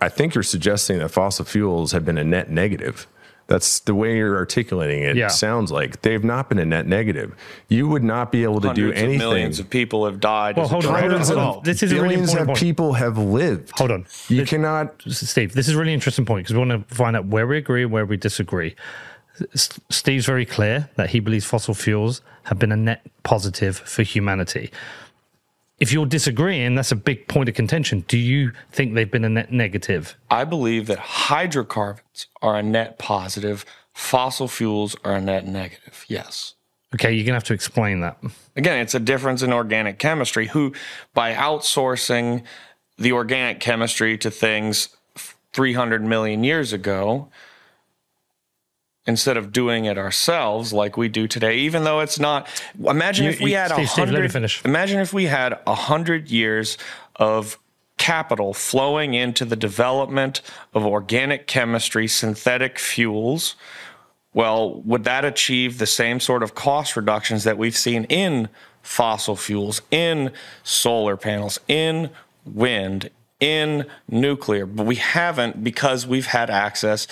I 0.00 0.08
think 0.08 0.34
you're 0.34 0.42
suggesting 0.42 0.98
that 0.98 1.10
fossil 1.10 1.44
fuels 1.44 1.92
have 1.92 2.04
been 2.04 2.18
a 2.18 2.24
net 2.24 2.50
negative. 2.50 3.06
That's 3.48 3.80
the 3.80 3.96
way 3.96 4.16
you're 4.16 4.36
articulating 4.36 5.02
it. 5.02 5.16
Yeah. 5.16 5.26
Sounds 5.26 5.72
like 5.72 6.02
they've 6.02 6.22
not 6.22 6.48
been 6.48 6.60
a 6.60 6.64
net 6.64 6.86
negative. 6.86 7.34
You 7.68 7.88
would 7.88 8.04
not 8.04 8.30
be 8.30 8.44
able 8.44 8.60
to 8.60 8.72
do 8.72 8.84
Hundreds 8.84 8.98
of 9.00 9.04
anything. 9.04 9.18
millions 9.18 9.58
of 9.58 9.68
people 9.68 10.04
have 10.04 10.20
died. 10.20 10.56
Well, 10.56 10.68
hold 10.68 10.86
on, 10.86 11.00
hold 11.00 11.12
on, 11.12 11.20
hold 11.26 11.38
on. 11.58 11.62
This 11.64 11.82
is 11.82 11.90
a 11.90 11.96
really 11.96 12.10
Billions 12.10 12.30
important 12.30 12.42
of 12.42 12.46
point. 12.54 12.58
people 12.60 12.92
have 12.92 13.18
lived. 13.18 13.70
Hold 13.76 13.90
on. 13.90 14.06
You 14.28 14.46
cannot. 14.46 15.02
Steve, 15.08 15.52
this 15.54 15.66
is 15.68 15.74
a 15.74 15.78
really 15.78 15.92
interesting 15.92 16.24
point 16.24 16.44
because 16.46 16.54
we 16.54 16.64
want 16.64 16.88
to 16.88 16.94
find 16.94 17.16
out 17.16 17.26
where 17.26 17.46
we 17.46 17.58
agree 17.58 17.82
and 17.82 17.90
where 17.90 18.06
we 18.06 18.16
disagree. 18.16 18.76
S- 19.52 19.80
Steve's 19.90 20.26
very 20.26 20.46
clear 20.46 20.88
that 20.94 21.10
he 21.10 21.18
believes 21.18 21.44
fossil 21.44 21.74
fuels 21.74 22.22
have 22.44 22.58
been 22.60 22.70
a 22.70 22.76
net 22.76 23.04
positive 23.24 23.78
for 23.78 24.02
humanity. 24.04 24.70
If 25.80 25.92
you're 25.92 26.06
disagreeing, 26.06 26.74
that's 26.74 26.92
a 26.92 26.96
big 26.96 27.26
point 27.26 27.48
of 27.48 27.54
contention. 27.54 28.04
Do 28.06 28.18
you 28.18 28.52
think 28.70 28.94
they've 28.94 29.10
been 29.10 29.24
a 29.24 29.30
net 29.30 29.50
negative? 29.50 30.14
I 30.30 30.44
believe 30.44 30.86
that 30.88 30.98
hydrocarbons 30.98 32.26
are 32.42 32.56
a 32.56 32.62
net 32.62 32.98
positive, 32.98 33.64
fossil 33.94 34.46
fuels 34.46 34.94
are 35.04 35.14
a 35.14 35.20
net 35.22 35.46
negative. 35.46 36.04
Yes. 36.06 36.54
Okay, 36.94 37.12
you're 37.12 37.24
going 37.24 37.32
to 37.32 37.34
have 37.34 37.44
to 37.44 37.54
explain 37.54 38.00
that. 38.00 38.18
Again, 38.56 38.80
it's 38.80 38.94
a 38.94 39.00
difference 39.00 39.42
in 39.42 39.52
organic 39.52 39.98
chemistry, 39.98 40.48
who, 40.48 40.74
by 41.14 41.32
outsourcing 41.32 42.42
the 42.98 43.12
organic 43.12 43.60
chemistry 43.60 44.18
to 44.18 44.30
things 44.30 44.88
300 45.52 46.04
million 46.04 46.44
years 46.44 46.72
ago, 46.72 47.28
instead 49.10 49.36
of 49.36 49.52
doing 49.52 49.84
it 49.84 49.98
ourselves 49.98 50.72
like 50.72 50.96
we 50.96 51.08
do 51.08 51.26
today, 51.28 51.56
even 51.58 51.84
though 51.84 52.00
it's 52.00 52.18
not. 52.18 52.48
Imagine 52.82 53.24
You- 53.26 53.30
if 53.32 53.40
we 53.40 53.50
you- 53.50 53.56
had 53.58 53.70
a 53.72 53.84
hundred. 53.84 54.34
Imagine 54.64 55.00
if 55.00 55.12
we 55.12 55.26
had 55.26 55.58
a 55.66 55.74
hundred 55.74 56.30
years 56.30 56.78
of 57.16 57.58
capital 57.98 58.54
flowing 58.54 59.12
into 59.12 59.44
the 59.44 59.56
development 59.56 60.40
of 60.72 60.86
organic 60.86 61.46
chemistry, 61.46 62.06
synthetic 62.08 62.78
fuels. 62.78 63.56
Well, 64.32 64.80
would 64.86 65.04
that 65.04 65.24
achieve 65.24 65.76
the 65.78 65.86
same 65.86 66.20
sort 66.20 66.42
of 66.42 66.54
cost 66.54 66.96
reductions 66.96 67.44
that 67.44 67.58
we've 67.58 67.76
seen 67.76 68.04
in 68.04 68.48
fossil 68.80 69.36
fuels, 69.36 69.82
in 69.90 70.30
solar 70.62 71.16
panels, 71.16 71.58
in 71.68 72.10
wind, 72.46 73.10
in 73.40 73.84
nuclear? 74.08 74.64
But 74.66 74.86
we 74.86 74.94
haven't 74.94 75.62
because 75.64 76.06
we've 76.06 76.26
had 76.26 76.48
access 76.48 77.06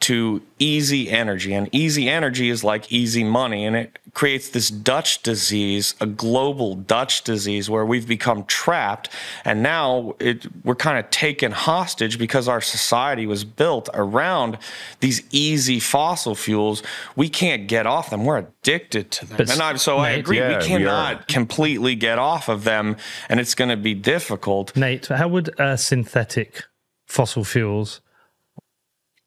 to 0.00 0.40
easy 0.58 1.10
energy. 1.10 1.52
And 1.52 1.68
easy 1.72 2.08
energy 2.08 2.48
is 2.48 2.64
like 2.64 2.90
easy 2.90 3.22
money. 3.22 3.66
And 3.66 3.76
it 3.76 3.98
creates 4.14 4.48
this 4.48 4.70
Dutch 4.70 5.22
disease, 5.22 5.94
a 6.00 6.06
global 6.06 6.74
Dutch 6.74 7.22
disease 7.22 7.68
where 7.68 7.84
we've 7.84 8.08
become 8.08 8.44
trapped. 8.44 9.10
And 9.44 9.62
now 9.62 10.14
it, 10.18 10.46
we're 10.64 10.74
kind 10.74 10.98
of 10.98 11.10
taken 11.10 11.52
hostage 11.52 12.18
because 12.18 12.48
our 12.48 12.62
society 12.62 13.26
was 13.26 13.44
built 13.44 13.90
around 13.92 14.56
these 15.00 15.22
easy 15.32 15.78
fossil 15.78 16.34
fuels. 16.34 16.82
We 17.14 17.28
can't 17.28 17.68
get 17.68 17.86
off 17.86 18.08
them. 18.08 18.24
We're 18.24 18.38
addicted 18.38 19.10
to 19.12 19.26
them. 19.26 19.36
But 19.36 19.50
and 19.50 19.60
I, 19.60 19.76
so 19.76 19.98
I 19.98 20.10
agree. 20.10 20.38
Yeah, 20.38 20.48
we 20.48 20.56
we 20.56 20.66
cannot 20.66 21.20
are. 21.20 21.24
completely 21.24 21.94
get 21.94 22.18
off 22.18 22.48
of 22.48 22.64
them. 22.64 22.96
And 23.28 23.38
it's 23.38 23.54
going 23.54 23.70
to 23.70 23.76
be 23.76 23.94
difficult. 23.94 24.74
Nate, 24.74 25.08
how 25.08 25.28
would 25.28 25.60
uh, 25.60 25.76
synthetic 25.76 26.64
fossil 27.06 27.44
fuels 27.44 28.00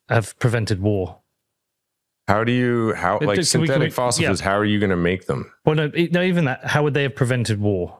have 0.09 0.37
prevented 0.39 0.81
war? 0.81 1.19
How 2.27 2.43
do 2.43 2.51
you 2.51 2.93
how 2.93 3.17
Uh, 3.17 3.25
like 3.25 3.35
can 3.35 3.43
synthetic 3.43 3.73
can 3.75 3.81
we- 3.81 3.89
fossil 3.89 4.23
yeah. 4.23 4.35
How 4.41 4.57
are 4.57 4.65
you 4.65 4.79
going 4.79 4.89
to 4.89 4.95
make 4.95 5.25
them? 5.25 5.51
Well, 5.65 5.75
no, 5.75 5.91
no, 6.11 6.21
even 6.21 6.45
that. 6.45 6.65
How 6.65 6.83
would 6.83 6.93
they 6.93 7.03
have 7.03 7.15
prevented 7.15 7.59
war? 7.59 7.99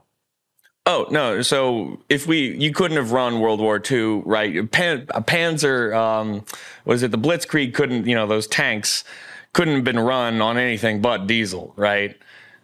Oh 0.85 1.07
no! 1.11 1.41
So 1.41 2.01
if 2.09 2.27
we, 2.27 2.57
you 2.57 2.73
couldn't 2.73 2.97
have 2.97 3.13
run 3.13 3.39
World 3.39 3.61
War 3.61 3.81
II, 3.89 4.21
right? 4.25 4.69
Pan, 4.69 5.05
a 5.11 5.21
Panzer, 5.21 5.95
um, 5.95 6.43
was 6.83 7.03
it 7.03 7.11
the 7.11 7.17
Blitzkrieg? 7.17 7.73
Couldn't 7.73 8.05
you 8.05 8.15
know 8.15 8.27
those 8.27 8.47
tanks 8.47 9.05
couldn't 9.53 9.75
have 9.75 9.83
been 9.85 9.99
run 9.99 10.41
on 10.41 10.57
anything 10.57 11.01
but 11.01 11.25
diesel, 11.25 11.73
right? 11.77 12.17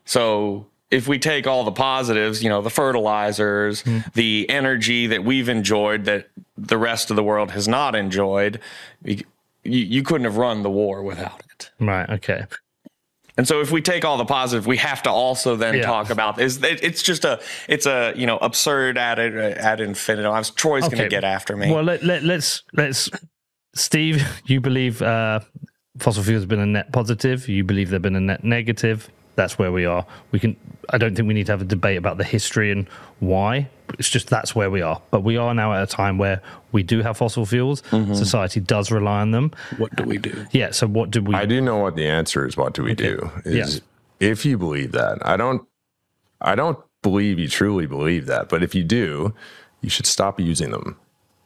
So 0.03 0.65
if 0.91 1.07
we 1.07 1.17
take 1.19 1.45
all 1.47 1.63
the 1.63 1.71
positives, 1.71 2.43
you 2.43 2.49
know, 2.49 2.61
the 2.61 2.69
fertilizers, 2.71 3.83
the 4.15 4.49
energy 4.49 5.07
that 5.07 5.23
we've 5.23 5.47
enjoyed 5.47 6.03
that 6.05 6.29
the 6.57 6.77
rest 6.79 7.11
of 7.11 7.15
the 7.15 7.23
world 7.23 7.51
has 7.51 7.67
not 7.67 7.95
enjoyed, 7.95 8.59
you, 9.63 9.79
you 9.79 10.03
couldn't 10.03 10.25
have 10.25 10.37
run 10.37 10.63
the 10.63 10.69
war 10.69 11.03
without 11.03 11.41
it. 11.51 11.71
Right. 11.79 12.09
Okay. 12.09 12.45
And 13.37 13.47
so 13.47 13.61
if 13.61 13.71
we 13.71 13.81
take 13.81 14.03
all 14.03 14.17
the 14.17 14.25
positive, 14.25 14.67
we 14.67 14.75
have 14.77 15.01
to 15.03 15.09
also 15.09 15.55
then 15.55 15.75
Yeah. 15.75 15.83
talk 15.83 16.09
about 16.09 16.41
is 16.41 16.61
it, 16.61 16.83
it's 16.83 17.01
just 17.01 17.23
a 17.23 17.39
it's 17.69 17.85
a 17.85 18.11
you 18.15 18.27
know 18.27 18.37
absurd 18.37 18.97
ad 18.97 19.17
ad 19.17 19.79
infinitum. 19.79 20.33
I 20.33 20.39
was 20.39 20.49
Troy's 20.49 20.83
going 20.89 20.97
to 20.97 21.07
get 21.07 21.23
after 21.23 21.55
me. 21.55 21.71
Well, 21.71 21.83
let, 21.83 22.03
let, 22.03 22.23
let's 22.23 22.63
let's. 22.73 23.09
Steve, 23.75 24.27
you 24.45 24.59
believe 24.59 25.01
uh, 25.01 25.39
fossil 25.99 26.23
fuels 26.23 26.41
have 26.41 26.49
been 26.49 26.59
a 26.59 26.65
net 26.65 26.91
positive. 26.91 27.47
You 27.47 27.63
believe 27.63 27.91
they've 27.91 28.01
been 28.01 28.17
a 28.17 28.19
net 28.19 28.43
negative. 28.43 29.09
That's 29.39 29.57
where 29.57 29.71
we 29.71 29.85
are. 29.85 30.05
We 30.33 30.39
can. 30.41 30.57
I 30.89 30.97
don't 30.97 31.15
think 31.15 31.25
we 31.29 31.33
need 31.33 31.45
to 31.45 31.53
have 31.53 31.61
a 31.61 31.65
debate 31.65 31.97
about 31.97 32.17
the 32.17 32.25
history 32.25 32.73
and 32.73 32.89
why. 33.19 33.69
It's 33.97 34.09
just 34.09 34.27
that's 34.27 34.53
where 34.53 34.69
we 34.69 34.81
are. 34.81 35.01
But 35.11 35.21
we 35.21 35.37
are 35.37 35.53
now 35.53 35.71
at 35.71 35.81
a 35.81 35.87
time 35.87 36.17
where 36.17 36.41
we 36.73 36.83
do 36.83 37.01
have 37.01 37.15
fossil 37.15 37.45
fuels. 37.45 37.81
Mm-hmm. 37.83 38.15
Society 38.15 38.59
does 38.59 38.91
rely 38.91 39.21
on 39.21 39.31
them. 39.31 39.51
what 39.77 39.95
do 39.95 40.03
we 40.03 40.17
do? 40.17 40.45
Yeah. 40.51 40.71
So 40.71 40.87
what 40.87 41.09
do 41.09 41.21
we? 41.21 41.35
I 41.35 41.45
do 41.45 41.61
know 41.61 41.77
what 41.77 41.95
the 41.95 42.05
answer 42.05 42.45
is. 42.45 42.57
What 42.57 42.73
do 42.73 42.83
we 42.83 42.93
do? 42.93 43.31
Is 43.45 43.55
Yes. 43.55 43.81
if 44.19 44.45
you 44.45 44.57
believe 44.57 44.91
that, 44.91 45.25
I 45.25 45.37
don't. 45.37 45.65
I 46.41 46.55
don't 46.55 46.77
believe 47.01 47.39
you 47.39 47.47
truly 47.47 47.85
believe 47.85 48.25
that, 48.25 48.49
but 48.49 48.61
if 48.61 48.75
you 48.75 48.83
do, 48.83 49.33
you 49.79 49.89
should 49.89 50.05
stop 50.05 50.37
using 50.37 50.71
them 50.71 50.97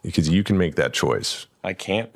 because 0.02 0.28
you 0.28 0.42
can 0.42 0.58
make 0.58 0.74
that 0.74 0.92
choice. 0.92 1.46
I 1.62 1.74
can't. 1.74 2.10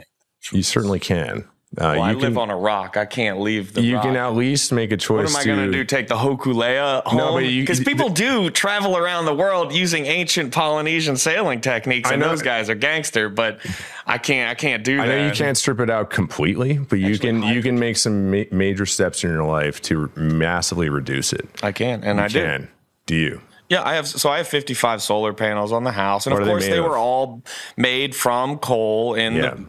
You 0.50 0.64
certainly 0.64 0.98
can. 0.98 1.46
Uh, 1.77 1.81
Well, 1.82 1.95
you 1.97 2.03
I 2.03 2.12
can. 2.15 2.20
live 2.23 2.39
on 2.39 2.49
a 2.51 2.57
rock. 2.57 2.97
I 2.97 3.05
can't 3.05 3.40
leave 3.40 3.74
the 3.74 3.82
you 3.82 3.97
rock. 3.97 4.05
can 4.05 4.16
at 4.16 4.35
least 4.35 4.73
make 4.73 4.90
a 4.90 4.97
choice. 4.97 5.35
what 5.35 5.45
am 5.45 5.53
I 5.53 5.57
going 5.57 5.70
to 5.70 5.70
do? 5.70 5.85
Take 5.85 6.09
the 6.09 6.16
Hokulea 6.16 7.03
home? 7.05 7.16
No, 7.19 7.39
you- 7.39 7.61
Because 7.62 7.81
people 7.81 8.09
do 8.09 8.49
travel 8.49 8.97
around 8.97 9.27
the 9.27 9.35
world 9.35 9.74
using 9.74 10.07
ancient 10.07 10.53
Polynesian 10.53 11.16
sailing 11.19 11.61
techniques, 11.61 12.09
I 12.09 12.15
and 12.15 12.23
know- 12.23 12.31
those 12.31 12.40
guys 12.43 12.70
are 12.70 12.74
gangster. 12.74 13.28
But 13.28 13.59
I 14.07 14.16
can't. 14.16 14.51
I 14.51 14.55
can't 14.55 14.82
do 14.82 14.97
that. 14.97 15.03
I 15.03 15.07
that. 15.09 15.16
know 15.19 15.27
you 15.27 15.32
can't 15.32 15.59
strip 15.59 15.78
it 15.81 15.90
out 15.90 16.09
completely, 16.09 16.78
but 16.78 16.99
you 17.01 17.19
can. 17.19 17.43
You 17.43 17.62
can 17.62 17.78
make 17.78 17.99
some 17.99 18.31
ma- 18.31 18.45
major 18.51 18.86
steps 18.86 19.23
in 19.23 19.31
your 19.31 19.45
life 19.45 19.82
to 19.82 20.11
massively 20.16 20.89
reduce 20.89 21.35
it. 21.35 21.47
I 21.62 21.73
can, 21.73 22.03
and 22.03 22.19
I 22.19 22.28
do. 22.28 22.40
Can 22.40 22.69
do 23.05 23.15
you? 23.15 23.40
Yeah, 23.69 23.82
I 23.85 23.95
have. 23.95 24.07
So 24.09 24.31
I 24.31 24.39
have 24.39 24.49
55 24.49 25.03
solar 25.03 25.32
panels 25.35 25.73
on 25.73 25.85
the 25.85 25.93
house, 25.93 26.27
and 26.27 26.32
What 26.32 26.43
of 26.43 26.47
they 26.47 26.53
course 26.53 26.66
they 26.66 26.78
of? 26.78 26.85
were 26.85 26.97
all 26.97 27.43
made 27.77 28.15
from 28.15 28.59
coal. 28.59 29.15
In 29.15 29.35
Yeah. 29.35 29.51
the, 29.55 29.66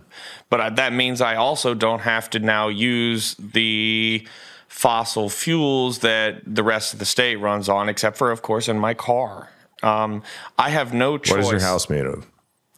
but 0.49 0.61
I, 0.61 0.69
that 0.69 0.93
means 0.93 1.19
I 1.21 1.35
also 1.35 1.73
don't 1.73 1.99
have 1.99 2.29
to 2.31 2.39
now 2.39 2.69
use 2.69 3.35
the 3.35 4.25
fossil 4.67 5.29
fuels 5.29 5.99
that 5.99 6.41
the 6.45 6.63
rest 6.63 6.93
of 6.93 6.99
the 6.99 7.05
state 7.05 7.35
runs 7.37 7.67
on, 7.67 7.89
except 7.89 8.17
for, 8.17 8.31
of 8.31 8.41
course, 8.41 8.67
in 8.69 8.79
my 8.79 8.93
car. 8.93 9.49
Um, 9.83 10.23
I 10.57 10.69
have 10.69 10.93
no 10.93 11.17
choice. 11.17 11.45
What 11.45 11.55
is 11.55 11.61
your 11.63 11.69
house 11.69 11.89
made 11.89 12.05
of? 12.05 12.25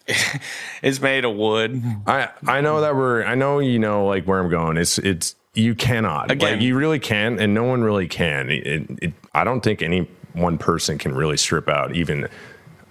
It's 0.81 0.99
made 0.99 1.26
of 1.26 1.35
wood. 1.35 1.81
I 2.07 2.30
I 2.48 2.61
know 2.61 2.81
that 2.81 2.95
we're 2.95 3.23
I 3.23 3.35
know 3.35 3.60
you 3.60 3.77
know 3.77 4.07
like 4.07 4.26
where 4.26 4.39
I'm 4.39 4.49
going. 4.49 4.77
It's 4.77 4.98
it's 4.98 5.35
you 5.53 5.76
cannot 5.76 6.31
Again. 6.31 6.53
like 6.53 6.61
you 6.61 6.76
really 6.76 6.98
can't, 6.99 7.39
and 7.39 7.53
no 7.53 7.64
one 7.65 7.84
really 7.84 8.07
can. 8.07 8.49
It, 8.49 8.89
it, 9.02 9.14
I 9.35 9.43
don't 9.43 9.61
think 9.61 9.81
any 9.84 10.07
one 10.33 10.57
person 10.57 10.97
can 10.97 11.13
really 11.13 11.37
strip 11.37 11.69
out 11.69 11.95
even 11.95 12.27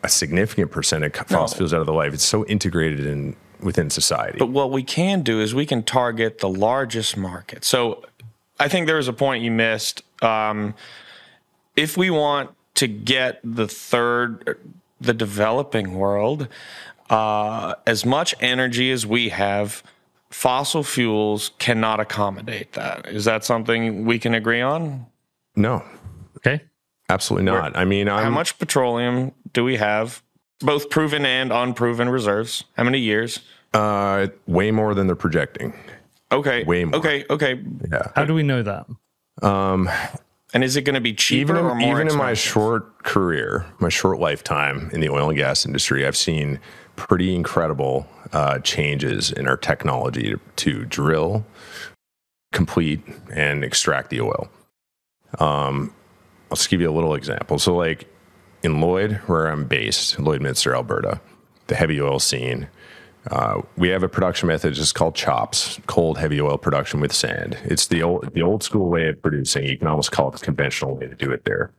a 0.03 0.09
significant 0.09 0.71
percent 0.71 1.05
of 1.05 1.15
fossil 1.15 1.59
fuels 1.59 1.75
out 1.75 1.81
of 1.81 1.87
the 1.87 1.93
life. 1.93 2.15
It's 2.15 2.25
so 2.25 2.45
integrated 2.47 3.07
in 3.07 3.37
within 3.61 3.91
society. 3.91 4.39
But 4.39 4.51
what 4.51 4.71
we 4.71 4.83
can 4.83 5.23
do 5.23 5.41
is 5.41 5.55
we 5.55 5.67
can 5.67 5.83
target 5.83 6.39
the 6.39 6.49
largest 6.49 7.17
market. 7.17 7.65
So 7.65 8.05
I 8.59 8.69
think 8.69 8.87
there 8.87 8.97
was 8.97 9.09
a 9.09 9.13
point 9.13 9.45
you 9.45 9.51
missed. 9.51 10.03
Um, 10.23 10.75
if 11.77 11.97
we 11.97 12.11
want 12.11 12.51
to 12.77 12.87
get 12.87 13.41
the 13.45 13.69
third, 13.69 14.59
the 15.01 15.15
developing 15.15 15.95
world, 15.95 16.49
uh, 17.09 17.75
as 17.87 18.05
much 18.05 18.35
energy 18.41 18.91
as 18.91 19.07
we 19.07 19.31
have, 19.31 19.83
fossil 20.31 20.83
fuels 20.83 21.51
cannot 21.59 22.01
accommodate 22.01 22.73
that. 22.73 23.07
Is 23.09 23.25
that 23.25 23.45
something 23.45 24.05
we 24.05 24.19
can 24.19 24.35
agree 24.35 24.61
on? 24.61 25.07
no, 25.57 25.85
okay. 26.37 26.63
Absolutely 27.11 27.45
not. 27.45 27.77
I 27.77 27.85
mean, 27.85 28.09
I'm, 28.09 28.25
How 28.25 28.31
much 28.31 28.59
petroleum 28.59 29.33
do 29.53 29.65
we 29.65 29.77
have, 29.77 30.23
both 30.61 30.91
proven 30.91 31.27
and 31.27 31.53
unproven 31.53 32.09
reserves? 32.09 32.65
How 32.77 32.85
many 32.85 32.99
years? 32.99 33.41
uh, 33.75 34.29
way 34.47 34.71
more 34.71 34.95
than 34.95 35.07
they're 35.07 35.17
projecting. 35.17 35.73
Okay. 36.33 36.65
Way 36.65 36.85
more. 36.85 36.97
Okay. 36.97 37.25
Okay. 37.31 37.63
Yeah. 37.91 38.13
How 38.15 38.25
do 38.25 38.35
we 38.35 38.43
know 38.43 38.63
that? 38.63 38.87
And 40.53 40.65
is 40.65 40.77
it 40.77 40.83
going 40.83 40.95
to 40.95 41.01
be 41.01 41.13
cheaper 41.13 41.53
even 41.53 41.65
or 41.65 41.73
in, 41.73 41.79
more 41.79 41.95
even 41.95 42.09
in 42.09 42.17
my 42.17 42.35
short 42.35 43.05
career, 43.05 43.67
my 43.79 43.89
short 43.89 44.19
lifetime 44.19 44.91
in 44.93 45.01
the 45.01 45.09
oil 45.09 45.29
and 45.29 45.39
gas 45.39 45.65
industry, 45.65 46.05
I've 46.05 46.17
seen 46.17 46.59
pretty 46.97 47.35
incredible 47.35 48.09
uh, 48.33 48.59
changes 48.59 49.31
in 49.31 49.47
our 49.47 49.57
technology 49.57 50.33
to, 50.33 50.41
to 50.57 50.85
drill, 50.87 51.47
complete, 52.53 53.01
and 53.33 53.63
extract 53.63 54.11
the 54.11 54.21
oil. 54.23 54.51
Um, 55.39 55.95
I'll 56.51 56.57
just 56.57 56.71
give 56.71 56.81
you 56.81 56.91
a 56.91 56.93
little 56.93 57.15
example. 57.15 57.59
So, 57.59 57.77
like 57.77 58.09
in 58.63 58.81
Lloyd, 58.81 59.15
where 59.27 59.47
I'm 59.47 59.65
based, 59.65 60.17
Lloydminster, 60.17 60.75
Alberta, 60.75 61.21
the 61.69 61.75
heavy 61.75 62.01
oil 62.01 62.19
scene. 62.19 62.69
Uh, 63.31 63.61
we 63.77 63.89
have 63.89 64.03
a 64.03 64.09
production 64.09 64.49
method 64.49 64.73
just 64.73 64.95
called 64.95 65.15
chops, 65.15 65.79
cold 65.87 66.17
heavy 66.17 66.41
oil 66.41 66.57
production 66.57 67.01
with 67.01 67.13
sand. 67.13 67.57
It's 67.65 67.87
the 67.87 68.03
old 68.03 68.33
the 68.33 68.43
old 68.43 68.63
school 68.63 68.89
way 68.89 69.09
of 69.09 69.21
producing. 69.21 69.67
You 69.67 69.77
can 69.77 69.89
almost 69.89 70.11
call 70.11 70.29
it 70.29 70.33
the 70.33 70.45
conventional 70.45 70.97
way 70.97 71.07
to 71.07 71.15
do 71.15 71.31
it 71.31 71.45
there, 71.45 71.71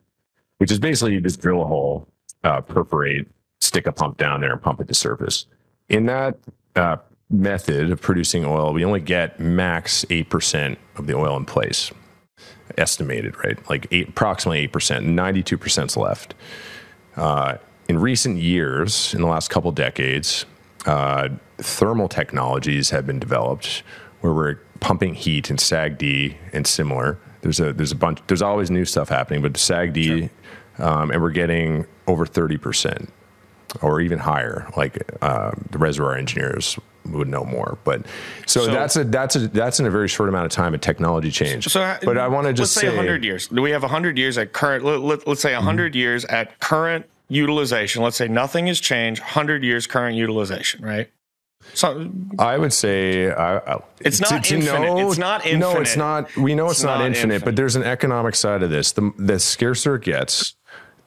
which 0.59 0.71
is 0.71 0.79
basically 0.79 1.13
you 1.13 1.21
just 1.21 1.41
drill 1.41 1.63
a 1.63 1.65
hole, 1.65 2.07
uh, 2.43 2.61
perforate, 2.61 3.27
stick 3.59 3.87
a 3.87 3.91
pump 3.91 4.17
down 4.17 4.41
there, 4.41 4.51
and 4.51 4.61
pump 4.61 4.81
it 4.81 4.87
to 4.87 4.93
surface. 4.93 5.47
In 5.89 6.05
that 6.05 6.37
uh, 6.75 6.97
method 7.31 7.91
of 7.91 7.99
producing 8.01 8.45
oil, 8.45 8.71
we 8.71 8.85
only 8.85 9.01
get 9.01 9.39
max 9.39 10.05
eight 10.11 10.29
percent 10.29 10.77
of 10.95 11.07
the 11.07 11.15
oil 11.15 11.35
in 11.37 11.45
place, 11.45 11.91
estimated, 12.81 13.37
right? 13.43 13.57
Like 13.69 13.87
eight, 13.91 14.09
approximately 14.09 14.59
eight 14.59 14.73
percent. 14.73 15.05
Ninety-two 15.05 15.57
percent 15.57 15.95
left. 15.95 16.33
Uh, 17.15 17.57
in 17.87 17.99
recent 17.99 18.37
years, 18.37 19.13
in 19.13 19.21
the 19.21 19.27
last 19.27 19.49
couple 19.49 19.71
decades, 19.71 20.45
uh, 20.85 21.29
thermal 21.57 22.09
technologies 22.09 22.89
have 22.89 23.05
been 23.05 23.19
developed 23.19 23.83
where 24.21 24.33
we're 24.33 24.55
pumping 24.79 25.13
heat 25.13 25.49
in 25.49 25.57
SAGD 25.57 26.35
and 26.53 26.65
similar. 26.65 27.17
There's 27.41 27.59
a 27.59 27.73
there's 27.73 27.91
a 27.91 27.95
bunch. 27.95 28.19
There's 28.27 28.41
always 28.41 28.69
new 28.69 28.85
stuff 28.85 29.09
happening, 29.09 29.41
but 29.41 29.53
SAGD, 29.53 30.29
um, 30.79 31.11
and 31.11 31.21
we're 31.21 31.31
getting 31.31 31.85
over 32.07 32.25
thirty 32.25 32.57
percent 32.57 33.11
or 33.81 34.01
even 34.01 34.19
higher. 34.19 34.67
Like 34.75 35.01
uh, 35.21 35.51
the 35.69 35.77
reservoir 35.77 36.15
engineers 36.17 36.77
would 37.05 37.27
know 37.27 37.43
more, 37.43 37.77
but 37.83 38.05
so, 38.45 38.65
So- 38.65 38.71
that's 38.71 38.95
a 38.95 39.03
that's 39.03 39.35
a 39.35 39.47
that's 39.47 39.79
in 39.79 39.85
a 39.85 39.91
very 39.91 40.07
short 40.07 40.29
amount 40.29 40.45
of 40.45 40.51
time 40.51 40.73
a 40.73 40.77
technology 40.77 41.31
change. 41.31 41.67
So, 41.67 41.81
uh, 41.81 41.97
but 42.03 42.17
I 42.17 42.27
want 42.27 42.47
to 42.47 42.53
just 42.53 42.75
let's 42.75 42.81
say, 42.81 42.91
say, 42.91 42.95
100 42.95 43.23
years. 43.23 43.47
Do 43.47 43.61
we 43.61 43.71
have 43.71 43.83
100 43.83 44.17
years 44.17 44.37
at 44.37 44.53
current? 44.53 44.83
Let, 44.83 45.01
let, 45.01 45.27
us 45.27 45.39
say 45.39 45.53
100 45.53 45.95
years 45.95 46.25
at 46.25 46.59
current 46.59 47.05
utilization. 47.27 48.03
Let's 48.03 48.17
say 48.17 48.27
nothing 48.27 48.67
has 48.67 48.79
changed. 48.79 49.21
100 49.21 49.63
years 49.63 49.87
current 49.87 50.15
utilization, 50.15 50.83
right? 50.83 51.09
So 51.73 52.09
I 52.39 52.57
would 52.57 52.73
say 52.73 53.31
It's 53.99 54.19
not 54.19 54.51
infinite. 54.51 55.07
It's 55.07 55.17
not 55.17 55.45
infinite. 55.45 55.59
No, 55.59 55.79
it's 55.79 55.95
not. 55.95 56.35
We 56.35 56.55
know 56.55 56.65
it's, 56.65 56.79
It's 56.79 56.83
not, 56.83 56.97
not 56.99 57.07
infinite, 57.07 57.35
infinite. 57.35 57.45
but 57.45 57.55
there's 57.55 57.75
an 57.75 57.83
economic 57.83 58.35
side 58.35 58.63
of 58.63 58.69
this. 58.69 58.91
The, 58.91 59.11
the 59.17 59.39
scarcer 59.39 59.95
it 59.95 60.03
gets, 60.03 60.55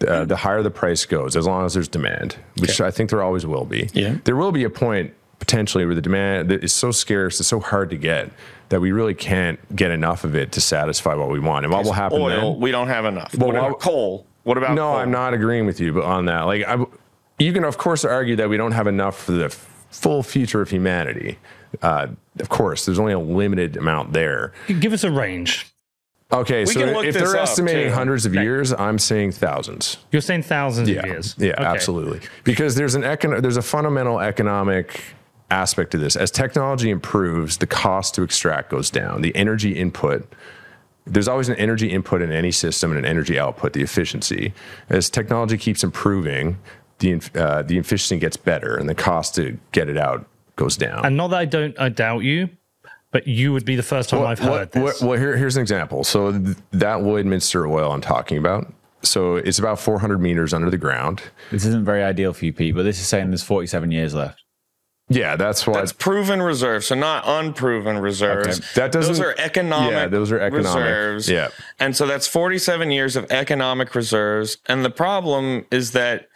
uh, 0.07 0.25
the 0.25 0.37
higher 0.37 0.63
the 0.63 0.71
price 0.71 1.05
goes, 1.07 1.37
as 1.37 1.47
long 1.47 1.65
as 1.65 1.75
there's 1.75 1.89
demand, 1.89 2.37
which 2.59 2.81
I 2.81 2.91
think 2.91 3.11
there 3.11 3.23
always 3.23 3.47
will 3.47 3.65
be. 3.65 3.91
Yeah. 3.93 4.19
There 4.25 4.37
will 4.37 4.53
be 4.53 4.65
a 4.65 4.71
point 4.71 5.13
potentially 5.39 5.85
where 5.85 5.95
the 5.95 6.01
demand 6.03 6.51
is 6.53 6.73
so 6.73 6.91
scarce, 6.91 7.41
it's 7.41 7.49
so 7.49 7.61
hard 7.61 7.91
to 7.91 7.97
get 7.97 8.31
that 8.71 8.81
we 8.81 8.93
really 8.93 9.15
can't 9.15 9.59
get 9.77 9.91
enough 9.91 10.25
of 10.25 10.35
it 10.35 10.53
to 10.53 10.61
satisfy 10.61 11.15
what 11.15 11.31
we 11.31 11.39
want. 11.39 11.65
And 11.65 11.73
what 11.73 11.85
will 11.85 11.93
happen 11.93 12.21
oil, 12.21 12.53
then? 12.53 12.61
we 12.61 12.71
don't 12.71 12.89
have 12.89 13.05
enough. 13.05 13.35
Well, 13.37 13.49
what 13.49 13.57
about 13.57 13.73
why- 13.73 13.79
coal? 13.79 14.27
What 14.45 14.59
about 14.59 14.75
No, 14.75 14.89
coal? 14.89 14.97
I'm 14.97 15.11
not 15.11 15.33
agreeing 15.35 15.67
with 15.67 15.81
you 15.81 15.93
but 15.93 16.05
on 16.05 16.27
that. 16.27 16.43
Like, 16.43 16.65
I, 16.67 16.85
you 17.39 17.53
can 17.53 17.65
of 17.65 17.79
course 17.79 18.05
argue 18.05 18.37
that 18.37 18.49
we 18.49 18.57
don't 18.57 18.73
have 18.73 18.87
enough 18.87 19.19
for 19.23 19.33
the 19.33 19.47
f- 19.47 19.87
full 19.91 20.23
future 20.23 20.61
of 20.61 20.71
humanity. 20.71 21.39
Uh, 21.83 22.09
of 22.41 22.49
course, 22.49 22.85
there's 22.87 22.99
only 22.99 23.13
a 23.13 23.19
limited 23.19 23.77
amount 23.77 24.13
there. 24.13 24.53
Give 24.81 24.93
us 24.93 25.03
a 25.05 25.11
range. 25.11 25.67
Okay, 26.33 26.65
so 26.65 27.01
if 27.01 27.15
they're 27.15 27.37
estimating 27.37 27.89
too. 27.89 27.95
hundreds 27.95 28.27
of 28.27 28.35
years, 28.35 28.73
I'm 28.73 28.99
saying 28.99 29.33
thousands. 29.33 29.99
You're 30.11 30.23
saying 30.23 30.43
thousands 30.45 30.89
Yeah, 30.89 31.01
of 31.01 31.07
years. 31.07 31.35
yeah, 31.39 31.53
Okay. 31.53 31.65
absolutely. 31.65 32.21
Because 32.45 32.75
there's 32.75 32.95
an 32.97 33.03
econ- 33.03 33.41
there's 33.41 33.57
a 33.59 33.63
fundamental 33.63 34.19
economic 34.21 35.01
aspect 35.55 35.93
to 35.93 35.99
this. 35.99 36.17
As 36.17 36.31
technology 36.31 36.91
improves, 36.91 37.59
the 37.59 37.67
cost 37.67 38.15
to 38.17 38.23
extract 38.23 38.71
goes 38.71 38.91
down. 38.91 39.23
The 39.23 39.35
energy 39.35 39.73
input 39.79 40.31
there's 41.07 41.29
always 41.29 41.51
an 41.51 41.57
energy 41.57 41.91
input 41.91 42.23
in 42.23 42.33
any 42.33 42.51
system 42.51 42.91
and 42.91 42.99
an 42.99 43.05
energy 43.05 43.39
output, 43.39 43.75
the 43.75 43.83
efficiency. 43.83 44.55
As 44.89 45.11
technology 45.11 45.59
keeps 45.59 45.85
improving, 45.85 46.59
the 46.99 47.21
uh, 47.35 47.63
the 47.63 47.77
efficiency 47.77 48.19
gets 48.19 48.39
better, 48.39 48.77
and 48.77 48.89
the 48.89 48.95
cost 48.95 49.35
to 49.35 49.59
get 49.73 49.89
it 49.89 49.99
out 49.99 50.27
goes 50.57 50.77
down. 50.77 51.05
And 51.05 51.17
not 51.17 51.29
that 51.29 51.41
I 51.41 51.45
don't 51.45 51.79
I 51.79 51.91
doubt 51.91 52.21
you, 52.21 52.49
but 53.11 53.27
you 53.27 53.53
would 53.53 53.65
be 53.65 53.77
the 53.77 53.83
first 53.83 54.11
time 54.11 54.23
I've 54.23 54.39
heard 54.39 54.51
what, 54.51 54.73
this. 54.73 55.03
well, 55.03 55.19
here, 55.19 55.37
here's 55.37 55.57
an 55.57 55.63
example. 55.63 56.05
So 56.05 56.33
th- 56.33 56.57
that 56.73 57.01
Lloydminster 57.01 57.69
oil 57.71 57.93
I'm 57.93 58.01
talking 58.01 58.39
about, 58.39 58.73
So 59.03 59.37
it's 59.37 59.59
about 59.59 59.79
400 59.79 60.19
meters 60.19 60.55
under 60.55 60.71
the 60.71 60.79
ground. 60.79 61.23
This 61.51 61.67
isn't 61.67 61.85
very 61.85 62.03
ideal 62.03 62.33
for 62.33 62.45
you, 62.47 62.53
Pete, 62.53 62.75
but 62.75 62.85
this 62.85 62.99
is 62.99 63.07
saying 63.07 63.29
there's 63.29 63.43
47 63.43 63.91
years 63.91 64.15
left. 64.15 64.44
Yeah, 65.09 65.37
that's 65.37 65.67
why. 65.67 65.75
That's 65.75 65.93
proven 65.93 66.41
reserves, 66.41 66.87
so 66.87 66.95
not 66.95 67.25
unproven 67.27 67.99
reserves. 67.99 68.59
Okay. 68.59 68.69
That 68.77 68.93
doesn't- 68.93 69.13
Those 69.15 69.21
are 69.21 69.35
economic. 69.39 69.93
Yeah, 69.93 70.07
those 70.09 70.33
are 70.33 70.41
economic. 70.41 70.65
reserves. 70.77 71.29
Yeah. 71.29 71.49
and 71.79 71.95
so 71.95 72.07
that's 72.07 72.27
47 72.27 72.91
years 72.91 73.15
of 73.15 73.31
economic 73.31 73.95
reserves. 73.95 74.57
And 74.67 74.85
the 74.85 74.91
problem 74.91 75.67
is 75.71 75.93
that 75.93 76.29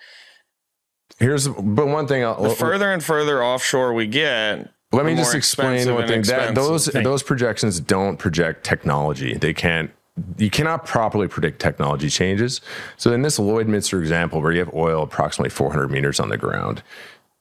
Here's, 1.19 1.49
but 1.49 1.89
one 1.89 2.07
thing. 2.07 2.23
I'll, 2.25 2.41
the 2.41 2.51
further 2.51 2.93
and 2.93 3.03
further 3.03 3.43
offshore 3.43 3.93
we 3.93 4.07
get, 4.07 4.69
Let 4.93 5.05
me 5.05 5.17
just 5.17 5.35
explain 5.35 5.93
one 5.93 6.07
thing. 6.07 6.23
That, 6.23 6.55
those 6.55 6.87
those 6.87 7.23
projections 7.25 7.81
don't 7.81 8.19
project 8.19 8.65
technology. 8.65 9.35
They 9.35 9.53
can't. 9.55 9.91
You 10.37 10.51
cannot 10.51 10.85
properly 10.85 11.27
predict 11.29 11.61
technology 11.61 12.09
changes. 12.09 12.61
So 12.97 13.13
in 13.13 13.23
this 13.23 13.39
Lloyd 13.39 13.67
Lloydminster 13.69 14.01
example, 14.01 14.41
where 14.43 14.53
you 14.53 14.59
have 14.59 14.73
oil 14.75 15.03
approximately 15.03 15.51
400 15.51 15.91
meters 15.91 16.19
on 16.21 16.29
the 16.29 16.37
ground, 16.37 16.83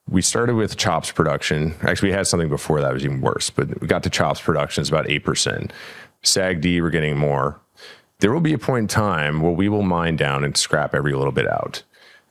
we 0.10 0.22
started 0.22 0.56
with 0.56 0.78
chops 0.78 1.12
production. 1.12 1.76
Actually, 1.82 2.10
we 2.10 2.16
had 2.16 2.28
something 2.28 2.50
before 2.50 2.82
that 2.82 2.94
was 2.94 3.04
even 3.04 3.22
worse, 3.22 3.50
but 3.50 3.82
we 3.82 3.88
got 3.88 4.04
to 4.04 4.10
chops 4.10 4.42
production. 4.42 4.82
It's 4.82 4.90
about 4.90 5.10
eight 5.10 5.24
percent. 5.24 5.72
SAGD, 6.24 6.82
we're 6.82 6.90
getting 6.90 7.18
more. 7.18 7.60
There 8.20 8.32
will 8.32 8.42
be 8.42 8.54
a 8.54 8.58
point 8.58 8.84
in 8.84 8.88
time 8.88 9.42
where 9.42 9.52
we 9.52 9.70
will 9.70 9.84
mine 9.84 10.16
down 10.16 10.44
and 10.44 10.58
scrap 10.58 10.96
every 10.96 11.14
little 11.14 11.32
bit 11.32 11.48
out. 11.48 11.84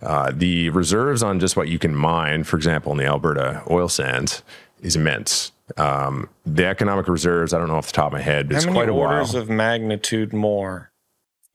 Uh, 0.02 0.32
the 0.34 0.70
reserves 0.70 1.22
on 1.22 1.40
just 1.40 1.56
what 1.56 1.68
you 1.68 1.78
can 1.78 1.94
mine, 1.94 2.44
for 2.44 2.56
example, 2.56 2.92
in 2.92 2.98
the 2.98 3.06
Alberta 3.06 3.62
oil 3.70 3.88
sands, 3.88 4.42
is 4.82 4.96
immense. 4.96 5.52
Um, 5.76 6.28
the 6.44 6.66
economic 6.66 7.08
reserves, 7.08 7.54
I 7.54 7.58
don't 7.58 7.68
know 7.68 7.76
off 7.76 7.86
the 7.86 7.92
top 7.92 8.08
of 8.08 8.12
my 8.12 8.20
head, 8.20 8.48
but 8.48 8.54
how 8.54 8.62
it's 8.62 8.66
quite 8.66 8.88
a 8.88 8.94
while. 8.94 9.12
orders 9.12 9.34
of 9.34 9.48
magnitude 9.48 10.32
more 10.32 10.92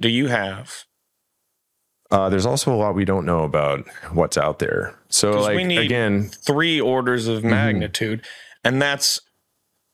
do 0.02 0.10
you 0.10 0.28
have? 0.28 0.86
Uh, 2.12 2.30
there's 2.30 2.46
also 2.46 2.74
a 2.74 2.78
lot 2.78 2.94
we 2.96 3.06
don't 3.06 3.26
know 3.26 3.44
about 3.44 3.88
what's 4.14 4.38
out 4.38 4.60
there. 4.60 4.96
So, 5.10 5.32
like 5.42 5.56
we 5.56 5.64
need 5.64 5.80
again, 5.80 6.24
three 6.30 6.80
orders 6.82 7.28
Mm-hmm. 7.28 7.38
of 7.38 7.44
magnitude, 7.44 8.26
and 8.64 8.82
that's 8.82 9.20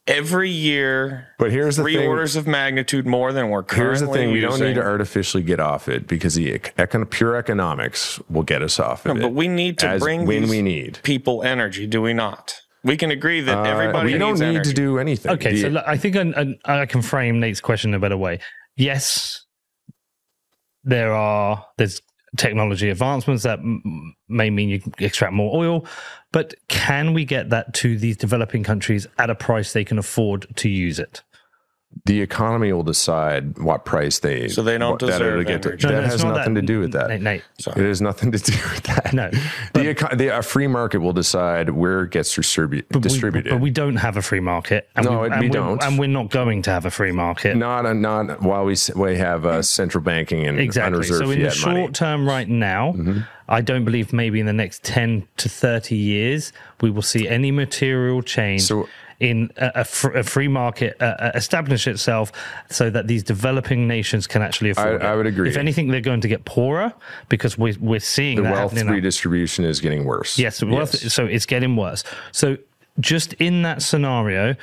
every 0.07 0.49
year. 0.49 1.27
but 1.37 1.51
here's 1.51 1.75
the 1.75 1.83
three 1.83 1.95
thing. 1.97 2.07
orders 2.07 2.35
of 2.35 2.47
magnitude 2.47 3.05
more 3.05 3.33
than 3.33 3.49
we're 3.49 3.61
currently 3.63 3.85
Here's 3.87 4.01
the 4.01 4.07
thing: 4.13 4.31
we 4.31 4.39
don't 4.39 4.59
need 4.59 4.75
to 4.75 4.83
artificially 4.83 5.43
get 5.43 5.59
off 5.59 5.87
it 5.89 6.07
because 6.07 6.35
the 6.35 6.57
econ- 6.59 7.09
pure 7.09 7.35
economics 7.35 8.19
will 8.29 8.43
get 8.43 8.61
us 8.61 8.79
off 8.79 9.05
of 9.05 9.15
No, 9.15 9.19
it. 9.19 9.23
but 9.23 9.33
we 9.33 9.47
need 9.47 9.77
to 9.79 9.97
bring 9.99 10.25
when 10.25 10.43
these 10.43 10.49
we 10.49 10.61
need. 10.61 10.99
people 11.03 11.43
energy, 11.43 11.85
do 11.87 12.01
we 12.01 12.13
not? 12.13 12.55
We 12.83 12.95
can 12.95 13.11
agree 13.11 13.41
that 13.41 13.57
Uh, 13.57 13.63
everybody 13.63 14.13
we 14.13 14.17
don't 14.19 14.39
need 14.39 14.45
energy. 14.45 14.69
to 14.69 14.73
do 14.75 14.97
anything. 14.99 15.31
Okay, 15.33 15.51
The- 15.53 15.61
so 15.61 15.67
look, 15.69 15.83
I 15.85 15.97
think 15.97 16.15
an, 16.15 16.33
an, 16.35 16.57
I 16.63 16.85
can 16.85 17.01
frame 17.01 17.39
Nate's 17.39 17.59
question 17.59 17.89
in 17.91 17.95
a 17.95 17.99
better 17.99 18.15
way. 18.17 18.39
Yes, 18.77 19.43
there 20.83 21.11
are 21.13 21.65
there's 21.77 22.01
technology 22.37 22.89
advancements 22.89 23.43
that 23.43 23.59
may 24.27 24.49
mean 24.49 24.69
you 24.69 24.81
extract 24.99 25.33
more 25.33 25.55
oil, 25.55 25.85
but 26.31 26.53
can 26.67 27.13
we 27.13 27.25
get 27.25 27.49
that 27.49 27.73
to 27.75 27.97
these 27.97 28.17
developing 28.17 28.63
countries 28.63 29.07
at 29.17 29.29
a 29.29 29.35
price 29.35 29.73
they 29.73 29.83
can 29.83 29.97
afford 29.97 30.47
to 30.57 30.69
use 30.69 30.99
it? 30.99 31.23
The 32.05 32.21
economy 32.21 32.71
will 32.73 32.83
decide 32.83 33.57
what 33.57 33.85
price 33.85 34.19
they 34.19 34.47
So 34.49 34.61
they 34.63 34.77
don't 34.77 34.91
what- 34.91 34.99
that 34.99 35.07
deserve 35.07 35.39
it'll 35.39 35.43
get 35.43 35.61
to. 35.63 35.69
No, 35.69 35.75
that 35.75 36.01
no, 36.01 36.01
has 36.01 36.23
not 36.23 36.35
nothing 36.37 36.53
that- 36.55 36.61
to 36.61 36.67
do 36.67 36.79
with 36.79 36.91
that. 36.93 37.09
Nate, 37.09 37.21
Nate, 37.21 37.41
It 37.59 37.75
has 37.85 38.01
nothing 38.01 38.31
to 38.31 38.37
do 38.51 38.51
with 38.73 38.83
that. 38.83 39.13
No, 39.13 39.29
the, 39.73 39.89
eco- 39.91 40.15
the 40.15 40.37
a 40.37 40.41
free 40.41 40.67
market 40.67 40.99
will 40.99 41.13
decide 41.13 41.69
where 41.71 42.03
it 42.03 42.11
gets 42.11 42.35
distribu- 42.35 42.83
but 42.89 42.97
we, 42.97 43.01
distributed. 43.01 43.49
but 43.51 43.61
we 43.61 43.69
don't 43.69 43.95
have 43.97 44.17
a 44.17 44.21
free 44.21 44.39
market. 44.39 44.89
And 44.95 45.05
No, 45.05 45.21
we, 45.21 45.27
it- 45.27 45.31
and 45.33 45.41
we 45.41 45.49
we're- 45.49 45.53
don't. 45.53 45.83
and 45.83 45.97
we're 45.99 46.07
not 46.07 46.29
going 46.29 46.61
to 46.63 46.71
have 46.71 46.85
a 46.85 46.91
free 46.91 47.11
market. 47.11 47.55
not 47.55 47.85
a, 47.85 47.93
not 47.93 48.41
while 48.41 48.65
we 48.65 48.75
we 48.95 49.17
have 49.17 49.45
uh, 49.45 49.61
central 49.61 50.03
banking 50.03 50.45
and 50.47 50.59
Exactly. 50.59 50.93
unreserved 50.95 51.25
So 51.25 51.31
in 51.31 51.43
the 51.43 51.51
short 51.51 51.73
money. 51.75 51.87
term, 51.93 52.27
right 52.27 52.47
now, 52.49 52.93
Mm-hmm. 52.93 53.19
I 53.49 53.61
don't 53.61 53.85
believe 53.85 54.11
maybe 54.11 54.41
in 54.41 54.45
the 54.45 54.51
next 54.53 54.83
ten 54.83 55.25
to 55.37 55.47
thirty 55.47 55.95
years 55.95 56.51
we 56.81 56.89
will 56.91 57.01
see 57.01 57.29
any 57.29 57.49
material 57.51 58.21
change. 58.21 58.63
So- 58.63 58.87
in 59.19 59.51
a, 59.57 59.85
a, 60.13 60.23
free 60.23 60.47
market 60.47 60.95
uh, 61.01 61.05
uh, 61.05 61.31
establish 61.33 61.87
itself 61.87 62.31
so 62.69 62.89
that 62.89 63.07
these 63.07 63.23
developing 63.23 63.87
nations 63.87 64.27
can 64.27 64.43
actually 64.43 64.69
afford 64.69 65.01
I 65.01 65.13
it. 65.13 65.17
would 65.17 65.25
agree. 65.25 65.49
If 65.49 65.57
anything, 65.57 65.87
they're 65.87 66.01
going 66.01 66.21
to 66.21 66.27
get 66.27 66.45
poorer 66.45 66.93
because 67.27 67.57
we're, 67.57 67.75
we're 67.79 67.99
seeing 67.99 68.43
The 68.43 68.43
wealth 68.43 68.73
redistribution 68.73 69.65
is 69.65 69.79
getting 69.79 70.05
worse. 70.05 70.37
Yes, 70.37 70.63
wealth, 70.63 70.95
so 71.11 71.25
it's 71.25 71.47
getting 71.47 71.75
worse. 71.75 72.03
So, 72.31 72.57
just 72.99 73.33
in 73.33 73.63
that 73.63 73.81
scenario, 73.81 74.55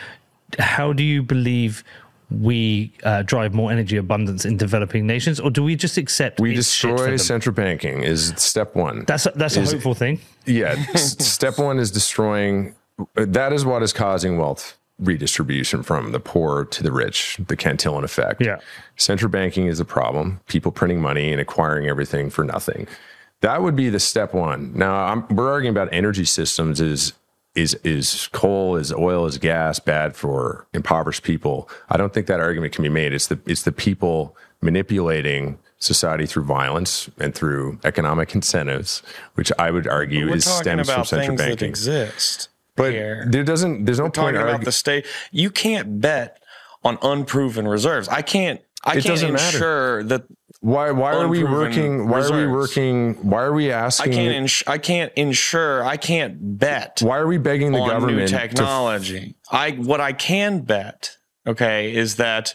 how 0.58 0.92
do 0.92 1.02
you 1.02 1.22
believe 1.22 1.82
we 2.30 2.92
uh, 3.04 3.22
drive 3.22 3.54
more 3.54 3.70
energy 3.70 3.96
abundance 3.96 4.44
in 4.44 4.56
developing 4.56 5.06
nations, 5.06 5.38
or 5.40 5.50
do 5.50 5.62
we 5.62 5.76
just 5.76 5.98
accept 5.98 6.40
we 6.40 6.56
it's 6.56 6.70
shit 6.70 6.90
for 6.90 6.96
destroy 6.96 7.16
central 7.16 7.54
banking 7.54 8.02
is 8.02 8.32
step 8.36 8.74
one. 8.74 9.04
That's 9.06 9.26
a, 9.26 9.32
that's 9.34 9.56
a 9.56 9.60
is- 9.60 9.72
hopeful 9.72 9.94
thing. 9.94 10.20
yeah, 10.46 10.74
step 10.94 11.58
one 11.58 11.78
is 11.78 11.90
destroying. 11.90 12.74
That 13.14 13.52
is 13.52 13.64
what 13.64 13.82
is 13.82 13.92
causing 13.92 14.38
wealth 14.38 14.78
redistribution 14.98 15.82
from 15.82 16.12
the 16.12 16.20
poor 16.20 16.64
to 16.64 16.82
the 16.82 16.92
rich, 16.92 17.38
the 17.48 17.56
Cantillon 17.56 18.04
effect. 18.04 18.40
Yeah. 18.40 18.58
Central 18.96 19.30
banking 19.30 19.66
is 19.66 19.80
a 19.80 19.84
problem. 19.84 20.40
People 20.46 20.70
printing 20.70 21.00
money 21.00 21.32
and 21.32 21.40
acquiring 21.40 21.88
everything 21.88 22.30
for 22.30 22.44
nothing. 22.44 22.86
That 23.40 23.62
would 23.62 23.76
be 23.76 23.90
the 23.90 24.00
step 24.00 24.32
one. 24.32 24.72
Now 24.74 24.94
I'm, 24.94 25.26
we're 25.28 25.50
arguing 25.50 25.74
about 25.74 25.88
energy 25.92 26.24
systems. 26.24 26.80
Is 26.80 27.12
is 27.54 27.74
is 27.84 28.28
coal, 28.32 28.76
is 28.76 28.92
oil, 28.92 29.26
is 29.26 29.38
gas 29.38 29.78
bad 29.78 30.16
for 30.16 30.66
impoverished 30.72 31.22
people? 31.22 31.68
I 31.90 31.96
don't 31.96 32.14
think 32.14 32.26
that 32.28 32.40
argument 32.40 32.72
can 32.72 32.82
be 32.82 32.88
made. 32.88 33.12
It's 33.12 33.26
the 33.26 33.38
it's 33.46 33.62
the 33.62 33.72
people 33.72 34.36
manipulating 34.60 35.58
society 35.78 36.24
through 36.24 36.44
violence 36.44 37.10
and 37.18 37.34
through 37.34 37.78
economic 37.84 38.34
incentives, 38.34 39.02
which 39.34 39.52
I 39.58 39.70
would 39.70 39.86
argue 39.86 40.32
is 40.32 40.44
stems 40.46 40.90
from 40.90 41.04
central 41.04 41.36
banking. 41.36 41.68
exist. 41.68 42.48
But 42.76 42.92
here. 42.92 43.26
there 43.28 43.44
doesn't. 43.44 43.84
There's 43.84 43.98
no 43.98 44.04
We're 44.04 44.10
point 44.10 44.14
talking 44.14 44.36
about 44.36 44.46
arguing. 44.46 44.64
the 44.64 44.72
state. 44.72 45.06
You 45.30 45.50
can't 45.50 46.00
bet 46.00 46.42
on 46.82 46.98
unproven 47.02 47.68
reserves. 47.68 48.08
I 48.08 48.22
can't. 48.22 48.60
I 48.84 48.90
It 48.90 48.94
can't 48.94 49.06
doesn't 49.06 49.32
matter. 49.32 49.56
ensure 49.56 50.02
that 50.04 50.24
Why? 50.60 50.90
Why 50.90 51.14
are 51.14 51.28
we 51.28 51.42
working? 51.44 52.08
Why 52.08 52.20
are 52.20 52.32
we 52.36 52.46
working? 52.46 53.14
Why 53.28 53.42
are 53.42 53.52
we 53.52 53.70
asking? 53.72 54.12
I 54.12 54.16
can't. 54.16 54.34
Ins- 54.34 54.62
I 54.66 54.78
can't 54.78 55.12
ensure. 55.14 55.84
I 55.84 55.96
can't 55.96 56.58
bet 56.58 57.00
why 57.02 57.18
are 57.18 57.26
we 57.26 57.38
begging 57.38 57.72
the 57.72 57.78
on 57.78 57.88
government 57.88 58.28
to 58.28 58.36
technology. 58.38 59.36
I 59.50 59.70
what 59.72 60.00
I 60.00 60.12
can 60.12 60.60
bet, 60.60 61.16
okay, 61.46 61.94
is 61.94 62.16
that 62.16 62.54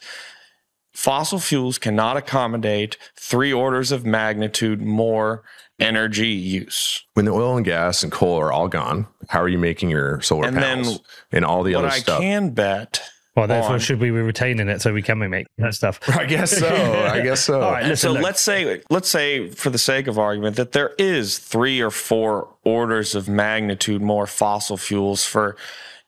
fossil 0.94 1.40
fuels 1.40 1.78
cannot 1.80 2.18
accommodate 2.18 2.98
three 3.16 3.54
orders 3.54 3.92
of 3.92 4.06
magnitude 4.06 4.82
more 4.82 5.44
energy 5.80 6.28
use. 6.30 7.04
when 7.14 7.26
the 7.26 7.32
oil 7.32 7.56
and 7.58 7.66
gas 7.66 8.04
and 8.04 8.12
coal 8.12 8.40
are 8.40 8.52
all 8.52 8.68
gone, 8.68 9.08
how 9.30 9.42
are 9.42 9.48
you 9.50 9.58
making 9.58 9.90
your 9.90 10.22
solar 10.22 10.48
And 10.48 10.58
then 10.58 10.84
panels 10.84 11.02
and 11.32 11.46
all 11.46 11.64
the 11.64 11.76
What 11.76 11.86
other 11.86 11.94
I 11.94 12.00
stuff? 12.00 12.20
I 12.20 12.24
can 12.24 12.50
bet. 12.52 13.02
Well, 13.36 13.48
therefore, 13.48 13.74
on- 13.74 13.80
should 13.80 14.00
we 14.00 14.08
be 14.12 14.18
retaining 14.20 14.68
it 14.68 14.82
so 14.82 14.92
we 14.94 15.02
can 15.02 15.18
make 15.30 15.48
that 15.60 15.74
stuff? 15.74 16.00
I 16.10 16.26
guess 16.26 16.52
so. 16.52 16.68
I 16.68 17.22
guess 17.24 17.42
so. 17.42 17.62
All 17.62 17.72
right, 17.72 17.86
listen, 17.86 18.10
so 18.10 18.14
look, 18.14 18.24
let's 18.24 18.42
say 18.42 18.82
let's 18.90 19.08
say 19.08 19.50
for 19.50 19.70
the 19.70 19.78
sake 19.78 20.08
of 20.08 20.20
argument 20.20 20.58
that 20.58 20.74
there 20.74 20.94
is 20.98 21.40
three 21.40 21.80
or 21.80 21.92
four 21.92 22.50
orders 22.66 23.16
of 23.16 23.30
magnitude 23.30 24.02
more 24.02 24.28
fossil 24.28 24.76
fuels 24.78 25.24
for 25.26 25.56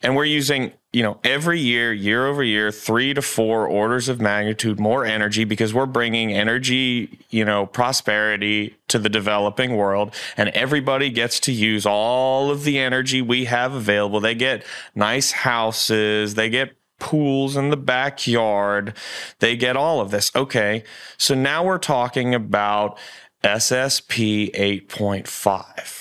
and 0.02 0.16
we're 0.16 0.26
using 0.26 0.74
you 0.94 1.02
know 1.04 1.20
every 1.24 1.60
year 1.60 1.94
year 1.94 2.28
over 2.28 2.44
year 2.44 2.72
3 2.72 3.14
to 3.14 3.22
4 3.22 3.68
orders 3.68 4.10
of 4.10 4.20
magnitude 4.20 4.80
more 4.80 5.06
energy 5.06 5.44
because 5.44 5.74
we're 5.74 5.86
bringing 5.86 6.34
energy 6.34 7.20
you 7.30 7.46
know 7.46 7.66
prosperity 7.66 8.76
to 8.88 9.00
the 9.00 9.10
developing 9.10 9.76
world 9.76 10.14
and 10.36 10.50
everybody 10.50 11.10
gets 11.10 11.40
to 11.40 11.52
use 11.52 11.86
all 11.86 12.52
of 12.52 12.64
the 12.64 12.78
energy 12.78 13.22
we 13.22 13.46
have 13.46 13.74
available 13.74 14.20
they 14.20 14.36
get 14.36 14.64
nice 14.96 15.32
houses 15.32 16.36
they 16.36 16.50
get 16.50 16.76
pools 17.02 17.58
in 17.58 17.70
the 17.72 17.78
backyard. 17.78 18.94
They 19.40 19.58
get 19.58 19.76
all 19.76 20.00
of 20.00 20.12
this. 20.12 20.32
Okay. 20.34 20.84
So 21.18 21.36
now 21.36 21.66
we're 21.66 21.80
talking 21.80 22.34
about 22.34 22.98
SSP 23.44 24.52
8.5, 24.88 26.01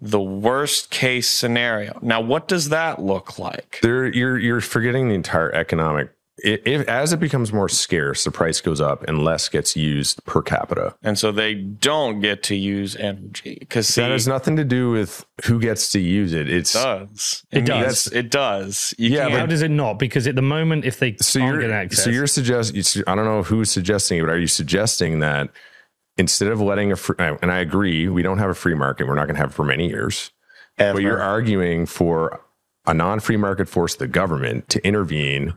the 0.00 0.20
worst 0.20 0.90
case 0.90 1.28
scenario. 1.28 1.98
Now, 2.02 2.20
what 2.20 2.48
does 2.48 2.68
that 2.70 3.00
look 3.00 3.38
like? 3.38 3.78
there, 3.82 4.06
you're 4.06 4.38
you're 4.38 4.60
forgetting 4.60 5.08
the 5.08 5.14
entire 5.14 5.52
economic. 5.54 6.10
i- 6.44 6.58
If 6.66 6.86
as 6.88 7.12
it 7.12 7.20
becomes 7.20 7.52
more 7.52 7.68
scarce, 7.68 8.24
the 8.24 8.30
price 8.32 8.60
goes 8.60 8.80
up 8.80 9.04
and 9.08 9.22
less 9.24 9.48
gets 9.48 9.76
used 9.76 10.22
per 10.24 10.42
capita. 10.42 10.94
And 11.02 11.16
so 11.18 11.30
they 11.32 11.54
don't 11.54 12.20
get 12.20 12.42
to 12.44 12.56
use 12.56 12.96
energy 12.96 13.56
because 13.60 13.88
that 13.94 14.10
has 14.10 14.26
nothing 14.26 14.56
to 14.56 14.64
do 14.64 14.90
with 14.90 15.24
who 15.44 15.60
gets 15.60 15.90
to 15.92 16.00
use 16.00 16.32
it. 16.32 16.50
It's 16.50 16.74
it 16.74 16.78
does. 16.82 17.44
It 17.52 17.56
means- 17.56 17.68
does. 17.68 18.06
It 18.12 18.30
does. 18.30 18.94
You 18.98 19.10
Yeah, 19.10 19.28
can't- 19.28 19.38
how 19.40 19.46
does 19.46 19.62
it 19.62 19.70
not? 19.70 19.98
Because 20.00 20.26
at 20.26 20.34
the 20.34 20.42
moment, 20.42 20.84
if 20.84 20.98
they 20.98 21.16
so 21.20 21.40
aren't 21.40 21.52
you're 21.52 21.60
getting 21.62 21.76
access, 21.76 22.04
so 22.04 22.10
you're 22.10 22.26
suggesting. 22.26 22.82
I 23.06 23.14
don't 23.14 23.24
know 23.24 23.42
who's 23.44 23.70
suggesting 23.70 24.18
it, 24.18 24.22
but 24.22 24.30
are 24.30 24.38
you 24.38 24.48
suggesting 24.48 25.20
that 25.20 25.50
instead 26.16 26.48
of 26.52 26.60
letting 26.60 26.92
a 26.92 26.96
free, 26.96 27.16
and 27.18 27.50
I 27.50 27.58
agree, 27.58 28.08
we 28.08 28.22
don't 28.22 28.38
have 28.38 28.50
a 28.50 28.54
free 28.54 28.74
market. 28.74 29.06
We're 29.06 29.14
not 29.14 29.26
going 29.26 29.36
to 29.36 29.40
have 29.40 29.50
it 29.50 29.54
for 29.54 29.64
many 29.64 29.88
years. 29.88 30.30
ever. 30.78 30.94
But 30.94 31.02
you're 31.02 31.22
arguing 31.22 31.86
for 31.86 32.40
a 32.86 32.94
non-free 32.94 33.36
market 33.38 33.68
force, 33.68 33.94
the 33.96 34.06
government, 34.06 34.68
to 34.70 34.86
intervene 34.86 35.54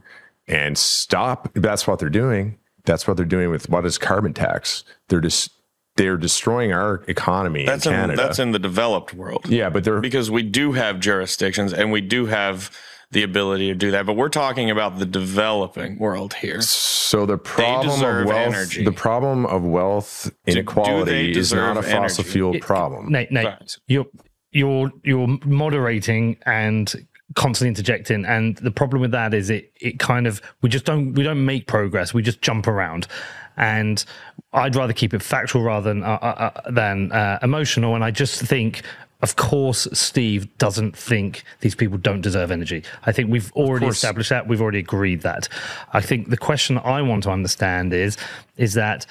and 0.48 0.78
stop. 0.78 1.50
That's 1.54 1.86
what 1.88 2.00
they're 2.00 2.10
doing. 2.10 2.58
That's 2.86 3.08
what 3.08 3.18
they're 3.18 3.26
doing 3.26 3.50
with 3.50 3.70
what 3.70 3.86
is 3.86 3.98
carbon 3.98 4.34
tax. 4.34 4.84
They're 5.10 5.20
just 5.22 5.52
they're 5.98 6.16
destroying 6.16 6.72
our 6.72 7.04
economy 7.08 7.66
That's 7.66 7.88
in 7.88 7.94
in, 7.94 8.00
Canada. 8.00 8.22
that's 8.22 8.38
in 8.40 8.52
the 8.52 8.60
developed 8.60 9.16
world. 9.16 9.48
yeah, 9.50 9.70
but 9.70 9.84
they're 9.84 10.00
because 10.00 10.30
we 10.30 10.44
do 10.44 10.74
have 10.74 11.00
jurisdictions 11.00 11.74
and 11.74 11.92
we 11.92 12.02
do 12.02 12.28
have 12.28 12.72
the 13.12 13.24
ability 13.24 13.68
to 13.68 13.76
do 13.76 13.92
that. 13.92 14.06
But 14.06 14.14
we're 14.14 14.30
talking 14.30 14.70
about 14.70 15.00
the 15.00 15.06
developing 15.06 15.98
world 15.98 16.34
here. 16.34 16.62
so 16.62 17.26
the 17.26 17.38
problem 17.38 18.04
of 18.04 18.26
wealth. 18.26 18.54
energy. 18.54 18.84
The 18.84 18.92
problem 18.92 19.46
of 19.46 19.64
wealth 19.64 20.32
inequality 20.46 21.38
is 21.38 21.54
not 21.54 21.78
a 21.78 21.82
fossil 21.82 22.24
energy? 22.24 22.24
fuel 22.24 22.60
problem. 22.60 23.12
Nate, 23.12 23.32
Nate, 23.32 23.46
Facts. 23.46 23.80
you're 23.88 24.08
you're 24.52 24.92
you're 25.04 25.28
moderating 25.46 26.38
and 26.46 26.94
constantly 27.36 27.70
interjecting, 27.70 28.26
and 28.26 28.58
the 28.58 28.72
problem 28.72 29.02
with 29.02 29.12
that 29.12 29.34
is 29.34 29.50
it 29.50 29.72
it 29.80 30.00
kind 30.00 30.28
of 30.28 30.42
we 30.62 30.70
just 30.70 30.86
don't 30.86 31.14
we 31.14 31.24
don't 31.24 31.46
make 31.46 31.68
progress. 31.68 32.14
We 32.14 32.22
just 32.22 32.42
jump 32.42 32.68
around, 32.68 33.08
and 33.56 34.04
I'd 34.52 34.76
rather 34.76 34.94
keep 34.94 35.14
it 35.14 35.22
factual 35.22 35.64
rather 35.64 35.94
than 35.94 36.04
uh, 36.04 36.20
uh, 36.22 36.52
uh, 36.66 36.72
than 36.72 37.12
uh, 37.12 37.40
emotional. 37.42 37.96
And 37.96 38.04
I 38.04 38.12
just 38.12 38.42
think. 38.42 38.82
Of 39.22 39.36
course, 39.36 39.88
Steve 39.94 40.56
doesn't 40.60 40.96
think 40.96 41.44
these 41.62 41.74
people 41.74 41.98
don't 41.98 42.22
deserve 42.22 42.52
energy. 42.52 42.84
I 43.04 43.12
think 43.12 43.32
we've 43.32 43.52
already 43.54 43.88
established 43.88 44.30
that. 44.30 44.48
We've 44.48 44.62
already 44.62 44.80
agreed 44.80 45.22
that. 45.22 45.50
I 45.92 46.02
think 46.02 46.30
the 46.30 46.38
question 46.38 46.78
I 46.78 47.02
want 47.02 47.24
to 47.24 47.32
understand 47.32 47.94
is, 47.94 48.16
is 48.58 48.76
that 48.76 49.08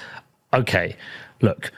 okay? 0.52 0.96
Look, 1.40 1.72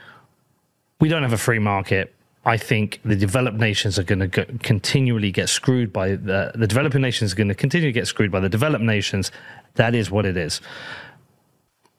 we 1.01 1.09
don't 1.09 1.23
have 1.23 1.33
a 1.33 1.39
free 1.39 1.59
market. 1.59 2.15
I 2.45 2.59
think 2.59 3.01
the 3.05 3.17
developed 3.17 3.59
nations 3.59 3.99
are 3.99 4.03
going 4.03 4.31
to 4.31 4.45
continually 4.59 5.31
get 5.31 5.49
screwed 5.49 5.93
by 5.93 6.11
the 6.11 6.53
the 6.55 6.67
developing 6.67 7.03
nations 7.03 7.33
are 7.33 7.37
going 7.37 7.49
to 7.49 7.55
continue 7.55 7.89
to 7.89 7.93
get 7.93 8.07
screwed 8.07 8.31
by 8.31 8.41
the 8.41 8.49
developed 8.49 8.85
nations. 8.85 9.33
That 9.75 9.95
is 9.95 10.11
what 10.11 10.27
it 10.27 10.37
is. 10.37 10.61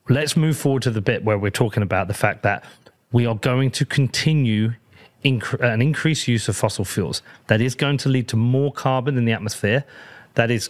Let's 0.09 0.35
move 0.37 0.57
forward 0.57 0.83
to 0.83 0.91
the 0.91 1.01
bit 1.01 1.23
where 1.23 1.37
we're 1.37 1.51
talking 1.51 1.83
about 1.83 2.07
the 2.07 2.13
fact 2.13 2.43
that 2.43 2.63
we 3.11 3.25
are 3.25 3.35
going 3.35 3.71
to 3.71 3.85
continue 3.85 4.73
inc- 5.23 5.59
an 5.61 5.81
increased 5.81 6.27
use 6.27 6.47
of 6.47 6.55
fossil 6.55 6.85
fuels. 6.85 7.21
That 7.47 7.61
is 7.61 7.75
going 7.75 7.97
to 7.99 8.09
lead 8.09 8.27
to 8.29 8.37
more 8.37 8.71
carbon 8.71 9.17
in 9.17 9.25
the 9.25 9.31
atmosphere. 9.31 9.83
That 10.35 10.51
is 10.51 10.69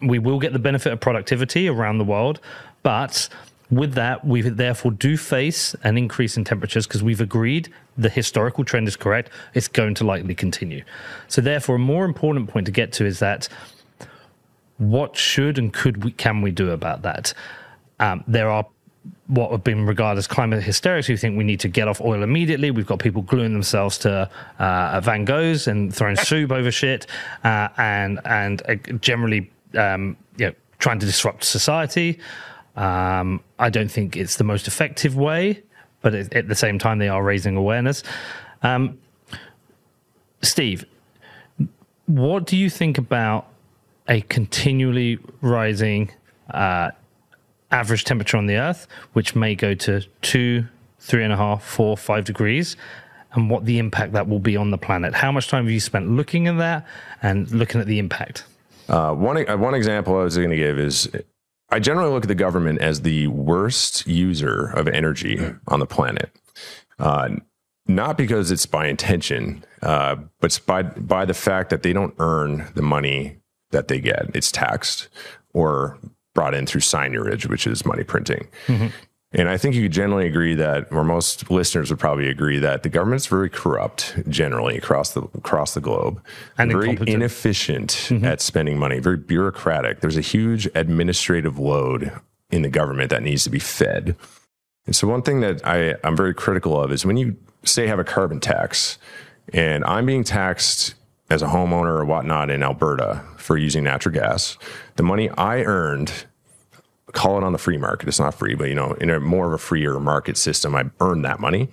we 0.00 0.18
will 0.18 0.38
get 0.38 0.52
the 0.52 0.58
benefit 0.58 0.92
of 0.92 1.00
productivity 1.00 1.68
around 1.68 1.98
the 1.98 2.04
world, 2.04 2.40
but 2.82 3.28
with 3.70 3.94
that, 3.94 4.26
we 4.26 4.42
therefore 4.42 4.92
do 4.92 5.16
face 5.16 5.74
an 5.82 5.96
increase 5.96 6.36
in 6.36 6.44
temperatures 6.44 6.86
because 6.86 7.02
we've 7.02 7.20
agreed 7.20 7.72
the 7.96 8.10
historical 8.10 8.64
trend 8.64 8.86
is 8.86 8.96
correct. 8.96 9.30
It's 9.54 9.68
going 9.68 9.94
to 9.94 10.04
likely 10.04 10.34
continue. 10.34 10.84
So, 11.28 11.40
therefore, 11.40 11.76
a 11.76 11.80
more 11.80 12.04
important 12.04 12.48
point 12.48 12.66
to 12.66 12.72
get 12.72 12.92
to 12.92 13.06
is 13.06 13.20
that 13.20 13.48
what 14.78 15.16
should 15.16 15.58
and 15.58 15.72
could 15.72 16.04
we 16.04 16.12
can 16.12 16.42
we 16.42 16.50
do 16.50 16.70
about 16.70 17.02
that? 17.02 17.32
Um, 18.00 18.22
there 18.26 18.50
are 18.50 18.66
what 19.26 19.50
have 19.50 19.64
been 19.64 19.86
regarded 19.86 20.18
as 20.18 20.26
climate 20.26 20.62
hysterics 20.62 21.06
who 21.06 21.16
think 21.16 21.36
we 21.36 21.44
need 21.44 21.60
to 21.60 21.68
get 21.68 21.88
off 21.88 22.00
oil 22.00 22.22
immediately. 22.22 22.70
We've 22.70 22.86
got 22.86 22.98
people 22.98 23.22
gluing 23.22 23.52
themselves 23.52 23.98
to 23.98 24.30
uh, 24.58 25.00
Van 25.00 25.24
Goghs 25.24 25.66
and 25.66 25.94
throwing 25.94 26.16
soup 26.16 26.52
over 26.52 26.70
shit, 26.70 27.06
uh, 27.42 27.68
and 27.76 28.20
and 28.24 28.62
uh, 28.68 28.74
generally, 29.00 29.50
um, 29.76 30.16
you 30.36 30.46
know, 30.46 30.52
trying 30.78 30.98
to 30.98 31.06
disrupt 31.06 31.44
society. 31.44 32.18
Um, 32.76 33.40
I 33.58 33.70
don't 33.70 33.90
think 33.90 34.16
it's 34.16 34.36
the 34.36 34.44
most 34.44 34.66
effective 34.66 35.16
way, 35.16 35.62
but 36.02 36.14
at, 36.14 36.34
at 36.34 36.48
the 36.48 36.54
same 36.54 36.78
time, 36.78 36.98
they 36.98 37.08
are 37.08 37.22
raising 37.22 37.56
awareness. 37.56 38.02
Um, 38.62 38.98
Steve, 40.42 40.84
what 42.06 42.46
do 42.46 42.56
you 42.56 42.68
think 42.68 42.98
about 42.98 43.46
a 44.08 44.20
continually 44.22 45.18
rising 45.40 46.10
uh, 46.50 46.90
average 47.70 48.04
temperature 48.04 48.36
on 48.36 48.46
the 48.46 48.56
Earth, 48.56 48.86
which 49.12 49.34
may 49.34 49.54
go 49.54 49.74
to 49.74 50.02
two, 50.22 50.66
three 50.98 51.24
and 51.24 51.32
a 51.32 51.36
half, 51.36 51.64
four, 51.64 51.96
five 51.96 52.24
degrees, 52.24 52.76
and 53.32 53.50
what 53.50 53.64
the 53.64 53.78
impact 53.78 54.12
that 54.12 54.28
will 54.28 54.38
be 54.38 54.56
on 54.56 54.70
the 54.70 54.78
planet? 54.78 55.14
How 55.14 55.32
much 55.32 55.48
time 55.48 55.64
have 55.64 55.72
you 55.72 55.80
spent 55.80 56.08
looking 56.10 56.46
at 56.46 56.58
that 56.58 56.86
and 57.22 57.50
looking 57.50 57.80
at 57.80 57.86
the 57.86 57.98
impact? 57.98 58.44
Uh, 58.88 59.14
one 59.14 59.48
uh, 59.48 59.56
one 59.56 59.74
example 59.74 60.18
I 60.18 60.24
was 60.24 60.36
going 60.36 60.50
to 60.50 60.56
give 60.56 60.78
is 60.78 61.10
I 61.70 61.80
generally 61.80 62.12
look 62.12 62.24
at 62.24 62.28
the 62.28 62.34
government 62.34 62.80
as 62.80 63.02
the 63.02 63.26
worst 63.28 64.06
user 64.06 64.66
of 64.66 64.86
energy 64.88 65.40
on 65.68 65.80
the 65.80 65.86
planet. 65.86 66.30
Uh, 66.98 67.30
not 67.86 68.16
because 68.16 68.50
it's 68.50 68.66
by 68.66 68.86
intention, 68.86 69.64
uh, 69.82 70.16
but 70.40 70.58
by 70.66 70.82
by 70.82 71.24
the 71.24 71.34
fact 71.34 71.70
that 71.70 71.82
they 71.82 71.92
don't 71.92 72.14
earn 72.18 72.66
the 72.74 72.82
money 72.82 73.38
that 73.70 73.88
they 73.88 74.00
get. 74.00 74.30
It's 74.34 74.52
taxed 74.52 75.08
or 75.52 75.98
brought 76.34 76.54
in 76.54 76.66
through 76.66 76.82
seigniorage, 76.82 77.48
which 77.48 77.66
is 77.66 77.86
money 77.86 78.04
printing. 78.04 78.48
Mm-hmm. 78.66 78.88
And 79.36 79.48
I 79.48 79.56
think 79.56 79.74
you 79.74 79.82
could 79.82 79.92
generally 79.92 80.28
agree 80.28 80.54
that, 80.54 80.92
or 80.92 81.02
most 81.02 81.50
listeners 81.50 81.90
would 81.90 81.98
probably 81.98 82.28
agree 82.28 82.60
that 82.60 82.84
the 82.84 82.88
government's 82.88 83.26
very 83.26 83.50
corrupt 83.50 84.14
generally 84.28 84.76
across 84.76 85.12
the 85.12 85.22
across 85.34 85.74
the 85.74 85.80
globe, 85.80 86.22
And 86.56 86.70
very 86.70 86.90
incompetent. 86.90 87.16
inefficient 87.16 87.88
mm-hmm. 87.88 88.24
at 88.24 88.40
spending 88.40 88.78
money, 88.78 89.00
very 89.00 89.16
bureaucratic. 89.16 90.00
There's 90.00 90.16
a 90.16 90.20
huge 90.20 90.68
administrative 90.76 91.58
load 91.58 92.12
in 92.50 92.62
the 92.62 92.68
government 92.68 93.10
that 93.10 93.22
needs 93.22 93.42
to 93.44 93.50
be 93.50 93.58
fed. 93.58 94.14
And 94.86 94.94
so, 94.94 95.08
one 95.08 95.22
thing 95.22 95.40
that 95.40 95.66
I, 95.66 95.96
I'm 96.04 96.16
very 96.16 96.34
critical 96.34 96.80
of 96.80 96.92
is 96.92 97.04
when 97.04 97.16
you 97.16 97.36
say 97.64 97.88
have 97.88 97.98
a 97.98 98.04
carbon 98.04 98.38
tax, 98.38 98.98
and 99.52 99.84
I'm 99.84 100.06
being 100.06 100.22
taxed 100.22 100.94
as 101.28 101.42
a 101.42 101.46
homeowner 101.46 101.98
or 101.98 102.04
whatnot 102.04 102.50
in 102.50 102.62
Alberta 102.62 103.24
for 103.36 103.56
using 103.56 103.82
natural 103.82 104.14
gas, 104.14 104.58
the 104.96 105.02
money 105.02 105.28
I 105.30 105.62
earned 105.62 106.26
call 107.14 107.38
it 107.38 107.44
on 107.44 107.52
the 107.52 107.58
free 107.58 107.78
market. 107.78 108.08
It's 108.08 108.18
not 108.18 108.34
free, 108.34 108.54
but 108.54 108.68
you 108.68 108.74
know, 108.74 108.92
in 108.94 109.08
a 109.08 109.20
more 109.20 109.46
of 109.46 109.52
a 109.52 109.58
freer 109.58 109.98
market 109.98 110.36
system, 110.36 110.74
I 110.74 110.90
earned 111.00 111.24
that 111.24 111.40
money. 111.40 111.70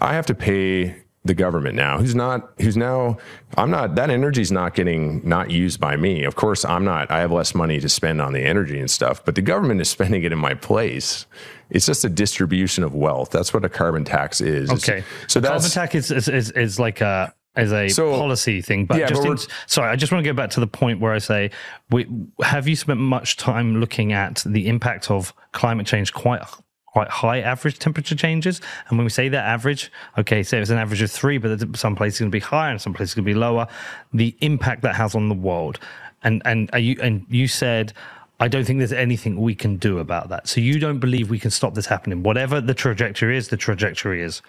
I 0.00 0.14
have 0.14 0.26
to 0.26 0.34
pay 0.34 1.02
the 1.24 1.34
government 1.34 1.74
now, 1.74 1.98
who's 1.98 2.14
not, 2.14 2.52
who's 2.60 2.76
now, 2.76 3.18
I'm 3.56 3.70
not, 3.70 3.96
that 3.96 4.08
energy's 4.08 4.52
not 4.52 4.74
getting, 4.74 5.26
not 5.28 5.50
used 5.50 5.80
by 5.80 5.96
me. 5.96 6.24
Of 6.24 6.36
course, 6.36 6.64
I'm 6.64 6.84
not, 6.84 7.10
I 7.10 7.20
have 7.20 7.32
less 7.32 7.54
money 7.54 7.80
to 7.80 7.88
spend 7.88 8.22
on 8.22 8.32
the 8.32 8.40
energy 8.40 8.78
and 8.78 8.90
stuff, 8.90 9.24
but 9.24 9.34
the 9.34 9.42
government 9.42 9.80
is 9.80 9.88
spending 9.90 10.22
it 10.22 10.32
in 10.32 10.38
my 10.38 10.54
place. 10.54 11.26
It's 11.70 11.86
just 11.86 12.04
a 12.04 12.08
distribution 12.08 12.84
of 12.84 12.94
wealth. 12.94 13.30
That's 13.30 13.52
what 13.52 13.64
a 13.64 13.68
carbon 13.68 14.04
tax 14.04 14.40
is. 14.40 14.70
Okay. 14.70 15.04
So 15.26 15.40
carbon 15.40 15.68
tax 15.68 15.94
is, 15.94 16.10
is, 16.10 16.28
is, 16.28 16.50
is 16.52 16.78
like 16.78 17.00
a 17.00 17.34
as 17.56 17.72
a 17.72 17.88
So- 17.88 18.16
policy 18.16 18.62
thing, 18.62 18.86
but 18.86 18.98
Yeah, 18.98 19.06
just 19.08 19.22
but 19.22 19.30
in, 19.30 19.38
sorry, 19.66 19.90
I 19.90 19.96
just 19.96 20.12
want 20.12 20.24
to 20.24 20.30
go 20.30 20.34
back 20.34 20.50
to 20.50 20.60
the 20.60 20.66
point 20.66 21.00
where 21.00 21.12
I 21.12 21.18
say, 21.18 21.50
we, 21.90 22.06
have 22.42 22.68
you 22.68 22.76
spent 22.76 23.00
much 23.00 23.36
time 23.36 23.80
looking 23.80 24.12
at 24.12 24.42
the 24.46 24.68
impact 24.68 25.10
of 25.10 25.32
climate 25.52 25.86
change 25.86 26.12
quite 26.12 26.42
quite 26.86 27.08
high 27.08 27.40
average 27.40 27.78
temperature 27.78 28.14
changes? 28.14 28.60
And 28.88 28.98
when 28.98 29.04
we 29.04 29.10
say 29.10 29.28
that 29.28 29.44
average, 29.44 29.90
okay, 30.16 30.42
say 30.42 30.58
it's 30.58 30.70
an 30.70 30.78
average 30.78 31.02
of 31.02 31.10
three, 31.10 31.38
but 31.38 31.76
some 31.76 31.94
places 31.96 32.20
going 32.20 32.30
to 32.30 32.34
be 32.34 32.40
higher 32.40 32.70
and 32.70 32.80
some 32.80 32.94
places 32.94 33.14
going 33.14 33.24
to 33.24 33.30
be 33.30 33.34
lower. 33.38 33.66
The 34.12 34.36
impact 34.40 34.82
that 34.82 34.94
has 34.94 35.14
on 35.14 35.28
the 35.28 35.34
world, 35.34 35.78
and 36.22 36.40
and 36.44 36.70
are 36.72 36.78
you 36.78 36.96
and 37.02 37.26
you 37.28 37.48
said. 37.48 37.92
I 38.40 38.46
don't 38.46 38.64
think 38.64 38.78
there's 38.78 38.92
anything 38.92 39.40
we 39.40 39.56
can 39.56 39.78
do 39.78 39.98
about 39.98 40.28
that. 40.28 40.46
So 40.46 40.60
you 40.60 40.78
don't 40.78 41.00
believe 41.00 41.28
we 41.28 41.40
can 41.40 41.50
stop 41.50 41.74
this 41.74 41.86
happening. 41.86 42.22
Whatever 42.22 42.60
the 42.60 42.72
trajectory 42.72 43.36
is, 43.36 43.48
the 43.48 43.56
trajectory 43.56 44.22
is. 44.22 44.42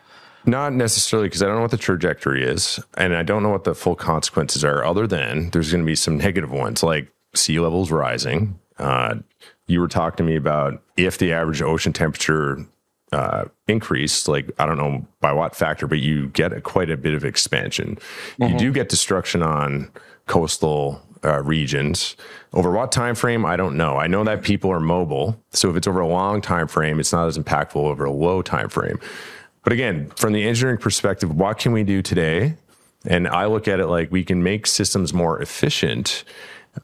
Not 0.45 0.73
necessarily 0.73 1.27
because 1.27 1.43
I 1.43 1.45
don't 1.45 1.55
know 1.55 1.61
what 1.61 1.71
the 1.71 1.77
trajectory 1.77 2.43
is 2.43 2.79
and 2.97 3.15
I 3.15 3.23
don't 3.23 3.43
know 3.43 3.49
what 3.49 3.65
the 3.65 3.75
full 3.75 3.95
consequences 3.95 4.63
are, 4.63 4.83
other 4.83 5.07
than 5.07 5.49
there's 5.51 5.71
going 5.71 5.83
to 5.83 5.85
be 5.85 5.95
some 5.95 6.17
negative 6.17 6.51
ones 6.51 6.81
like 6.83 7.11
sea 7.35 7.59
levels 7.59 7.91
rising. 7.91 8.59
Uh, 8.77 9.15
you 9.67 9.79
were 9.79 9.87
talking 9.87 10.17
to 10.17 10.23
me 10.23 10.35
about 10.35 10.81
if 10.97 11.17
the 11.17 11.33
average 11.33 11.61
ocean 11.61 11.93
temperature 11.93 12.65
uh, 13.11 13.45
increased, 13.67 14.27
like 14.27 14.51
I 14.57 14.65
don't 14.65 14.77
know 14.77 15.05
by 15.19 15.33
what 15.33 15.55
factor, 15.55 15.87
but 15.87 15.99
you 15.99 16.27
get 16.27 16.53
a, 16.53 16.61
quite 16.61 16.89
a 16.89 16.97
bit 16.97 17.13
of 17.13 17.25
expansion. 17.25 17.97
You 18.37 18.57
do 18.57 18.71
get 18.71 18.89
destruction 18.89 19.41
on 19.43 19.91
coastal 20.27 21.01
uh, 21.23 21.41
regions. 21.43 22.15
Over 22.53 22.71
what 22.71 22.91
time 22.91 23.15
frame, 23.15 23.45
I 23.45 23.55
don't 23.55 23.75
know. 23.75 23.97
I 23.97 24.07
know 24.07 24.23
that 24.23 24.43
people 24.43 24.71
are 24.71 24.79
mobile, 24.79 25.41
so 25.51 25.69
if 25.69 25.75
it's 25.75 25.87
over 25.87 25.99
a 25.99 26.07
long 26.07 26.41
time 26.41 26.67
frame, 26.67 26.99
it's 26.99 27.11
not 27.11 27.27
as 27.27 27.37
impactful 27.37 27.75
over 27.75 28.05
a 28.05 28.11
low 28.11 28.41
time 28.41 28.69
frame. 28.69 28.99
But 29.69 29.73
again, 29.73 30.09
from 30.15 30.33
the 30.33 30.47
engineering 30.47 30.79
perspective, 30.79 31.31
what 31.31 31.59
can 31.59 31.73
we 31.73 31.83
do 31.83 32.01
today? 32.01 32.55
And 33.05 33.27
I 33.27 33.45
look 33.45 33.67
at 33.67 33.79
it 33.79 33.85
like 33.85 34.11
we 34.11 34.23
can 34.23 34.41
make 34.41 34.65
systems 34.65 35.13
more 35.13 35.39
efficient. 35.39 36.23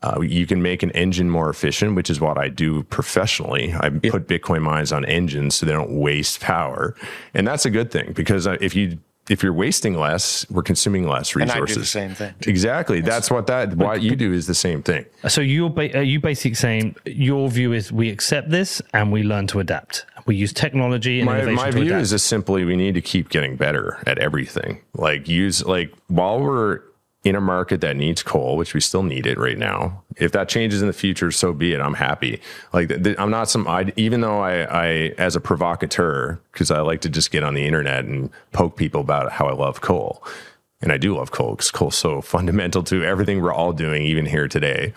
Uh, 0.03 0.21
you 0.21 0.45
can 0.45 0.61
make 0.61 0.83
an 0.83 0.91
engine 0.91 1.27
more 1.27 1.49
efficient, 1.49 1.95
which 1.95 2.11
is 2.11 2.21
what 2.21 2.37
I 2.37 2.47
do 2.47 2.83
professionally. 2.83 3.73
I 3.73 3.89
put 3.89 4.27
Bitcoin 4.27 4.61
mines 4.61 4.91
on 4.91 5.03
engines 5.05 5.55
so 5.55 5.65
they 5.65 5.71
don't 5.71 5.99
waste 5.99 6.41
power, 6.41 6.93
and 7.33 7.47
that's 7.47 7.65
a 7.65 7.71
good 7.71 7.89
thing 7.89 8.13
because 8.13 8.45
uh, 8.45 8.57
if 8.61 8.75
you 8.75 8.99
if 9.29 9.41
you're 9.41 9.53
wasting 9.53 9.97
less, 9.97 10.45
we're 10.49 10.61
consuming 10.63 11.07
less 11.07 11.35
I 11.35 11.39
do 11.39 11.45
the 11.45 11.61
resources. 11.61 11.89
same 11.89 12.13
thing. 12.13 12.33
Exactly. 12.41 13.01
That's 13.01 13.31
what 13.31 13.47
that 13.47 13.75
what 13.75 14.01
you 14.01 14.15
do 14.15 14.33
is 14.33 14.47
the 14.47 14.53
same 14.55 14.83
thing. 14.83 15.05
So 15.27 15.41
you're 15.41 15.69
ba- 15.69 15.97
are 15.97 16.03
you 16.03 16.19
basically 16.19 16.55
saying 16.55 16.95
your 17.05 17.49
view 17.49 17.73
is 17.73 17.91
we 17.91 18.09
accept 18.09 18.49
this 18.49 18.81
and 18.93 19.11
we 19.11 19.23
learn 19.23 19.47
to 19.47 19.59
adapt. 19.59 20.05
We 20.27 20.35
use 20.35 20.53
technology 20.53 21.19
and 21.19 21.25
my, 21.27 21.37
innovation 21.37 21.55
my 21.55 21.71
to 21.71 21.77
view 21.77 21.85
adapt. 21.87 22.01
is 22.01 22.09
just 22.11 22.27
simply 22.27 22.65
we 22.65 22.75
need 22.75 22.95
to 22.95 23.01
keep 23.01 23.29
getting 23.29 23.55
better 23.55 24.01
at 24.07 24.17
everything 24.19 24.81
like 24.93 25.27
use 25.27 25.63
like 25.65 25.93
while 26.07 26.39
we're 26.39 26.81
in 27.25 27.35
a 27.35 27.41
market 27.41 27.81
that 27.81 27.97
needs 27.97 28.21
coal, 28.21 28.55
which 28.55 28.75
we 28.75 28.79
still 28.79 29.01
need 29.01 29.25
it 29.25 29.37
right 29.39 29.57
now. 29.57 30.03
If 30.15 30.31
that 30.33 30.47
changes 30.47 30.81
in 30.81 30.87
the 30.87 30.93
future, 30.93 31.31
so 31.31 31.51
be 31.53 31.73
it. 31.73 31.81
I'm 31.81 31.95
happy. 31.95 32.39
Like 32.71 32.87
th- 32.89 33.15
I'm 33.17 33.31
not 33.31 33.49
some, 33.49 33.67
I, 33.67 33.91
even 33.97 34.21
though 34.21 34.39
I, 34.39 34.61
I, 34.61 34.85
as 35.17 35.35
a 35.35 35.41
provocateur, 35.41 36.39
because 36.53 36.69
I 36.69 36.81
like 36.81 37.01
to 37.01 37.09
just 37.09 37.31
get 37.31 37.43
on 37.43 37.55
the 37.55 37.65
internet 37.65 38.05
and 38.05 38.29
poke 38.53 38.77
people 38.77 39.01
about 39.01 39.31
how 39.31 39.47
I 39.47 39.53
love 39.53 39.81
coal. 39.81 40.23
And 40.81 40.91
I 40.91 40.97
do 40.97 41.17
love 41.17 41.31
coal 41.31 41.55
because 41.55 41.71
coal's 41.71 41.97
so 41.97 42.21
fundamental 42.35 42.83
to 42.83 43.03
everything 43.03 43.41
we're 43.41 43.53
all 43.53 43.73
doing, 43.73 44.03
even 44.03 44.27
here 44.27 44.47
today. 44.47 44.93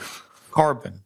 Carbon, 0.50 1.00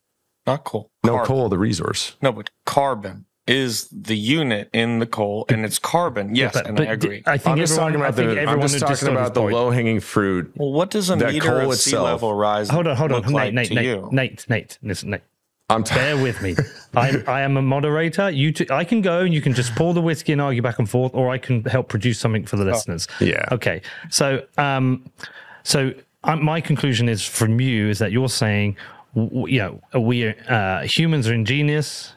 not 0.44 0.65
coal. 0.65 0.90
No, 1.05 1.12
Carbon. 1.12 1.27
coal, 1.27 1.49
the 1.49 1.59
resource. 1.59 2.16
No, 2.20 2.32
but 2.32 2.51
carbon 2.66 3.27
is 3.47 3.89
the 3.90 4.16
unit 4.16 4.69
in 4.73 4.98
the 5.01 5.06
coal, 5.06 5.44
and 5.48 5.64
it's 5.64 5.78
carbon. 5.78 6.35
Yes, 6.35 6.55
But- 6.55 6.66
and 6.69 6.77
but 6.77 6.89
I 6.89 6.93
agree. 6.93 7.23
I 7.27 7.39
think 7.39 7.48
I'm 7.52 7.59
just 7.59 7.73
everyone, 7.73 7.93
talking 7.93 8.01
about 8.01 8.12
I 8.12 8.16
think 8.16 8.35
the, 8.47 8.48
I'm 8.52 8.60
just 8.60 8.78
talking 8.78 9.09
about 9.09 9.35
the 9.35 9.40
low 9.43 9.70
hanging 9.70 10.01
fruit. 10.01 10.52
well, 10.56 10.70
what 10.73 10.90
does 10.90 11.10
a 11.10 11.16
meter 11.16 11.40
coal 11.40 11.73
of 11.73 11.78
sea 11.78 11.90
itself- 11.90 12.05
level 12.06 12.35
rise 12.35 12.70
Hold 12.70 12.86
on, 12.86 12.97
hold 12.97 13.12
on, 13.12 13.23
Nate, 13.23 13.32
like 13.32 13.55
Nate, 13.55 13.73
Nate, 13.73 13.85
you? 13.85 14.09
Nate, 14.12 14.47
Nate, 14.48 14.78
listen, 14.82 15.10
Nate. 15.10 15.23
I'm 15.70 15.82
t- 15.85 15.94
Bear 15.94 16.16
with 16.23 16.43
me. 16.43 16.55
I, 16.94 17.23
I 17.27 17.40
am 17.43 17.56
a 17.56 17.62
moderator. 17.62 18.28
You, 18.31 18.52
t- 18.52 18.66
I 18.70 18.85
can 18.85 19.01
go 19.01 19.20
and 19.20 19.32
you 19.32 19.40
can 19.40 19.55
just 19.55 19.74
pour 19.74 19.94
the 19.94 20.02
whiskey 20.02 20.32
and 20.32 20.40
argue 20.40 20.60
back 20.62 20.78
and 20.78 20.89
forth, 20.89 21.14
or 21.14 21.31
I 21.31 21.39
can 21.39 21.64
help 21.64 21.89
produce 21.89 22.19
something 22.19 22.44
for 22.44 22.56
the 22.56 22.64
listeners. 22.64 23.09
Yeah. 23.20 23.44
Okay. 23.51 23.81
So, 24.10 24.44
um, 24.59 25.10
so 25.62 25.93
um, 26.24 26.44
my 26.44 26.60
conclusion 26.60 27.09
is 27.09 27.24
from 27.24 27.59
you 27.60 27.89
is 27.89 27.98
that 28.01 28.12
you're 28.12 28.28
saying, 28.28 28.77
w- 29.14 29.31
w- 29.31 29.55
you 29.55 29.60
know, 29.93 30.01
we 30.01 30.24
are, 30.24 30.35
uh, 30.48 30.86
humans 30.86 31.27
are 31.28 31.35
ingenious. 31.35 32.12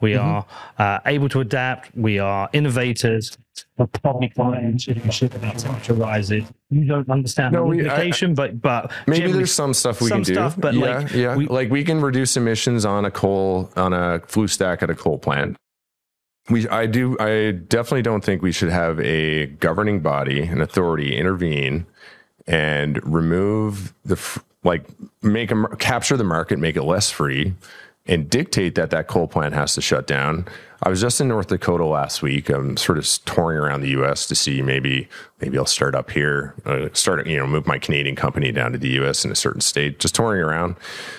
We 0.00 0.12
Mm-hmm. 0.12 0.26
are 0.26 0.46
uh, 0.78 1.00
able 1.06 1.28
to 1.30 1.40
adapt. 1.40 1.94
We 1.96 2.18
are 2.18 2.48
innovators. 2.52 3.36
We're 3.76 3.86
probably 3.86 4.30
fine 4.30 4.78
to 4.78 5.10
shit 5.12 5.30
that 5.32 5.58
temperature 5.58 5.94
rises. 5.94 6.44
You 6.70 6.84
don't 6.86 7.08
understand 7.08 7.52
No, 7.54 7.72
the 7.72 7.78
implication, 7.80 8.34
but 8.34 8.60
but 8.60 8.90
Maybe 9.06 9.30
there's 9.32 9.52
some 9.52 9.74
stuff 9.74 10.00
we 10.00 10.08
some 10.08 10.18
can 10.18 10.24
do. 10.24 10.34
stuff, 10.34 10.54
but 10.58 10.74
yeah, 10.74 10.98
like, 10.98 11.12
yeah, 11.12 11.36
we- 11.36 11.46
like 11.46 11.70
we 11.70 11.84
can 11.84 12.00
reduce 12.00 12.36
emissions 12.36 12.84
on 12.84 13.04
a 13.04 13.10
coal 13.10 13.70
on 13.76 13.92
a 13.92 14.20
flue 14.26 14.48
stack 14.48 14.82
at 14.82 14.90
a 14.90 14.94
coal 14.94 15.18
plant. 15.18 15.56
We, 16.50 16.68
I 16.68 16.84
do, 16.86 17.16
I 17.18 17.52
definitely 17.52 18.02
don't 18.02 18.22
think 18.22 18.42
we 18.42 18.52
should 18.52 18.68
have 18.68 19.00
a 19.00 19.46
governing 19.46 20.00
body, 20.00 20.42
an 20.42 20.60
authority 20.60 21.16
intervene 21.16 21.86
and 22.46 23.02
remove 23.10 23.94
the 24.04 24.20
like 24.62 24.84
make 25.22 25.50
a 25.50 25.68
capture 25.78 26.16
the 26.18 26.24
market, 26.24 26.58
make 26.58 26.76
it 26.76 26.82
less 26.82 27.10
free, 27.10 27.54
and 28.06 28.28
dictate 28.28 28.74
that 28.74 28.90
that 28.90 29.08
coal 29.08 29.26
plant 29.26 29.54
has 29.54 29.74
to 29.74 29.80
shut 29.80 30.06
down. 30.06 30.46
I 30.82 30.90
was 30.90 31.00
just 31.00 31.20
in 31.20 31.28
North 31.28 31.46
Dakota 31.46 31.86
last 31.86 32.20
week. 32.20 32.50
I'm 32.50 32.76
sort 32.76 32.98
of 32.98 33.06
touring 33.24 33.58
around 33.58 33.80
the 33.80 33.88
U.S. 33.90 34.26
to 34.26 34.34
see 34.34 34.60
maybe 34.60 35.08
maybe 35.40 35.56
I'll 35.56 35.64
start 35.64 35.94
up 35.94 36.10
here, 36.10 36.54
uh, 36.66 36.88
start 36.92 37.26
you 37.26 37.38
know 37.38 37.46
move 37.46 37.66
my 37.66 37.78
Canadian 37.78 38.16
company 38.16 38.52
down 38.52 38.72
to 38.72 38.78
the 38.78 38.90
U.S. 38.90 39.24
in 39.24 39.30
a 39.32 39.34
certain 39.34 39.62
state, 39.62 39.98
just 39.98 40.14
touring 40.14 40.42
around. 40.42 40.76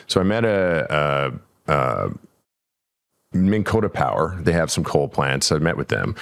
So 0.07 0.21
I 0.21 0.23
met 0.23 0.45
a. 0.45 1.33
a, 1.67 1.73
a 1.73 2.09
Minnkota 3.33 3.91
Power. 3.91 4.37
They 4.39 4.53
have 4.53 4.71
some 4.71 4.85
coal 4.85 5.09
plants. 5.09 5.51
I 5.51 5.57
met 5.57 5.75
with 5.75 5.89
them. 5.89 6.15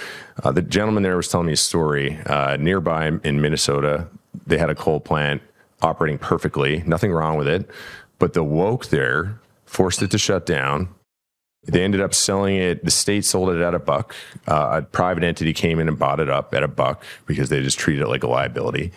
Uh, 0.44 0.52
the 0.52 0.64
gentleman 0.64 1.03
there 1.03 1.15
was 1.15 1.27
telling 1.27 1.45
me 1.45 1.53
a 1.53 1.57
story. 1.57 2.18
Uh, 2.26 2.57
nearby 2.57 3.11
in 3.23 3.40
Minnesota, 3.40 4.07
they 4.48 4.57
had 4.57 4.72
a 4.72 4.76
coal 4.76 4.99
plant 4.99 5.44
operating 5.84 6.18
perfectly, 6.18 6.81
nothing 6.88 7.11
wrong 7.11 7.38
with 7.38 7.48
it. 7.48 7.69
But 8.18 8.34
the 8.34 8.44
woke 8.44 8.88
there 8.88 9.40
forced 9.74 10.02
it 10.04 10.12
to 10.12 10.18
shut 10.18 10.45
down. 10.45 10.90
They 11.66 11.82
ended 11.84 12.02
up 12.02 12.14
selling 12.14 12.56
it. 12.58 12.84
The 12.84 12.91
state 12.91 13.26
sold 13.26 13.50
it 13.50 13.62
at 13.62 13.74
a 13.74 13.80
buck. 13.80 14.14
Uh, 14.48 14.70
a 14.74 14.82
private 14.82 15.24
entity 15.24 15.54
came 15.54 15.80
in 15.80 15.88
and 15.88 15.98
bought 15.98 16.20
it 16.20 16.30
up 16.30 16.54
at 16.54 16.62
a 16.62 16.68
buck 16.68 17.04
because 17.26 17.50
they 17.50 17.62
just 17.62 17.80
treated 17.80 18.04
it 18.04 18.08
like 18.08 18.24
a 18.24 18.28
liability. 18.28 18.91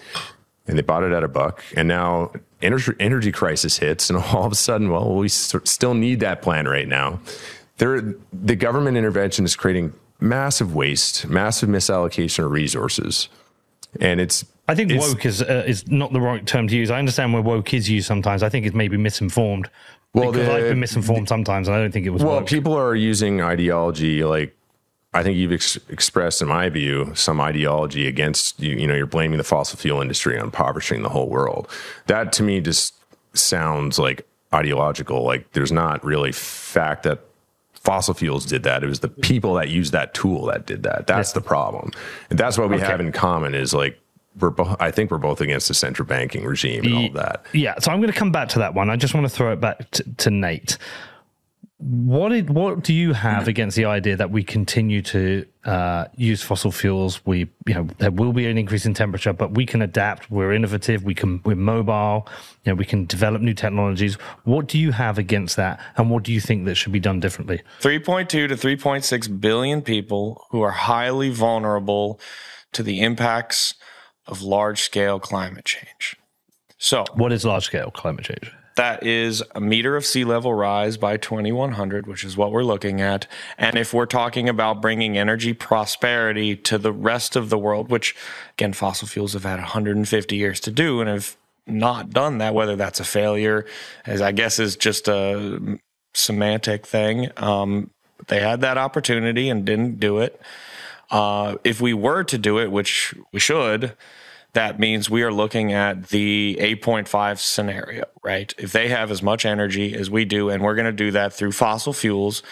And 0.66 0.76
they 0.76 0.82
bought 0.82 1.04
it 1.04 1.12
at 1.12 1.22
a 1.22 1.28
buck. 1.28 1.62
And 1.76 1.86
now 1.86 2.32
energy, 2.60 2.92
energy 2.98 3.30
crisis 3.30 3.78
hits, 3.78 4.10
and 4.10 4.18
all 4.32 4.44
of 4.44 4.52
a 4.52 4.56
sudden, 4.56 4.90
well, 4.90 5.14
we 5.14 5.26
s- 5.26 5.54
still 5.64 5.94
need 5.94 6.20
that 6.20 6.42
plant 6.42 6.68
right 6.68 6.88
now. 6.88 7.20
There, 7.78 8.14
the 8.32 8.56
government 8.56 8.96
intervention 8.96 9.44
is 9.44 9.54
creating 9.54 9.92
massive 10.18 10.74
waste, 10.74 11.28
massive 11.28 11.68
misallocation 11.68 12.44
of 12.46 12.50
resources, 12.50 13.28
and 14.00 14.20
it's 14.20 14.44
I 14.68 14.74
think 14.74 14.90
It's- 14.90 15.08
woke 15.08 15.24
is 15.24 15.40
uh, 15.42 15.62
is 15.66 15.86
not 15.88 16.12
the 16.12 16.20
right 16.20 16.44
term 16.44 16.66
to 16.68 16.74
use. 16.76 16.90
I 16.90 16.98
understand 16.98 17.32
where 17.32 17.42
woke 17.42 17.72
is 17.74 17.88
used 17.88 18.06
sometimes. 18.08 18.42
I 18.42 18.48
think 18.48 18.66
it's 18.66 18.74
maybe 18.74 18.96
misinformed. 18.96 19.70
Well, 20.14 20.32
because 20.32 20.46
the- 20.46 20.54
I've 20.54 20.62
been 20.64 20.80
misinformed 20.80 21.28
sometimes, 21.28 21.68
and 21.68 21.76
I 21.76 21.80
don't 21.80 21.92
think 21.92 22.06
it 22.06 22.10
was 22.10 22.22
Well, 22.22 22.36
woke. 22.36 22.46
people 22.46 22.74
are 22.74 22.94
using 22.94 23.40
ideology 23.42 24.24
like 24.24 24.54
I 25.14 25.22
think 25.22 25.38
you've 25.38 25.52
ex- 25.52 25.78
expressed, 25.88 26.42
in 26.42 26.48
my 26.48 26.68
view, 26.68 27.12
some 27.14 27.40
ideology 27.40 28.06
against 28.06 28.60
you. 28.60 28.76
You 28.76 28.86
know, 28.86 28.94
you're 28.94 29.06
blaming 29.06 29.38
the 29.38 29.44
fossil 29.44 29.78
fuel 29.78 30.02
industry 30.02 30.36
on 30.38 30.44
impoverishing 30.44 31.02
the 31.02 31.08
whole 31.08 31.28
world. 31.30 31.68
That 32.06 32.32
to 32.34 32.42
me 32.42 32.60
just 32.60 32.92
sounds 33.32 33.98
like 33.98 34.26
ideological. 34.52 35.22
Like 35.24 35.52
there's 35.52 35.72
not 35.72 36.04
really 36.04 36.32
fact 36.32 37.04
that 37.04 37.20
fossil 37.72 38.12
fuels 38.14 38.44
did 38.44 38.62
that. 38.64 38.82
It 38.84 38.88
was 38.88 39.00
the 39.00 39.08
people 39.08 39.54
that 39.54 39.68
used 39.68 39.92
that 39.92 40.12
tool 40.12 40.46
that 40.46 40.66
did 40.66 40.82
that. 40.82 41.06
That's 41.06 41.32
the 41.32 41.40
problem, 41.40 41.92
and 42.28 42.38
that's 42.38 42.58
what 42.58 42.68
we 42.68 42.78
have 42.80 43.00
in 43.00 43.10
common. 43.12 43.54
Is 43.54 43.72
like 43.72 43.98
we're. 44.38 44.50
Bo- 44.50 44.76
I 44.80 44.90
think 44.90 45.10
we're 45.10 45.18
both 45.18 45.40
against 45.40 45.68
the 45.68 45.74
central 45.74 46.06
banking 46.06 46.44
regime 46.44 46.84
and 46.84 46.94
all 46.94 47.06
of 47.06 47.12
that. 47.14 47.46
Yeah, 47.52 47.78
so 47.78 47.90
I'm 47.90 48.00
going 48.00 48.12
to 48.12 48.18
come 48.18 48.32
back 48.32 48.48
to 48.50 48.58
that 48.60 48.74
one. 48.74 48.90
I 48.90 48.96
just 48.96 49.14
want 49.14 49.26
to 49.26 49.34
throw 49.34 49.52
it 49.52 49.60
back 49.60 49.90
to, 49.92 50.04
to 50.18 50.30
Nate. 50.30 50.78
What 51.78 52.30
did, 52.30 52.48
what 52.48 52.82
do 52.82 52.94
you 52.94 53.12
have 53.12 53.48
against 53.48 53.76
the 53.76 53.84
idea 53.84 54.16
that 54.16 54.30
we 54.30 54.42
continue 54.42 55.02
to 55.02 55.44
uh, 55.66 56.06
use 56.16 56.40
fossil 56.40 56.72
fuels? 56.72 57.20
We 57.26 57.50
you 57.66 57.74
know 57.74 57.86
there 57.98 58.10
will 58.10 58.32
be 58.32 58.46
an 58.46 58.56
increase 58.56 58.86
in 58.86 58.94
temperature, 58.94 59.34
but 59.34 59.52
we 59.52 59.66
can 59.66 59.82
adapt. 59.82 60.30
We're 60.30 60.54
innovative. 60.54 61.04
We 61.04 61.14
can 61.14 61.42
we're 61.44 61.54
mobile. 61.54 62.26
You 62.64 62.72
know 62.72 62.76
we 62.76 62.86
can 62.86 63.04
develop 63.04 63.42
new 63.42 63.52
technologies. 63.52 64.14
What 64.44 64.68
do 64.68 64.78
you 64.78 64.92
have 64.92 65.18
against 65.18 65.56
that, 65.56 65.78
and 65.98 66.10
what 66.10 66.22
do 66.22 66.32
you 66.32 66.40
think 66.40 66.64
that 66.64 66.76
should 66.76 66.92
be 66.92 67.00
done 67.00 67.20
differently? 67.20 67.60
3.2 67.82 68.26
to 68.28 68.48
3.6 68.48 69.40
billion 69.40 69.82
people 69.82 70.46
who 70.50 70.62
are 70.62 70.70
highly 70.70 71.28
vulnerable 71.28 72.18
to 72.72 72.82
the 72.82 73.02
impacts 73.02 73.74
of 74.26 74.42
large 74.42 74.80
scale 74.80 75.18
climate 75.18 75.64
change. 75.64 76.16
So, 76.78 77.04
What 77.14 77.32
is 77.32 77.44
large 77.44 77.64
scale 77.64 77.90
climate 77.90 78.24
change? 78.24 78.52
that 78.76 79.02
is 79.02 79.42
a 79.54 79.60
meter 79.60 79.96
of 79.96 80.04
sea 80.04 80.24
level 80.24 80.54
rise 80.54 80.96
by 80.96 81.16
2100, 81.16 82.06
which 82.06 82.24
is 82.24 82.36
what 82.36 82.52
we're 82.52 82.62
looking 82.62 83.00
at. 83.00 83.26
And 83.58 83.76
if 83.76 83.92
we're 83.92 84.06
talking 84.06 84.48
about 84.48 84.80
bringing 84.80 85.18
energy 85.18 85.54
prosperity 85.54 86.54
to 86.56 86.78
the 86.78 86.92
rest 86.92 87.36
of 87.36 87.48
the 87.48 87.58
world, 87.58 87.90
which 87.90 88.14
again, 88.52 88.74
fossil 88.74 89.08
fuels 89.08 89.32
have 89.32 89.44
had 89.44 89.58
150 89.58 90.36
years 90.36 90.60
to 90.60 90.70
do 90.70 91.00
and 91.00 91.08
have 91.08 91.36
not 91.66 92.10
done 92.10 92.38
that, 92.38 92.54
whether 92.54 92.76
that's 92.76 93.00
a 93.00 93.04
failure, 93.04 93.64
as 94.04 94.20
I 94.20 94.32
guess 94.32 94.58
is 94.58 94.76
just 94.76 95.08
a 95.08 95.78
semantic 96.14 96.86
thing. 96.86 97.30
Um, 97.38 97.90
they 98.28 98.40
had 98.40 98.60
that 98.60 98.78
opportunity 98.78 99.48
and 99.48 99.64
didn't 99.64 99.98
do 100.00 100.18
it. 100.18 100.40
Uh, 101.10 101.56
if 101.64 101.80
we 101.80 101.94
were 101.94 102.24
to 102.24 102.38
do 102.38 102.58
it, 102.58 102.70
which 102.70 103.14
we 103.32 103.40
should, 103.40 103.92
that 104.52 104.80
means 104.80 105.10
we 105.10 105.22
are 105.22 105.32
looking 105.32 105.72
at 105.72 106.08
the 106.08 106.56
8.5 106.60 107.38
scenario, 107.38 108.04
right? 108.22 108.54
If 108.58 108.72
they 108.72 108.88
have 108.88 109.10
as 109.10 109.22
much 109.22 109.44
energy 109.44 109.94
as 109.94 110.10
we 110.10 110.24
do, 110.24 110.48
and 110.48 110.62
we're 110.62 110.74
going 110.74 110.86
to 110.86 110.92
do 110.92 111.10
that 111.10 111.32
through 111.32 111.52
fossil 111.52 111.92
fuels, 111.92 112.42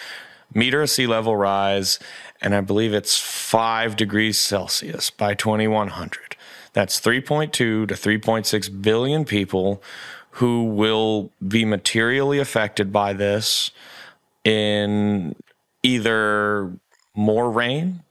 meter 0.53 0.83
a 0.83 0.87
sea 0.87 1.07
level 1.07 1.35
rise, 1.35 1.99
and 2.41 2.53
I 2.55 2.61
believe 2.61 2.93
it's 2.93 3.19
five 3.19 3.95
degrees 3.95 4.37
Celsius 4.37 5.09
by 5.09 5.33
2100. 5.33 6.35
That's 6.73 6.99
3.2 7.01 7.51
to 7.51 7.87
3.6 7.87 8.81
billion 8.81 9.25
people 9.25 9.81
who 10.31 10.65
will 10.65 11.31
be 11.45 11.65
materially 11.65 12.37
affected 12.39 12.91
by 12.91 13.13
this 13.13 13.71
in 14.43 15.35
either 15.81 16.77
more 17.15 17.49
rain, 17.49 18.03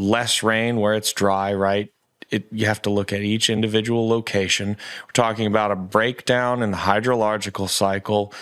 less 0.00 0.42
rain 0.42 0.76
where 0.76 0.94
it's 0.94 1.12
dry, 1.12 1.52
right? 1.52 1.92
It, 2.30 2.46
you 2.52 2.66
have 2.66 2.80
to 2.82 2.90
look 2.90 3.12
at 3.12 3.22
each 3.22 3.50
individual 3.50 4.08
location. 4.08 4.76
We're 5.04 5.12
talking 5.12 5.46
about 5.46 5.72
a 5.72 5.76
breakdown 5.76 6.62
in 6.62 6.70
the 6.70 6.76
hydrological 6.76 7.68
cycle. 7.68 8.32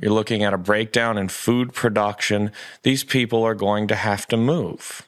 You're 0.00 0.12
looking 0.12 0.42
at 0.42 0.52
a 0.52 0.58
breakdown 0.58 1.16
in 1.16 1.28
food 1.28 1.72
production. 1.72 2.50
These 2.82 3.04
people 3.04 3.44
are 3.44 3.54
going 3.54 3.86
to 3.88 3.94
have 3.94 4.26
to 4.28 4.36
move. 4.36 5.06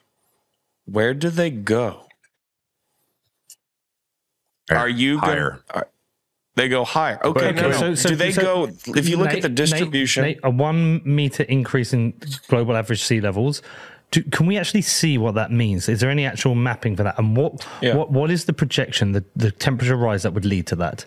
Where 0.84 1.14
do 1.14 1.30
they 1.30 1.50
go? 1.50 2.06
Are 4.70 4.88
you 4.88 5.18
higher? 5.18 5.50
Gonna, 5.50 5.62
are, 5.70 5.88
they 6.54 6.68
go 6.68 6.84
higher. 6.84 7.24
Okay, 7.24 7.52
no, 7.52 7.62
no. 7.62 7.68
okay, 7.68 7.94
do 7.94 8.16
they 8.16 8.32
so- 8.32 8.42
go? 8.42 8.72
If 8.94 9.08
you 9.08 9.16
look 9.16 9.32
at 9.32 9.42
the 9.42 9.48
distribution, 9.48 10.24
Nate, 10.24 10.36
Nate, 10.36 10.44
a 10.44 10.50
one 10.50 11.00
meter 11.04 11.44
increase 11.44 11.92
in 11.92 12.14
global 12.48 12.76
average 12.76 13.02
sea 13.02 13.20
levels. 13.20 13.62
Do, 14.10 14.22
can 14.24 14.46
we 14.46 14.56
actually 14.56 14.82
see 14.82 15.18
what 15.18 15.34
that 15.34 15.52
means? 15.52 15.88
Is 15.88 16.00
there 16.00 16.08
any 16.10 16.24
actual 16.24 16.54
mapping 16.54 16.96
for 16.96 17.02
that? 17.02 17.18
And 17.18 17.36
what 17.36 17.66
Yeah. 17.82 17.94
what 17.94 18.10
what 18.10 18.30
is 18.30 18.46
the 18.46 18.52
projection, 18.52 19.12
the, 19.12 19.24
the 19.36 19.50
temperature 19.50 19.96
rise 19.96 20.22
that 20.22 20.32
would 20.32 20.44
lead 20.44 20.66
to 20.68 20.76
that? 20.76 21.04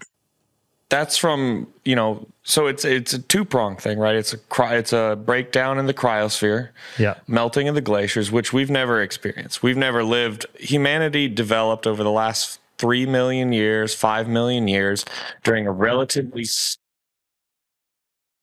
that's 0.90 1.16
from 1.16 1.66
you 1.86 1.96
know 1.96 2.28
so 2.44 2.68
it's 2.68 2.84
it's 2.84 3.14
a 3.14 3.20
two 3.20 3.46
prong 3.46 3.78
thing 3.78 3.98
right 3.98 4.14
it's 4.18 4.34
a 4.34 4.38
cry 4.38 4.76
it's 4.76 4.92
a 4.92 5.18
breakdown 5.26 5.80
in 5.80 5.86
the 5.86 5.94
cryosphere 5.94 6.68
Yeah. 7.00 7.14
melting 7.28 7.70
of 7.70 7.76
the 7.76 7.82
glaciers 7.82 8.30
which 8.30 8.52
we've 8.52 8.70
never 8.70 9.02
experienced 9.02 9.64
we've 9.64 9.78
never 9.78 10.04
lived 10.04 10.46
humanity 10.60 11.30
developed 11.30 11.88
over 11.88 12.04
the 12.04 12.12
last 12.12 12.60
three 12.78 13.06
million 13.06 13.54
years, 13.54 13.96
five 13.96 14.28
million 14.28 14.68
years, 14.68 15.06
during 15.44 15.66
a 15.68 15.72
relatively. 15.72 16.44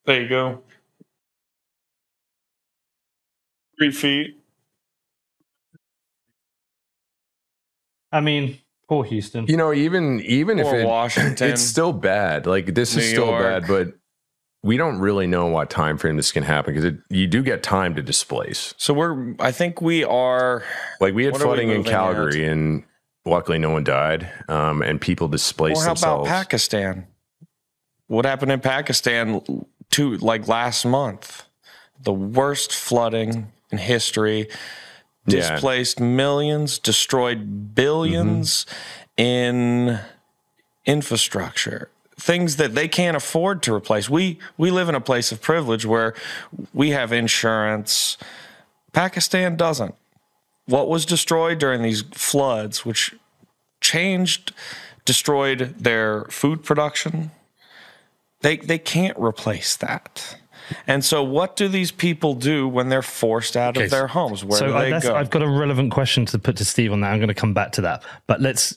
There 0.07 0.23
you 0.23 0.29
go. 0.29 0.63
Three 3.79 3.91
feet. 3.91 4.38
I 8.13 8.21
mean, 8.21 8.59
poor 8.89 9.05
Houston. 9.05 9.47
You 9.47 9.57
know, 9.57 9.73
even 9.73 10.21
even 10.21 10.59
if 10.59 10.67
Or 10.67 10.79
it, 10.81 10.87
Washington. 10.87 11.51
it's 11.51 11.63
still 11.63 11.93
bad. 11.93 12.47
Like 12.47 12.75
this 12.75 12.97
is 12.97 13.09
still 13.09 13.27
York. 13.27 13.43
bad, 13.43 13.67
but 13.69 13.95
we 14.63 14.77
don't 14.77 14.99
really 14.99 15.27
know 15.27 15.47
what 15.47 15.71
time 15.71 15.99
frame 15.99 16.17
this 16.17 16.33
can 16.33 16.43
happen 16.43 16.75
because 16.75 16.99
you 17.11 17.27
do 17.27 17.43
get 17.43 17.63
time 17.63 17.95
to 17.95 18.03
displace. 18.03 18.75
So 18.77 18.93
we're. 18.95 19.35
I 19.39 19.53
think 19.53 19.81
we 19.81 20.05
are. 20.05 20.63
Like 21.01 21.15
we 21.15 21.25
had 21.25 21.33
What 21.33 21.43
are 21.43 21.45
we 21.45 21.49
flooding 21.49 21.69
in 21.71 21.77
moving 21.79 21.93
Calgary, 21.93 22.45
and 22.47 22.85
luckily 23.25 23.59
no 23.59 23.71
one 23.71 23.85
died, 23.85 24.31
um, 24.49 24.83
and 24.83 25.01
people 25.01 25.29
displaced 25.29 25.83
Or 25.83 25.85
how 25.85 25.93
about. 25.93 26.27
Pakistan? 26.27 27.07
What 28.07 28.25
happened 28.25 28.53
in 28.53 28.61
Pakistan 28.61 29.43
to 29.91 30.17
like 30.17 30.49
last 30.49 30.85
month? 30.85 31.45
The 32.01 32.13
worst 32.13 32.73
flooding 32.75 33.53
in 33.71 33.79
history. 33.79 34.49
Yeah. 35.29 35.53
Displaced 35.53 36.01
millions, 36.01 36.79
destroyed 36.79 37.75
1000000000s 37.75 38.65
mm-hmm. 38.67 39.23
in 39.23 40.01
infrastructure. 40.87 41.91
Things 42.21 42.57
that 42.57 42.75
they 42.75 42.89
can't 42.89 43.17
afford 43.17 43.63
to 43.63 43.75
replace. 43.75 44.11
We 44.11 44.39
we 44.57 44.71
live 44.73 44.89
in 44.89 44.97
a 44.97 45.01
place 45.01 45.31
of 45.31 45.41
privilege 45.41 45.87
where 45.87 46.15
we 46.75 46.91
have 46.91 47.13
insurance. 47.13 48.17
Pakistan 48.93 49.57
doesn't. 49.57 49.95
What 50.67 50.89
was 50.89 51.07
destroyed 51.07 51.59
during 51.59 51.83
these 51.83 52.03
floods, 52.13 52.85
which 52.85 53.15
changed, 53.81 54.53
destroyed 55.05 55.75
their 55.79 56.25
food 56.25 56.65
production. 56.65 57.31
They 58.41 58.57
they 58.57 58.79
can't 58.79 59.19
replace 59.19 59.77
that. 59.77 60.38
And 60.87 61.05
so, 61.05 61.23
what 61.23 61.57
do 61.57 61.69
these 61.69 61.91
people 61.91 62.35
do 62.35 62.69
when 62.69 62.89
they're 62.89 63.03
forced 63.03 63.57
out 63.57 63.77
Okay, 63.77 63.85
of 63.87 63.91
their 63.91 64.07
homes? 64.07 64.45
Where 64.45 64.59
so 64.59 64.67
do 64.69 64.75
I, 64.77 64.85
they 64.85 64.91
that's, 64.91 65.07
go? 65.07 65.15
I've 65.15 65.31
got 65.31 65.43
a 65.43 65.49
relevant 65.49 65.93
question 65.93 66.27
to 66.27 66.39
put 66.39 66.57
to 66.57 66.65
Steve 66.65 66.93
on 66.93 67.01
that. 67.01 67.13
I'm 67.13 67.19
going 67.19 67.29
to 67.29 67.35
come 67.35 67.55
back 67.55 67.73
to 67.73 67.81
that. 67.83 68.03
But 68.27 68.41
let's. 68.41 68.77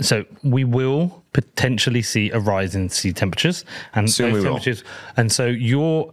So 0.00 0.24
we 0.42 0.64
will 0.64 1.22
potentially 1.34 2.00
see 2.02 2.30
a 2.30 2.38
rise 2.38 2.74
in 2.74 2.88
sea 2.88 3.12
temperatures, 3.12 3.64
and 3.94 4.10
Soon 4.10 4.32
those 4.32 4.34
we 4.34 4.40
will. 4.40 4.54
temperatures. 4.56 4.84
And 5.16 5.30
so 5.30 5.46
your 5.46 6.12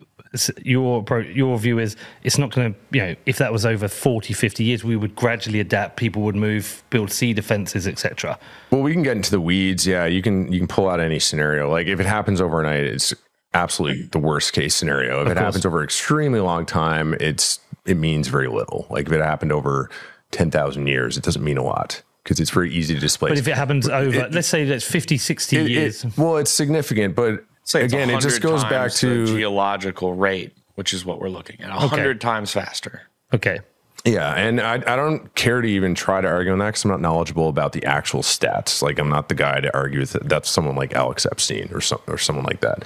your 0.61 1.03
appro- 1.03 1.33
your 1.33 1.57
view 1.57 1.79
is 1.79 1.95
it's 2.23 2.37
not 2.37 2.51
going 2.51 2.73
to 2.73 2.79
you 2.91 3.01
know 3.01 3.15
if 3.25 3.37
that 3.37 3.53
was 3.53 3.65
over 3.65 3.87
40 3.87 4.33
50 4.33 4.61
years 4.63 4.83
we 4.83 4.97
would 4.97 5.15
gradually 5.15 5.61
adapt 5.61 5.95
people 5.95 6.21
would 6.23 6.35
move 6.35 6.83
build 6.89 7.11
sea 7.11 7.33
defenses 7.33 7.87
etc 7.87 8.37
Well, 8.69 8.81
we 8.81 8.91
can 8.91 9.03
get 9.03 9.15
into 9.15 9.31
the 9.31 9.39
weeds. 9.39 9.87
Yeah, 9.87 10.05
you 10.05 10.21
can 10.21 10.51
you 10.51 10.59
can 10.59 10.67
pull 10.67 10.89
out 10.89 10.99
any 10.99 11.19
scenario. 11.19 11.71
Like 11.71 11.87
if 11.87 12.01
it 12.01 12.05
happens 12.05 12.41
overnight, 12.41 12.81
it's 12.83 13.13
absolutely 13.57 14.03
the 14.03 14.19
worst 14.19 14.53
case 14.53 14.75
scenario. 14.75 15.21
If 15.23 15.29
it 15.31 15.37
happens 15.37 15.65
over 15.65 15.79
an 15.79 15.83
extremely 15.83 16.39
long 16.39 16.65
time, 16.65 17.13
it's 17.19 17.59
it 17.85 17.97
means 17.97 18.27
very 18.27 18.47
little. 18.47 18.85
Like 18.89 19.07
if 19.07 19.11
it 19.13 19.21
happened 19.21 19.51
over 19.51 19.89
ten 20.31 20.51
thousand 20.51 20.87
years, 20.87 21.17
it 21.17 21.23
doesn't 21.23 21.43
mean 21.43 21.57
a 21.57 21.63
lot 21.63 22.01
because 22.23 22.39
it's 22.39 22.49
very 22.49 22.71
easy 22.73 22.93
to 22.93 22.99
displace. 22.99 23.31
but 23.31 23.37
if 23.39 23.47
it 23.47 23.55
happens 23.55 23.87
over 23.87 24.27
let's 24.29 24.47
say 24.49 24.65
that's 24.65 24.83
50 24.83 25.17
60 25.17 25.55
It- 25.57 25.61
it- 25.65 25.69
years 25.69 26.05
well, 26.17 26.37
it's 26.37 26.51
significant, 26.51 27.15
but 27.15 27.43
Say 27.63 27.83
it's 27.83 27.93
again, 27.93 28.09
it 28.09 28.21
just 28.21 28.41
goes 28.41 28.63
back 28.63 28.91
to 28.93 29.25
geological 29.25 30.13
rate, 30.13 30.53
which 30.75 30.93
is 30.93 31.03
what 31.05 31.19
we're 31.19 31.29
looking 31.29 31.59
at. 31.61 31.69
A 31.69 31.73
hundred 31.73 32.21
times 32.21 32.51
faster. 32.51 33.01
okay 33.33 33.59
Yeah, 34.07 34.33
and 34.35 34.61
I, 34.61 34.75
I 34.75 34.95
don't 34.95 35.33
care 35.35 35.59
to 35.59 35.67
even 35.67 35.93
try 35.93 36.21
to 36.21 36.27
argue 36.27 36.53
on 36.53 36.59
that 36.59 36.67
because 36.67 36.85
I'm 36.85 36.91
not 36.91 37.01
knowledgeable 37.01 37.49
about 37.49 37.73
the 37.73 37.83
actual 37.83 38.21
stats. 38.21 38.81
Like 38.81 38.99
I'm 38.99 39.09
not 39.09 39.27
the 39.27 39.35
guy 39.35 39.59
to 39.59 39.75
argue 39.75 39.99
with 39.99 40.15
it. 40.15 40.29
That's 40.29 40.49
someone 40.49 40.75
like 40.75 40.93
Alex 40.93 41.25
Epstein 41.25 41.69
or 41.73 41.81
some 41.81 41.99
or 42.07 42.17
someone 42.17 42.45
like 42.45 42.61
that. 42.61 42.83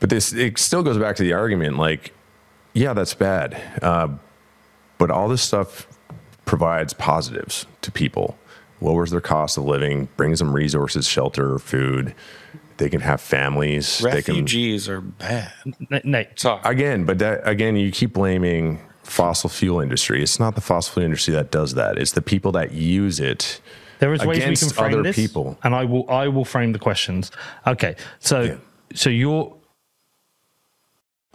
But 0.00 0.10
this 0.10 0.32
it 0.32 0.58
still 0.58 0.82
goes 0.82 0.98
back 0.98 1.14
to 1.16 1.22
the 1.22 1.32
argument. 1.32 1.78
Like, 1.78 2.12
yeah, 2.72 2.92
that's 2.92 3.14
bad, 3.14 3.60
uh, 3.82 4.08
but 4.98 5.10
all 5.12 5.28
this 5.28 5.42
stuff 5.42 5.86
provides 6.44 6.92
positives 6.92 7.66
to 7.82 7.92
people. 7.92 8.36
Lowers 8.80 9.12
their 9.12 9.20
cost 9.20 9.56
of 9.56 9.64
living, 9.64 10.08
brings 10.16 10.40
them 10.40 10.52
resources, 10.52 11.06
shelter, 11.06 11.58
food. 11.58 12.14
They 12.78 12.88
can 12.88 13.00
have 13.00 13.20
families. 13.20 13.98
They 14.00 14.20
can 14.20 14.34
Refugees 14.34 14.88
are 14.88 15.00
bad. 15.00 15.52
N- 15.64 16.00
Nate 16.02 16.40
Sorry. 16.40 16.60
again, 16.64 17.04
but 17.04 17.20
that 17.20 17.46
again, 17.46 17.76
you 17.76 17.92
keep 17.92 18.12
blaming 18.12 18.80
fossil 19.04 19.48
fuel 19.50 19.80
industry. 19.80 20.22
It's 20.22 20.40
not 20.40 20.54
the 20.54 20.60
fossil 20.60 20.94
fuel 20.94 21.04
industry 21.04 21.32
that 21.34 21.50
does 21.50 21.74
that. 21.74 21.98
It's 21.98 22.12
the 22.12 22.22
people 22.22 22.52
that 22.52 22.72
use 22.72 23.20
it. 23.20 23.60
There 24.00 24.12
is 24.12 24.24
ways 24.24 24.38
we 24.46 24.56
can 24.56 24.68
frame 24.70 24.92
other 24.94 25.02
this, 25.02 25.16
people. 25.16 25.56
and 25.62 25.74
I 25.74 25.84
will 25.84 26.08
I 26.10 26.28
will 26.28 26.44
frame 26.44 26.72
the 26.72 26.78
questions. 26.78 27.30
Okay, 27.66 27.94
so 28.18 28.40
Yeah. 28.42 28.54
so 28.94 29.08
you're. 29.10 29.54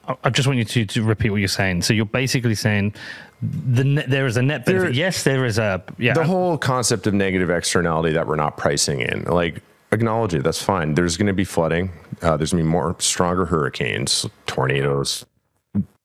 I- 0.07 0.17
I 0.25 0.29
just 0.29 0.47
want 0.47 0.57
you 0.59 0.65
to, 0.65 0.85
to 0.85 1.03
repeat 1.03 1.29
what 1.29 1.37
you're 1.37 1.47
saying. 1.47 1.83
So 1.83 1.93
you're 1.93 2.05
basically 2.05 2.55
saying 2.55 2.93
the 3.41 3.83
net, 3.83 4.09
there 4.09 4.25
is 4.25 4.37
a 4.37 4.41
net 4.41 4.65
benefit. 4.65 4.83
There- 4.87 4.91
yes, 4.91 5.23
there 5.23 5.45
is 5.45 5.57
a 5.57 5.81
yeah. 5.97 6.13
The 6.13 6.23
whole 6.25 6.57
concept 6.57 7.07
of 7.07 7.13
negative 7.13 7.49
externality 7.49 8.13
that 8.13 8.27
we're 8.27 8.35
not 8.35 8.57
pricing 8.57 9.01
in, 9.01 9.23
like 9.25 9.61
acknowledge 9.91 10.33
it. 10.33 10.43
That's 10.43 10.61
fine. 10.61 10.95
There's 10.95 11.17
going 11.17 11.27
to 11.27 11.33
be 11.33 11.45
flooding. 11.45 11.91
Uh, 12.21 12.35
there's 12.37 12.51
going 12.51 12.63
to 12.63 12.67
be 12.67 12.71
more 12.71 12.95
stronger 12.99 13.45
hurricanes, 13.45 14.25
tornadoes. 14.45 15.25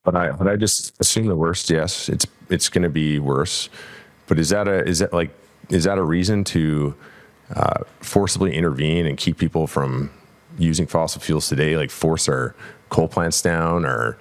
But 0.04 0.14
I, 0.14 0.32
but 0.32 0.46
I 0.46 0.56
just 0.56 0.98
assume 1.00 1.26
the 1.26 1.36
worst. 1.36 1.70
Yes, 1.70 2.08
it's 2.08 2.26
it's 2.50 2.68
going 2.68 2.82
to 2.82 2.90
be 2.90 3.18
worse. 3.18 3.68
But 4.26 4.38
is 4.38 4.50
that 4.50 4.68
a 4.68 4.86
is 4.86 5.00
that 5.00 5.12
like 5.12 5.30
is 5.70 5.84
that 5.84 5.98
a 5.98 6.04
reason 6.04 6.44
to 6.44 6.94
uh, 7.54 7.80
forcibly 8.00 8.54
intervene 8.54 9.06
and 9.06 9.16
keep 9.16 9.38
people 9.38 9.66
from 9.66 10.10
using 10.58 10.86
fossil 10.86 11.20
fuels 11.20 11.48
today? 11.48 11.76
Like 11.76 11.90
force 11.90 12.28
our 12.28 12.54
coal 12.90 13.08
plants 13.08 13.42
down 13.42 13.84
or 13.84 14.18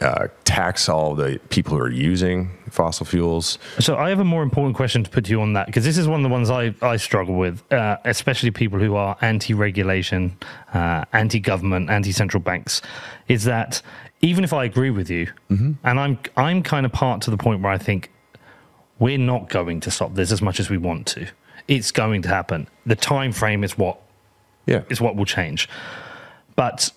uh, 0.00 0.28
tax 0.44 0.88
all 0.88 1.14
the 1.14 1.40
people 1.48 1.76
who 1.76 1.82
are 1.82 1.90
using 1.90 2.50
fossil 2.70 3.06
fuels? 3.06 3.58
So 3.78 3.96
I 3.96 4.10
have 4.10 4.20
a 4.20 4.24
more 4.24 4.42
important 4.42 4.76
question 4.76 5.02
to 5.04 5.10
put 5.10 5.24
to 5.26 5.30
you 5.30 5.40
on 5.40 5.54
that 5.54 5.66
because 5.66 5.84
this 5.84 5.98
is 5.98 6.06
one 6.06 6.20
of 6.20 6.24
the 6.24 6.32
ones 6.32 6.50
I, 6.50 6.74
I 6.82 6.96
struggle 6.96 7.34
with, 7.34 7.62
uh, 7.72 7.96
especially 8.04 8.50
people 8.50 8.78
who 8.78 8.96
are 8.96 9.16
anti-regulation, 9.20 10.36
uh, 10.74 11.04
anti-government, 11.12 11.90
anti-central 11.90 12.42
banks. 12.42 12.82
Is 13.28 13.44
that 13.44 13.82
even 14.20 14.44
if 14.44 14.52
I 14.52 14.64
agree 14.64 14.90
with 14.90 15.10
you, 15.10 15.26
mm-hmm. 15.50 15.72
and 15.84 16.00
I'm 16.00 16.18
I'm 16.36 16.62
kind 16.62 16.84
of 16.86 16.92
part 16.92 17.22
to 17.22 17.30
the 17.30 17.36
point 17.36 17.62
where 17.62 17.72
I 17.72 17.78
think 17.78 18.10
we're 18.98 19.18
not 19.18 19.48
going 19.48 19.80
to 19.80 19.90
stop 19.90 20.14
this 20.14 20.32
as 20.32 20.42
much 20.42 20.58
as 20.58 20.68
we 20.70 20.76
want 20.78 21.06
to. 21.08 21.26
It's 21.68 21.92
going 21.92 22.22
to 22.22 22.28
happen. 22.28 22.68
The 22.86 22.96
time 22.96 23.30
frame 23.32 23.62
is 23.62 23.76
what 23.78 24.00
Yeah. 24.66 24.82
is 24.88 25.00
what 25.00 25.14
will 25.16 25.24
change. 25.26 25.68
But 26.56 26.90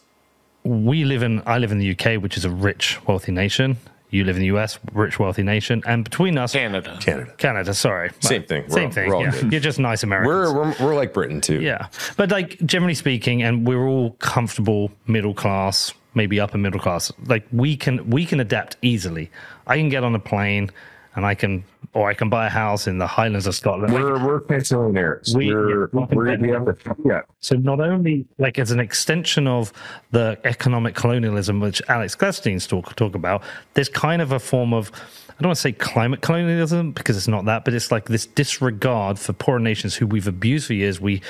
we 0.63 1.03
live 1.05 1.23
in 1.23 1.43
I 1.45 1.57
live 1.59 1.71
in 1.71 1.77
the 1.79 1.91
UK, 1.91 2.21
which 2.21 2.37
is 2.37 2.45
a 2.45 2.49
rich, 2.49 2.99
wealthy 3.07 3.31
nation. 3.31 3.77
You 4.09 4.25
live 4.25 4.35
in 4.35 4.41
the 4.41 4.47
US, 4.57 4.77
rich, 4.93 5.19
wealthy 5.19 5.41
nation, 5.43 5.83
and 5.85 6.03
between 6.03 6.37
us, 6.37 6.51
Canada. 6.51 6.97
Canada. 6.99 7.33
Canada. 7.37 7.73
Sorry, 7.73 8.09
Same 8.19 8.43
thing. 8.43 8.63
We're 8.63 8.69
Same 8.75 8.85
all- 8.87 8.91
thing. 8.91 9.09
we're 9.09 9.15
all 9.15 9.23
yeah. 9.23 9.45
You're 9.51 9.61
just 9.61 9.79
nice 9.79 10.03
Americans. 10.03 10.53
We're, 10.53 10.53
we're 10.53 10.75
we're 10.87 10.95
like 10.95 11.13
Britain 11.13 11.39
too. 11.39 11.61
yeah, 11.61 11.87
but 12.17 12.29
like 12.29 12.57
generally 12.65 12.93
speaking, 12.95 13.41
and 13.41 13.65
we're 13.65 13.87
all 13.87 14.11
comfortable, 14.19 14.91
middle 15.07 15.33
class, 15.33 15.93
maybe 16.13 16.39
upper 16.39 16.57
middle 16.57 16.79
class. 16.79 17.11
Like 17.25 17.45
we 17.51 17.75
can 17.77 18.09
we 18.09 18.25
can 18.25 18.39
adapt 18.39 18.77
easily. 18.81 19.29
I 19.67 19.77
can 19.77 19.89
get 19.89 20.03
on 20.03 20.13
a 20.15 20.19
plane, 20.19 20.69
and 21.15 21.25
I 21.25 21.35
can, 21.35 21.63
or 21.93 22.09
I 22.09 22.13
can 22.13 22.29
buy 22.29 22.47
a 22.47 22.49
house 22.49 22.87
in 22.87 22.97
the 22.97 23.07
Highlands 23.07 23.47
of 23.47 23.55
Scotland. 23.55 23.93
We're 23.93 24.23
we're 24.25 24.39
pensioners. 24.41 25.33
We- 25.35 25.53
We're, 25.53 25.89
yeah, 25.93 26.05
we're, 26.11 26.37
we 26.37 26.49
have 26.49 26.65
the 26.65 26.95
yeah. 27.05 27.21
So 27.39 27.55
not 27.55 27.79
only 27.79 28.25
like 28.37 28.59
as 28.59 28.71
an 28.71 28.79
extension 28.79 29.47
of 29.47 29.71
the 30.11 30.37
economic 30.43 30.95
colonialism 30.95 31.59
which 31.59 31.81
Alex 31.89 32.15
Gladstein's 32.15 32.67
talk 32.67 32.95
talk 32.95 33.15
about, 33.15 33.43
there's 33.73 33.89
kind 33.89 34.21
of 34.21 34.31
a 34.31 34.39
form 34.39 34.73
of 34.73 34.91
I 35.29 35.33
don't 35.41 35.49
want 35.49 35.55
to 35.57 35.61
say 35.61 35.71
climate 35.71 36.21
colonialism 36.21 36.91
because 36.91 37.17
it's 37.17 37.27
not 37.27 37.45
that, 37.45 37.65
but 37.65 37.73
it's 37.73 37.91
like 37.91 38.05
this 38.05 38.25
disregard 38.27 39.17
for 39.17 39.33
poorer 39.33 39.59
nations 39.59 39.95
who 39.95 40.05
we've 40.05 40.27
abused 40.27 40.67
for 40.67 40.73
years. 40.73 41.01
We 41.01 41.21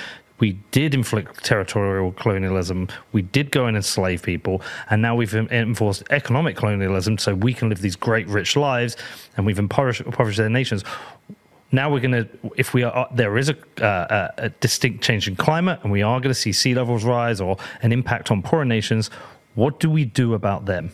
we 0.41 0.53
did 0.71 0.93
inflict 0.93 1.45
territorial 1.45 2.11
colonialism. 2.11 2.89
We 3.13 3.21
did 3.21 3.51
go 3.51 3.67
and 3.67 3.77
enslave 3.77 4.23
people, 4.23 4.61
and 4.89 5.01
now 5.01 5.15
we've 5.15 5.33
enforced 5.33 6.03
economic 6.09 6.57
colonialism 6.57 7.17
so 7.19 7.33
we 7.33 7.53
can 7.53 7.69
live 7.69 7.81
these 7.81 7.95
great 7.95 8.27
rich 8.27 8.57
lives, 8.57 8.97
and 9.37 9.45
we've 9.45 9.59
impoverished, 9.59 10.01
impoverished 10.01 10.39
their 10.39 10.49
nations 10.49 10.83
now 11.71 11.89
we're 11.89 12.01
going 12.01 12.11
to 12.11 12.27
if 12.57 12.73
we 12.73 12.83
are 12.83 13.07
there 13.13 13.37
is 13.37 13.49
a, 13.49 13.83
uh, 13.83 14.27
a, 14.37 14.49
distinct 14.59 15.01
change 15.01 15.27
in 15.27 15.37
climate 15.37 15.79
and 15.83 15.91
we 15.91 16.01
are 16.01 16.19
going 16.19 16.29
to 16.29 16.39
see 16.39 16.51
sea 16.51 16.75
levels 16.75 17.05
rise 17.05 17.39
or 17.39 17.55
an 17.81 17.93
impact 17.93 18.29
on 18.29 18.41
poorer 18.41 18.65
nations 18.65 19.09
what 19.55 19.79
do 19.79 19.89
we 19.89 20.03
do 20.03 20.33
about 20.33 20.65
them 20.65 20.91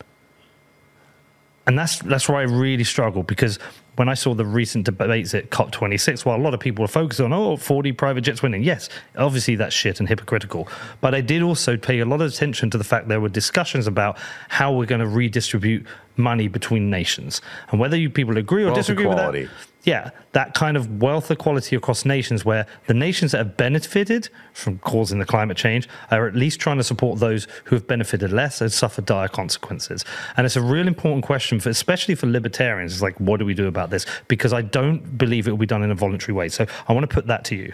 and 1.65 1.79
that's 1.79 1.97
that's 1.99 2.29
where 2.29 2.37
i 2.37 2.43
really 2.43 2.83
struggle 2.83 3.23
because 3.23 3.57
when 3.97 4.07
I 4.07 4.13
saw 4.13 4.33
the 4.33 4.45
recent 4.45 4.85
debates 4.85 5.33
at 5.33 5.49
COP26, 5.49 6.23
while 6.23 6.37
a 6.37 6.41
lot 6.41 6.53
of 6.53 6.59
people 6.59 6.83
were 6.83 6.87
focused 6.87 7.19
on, 7.19 7.33
oh, 7.33 7.57
40 7.57 7.91
private 7.93 8.21
jets 8.21 8.43
winning, 8.43 8.63
yes, 8.63 8.89
obviously 9.17 9.55
that's 9.55 9.75
shit 9.75 9.99
and 9.99 10.07
hypocritical. 10.07 10.67
But 11.01 11.15
I 11.15 11.21
did 11.21 11.41
also 11.41 11.77
pay 11.77 11.99
a 11.99 12.05
lot 12.05 12.21
of 12.21 12.31
attention 12.31 12.69
to 12.69 12.77
the 12.77 12.83
fact 12.83 13.07
there 13.07 13.19
were 13.19 13.29
discussions 13.29 13.87
about 13.87 14.17
how 14.49 14.71
we're 14.71 14.85
going 14.85 15.01
to 15.01 15.07
redistribute 15.07 15.85
money 16.17 16.47
between 16.47 16.89
nations. 16.89 17.41
And 17.71 17.79
whether 17.79 17.97
you 17.97 18.09
people 18.09 18.37
agree 18.37 18.63
or 18.63 18.67
Wealth 18.67 18.77
disagree 18.77 19.05
equality. 19.05 19.41
with 19.41 19.49
that, 19.49 19.67
yeah, 19.87 20.09
that 20.33 20.53
kind 20.53 20.75
of 20.75 21.01
wealth 21.01 21.31
equality 21.31 21.75
across 21.75 22.03
nations 22.03 22.43
where 22.43 22.67
the 22.87 22.93
nations 22.93 23.31
that 23.31 23.37
have 23.37 23.55
benefited 23.55 24.29
from 24.53 24.79
causing 24.79 25.19
the 25.19 25.25
climate 25.25 25.55
change 25.55 25.87
are 26.11 26.27
at 26.27 26.35
least 26.35 26.59
trying 26.59 26.75
to 26.77 26.83
support 26.83 27.19
those 27.19 27.47
who 27.63 27.75
have 27.75 27.87
benefited 27.87 28.33
less 28.33 28.59
and 28.59 28.71
suffered 28.71 29.05
dire 29.05 29.29
consequences. 29.29 30.03
And 30.35 30.45
it's 30.45 30.57
a 30.57 30.61
real 30.61 30.87
important 30.87 31.23
question 31.23 31.61
for 31.61 31.69
especially 31.69 32.15
for 32.15 32.27
libertarians. 32.27 32.91
It's 32.91 33.01
like, 33.01 33.17
what 33.19 33.39
do 33.39 33.45
we 33.45 33.53
do 33.53 33.67
about 33.67 33.89
this? 33.89 34.05
Because 34.27 34.51
I 34.51 34.61
don't 34.61 35.17
believe 35.17 35.47
it 35.47 35.51
will 35.51 35.57
be 35.57 35.65
done 35.65 35.83
in 35.83 35.91
a 35.91 35.95
voluntary 35.95 36.33
way. 36.33 36.49
So 36.49 36.65
I 36.89 36.93
want 36.93 37.09
to 37.09 37.13
put 37.13 37.27
that 37.27 37.45
to 37.45 37.55
you. 37.55 37.73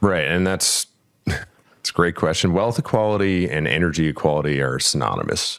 Right, 0.00 0.26
and 0.26 0.46
that's 0.46 0.86
it's 1.26 1.90
a 1.90 1.92
great 1.92 2.14
question. 2.14 2.52
Wealth 2.52 2.78
equality 2.78 3.50
and 3.50 3.66
energy 3.66 4.06
equality 4.06 4.62
are 4.62 4.78
synonymous. 4.78 5.58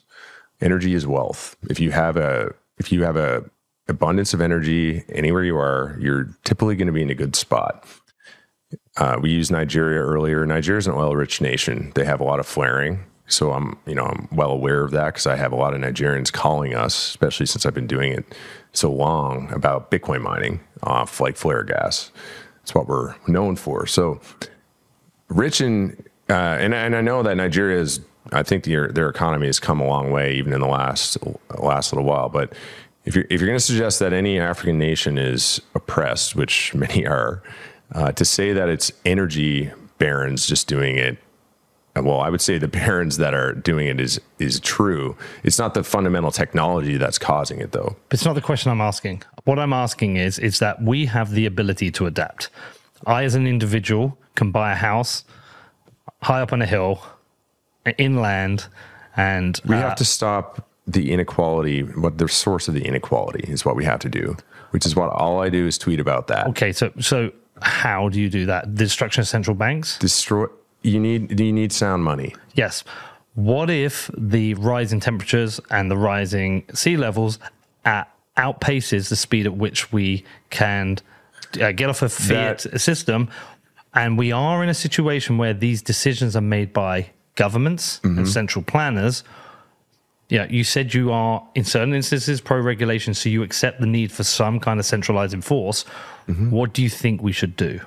Energy 0.62 0.94
is 0.94 1.06
wealth. 1.06 1.56
If 1.70 1.80
you 1.80 1.92
have 1.92 2.18
a 2.18 2.54
if 2.78 2.92
you 2.92 3.04
have 3.04 3.16
a 3.16 3.44
abundance 3.88 4.34
of 4.34 4.42
energy 4.42 5.04
anywhere 5.10 5.44
you 5.44 5.58
are, 5.58 5.96
you're 6.00 6.30
typically 6.44 6.76
going 6.76 6.88
to 6.88 6.94
be 6.94 7.02
in 7.02 7.10
a 7.10 7.16
good 7.16 7.36
spot. 7.36 7.86
Uh, 8.98 9.20
we 9.22 9.30
used 9.30 9.52
Nigeria 9.52 10.00
earlier. 10.00 10.46
Nigeria 10.46 10.80
is 10.80 10.88
an 10.88 10.94
oil-rich 10.94 11.40
nation. 11.40 11.92
They 11.96 12.04
have 12.06 12.20
a 12.20 12.24
lot 12.24 12.40
of 12.40 12.48
flaring, 12.48 13.04
so 13.28 13.52
I'm 13.52 13.78
you 13.86 13.96
know 13.96 14.06
I'm 14.06 14.28
well 14.32 14.52
aware 14.52 14.84
of 14.84 14.92
that 14.92 15.08
because 15.08 15.28
I 15.28 15.36
have 15.36 15.52
a 15.52 15.56
lot 15.56 15.74
of 15.74 15.82
Nigerians 15.82 16.32
calling 16.32 16.74
us, 16.74 16.96
especially 16.96 17.46
since 17.46 17.66
I've 17.66 17.74
been 17.74 17.88
doing 17.88 18.12
it 18.14 18.26
so 18.72 18.92
long 18.92 19.52
about 19.54 19.92
Bitcoin 19.92 20.22
mining 20.22 20.62
off 20.84 21.20
like 21.20 21.38
flare 21.38 21.64
gas. 21.64 22.12
It's 22.64 22.74
what 22.74 22.88
we're 22.88 23.16
known 23.28 23.56
for. 23.56 23.86
So 23.86 24.20
rich 25.28 25.62
in 25.62 26.04
uh, 26.30 26.34
and 26.34 26.74
and 26.74 26.96
I 26.96 27.02
know 27.02 27.24
that 27.24 27.36
Nigeria 27.36 27.80
is. 27.80 28.00
I 28.32 28.44
think 28.44 28.64
their 28.64 28.90
their 28.90 29.10
economy 29.10 29.48
has 29.48 29.60
come 29.60 29.80
a 29.80 29.88
long 29.88 30.12
way, 30.12 30.36
even 30.36 30.54
in 30.54 30.62
the 30.62 30.68
last 30.68 31.18
last 31.58 31.94
little 31.94 32.08
while. 32.08 32.30
But 32.30 32.54
if 33.06 33.16
you're 33.16 33.26
if 33.30 33.40
you're 33.40 33.48
going 33.48 33.60
to 33.60 33.64
suggest 33.64 34.00
that 34.00 34.14
any 34.14 34.40
African 34.40 34.78
nation 34.78 35.18
is 35.18 35.62
oppressed, 35.74 36.36
which 36.36 36.74
many 36.76 37.06
are, 37.06 37.42
uh, 37.94 38.12
to 38.14 38.26
say 38.26 38.54
that 38.54 38.70
it's 38.70 38.92
energy 39.06 39.72
barons 39.98 40.48
just 40.48 40.68
doing 40.68 40.98
it. 40.98 41.18
Well, 41.96 42.20
I 42.20 42.30
would 42.30 42.42
say 42.42 42.58
the 42.58 42.68
barons 42.80 43.18
that 43.18 43.34
are 43.34 43.54
doing 43.54 43.88
it 43.88 44.00
is 44.00 44.20
is 44.40 44.60
true. 44.60 45.16
It's 45.44 45.60
not 45.60 45.74
the 45.74 45.84
fundamental 45.84 46.32
technology 46.32 46.98
that's 46.98 47.18
causing 47.18 47.60
it, 47.60 47.72
though. 47.72 47.96
It's 48.12 48.26
not 48.26 48.34
the 48.34 48.42
question 48.42 48.72
I'm 48.72 48.82
asking. 48.82 49.24
What 49.46 49.60
I'm 49.60 49.74
asking 49.74 50.18
is 50.18 50.40
is 50.40 50.60
that 50.60 50.82
we 50.82 51.06
have 51.06 51.32
the 51.32 51.46
ability 51.46 51.92
to 51.92 52.06
adapt. 52.06 52.50
I, 53.06 53.24
as 53.24 53.36
an 53.36 53.46
individual, 53.46 54.18
can 54.36 54.52
buy 54.52 54.72
a 54.72 54.76
house 54.76 55.24
high 56.22 56.42
up 56.42 56.52
on 56.52 56.62
a 56.62 56.66
hill, 56.66 57.02
inland, 57.98 58.68
and 59.16 59.60
We 59.66 59.76
uh, 59.76 59.80
have 59.82 59.96
to 59.98 60.06
stop 60.06 60.68
the 60.88 61.12
inequality. 61.12 61.82
What 61.82 62.18
the 62.18 62.28
source 62.28 62.68
of 62.68 62.74
the 62.74 62.86
inequality 62.86 63.52
is 63.52 63.66
what 63.66 63.76
we 63.76 63.86
have 63.86 64.00
to 64.00 64.10
do. 64.10 64.38
Which 64.72 64.86
is 64.86 64.96
what 64.96 65.10
all 65.10 65.40
I 65.42 65.50
do 65.50 65.66
is 65.68 65.78
tweet 65.78 66.00
about 66.00 66.28
that. 66.28 66.48
Okay, 66.48 66.72
so 66.74 66.92
so 67.00 67.32
how 67.62 68.10
do 68.10 68.20
you 68.20 68.30
do 68.30 68.46
that? 68.48 68.66
The 68.76 68.84
destruction 68.84 69.22
of 69.22 69.28
central 69.28 69.56
banks? 69.56 69.98
Destroy. 70.00 70.48
You 70.82 71.00
need. 71.00 71.36
Do 71.36 71.44
you 71.44 71.54
need 71.54 71.72
sound 71.72 72.04
money. 72.04 72.36
Yes. 72.54 72.84
What 73.36 73.70
if 73.70 74.10
the 74.18 74.54
rise 74.56 74.94
in 74.94 75.00
temperatures 75.00 75.60
and 75.70 75.90
the 75.92 75.98
rising 75.98 76.64
sea 76.74 76.96
levels 76.98 77.38
uh, 77.86 78.04
outpaces 78.38 79.10
the 79.10 79.16
speed 79.16 79.46
at 79.46 79.56
which 79.58 79.92
we 79.92 80.24
can 80.50 80.98
uh, 81.62 81.72
get 81.74 81.90
off 81.90 82.02
a 82.02 82.10
fiat 82.10 82.60
That- 82.60 82.80
system? 82.80 83.30
And 83.94 84.18
we 84.18 84.32
are 84.34 84.62
in 84.62 84.68
a 84.70 84.74
situation 84.74 85.38
where 85.38 85.54
these 85.54 85.82
decisions 85.82 86.36
are 86.36 86.42
made 86.42 86.74
by 86.74 87.12
governments 87.36 88.00
and 88.04 88.28
central 88.28 88.64
planners. 88.64 89.24
Yeah, 90.30 90.48
you 90.50 90.64
said 90.64 90.94
you 90.94 91.12
are 91.12 91.48
in 91.54 91.64
certain 91.66 91.94
instances 91.94 92.42
pro 92.42 92.60
regulation, 92.60 93.14
so 93.14 93.30
you 93.30 93.44
accept 93.44 93.80
the 93.80 93.86
need 93.86 94.12
for 94.12 94.24
some 94.24 94.60
kind 94.60 94.80
of 94.80 94.86
centralizing 94.86 95.42
force. 95.42 95.84
What 96.50 96.74
do 96.74 96.82
you 96.82 96.90
think 96.90 97.22
we 97.22 97.32
should 97.32 97.56
do? 97.56 97.80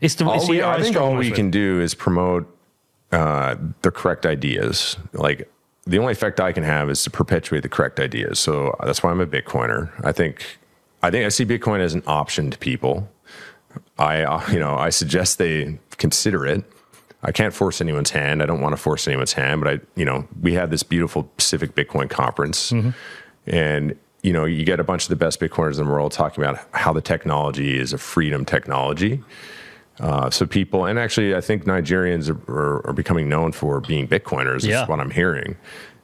It's 0.00 0.16
the, 0.16 0.24
it's 0.30 0.42
All 0.42 0.46
the 0.46 0.50
we, 0.50 0.62
I 0.62 0.82
think 0.82 0.96
all 0.96 1.14
we 1.14 1.30
can 1.30 1.50
do 1.50 1.80
is 1.80 1.94
promote 1.94 2.52
uh, 3.12 3.56
the 3.82 3.90
correct 3.90 4.26
ideas. 4.26 4.96
Like 5.12 5.50
the 5.86 5.98
only 5.98 6.12
effect 6.12 6.40
I 6.40 6.52
can 6.52 6.64
have 6.64 6.90
is 6.90 7.02
to 7.04 7.10
perpetuate 7.10 7.60
the 7.60 7.68
correct 7.68 8.00
ideas. 8.00 8.38
So 8.38 8.74
that's 8.84 9.02
why 9.02 9.10
I'm 9.10 9.20
a 9.20 9.26
Bitcoiner. 9.26 9.90
I 10.04 10.12
think. 10.12 10.58
I 11.02 11.10
think 11.10 11.24
I 11.24 11.28
see 11.28 11.44
Bitcoin 11.44 11.80
as 11.80 11.94
an 11.94 12.02
option 12.06 12.50
to 12.50 12.58
people. 12.58 13.08
I, 13.98 14.22
uh, 14.22 14.42
you 14.52 14.58
know, 14.58 14.74
I 14.74 14.90
suggest 14.90 15.38
they 15.38 15.78
consider 15.98 16.44
it. 16.46 16.64
I 17.22 17.32
can't 17.32 17.52
force 17.54 17.80
anyone's 17.80 18.10
hand. 18.10 18.42
I 18.42 18.46
don't 18.46 18.60
want 18.60 18.72
to 18.74 18.76
force 18.76 19.08
anyone's 19.08 19.32
hand, 19.32 19.60
but 19.62 19.72
I, 19.74 19.80
you 19.96 20.04
know, 20.04 20.28
we 20.40 20.54
have 20.54 20.70
this 20.70 20.82
beautiful 20.82 21.24
Pacific 21.24 21.74
Bitcoin 21.74 22.08
conference, 22.10 22.72
and 23.46 23.96
you 24.22 24.32
know, 24.32 24.44
you 24.44 24.64
get 24.64 24.80
a 24.80 24.84
bunch 24.84 25.04
of 25.04 25.08
the 25.08 25.16
best 25.16 25.40
Bitcoiners 25.40 25.78
in 25.78 25.84
the 25.86 25.90
world 25.90 26.12
talking 26.12 26.42
about 26.42 26.58
how 26.72 26.92
the 26.92 27.00
technology 27.00 27.78
is 27.78 27.92
a 27.92 27.98
freedom 27.98 28.44
technology. 28.44 29.22
Uh, 30.00 30.28
so 30.30 30.44
people, 30.46 30.84
and 30.84 30.98
actually, 30.98 31.34
I 31.34 31.40
think 31.40 31.64
Nigerians 31.64 32.28
are, 32.28 32.52
are, 32.52 32.86
are 32.88 32.92
becoming 32.92 33.28
known 33.28 33.52
for 33.52 33.80
being 33.80 34.06
Bitcoiners. 34.06 34.58
Is 34.58 34.66
Yeah. 34.66 34.86
what 34.86 35.00
I'm 35.00 35.10
hearing, 35.10 35.56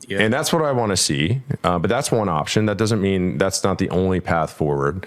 and 0.08 0.32
that's 0.32 0.52
what 0.52 0.62
I 0.62 0.72
want 0.72 0.90
to 0.90 0.96
see. 0.96 1.42
Uh, 1.62 1.78
but 1.78 1.88
that's 1.88 2.10
one 2.10 2.28
option. 2.28 2.66
That 2.66 2.78
doesn't 2.78 3.02
mean 3.02 3.38
that's 3.38 3.62
not 3.64 3.78
the 3.78 3.90
only 3.90 4.20
path 4.20 4.50
forward. 4.52 5.06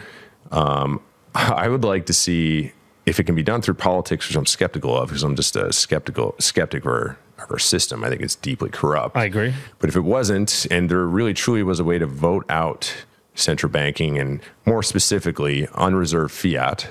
Um, 0.52 1.02
I 1.34 1.68
would 1.68 1.84
like 1.84 2.06
to 2.08 2.14
see 2.14 2.74
if 3.06 3.20
it 3.20 3.26
can 3.26 3.36
be 3.36 3.44
done 3.44 3.62
through 3.62 3.76
politics, 3.76 4.28
which 4.28 4.36
I'm 4.36 4.46
skeptical 4.46 4.98
of, 4.98 5.10
because 5.10 5.24
I'm 5.24 5.36
just 5.36 5.56
a 5.56 5.72
skeptical 5.72 6.36
skeptic 6.40 6.84
of 6.84 6.88
our, 6.88 7.18
of 7.40 7.52
our 7.52 7.60
system. 7.60 8.04
I 8.04 8.10
think 8.10 8.22
it's 8.22 8.36
deeply 8.36 8.70
corrupt. 8.70 9.16
I 9.16 9.26
agree. 9.26 9.54
But 9.80 9.90
if 9.90 9.96
it 9.96 10.02
wasn't, 10.02 10.66
and 10.72 10.90
there 10.90 11.06
really 11.06 11.34
truly 11.34 11.64
was 11.64 11.80
a 11.80 11.84
way 11.84 12.00
to 12.00 12.08
vote 12.08 12.46
out 12.50 13.06
central 13.36 13.72
banking 13.72 14.18
and 14.18 14.42
more 14.66 14.82
specifically 14.82 15.68
unreserved 15.76 16.34
fiat, 16.34 16.88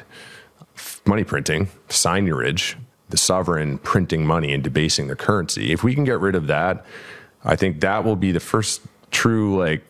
money 1.06 1.24
printing, 1.24 1.68
seigniorage, 1.88 2.76
the 3.08 3.16
sovereign 3.16 3.78
printing 3.78 4.26
money 4.26 4.52
and 4.52 4.62
debasing 4.62 5.08
the 5.08 5.16
currency, 5.16 5.72
if 5.72 5.82
we 5.82 5.94
can 5.94 6.04
get 6.04 6.20
rid 6.20 6.34
of 6.34 6.46
that, 6.46 6.84
I 7.44 7.56
think 7.56 7.80
that 7.80 8.04
will 8.04 8.16
be 8.16 8.32
the 8.32 8.40
first 8.40 8.82
true, 9.10 9.58
like, 9.58 9.82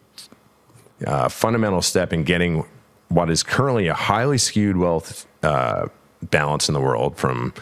uh, 1.07 1.29
fundamental 1.29 1.83
step 1.83 2.13
in 2.13 2.25
getting 2.25 2.65
what 3.09 3.31
is 3.31 3.43
currently 3.43 3.89
a 3.89 3.95
highly 3.95 4.39
skewed 4.39 4.77
wealth 4.77 5.27
uh, 5.43 5.87
balance 6.31 6.69
in 6.69 6.75
the 6.75 6.81
world 6.81 7.17
from 7.17 7.53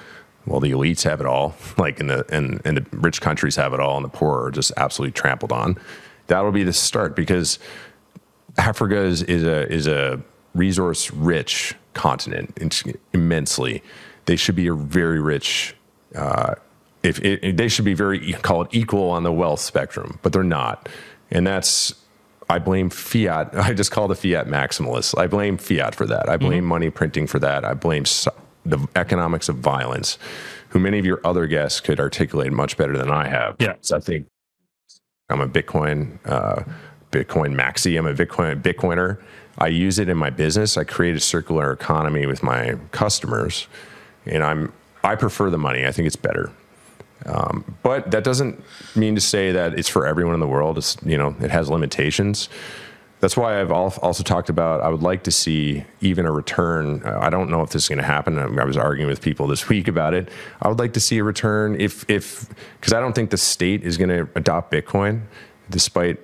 well 0.46 0.60
the 0.60 0.70
elites 0.70 1.02
have 1.02 1.20
it 1.20 1.26
all 1.26 1.54
like 1.78 2.00
in 2.00 2.06
the 2.06 2.24
and, 2.34 2.60
and 2.64 2.76
the 2.76 2.86
rich 2.92 3.20
countries 3.20 3.56
have 3.56 3.72
it 3.72 3.80
all 3.80 3.96
and 3.96 4.04
the 4.04 4.10
poor 4.10 4.46
are 4.46 4.50
just 4.50 4.72
absolutely 4.76 5.12
trampled 5.12 5.52
on 5.52 5.78
that'll 6.26 6.52
be 6.52 6.64
the 6.64 6.72
start 6.72 7.14
because 7.16 7.58
africa 8.58 8.96
is, 8.96 9.22
is 9.22 9.44
a 9.44 9.70
is 9.72 9.86
a 9.86 10.20
resource 10.54 11.10
rich 11.12 11.74
continent 11.94 12.56
immensely 13.12 13.82
they 14.26 14.36
should 14.36 14.54
be 14.54 14.66
a 14.66 14.74
very 14.74 15.20
rich 15.20 15.74
uh, 16.14 16.54
if 17.02 17.18
it, 17.24 17.56
they 17.56 17.68
should 17.68 17.84
be 17.84 17.94
very 17.94 18.32
call 18.34 18.62
it 18.62 18.68
equal 18.72 19.10
on 19.10 19.22
the 19.22 19.32
wealth 19.32 19.60
spectrum, 19.60 20.18
but 20.22 20.32
they're 20.32 20.44
not, 20.44 20.88
and 21.30 21.46
that's 21.46 21.94
I 22.48 22.58
blame 22.58 22.90
fiat. 22.90 23.50
I 23.56 23.72
just 23.72 23.90
call 23.90 24.08
the 24.08 24.14
fiat 24.14 24.46
maximalists. 24.46 25.16
I 25.18 25.26
blame 25.26 25.58
fiat 25.58 25.94
for 25.94 26.06
that. 26.06 26.28
I 26.28 26.36
blame 26.36 26.64
money 26.64 26.90
printing 26.90 27.26
for 27.26 27.38
that. 27.40 27.64
I 27.64 27.74
blame 27.74 28.04
so- 28.04 28.34
the 28.64 28.86
economics 28.96 29.48
of 29.48 29.56
violence, 29.56 30.18
who 30.70 30.78
many 30.78 30.98
of 30.98 31.04
your 31.04 31.20
other 31.24 31.46
guests 31.46 31.80
could 31.80 32.00
articulate 32.00 32.52
much 32.52 32.76
better 32.76 32.96
than 32.96 33.10
I 33.10 33.28
have. 33.28 33.56
Yeah. 33.58 33.74
so 33.80 33.96
I 33.96 34.00
think 34.00 34.26
I'm 35.28 35.40
a 35.40 35.48
Bitcoin 35.48 36.18
uh, 36.26 36.62
Bitcoin 37.10 37.54
maxi. 37.54 37.98
I'm 37.98 38.06
a 38.06 38.14
Bitcoin 38.14 38.60
Bitcoiner. 38.62 39.20
I 39.58 39.68
use 39.68 39.98
it 39.98 40.08
in 40.08 40.16
my 40.16 40.30
business. 40.30 40.76
I 40.76 40.84
create 40.84 41.14
a 41.14 41.20
circular 41.20 41.72
economy 41.72 42.26
with 42.26 42.42
my 42.42 42.76
customers, 42.90 43.66
and 44.24 44.42
I'm 44.42 44.72
I 45.04 45.16
prefer 45.16 45.50
the 45.50 45.58
money. 45.58 45.84
I 45.84 45.92
think 45.92 46.06
it's 46.06 46.16
better. 46.16 46.50
Um, 47.26 47.76
but 47.82 48.10
that 48.10 48.24
doesn't 48.24 48.62
mean 48.96 49.14
to 49.14 49.20
say 49.20 49.52
that 49.52 49.78
it's 49.78 49.88
for 49.88 50.06
everyone 50.06 50.34
in 50.34 50.40
the 50.40 50.46
world. 50.48 50.78
It's 50.78 50.96
you 51.04 51.18
know 51.18 51.34
it 51.40 51.50
has 51.50 51.68
limitations. 51.68 52.48
That's 53.22 53.36
why 53.36 53.60
I've 53.60 53.70
also 53.70 54.24
talked 54.24 54.48
about. 54.48 54.80
I 54.80 54.88
would 54.88 55.02
like 55.02 55.22
to 55.22 55.30
see 55.30 55.84
even 56.00 56.26
a 56.26 56.32
return. 56.32 57.04
I 57.04 57.30
don't 57.30 57.50
know 57.50 57.62
if 57.62 57.70
this 57.70 57.84
is 57.84 57.88
going 57.88 58.00
to 58.00 58.04
happen. 58.04 58.36
I 58.36 58.46
I 58.60 58.64
was 58.64 58.76
arguing 58.76 59.08
with 59.08 59.22
people 59.22 59.46
this 59.46 59.68
week 59.68 59.86
about 59.86 60.12
it. 60.12 60.28
I 60.60 60.66
would 60.66 60.80
like 60.80 60.92
to 60.94 61.00
see 61.00 61.18
a 61.18 61.24
return 61.24 61.80
if 61.80 62.04
if 62.10 62.48
because 62.80 62.92
I 62.92 62.98
don't 62.98 63.14
think 63.14 63.30
the 63.30 63.36
state 63.36 63.84
is 63.84 63.96
going 63.96 64.08
to 64.08 64.28
adopt 64.34 64.72
Bitcoin, 64.72 65.22
despite 65.70 66.18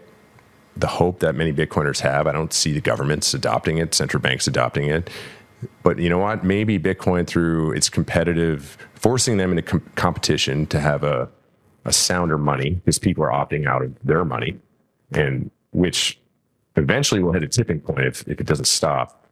the 0.77 0.89
hope 0.89 1.21
that 1.21 1.37
many 1.37 1.53
Bitcoiners 1.53 2.01
have. 2.01 2.27
I 2.27 2.33
don't 2.33 2.53
see 2.53 2.73
the 2.73 2.81
governments 2.81 3.33
adopting 3.33 3.79
it, 3.79 3.95
central 3.95 4.21
banks 4.21 4.49
adopting 4.49 4.89
it. 4.89 5.09
But 5.85 6.01
you 6.01 6.11
know 6.11 6.19
what? 6.19 6.43
Maybe 6.43 6.81
Bitcoin, 6.81 7.29
through 7.29 7.75
its 7.75 7.89
competitive, 7.89 8.77
forcing 8.95 9.37
them 9.37 9.51
into 9.51 9.63
com- 9.63 9.89
competition 9.95 10.67
to 10.67 10.81
have 10.81 11.05
a, 11.05 11.29
a 11.85 11.93
sounder 11.93 12.39
money, 12.39 12.71
because 12.71 12.99
people 12.99 13.23
are 13.23 13.31
opting 13.31 13.69
out 13.69 13.83
of 13.83 13.97
their 14.03 14.25
money, 14.25 14.59
and 15.13 15.53
which 15.71 16.19
eventually 16.83 17.23
we'll 17.23 17.33
hit 17.33 17.43
a 17.43 17.49
tipping 17.49 17.81
point 17.81 18.07
if, 18.07 18.27
if 18.29 18.41
it 18.41 18.47
doesn't 18.47 18.67
stop. 18.67 19.27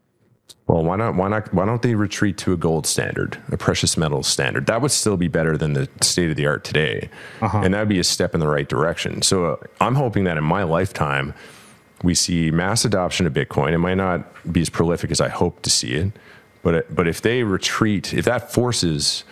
Well, 0.66 0.82
why 0.82 0.97
not? 0.97 1.14
Why 1.14 1.28
not? 1.28 1.52
Why 1.55 1.64
don't 1.64 1.82
they 1.82 1.94
retreat 1.94 2.39
to 2.39 2.52
a 2.52 2.56
gold 2.56 2.86
standard, 2.86 3.39
a 3.51 3.56
precious 3.56 3.97
metals 3.97 4.27
standard? 4.27 4.66
That 4.66 4.81
would 4.81 4.90
still 4.90 5.16
be 5.16 5.28
better 5.28 5.56
than 5.56 5.74
the 5.74 5.89
state 6.01 6.31
of 6.31 6.36
the 6.36 6.47
art 6.47 6.64
today, 6.64 7.09
and 7.40 7.73
that 7.74 7.81
would 7.81 7.89
be 7.89 8.01
a 8.01 8.05
step 8.05 8.35
in 8.35 8.40
the 8.40 8.48
right 8.48 8.68
direction. 8.68 9.23
So 9.23 9.44
uh, 9.44 9.56
I'm 9.81 9.94
hoping 9.94 10.24
that 10.24 10.36
in 10.36 10.44
my 10.44 10.64
lifetime, 10.64 11.35
we 12.02 12.14
see 12.14 12.51
mass 12.51 12.85
adoption 12.85 13.27
of 13.27 13.32
Bitcoin. 13.32 13.73
It 13.73 13.78
might 13.78 13.94
not 13.97 14.24
be 14.52 14.60
as 14.60 14.68
prolific 14.68 15.10
as 15.10 15.20
I 15.20 15.28
hope 15.28 15.62
to 15.62 15.70
see 15.70 15.93
it, 15.93 16.12
but 16.62 16.74
it, 16.74 16.94
but 16.94 17.06
if 17.06 17.20
they 17.23 17.44
retreat, 17.44 18.12
if 18.12 18.24
that 18.24 18.52
forces 18.52 19.24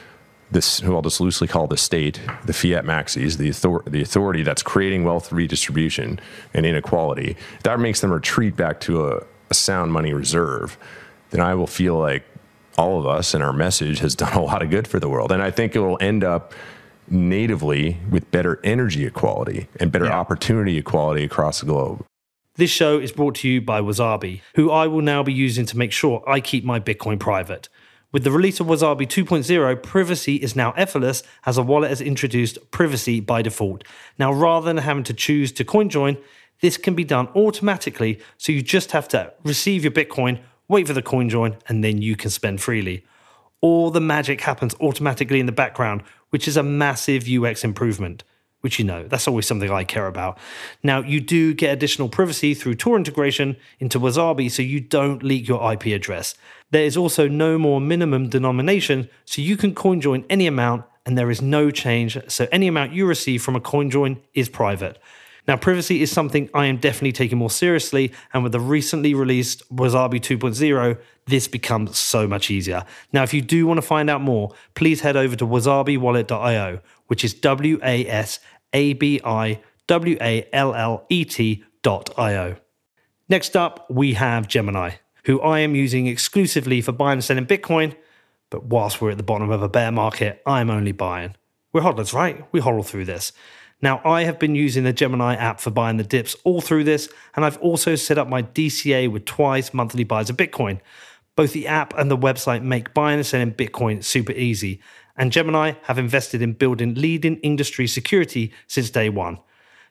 this, 0.55 0.81
who 0.81 0.95
I'll 0.95 1.03
just 1.03 1.21
loosely 1.21 1.47
call 1.47 1.67
the 1.67 1.77
state, 1.77 2.19
the 2.47 2.55
fiat 2.55 2.85
maxis, 2.85 3.37
the, 3.37 3.51
author- 3.51 3.89
the 3.91 4.01
authority 4.01 4.43
that's 4.43 4.63
creating 4.63 5.05
wealth 5.05 5.31
redistribution 5.31 6.19
and 6.55 6.65
inequality, 6.65 7.37
that 7.65 7.79
makes 7.79 8.01
them 8.01 8.11
retreat 8.11 8.57
back 8.57 8.81
to 8.81 9.07
a, 9.09 9.27
a 9.51 9.55
sound 9.55 9.93
money 9.93 10.15
reserve, 10.15 10.79
then 11.31 11.41
I 11.41 11.55
will 11.55 11.67
feel 11.67 11.99
like 11.99 12.25
all 12.79 12.99
of 12.99 13.07
us 13.07 13.35
and 13.35 13.43
our 13.43 13.53
message 13.53 13.99
has 13.99 14.15
done 14.15 14.33
a 14.33 14.43
lot 14.43 14.63
of 14.63 14.71
good 14.71 14.89
for 14.89 14.99
the 14.99 15.09
world. 15.09 15.31
And 15.31 15.43
I 15.43 15.51
think 15.51 15.77
it 15.77 15.81
will 15.81 15.99
end 16.01 16.25
up 16.25 16.55
natively 17.09 17.99
with 18.11 18.31
better 18.31 18.61
energy 18.65 19.05
equality 19.05 19.69
and 19.79 19.93
better 19.93 20.07
opportunity 20.07 20.79
equality 20.79 21.25
across 21.25 21.61
the 21.61 21.67
globe. 21.67 22.05
This 22.57 22.71
show 22.71 22.99
is 23.01 23.11
brought 23.11 23.35
to 23.37 23.49
you 23.49 23.61
by 23.61 23.81
Wasabi, 23.81 24.41
who 24.55 24.71
I 24.71 24.87
will 24.87 25.03
now 25.03 25.25
be 25.25 25.33
using 25.33 25.67
to 25.67 25.77
make 25.77 25.91
sure 25.91 26.23
I 26.27 26.39
keep 26.41 26.65
my 26.65 26.79
Bitcoin 26.79 27.19
private. 27.19 27.69
With 28.15 28.23
the 28.23 28.31
release 28.31 28.61
of 28.61 28.69
Wasabi 28.69 29.09
2.0, 29.09 29.83
privacy 29.83 30.37
is 30.37 30.55
now 30.55 30.71
effortless 30.77 31.25
as 31.47 31.59
a 31.59 31.65
wallet 31.65 31.91
has 31.91 32.01
introduced 32.01 32.71
privacy 32.71 33.19
by 33.19 33.43
default. 33.43 33.83
Now, 34.21 34.33
rather 34.33 34.67
than 34.67 34.77
having 34.77 35.03
to 35.03 35.13
choose 35.13 35.51
to 35.51 35.65
CoinJoin, 35.65 36.23
this 36.61 36.77
can 36.77 36.95
be 36.95 37.03
done 37.03 37.27
automatically, 37.35 38.21
so 38.39 38.53
you 38.53 38.63
just 38.63 38.93
have 38.93 39.09
to 39.09 39.33
receive 39.43 39.83
your 39.83 39.91
Bitcoin, 39.91 40.39
wait 40.69 40.87
for 40.87 40.93
the 40.93 41.03
CoinJoin, 41.03 41.57
and 41.67 41.83
then 41.83 42.01
you 42.03 42.15
can 42.15 42.31
spend 42.31 42.61
freely. 42.61 43.05
All 43.61 43.91
the 43.91 44.01
magic 44.01 44.43
happens 44.43 44.77
automatically 44.81 45.41
in 45.41 45.47
the 45.47 45.51
background, 45.51 46.05
which 46.31 46.47
is 46.47 46.57
a 46.57 46.63
massive 46.63 47.29
UX 47.29 47.65
improvement 47.65 48.23
which 48.65 48.79
you 48.79 48.85
know, 48.87 49.07
that's 49.07 49.29
always 49.29 49.47
something 49.47 49.71
I 49.71 49.85
care 49.85 50.07
about. 50.07 50.39
Now, 50.83 51.03
you 51.03 51.21
do 51.21 51.53
get 51.53 51.75
additional 51.75 52.09
privacy 52.09 52.55
through 52.55 52.77
Tor 52.77 52.97
integration 52.97 53.57
into 53.79 54.01
Wasabi 54.01 54.51
so 54.51 54.63
you 54.63 54.81
don't 54.81 55.23
leak 55.23 55.47
your 55.47 55.71
IP 55.71 55.89
address. 55.89 56.35
There 56.71 56.85
is 56.85 56.97
also 56.97 57.29
no 57.29 57.59
more 57.59 57.81
minimum 57.81 58.29
denomination, 58.29 59.09
so 59.25 59.43
you 59.43 59.57
can 59.57 59.75
coin 59.75 60.01
join 60.01 60.25
any 60.29 60.47
amount 60.47 60.85
and 61.07 61.19
there 61.19 61.31
is 61.31 61.43
no 61.43 61.71
change, 61.71 62.19
so 62.29 62.47
any 62.51 62.67
amount 62.67 62.93
you 62.93 63.07
receive 63.07 63.43
from 63.43 63.57
a 63.57 63.61
coin 63.61 63.91
join 63.91 64.21
is 64.33 64.49
private. 64.49 64.99
Now, 65.47 65.59
privacy 65.59 66.01
is 66.01 66.11
something 66.11 66.49
I 66.55 66.67
am 66.67 66.79
definitely 66.79 67.13
taking 67.13 67.37
more 67.37 67.51
seriously, 67.51 68.13
and 68.33 68.43
with 68.43 68.53
the 68.53 68.61
recently 68.61 69.13
released 69.13 69.63
Wasabi 69.71 70.15
2.0, 70.15 70.99
this 71.27 71.49
becomes 71.49 71.99
so 71.99 72.27
much 72.27 72.51
easier. 72.51 72.85
Now, 73.13 73.23
if 73.25 73.35
you 73.35 73.43
do 73.43 73.67
want 73.67 73.77
to 73.77 73.83
find 73.83 74.09
out 74.09 74.23
more, 74.23 74.53
please 74.75 75.03
head 75.03 75.17
over 75.17 75.37
to 75.37 75.47
wasabiwallet.io, 75.47 76.81
which 77.09 77.25
is 77.25 77.35
W 77.35 77.79
A 77.83 78.07
S 78.09 78.41
A 78.73 78.95
B 78.95 79.21
I 79.23 79.61
W 79.87 80.17
A 80.21 80.49
L 80.55 80.75
L 80.75 81.05
E 81.11 81.27
T 81.27 81.63
dot 81.83 82.09
I 82.17 82.35
O. 82.37 82.57
Next 83.29 83.55
up, 83.55 83.87
we 83.91 84.15
have 84.15 84.49
Gemini, 84.49 84.93
who 85.25 85.41
I 85.41 85.61
am 85.61 85.75
using 85.75 86.07
exclusively 86.07 86.81
for 86.81 86.93
buying 86.93 87.15
and 87.15 87.25
selling 87.25 87.47
Bitcoin. 87.47 87.97
But 88.51 88.65
whilst 88.65 89.01
we're 89.01 89.11
at 89.11 89.17
the 89.17 89.23
bottom 89.23 89.51
of 89.51 89.63
a 89.63 89.69
bear 89.69 89.91
market, 89.91 90.43
I'm 90.47 90.71
only 90.71 90.93
buying. 90.93 91.35
We're 91.73 91.83
hodlers, 91.83 92.13
right? 92.13 92.45
We 92.53 92.61
hodl 92.61 92.85
through 92.85 93.07
this. 93.07 93.33
Now, 93.83 94.01
I 94.05 94.25
have 94.25 94.39
been 94.39 94.55
using 94.55 94.85
the 94.85 94.93
Gemini 94.93 95.35
app 95.35 95.61
for 95.61 95.71
buying 95.71 95.97
the 95.97 96.05
dips 96.05 96.37
all 96.45 96.61
through 96.61 96.85
this, 96.85 97.09
and 97.35 97.45
I've 97.45 97.59
also 97.59 97.97
set 97.97 98.17
up 98.17 98.29
my 98.29 98.43
DCA 98.43 99.11
with 99.11 99.25
twice 99.25 99.75
monthly 99.75 100.05
buys 100.05 100.31
of 100.31 100.37
Bitcoin. 100.37 100.81
Both 101.37 101.53
the 101.53 101.67
app 101.67 101.93
and 101.99 102.11
the 102.11 102.17
website 102.17 102.63
make 102.63 102.95
buying 102.95 103.19
and 103.19 103.27
selling 103.27 103.53
Bitcoin 103.53 104.05
super 104.05 104.33
easy, 104.33 104.81
and 105.17 105.33
Gemini 105.33 105.73
have 105.83 105.99
invested 105.99 106.41
in 106.43 106.53
building 106.53 106.95
leading 106.95 107.37
industry 107.39 107.87
security 107.87 108.53
since 108.69 108.89
day 108.91 109.09
one. 109.09 109.39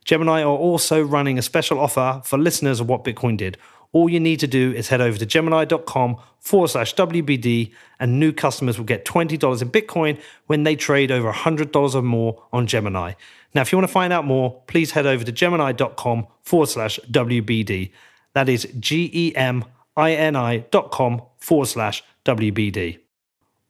Gemini 0.05 0.41
are 0.41 0.47
also 0.47 1.01
running 1.01 1.37
a 1.37 1.41
special 1.41 1.79
offer 1.79 2.21
for 2.25 2.37
listeners 2.37 2.79
of 2.79 2.89
What 2.89 3.03
Bitcoin 3.03 3.37
Did. 3.37 3.57
All 3.93 4.09
you 4.09 4.19
need 4.19 4.39
to 4.41 4.47
do 4.47 4.73
is 4.73 4.89
head 4.89 5.01
over 5.01 5.17
to 5.17 5.25
gemini.com 5.25 6.17
forward 6.39 6.67
slash 6.67 6.93
WBD, 6.95 7.71
and 7.99 8.19
new 8.19 8.33
customers 8.33 8.77
will 8.77 8.85
get 8.85 9.05
$20 9.05 9.61
in 9.61 9.69
Bitcoin 9.69 10.19
when 10.47 10.63
they 10.63 10.75
trade 10.75 11.11
over 11.11 11.31
$100 11.31 11.95
or 11.95 12.01
more 12.01 12.43
on 12.51 12.67
Gemini. 12.67 13.13
Now, 13.53 13.61
if 13.61 13.71
you 13.71 13.77
want 13.77 13.87
to 13.87 13.93
find 13.93 14.11
out 14.11 14.25
more, 14.25 14.61
please 14.67 14.91
head 14.91 15.05
over 15.05 15.23
to 15.23 15.31
gemini.com 15.31 16.27
forward 16.41 16.69
slash 16.69 16.99
WBD. 17.09 17.91
That 18.33 18.49
is 18.49 18.67
G 18.79 19.09
E 19.13 19.35
M 19.35 19.63
I 19.95 20.13
N 20.13 20.35
I 20.35 20.57
dot 20.57 20.91
com 20.91 21.21
forward 21.37 21.67
slash 21.67 22.03
WBD. 22.25 22.97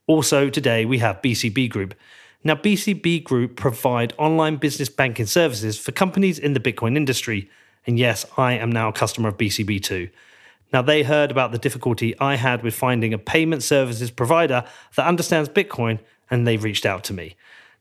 Also, 0.08 0.50
today 0.50 0.86
we 0.86 1.00
have 1.00 1.22
BCB 1.22 1.70
Group. 1.70 1.96
Now, 2.46 2.56
BCB 2.56 3.24
Group 3.24 3.56
provide 3.56 4.14
online 4.18 4.56
business 4.56 4.90
banking 4.90 5.26
services 5.26 5.78
for 5.78 5.92
companies 5.92 6.40
in 6.40 6.54
the 6.54 6.60
Bitcoin 6.60 6.96
industry. 6.96 7.50
And 7.86 8.00
yes, 8.00 8.26
I 8.38 8.54
am 8.54 8.72
now 8.72 8.90
a 8.90 8.94
customer 8.94 9.30
of 9.30 9.38
BCB 9.38 9.84
too. 9.84 10.10
Now, 10.72 10.82
they 10.82 11.04
heard 11.04 11.30
about 11.30 11.52
the 11.52 11.60
difficulty 11.60 12.18
I 12.20 12.36
had 12.36 12.64
with 12.64 12.74
finding 12.74 13.14
a 13.14 13.20
payment 13.20 13.62
services 13.62 14.10
provider 14.10 14.66
that 14.96 15.06
understands 15.06 15.48
Bitcoin, 15.48 16.00
and 16.32 16.48
they 16.48 16.58
reached 16.58 16.86
out 16.86 17.04
to 17.06 17.14
me. 17.14 17.36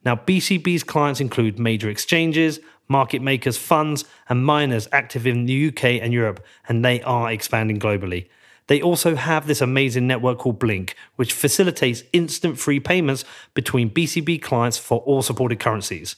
Now, 0.05 0.15
BCB's 0.15 0.85
clients 0.85 1.21
include 1.21 1.59
major 1.59 1.89
exchanges, 1.89 2.61
market 2.89 3.23
makers, 3.23 3.57
funds, 3.57 4.05
and 4.29 4.45
miners 4.45 4.89
active 4.93 5.27
in 5.27 5.47
the 5.47 5.69
UK 5.69 5.85
and 6.03 6.13
Europe, 6.13 6.45
and 6.69 6.85
they 6.85 7.01
are 7.03 7.33
expanding 7.33 7.79
globally. 7.79 8.29
They 8.67 8.83
also 8.83 9.17
have 9.17 9.47
this 9.47 9.61
amazing 9.61 10.07
network 10.07 10.39
called 10.39 10.61
BLINC, 10.61 10.95
which 11.17 11.33
facilitates 11.33 12.03
instant 12.13 12.59
free 12.59 12.79
payments 12.81 13.25
between 13.55 13.91
BCB 13.91 14.43
clients 14.43 14.79
for 14.79 15.01
all 15.01 15.23
supported 15.23 15.59
currencies. 15.59 16.17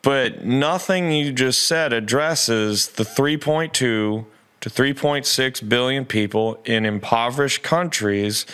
But 0.02 0.44
nothing 0.44 1.10
you 1.10 1.32
just 1.32 1.64
said 1.64 1.92
addresses 1.92 2.88
the 2.88 3.02
3.2 3.02 3.72
to 3.72 4.26
3.6 4.60 5.68
billion 5.68 6.04
people 6.04 6.60
in 6.64 6.84
impoverished 6.84 7.62
countries 7.62 8.46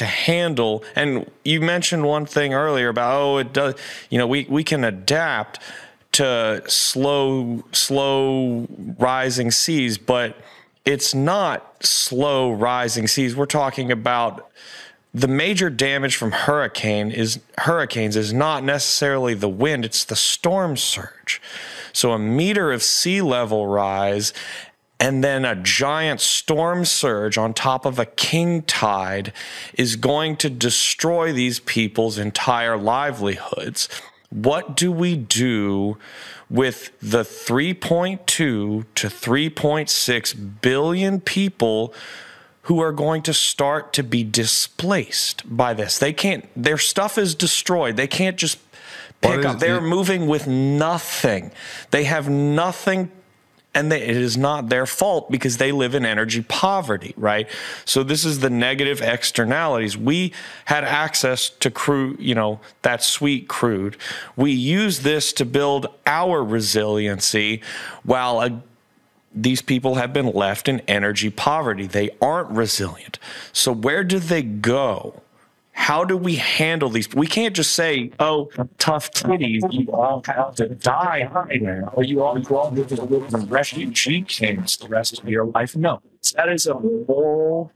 to 0.00 0.06
handle. 0.06 0.82
And 0.96 1.30
you 1.44 1.60
mentioned 1.60 2.06
one 2.06 2.24
thing 2.24 2.54
earlier 2.54 2.88
about 2.88 3.20
oh 3.20 3.36
it 3.36 3.52
does 3.52 3.74
you 4.08 4.18
know 4.18 4.26
we 4.26 4.46
we 4.48 4.64
can 4.64 4.82
adapt 4.82 5.60
to 6.12 6.62
slow 6.66 7.62
slow 7.72 8.66
rising 8.98 9.50
seas 9.50 9.98
but 9.98 10.38
it's 10.86 11.14
not 11.14 11.84
slow 11.84 12.50
rising 12.50 13.06
seas. 13.06 13.36
We're 13.36 13.44
talking 13.44 13.92
about 13.92 14.50
the 15.12 15.28
major 15.28 15.68
damage 15.68 16.16
from 16.16 16.32
hurricane 16.32 17.10
is 17.10 17.38
hurricanes 17.58 18.16
is 18.16 18.32
not 18.32 18.64
necessarily 18.64 19.34
the 19.34 19.50
wind 19.50 19.84
it's 19.84 20.06
the 20.06 20.16
storm 20.16 20.78
surge. 20.78 21.42
So 21.92 22.12
a 22.12 22.18
meter 22.18 22.72
of 22.72 22.82
sea 22.82 23.20
level 23.20 23.66
rise 23.66 24.32
and 25.00 25.24
then 25.24 25.46
a 25.46 25.56
giant 25.56 26.20
storm 26.20 26.84
surge 26.84 27.38
on 27.38 27.54
top 27.54 27.86
of 27.86 27.98
a 27.98 28.04
king 28.04 28.62
tide 28.62 29.32
is 29.72 29.96
going 29.96 30.36
to 30.36 30.50
destroy 30.50 31.32
these 31.32 31.58
people's 31.60 32.18
entire 32.18 32.76
livelihoods. 32.76 33.88
What 34.28 34.76
do 34.76 34.92
we 34.92 35.16
do 35.16 35.96
with 36.50 36.92
the 37.00 37.22
3.2 37.22 38.26
to 38.26 38.84
3.6 38.94 40.60
billion 40.60 41.20
people 41.20 41.94
who 42.64 42.78
are 42.80 42.92
going 42.92 43.22
to 43.22 43.32
start 43.32 43.94
to 43.94 44.02
be 44.02 44.22
displaced 44.22 45.42
by 45.46 45.72
this? 45.72 45.98
They 45.98 46.12
can't, 46.12 46.46
their 46.54 46.78
stuff 46.78 47.16
is 47.16 47.34
destroyed. 47.34 47.96
They 47.96 48.06
can't 48.06 48.36
just 48.36 48.58
pick 49.22 49.46
up. 49.46 49.60
They're 49.60 49.80
moving 49.80 50.26
with 50.26 50.46
nothing. 50.46 51.52
They 51.90 52.04
have 52.04 52.28
nothing 52.28 53.10
and 53.74 53.90
they, 53.92 54.02
it 54.02 54.16
is 54.16 54.36
not 54.36 54.68
their 54.68 54.86
fault 54.86 55.30
because 55.30 55.58
they 55.58 55.70
live 55.70 55.94
in 55.94 56.04
energy 56.04 56.42
poverty, 56.42 57.14
right? 57.16 57.48
So 57.84 58.02
this 58.02 58.24
is 58.24 58.40
the 58.40 58.50
negative 58.50 59.00
externalities. 59.00 59.96
We 59.96 60.32
had 60.64 60.84
access 60.84 61.48
to 61.50 61.70
crude, 61.70 62.18
you 62.20 62.34
know, 62.34 62.60
that 62.82 63.02
sweet 63.02 63.46
crude. 63.48 63.96
We 64.34 64.50
use 64.52 65.00
this 65.00 65.32
to 65.34 65.44
build 65.44 65.86
our 66.06 66.42
resiliency 66.42 67.62
while 68.02 68.40
a 68.40 68.62
these 69.32 69.62
people 69.62 69.94
have 69.94 70.12
been 70.12 70.32
left 70.32 70.68
in 70.68 70.80
energy 70.88 71.30
poverty. 71.30 71.86
They 71.86 72.10
aren't 72.20 72.50
resilient. 72.50 73.20
So 73.52 73.72
where 73.72 74.02
do 74.02 74.18
they 74.18 74.42
go? 74.42 75.22
How 75.80 76.04
do 76.04 76.14
we 76.14 76.36
handle 76.36 76.90
these? 76.90 77.08
We 77.14 77.26
can't 77.26 77.56
just 77.56 77.72
say, 77.72 78.10
"Oh, 78.20 78.50
tough 78.76 79.10
titties, 79.12 79.62
you 79.72 79.90
all 79.90 80.22
have 80.26 80.54
to 80.56 80.68
die 80.68 81.24
hiding, 81.32 81.84
or 81.94 82.04
you 82.04 82.22
all 82.22 82.38
go 82.38 82.58
on 82.58 82.76
to 82.76 83.02
live 83.02 83.32
in 83.32 83.48
refugee 83.48 84.20
camps 84.20 84.76
the 84.76 84.88
rest 84.88 85.18
of 85.18 85.26
your 85.26 85.46
life." 85.46 85.74
No, 85.74 86.02
that 86.36 86.50
is 86.50 86.66
a 86.66 86.74
moral. 86.74 87.72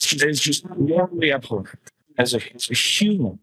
It's 0.00 0.40
just 0.40 0.64
morally 0.76 1.32
abhorrent 1.32 1.68
as 2.18 2.34
a, 2.34 2.40
as 2.54 2.70
a 2.70 2.74
human. 2.74 3.40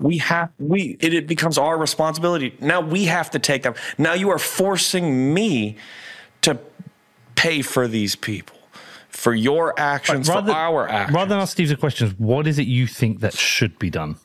We 0.00 0.18
have 0.18 0.50
we 0.58 0.96
it, 0.98 1.14
it 1.14 1.26
becomes 1.28 1.58
our 1.58 1.78
responsibility. 1.78 2.56
Now 2.60 2.80
we 2.80 3.04
have 3.04 3.30
to 3.30 3.38
take 3.38 3.62
them. 3.62 3.74
Now 3.98 4.14
you 4.14 4.30
are 4.30 4.38
forcing 4.38 5.32
me 5.32 5.76
to 6.42 6.58
pay 7.36 7.62
for 7.62 7.86
these 7.86 8.16
people, 8.16 8.56
for 9.20 9.34
your 9.34 9.78
actions, 9.78 10.28
for 10.28 10.50
our 10.50 10.88
actions. 10.88 11.14
rather 11.14 11.28
than 11.28 11.40
ask 11.40 11.52
Steve 11.52 11.68
the 11.68 11.76
questions, 11.76 12.14
what 12.18 12.46
is 12.46 12.58
it 12.58 12.66
you 12.66 12.86
think 12.86 13.20
that 13.20 13.34
should 13.34 13.78
be 13.78 13.90
done? 13.90 14.16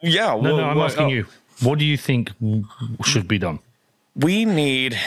yeah, 0.00 0.28
No, 0.28 0.38
well, 0.38 0.56
no, 0.56 0.64
I'm 0.64 0.76
well, 0.76 0.86
asking 0.86 1.04
oh, 1.04 1.08
you. 1.08 1.26
What 1.60 1.78
do 1.78 1.84
you 1.84 1.98
think 1.98 2.30
should 3.04 3.28
be 3.28 3.38
done? 3.38 3.58
We 4.16 4.46
need, 4.46 4.98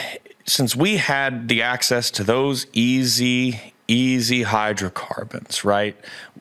since 0.46 0.76
we 0.76 0.98
had 0.98 1.48
the 1.48 1.60
access 1.60 2.12
to 2.12 2.22
those 2.22 2.68
easy, 2.72 3.74
easy 3.88 4.44
hydrocarbons, 4.44 5.64
right, 5.64 5.96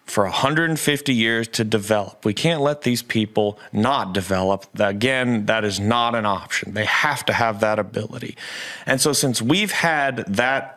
for 0.06 0.26
150 0.26 1.14
years 1.14 1.48
to 1.50 1.64
develop. 1.64 2.24
We 2.24 2.36
can't 2.36 2.62
let 2.62 2.84
these 2.84 3.02
people 3.02 3.58
not 3.74 4.14
develop. 4.14 4.68
Again, 4.80 5.48
that 5.48 5.66
is 5.66 5.80
not 5.80 6.14
an 6.14 6.26
option. 6.28 6.76
They 6.76 6.86
have 6.86 7.26
to 7.26 7.34
have 7.34 7.62
that 7.62 7.80
ability. 7.80 8.38
And 8.86 9.02
so, 9.02 9.12
since 9.12 9.42
we've 9.42 9.72
had 9.72 10.18
that 10.28 10.77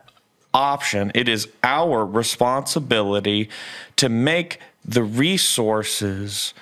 option, 0.53 1.13
it 1.15 1.29
is 1.29 1.49
our 1.63 2.05
responsibility 2.05 3.49
to 3.97 4.09
make 4.09 4.59
the 4.85 5.03
resources 5.03 6.55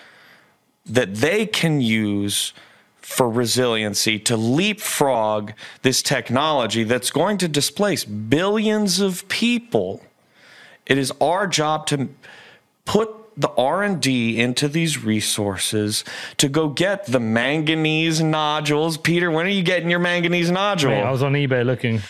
that 0.85 1.16
they 1.16 1.47
can 1.47 1.81
use 1.81 2.52
for 2.97 3.31
resiliency 3.31 4.19
to 4.19 4.36
leapfrog 4.36 5.52
this 5.82 6.02
technology 6.02 6.85
that's 6.85 7.10
going 7.10 7.39
to 7.39 7.48
displace 7.48 8.05
billions 8.05 9.01
of 9.01 9.27
people. 9.28 10.02
It 10.85 10.98
is 10.98 11.12
our 11.20 11.47
job 11.47 11.86
to 11.86 12.10
put 12.85 13.15
the 13.39 13.48
r&d 13.51 14.40
into 14.40 14.66
these 14.66 15.05
resources 15.05 16.05
to 16.39 16.48
go 16.48 16.69
get 16.69 17.06
the 17.06 17.20
manganese 17.20 18.20
nodules. 18.20 18.98
Peter 18.98 19.31
when 19.31 19.47
are 19.47 19.51
you 19.51 19.62
getting 19.62 19.89
your 19.89 20.01
manganese 20.01 20.51
nodule? 20.51 20.90
Mate, 20.90 21.02
I 21.02 21.10
was 21.10 21.23
on 21.23 21.35
eBay 21.35 21.65
looking. 21.65 22.01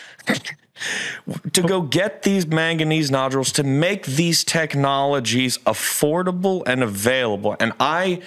To 1.53 1.63
go 1.63 1.83
get 1.83 2.23
these 2.23 2.47
manganese 2.47 3.11
nodules 3.11 3.53
to 3.53 3.63
make 3.63 4.07
these 4.07 4.45
technologies 4.45 5.59
affordable 5.59 6.63
and 6.67 6.83
available. 6.83 7.57
And 7.61 7.73
I 7.81 8.23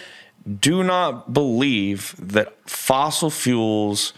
do 0.60 0.84
not 0.84 1.34
believe 1.34 2.16
that 2.18 2.54
fossil 2.68 3.30
fuels 3.30 4.14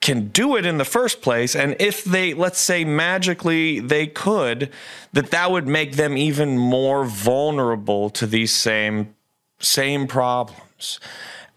can 0.00 0.28
do 0.28 0.56
it 0.56 0.66
in 0.66 0.78
the 0.78 0.84
first 0.84 1.20
place 1.22 1.56
and 1.56 1.74
if 1.80 2.04
they 2.04 2.34
let's 2.34 2.60
say 2.60 2.84
magically 2.84 3.80
they 3.80 4.06
could 4.06 4.70
that 5.12 5.30
that 5.30 5.50
would 5.50 5.66
make 5.66 5.96
them 5.96 6.16
even 6.16 6.58
more 6.58 7.04
vulnerable 7.04 8.10
to 8.10 8.26
these 8.26 8.52
same 8.54 9.14
same 9.58 10.06
problems 10.06 11.00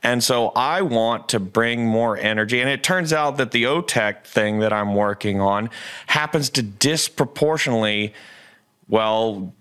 and 0.02 0.24
so 0.24 0.50
I 0.56 0.82
want 0.82 1.30
to 1.30 1.40
bring 1.40 1.86
more 1.86 2.18
energy. 2.18 2.62
And 2.62 2.70
it 2.70 2.84
turns 2.84 3.12
out 3.12 3.38
that 3.38 3.52
the 3.52 3.64
OTEC 3.64 4.24
thing 4.24 4.60
that 4.60 4.72
I'm 4.72 4.96
working 4.96 5.42
on 5.42 5.70
happens 6.08 6.50
to 6.52 6.62
disproportionately, 6.62 8.14
well, 8.88 9.54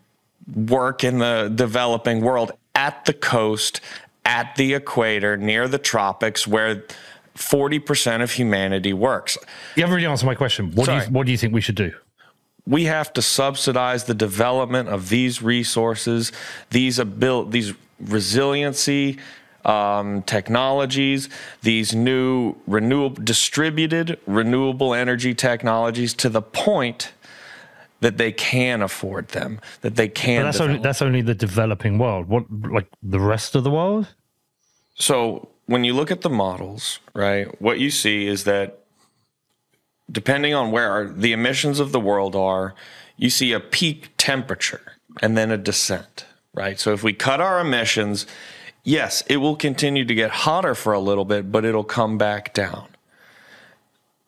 work 0.54 1.02
in 1.02 1.18
the 1.18 1.50
developing 1.54 2.20
world 2.20 2.52
at 2.74 3.04
the 3.04 3.12
coast, 3.12 3.80
at 4.24 4.54
the 4.56 4.74
equator, 4.74 5.36
near 5.36 5.66
the 5.66 5.78
tropics, 5.78 6.46
where 6.46 6.84
40% 7.34 8.22
of 8.22 8.32
humanity 8.32 8.92
works. 8.92 9.36
You 9.74 9.82
haven't 9.82 9.96
really 9.96 10.06
answered 10.06 10.26
my 10.26 10.34
question. 10.34 10.72
What 10.72 10.86
do 10.86 10.94
you 10.94 11.00
What 11.02 11.26
do 11.26 11.32
you 11.32 11.38
think 11.38 11.52
we 11.52 11.60
should 11.60 11.76
do? 11.76 11.92
we 12.68 12.84
have 12.84 13.10
to 13.14 13.22
subsidize 13.22 14.04
the 14.04 14.14
development 14.14 14.90
of 14.90 15.08
these 15.08 15.42
resources, 15.42 16.32
these 16.68 17.00
abil- 17.00 17.46
these 17.46 17.72
resiliency 17.98 19.18
um, 19.68 20.22
technologies, 20.22 21.28
these 21.62 21.94
new 21.94 22.56
renewable 22.66 23.22
distributed 23.22 24.18
renewable 24.26 24.94
energy 24.94 25.34
technologies 25.34 26.14
to 26.14 26.28
the 26.28 26.42
point 26.42 27.12
that 28.00 28.16
they 28.16 28.32
can 28.32 28.80
afford 28.80 29.28
them, 29.28 29.60
that 29.82 29.96
they 29.96 30.08
can. 30.08 30.42
But 30.42 30.44
that's 30.44 30.60
only 30.60 30.78
that's 30.78 31.02
only 31.02 31.20
the 31.20 31.34
developing 31.34 31.98
world. 31.98 32.28
What 32.28 32.44
like 32.50 32.88
the 33.02 33.20
rest 33.20 33.54
of 33.54 33.64
the 33.64 33.70
world? 33.70 34.08
So 34.94 35.50
when 35.66 35.84
you 35.84 35.92
look 35.92 36.10
at 36.10 36.22
the 36.22 36.30
models, 36.30 36.98
right, 37.14 37.60
what 37.60 37.78
you 37.78 37.90
see 37.90 38.26
is 38.26 38.44
that 38.44 38.84
depending 40.10 40.54
on 40.54 40.70
where 40.70 41.08
the 41.08 41.32
emissions 41.32 41.78
of 41.78 41.92
the 41.92 42.00
world 42.00 42.34
are, 42.34 42.74
you 43.16 43.28
see 43.28 43.52
a 43.52 43.60
peak 43.60 44.10
temperature 44.16 44.94
and 45.20 45.36
then 45.36 45.50
a 45.50 45.58
descent, 45.58 46.24
right? 46.54 46.80
So 46.80 46.92
if 46.92 47.02
we 47.02 47.12
cut 47.12 47.40
our 47.40 47.60
emissions, 47.60 48.26
yes, 48.88 49.22
it 49.28 49.36
will 49.36 49.56
continue 49.56 50.04
to 50.04 50.14
get 50.14 50.30
hotter 50.30 50.74
for 50.74 50.92
a 50.92 50.98
little 50.98 51.24
bit, 51.24 51.52
but 51.52 51.64
it'll 51.64 51.84
come 51.84 52.16
back 52.16 52.54
down. 52.54 52.86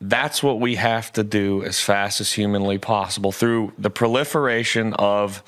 That's 0.00 0.42
what 0.42 0.60
we 0.60 0.76
have 0.76 1.12
to 1.14 1.24
do 1.24 1.64
as 1.64 1.80
fast 1.80 2.20
as 2.20 2.32
humanly 2.32 2.78
possible 2.78 3.32
through 3.32 3.72
the 3.78 3.90
proliferation 3.90 4.94
of 4.94 5.42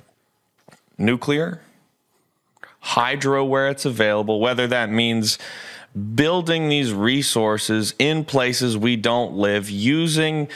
nuclear, 0.99 1.61
hydro 2.81 3.45
where 3.45 3.69
it's 3.69 3.85
available, 3.85 4.41
whether 4.41 4.67
that 4.67 4.91
means 4.91 5.39
building 6.15 6.69
these 6.69 6.93
resources 6.93 7.95
in 7.99 8.25
places 8.25 8.77
we 8.79 8.97
don't 8.97 9.35
live, 9.35 9.69
using 9.69 10.49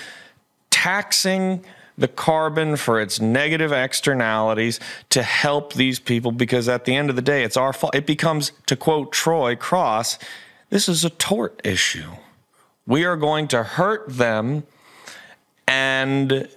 taxing 0.71 1.65
the 1.99 2.09
carbon 2.09 2.77
for 2.77 3.01
its 3.01 3.21
negative 3.21 3.73
externalities 3.73 4.79
to 5.11 5.23
help 5.23 5.75
these 5.75 5.99
people 5.99 6.31
because 6.33 6.69
at 6.69 6.85
the 6.85 6.95
end 6.95 7.11
of 7.11 7.17
the 7.17 7.23
day 7.23 7.43
it's 7.43 7.57
our 7.57 7.73
fault. 7.73 7.95
It 7.95 8.07
becomes 8.07 8.53
to 8.67 8.77
quote 8.77 9.13
Troy 9.13 9.57
Cross 9.57 10.19
this 10.69 10.89
is 10.89 11.05
a 11.05 11.11
tort 11.11 11.61
issue. 11.65 12.11
We 12.87 13.05
are 13.05 13.17
going 13.17 13.49
to 13.49 13.63
hurt 13.63 14.09
them 14.09 14.65
and 15.67 16.49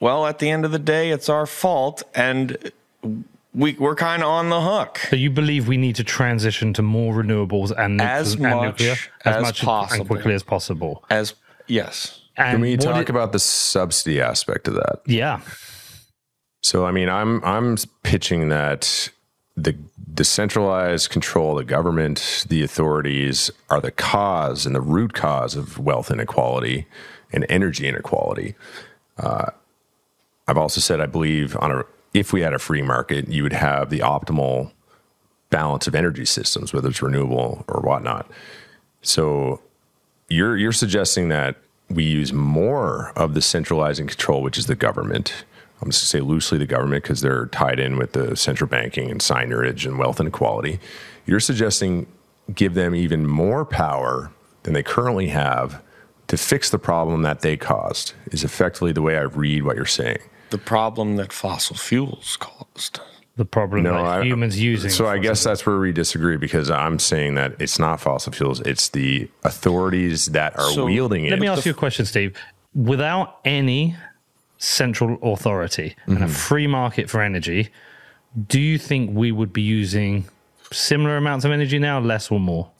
well 0.00 0.26
at 0.26 0.38
the 0.38 0.50
end 0.50 0.64
of 0.64 0.72
the 0.72 0.78
day 0.78 1.10
it's 1.10 1.28
our 1.28 1.46
fault 1.46 2.02
and 2.14 2.72
we, 3.54 3.72
we're 3.74 3.94
kind 3.94 4.22
of 4.22 4.28
on 4.28 4.50
the 4.50 4.60
hook. 4.60 4.98
So 5.10 5.16
you 5.16 5.30
believe 5.30 5.66
we 5.68 5.78
need 5.78 5.96
to 5.96 6.04
transition 6.04 6.72
to 6.74 6.82
more 6.82 7.14
renewables 7.14 7.72
and, 7.76 8.00
As 8.00 8.34
and 8.34 8.42
much 8.42 8.62
nuclear 8.80 8.96
as 9.24 9.46
and 9.46 9.56
possible. 9.56 10.04
quickly 10.06 10.34
as 10.34 10.42
possible. 10.42 11.04
as 11.10 11.34
yes 11.66 12.25
And 12.36 12.54
Can 12.56 12.60
we 12.60 12.76
talk 12.76 13.02
it- 13.02 13.10
about 13.10 13.32
the 13.32 13.38
subsidy 13.38 14.20
aspect 14.20 14.68
of 14.68 14.74
that? 14.74 15.00
Yeah, 15.06 15.40
So 16.62 16.84
I 16.84 16.90
mean, 16.92 17.08
I'm 17.08 17.42
I'm 17.44 17.76
pitching 18.02 18.48
that 18.50 19.10
the 19.56 19.74
the 20.12 20.24
centralized 20.24 21.10
control, 21.10 21.54
the 21.54 21.64
government, 21.64 22.44
the 22.48 22.62
authorities 22.62 23.50
are 23.70 23.80
the 23.80 23.90
cause 23.90 24.66
and 24.66 24.74
the 24.74 24.80
root 24.80 25.12
cause 25.14 25.54
of 25.56 25.78
wealth 25.78 26.10
inequality 26.10 26.86
and 27.32 27.46
energy 27.48 27.86
inequality. 27.88 28.54
Uh, 29.18 29.46
I've 30.46 30.58
also 30.58 30.80
said 30.80 31.00
I 31.00 31.06
believe 31.06 31.56
on 31.60 31.70
a 31.70 31.84
if 32.14 32.32
we 32.32 32.40
had 32.42 32.52
a 32.54 32.58
free 32.58 32.82
market, 32.82 33.28
you 33.28 33.42
would 33.42 33.52
have 33.52 33.90
the 33.90 33.98
optimal 34.00 34.72
balance 35.50 35.86
of 35.86 35.94
energy 35.94 36.24
systems, 36.24 36.72
whether 36.72 36.88
it's 36.88 37.02
renewable 37.02 37.64
or 37.68 37.80
whatnot. 37.80 38.30
So 39.02 39.60
you're 40.28 40.56
you're 40.56 40.72
suggesting 40.72 41.28
that 41.28 41.56
we 41.88 42.04
use 42.04 42.32
more 42.32 43.12
of 43.16 43.34
the 43.34 43.42
centralizing 43.42 44.06
control, 44.06 44.42
which 44.42 44.58
is 44.58 44.66
the 44.66 44.74
government. 44.74 45.44
I'm 45.80 45.90
just 45.90 46.02
to 46.02 46.06
say 46.06 46.20
loosely 46.20 46.58
the 46.58 46.66
government 46.66 47.04
because 47.04 47.20
they're 47.20 47.46
tied 47.46 47.78
in 47.78 47.96
with 47.96 48.12
the 48.12 48.36
central 48.36 48.68
banking 48.68 49.10
and 49.10 49.20
seigniorage 49.20 49.86
and 49.86 49.98
wealth 49.98 50.20
inequality. 50.20 50.80
You're 51.26 51.40
suggesting 51.40 52.06
give 52.54 52.74
them 52.74 52.94
even 52.94 53.26
more 53.26 53.64
power 53.64 54.30
than 54.62 54.74
they 54.74 54.82
currently 54.82 55.28
have 55.28 55.82
to 56.28 56.36
fix 56.36 56.70
the 56.70 56.78
problem 56.78 57.22
that 57.22 57.40
they 57.40 57.56
caused, 57.56 58.14
is 58.32 58.42
effectively 58.42 58.92
the 58.92 59.02
way 59.02 59.16
I 59.16 59.22
read 59.22 59.62
what 59.62 59.76
you're 59.76 59.84
saying. 59.86 60.18
The 60.50 60.58
problem 60.58 61.16
that 61.16 61.32
fossil 61.32 61.76
fuels 61.76 62.36
caused. 62.36 63.00
The 63.36 63.44
problem 63.44 63.82
that 63.84 63.92
I- 63.92 64.22
humans 64.22 64.58
using. 64.58 64.90
So 64.90 65.04
I 65.06 65.16
fossil 65.16 65.22
guess 65.22 65.44
that's 65.44 65.66
where 65.66 65.78
we 65.78 65.92
disagree 65.92 66.38
because 66.38 66.70
I'm 66.70 66.98
saying 66.98 67.34
that 67.34 67.54
it's 67.58 67.78
not 67.78 68.00
fossil 68.00 68.32
fuels; 68.32 68.60
it's 68.60 68.88
the 68.88 69.28
authorities 69.44 70.26
that 70.26 70.58
are 70.58 70.70
So, 70.70 70.86
wielding 70.86 71.26
it. 71.26 71.30
Let 71.30 71.40
me 71.40 71.46
ask 71.46 71.66
you 71.66 71.72
a 71.72 71.74
question, 71.74 72.06
Steve. 72.06 72.34
Without 72.74 73.38
any 73.44 73.94
central 74.58 75.18
authority 75.22 75.94
and 76.06 76.16
Mm-hmm. 76.16 76.24
a 76.24 76.28
free 76.28 76.66
market 76.66 77.10
for 77.10 77.20
energy, 77.20 77.68
do 78.48 78.58
you 78.58 78.78
think 78.78 79.10
we 79.14 79.32
would 79.32 79.52
be 79.52 79.62
using 79.62 80.24
similar 80.72 81.18
amounts 81.18 81.44
of 81.44 81.52
energy 81.52 81.78
now, 81.78 82.00
less 82.00 82.30
or 82.30 82.40
more? 82.40 82.70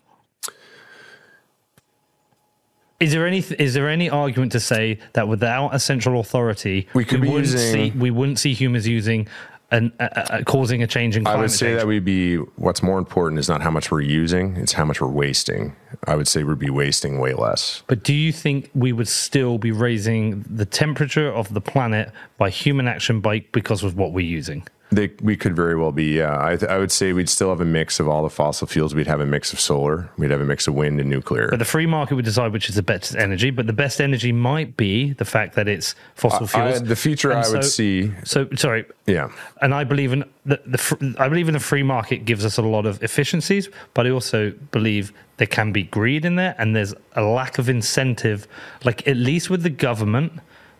Is 2.98 3.12
there 3.12 3.26
any 3.26 3.40
is 3.58 3.74
there 3.74 3.90
any 3.90 4.08
argument 4.08 4.52
to 4.52 4.60
say 4.60 4.98
that 5.12 5.28
without 5.28 5.74
a 5.74 5.78
central 5.78 6.18
authority, 6.18 6.88
We 6.94 7.04
could 7.04 7.20
be 7.20 7.28
wouldn't 7.28 7.52
using- 7.52 7.92
see 7.92 7.98
we 7.98 8.10
wouldn't 8.10 8.38
see 8.38 8.54
humans 8.54 8.88
using 8.88 9.28
and 9.70 9.92
uh, 9.98 10.04
uh, 10.04 10.42
causing 10.44 10.82
a 10.82 10.86
change 10.86 11.16
in 11.16 11.24
climate 11.24 11.38
I 11.38 11.40
would 11.42 11.50
say 11.50 11.66
change? 11.66 11.80
that 11.80 11.86
we'd 11.86 12.04
be 12.04 12.36
what's 12.36 12.82
more 12.82 12.98
important 12.98 13.38
is 13.38 13.48
not 13.48 13.62
how 13.62 13.70
much 13.70 13.90
we're 13.90 14.00
using; 14.00 14.56
it's 14.56 14.72
how 14.72 14.84
much 14.84 15.00
we're 15.00 15.08
wasting. 15.08 15.74
I 16.06 16.14
would 16.14 16.28
say 16.28 16.44
we'd 16.44 16.58
be 16.58 16.70
wasting 16.70 17.18
way 17.18 17.34
less. 17.34 17.82
But 17.86 18.02
do 18.02 18.14
you 18.14 18.32
think 18.32 18.70
we 18.74 18.92
would 18.92 19.08
still 19.08 19.58
be 19.58 19.72
raising 19.72 20.44
the 20.48 20.66
temperature 20.66 21.28
of 21.28 21.52
the 21.52 21.60
planet 21.60 22.12
by 22.38 22.50
human 22.50 22.86
action 22.86 23.20
by 23.20 23.40
because 23.52 23.82
of 23.82 23.96
what 23.96 24.12
we're 24.12 24.26
using? 24.26 24.66
They, 24.92 25.10
we 25.20 25.36
could 25.36 25.56
very 25.56 25.74
well 25.76 25.90
be. 25.90 26.16
Yeah, 26.18 26.36
I, 26.40 26.56
th- 26.56 26.70
I 26.70 26.78
would 26.78 26.92
say 26.92 27.12
we'd 27.12 27.28
still 27.28 27.48
have 27.48 27.60
a 27.60 27.64
mix 27.64 27.98
of 27.98 28.08
all 28.08 28.22
the 28.22 28.30
fossil 28.30 28.68
fuels. 28.68 28.94
We'd 28.94 29.08
have 29.08 29.18
a 29.20 29.26
mix 29.26 29.52
of 29.52 29.58
solar. 29.58 30.08
We'd 30.16 30.30
have 30.30 30.40
a 30.40 30.44
mix 30.44 30.68
of 30.68 30.74
wind 30.74 31.00
and 31.00 31.10
nuclear. 31.10 31.48
But 31.48 31.58
the 31.58 31.64
free 31.64 31.86
market 31.86 32.14
would 32.14 32.24
decide 32.24 32.52
which 32.52 32.68
is 32.68 32.76
the 32.76 32.82
best 32.84 33.16
energy. 33.16 33.50
But 33.50 33.66
the 33.66 33.72
best 33.72 34.00
energy 34.00 34.30
might 34.30 34.76
be 34.76 35.12
the 35.14 35.24
fact 35.24 35.56
that 35.56 35.66
it's 35.66 35.96
fossil 36.14 36.44
I- 36.44 36.70
fuels. 36.72 36.82
the 36.84 36.94
future 36.94 37.32
And 37.32 37.44
I 37.44 37.50
would 37.50 37.64
see. 37.64 38.12
So 38.24 38.48
sorry, 38.54 38.84
Yeah, 39.06 39.30
and 39.60 39.74
I 39.74 39.82
believe 39.82 40.12
in 40.12 40.24
the, 40.44 40.60
the 40.64 40.78
fr- 40.78 40.94
I 41.18 41.28
believe 41.28 41.48
in 41.48 41.54
the 41.54 41.60
free 41.60 41.82
market 41.82 42.24
gives 42.24 42.44
us 42.44 42.56
a 42.56 42.62
lot 42.62 42.86
of 42.86 43.02
efficiencies, 43.02 43.68
but 43.92 44.06
I 44.06 44.10
also 44.10 44.52
believe 44.70 45.12
there 45.38 45.48
can 45.48 45.72
be 45.72 45.82
greed 45.82 46.24
in 46.24 46.36
there, 46.36 46.54
and 46.58 46.76
there's 46.76 46.94
a 47.16 47.22
lack 47.22 47.58
of 47.58 47.68
incentive. 47.68 48.46
Like 48.84 49.06
at 49.08 49.16
least 49.16 49.50
with 49.50 49.64
the 49.64 49.70
government, 49.70 50.32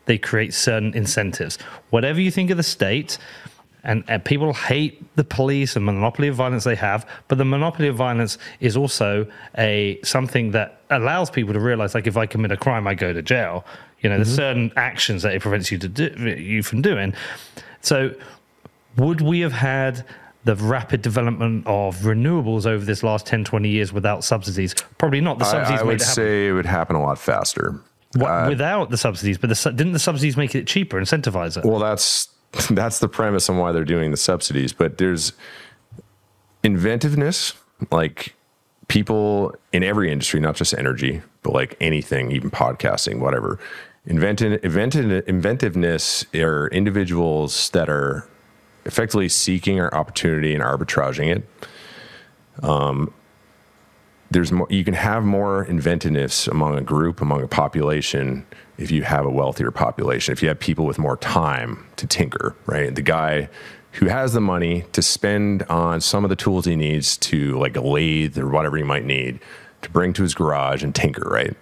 they 0.05 0.17
create 0.17 0.55
certain 0.55 0.95
incentives. 0.95 1.59
Whatever 1.91 2.21
you 2.21 2.31
think 2.31 2.51
of 2.51 2.57
the 2.57 2.63
state. 2.63 3.19
And, 3.87 4.03
and 4.09 4.23
people 4.25 4.53
hate 4.53 5.15
the 5.15 5.23
police 5.23 5.77
and 5.77 5.87
monopoly 5.87 6.27
of 6.27 6.35
violence 6.35 6.65
they 6.65 6.75
have, 6.75 7.09
but 7.29 7.39
the 7.39 7.45
monopoly 7.45 7.87
of 7.87 7.95
violence 7.95 8.37
is 8.59 8.77
also 8.77 9.27
a 9.57 10.01
something 10.03 10.51
that 10.51 10.81
allows 10.91 11.31
people 11.31 11.55
to 11.55 11.61
realize, 11.61 11.95
like, 11.95 12.09
if 12.09 12.17
I 12.17 12.27
commit 12.27 12.51
a 12.51 12.57
crime, 12.57 12.89
I 12.89 12.95
go 12.95 13.13
to 13.13 13.23
jail. 13.23 13.65
You 14.01 14.11
know, 14.11 14.17
there's 14.17 14.29
mm-hmm. 14.29 14.37
certain 14.37 14.73
actions 14.77 15.23
that 15.23 15.35
it 15.35 15.41
prevents 15.41 15.71
you 15.71 15.79
to 15.79 15.89
do 15.89 16.37
you 16.37 16.65
from 16.65 16.83
doing. 16.83 17.15
So, 17.81 18.13
would 18.97 19.21
we 19.21 19.41
have 19.41 19.53
had 19.53 20.05
the 20.45 20.57
rapid 20.57 21.01
development 21.01 21.65
of 21.67 21.99
renewables 21.99 22.67
over 22.67 22.85
this 22.85 23.05
last 23.05 23.25
10, 23.27 23.45
20 23.45 23.69
years 23.69 23.93
without 23.93 24.25
subsidies? 24.25 24.75
Probably 24.99 25.21
not. 25.21 25.39
The 25.39 25.45
subsidies 25.45 25.81
I, 25.81 25.83
I 25.83 25.87
would 25.87 26.01
it 26.01 26.05
say 26.05 26.49
it 26.49 26.53
would 26.53 26.67
happen 26.67 26.97
a 26.97 27.03
lot 27.03 27.19
faster. 27.19 27.81
What- 28.17 28.29
uh, 28.29 28.47
without 28.49 28.91
the 28.91 28.97
subsidies, 28.97 29.39
but 29.39 29.49
the, 29.49 29.73
didn't 29.73 29.93
the 29.93 30.01
subsidies 30.01 30.37
make 30.37 30.57
it 30.57 30.67
cheaper, 30.67 31.01
incentivize 31.01 31.57
it? 31.57 31.65
Well, 31.65 31.79
that's 31.79 32.29
that's 32.71 32.99
the 32.99 33.09
premise 33.09 33.49
on 33.49 33.59
why 33.59 33.73
they're 33.73 33.85
doing 33.85 34.11
the 34.11 34.17
subsidies. 34.17 34.73
But 34.73 34.99
there's 34.99 35.33
inventiveness, 36.63 37.55
like 37.91 38.35
people 38.89 39.55
in 39.73 39.83
every 39.83 40.11
industry, 40.11 40.41
not 40.41 40.57
just 40.57 40.75
energy, 40.75 41.23
but 41.43 41.53
like 41.53 41.77
anything, 41.81 42.33
even 42.33 42.51
podcasting, 42.51 43.19
whatever. 43.21 43.59
Inventive, 44.05 44.65
inventive, 44.65 45.29
inventiveness 45.29 46.25
are 46.35 46.69
individuals 46.69 47.71
that 47.71 47.89
are 47.89 48.29
effectively 48.85 49.29
seeking 49.29 49.81
our 49.81 49.93
opportunity 49.93 50.55
and 50.55 50.63
arbitraging 50.63 51.37
it. 51.37 51.49
Um, 52.63 53.13
there's 54.31 54.53
more, 54.53 54.67
you 54.71 54.85
can 54.85 54.95
have 54.95 55.25
more 55.25 55.65
inventiveness 55.65 56.47
among 56.47 56.79
a 56.79 56.81
group, 56.81 57.21
among 57.21 57.43
a 57.43 57.49
population, 57.49 58.47
if 58.79 58.91
you 58.91 59.03
have 59.03 59.25
a 59.25 59.31
wealthier 59.31 59.71
population, 59.71 60.33
if 60.33 60.43
you 60.43 60.49
have 60.49 60.59
people 60.59 60.85
with 60.85 60.99
more 60.99 61.17
time 61.17 61.87
to 61.97 62.07
tinker, 62.07 62.55
right? 62.67 62.95
The 62.95 63.03
guy 63.03 63.49
who 63.93 64.07
has 64.07 64.35
the 64.35 64.41
money 64.41 64.85
to 64.93 65.01
spend 65.01 65.63
on 65.65 66.01
some 66.01 66.25
of 66.25 66.29
the 66.29 66.37
tools 66.37 66.67
he 66.67 66.77
needs 66.77 67.17
to, 67.17 67.59
like 67.59 67.77
a 67.77 67.81
lathe 67.81 68.39
or 68.39 68.49
whatever 68.49 68.77
he 68.77 68.83
might 68.83 69.05
need, 69.05 69.41
to 69.83 69.91
bring 69.91 70.13
to 70.13 70.23
his 70.23 70.35
garage 70.35 70.83
and 70.83 70.95
tinker, 70.95 71.29
right? 71.29 71.57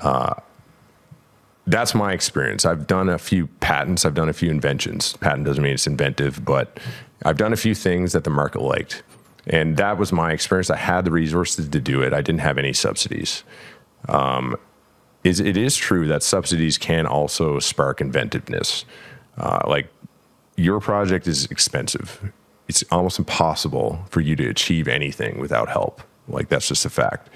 Uh, 0.00 0.34
that's 1.66 1.94
my 1.94 2.12
experience. 2.12 2.64
I've 2.64 2.86
done 2.86 3.10
a 3.10 3.18
few 3.18 3.46
patents, 3.60 4.06
I've 4.06 4.14
done 4.14 4.30
a 4.30 4.32
few 4.32 4.50
inventions. 4.50 5.14
Patent 5.18 5.44
doesn't 5.44 5.62
mean 5.62 5.74
it's 5.74 5.86
inventive, 5.86 6.42
but 6.42 6.80
I've 7.24 7.36
done 7.36 7.52
a 7.52 7.56
few 7.56 7.74
things 7.74 8.12
that 8.12 8.24
the 8.24 8.30
market 8.30 8.62
liked. 8.62 9.02
And 9.46 9.76
that 9.76 9.98
was 9.98 10.12
my 10.12 10.32
experience. 10.32 10.70
I 10.70 10.76
had 10.76 11.04
the 11.04 11.10
resources 11.10 11.68
to 11.68 11.80
do 11.80 12.00
it. 12.02 12.14
I 12.14 12.22
didn't 12.22 12.40
have 12.40 12.56
any 12.58 12.72
subsidies. 12.72 13.44
Um, 14.08 14.56
is 15.24 15.40
it 15.40 15.56
is 15.56 15.76
true 15.76 16.06
that 16.06 16.22
subsidies 16.22 16.78
can 16.78 17.06
also 17.06 17.58
spark 17.58 18.00
inventiveness. 18.00 18.84
Uh, 19.36 19.60
like 19.66 19.88
your 20.56 20.80
project 20.80 21.26
is 21.26 21.46
expensive. 21.46 22.32
It's 22.68 22.84
almost 22.90 23.18
impossible 23.18 24.04
for 24.10 24.20
you 24.20 24.36
to 24.36 24.48
achieve 24.48 24.88
anything 24.88 25.38
without 25.38 25.68
help. 25.68 26.02
Like 26.28 26.48
that's 26.48 26.68
just 26.68 26.84
a 26.84 26.90
fact. 26.90 27.30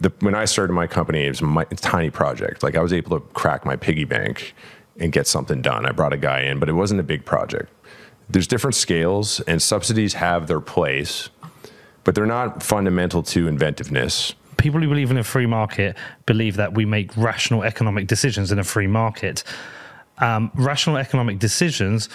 The, 0.00 0.12
when 0.20 0.34
I 0.34 0.44
started 0.44 0.74
my 0.74 0.86
company, 0.86 1.24
it 1.26 1.30
was 1.30 1.42
my, 1.42 1.62
a 1.70 1.74
tiny 1.74 2.10
project. 2.10 2.62
Like 2.62 2.76
I 2.76 2.82
was 2.82 2.92
able 2.92 3.18
to 3.18 3.26
crack 3.32 3.64
my 3.64 3.76
piggy 3.76 4.04
bank 4.04 4.54
and 4.98 5.10
get 5.10 5.26
something 5.26 5.62
done. 5.62 5.86
I 5.86 5.92
brought 5.92 6.12
a 6.12 6.18
guy 6.18 6.42
in, 6.42 6.58
but 6.58 6.68
it 6.68 6.74
wasn't 6.74 7.00
a 7.00 7.04
big 7.04 7.24
project. 7.24 7.72
There's 8.28 8.46
different 8.46 8.74
scales, 8.74 9.40
and 9.40 9.60
subsidies 9.60 10.14
have 10.14 10.46
their 10.46 10.60
place, 10.60 11.28
but 12.04 12.14
they're 12.14 12.26
not 12.26 12.62
fundamental 12.62 13.22
to 13.24 13.48
inventiveness. 13.48 14.34
People 14.56 14.80
who 14.80 14.88
believe 14.88 15.10
in 15.10 15.18
a 15.18 15.24
free 15.24 15.46
market 15.46 15.96
believe 16.26 16.56
that 16.56 16.74
we 16.74 16.84
make 16.84 17.16
rational 17.16 17.62
economic 17.62 18.06
decisions 18.06 18.52
in 18.52 18.58
a 18.58 18.64
free 18.64 18.86
market. 18.86 19.44
Um, 20.18 20.50
rational 20.54 20.96
economic 20.98 21.38
decisions 21.38 22.08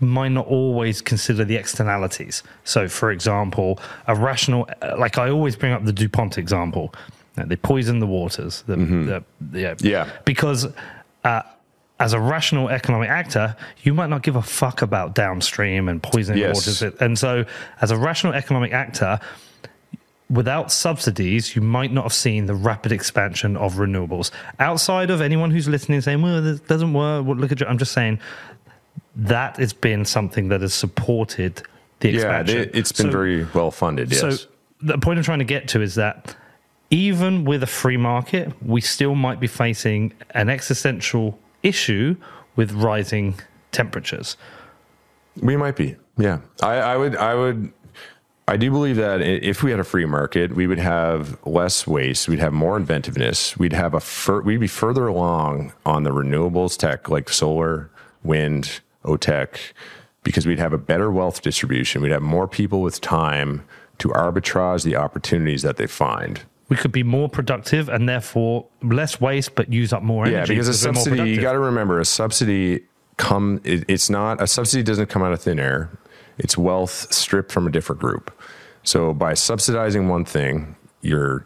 might 0.00 0.28
not 0.32 0.46
always 0.46 1.00
consider 1.00 1.44
the 1.44 1.56
externalities. 1.56 2.42
So, 2.64 2.88
for 2.88 3.10
example, 3.10 3.78
a 4.06 4.14
rational, 4.14 4.68
like 4.98 5.18
I 5.18 5.30
always 5.30 5.56
bring 5.56 5.72
up 5.72 5.84
the 5.84 5.92
DuPont 5.92 6.36
example, 6.38 6.92
Uh, 7.38 7.44
they 7.46 7.56
poison 7.56 7.98
the 8.00 8.06
waters. 8.06 8.62
The, 8.66 8.76
the, 8.76 9.24
yeah. 9.58 9.74
Yeah. 9.80 10.08
Because 10.24 10.68
uh, 11.24 11.42
as 11.98 12.12
a 12.12 12.20
rational 12.20 12.68
economic 12.68 13.08
actor, 13.08 13.56
you 13.82 13.92
might 13.94 14.10
not 14.10 14.22
give 14.22 14.36
a 14.36 14.42
fuck 14.42 14.82
about 14.82 15.14
downstream 15.14 15.88
and 15.88 16.00
poisoning 16.02 16.40
Yes. 16.40 16.54
waters. 16.54 16.82
And 17.00 17.18
so, 17.18 17.44
as 17.80 17.90
a 17.90 17.96
rational 17.96 18.34
economic 18.34 18.72
actor, 18.72 19.18
without 20.34 20.72
subsidies, 20.72 21.54
you 21.54 21.62
might 21.62 21.92
not 21.92 22.02
have 22.04 22.12
seen 22.12 22.46
the 22.46 22.54
rapid 22.54 22.92
expansion 22.92 23.56
of 23.56 23.74
renewables. 23.74 24.30
Outside 24.58 25.10
of 25.10 25.20
anyone 25.20 25.50
who's 25.50 25.68
listening 25.68 26.00
saying, 26.00 26.20
well, 26.22 26.42
this 26.42 26.60
doesn't 26.60 26.92
work, 26.92 27.24
well, 27.24 27.36
look 27.36 27.52
at 27.52 27.60
you. 27.60 27.66
I'm 27.66 27.78
just 27.78 27.92
saying 27.92 28.18
that 29.16 29.56
has 29.58 29.72
been 29.72 30.04
something 30.04 30.48
that 30.48 30.60
has 30.60 30.74
supported 30.74 31.62
the 32.00 32.08
Yeah, 32.10 32.14
expansion. 32.16 32.56
they, 32.72 32.78
it's 32.78 32.92
been 32.92 33.06
So- 33.06 33.12
very 33.12 33.44
well 33.54 33.70
funded. 33.70 34.10
Yes. 34.10 34.20
so 34.20 34.46
the 34.82 34.98
point 34.98 35.18
I'm 35.18 35.24
trying 35.24 35.38
to 35.38 35.44
get 35.44 35.68
to 35.68 35.80
is 35.80 35.94
that 35.94 36.34
even 36.90 37.44
with 37.44 37.62
a 37.62 37.66
free 37.66 37.96
market, 37.96 38.52
we 38.62 38.80
still 38.80 39.14
might 39.14 39.40
be 39.40 39.46
facing 39.46 40.12
an 40.32 40.48
existential 40.50 41.38
issue 41.62 42.16
with 42.56 42.72
rising 42.72 43.34
temperatures. 43.72 44.36
We 45.40 45.56
might 45.56 45.76
be. 45.76 45.96
Yeah. 46.18 46.38
I, 46.62 46.74
I 46.74 46.96
would, 46.96 47.16
I 47.16 47.34
would, 47.34 47.72
I 48.46 48.58
do 48.58 48.70
believe 48.70 48.96
that 48.96 49.22
if 49.22 49.62
we 49.62 49.70
had 49.70 49.80
a 49.80 49.84
free 49.84 50.04
market, 50.04 50.54
we 50.54 50.66
would 50.66 50.78
have 50.78 51.38
less 51.46 51.86
waste. 51.86 52.28
We'd 52.28 52.40
have 52.40 52.52
more 52.52 52.76
inventiveness. 52.76 53.56
We'd 53.56 53.72
have 53.72 53.94
a, 53.94 54.00
fur, 54.00 54.42
we'd 54.42 54.60
be 54.60 54.66
further 54.66 55.06
along 55.06 55.72
on 55.86 56.02
the 56.02 56.10
renewables 56.10 56.76
tech 56.76 57.08
like 57.08 57.30
solar, 57.30 57.90
wind, 58.22 58.80
OTEC, 59.04 59.72
because 60.22 60.44
we'd 60.46 60.58
have 60.58 60.74
a 60.74 60.78
better 60.78 61.10
wealth 61.10 61.40
distribution. 61.40 62.02
We'd 62.02 62.12
have 62.12 62.22
more 62.22 62.46
people 62.46 62.82
with 62.82 63.00
time 63.00 63.64
to 63.98 64.08
arbitrage 64.08 64.84
the 64.84 64.96
opportunities 64.96 65.62
that 65.62 65.78
they 65.78 65.86
find. 65.86 66.42
We 66.68 66.76
could 66.76 66.92
be 66.92 67.02
more 67.02 67.28
productive 67.28 67.88
and 67.88 68.08
therefore 68.08 68.66
less 68.82 69.20
waste, 69.20 69.54
but 69.54 69.72
use 69.72 69.92
up 69.92 70.02
more 70.02 70.26
energy. 70.26 70.36
Yeah, 70.36 70.46
because 70.46 70.68
a 70.68 70.74
subsidy, 70.74 71.30
you 71.30 71.40
got 71.40 71.52
to 71.52 71.58
remember, 71.58 72.00
a 72.00 72.04
subsidy 72.04 72.84
come. 73.16 73.60
It, 73.64 73.84
it's 73.88 74.10
not 74.10 74.42
a 74.42 74.46
subsidy 74.46 74.82
doesn't 74.82 75.06
come 75.06 75.22
out 75.22 75.32
of 75.32 75.42
thin 75.42 75.58
air. 75.58 75.90
It's 76.38 76.56
wealth 76.58 77.12
stripped 77.12 77.52
from 77.52 77.66
a 77.66 77.70
different 77.70 78.00
group. 78.00 78.30
So 78.82 79.14
by 79.14 79.34
subsidizing 79.34 80.08
one 80.08 80.24
thing, 80.24 80.76
you're 81.00 81.44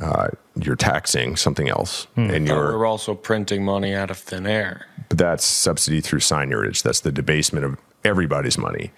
uh, 0.00 0.28
you're 0.54 0.76
taxing 0.76 1.34
something 1.34 1.68
else, 1.68 2.06
Hmm. 2.14 2.30
and 2.30 2.46
you're 2.46 2.78
we're 2.78 2.86
also 2.86 3.14
printing 3.14 3.64
money 3.64 3.94
out 3.94 4.10
of 4.12 4.16
thin 4.18 4.46
air. 4.46 4.86
but 5.08 5.18
that's 5.18 5.44
subsidy 5.44 6.00
through 6.00 6.20
seigniorage. 6.20 6.82
That's 6.82 7.00
the 7.00 7.10
debasement 7.10 7.64
of 7.64 7.76
everybody's 8.04 8.56
money. 8.56 8.92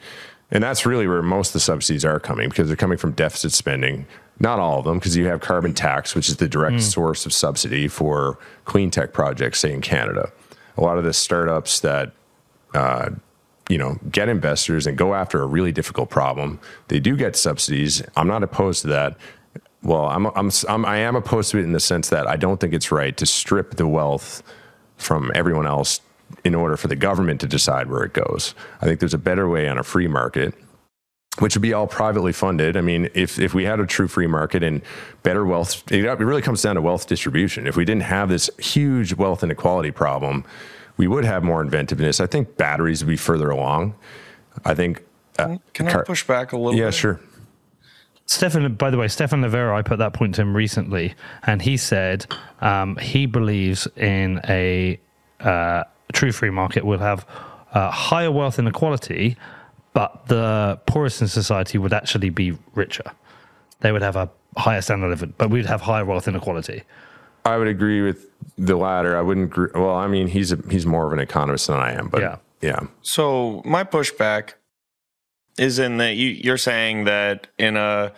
And 0.50 0.62
that's 0.62 0.84
really 0.84 1.06
where 1.06 1.22
most 1.22 1.50
of 1.50 1.52
the 1.54 1.60
subsidies 1.60 2.04
are 2.04 2.20
coming 2.20 2.48
because 2.50 2.66
they're 2.66 2.76
coming 2.76 2.98
from 2.98 3.12
deficit 3.12 3.52
spending. 3.52 4.04
Not 4.40 4.58
all 4.58 4.80
of 4.80 4.84
them, 4.84 4.98
because 4.98 5.16
you 5.16 5.26
have 5.26 5.40
carbon 5.40 5.72
tax, 5.74 6.14
which 6.14 6.28
is 6.28 6.36
the 6.38 6.48
direct 6.48 6.82
source 6.82 7.24
of 7.24 7.32
subsidy 7.32 7.88
for 7.88 8.38
clean 8.64 8.90
tech 8.90 9.12
projects, 9.12 9.60
say 9.60 9.72
in 9.72 9.80
Canada. 9.80 10.32
A 10.76 10.80
lot 10.82 10.98
of 10.98 11.04
the 11.04 11.12
startups 11.12 11.80
that 11.80 12.12
uh, 12.74 13.10
you 13.70 13.78
know 13.78 13.98
get 14.10 14.28
investors 14.28 14.86
and 14.86 14.98
go 14.98 15.14
after 15.14 15.40
a 15.42 15.46
really 15.46 15.72
difficult 15.72 16.10
problem, 16.10 16.60
they 16.88 17.00
do 17.00 17.16
get 17.16 17.36
subsidies. 17.36 18.02
I'm 18.16 18.26
not 18.26 18.42
opposed 18.42 18.82
to 18.82 18.88
that. 18.88 19.16
Well, 19.82 20.06
I'm, 20.06 20.26
I'm, 20.26 20.50
I'm 20.68 20.84
I 20.84 20.98
am 20.98 21.16
opposed 21.16 21.52
to 21.52 21.58
it 21.58 21.62
in 21.62 21.72
the 21.72 21.80
sense 21.80 22.10
that 22.10 22.26
I 22.26 22.36
don't 22.36 22.60
think 22.60 22.74
it's 22.74 22.92
right 22.92 23.16
to 23.16 23.24
strip 23.24 23.76
the 23.76 23.86
wealth 23.86 24.42
from 24.96 25.30
everyone 25.34 25.66
else 25.66 26.00
in 26.44 26.54
order 26.54 26.76
for 26.76 26.88
the 26.88 26.96
government 26.96 27.40
to 27.40 27.46
decide 27.46 27.88
where 27.88 28.02
it 28.02 28.12
goes. 28.12 28.54
I 28.80 28.86
think 28.86 29.00
there's 29.00 29.14
a 29.14 29.18
better 29.18 29.48
way 29.48 29.68
on 29.68 29.78
a 29.78 29.82
free 29.82 30.06
market, 30.06 30.54
which 31.38 31.54
would 31.56 31.62
be 31.62 31.72
all 31.72 31.86
privately 31.86 32.32
funded. 32.32 32.76
I 32.76 32.82
mean, 32.82 33.08
if, 33.14 33.38
if 33.38 33.54
we 33.54 33.64
had 33.64 33.80
a 33.80 33.86
true 33.86 34.06
free 34.06 34.26
market 34.26 34.62
and 34.62 34.82
better 35.22 35.44
wealth, 35.46 35.90
it 35.90 36.04
really 36.18 36.42
comes 36.42 36.62
down 36.62 36.74
to 36.74 36.82
wealth 36.82 37.06
distribution. 37.06 37.66
If 37.66 37.76
we 37.76 37.84
didn't 37.84 38.02
have 38.02 38.28
this 38.28 38.50
huge 38.58 39.14
wealth 39.14 39.42
inequality 39.42 39.90
problem, 39.90 40.44
we 41.00 41.06
would 41.06 41.24
have 41.24 41.42
more 41.42 41.62
inventiveness. 41.62 42.20
I 42.20 42.26
think 42.26 42.58
batteries 42.58 43.02
would 43.02 43.08
be 43.08 43.16
further 43.16 43.48
along. 43.48 43.94
I 44.66 44.74
think. 44.74 45.02
Uh, 45.38 45.56
Can 45.72 45.88
I 45.88 45.92
car- 45.92 46.04
push 46.04 46.26
back 46.26 46.52
a 46.52 46.58
little 46.58 46.78
yeah, 46.78 46.88
bit? 46.88 46.94
sure. 46.94 47.20
Stefan, 48.26 48.74
by 48.74 48.90
the 48.90 48.98
way, 48.98 49.08
Stefan 49.08 49.40
Livera, 49.40 49.74
I 49.74 49.80
put 49.80 49.98
that 49.98 50.12
point 50.12 50.34
to 50.34 50.42
him 50.42 50.54
recently, 50.54 51.14
and 51.46 51.62
he 51.62 51.78
said 51.78 52.26
um, 52.60 52.96
he 52.96 53.24
believes 53.24 53.88
in 53.96 54.42
a 54.46 55.00
uh, 55.40 55.84
true 56.12 56.32
free 56.32 56.50
market 56.50 56.84
will 56.84 56.98
have 56.98 57.24
uh, 57.72 57.90
higher 57.90 58.30
wealth 58.30 58.58
inequality, 58.58 59.38
but 59.94 60.26
the 60.26 60.78
poorest 60.86 61.22
in 61.22 61.28
society 61.28 61.78
would 61.78 61.94
actually 61.94 62.28
be 62.28 62.58
richer. 62.74 63.10
They 63.80 63.90
would 63.90 64.02
have 64.02 64.16
a 64.16 64.28
higher 64.58 64.82
standard 64.82 65.06
of 65.06 65.22
living, 65.22 65.34
but 65.38 65.48
we'd 65.48 65.64
have 65.64 65.80
higher 65.80 66.04
wealth 66.04 66.28
inequality. 66.28 66.82
I 67.44 67.56
would 67.56 67.68
agree 67.68 68.02
with 68.02 68.26
the 68.58 68.76
latter. 68.76 69.16
I 69.16 69.22
wouldn't. 69.22 69.52
Agree, 69.52 69.70
well, 69.74 69.94
I 69.94 70.06
mean, 70.06 70.28
he's 70.28 70.52
a, 70.52 70.58
he's 70.70 70.86
more 70.86 71.06
of 71.06 71.12
an 71.12 71.18
economist 71.18 71.66
than 71.66 71.76
I 71.78 71.92
am, 71.92 72.08
but 72.08 72.20
Yeah. 72.20 72.36
yeah. 72.60 72.80
So 73.02 73.62
my 73.64 73.84
pushback 73.84 74.54
is 75.58 75.78
in 75.78 75.98
that 75.98 76.16
you, 76.16 76.28
you're 76.28 76.58
saying 76.58 77.04
that 77.04 77.46
in 77.58 77.76
a 77.76 78.12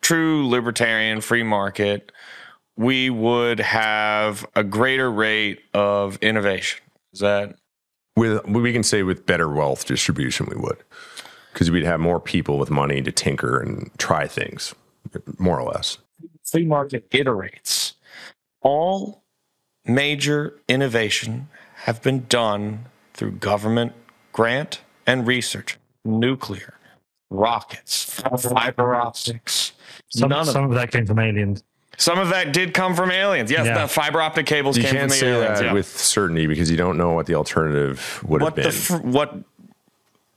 true 0.00 0.48
libertarian 0.48 1.20
free 1.20 1.42
market, 1.42 2.12
we 2.76 3.10
would 3.10 3.58
have 3.58 4.46
a 4.54 4.62
greater 4.62 5.10
rate 5.10 5.60
of 5.74 6.16
innovation. 6.22 6.80
Is 7.12 7.20
that 7.20 7.56
with 8.16 8.44
we 8.46 8.72
can 8.72 8.82
say 8.82 9.02
with 9.02 9.26
better 9.26 9.48
wealth 9.48 9.86
distribution 9.86 10.46
we 10.50 10.56
would 10.56 10.78
because 11.52 11.70
we'd 11.70 11.84
have 11.84 12.00
more 12.00 12.20
people 12.20 12.58
with 12.58 12.70
money 12.70 13.00
to 13.02 13.10
tinker 13.12 13.58
and 13.60 13.90
try 13.98 14.26
things 14.26 14.74
more 15.38 15.58
or 15.58 15.72
less 15.72 15.98
free 16.44 16.66
market 16.66 17.10
iterates? 17.10 17.94
All 18.66 19.22
major 19.84 20.58
innovation 20.66 21.48
have 21.84 22.02
been 22.02 22.26
done 22.28 22.86
through 23.14 23.30
government 23.32 23.92
grant 24.32 24.80
and 25.06 25.24
research, 25.24 25.78
nuclear, 26.04 26.74
rockets, 27.30 28.20
fiber 28.40 28.96
optics. 28.96 29.70
Some, 30.08 30.30
None 30.30 30.40
of 30.40 30.46
some 30.48 30.64
of 30.64 30.72
that 30.72 30.90
came 30.90 31.06
from 31.06 31.20
aliens. 31.20 31.62
Some 31.96 32.18
of 32.18 32.30
that 32.30 32.52
did 32.52 32.74
come 32.74 32.96
from 32.96 33.12
aliens. 33.12 33.52
Yes, 33.52 33.66
Yeah. 33.66 33.82
the 33.82 33.88
fiber 33.88 34.20
optic 34.20 34.46
cables 34.46 34.76
you 34.76 34.82
came 34.82 34.90
from 34.90 34.98
can't 34.98 35.10
the 35.12 35.16
say 35.16 35.28
aliens. 35.32 35.58
that 35.60 35.66
yeah. 35.66 35.72
with 35.72 35.86
certainty 35.86 36.48
because 36.48 36.68
you 36.68 36.76
don't 36.76 36.98
know 36.98 37.12
what 37.12 37.26
the 37.26 37.36
alternative 37.36 38.20
would 38.26 38.42
what 38.42 38.56
have 38.56 38.64
the 38.64 38.70
been 38.96 39.00
fr- 39.00 39.06
what 39.06 39.34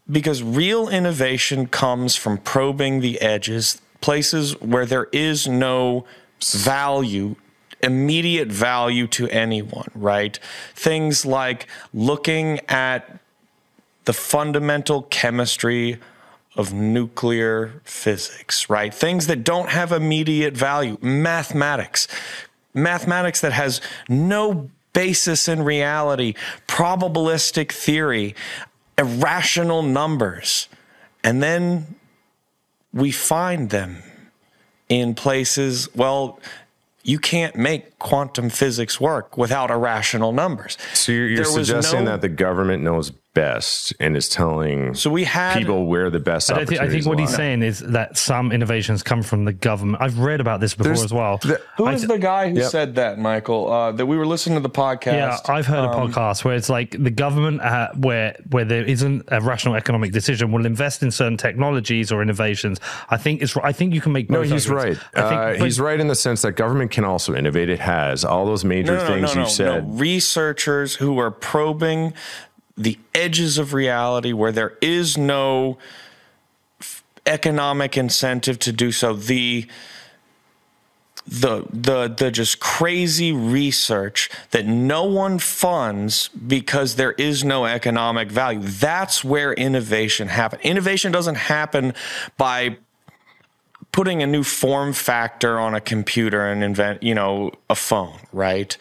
because 0.10 0.43
real 0.43 0.88
innovation 0.88 1.65
comes 1.65 2.15
from 2.15 2.38
probing 2.38 2.99
the 2.99 3.19
edges, 3.22 3.81
places 4.01 4.60
where 4.61 4.85
there 4.85 5.07
is 5.11 5.47
no 5.47 6.06
value 6.43 7.35
immediate 7.81 8.49
value 8.49 9.07
to 9.07 9.27
anyone, 9.30 9.89
right? 9.95 10.39
Things 10.76 11.26
like 11.26 11.68
looking 11.93 12.60
at 12.68 13.19
the 14.06 14.14
fundamental 14.14 15.03
chemistry 15.03 15.99
of 16.56 16.73
nuclear 16.73 17.81
physics, 17.84 18.69
right? 18.69 18.93
Things 18.93 19.27
that 19.27 19.43
don't 19.43 19.69
have 19.69 19.91
immediate 19.91 20.57
value, 20.57 20.97
mathematics, 21.01 22.07
mathematics 22.73 23.41
that 23.41 23.53
has 23.53 23.81
no 24.07 24.69
basis 24.93 25.47
in 25.47 25.64
reality, 25.64 26.34
probabilistic 26.68 27.72
theory, 27.72 28.35
irrational 28.97 29.84
numbers. 29.84 30.68
And 31.23 31.41
then 31.41 31.95
we 32.93 33.11
find 33.11 33.69
them 33.69 34.03
in 34.89 35.14
places, 35.14 35.88
well, 35.95 36.39
you 37.03 37.19
can't 37.19 37.55
make 37.55 37.97
quantum 37.99 38.49
physics 38.49 38.99
work 38.99 39.38
without 39.38 39.71
irrational 39.71 40.31
numbers. 40.31 40.77
so 40.93 41.11
you're, 41.11 41.27
you're 41.27 41.45
suggesting 41.45 42.05
no- 42.05 42.11
that 42.11 42.21
the 42.21 42.30
government 42.30 42.84
knows 42.84 43.11
best 43.35 43.93
and 43.99 44.18
is 44.18 44.27
telling 44.27 44.93
So 44.95 45.10
we 45.11 45.23
had 45.23 45.57
people 45.57 45.85
where 45.85 46.10
the 46.10 46.19
best 46.19 46.51
I, 46.51 46.56
don't 46.57 46.68
think, 46.68 46.81
I 46.81 46.89
think 46.89 47.06
opportunities 47.06 47.07
what 47.07 47.19
he's 47.19 47.35
saying 47.35 47.61
is 47.61 47.80
that 47.80 48.18
some 48.18 48.51
innovations 48.51 49.03
come 49.03 49.22
from 49.22 49.45
the 49.45 49.53
government. 49.53 50.01
I've 50.01 50.18
read 50.19 50.41
about 50.41 50.60
this 50.61 50.73
before 50.73 50.93
There's- 50.93 51.03
as 51.06 51.14
well. 51.14 51.38
the- 51.38 51.61
Who 51.77 51.85
I 51.85 51.93
is 51.93 52.07
the 52.07 52.18
guy 52.18 52.49
who 52.49 52.57
Yep. 52.57 52.72
said 52.72 52.95
that, 52.95 53.19
Michael? 53.19 53.72
Uh, 53.72 53.91
that 53.91 54.06
we 54.07 54.18
were 54.18 54.26
listening 54.26 54.56
to 54.57 54.61
the 54.64 54.69
podcast. 54.69 55.14
Yeah, 55.14 55.38
I've 55.47 55.68
heard 55.68 55.77
Um, 55.77 55.89
a 55.89 56.07
podcast 56.07 56.43
where 56.43 56.56
it's 56.56 56.69
like 56.69 56.95
the 56.97 57.11
government, 57.11 57.61
uh, 57.61 57.89
where 57.95 58.35
where 58.49 58.65
there 58.65 58.84
isn't 58.84 59.23
a 59.30 59.39
rational 59.41 59.76
economic 59.76 60.11
decision, 60.11 60.51
will 60.51 60.65
invest 60.65 61.03
in 61.03 61.11
certain 61.11 61.38
technologies 61.38 62.11
or 62.11 62.22
innovations. 62.23 62.80
I 63.10 63.18
think 63.18 63.41
it's. 63.43 63.56
I 63.57 63.72
think 63.72 63.93
you 63.93 64.01
can 64.01 64.11
make. 64.11 64.30
no, 64.30 64.41
both 64.41 64.51
he's 64.51 64.69
right. 64.69 64.97
I 65.15 65.22
think, 65.22 65.34
uh, 65.39 65.51
but- 65.60 65.61
he's 65.61 65.80
right 65.80 65.99
in 65.99 66.07
the 66.07 66.15
sense 66.15 66.41
that 66.41 66.53
government 66.53 66.91
can 66.91 67.06
also 67.06 67.35
innovate. 67.35 67.69
It 67.69 67.80
has 67.80 68.26
all 68.26 68.45
those 68.45 68.65
major 68.65 68.95
no, 68.95 69.01
no, 69.01 69.07
things 69.07 69.35
no, 69.35 69.41
no, 69.41 69.47
you 69.47 69.49
said. 69.53 69.88
no. 69.88 69.93
Researchers 69.95 70.95
who 70.95 71.19
are 71.19 71.31
probing 71.31 72.14
the 72.80 72.97
edges 73.14 73.57
of 73.57 73.73
reality 73.73 74.34
where 74.34 74.53
there 74.53 74.77
is 74.81 75.18
no 75.18 75.77
f- 76.80 77.03
economic 77.26 77.97
incentive 77.97 78.57
to 78.60 78.72
do 78.72 78.91
so. 78.91 79.14
The 79.14 79.68
the 81.27 81.65
the 81.72 82.07
the 82.07 82.31
just 82.31 82.60
crazy 82.60 83.31
research 83.31 84.30
that 84.51 84.65
no 84.65 85.03
one 85.03 85.38
funds 85.38 86.30
because 86.30 86.95
there 86.95 87.11
is 87.11 87.43
no 87.43 87.65
economic 87.65 88.31
value. 88.31 88.61
That's 88.61 89.23
where 89.23 89.53
innovation 89.53 90.30
happens. 90.30 90.64
Innovation 90.64 91.11
doesn't 91.11 91.35
happen 91.35 91.93
by 92.38 92.77
putting 93.91 94.21
a 94.21 94.27
new 94.27 94.43
form 94.43 94.93
factor 94.93 95.59
on 95.59 95.73
a 95.73 95.81
computer 95.81 96.47
and 96.47 96.63
invent, 96.63 97.01
you 97.03 97.15
know, 97.15 97.51
a 97.69 97.75
phone, 97.75 98.19
right? 98.31 98.77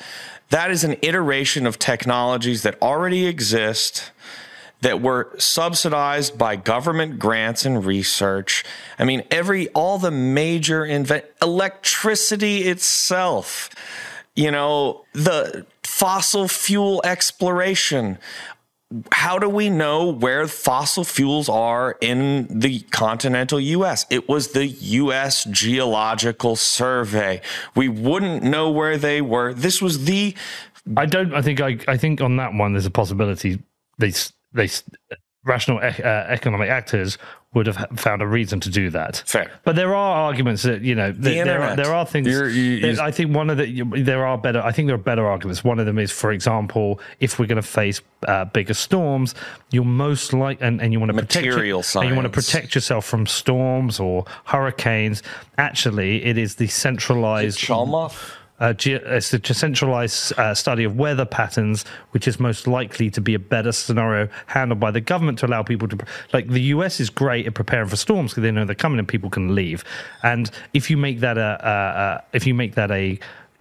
That 0.51 0.71
is 0.71 0.85
an 0.85 0.97
iteration 1.03 1.67
of 1.67 1.79
technologies 1.79 2.63
that 2.63 2.81
already 2.81 3.27
exist 3.27 4.11
that 4.81 5.03
were 5.03 5.35
subsidized 5.39 6.39
by 6.39 6.57
government 6.57 7.19
grants 7.19 7.65
and 7.65 7.85
research. 7.85 8.65
I 8.99 9.05
mean, 9.05 9.25
every 9.31 9.69
all 9.71 9.99
the 9.99 10.11
major 10.11 10.85
invent 10.85 11.25
electricity 11.43 12.63
itself, 12.63 13.71
you 14.37 14.51
know, 14.51 15.05
the 15.13 15.67
fossil 15.83 16.47
fuel 16.47 17.01
exploration, 17.05 18.19
how 19.13 19.39
do 19.39 19.49
we 19.49 19.69
know 19.69 20.13
where 20.13 20.49
fossil 20.49 21.05
fuels 21.05 21.49
are 21.49 21.97
in 22.01 22.47
the 22.49 22.81
continental 22.91 23.61
US? 23.61 24.07
It 24.09 24.29
was 24.29 24.53
the 24.53 24.67
US 24.67 25.45
Geological 25.45 26.57
Survey. 26.57 27.43
We 27.75 27.89
wouldn't 27.89 28.43
know 28.43 28.71
where 28.71 28.97
they 28.97 29.21
were. 29.21 29.53
This 29.53 29.83
was 29.83 30.07
the 30.07 30.35
I 30.97 31.07
don't. 31.07 31.35
I 31.35 31.43
think. 31.43 31.61
I. 31.61 31.79
I 31.87 31.97
think 31.97 32.21
on 32.21 32.37
that 32.37 32.55
one, 32.55 32.73
there's 32.73 32.87
a 32.87 32.91
possibility 32.91 33.59
they 33.99 34.13
they 34.53 34.71
rational 35.45 35.79
e- 35.79 36.03
uh, 36.03 36.25
economic 36.29 36.71
actors 36.71 37.19
would 37.55 37.67
have 37.67 37.87
found 37.99 38.21
a 38.21 38.27
reason 38.27 38.61
to 38.61 38.69
do 38.69 38.91
that. 38.91 39.23
Fair. 39.27 39.51
But 39.65 39.75
there 39.75 39.95
are 39.95 40.17
arguments 40.27 40.63
that 40.65 40.83
you 40.83 40.95
know 40.95 41.13
that 41.13 41.23
there 41.45 41.63
are, 41.63 41.77
there 41.77 41.95
are 41.95 42.05
things. 42.05 42.27
You- 42.29 42.45
you- 42.89 43.01
I 43.01 43.11
think 43.11 43.35
one 43.35 43.49
of 43.49 43.57
the 43.57 43.83
there 44.03 44.27
are 44.27 44.37
better. 44.37 44.61
I 44.63 44.71
think 44.71 44.87
there 44.87 44.95
are 44.95 44.99
better 44.99 45.27
arguments. 45.27 45.65
One 45.65 45.79
of 45.79 45.87
them 45.87 45.99
is, 45.99 46.11
for 46.13 46.31
example, 46.31 47.01
if 47.21 47.39
we're 47.39 47.47
going 47.47 47.57
to 47.57 47.63
face 47.63 48.03
uh, 48.27 48.45
bigger 48.47 48.75
storms, 48.75 49.35
you're 49.71 49.85
most 49.85 50.35
like 50.35 50.59
and, 50.61 50.81
and 50.83 50.93
you 50.93 51.01
want 51.01 51.11
to 51.11 51.15
protect 51.19 51.45
your- 51.47 51.55
Material 51.55 51.83
and 52.03 52.11
you 52.11 52.15
want 52.15 52.27
to 52.27 52.31
protect 52.31 52.75
yourself 52.75 53.07
from 53.07 53.27
storms 53.27 53.99
or 53.99 54.27
hurricanes. 54.45 55.23
Actually, 55.57 56.25
it 56.25 56.37
is 56.37 56.57
the 56.57 56.67
centralized 56.67 57.59
Chalmers. 57.59 58.21
Uh, 58.61 58.73
ge- 58.73 58.89
it's 58.89 59.33
a 59.33 59.55
centralized 59.55 60.33
uh, 60.39 60.55
study 60.55 60.85
of 60.85 60.97
weather 60.97 61.25
patterns, 61.25 61.85
which 62.11 62.27
is 62.27 62.41
most 62.41 62.67
likely 62.67 63.11
to 63.11 63.21
be 63.21 63.35
a 63.35 63.39
better 63.39 63.73
scenario 63.73 64.29
handled 64.47 64.81
by 64.81 64.91
the 64.91 65.01
government 65.01 65.39
to 65.39 65.47
allow 65.47 65.63
people 65.63 65.87
to. 65.89 65.99
Like 66.33 66.49
the 66.49 66.63
US 66.63 67.01
is 67.01 67.11
great 67.11 67.47
at 67.47 67.55
preparing 67.55 67.89
for 67.89 67.97
storms 67.97 68.33
because 68.33 68.43
they 68.43 68.51
know 68.51 68.65
they're 68.65 68.75
coming 68.75 68.99
and 68.99 69.07
people 69.07 69.31
can 69.31 69.55
leave. 69.55 69.85
And 70.23 70.51
if 70.75 70.91
you 70.91 70.97
make 70.97 71.21
that 71.21 71.39
a, 71.39 71.61
a, 71.63 71.71
a 71.71 72.25
if 72.37 72.47
you 72.47 72.55
make 72.55 72.75
that 72.75 72.91
a 72.91 73.19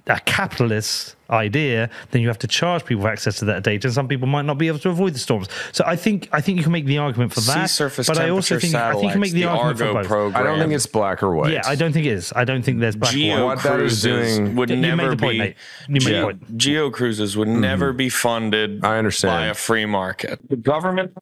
a 0.08 0.20
capitalist 0.22 1.16
idea, 1.30 1.90
then 2.12 2.22
you 2.22 2.28
have 2.28 2.40
to 2.40 2.48
charge 2.48 2.86
people 2.86 3.04
for 3.04 3.10
access 3.10 3.38
to 3.40 3.46
that 3.46 3.64
data, 3.64 3.88
and 3.88 3.94
some 3.94 4.08
people 4.08 4.28
might 4.28 4.46
not 4.46 4.58
be 4.58 4.68
able 4.68 4.80
to 4.80 4.90
avoid 4.90 5.14
the 5.14 5.20
storms. 5.20 5.48
So 5.72 5.84
I 5.86 5.96
think 5.96 6.30
I 6.32 6.42
think 6.42 6.58
you 6.58 6.64
can 6.64 6.72
make 6.72 6.86
the 6.86 6.98
argument 6.98 7.34
for 7.34 7.42
that. 7.42 7.70
Sea 7.70 7.74
surface 7.76 8.08
but 8.08 8.18
I 8.18 8.30
also 8.30 8.60
think 8.60 8.76
I 8.76 8.94
think 8.94 9.04
you 9.04 9.12
can 9.12 9.20
make 9.20 9.34
the, 9.34 9.42
the 9.42 9.48
argument 9.48 9.82
Argo 9.82 9.94
for 9.94 10.02
both. 10.02 10.08
program. 10.08 10.42
I 10.42 10.46
don't 10.46 10.60
think 10.60 10.74
it's 10.74 10.86
black 10.86 11.22
or 11.24 11.36
white. 11.36 11.52
Yeah, 11.52 11.62
I 11.66 11.76
don't 11.76 11.92
think 11.92 12.06
it 12.06 12.14
is. 12.14 12.34
I 12.36 12.46
don't 12.46 12.64
think 12.64 12.80
there's 12.80 12.96
black 12.96 13.14
and 13.14 13.22
Geo 13.22 13.46
white. 13.46 13.56
What 13.56 13.64
that 13.64 13.80
is 13.82 14.02
cruises 14.02 14.38
doing- 14.38 14.56
would 14.56 14.70
You 14.70 14.78
made 14.78 14.96
never 14.96 15.10
the 15.10 15.18
point, 15.18 15.34
be. 15.34 15.38
Nate. 15.40 15.56
You 15.88 15.94
made 15.94 16.02
the 16.02 16.10
Geo, 16.10 16.24
point. 16.24 16.58
Geo 16.58 16.90
cruises 16.90 17.38
would 17.38 17.48
mm-hmm. 17.48 17.62
never 17.62 17.94
be 17.94 18.10
funded. 18.10 18.84
I 18.84 18.98
understand. 18.98 19.32
by 19.32 19.46
a 19.48 19.54
free 19.54 19.86
market. 19.86 20.40
The 20.50 20.56
government 20.56 21.18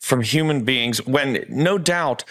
from 0.00 0.22
human 0.22 0.64
beings, 0.64 1.04
when 1.06 1.44
no 1.48 1.76
doubt 1.76 2.24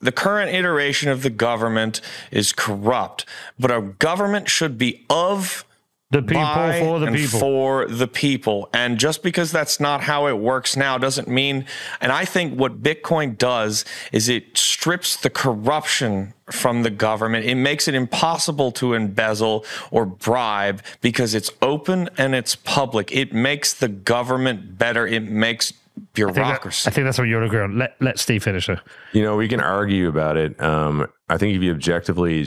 the 0.00 0.12
current 0.12 0.52
iteration 0.52 1.10
of 1.10 1.22
the 1.22 1.30
government 1.30 2.00
is 2.30 2.52
corrupt, 2.52 3.26
but 3.58 3.70
a 3.70 3.80
government 3.80 4.48
should 4.48 4.78
be 4.78 5.04
of 5.10 5.64
The 6.10 6.22
people 6.22 6.72
for 6.78 6.98
the 6.98 7.12
people. 7.12 7.38
for 7.38 7.86
the 7.86 8.08
people. 8.08 8.68
And 8.72 8.98
just 8.98 9.22
because 9.22 9.52
that's 9.52 9.78
not 9.78 10.00
how 10.02 10.26
it 10.26 10.38
works 10.38 10.76
now 10.76 10.96
doesn't 10.98 11.28
mean. 11.28 11.66
And 12.00 12.10
I 12.10 12.24
think 12.24 12.58
what 12.58 12.82
Bitcoin 12.82 13.36
does 13.36 13.84
is 14.10 14.28
it 14.28 14.56
strips 14.56 15.16
the 15.16 15.30
corruption 15.30 16.32
from 16.50 16.82
the 16.82 16.90
government. 16.90 17.44
It 17.46 17.54
makes 17.54 17.86
it 17.86 17.94
impossible 17.94 18.72
to 18.72 18.94
embezzle 18.94 19.64
or 19.90 20.04
bribe 20.04 20.82
because 21.00 21.34
it's 21.34 21.50
open 21.62 22.08
and 22.18 22.34
it's 22.34 22.56
public. 22.56 23.12
It 23.12 23.32
makes 23.32 23.72
the 23.74 23.88
government 23.88 24.78
better. 24.78 25.06
It 25.06 25.22
makes 25.22 25.72
I 26.16 26.22
think, 26.32 26.36
that- 26.36 26.64
I 26.86 26.90
think 26.90 27.04
that's 27.06 27.18
what 27.18 27.24
you'll 27.28 27.44
agree 27.44 27.60
on. 27.60 27.78
Let 27.78 27.96
let 28.00 28.18
Steve 28.18 28.42
finish 28.44 28.68
it. 28.68 28.78
You 29.12 29.22
know, 29.22 29.36
we 29.36 29.48
can 29.48 29.60
argue 29.60 30.08
about 30.08 30.36
it. 30.36 30.60
Um, 30.62 31.06
I 31.28 31.38
think 31.38 31.56
if 31.56 31.62
you 31.62 31.70
objectively 31.72 32.46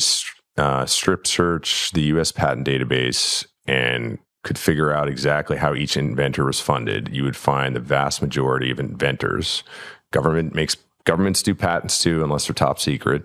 uh, 0.58 0.86
strip 0.86 1.26
search 1.28 1.92
the 1.92 2.02
U.S. 2.04 2.32
patent 2.32 2.68
database 2.68 3.46
and 3.66 4.20
could 4.44 4.58
figure 4.58 4.92
out 4.92 5.08
exactly 5.08 5.56
how 5.58 5.74
each 5.74 5.96
inventor 5.96 6.44
was 6.46 6.60
funded, 6.60 7.10
you 7.14 7.24
would 7.24 7.36
find 7.38 7.76
the 7.76 7.80
vast 7.80 8.22
majority 8.22 8.70
of 8.72 8.80
inventors. 8.80 9.64
Government 10.12 10.54
makes 10.54 10.76
governments 11.06 11.42
do 11.42 11.56
patents 11.56 12.02
too, 12.02 12.24
unless 12.24 12.48
they're 12.48 12.54
top 12.54 12.80
secret. 12.80 13.24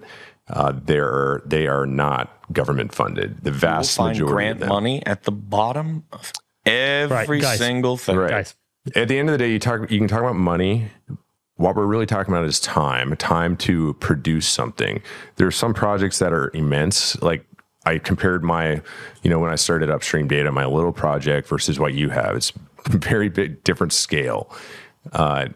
Uh, 0.48 0.72
they're 0.84 1.42
they 1.44 1.66
are 1.66 1.84
not 1.86 2.40
government 2.52 2.94
funded. 2.94 3.42
The 3.44 3.50
You'll 3.50 3.59
vast 3.59 3.96
find 3.96 4.16
majority 4.16 4.32
grant 4.34 4.52
of 4.56 4.60
them. 4.60 4.68
money 4.70 5.05
at 5.05 5.24
the 5.24 5.32
bottom 5.32 6.05
of 6.12 6.32
every 6.64 7.40
guys. 7.40 7.59
single 7.59 7.96
thing. 7.96 8.16
Right. 8.16 8.30
Guys. 8.30 8.55
At 8.94 9.09
the 9.09 9.19
end 9.19 9.28
of 9.28 9.32
the 9.32 9.39
day, 9.39 9.51
you 9.51 9.59
talk. 9.59 9.90
You 9.90 9.98
can 9.98 10.09
talk 10.09 10.20
about 10.20 10.36
money. 10.36 10.89
What 11.56 11.74
we're 11.74 11.86
really 11.86 12.06
talking 12.06 12.32
about 12.32 12.44
is 12.44 12.60
time. 12.60 13.16
Time 13.16 13.56
to 13.59 13.94
produce 13.94 14.47
something. 14.47 15.02
There 15.36 15.47
are 15.47 15.52
some 15.52 15.74
projects 15.74 16.20
that 16.20 16.32
are 16.32 16.52
immense. 16.55 17.20
Like 17.20 17.44
I 17.85 17.98
compared 17.98 18.44
my, 18.44 18.81
you 19.23 19.31
know, 19.31 19.40
when 19.40 19.51
I 19.51 19.56
started 19.56 19.90
upstream 19.90 20.28
data, 20.28 20.52
my 20.52 20.66
little 20.66 20.93
project 20.93 21.48
versus 21.48 21.81
what 21.81 21.94
you 21.94 22.10
have. 22.10 22.36
It's 22.36 22.52
very 22.86 23.28
big, 23.28 23.65
different 23.65 23.93
scale. 23.93 24.51
Uh, 25.12 25.48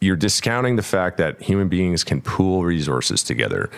you're 0.00 0.16
discounting 0.16 0.76
the 0.76 0.82
fact 0.82 1.18
that 1.18 1.40
human 1.42 1.68
beings 1.68 2.02
can 2.02 2.22
pool 2.22 2.64
resources 2.64 3.22
together. 3.22 3.70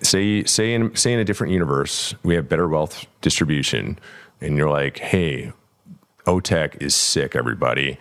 Say, 0.00 0.44
say 0.44 0.74
in 0.74 0.94
say 0.94 1.12
in 1.12 1.18
a 1.18 1.24
different 1.24 1.52
universe, 1.52 2.14
we 2.22 2.34
have 2.34 2.48
better 2.48 2.68
wealth 2.68 3.06
distribution, 3.20 3.98
and 4.40 4.56
you're 4.56 4.70
like, 4.70 4.98
hey, 4.98 5.52
OTEC 6.26 6.80
is 6.80 6.94
sick, 6.94 7.34
everybody. 7.36 7.98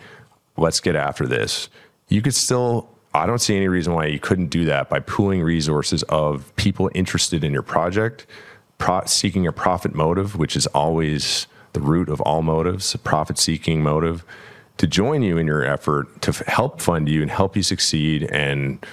Let's 0.57 0.79
get 0.79 0.95
after 0.95 1.25
this. 1.25 1.69
You 2.07 2.21
could 2.21 2.35
still, 2.35 2.89
I 3.13 3.25
don't 3.25 3.39
see 3.39 3.55
any 3.55 3.67
reason 3.67 3.93
why 3.93 4.07
you 4.07 4.19
couldn't 4.19 4.47
do 4.47 4.65
that 4.65 4.89
by 4.89 4.99
pooling 4.99 5.41
resources 5.41 6.03
of 6.03 6.53
people 6.55 6.89
interested 6.93 7.43
in 7.43 7.53
your 7.53 7.61
project, 7.61 8.25
pro- 8.77 9.05
seeking 9.05 9.47
a 9.47 9.51
profit 9.51 9.95
motive, 9.95 10.37
which 10.37 10.55
is 10.55 10.67
always 10.67 11.47
the 11.73 11.81
root 11.81 12.09
of 12.09 12.19
all 12.21 12.41
motives, 12.41 12.93
a 12.93 12.97
profit 12.97 13.37
seeking 13.37 13.81
motive, 13.81 14.25
to 14.77 14.87
join 14.87 15.21
you 15.21 15.37
in 15.37 15.47
your 15.47 15.63
effort 15.63 16.21
to 16.21 16.31
f- 16.31 16.45
help 16.47 16.81
fund 16.81 17.07
you 17.07 17.21
and 17.21 17.31
help 17.31 17.55
you 17.55 17.63
succeed. 17.63 18.23
And 18.23 18.85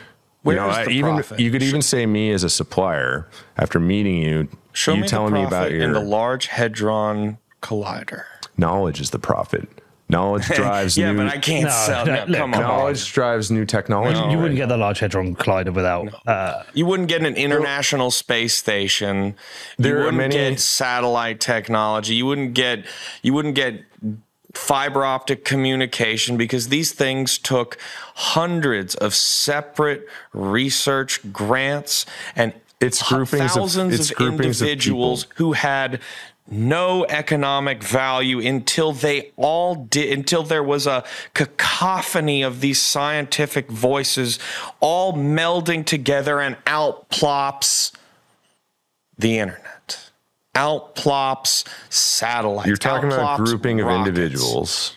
you 0.45 0.55
know, 0.55 0.69
I 0.69 0.87
even 0.89 1.15
profit? 1.15 1.41
you 1.41 1.51
could 1.51 1.63
even 1.63 1.83
say 1.83 2.07
me 2.07 2.31
as 2.31 2.45
a 2.45 2.51
supplier 2.51 3.29
after 3.57 3.81
meeting 3.81 4.19
you, 4.19 4.49
Show 4.73 4.95
you 4.95 5.03
me 5.03 5.09
telling 5.09 5.33
the 5.33 5.41
me 5.41 5.47
about 5.47 5.73
your 5.73 5.83
in 5.83 5.93
the 5.93 6.01
Large 6.01 6.47
Hadron 6.47 7.39
Collider. 7.63 8.25
Knowledge 8.59 9.01
is 9.01 9.11
the 9.11 9.19
profit. 9.19 9.69
Knowledge 10.11 10.47
drives 10.55 10.97
new. 10.97 11.05
yeah, 11.05 11.13
new 11.13 11.19
but 11.19 11.27
I 11.29 11.39
can't 11.39 11.65
No, 11.67 11.71
sell. 11.71 12.07
no, 12.07 12.15
No, 12.15 12.25
look, 12.27 12.39
come 12.39 12.55
on. 12.55 12.61
knowledge 12.63 13.13
drives 13.13 13.51
new 13.51 13.67
technology. 13.67 14.19
you 14.31 14.39
wouldn't 14.39 14.57
get 14.57 14.69
the 14.71 14.77
Large 14.79 15.01
Hadron 15.01 15.37
Collider 15.37 15.73
without. 15.73 16.09
Uh, 16.27 16.63
You 16.73 16.87
wouldn't 16.87 17.09
get 17.11 17.23
an 17.23 17.37
international 17.37 18.11
space 18.11 18.55
station. 18.55 19.35
There 19.79 19.93
you 19.99 20.05
wouldn't 20.05 20.17
many- 20.17 20.35
get 20.35 20.61
satellite 20.61 21.41
technology. 21.41 22.15
You 22.15 22.25
wouldn't 22.27 22.55
get 22.55 22.87
you 23.23 23.35
wouldn't 23.35 23.55
get 23.55 23.85
fiber 24.55 25.05
optic 25.05 25.45
communication 25.45 26.39
because 26.39 26.69
these 26.69 26.93
things 26.93 27.37
took 27.37 27.77
hundreds 28.15 28.95
of 28.95 29.15
separate 29.15 30.09
research 30.33 31.21
grants 31.33 32.07
and 32.35 32.55
It's 32.81 33.09
hu- 33.09 33.17
groupings 33.17 33.43
of- 33.43 33.51
thousands 33.51 33.95
it's 34.01 34.11
of 34.11 34.17
groupings 34.17 34.63
of 34.63 34.69
individuals 34.69 35.27
who 35.37 35.53
had 35.53 36.01
no 36.51 37.05
economic 37.07 37.83
value 37.83 38.41
until 38.41 38.93
they 38.93 39.33
all 39.37 39.75
did 39.75 40.17
until 40.17 40.43
there 40.43 40.63
was 40.63 40.87
a 40.87 41.05
cacophony 41.35 42.43
of 42.43 42.61
these 42.61 42.81
scientific 42.81 43.71
voices 43.71 44.39
all 44.81 45.13
melding 45.13 45.85
together 45.85 46.41
and 46.41 46.57
out 46.67 47.09
plops 47.11 47.93
the 49.19 49.39
internet 49.39 50.11
out 50.55 50.95
plops 50.95 51.65
satellites 51.91 52.67
You're 52.67 52.77
talking 52.77 53.13
out 53.13 53.19
about 53.19 53.41
a 53.41 53.43
grouping 53.45 53.81
of 53.81 53.89
individuals 53.89 54.97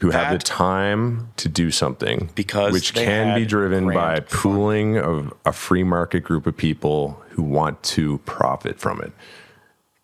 who 0.00 0.10
have 0.10 0.32
the 0.32 0.38
time 0.38 1.28
to 1.36 1.48
do 1.48 1.70
something 1.70 2.28
Because 2.34 2.72
which 2.72 2.92
can 2.92 3.38
be 3.38 3.46
driven 3.46 3.86
by 3.86 4.20
pooling 4.20 4.98
of 4.98 5.32
a 5.46 5.52
free 5.52 5.84
market 5.84 6.20
group 6.20 6.46
of 6.46 6.56
people 6.56 7.22
who 7.30 7.42
want 7.42 7.82
to 7.84 8.18
profit 8.18 8.78
from 8.78 9.00
it. 9.00 9.12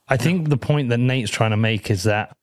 I 0.09 0.17
think 0.17 0.49
the 0.49 0.57
point 0.57 0.89
that 0.89 0.99
Nate's 0.99 1.31
trying 1.31 1.51
to 1.51 1.57
make 1.57 1.91
is 1.91 2.05
that 2.05 2.35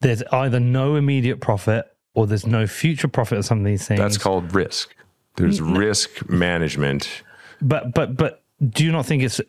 there's 0.00 0.22
either 0.32 0.60
no 0.60 0.96
immediate 0.96 1.40
profit 1.40 1.86
or 2.14 2.26
there's 2.26 2.46
no 2.46 2.66
future 2.66 3.08
profit 3.08 3.38
of 3.38 3.44
some 3.44 3.58
of 3.58 3.64
these 3.64 3.86
things. 3.86 4.00
That's 4.00 4.18
called 4.18 4.54
risk. 4.54 4.94
There's 5.36 5.60
risk 5.60 6.28
management. 6.28 7.22
but 7.62 7.94
but 7.94 8.16
but 8.16 8.42
do 8.68 8.84
you 8.84 8.92
not 8.92 9.06
think 9.06 9.22
it's 9.22 9.40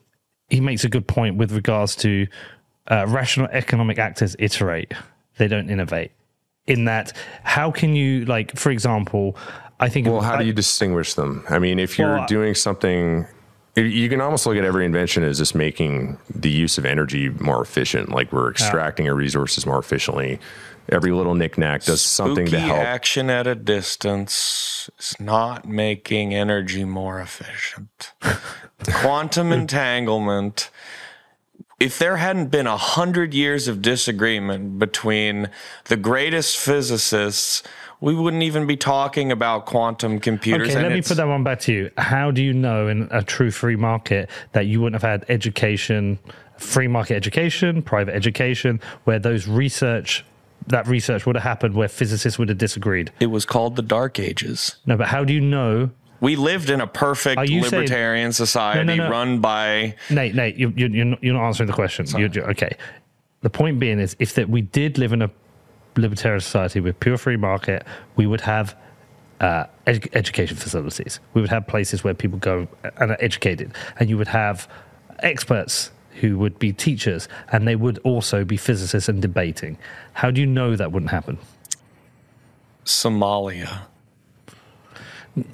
he 0.50 0.62
makes 0.62 0.84
a 0.84 0.90
good 0.90 1.08
point 1.08 1.38
with 1.38 1.52
regards 1.52 1.96
to 1.98 2.28
uh, 2.90 3.06
rational 3.08 3.48
economic 3.52 3.98
actors 4.00 4.36
iterate 4.40 4.94
they 5.38 5.48
don't 5.48 5.70
innovate 5.70 6.12
in 6.68 6.86
that 6.86 7.12
how 7.44 7.72
can 7.72 7.94
you 7.96 8.24
like 8.26 8.56
for 8.58 8.70
example 8.72 9.36
i 9.82 9.90
think 9.90 10.08
Well, 10.08 10.22
how 10.22 10.36
I- 10.36 10.40
do 10.40 10.46
you 10.46 10.54
distinguish 10.54 11.14
them? 11.16 11.44
I 11.50 11.60
mean, 11.60 11.78
if 11.80 11.98
you're 12.00 12.18
Well, 12.20 12.28
doing 12.28 12.54
something, 12.56 13.26
you 13.76 14.10
can 14.10 14.20
almost 14.20 14.46
look 14.46 14.58
at 14.58 14.66
every 14.66 14.86
invention 14.86 15.24
as 15.24 15.38
just 15.38 15.56
making 15.56 16.18
the 16.34 16.50
use 16.50 16.78
of 16.78 16.86
energy 16.86 17.30
more 17.30 17.62
efficient. 17.62 18.10
Like 18.10 18.34
we're 18.34 18.52
extracting 18.52 19.08
our 19.08 19.16
resources 19.16 19.66
more 19.66 19.80
efficiently. 19.80 20.40
Every 20.90 21.12
little 21.12 21.36
knickknack 21.36 21.84
does 21.84 22.02
something 22.02 22.48
to 22.48 22.60
help. 22.60 22.80
action 22.80 23.30
at 23.30 23.48
a 23.48 23.56
distance 23.56 24.90
is 25.00 25.16
not 25.20 25.66
making 25.66 26.34
energy 26.34 26.84
more 26.84 27.22
efficient. 27.22 28.12
Quantum 28.84 29.52
entanglement. 29.54 30.70
If 31.80 31.98
there 31.98 32.18
hadn't 32.18 32.48
been 32.48 32.68
a 32.68 32.78
hundred 32.78 33.34
years 33.34 33.68
of 33.68 33.82
disagreement 33.82 34.80
between 34.80 35.50
the 35.86 35.98
greatest 35.98 36.58
physicists, 36.58 37.64
we 38.02 38.14
wouldn't 38.16 38.44
even 38.44 38.66
be 38.68 38.76
talking 38.76 39.32
about 39.32 39.66
quantum 39.66 40.20
computers. 40.20 40.70
okay 40.70 40.82
let 40.82 40.92
me 40.92 41.02
put 41.02 41.18
that 41.18 41.28
one 41.28 41.44
back 41.44 41.60
to 41.62 41.72
you 41.74 41.92
how 41.98 42.32
do 42.32 42.42
you 42.44 42.52
know 42.54 42.88
in 42.88 43.08
a 43.12 43.24
true 43.24 43.52
free 43.52 43.76
market 43.76 44.30
that 44.54 44.66
you 44.66 44.82
wouldn't 44.82 45.02
have 45.02 45.10
had 45.10 45.26
education 45.30 46.20
free 46.58 46.88
market 46.88 47.16
education 47.16 47.82
private 47.82 48.14
education 48.16 48.80
where 49.06 49.20
those 49.20 49.48
research 49.48 50.26
that 50.68 50.86
research 50.88 51.26
would 51.26 51.36
have 51.36 51.44
happened 51.44 51.74
where 51.74 51.88
physicists 51.88 52.38
would 52.38 52.50
have 52.50 52.58
disagreed 52.58 53.12
It 53.20 53.28
was 53.28 53.46
called 53.46 53.76
the 53.76 53.82
Dark 53.82 54.20
Ages. 54.20 54.76
no 54.86 54.98
but 54.98 55.08
how 55.08 55.24
do 55.24 55.34
you 55.34 55.42
know 55.42 55.90
We 56.20 56.36
lived 56.36 56.70
in 56.70 56.82
a 56.82 56.88
perfect 56.88 57.38
Are 57.40 57.46
you 57.46 57.64
saying- 57.64 57.82
libertarian 57.84 58.32
society 58.32 58.96
no. 58.98 59.10
run 59.10 59.40
by 59.40 59.96
Nate, 60.12 60.36
Nate, 60.36 60.56
you, 60.56 60.72
you, 60.76 60.88
you're, 60.88 61.06
not, 61.06 61.24
not 61.24 61.48
answering 61.48 61.66
the 61.68 61.74
question. 61.74 62.06
You're, 62.18 62.30
ju- 62.30 62.44
okay. 62.44 62.76
The 63.42 63.50
point 63.50 63.80
being 63.80 64.00
is, 64.00 64.16
if 64.20 64.36
that 64.36 64.48
we 64.50 64.62
did 64.62 65.00
live 65.00 65.14
in 65.14 65.24
a 65.24 65.32
libertarian 65.98 66.42
society 66.42 66.80
with 66.80 67.00
pure 67.00 67.18
free 67.18 67.38
market, 67.38 67.86
we 68.16 68.26
would 68.28 68.42
have 68.42 68.76
uh, 69.40 69.66
edu- 69.88 70.10
education 70.14 70.56
facilities. 70.58 71.20
We 71.34 71.42
would 71.42 71.50
have 71.50 71.68
places 71.68 72.04
where 72.04 72.14
people 72.14 72.40
go 72.40 72.68
and 72.98 73.12
are 73.12 73.18
educated, 73.20 73.74
and 74.00 74.10
you 74.10 74.18
would 74.18 74.28
have 74.28 74.68
experts 75.20 75.92
who 76.20 76.38
would 76.38 76.60
be 76.60 76.74
teachers, 76.74 77.28
and 77.52 77.68
they 77.68 77.76
would 77.76 77.98
also 78.00 78.44
be 78.44 78.58
physicists 78.58 79.10
and 79.10 79.22
debating. 79.22 79.78
How 80.14 80.30
do 80.32 80.42
you 80.42 80.48
know 80.48 80.76
that 80.76 80.92
wouldn't 80.92 81.12
happen? 81.12 81.38
Somalia. 82.86 83.82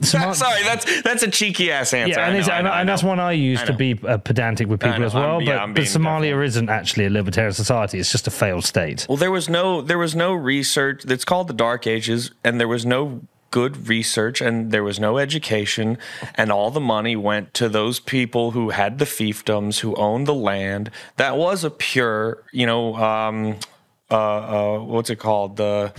Somal- 0.02 0.34
Sorry, 0.34 0.64
that's 0.64 1.02
that's 1.04 1.24
a 1.24 1.30
cheeky 1.30 1.72
ass 1.72 1.94
answer. 1.94 2.20
yeah, 2.20 2.26
and, 2.26 2.34
know, 2.34 2.40
it's, 2.40 2.50
and, 2.50 2.66
know, 2.66 2.72
and 2.74 2.90
that's 2.90 3.04
one 3.04 3.20
I 3.20 3.34
use 3.34 3.62
I 3.62 3.66
to 3.66 3.74
be 3.74 4.00
uh, 4.08 4.18
pedantic 4.18 4.68
with 4.68 4.80
people 4.80 5.04
as 5.04 5.14
well. 5.14 5.36
I'm- 5.38 5.46
but, 5.46 5.58
I'm 5.58 5.74
but 5.74 5.84
Somalia 5.84 6.22
definitely- 6.32 6.46
isn't 6.48 6.70
actually 6.70 7.06
a 7.06 7.10
libertarian 7.10 7.54
society; 7.54 8.00
it's 8.00 8.12
just 8.12 8.28
a 8.28 8.32
failed 8.32 8.66
state. 8.66 9.06
Well, 9.08 9.18
there 9.18 9.32
was 9.32 9.50
no 9.50 9.82
there 9.82 9.98
was 10.00 10.16
no 10.16 10.34
research. 10.34 11.06
It's 11.06 11.26
called 11.26 11.48
the 11.48 11.54
Dark 11.54 11.86
Ages, 11.86 12.32
and 12.44 12.60
there 12.60 12.68
was 12.68 12.86
no 12.86 13.22
good 13.52 13.88
research, 13.88 14.42
and 14.42 14.72
there 14.72 14.84
was 14.84 15.00
no 15.00 15.18
education, 15.18 15.98
and 16.36 16.52
all 16.52 16.70
the 16.70 16.82
money 16.82 17.16
went 17.16 17.54
to 17.54 17.70
those 17.70 18.00
people 18.00 18.52
who 18.52 18.72
had 18.72 18.98
the 19.00 19.06
fiefdoms, 19.06 19.80
who 19.80 19.96
owned 19.96 20.28
the 20.28 20.34
land. 20.34 20.90
That 21.16 21.38
was 21.38 21.64
a 21.64 21.70
pure, 21.70 22.44
you 22.52 22.66
know, 22.66 22.96
um, 22.96 23.56
uh, 24.12 24.16
uh, 24.16 24.80
what's 24.80 25.10
it 25.10 25.18
called 25.18 25.56
the 25.58 25.94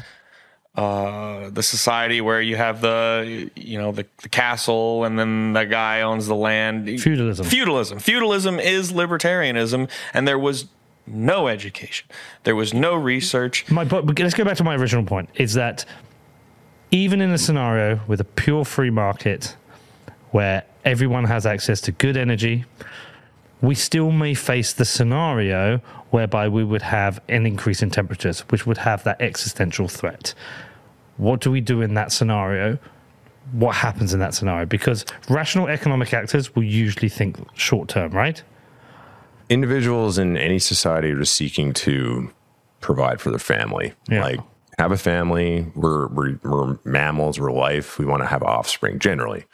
uh, 0.78 1.50
the 1.50 1.62
society 1.62 2.20
where 2.20 2.40
you 2.40 2.56
have 2.56 2.80
the 2.80 3.50
you 3.56 3.78
know 3.78 3.90
the, 3.90 4.06
the 4.22 4.28
castle 4.28 5.04
and 5.04 5.18
then 5.18 5.52
the 5.52 5.64
guy 5.64 6.02
owns 6.02 6.26
the 6.28 6.36
land 6.36 6.86
Feudalism. 7.00 7.46
feudalism 7.46 7.98
feudalism 7.98 8.60
is 8.60 8.92
libertarianism 8.92 9.90
and 10.14 10.28
there 10.28 10.38
was 10.38 10.66
no 11.06 11.48
education 11.48 12.06
there 12.44 12.54
was 12.54 12.72
no 12.72 12.94
research 12.94 13.68
My, 13.70 13.84
but 13.84 14.18
let's 14.18 14.34
go 14.34 14.44
back 14.44 14.56
to 14.58 14.64
my 14.64 14.76
original 14.76 15.04
point: 15.04 15.30
is 15.34 15.54
that 15.54 15.84
even 16.90 17.20
in 17.20 17.30
a 17.32 17.38
scenario 17.38 18.00
with 18.06 18.20
a 18.20 18.24
pure 18.24 18.64
free 18.64 18.90
market, 18.90 19.56
where 20.30 20.64
everyone 20.84 21.24
has 21.24 21.44
access 21.44 21.80
to 21.82 21.92
good 21.92 22.16
energy, 22.16 22.64
we 23.60 23.74
still 23.74 24.10
may 24.10 24.34
face 24.34 24.72
the 24.72 24.84
scenario 24.84 25.78
whereby 26.10 26.48
we 26.48 26.64
would 26.64 26.82
have 26.82 27.20
an 27.28 27.44
increase 27.44 27.82
in 27.82 27.90
temperatures, 27.90 28.40
which 28.50 28.66
would 28.66 28.78
have 28.78 29.04
that 29.04 29.20
existential 29.20 29.88
threat. 29.88 30.34
What 31.18 31.40
do 31.40 31.50
we 31.50 31.60
do 31.60 31.82
in 31.82 31.94
that 31.94 32.10
scenario? 32.10 32.78
What 33.52 33.76
happens 33.76 34.12
in 34.14 34.20
that 34.20 34.34
scenario? 34.34 34.66
Because 34.66 35.04
rational 35.28 35.68
economic 35.68 36.12
actors 36.12 36.54
will 36.54 36.64
usually 36.64 37.08
think 37.08 37.38
short 37.54 37.88
term, 37.88 38.12
right? 38.12 38.42
individuals 39.48 40.18
in 40.18 40.36
any 40.36 40.58
society 40.58 41.10
are 41.10 41.18
just 41.18 41.34
seeking 41.34 41.72
to 41.72 42.30
provide 42.80 43.20
for 43.20 43.30
their 43.30 43.38
family. 43.38 43.94
Yeah. 44.08 44.22
Like 44.22 44.40
have 44.78 44.92
a 44.92 44.96
family. 44.96 45.66
We're, 45.74 46.08
we're 46.08 46.38
we're 46.42 46.78
mammals. 46.84 47.40
We're 47.40 47.52
life. 47.52 47.98
We 47.98 48.06
want 48.06 48.22
to 48.22 48.26
have 48.26 48.42
offspring. 48.42 48.98
Generally, 48.98 49.44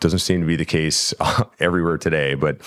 doesn't 0.00 0.20
seem 0.20 0.40
to 0.40 0.46
be 0.46 0.56
the 0.56 0.64
case 0.64 1.14
everywhere 1.60 1.98
today, 1.98 2.34
but 2.34 2.58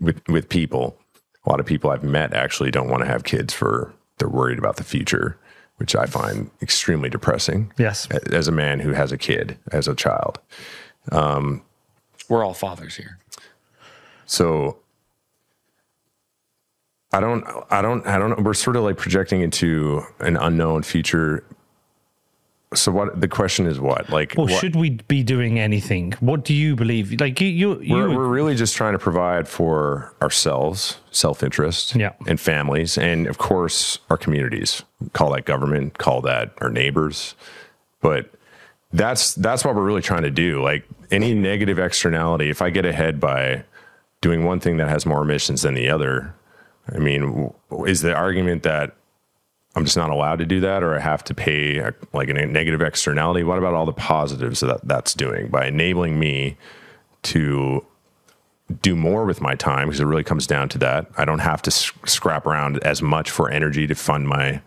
with 0.00 0.26
with 0.28 0.48
people, 0.48 0.98
a 1.44 1.50
lot 1.50 1.60
of 1.60 1.66
people 1.66 1.90
I've 1.90 2.04
met 2.04 2.32
actually 2.32 2.70
don't 2.70 2.88
want 2.88 3.02
to 3.02 3.08
have 3.08 3.24
kids 3.24 3.52
for 3.52 3.92
they're 4.18 4.28
worried 4.28 4.58
about 4.58 4.76
the 4.76 4.84
future, 4.84 5.38
which 5.82 5.96
I 5.96 6.06
find 6.06 6.48
extremely 6.62 7.08
depressing. 7.08 7.72
Yes. 7.76 8.06
As 8.30 8.46
a 8.46 8.52
man 8.52 8.78
who 8.78 8.92
has 8.92 9.10
a 9.10 9.18
kid 9.18 9.58
as 9.72 9.88
a 9.88 9.96
child, 9.96 10.38
um, 11.10 11.60
we're 12.28 12.44
all 12.44 12.54
fathers 12.54 12.94
here 12.94 13.18
So 14.26 14.76
I 17.12 17.18
don't, 17.18 17.44
I 17.68 17.82
don't, 17.82 18.06
I 18.06 18.16
don't 18.16 18.30
know. 18.30 18.44
We're 18.44 18.54
sort 18.54 18.76
of 18.76 18.84
like 18.84 18.96
projecting 18.96 19.40
into 19.40 20.02
an 20.20 20.36
unknown 20.36 20.84
future. 20.84 21.42
So 22.74 22.90
what 22.92 23.20
the 23.20 23.28
question 23.28 23.66
is 23.66 23.78
what? 23.80 24.08
Like, 24.10 24.34
Or 24.36 24.46
what- 24.46 24.60
should 24.60 24.76
we 24.76 24.90
be 25.08 25.22
doing 25.22 25.58
anything? 25.58 26.12
What 26.20 26.44
do 26.44 26.54
you 26.54 26.74
believe? 26.76 27.20
Like 27.20 27.40
you, 27.40 27.48
you, 27.48 27.80
you 27.80 27.94
we're, 27.94 28.08
we're 28.16 28.28
really 28.28 28.54
just 28.54 28.76
trying 28.76 28.92
to 28.92 28.98
provide 28.98 29.48
for 29.48 30.12
ourselves, 30.22 30.98
self 31.10 31.42
interest, 31.42 31.94
Yeah. 31.94 32.12
and 32.26 32.40
families, 32.40 32.96
and 32.98 33.26
of 33.26 33.38
course 33.38 33.98
our 34.10 34.16
communities. 34.16 34.82
Call 35.12 35.32
that 35.32 35.44
government, 35.44 35.98
call 35.98 36.20
that 36.22 36.52
our 36.60 36.70
neighbors, 36.70 37.34
but 38.00 38.30
that's 38.92 39.34
that's 39.34 39.64
what 39.64 39.74
we're 39.74 39.82
really 39.84 40.02
trying 40.02 40.22
to 40.22 40.30
do. 40.30 40.62
Like 40.62 40.84
any 41.10 41.34
negative 41.34 41.78
externality, 41.78 42.50
if 42.50 42.62
I 42.62 42.70
get 42.70 42.84
ahead 42.84 43.20
by 43.20 43.64
doing 44.20 44.44
one 44.44 44.60
thing 44.60 44.76
that 44.76 44.88
has 44.88 45.04
more 45.04 45.22
emissions 45.22 45.62
than 45.62 45.74
the 45.74 45.88
other, 45.90 46.34
I 46.94 46.98
mean, 46.98 47.52
is 47.86 48.02
the 48.02 48.14
argument 48.14 48.62
that 48.62 48.94
I'm 49.74 49.84
just 49.84 49.96
not 49.96 50.10
allowed 50.10 50.38
to 50.40 50.44
do 50.46 50.60
that, 50.60 50.82
or 50.82 50.94
I 50.94 51.00
have 51.00 51.24
to 51.24 51.34
pay 51.34 51.78
a, 51.78 51.94
like 52.12 52.28
a 52.28 52.34
negative 52.34 52.82
externality? 52.82 53.42
What 53.42 53.58
about 53.58 53.74
all 53.74 53.86
the 53.86 53.92
positives 53.92 54.60
that 54.60 54.86
that's 54.86 55.14
doing 55.14 55.48
by 55.48 55.66
enabling 55.66 56.18
me 56.18 56.56
to 57.22 57.84
do 58.82 58.94
more 58.94 59.24
with 59.24 59.40
my 59.40 59.54
time? 59.54 59.88
Because 59.88 60.00
it 60.00 60.04
really 60.04 60.24
comes 60.24 60.46
down 60.46 60.68
to 60.70 60.78
that. 60.78 61.06
I 61.16 61.24
don't 61.24 61.38
have 61.38 61.62
to 61.62 61.70
scrap 61.70 62.46
around 62.46 62.78
as 62.84 63.00
much 63.00 63.30
for 63.30 63.50
energy 63.50 63.86
to 63.86 63.94
fund 63.94 64.28
my 64.28 64.60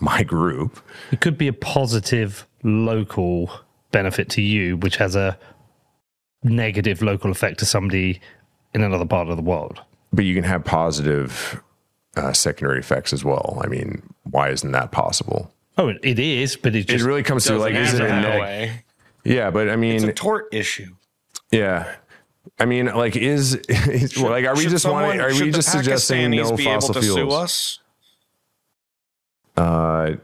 my 0.00 0.24
group. 0.24 0.80
it 1.12 1.20
could 1.20 1.38
be 1.38 1.46
a 1.46 1.52
positive 1.52 2.46
local 2.64 3.50
benefit 3.92 4.28
to 4.30 4.42
you, 4.42 4.76
which 4.78 4.96
has 4.96 5.14
a 5.14 5.38
negative 6.42 7.02
local 7.02 7.30
effect 7.30 7.58
to 7.60 7.64
somebody 7.66 8.20
in 8.74 8.82
another 8.82 9.06
part 9.06 9.28
of 9.28 9.36
the 9.36 9.42
world. 9.42 9.80
but 10.12 10.24
you 10.24 10.34
can 10.34 10.42
have 10.42 10.64
positive 10.64 11.62
uh, 12.16 12.32
secondary 12.32 12.80
effects 12.80 13.12
as 13.12 13.24
well. 13.24 13.60
I 13.62 13.68
mean, 13.68 14.02
why 14.24 14.50
isn't 14.50 14.72
that 14.72 14.92
possible? 14.92 15.52
Oh, 15.78 15.88
it- 15.88 15.98
it 16.02 16.18
is, 16.18 16.56
but 16.56 16.74
it 16.74 16.90
It 16.90 17.02
really 17.02 17.22
comes 17.22 17.44
to 17.46 17.56
like, 17.58 17.74
is 17.74 17.94
it 17.94 17.98
Doesn't 17.98 18.06
a 18.18 18.22
that 18.22 18.40
way. 18.40 18.84
Yeah, 19.24 19.50
but 19.50 19.68
I 19.70 19.76
mean, 19.76 19.94
it's 19.96 20.04
a 20.04 20.12
tort 20.12 20.46
issue 20.52 20.94
yeah. 21.50 21.96
I 22.58 22.64
mean, 22.64 22.86
like, 22.86 23.14
is, 23.14 23.54
is 23.68 24.18
well, 24.18 24.30
like, 24.30 24.44
are 24.46 24.56
we 24.56 24.66
just 24.66 24.82
someone- 24.82 25.02
wanting, 25.04 25.20
are 25.20 25.28
we 25.28 25.50
the 25.50 25.58
just 25.58 25.70
suggesting 25.70 26.32
Pakistanis 26.32 26.50
no 26.50 26.56
be 26.56 26.64
fossil 26.64 26.90
able 26.90 26.94
to 27.00 27.02
sue 27.06 27.14
fuels? 27.14 27.34
us? 27.34 27.78
Uh, 29.56 30.16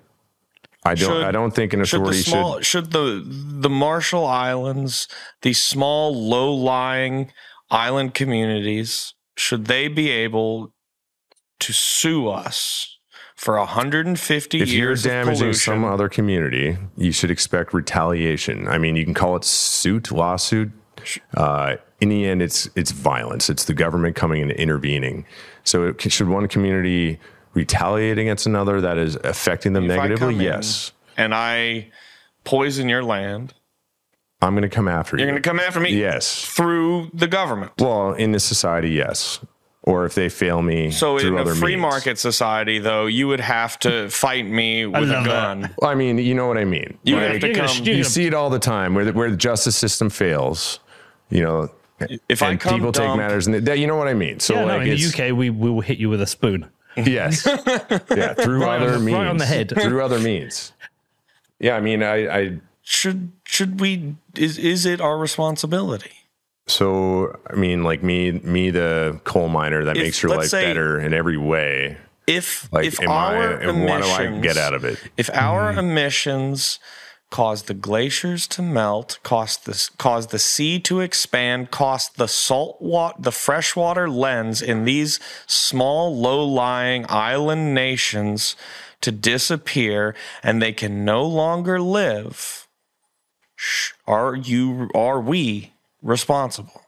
I 0.84 0.94
don't. 0.94 0.96
Should- 0.96 1.24
I 1.24 1.30
don't 1.30 1.50
think 1.54 1.72
an 1.74 1.84
Should 1.84 2.00
the 2.00 2.02
authority 2.04 2.22
small 2.22 2.56
should. 2.56 2.66
should 2.66 2.90
the 2.92 3.22
the 3.26 3.68
Marshall 3.70 4.24
Islands, 4.26 5.06
these 5.42 5.62
small 5.62 6.14
low 6.14 6.52
lying 6.54 7.32
island 7.70 8.14
communities, 8.14 9.14
should 9.36 9.66
they 9.66 9.88
be 9.88 10.08
able 10.10 10.72
to 11.60 11.72
sue 11.72 12.28
us 12.28 12.97
for 13.38 13.56
150 13.56 14.60
If 14.60 14.68
you're 14.68 14.76
years 14.88 15.06
of 15.06 15.10
damaging 15.12 15.38
pollution? 15.38 15.54
some 15.74 15.84
other 15.84 16.08
community, 16.08 16.76
you 16.96 17.12
should 17.12 17.30
expect 17.30 17.72
retaliation. 17.72 18.66
I 18.66 18.78
mean, 18.78 18.96
you 18.96 19.04
can 19.04 19.14
call 19.14 19.36
it 19.36 19.44
suit, 19.44 20.10
lawsuit. 20.10 20.72
Uh, 21.36 21.76
in 22.00 22.08
the 22.08 22.26
end, 22.26 22.42
it's 22.42 22.68
it's 22.74 22.90
violence. 22.90 23.48
It's 23.48 23.64
the 23.64 23.74
government 23.74 24.16
coming 24.16 24.42
and 24.42 24.50
intervening. 24.50 25.24
So, 25.64 25.84
it, 25.88 26.00
should 26.12 26.28
one 26.28 26.48
community 26.48 27.18
retaliate 27.54 28.18
against 28.18 28.46
another 28.46 28.80
that 28.80 28.98
is 28.98 29.16
affecting 29.22 29.72
them 29.72 29.84
If 29.84 29.96
negatively? 29.96 30.44
Yes, 30.44 30.92
and 31.16 31.32
I 31.34 31.90
poison 32.44 32.88
your 32.88 33.04
land, 33.04 33.54
I'm 34.42 34.54
going 34.54 34.62
to 34.62 34.68
come 34.68 34.88
after 34.88 35.16
you. 35.16 35.22
you're 35.22 35.30
going 35.32 35.42
to 35.42 35.48
come 35.48 35.60
after 35.60 35.78
me 35.80 35.90
Yes. 35.90 36.44
through 36.44 37.10
the 37.14 37.26
government. 37.28 37.72
Well, 37.78 38.12
in 38.14 38.32
this 38.32 38.44
society, 38.44 38.90
yes. 38.90 39.38
Or 39.88 40.04
if 40.04 40.14
they 40.14 40.28
fail 40.28 40.60
me 40.60 40.90
So 40.90 41.18
through 41.18 41.38
in 41.38 41.48
a 41.48 41.54
free 41.54 41.70
means. 41.76 41.80
market 41.80 42.18
society, 42.18 42.78
though, 42.78 43.06
you 43.06 43.26
would 43.28 43.40
have 43.40 43.78
to 43.80 44.10
fight 44.10 44.44
me 44.46 44.84
with 44.84 45.10
a 45.10 45.22
gun. 45.24 45.60
that. 45.62 45.72
I 45.82 45.94
mean, 45.94 46.18
you 46.18 46.34
know 46.34 46.46
what 46.46 46.58
I 46.58 46.66
mean. 46.66 46.98
You 47.04 47.16
Like, 47.16 47.24
have 47.32 47.40
to 47.40 47.54
come. 47.54 47.84
you're 47.86 47.96
you 47.96 48.04
see 48.04 48.26
it 48.26 48.34
all 48.34 48.50
the 48.50 48.58
time 48.58 48.94
where 48.94 49.06
the, 49.06 49.12
where 49.14 49.30
the 49.30 49.36
justice 49.38 49.76
system 49.76 50.10
fails. 50.10 50.80
You 51.30 51.42
know, 51.42 51.70
If 52.28 52.42
I 52.42 52.56
come 52.56 52.74
people 52.74 52.92
take 52.92 53.16
matters, 53.16 53.46
and 53.46 53.54
that 53.66 53.78
you 53.78 53.86
know 53.86 53.96
what 53.96 54.08
I 54.08 54.14
mean. 54.14 54.40
So 54.40 54.54
yeah, 54.54 54.64
like 54.64 54.82
no, 54.86 54.92
in 54.92 54.98
the 54.98 55.06
UK, 55.30 55.36
we, 55.36 55.48
we 55.48 55.70
will 55.70 55.80
hit 55.80 55.96
you 55.98 56.10
with 56.10 56.20
a 56.20 56.26
spoon. 56.26 56.68
yes, 56.98 57.46
yeah, 57.46 58.34
through 58.34 58.60
Right 58.60 58.76
on 58.80 58.82
other 58.82 58.92
the- 58.98 58.98
means, 59.00 59.16
right 59.18 59.26
on 59.26 59.36
the 59.38 59.46
head. 59.46 59.70
through 59.70 60.02
other 60.04 60.18
means. 60.20 60.72
Yeah, 61.60 61.76
I 61.76 61.80
mean, 61.80 62.02
I, 62.02 62.28
I 62.40 62.58
should 62.82 63.32
should 63.44 63.80
we 63.80 64.16
is 64.36 64.58
is 64.58 64.84
it 64.84 65.00
our 65.00 65.16
responsibility? 65.16 66.12
So 66.68 67.36
I 67.50 67.54
mean, 67.56 67.82
like 67.82 68.02
me, 68.02 68.32
me, 68.32 68.70
the 68.70 69.20
coal 69.24 69.48
miner 69.48 69.84
that 69.84 69.96
If- 69.96 70.02
makes 70.02 70.22
your 70.22 70.36
life 70.36 70.48
say- 70.48 70.64
better 70.66 71.00
in 71.00 71.12
every 71.12 71.36
way. 71.36 71.96
If 72.26 72.70
Like, 72.70 72.84
if 72.84 73.00
our 73.00 73.54
And 73.54 73.84
what 73.84 74.02
do 74.02 74.08
I 74.08 74.24
emissions, 74.24 74.42
get 74.42 74.56
out 74.58 74.74
of 74.74 74.84
it? 74.84 74.98
If 75.16 75.30
our 75.32 75.70
mm-hmm. 75.70 75.78
emissions 75.78 76.78
cause 77.30 77.62
the 77.64 77.74
glaciers 77.74 78.46
to 78.48 78.60
melt, 78.62 79.18
cause 79.22 79.56
the 79.56 79.88
cause 79.96 80.26
the 80.28 80.38
sea 80.38 80.78
to 80.80 81.00
expand, 81.00 81.70
cause 81.70 82.10
the 82.16 82.28
salt 82.28 82.82
water, 82.82 83.14
the 83.18 83.32
freshwater 83.32 84.10
lens 84.10 84.60
in 84.60 84.84
these 84.84 85.18
small, 85.46 86.14
low-lying 86.16 87.06
island 87.08 87.74
nations 87.74 88.56
to 89.00 89.10
disappear, 89.12 90.14
and 90.42 90.60
they 90.60 90.72
can 90.72 91.04
no 91.06 91.24
longer 91.24 91.80
live. 91.80 92.66
sh- 93.56 93.92
Are 94.06 94.34
you? 94.36 94.90
Are 94.94 95.20
we 95.20 95.72
responsible? 96.08 96.82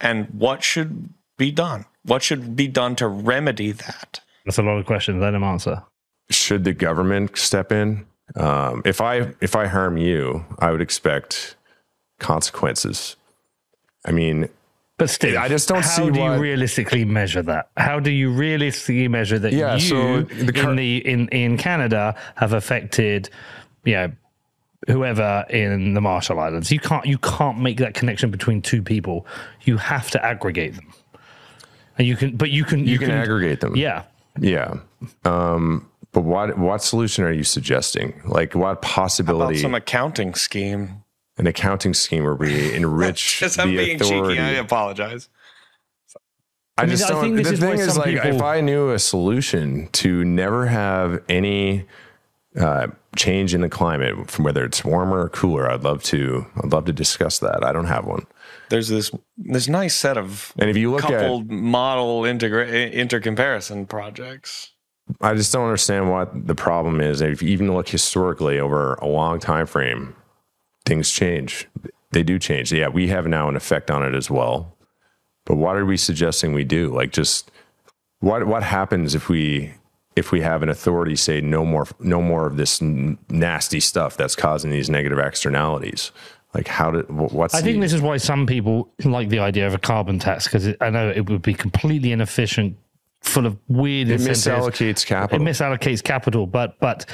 And 0.00 0.28
what 0.30 0.62
should 0.62 1.08
be 1.38 1.50
done? 1.50 1.86
What 2.04 2.22
should 2.22 2.54
be 2.54 2.68
done 2.68 2.94
to 2.96 3.08
remedy 3.08 3.72
that? 3.72 4.20
That's 4.44 4.58
a 4.58 4.62
lot 4.62 4.78
of 4.78 4.86
questions. 4.86 5.20
Let 5.20 5.34
him 5.34 5.42
answer. 5.42 5.82
Should 6.30 6.64
the 6.64 6.72
government 6.72 7.36
step 7.38 7.72
in? 7.72 8.06
Um, 8.36 8.82
if 8.84 9.00
I 9.00 9.32
if 9.40 9.56
I 9.56 9.66
harm 9.66 9.96
you, 9.96 10.44
I 10.58 10.70
would 10.70 10.80
expect 10.80 11.56
consequences. 12.18 13.16
I 14.04 14.10
mean, 14.12 14.48
But 14.98 15.10
still, 15.10 15.38
I 15.38 15.48
just 15.48 15.68
don't 15.68 15.82
how 15.82 15.88
see 15.88 16.02
how 16.02 16.10
do 16.10 16.20
why- 16.20 16.34
you 16.36 16.40
realistically 16.42 17.04
measure 17.04 17.42
that? 17.42 17.70
How 17.76 18.00
do 18.00 18.10
you 18.10 18.30
realistically 18.30 19.08
measure 19.08 19.38
that 19.38 19.52
Yeah, 19.52 19.74
you 19.74 19.80
so 19.80 20.22
the 20.22 20.52
cur- 20.52 20.70
in 20.70 20.76
the 20.76 20.96
in 21.06 21.28
in 21.28 21.56
Canada 21.58 22.14
have 22.36 22.52
affected, 22.52 23.30
you 23.84 23.94
know, 23.94 24.12
whoever 24.86 25.44
in 25.50 25.94
the 25.94 26.00
Marshall 26.00 26.38
Islands? 26.40 26.70
You 26.70 26.78
can't 26.80 27.04
you 27.06 27.18
can't 27.18 27.58
make 27.60 27.78
that 27.78 27.94
connection 27.94 28.30
between 28.30 28.62
two 28.62 28.82
people. 28.82 29.26
You 29.62 29.76
have 29.78 30.10
to 30.10 30.24
aggregate 30.24 30.74
them, 30.74 30.92
and 31.98 32.06
you 32.06 32.16
can. 32.16 32.36
But 32.36 32.50
you 32.50 32.64
can 32.64 32.86
You 32.86 32.98
can 32.98 33.10
aggregate 33.10 33.60
them. 33.60 33.76
Yeah, 33.76 34.04
Yeah. 34.40 34.74
Um, 35.24 35.88
but 36.12 36.22
what 36.22 36.56
what 36.58 36.82
solution 36.82 37.24
are 37.24 37.32
you 37.32 37.44
suggesting? 37.44 38.20
Like 38.24 38.54
what 38.54 38.70
About 38.70 38.82
possibility 38.82 39.58
some 39.58 39.74
accounting 39.74 40.34
scheme. 40.34 41.02
an 41.38 41.46
accounting 41.46 41.92
scheme 41.92 42.24
where 42.24 42.34
we 42.34 42.74
enrich 42.80 43.40
Just 43.40 43.56
the 43.56 43.62
I'm 43.64 43.70
being 43.76 44.00
authority? 44.00 44.34
cheeky. 44.36 44.40
I 44.40 44.50
apologize. 44.52 45.28
I, 46.78 46.82
mean, 46.82 46.90
just 46.90 47.04
I 47.04 47.08
don't. 47.14 47.22
think 47.36 47.46
the 47.46 47.52
is 47.54 47.60
thing 47.60 47.78
is, 47.78 47.94
some 47.94 48.02
like, 48.02 48.14
people- 48.22 48.36
if 48.36 48.42
I 48.42 48.60
knew 48.60 48.90
a 48.90 48.98
solution 48.98 49.88
to 49.92 50.24
never 50.26 50.66
have 50.66 51.22
any 51.28 51.86
uh, 52.58 52.88
change 53.16 53.54
in 53.54 53.60
the 53.60 53.68
climate, 53.68 54.30
from 54.30 54.44
whether 54.44 54.64
it's 54.64 54.84
warmer 54.84 55.22
or 55.22 55.28
cooler, 55.28 55.70
I'd 55.70 55.82
love 55.82 56.02
to. 56.04 56.46
I'd 56.62 56.72
love 56.72 56.84
to 56.86 56.92
discuss 56.92 57.38
that. 57.40 57.64
I 57.64 57.72
don't 57.72 57.86
have 57.86 58.06
one. 58.06 58.26
There's 58.68 58.88
this 58.88 59.10
this 59.36 59.68
nice 59.68 59.94
set 59.94 60.16
of 60.16 60.52
And 60.58 60.70
if 60.70 60.76
you 60.76 60.90
look 60.90 61.04
at, 61.04 61.46
model 61.48 62.22
integra- 62.22 62.92
intercomparison 62.92 63.88
projects. 63.88 64.72
I 65.20 65.34
just 65.34 65.52
don't 65.52 65.64
understand 65.64 66.10
what 66.10 66.46
the 66.46 66.54
problem 66.54 67.00
is. 67.00 67.20
If 67.20 67.42
you 67.42 67.48
even 67.50 67.72
look 67.72 67.88
historically 67.88 68.58
over 68.58 68.94
a 68.94 69.06
long 69.06 69.38
time 69.38 69.66
frame, 69.66 70.16
things 70.84 71.12
change. 71.12 71.68
They 72.10 72.24
do 72.24 72.38
change. 72.38 72.72
Yeah, 72.72 72.88
we 72.88 73.08
have 73.08 73.26
now 73.26 73.48
an 73.48 73.56
effect 73.56 73.90
on 73.90 74.02
it 74.02 74.14
as 74.16 74.30
well. 74.30 74.76
But 75.44 75.56
what 75.56 75.76
are 75.76 75.86
we 75.86 75.96
suggesting 75.96 76.52
we 76.52 76.64
do? 76.64 76.92
Like, 76.92 77.12
just 77.12 77.52
what 78.20 78.46
what 78.46 78.62
happens 78.64 79.14
if 79.14 79.28
we 79.28 79.74
if 80.16 80.32
we 80.32 80.40
have 80.40 80.62
an 80.62 80.68
authority 80.70 81.14
say 81.14 81.40
no 81.40 81.64
more 81.64 81.86
no 82.00 82.20
more 82.22 82.46
of 82.46 82.56
this 82.56 82.80
n- 82.82 83.18
nasty 83.28 83.80
stuff 83.80 84.16
that's 84.16 84.34
causing 84.34 84.70
these 84.70 84.88
negative 84.90 85.18
externalities? 85.18 86.10
Like, 86.54 86.68
how 86.68 86.90
did 86.90 87.10
what's 87.10 87.54
I 87.54 87.60
think 87.60 87.76
the- 87.76 87.80
this 87.82 87.92
is 87.92 88.00
why 88.00 88.16
some 88.16 88.46
people 88.46 88.88
like 89.04 89.28
the 89.28 89.40
idea 89.40 89.66
of 89.66 89.74
a 89.74 89.78
carbon 89.78 90.18
tax 90.18 90.44
because 90.44 90.68
I 90.80 90.90
know 90.90 91.10
it 91.10 91.28
would 91.28 91.42
be 91.42 91.52
completely 91.54 92.12
inefficient, 92.12 92.76
full 93.20 93.44
of 93.46 93.58
weird 93.68 94.08
it 94.08 94.20
misallocates 94.20 95.02
It 95.02 95.06
capital. 95.06 95.44
misallocates 95.46 96.02
capital, 96.02 96.46
but 96.46 96.78
but 96.80 97.04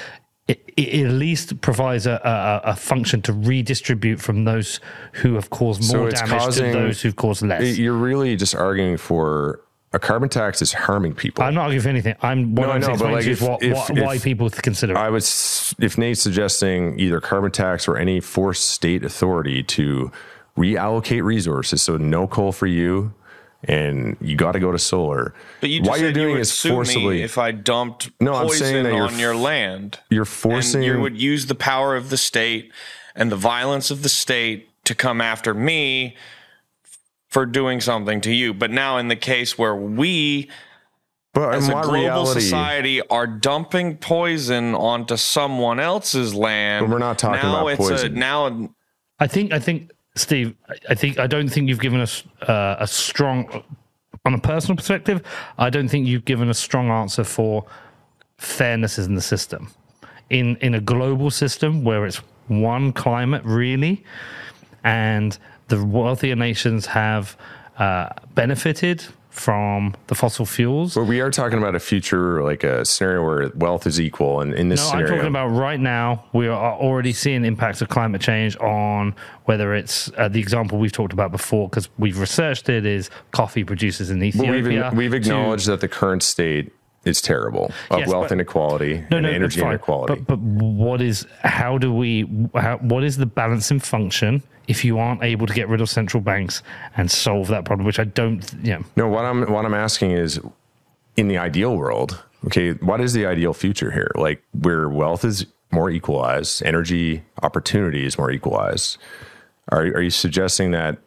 it, 0.48 0.62
it 0.76 1.06
at 1.06 1.12
least 1.12 1.60
provides 1.60 2.06
a, 2.06 2.20
a, 2.64 2.70
a 2.70 2.76
function 2.76 3.22
to 3.22 3.32
redistribute 3.32 4.20
from 4.20 4.44
those 4.44 4.80
who 5.12 5.34
have 5.34 5.50
caused 5.50 5.92
more 5.92 6.08
it's 6.08 6.20
damage 6.20 6.38
causing- 6.40 6.72
to 6.72 6.78
those 6.78 7.00
who've 7.02 7.16
caused 7.16 7.42
less. 7.42 7.78
You're 7.78 7.94
really 7.94 8.36
just 8.36 8.54
arguing 8.54 8.96
for 8.96 9.60
a 9.94 9.98
carbon 9.98 10.28
tax 10.28 10.62
is 10.62 10.72
harming 10.72 11.14
people. 11.14 11.44
I'm 11.44 11.54
not 11.54 11.62
arguing 11.64 11.82
for 11.82 11.88
anything. 11.90 12.14
I'm 12.22 12.54
what 12.54 12.66
No, 12.66 12.72
I 12.72 12.74
I'm 12.76 12.80
know, 12.80 12.96
but 12.96 13.12
like 13.12 13.20
to 13.22 13.26
you 13.26 13.32
is 13.32 13.42
if- 13.42 13.48
what, 13.48 13.62
if- 13.62 13.74
what, 13.74 13.90
why 13.98 14.14
if- 14.14 14.24
people 14.24 14.48
consider 14.50 14.94
it. 14.94 14.96
I 14.98 15.10
would, 15.10 15.22
if 15.22 15.98
Nate's 15.98 16.22
suggesting 16.22 16.98
either 16.98 17.20
carbon 17.20 17.50
tax 17.50 17.86
or 17.86 17.96
any 17.96 18.20
forced 18.20 18.70
state 18.70 19.04
authority 19.04 19.62
to 19.64 20.10
reallocate 20.56 21.22
resources, 21.24 21.82
so 21.82 21.96
no 21.96 22.26
coal 22.26 22.52
for 22.52 22.66
you, 22.66 23.12
and 23.64 24.16
you 24.20 24.34
got 24.36 24.52
to 24.52 24.60
go 24.60 24.72
to 24.72 24.78
solar. 24.78 25.34
But 25.60 25.70
you 25.70 25.78
just 25.80 25.90
what 25.90 25.98
said 25.98 26.04
you're 26.04 26.12
doing 26.12 26.26
you 26.30 26.32
would 26.34 26.40
is 26.40 26.60
forcibly 26.60 27.22
if 27.22 27.38
I 27.38 27.52
dumped 27.52 28.10
No, 28.20 28.34
I'm 28.34 28.46
poison 28.46 28.66
saying 28.66 28.84
that 28.84 28.92
on 28.94 29.18
your 29.18 29.36
land. 29.36 30.00
you're 30.10 30.24
forcing. 30.24 30.82
and 30.82 30.84
you 30.84 31.00
would 31.00 31.20
use 31.20 31.46
the 31.46 31.54
power 31.54 31.94
of 31.94 32.10
the 32.10 32.16
state 32.16 32.72
and 33.14 33.30
the 33.30 33.36
violence 33.36 33.90
of 33.90 34.02
the 34.02 34.08
state 34.08 34.68
to 34.86 34.94
come 34.96 35.20
after 35.20 35.54
me 35.54 36.16
for 37.32 37.46
doing 37.46 37.80
something 37.80 38.20
to 38.20 38.30
you. 38.30 38.52
But 38.52 38.70
now, 38.70 38.98
in 38.98 39.08
the 39.08 39.16
case 39.16 39.56
where 39.56 39.74
we, 39.74 40.50
but 41.32 41.54
as 41.54 41.68
a 41.68 41.72
global 41.72 41.94
reality? 41.94 42.40
society, 42.40 43.00
are 43.08 43.26
dumping 43.26 43.96
poison 43.96 44.74
onto 44.74 45.16
someone 45.16 45.80
else's 45.80 46.34
land, 46.34 46.86
But 46.86 46.92
we're 46.92 46.98
not 46.98 47.18
talking 47.18 47.40
now 47.40 47.60
about 47.60 47.68
it's 47.68 47.78
poison. 47.88 48.12
A, 48.12 48.18
now, 48.18 48.74
I 49.18 49.26
think 49.26 49.50
I 49.50 49.58
think 49.58 49.92
Steve, 50.14 50.54
I- 50.68 50.74
I 50.90 50.94
think 50.94 51.18
I 51.18 51.26
don't 51.26 51.48
think 51.48 51.68
you've 51.70 51.80
given 51.80 52.00
us 52.00 52.22
uh, 52.46 52.76
a 52.78 52.86
strong 52.86 53.64
on 54.26 54.34
a 54.34 54.38
personal 54.38 54.76
perspective. 54.76 55.22
I 55.56 55.70
don't 55.70 55.88
think 55.88 56.06
you've 56.06 56.26
given 56.26 56.50
a 56.50 56.54
strong 56.54 56.90
answer 56.90 57.24
for 57.24 57.64
fairness 58.36 58.98
in 58.98 59.14
the 59.14 59.22
system. 59.22 59.70
In 60.28 60.56
in 60.56 60.74
a 60.74 60.80
global 60.80 61.30
system 61.30 61.82
where 61.82 62.04
it's 62.04 62.20
one 62.48 62.92
climate 62.92 63.42
really, 63.46 64.04
and 64.84 65.38
the 65.76 65.84
wealthier 65.84 66.36
nations 66.36 66.86
have 66.86 67.36
uh, 67.78 68.08
benefited 68.34 69.04
from 69.30 69.94
the 70.08 70.14
fossil 70.14 70.44
fuels. 70.44 70.94
but 70.94 71.04
we 71.04 71.22
are 71.22 71.30
talking 71.30 71.56
about 71.56 71.74
a 71.74 71.80
future, 71.80 72.42
like 72.42 72.62
a 72.64 72.84
scenario 72.84 73.24
where 73.24 73.50
wealth 73.54 73.86
is 73.86 73.98
equal, 73.98 74.42
and 74.42 74.52
in 74.52 74.68
this 74.68 74.80
No, 74.80 74.86
scenario, 74.90 75.06
I'm 75.06 75.16
talking 75.16 75.30
about 75.30 75.48
right 75.48 75.80
now. 75.80 76.24
We 76.34 76.48
are 76.48 76.74
already 76.74 77.14
seeing 77.14 77.46
impacts 77.46 77.80
of 77.80 77.88
climate 77.88 78.20
change 78.20 78.56
on 78.58 79.14
whether 79.46 79.74
it's 79.74 80.10
uh, 80.18 80.28
the 80.28 80.38
example 80.38 80.76
we've 80.78 80.92
talked 80.92 81.14
about 81.14 81.32
before 81.32 81.66
because 81.70 81.88
we've 81.96 82.18
researched 82.18 82.68
it 82.68 82.84
is 82.84 83.08
coffee 83.30 83.64
producers 83.64 84.10
in 84.10 84.22
Ethiopia. 84.22 84.90
we've, 84.90 84.98
we've 84.98 85.10
to- 85.12 85.16
acknowledged 85.16 85.66
that 85.66 85.80
the 85.80 85.88
current 85.88 86.22
state 86.22 86.70
is 87.04 87.20
terrible 87.20 87.70
of 87.90 88.00
Yes, 88.00 88.08
wealth 88.08 88.24
but- 88.28 88.32
inequality 88.32 89.04
no, 89.10 89.16
and 89.18 89.26
no, 89.26 89.30
energy 89.32 89.60
inequality. 89.60 90.14
But 90.14 90.26
but 90.26 90.38
what 90.38 91.00
is 91.00 91.26
how 91.42 91.78
do 91.78 91.92
we 91.92 92.28
how, 92.54 92.78
what 92.78 93.02
is 93.04 93.16
the 93.16 93.26
balancing 93.26 93.80
function 93.80 94.42
if 94.68 94.84
you 94.84 94.98
aren't 94.98 95.22
able 95.24 95.46
to 95.46 95.54
get 95.54 95.68
rid 95.68 95.80
of 95.80 95.90
central 95.90 96.20
banks 96.20 96.62
and 96.96 97.10
solve 97.10 97.48
that 97.48 97.64
problem? 97.64 97.84
Which 97.86 97.98
I 97.98 98.04
don't. 98.04 98.40
You 98.62 98.74
know, 98.74 98.84
No, 98.96 99.08
what 99.08 99.24
I'm 99.24 99.50
what 99.50 99.64
I'm 99.64 99.74
asking 99.74 100.12
is, 100.12 100.40
in 101.16 101.28
the 101.28 101.38
ideal 101.38 101.76
world, 101.76 102.22
okay, 102.46 102.72
what 102.74 103.00
is 103.00 103.12
the 103.12 103.26
ideal 103.26 103.52
future 103.52 103.90
here? 103.90 104.10
Like 104.14 104.42
where 104.52 104.88
wealth 104.88 105.24
is 105.24 105.46
more 105.72 105.90
equalized, 105.90 106.62
energy 106.64 107.22
opportunity 107.42 108.04
is 108.06 108.16
more 108.18 108.30
equalized. 108.30 108.98
Are 109.70 109.82
are 109.82 110.02
you 110.02 110.10
suggesting 110.10 110.70
that 110.72 110.98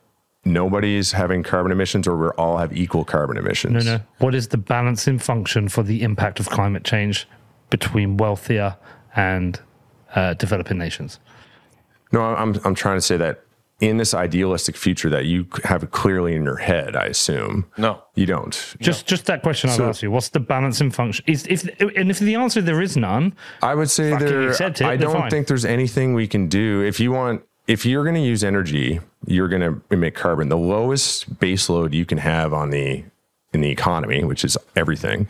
nobody's 0.46 1.12
having 1.12 1.44
carbon 1.44 1.72
emissions, 1.72 2.08
or 2.08 2.16
we 2.16 2.28
all 2.38 2.58
have 2.58 2.76
equal 2.76 3.04
carbon 3.04 3.38
emissions? 3.38 3.86
no, 3.86 3.98
no. 3.98 4.04
What 4.20 4.36
is 4.36 4.48
the 4.50 4.58
balancing 4.58 5.20
function 5.20 5.68
for 5.70 5.84
the 5.84 6.04
impact 6.04 6.40
of 6.40 6.50
climate 6.50 6.84
change 6.84 7.28
between 7.70 8.18
wealthier 8.18 8.78
and 9.16 9.60
uh, 10.16 10.36
developing 10.36 10.78
nations? 10.78 11.20
No, 12.12 12.22
I'm 12.22 12.56
I'm 12.64 12.76
trying 12.76 12.98
to 12.98 13.02
say 13.02 13.18
that 13.18 13.42
in 13.82 13.98
this 13.98 14.14
idealistic 14.14 14.78
future 14.78 15.10
that 15.10 15.26
you 15.26 15.48
have 15.66 15.92
clearly 15.92 16.34
in 16.34 16.44
your 16.44 16.56
head, 16.56 16.96
I 16.96 17.08
assume. 17.08 17.66
No. 17.78 18.02
you 18.14 18.26
don't. 18.26 18.76
Just 18.80 19.06
just 19.06 19.26
that 19.26 19.42
question 19.42 19.70
I've 19.70 19.76
So- 19.76 19.90
asked 19.90 20.04
you. 20.04 20.12
What's 20.12 20.30
the 20.30 20.40
balancing 20.40 20.92
function? 20.92 21.26
Is 21.28 21.46
if 21.50 21.64
and 21.80 22.10
if 22.10 22.20
the 22.20 22.36
answer 22.36 22.62
there 22.62 22.82
is 22.82 22.96
none, 22.96 23.34
I 23.62 23.76
would 23.76 23.90
say 23.90 24.12
Fucking 24.12 24.28
there. 24.28 24.50
it, 24.52 24.82
I 24.82 24.96
don't 24.96 25.14
fine. 25.14 25.30
think 25.30 25.48
there's 25.48 25.66
anything 25.66 26.14
we 26.14 26.28
can 26.28 26.48
do. 26.48 26.84
If 26.84 27.00
you 27.02 27.12
want, 27.12 27.42
if 27.68 27.86
you're 27.86 28.04
going 28.04 28.16
to 28.16 28.22
use 28.22 28.44
energy, 28.44 29.00
you're 29.26 29.48
going 29.48 29.62
to 29.62 29.82
emit 29.90 30.16
carbon. 30.16 30.50
The 30.50 30.58
lowest 30.58 31.40
base 31.40 31.70
load 31.70 31.94
you 31.94 32.06
can 32.06 32.20
have 32.20 32.54
on 32.54 32.70
the 32.70 33.04
in 33.54 33.62
the 33.62 33.70
economy, 33.70 34.24
which 34.24 34.44
is 34.44 34.58
everything, 34.76 35.28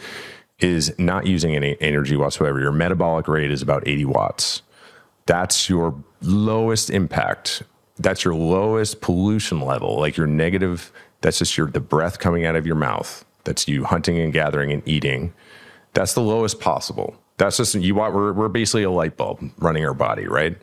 is 0.59 0.97
not 0.97 1.27
using 1.27 1.55
any 1.55 1.77
energy 1.79 2.15
whatsoever. 2.15 2.59
Your 2.59 2.71
metabolic 2.71 3.27
rate 3.27 3.51
is 3.51 3.61
about 3.61 3.87
80 3.87 4.05
watts. 4.05 4.61
That's 5.27 5.69
your 5.69 5.95
lowest 6.21 6.89
impact. 6.89 7.63
That's 7.97 8.25
your 8.25 8.35
lowest 8.35 8.99
pollution 9.01 9.61
level. 9.61 9.99
Like 9.99 10.17
your 10.17 10.27
negative. 10.27 10.91
That's 11.21 11.39
just 11.39 11.57
your 11.57 11.67
the 11.67 11.79
breath 11.79 12.19
coming 12.19 12.45
out 12.45 12.55
of 12.55 12.65
your 12.65 12.75
mouth. 12.75 13.23
That's 13.43 13.67
you 13.67 13.83
hunting 13.83 14.19
and 14.19 14.33
gathering 14.33 14.71
and 14.71 14.85
eating. 14.87 15.33
That's 15.93 16.13
the 16.13 16.21
lowest 16.21 16.59
possible. 16.59 17.15
That's 17.37 17.57
just 17.57 17.75
you. 17.75 17.95
We're 17.95 18.33
we're 18.33 18.49
basically 18.49 18.83
a 18.83 18.91
light 18.91 19.17
bulb 19.17 19.51
running 19.57 19.85
our 19.85 19.93
body, 19.93 20.27
right? 20.27 20.57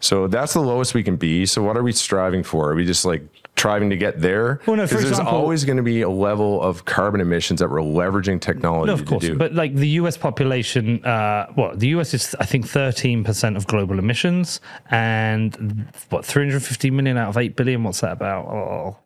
So 0.00 0.26
that's 0.28 0.52
the 0.52 0.60
lowest 0.60 0.94
we 0.94 1.02
can 1.02 1.16
be. 1.16 1.46
So 1.46 1.62
what 1.62 1.76
are 1.76 1.82
we 1.82 1.92
striving 1.92 2.42
for? 2.42 2.70
Are 2.70 2.74
we 2.74 2.84
just 2.84 3.04
like 3.04 3.22
striving 3.56 3.88
to 3.90 3.96
get 3.96 4.20
there? 4.20 4.60
Well, 4.66 4.76
no, 4.76 4.84
there's 4.86 5.04
example- 5.08 5.34
always 5.34 5.64
going 5.64 5.78
to 5.78 5.82
be 5.82 6.02
a 6.02 6.08
level 6.10 6.60
of 6.62 6.84
carbon 6.84 7.20
emissions 7.22 7.60
that 7.60 7.70
we're 7.70 7.80
leveraging 7.80 8.40
technology 8.40 8.88
no, 8.88 8.94
of 8.94 9.06
course. 9.06 9.22
to 9.22 9.28
do. 9.32 9.38
But 9.38 9.54
like 9.54 9.74
the 9.74 9.88
U.S. 10.00 10.16
population, 10.18 11.02
uh, 11.04 11.46
what 11.54 11.80
the 11.80 11.88
U.S. 11.88 12.12
is, 12.12 12.34
I 12.38 12.44
think, 12.44 12.68
thirteen 12.68 13.24
percent 13.24 13.56
of 13.56 13.66
global 13.66 13.98
emissions, 13.98 14.60
and 14.90 15.86
what 16.10 16.24
three 16.26 16.44
hundred 16.44 16.62
fifty 16.62 16.90
million 16.90 17.16
out 17.16 17.30
of 17.30 17.38
eight 17.38 17.56
billion. 17.56 17.82
What's 17.82 18.00
that 18.00 18.12
about? 18.12 18.46
Oh, 18.46 18.96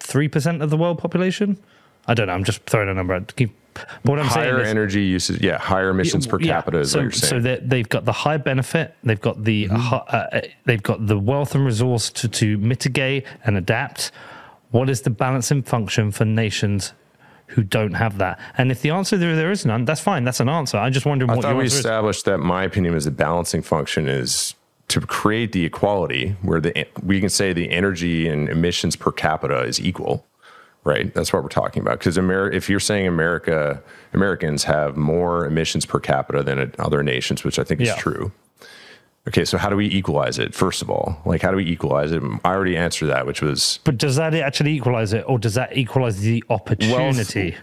Three 0.00 0.28
percent 0.28 0.60
of 0.60 0.68
the 0.68 0.76
world 0.76 0.98
population. 0.98 1.56
I 2.06 2.12
don't 2.12 2.26
know. 2.26 2.34
I'm 2.34 2.44
just 2.44 2.62
throwing 2.66 2.90
a 2.90 2.94
number 2.94 3.14
out. 3.14 3.34
Keep- 3.36 3.54
What 4.02 4.18
I'm 4.18 4.26
higher 4.26 4.50
saying 4.56 4.60
is, 4.62 4.68
energy 4.68 5.02
usage, 5.02 5.42
yeah, 5.42 5.58
higher 5.58 5.90
emissions 5.90 6.26
per 6.26 6.38
Yeah, 6.40 6.54
capita 6.54 6.78
is 6.78 6.92
so, 6.92 6.98
what 6.98 7.02
you're 7.04 7.12
saying. 7.12 7.42
Mm-hmm. 7.42 7.44
they- 7.44 7.60
they've 7.76 7.88
got 7.88 8.04
the 8.04 8.12
high 8.12 8.36
benefit, 8.36 8.94
they've 9.04 9.20
got 9.20 9.44
the 9.44 9.66
hi- 9.66 9.96
uh, 10.32 10.40
they've 10.64 10.82
got 10.82 11.06
the 11.06 11.18
wealth 11.18 11.54
and 11.54 11.64
resource 11.64 12.10
to, 12.10 12.28
to 12.28 12.58
mitigate 12.58 13.26
and 13.44 13.56
adapt. 13.56 14.10
What 14.70 14.88
is 14.90 15.02
the 15.02 15.10
balancing 15.10 15.62
function 15.62 16.10
for 16.10 16.24
nations 16.24 16.92
who 17.48 17.62
don't 17.62 17.94
have 17.94 18.18
that? 18.18 18.38
And 18.58 18.70
if 18.72 18.82
the 18.82 18.90
answer 18.90 19.16
there 19.16 19.36
there 19.36 19.50
is 19.52 19.64
none, 19.64 19.84
that's 19.84 20.00
fine. 20.00 20.24
That's 20.24 20.40
an 20.40 20.48
answer. 20.48 20.78
I'm 20.78 20.92
just 20.92 21.06
wondering 21.06 21.30
I 21.30 21.34
what 21.36 21.42
thought 21.42 21.56
we 21.56 21.62
answer 21.64 21.74
is. 21.74 21.84
established 21.84 22.24
that 22.24 22.38
my 22.38 22.64
opinion 22.64 22.94
is 22.94 23.04
the 23.04 23.10
balancing 23.10 23.62
function 23.62 24.08
is 24.08 24.54
to 24.88 25.00
create 25.00 25.52
the 25.52 25.64
equality 25.64 26.36
where 26.42 26.60
the 26.60 26.86
we 27.02 27.20
can 27.20 27.28
say 27.30 27.52
the 27.52 27.70
energy 27.70 28.28
and 28.28 28.48
emissions 28.48 28.96
per 28.96 29.10
capita 29.12 29.62
is 29.62 29.80
equal. 29.80 30.26
Right? 30.84 31.12
That's 31.14 31.32
what 31.32 31.42
we're 31.42 31.48
talking 31.48 31.82
about. 31.82 31.98
Because 31.98 32.16
Amer- 32.18 32.50
if 32.50 32.68
you're 32.68 32.80
saying 32.80 33.06
America, 33.06 33.82
Americans 34.12 34.64
have 34.64 34.96
more 34.96 35.46
emissions 35.46 35.86
per 35.86 35.98
capita 35.98 36.42
than 36.42 36.72
other 36.78 37.02
nations, 37.02 37.42
which 37.42 37.58
I 37.58 37.64
think 37.64 37.80
is 37.80 37.94
true. 37.96 38.32
Okay, 39.26 39.46
so 39.46 39.56
how 39.56 39.70
do 39.70 39.76
we 39.76 39.86
equalize 39.86 40.38
it? 40.38 40.54
First 40.54 40.82
of 40.82 40.90
all, 40.90 41.18
like 41.24 41.40
how 41.40 41.50
do 41.50 41.56
we 41.56 41.64
equalize 41.64 42.12
it? 42.12 42.22
I 42.44 42.52
already 42.52 42.76
answered 42.76 43.06
that, 43.06 43.26
which 43.26 43.40
was 43.40 43.80
But 43.84 43.96
does 43.96 44.16
that 44.16 44.34
actually 44.34 44.72
equalize 44.72 45.14
it, 45.14 45.24
or 45.26 45.38
does 45.38 45.54
that 45.54 45.76
equalize 45.76 46.20
the 46.20 46.44
opportunity? 46.50 47.56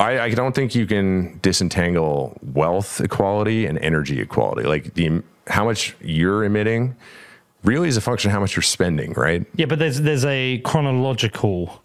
I, 0.00 0.20
I 0.20 0.30
don't 0.30 0.54
think 0.54 0.74
you 0.74 0.86
can 0.86 1.38
disentangle 1.42 2.36
wealth 2.42 3.00
equality 3.00 3.66
and 3.66 3.78
energy 3.78 4.20
equality. 4.20 4.66
Like 4.66 4.94
the 4.94 5.22
how 5.46 5.64
much 5.64 5.94
you're 6.00 6.42
emitting 6.42 6.96
really 7.62 7.88
is 7.88 7.96
a 7.96 8.00
function 8.00 8.30
of 8.30 8.32
how 8.32 8.40
much 8.40 8.56
you're 8.56 8.62
spending, 8.62 9.12
right? 9.12 9.46
yeah, 9.54 9.66
but 9.66 9.78
there's 9.78 10.00
there's 10.00 10.24
a 10.24 10.58
chronological 10.64 11.84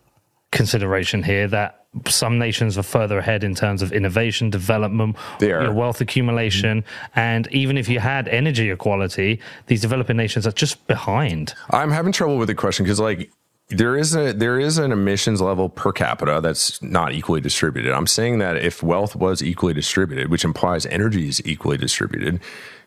consideration 0.52 1.23
here 1.23 1.48
that 1.48 1.86
some 2.07 2.38
nations 2.40 2.78
are 2.78 2.84
further 2.84 3.18
ahead 3.19 3.44
in 3.44 3.53
terms 3.53 3.82
of 3.82 3.91
innovation, 3.91 4.49
development, 4.49 5.18
They 5.40 5.52
are. 5.52 5.61
you 5.61 5.68
know, 5.68 5.73
wealth 5.73 5.99
accumulation, 5.99 6.86
and 7.15 7.48
even 7.52 7.78
if 7.78 7.90
you 7.90 7.99
had 7.99 8.28
energy 8.30 8.69
equality, 8.69 9.40
these 9.68 9.82
developing 9.82 10.15
nations 10.18 10.48
are 10.48 10.52
just 10.53 10.86
behind. 10.88 11.53
I'm 11.72 11.91
having 11.91 12.11
trouble 12.14 12.38
with 12.38 12.48
the 12.48 12.56
question 12.56 12.86
because 12.86 12.99
like 12.99 13.30
there 13.69 13.98
is 13.98 14.15
a 14.15 14.34
there 14.34 14.60
is 14.60 14.78
an 14.78 14.91
emissions 14.91 15.41
level 15.41 15.69
per 15.69 15.91
capita 15.91 16.40
that's 16.41 16.82
not 16.82 17.14
equally 17.14 17.41
distributed. 17.41 17.94
I'm 17.94 18.07
saying 18.07 18.40
that 18.40 18.57
if 18.57 18.82
wealth 18.84 19.15
was 19.15 19.41
equally 19.44 19.73
distributed, 19.73 20.30
which 20.30 20.44
implies 20.45 20.86
energy 20.86 21.28
is 21.28 21.41
equally 21.45 21.78
distributed, 21.78 22.40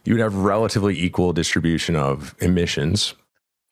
you 0.04 0.14
would 0.14 0.20
have 0.20 0.34
relatively 0.34 0.98
equal 0.98 1.32
distribution 1.32 1.96
of 1.96 2.34
emissions, 2.40 3.14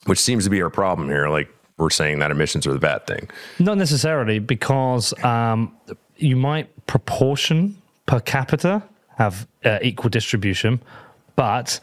which 0.05 0.19
seems 0.19 0.44
to 0.44 0.51
be 0.51 0.60
our 0.62 0.70
problem 0.70 1.09
here. 1.09 1.28
Like 1.28 1.48
we're 1.82 1.90
saying 1.90 2.20
that 2.20 2.30
emissions 2.30 2.66
are 2.66 2.72
the 2.72 2.78
bad 2.78 3.06
thing. 3.06 3.28
Not 3.59 3.76
necessarily, 3.76 4.38
because 4.38 5.12
um, 5.24 5.76
you 6.16 6.36
might 6.36 6.86
proportion 6.86 7.76
per 8.06 8.20
capita 8.20 8.82
have 9.18 9.46
uh, 9.64 9.78
equal 9.82 10.09
distribution, 10.09 10.80
but 11.36 11.80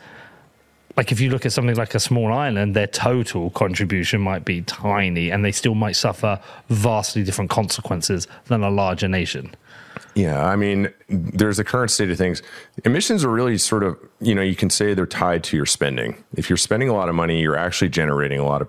like 0.97 1.11
if 1.11 1.19
you 1.21 1.30
look 1.30 1.45
at 1.45 1.53
something 1.53 1.76
like 1.76 1.95
a 1.95 1.99
small 1.99 2.34
island, 2.34 2.76
their 2.76 2.88
total 2.88 3.51
contribution 3.51 4.19
might 4.21 4.43
be 4.43 4.61
tiny, 4.63 5.30
and 5.30 5.45
they 5.45 5.51
still 5.51 5.76
might 5.76 5.95
suffer 5.95 6.39
vastly 6.69 7.23
different 7.23 7.49
consequences 7.49 8.27
than 8.45 8.63
a 8.63 8.69
larger 8.69 9.07
nation. 9.07 9.55
Yeah, 10.15 10.45
I 10.45 10.55
mean, 10.55 10.89
there's 11.07 11.57
the 11.57 11.63
current 11.63 11.91
state 11.91 12.09
of 12.09 12.17
things. 12.17 12.41
Emissions 12.84 13.23
are 13.23 13.30
really 13.30 13.57
sort 13.57 13.84
of, 13.84 13.97
you 14.19 14.34
know, 14.35 14.41
you 14.41 14.55
can 14.55 14.69
say 14.69 14.93
they're 14.93 15.05
tied 15.05 15.43
to 15.45 15.57
your 15.57 15.65
spending. 15.65 16.21
If 16.35 16.49
you're 16.49 16.57
spending 16.57 16.89
a 16.89 16.93
lot 16.93 17.09
of 17.09 17.15
money, 17.15 17.39
you're 17.41 17.57
actually 17.57 17.89
generating 17.89 18.39
a 18.39 18.45
lot 18.45 18.61
of 18.61 18.67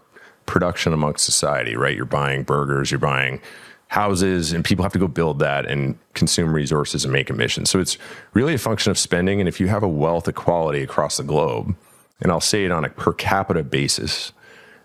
production 0.51 0.93
amongst 0.93 1.25
society, 1.25 1.77
right? 1.77 1.97
You're 1.97 2.05
buying 2.05 2.43
burgers, 2.43 2.91
you're 2.91 2.99
buying 2.99 3.41
houses, 3.87 4.53
and 4.53 4.65
people 4.65 4.83
have 4.83 4.93
to 4.93 4.99
go 4.99 5.07
build 5.07 5.39
that 5.39 5.65
and 5.65 5.97
consume 6.15 6.53
resources 6.53 7.05
and 7.05 7.13
make 7.13 7.31
emissions. 7.31 7.71
So 7.71 7.79
it's 7.79 7.97
really 8.35 8.55
a 8.55 8.59
function 8.59 8.91
of 8.91 8.99
spending. 8.99 9.41
And 9.41 9.49
if 9.49 9.61
you 9.61 9.69
have 9.69 9.85
a 9.85 9.89
wealth 9.89 10.27
equality 10.27 10.83
across 10.83 11.17
the 11.17 11.23
globe, 11.23 11.77
and 12.21 12.33
I'll 12.33 12.41
say 12.41 12.65
it 12.65 12.73
on 12.73 12.85
a 12.85 12.89
per 12.89 13.13
capita 13.13 13.63
basis, 13.63 14.33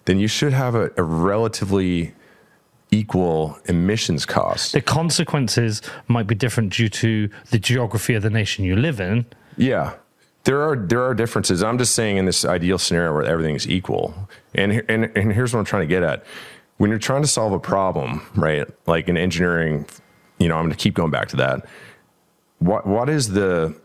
then 0.05 0.19
you 0.19 0.27
should 0.27 0.53
have 0.53 0.75
a, 0.75 0.91
a 0.97 1.03
relatively 1.03 2.13
equal 2.91 3.57
emissions 3.65 4.25
cost. 4.25 4.73
The 4.73 4.81
consequences 4.81 5.81
might 6.07 6.27
be 6.27 6.35
different 6.35 6.73
due 6.73 6.89
to 6.89 7.29
the 7.49 7.59
geography 7.59 8.13
of 8.13 8.21
the 8.21 8.29
nation 8.29 8.63
you 8.65 8.75
live 8.75 8.99
in. 8.99 9.25
Yeah. 9.57 9.93
There 10.45 10.61
are 10.61 10.75
there 10.75 11.03
are 11.03 11.13
differences. 11.13 11.61
I'm 11.63 11.77
just 11.77 11.93
saying 11.95 12.17
in 12.17 12.25
this 12.25 12.45
ideal 12.45 12.77
scenario 12.77 13.13
where 13.13 13.23
everything's 13.23 13.67
equal. 13.67 14.13
And 14.53 14.83
and 14.89 15.11
and 15.15 15.33
here's 15.33 15.53
what 15.53 15.59
I'm 15.59 15.65
trying 15.65 15.83
to 15.83 15.87
get 15.87 16.03
at. 16.03 16.25
When 16.77 16.89
you're 16.89 16.99
trying 16.99 17.21
to 17.21 17.27
solve 17.27 17.53
a 17.53 17.59
problem, 17.59 18.21
right? 18.35 18.67
Like 18.85 19.07
in 19.07 19.17
engineering, 19.17 19.85
you 20.37 20.47
know, 20.47 20.55
I'm 20.55 20.63
going 20.63 20.71
to 20.71 20.77
keep 20.77 20.93
going 20.93 21.11
back 21.11 21.29
to 21.29 21.35
that. 21.37 21.65
What 22.59 22.85
what 22.85 23.09
is 23.09 23.29
the 23.29 23.75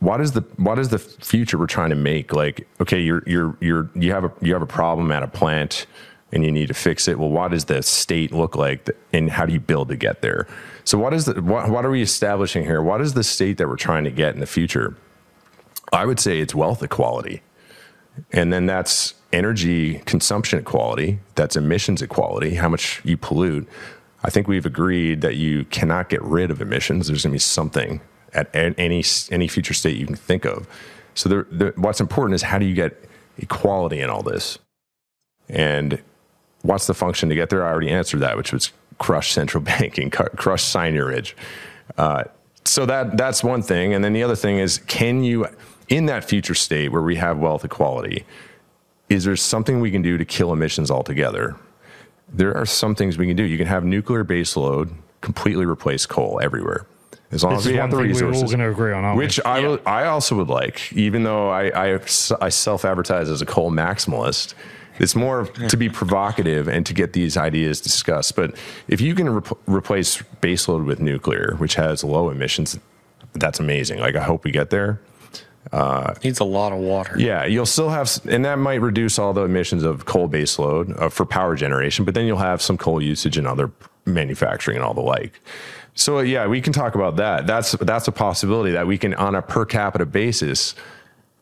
what 0.00 0.20
is 0.20 0.32
the 0.32 0.40
what 0.56 0.78
is 0.78 0.88
the 0.88 0.98
future 0.98 1.58
we're 1.58 1.66
trying 1.66 1.90
to 1.90 1.96
make? 1.96 2.32
Like, 2.32 2.66
okay, 2.80 3.00
you're 3.00 3.22
you're 3.26 3.56
you're 3.60 3.90
you 3.94 4.12
have 4.12 4.24
a 4.24 4.32
you 4.40 4.52
have 4.52 4.62
a 4.62 4.66
problem 4.66 5.12
at 5.12 5.22
a 5.22 5.28
plant 5.28 5.86
and 6.32 6.44
you 6.44 6.50
need 6.50 6.68
to 6.68 6.74
fix 6.74 7.08
it. 7.08 7.18
Well, 7.18 7.30
what 7.30 7.52
does 7.52 7.66
the 7.66 7.82
state 7.82 8.32
look 8.32 8.56
like, 8.56 8.90
and 9.12 9.30
how 9.30 9.46
do 9.46 9.52
you 9.52 9.60
build 9.60 9.88
to 9.88 9.96
get 9.96 10.20
there? 10.20 10.48
So, 10.84 10.98
what 10.98 11.14
is 11.14 11.26
the 11.26 11.40
what, 11.40 11.70
what 11.70 11.84
are 11.84 11.90
we 11.90 12.02
establishing 12.02 12.64
here? 12.64 12.82
What 12.82 13.00
is 13.00 13.14
the 13.14 13.24
state 13.24 13.58
that 13.58 13.68
we're 13.68 13.76
trying 13.76 14.04
to 14.04 14.10
get 14.10 14.34
in 14.34 14.40
the 14.40 14.46
future? 14.46 14.96
I 15.94 16.04
would 16.04 16.18
say 16.20 16.40
it's 16.40 16.54
wealth 16.54 16.82
equality, 16.82 17.42
and 18.32 18.52
then 18.52 18.66
that's 18.66 19.14
energy 19.32 20.00
consumption 20.00 20.58
equality. 20.58 21.20
That's 21.34 21.56
emissions 21.56 22.02
equality. 22.02 22.54
How 22.54 22.68
much 22.68 23.00
you 23.04 23.16
pollute. 23.16 23.68
I 24.22 24.30
think 24.30 24.48
we've 24.48 24.66
agreed 24.66 25.20
that 25.20 25.36
you 25.36 25.64
cannot 25.66 26.08
get 26.08 26.22
rid 26.22 26.50
of 26.50 26.60
emissions. 26.60 27.06
There's 27.08 27.22
going 27.22 27.32
to 27.32 27.34
be 27.34 27.38
something 27.38 28.00
at 28.32 28.50
any 28.54 29.04
any 29.30 29.48
future 29.48 29.74
state 29.74 29.96
you 29.96 30.06
can 30.06 30.16
think 30.16 30.44
of. 30.44 30.66
So, 31.14 31.28
there, 31.28 31.46
there, 31.50 31.72
what's 31.76 32.00
important 32.00 32.34
is 32.34 32.42
how 32.42 32.58
do 32.58 32.66
you 32.66 32.74
get 32.74 33.04
equality 33.38 34.00
in 34.00 34.10
all 34.10 34.22
this, 34.22 34.58
and 35.48 36.02
what's 36.62 36.86
the 36.86 36.94
function 36.94 37.28
to 37.28 37.34
get 37.34 37.50
there? 37.50 37.64
I 37.64 37.70
already 37.70 37.90
answered 37.90 38.20
that, 38.20 38.36
which 38.36 38.52
was 38.52 38.72
crush 38.98 39.32
central 39.32 39.62
banking, 39.64 40.10
crush 40.10 40.64
seigniorage. 40.64 41.34
Uh, 41.96 42.24
so 42.64 42.86
that 42.86 43.16
that's 43.16 43.44
one 43.44 43.62
thing, 43.62 43.94
and 43.94 44.02
then 44.02 44.12
the 44.12 44.22
other 44.22 44.36
thing 44.36 44.58
is, 44.58 44.78
can 44.78 45.22
you, 45.22 45.46
in 45.88 46.06
that 46.06 46.24
future 46.24 46.54
state 46.54 46.90
where 46.92 47.02
we 47.02 47.16
have 47.16 47.38
wealth 47.38 47.64
equality, 47.64 48.24
is 49.08 49.24
there 49.24 49.36
something 49.36 49.80
we 49.80 49.90
can 49.90 50.02
do 50.02 50.16
to 50.18 50.24
kill 50.24 50.52
emissions 50.52 50.90
altogether? 50.90 51.56
There 52.32 52.56
are 52.56 52.66
some 52.66 52.94
things 52.94 53.18
we 53.18 53.26
can 53.26 53.36
do. 53.36 53.42
You 53.44 53.58
can 53.58 53.66
have 53.66 53.84
nuclear 53.84 54.24
baseload 54.24 54.92
completely 55.20 55.66
replace 55.66 56.06
coal 56.06 56.40
everywhere, 56.42 56.86
as 57.30 57.44
long 57.44 57.54
This 57.54 57.66
as 57.66 57.72
we 57.72 57.78
have 57.78 57.90
the 57.90 57.96
thing 57.98 58.06
we're 58.12 58.24
all 58.24 58.30
resources. 58.30 58.50
going 58.50 58.60
to 58.60 58.70
agree 58.70 58.92
on, 58.92 59.04
aren't 59.04 59.18
we? 59.18 59.24
Which 59.24 59.40
I 59.44 59.60
will, 59.60 59.78
I 59.86 60.06
also 60.06 60.36
would 60.36 60.48
like, 60.48 60.92
even 60.92 61.22
though 61.22 61.48
I 61.50 61.94
I, 61.94 62.00
I 62.40 62.48
self 62.48 62.84
advertise 62.84 63.28
as 63.28 63.40
a 63.42 63.46
coal 63.46 63.70
maximalist. 63.70 64.54
It's 65.00 65.16
more 65.16 65.46
to 65.46 65.76
be 65.76 65.88
provocative 65.88 66.68
and 66.68 66.86
to 66.86 66.94
get 66.94 67.14
these 67.14 67.36
ideas 67.36 67.80
discussed. 67.80 68.36
But 68.36 68.54
if 68.86 69.00
you 69.00 69.16
can 69.16 69.28
rep- 69.28 69.58
replace 69.66 70.22
baseload 70.40 70.86
with 70.86 71.00
nuclear, 71.00 71.56
which 71.58 71.74
has 71.74 72.04
low 72.04 72.30
emissions, 72.30 72.78
that's 73.32 73.58
amazing. 73.58 73.98
Like 73.98 74.14
I 74.14 74.22
hope 74.22 74.44
we 74.44 74.52
get 74.52 74.70
there. 74.70 75.00
Needs 76.22 76.40
a 76.40 76.44
lot 76.44 76.72
of 76.72 76.78
water. 76.78 77.18
Yeah, 77.18 77.44
you'll 77.44 77.66
still 77.66 77.88
have, 77.88 78.20
and 78.28 78.44
that 78.44 78.58
might 78.58 78.80
reduce 78.80 79.18
all 79.18 79.32
the 79.32 79.42
emissions 79.42 79.82
of 79.82 80.04
coal 80.04 80.28
baseload 80.28 81.00
uh, 81.00 81.08
for 81.08 81.24
power 81.24 81.56
generation. 81.56 82.04
But 82.04 82.14
then 82.14 82.26
you'll 82.26 82.38
have 82.38 82.60
some 82.62 82.76
coal 82.76 83.02
usage 83.02 83.38
in 83.38 83.46
other 83.46 83.70
manufacturing 84.04 84.76
and 84.76 84.84
all 84.84 84.94
the 84.94 85.00
like. 85.00 85.40
So 85.94 86.20
yeah, 86.20 86.46
we 86.46 86.60
can 86.60 86.72
talk 86.72 86.94
about 86.94 87.16
that. 87.16 87.46
That's 87.46 87.72
that's 87.72 88.08
a 88.08 88.12
possibility 88.12 88.72
that 88.72 88.86
we 88.86 88.98
can, 88.98 89.14
on 89.14 89.34
a 89.34 89.42
per 89.42 89.64
capita 89.64 90.06
basis, 90.06 90.74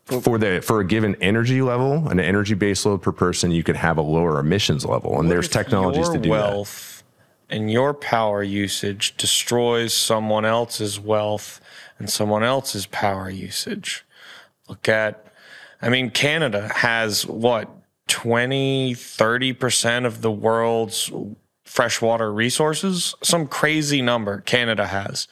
for 0.05 0.39
the 0.39 0.61
for 0.63 0.81
a 0.81 0.87
given 0.87 1.17
energy 1.17 1.63
level, 1.63 2.09
an 2.09 2.21
energy 2.21 2.55
baseload 2.55 3.03
per 3.03 3.13
person, 3.13 3.51
you 3.51 3.63
could 3.63 3.77
have 3.77 3.99
a 3.99 4.03
lower 4.03 4.39
emissions 4.39 4.85
level, 4.85 5.19
and 5.19 5.31
there's 5.31 5.49
technologies 5.49 6.09
to 6.11 6.19
do 6.19 6.31
wealth 6.31 6.93
and 7.53 7.71
your 7.71 7.93
power 7.93 8.43
usage 8.43 9.15
destroys 9.19 9.93
someone 9.93 10.47
else's 10.47 10.99
wealth 10.99 11.61
and 11.99 12.09
someone 12.09 12.43
else's 12.43 12.87
power 12.87 13.29
usage. 13.29 14.05
Look 14.73 14.89
at, 14.89 15.27
I 15.83 15.91
mean, 15.91 16.09
Canada 16.09 16.71
has 16.77 17.27
what, 17.27 17.69
20, 18.09 18.95
30% 18.95 20.07
of 20.07 20.23
the 20.23 20.33
world's 20.33 21.13
freshwater 21.63 22.33
resources? 22.33 23.15
Some 23.23 23.49
crazy 23.49 24.01
number 24.01 24.41
Canada 24.41 24.87
has. 24.87 25.29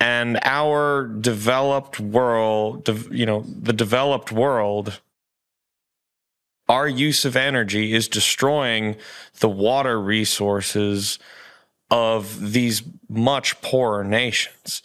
And 0.00 0.40
our 0.42 1.06
developed 1.06 2.00
world, 2.00 2.88
you 3.12 3.26
know, 3.26 3.44
the 3.46 3.72
developed 3.72 4.32
world 4.32 5.00
our 6.68 6.88
use 6.88 7.24
of 7.24 7.36
energy 7.36 7.94
is 7.94 8.08
destroying 8.08 8.96
the 9.38 9.48
water 9.48 10.00
resources 10.00 11.20
of 11.92 12.52
these 12.52 12.82
much 13.08 13.60
poorer 13.62 14.02
nations. 14.02 14.82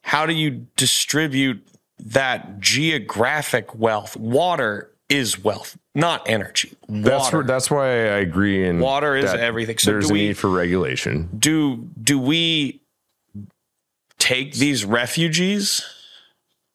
How 0.00 0.24
do 0.26 0.32
you 0.32 0.66
distribute 0.76 1.64
that 2.06 2.60
geographic 2.60 3.74
wealth? 3.74 4.16
Water 4.16 4.90
is 5.08 5.42
wealth, 5.42 5.76
not 5.94 6.28
energy. 6.28 6.72
that. 6.88 7.02
That's 7.04 7.32
where, 7.32 7.42
that's 7.42 7.70
why 7.70 7.86
I 7.88 8.18
agree. 8.20 8.64
In 8.66 8.78
Water 8.80 9.16
is 9.16 9.32
everything. 9.32 9.78
So 9.78 9.90
there's 9.92 10.06
do 10.08 10.12
a 10.12 10.14
we- 10.14 10.26
need 10.28 10.38
for 10.38 10.48
regulation. 10.50 11.28
do 11.38 11.88
do 12.02 12.18
we 12.18 12.80
take 14.18 14.54
these 14.54 14.84
refugees 14.84 15.82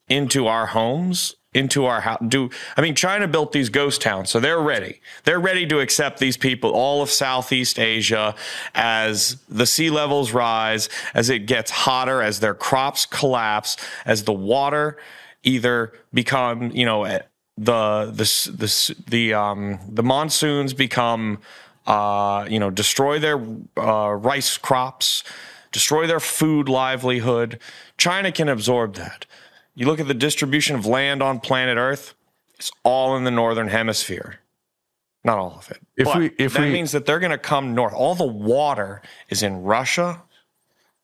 into 0.09 0.47
our 0.47 0.65
homes 0.67 1.35
into 1.55 1.85
our 1.85 2.01
house 2.01 2.19
do 2.27 2.49
i 2.77 2.81
mean 2.81 2.93
china 2.93 3.27
built 3.27 3.51
these 3.51 3.69
ghost 3.69 4.01
towns 4.01 4.29
so 4.29 4.39
they're 4.39 4.61
ready 4.61 5.01
they're 5.23 5.39
ready 5.39 5.65
to 5.65 5.79
accept 5.79 6.19
these 6.19 6.37
people 6.37 6.71
all 6.71 7.01
of 7.01 7.09
southeast 7.09 7.79
asia 7.79 8.35
as 8.73 9.37
the 9.49 9.65
sea 9.65 9.89
levels 9.89 10.31
rise 10.31 10.89
as 11.13 11.29
it 11.29 11.45
gets 11.45 11.71
hotter 11.71 12.21
as 12.21 12.39
their 12.39 12.53
crops 12.53 13.05
collapse 13.05 13.77
as 14.05 14.23
the 14.23 14.33
water 14.33 14.97
either 15.43 15.93
become 16.13 16.71
you 16.71 16.85
know 16.85 17.03
eh, 17.03 17.19
the 17.57 18.11
the 18.13 18.51
the 18.55 18.95
the 19.07 19.33
um 19.33 19.79
the 19.89 20.03
monsoons 20.03 20.73
become 20.73 21.39
uh, 21.85 22.47
you 22.49 22.59
know, 22.59 22.69
destroy 22.69 23.19
their 23.19 23.39
uh, 23.77 24.11
rice 24.11 24.57
crops, 24.57 25.23
destroy 25.71 26.07
their 26.07 26.19
food 26.19 26.67
livelihood. 26.67 27.59
China 27.97 28.31
can 28.31 28.49
absorb 28.49 28.95
that. 28.95 29.25
You 29.75 29.85
look 29.87 29.99
at 29.99 30.07
the 30.07 30.13
distribution 30.13 30.75
of 30.75 30.85
land 30.85 31.21
on 31.21 31.39
planet 31.39 31.77
Earth, 31.77 32.13
it's 32.57 32.71
all 32.83 33.15
in 33.17 33.23
the 33.25 33.31
northern 33.31 33.67
hemisphere. 33.67 34.39
Not 35.23 35.37
all 35.37 35.55
of 35.57 35.69
it. 35.71 35.79
If 35.97 36.05
But 36.05 36.17
we- 36.17 36.31
if 36.37 36.53
that 36.53 36.61
we- 36.61 36.71
means 36.71 36.91
that 36.91 37.05
they're 37.05 37.19
going 37.19 37.31
to 37.31 37.37
come 37.37 37.73
north. 37.73 37.93
All 37.93 38.15
the 38.15 38.25
water 38.25 39.01
is 39.29 39.41
in 39.43 39.63
Russia 39.63 40.21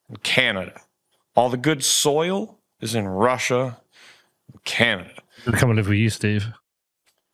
and 0.08 0.22
Canada. 0.22 0.80
All 1.34 1.48
the 1.50 1.56
good 1.56 1.84
soil 1.84 2.58
is 2.80 2.94
in 2.94 3.08
Russia 3.08 3.78
and 4.52 4.62
Canada. 4.64 5.14
Come 5.52 5.70
and 5.70 5.76
live 5.76 5.88
with 5.88 5.98
you, 5.98 6.08
Steve. 6.10 6.46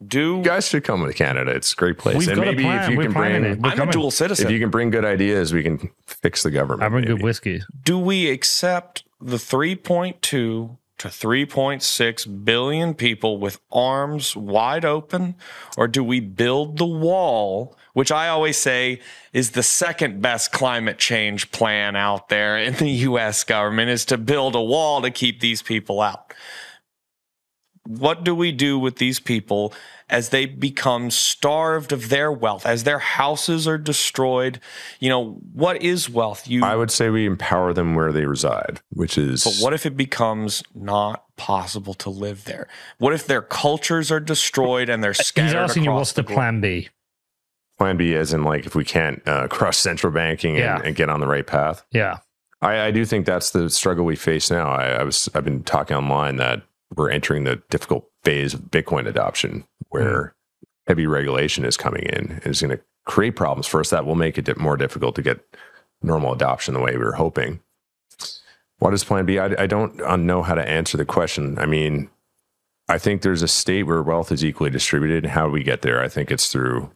Do 0.05 0.37
You 0.39 0.43
guys 0.43 0.69
should 0.69 0.85
come 0.85 1.05
to 1.07 1.13
Canada. 1.13 1.51
It's 1.51 1.73
a 1.73 1.77
great 1.77 1.99
place. 1.99 2.17
We've 2.17 2.29
and 2.29 2.37
got 2.37 2.49
a 2.49 2.53
maybe 2.53 2.63
plan. 2.63 2.85
if 2.85 2.91
you 2.91 2.97
We're 2.97 3.03
can 3.05 3.13
bring 3.13 3.45
it. 3.45 3.59
We're 3.61 3.71
I'm 3.71 3.89
a 3.89 3.93
dual 3.93 4.11
citizen. 4.13 4.47
if 4.47 4.53
you 4.53 4.61
can 4.61 4.71
bring 4.71 4.91
good 4.91 5.05
ideas, 5.05 5.53
we 5.53 5.63
can 5.65 5.91
fix 6.07 6.43
the 6.45 6.51
government. 6.53 6.85
I 6.85 6.89
bring 6.89 7.05
good 7.05 7.23
whiskey. 7.23 7.63
do 7.85 7.99
we 7.99 8.31
accept 8.31 9.03
the 9.21 9.37
3.2 9.39 10.79
to 10.99 11.09
3.6 11.09 12.45
billion 12.45 12.95
people 12.95 13.39
with 13.39 13.61
arms 13.71 14.37
wide 14.37 14.85
open? 14.85 15.37
Or 15.77 15.89
do 15.89 16.03
we 16.05 16.21
build 16.21 16.79
the 16.79 16.87
wall 16.87 17.77
which 17.99 18.13
i 18.13 18.29
always 18.29 18.57
say 18.57 19.01
is 19.33 19.51
the 19.51 19.63
second 19.63 20.23
best 20.23 20.53
climate 20.53 20.99
change 20.99 21.51
plan 21.51 21.97
out 21.97 22.29
there 22.29 22.57
in 22.57 22.75
the 22.75 22.91
us 22.93 23.43
government 23.43 23.91
is 23.91 24.05
to 24.05 24.17
build 24.17 24.55
a 24.55 24.63
wall 24.63 25.03
to 25.03 25.11
keep 25.11 25.41
these 25.41 25.63
people 25.63 26.01
out? 26.01 26.33
What 27.85 28.23
do 28.23 28.37
we 28.37 28.53
do 28.53 28.79
with 28.79 28.99
these 28.99 29.19
people 29.19 29.73
as 30.11 30.31
they 30.31 30.47
become 30.47 31.11
starved 31.11 31.93
of 31.93 32.09
their 32.09 32.31
wealth 32.33 32.65
as 32.67 32.85
their 32.85 32.99
houses 32.99 33.69
are 33.69 33.79
destroyed 33.79 34.59
you 35.01 35.09
know 35.09 35.33
what 35.53 35.81
is 35.83 36.09
wealth 36.09 36.49
you 36.49 36.65
I 36.65 36.77
would 36.77 36.91
say 36.91 37.11
we 37.11 37.27
empower 37.27 37.73
them 37.73 37.95
where 37.95 38.13
they 38.13 38.25
reside, 38.27 38.81
which 38.91 39.19
is 39.19 39.45
but 39.45 39.55
what 39.63 39.75
if 39.75 39.85
it 39.87 39.97
becomes 39.97 40.63
not 40.75 41.25
possible 41.37 41.95
to 41.95 42.11
live 42.11 42.45
there? 42.45 42.67
What 42.99 43.13
if 43.15 43.27
their 43.27 43.43
cultures 43.43 44.11
are 44.11 44.19
destroyed 44.21 44.89
and 44.89 45.05
they're 45.05 45.15
scattered 45.15 45.47
He's 45.49 45.55
asking 45.55 45.85
you 45.85 45.91
across 45.91 46.01
what's 46.01 46.13
the 46.15 46.23
globe? 46.25 46.35
plan 46.37 46.61
B? 46.61 46.89
plan 47.79 47.97
B, 47.97 48.15
as 48.17 48.33
in 48.33 48.43
like 48.43 48.67
if 48.67 48.75
we 48.75 48.85
can't 48.85 49.23
uh, 49.27 49.47
cross 49.49 49.79
central 49.79 50.13
banking 50.13 50.57
and, 50.57 50.65
Yeah. 50.65 50.81
and 50.85 50.97
get 50.97 51.09
on 51.09 51.21
the 51.21 51.29
right 51.29 51.47
path. 51.47 51.85
Yeah. 51.93 52.19
I, 52.61 52.87
I 52.87 52.91
do 52.91 53.05
think 53.05 53.25
that's 53.25 53.51
the 53.51 53.71
struggle 53.71 54.05
we 54.05 54.17
face 54.17 54.51
now. 54.51 54.69
I, 54.69 54.87
I 54.95 55.03
was 55.05 55.29
I've 55.35 55.45
been 55.45 55.63
talking 55.63 55.97
online 55.97 56.37
that 56.39 56.63
we're 56.95 57.11
entering 57.11 57.45
the 57.45 57.63
difficult 57.71 58.09
phase 58.25 58.55
of 58.55 58.61
Bitcoin 58.63 59.07
adoption, 59.07 59.65
where 59.91 60.35
heavy 60.87 61.07
regulation 61.07 61.65
is 61.65 61.77
coming 61.77 62.03
in 62.03 62.41
and 62.43 62.47
is 62.47 62.61
going 62.63 62.77
to 62.77 62.83
create 63.05 63.37
problems. 63.37 63.67
for 63.67 63.81
us 63.81 63.91
that 63.91 64.05
will 64.07 64.15
make 64.15 64.39
it 64.39 64.57
more 64.59 64.77
difficult 64.77 65.15
to 65.17 65.23
get 65.23 65.41
normal 66.03 66.33
adoption 66.33 66.75
the 66.75 66.81
way 66.81 66.93
we 66.93 67.05
were 67.05 67.13
hoping. 67.13 67.61
What 68.79 68.95
is 68.95 69.03
Plan 69.05 69.27
B? 69.27 69.39
I, 69.39 69.47
I 69.63 69.67
don't 69.67 70.01
uh, 70.03 70.17
know 70.17 70.43
how 70.43 70.55
to 70.55 70.67
answer 70.67 70.97
the 70.97 71.05
question. 71.05 71.59
I 71.59 71.67
mean, 71.67 72.11
I 72.89 72.97
think 72.99 73.23
there's 73.23 73.43
a 73.43 73.49
state 73.49 73.83
where 73.85 74.03
wealth 74.03 74.31
is 74.31 74.45
equally 74.45 74.71
distributed. 74.71 75.27
How 75.27 75.47
do 75.47 75.53
we 75.53 75.63
get 75.65 75.83
there? 75.83 76.01
I 76.03 76.09
think 76.09 76.31
it's 76.31 76.51
through 76.51 76.91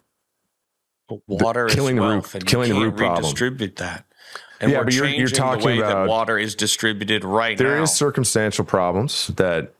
Water 1.27 1.67
killing 1.67 1.97
is 1.99 2.03
the 2.03 2.09
root- 2.09 2.35
and 2.35 2.47
killing 2.47 2.71
the 2.71 2.77
you 2.77 2.85
root 2.85 2.91
can't 2.91 2.99
problem. 2.99 3.25
redistribute 3.25 3.77
that. 3.77 4.07
And 4.61 4.71
Yeah, 4.71 4.79
we're 4.79 4.85
but 4.85 4.95
you're- 4.95 5.17
you're 5.17 5.29
talking 5.29 5.61
the 5.61 5.67
way 5.67 5.79
about- 5.79 6.05
that 6.05 6.09
water 6.09 6.39
is 6.39 6.55
distributed 6.55 7.25
right 7.25 7.59
There 7.59 7.77
now. 7.77 7.83
is 7.83 7.93
circumstantial 7.95 8.65
problems 8.65 9.27
that 9.37 9.75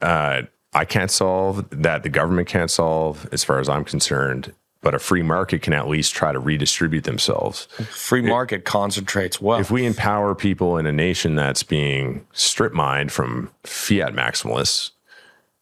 uh, 0.00 0.42
I 0.72 0.84
can't 0.84 1.10
solve, 1.10 1.68
that 1.70 2.02
the 2.02 2.08
government 2.08 2.48
can't 2.48 2.70
solve, 2.70 3.28
as 3.32 3.44
far 3.44 3.58
as 3.58 3.68
I'm 3.68 3.84
concerned. 3.84 4.52
But 4.80 4.94
a 4.94 5.00
free 5.00 5.22
market 5.22 5.62
can 5.62 5.72
at 5.72 5.88
least 5.88 6.14
try 6.14 6.30
to 6.30 6.38
redistribute 6.38 7.02
themselves. 7.02 7.66
Free 7.90 8.22
market 8.22 8.64
concentrates 8.64 9.40
wealth. 9.40 9.62
If 9.62 9.70
we 9.72 9.84
empower 9.84 10.36
people 10.36 10.78
in 10.78 10.86
a 10.86 10.92
nation 10.92 11.34
that's 11.34 11.64
being 11.64 12.24
strip 12.32 12.72
mined 12.72 13.10
from 13.10 13.50
fiat 13.64 14.14
maximalists 14.14 14.92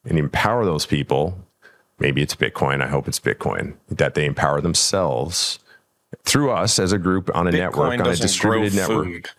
and 0.05 0.19
empower 0.19 0.67
those 0.67 0.85
people, 0.85 1.39
maybe 1.99 2.21
it's 2.21 2.37
Bitcoin, 2.37 2.83
I 2.83 2.89
hope 2.89 3.09
it's 3.09 3.19
Bitcoin, 3.19 3.77
that 3.89 4.15
they 4.15 4.27
empower 4.27 4.61
themselves 4.61 5.61
through 6.25 6.51
us 6.51 6.79
as 6.79 6.93
a 6.93 6.99
group 6.99 7.31
on 7.35 7.49
a 7.49 7.53
network, 7.53 7.99
on 7.99 8.07
a 8.07 8.17
distributed 8.17 8.75
network. 8.75 9.07
food. 9.07 9.31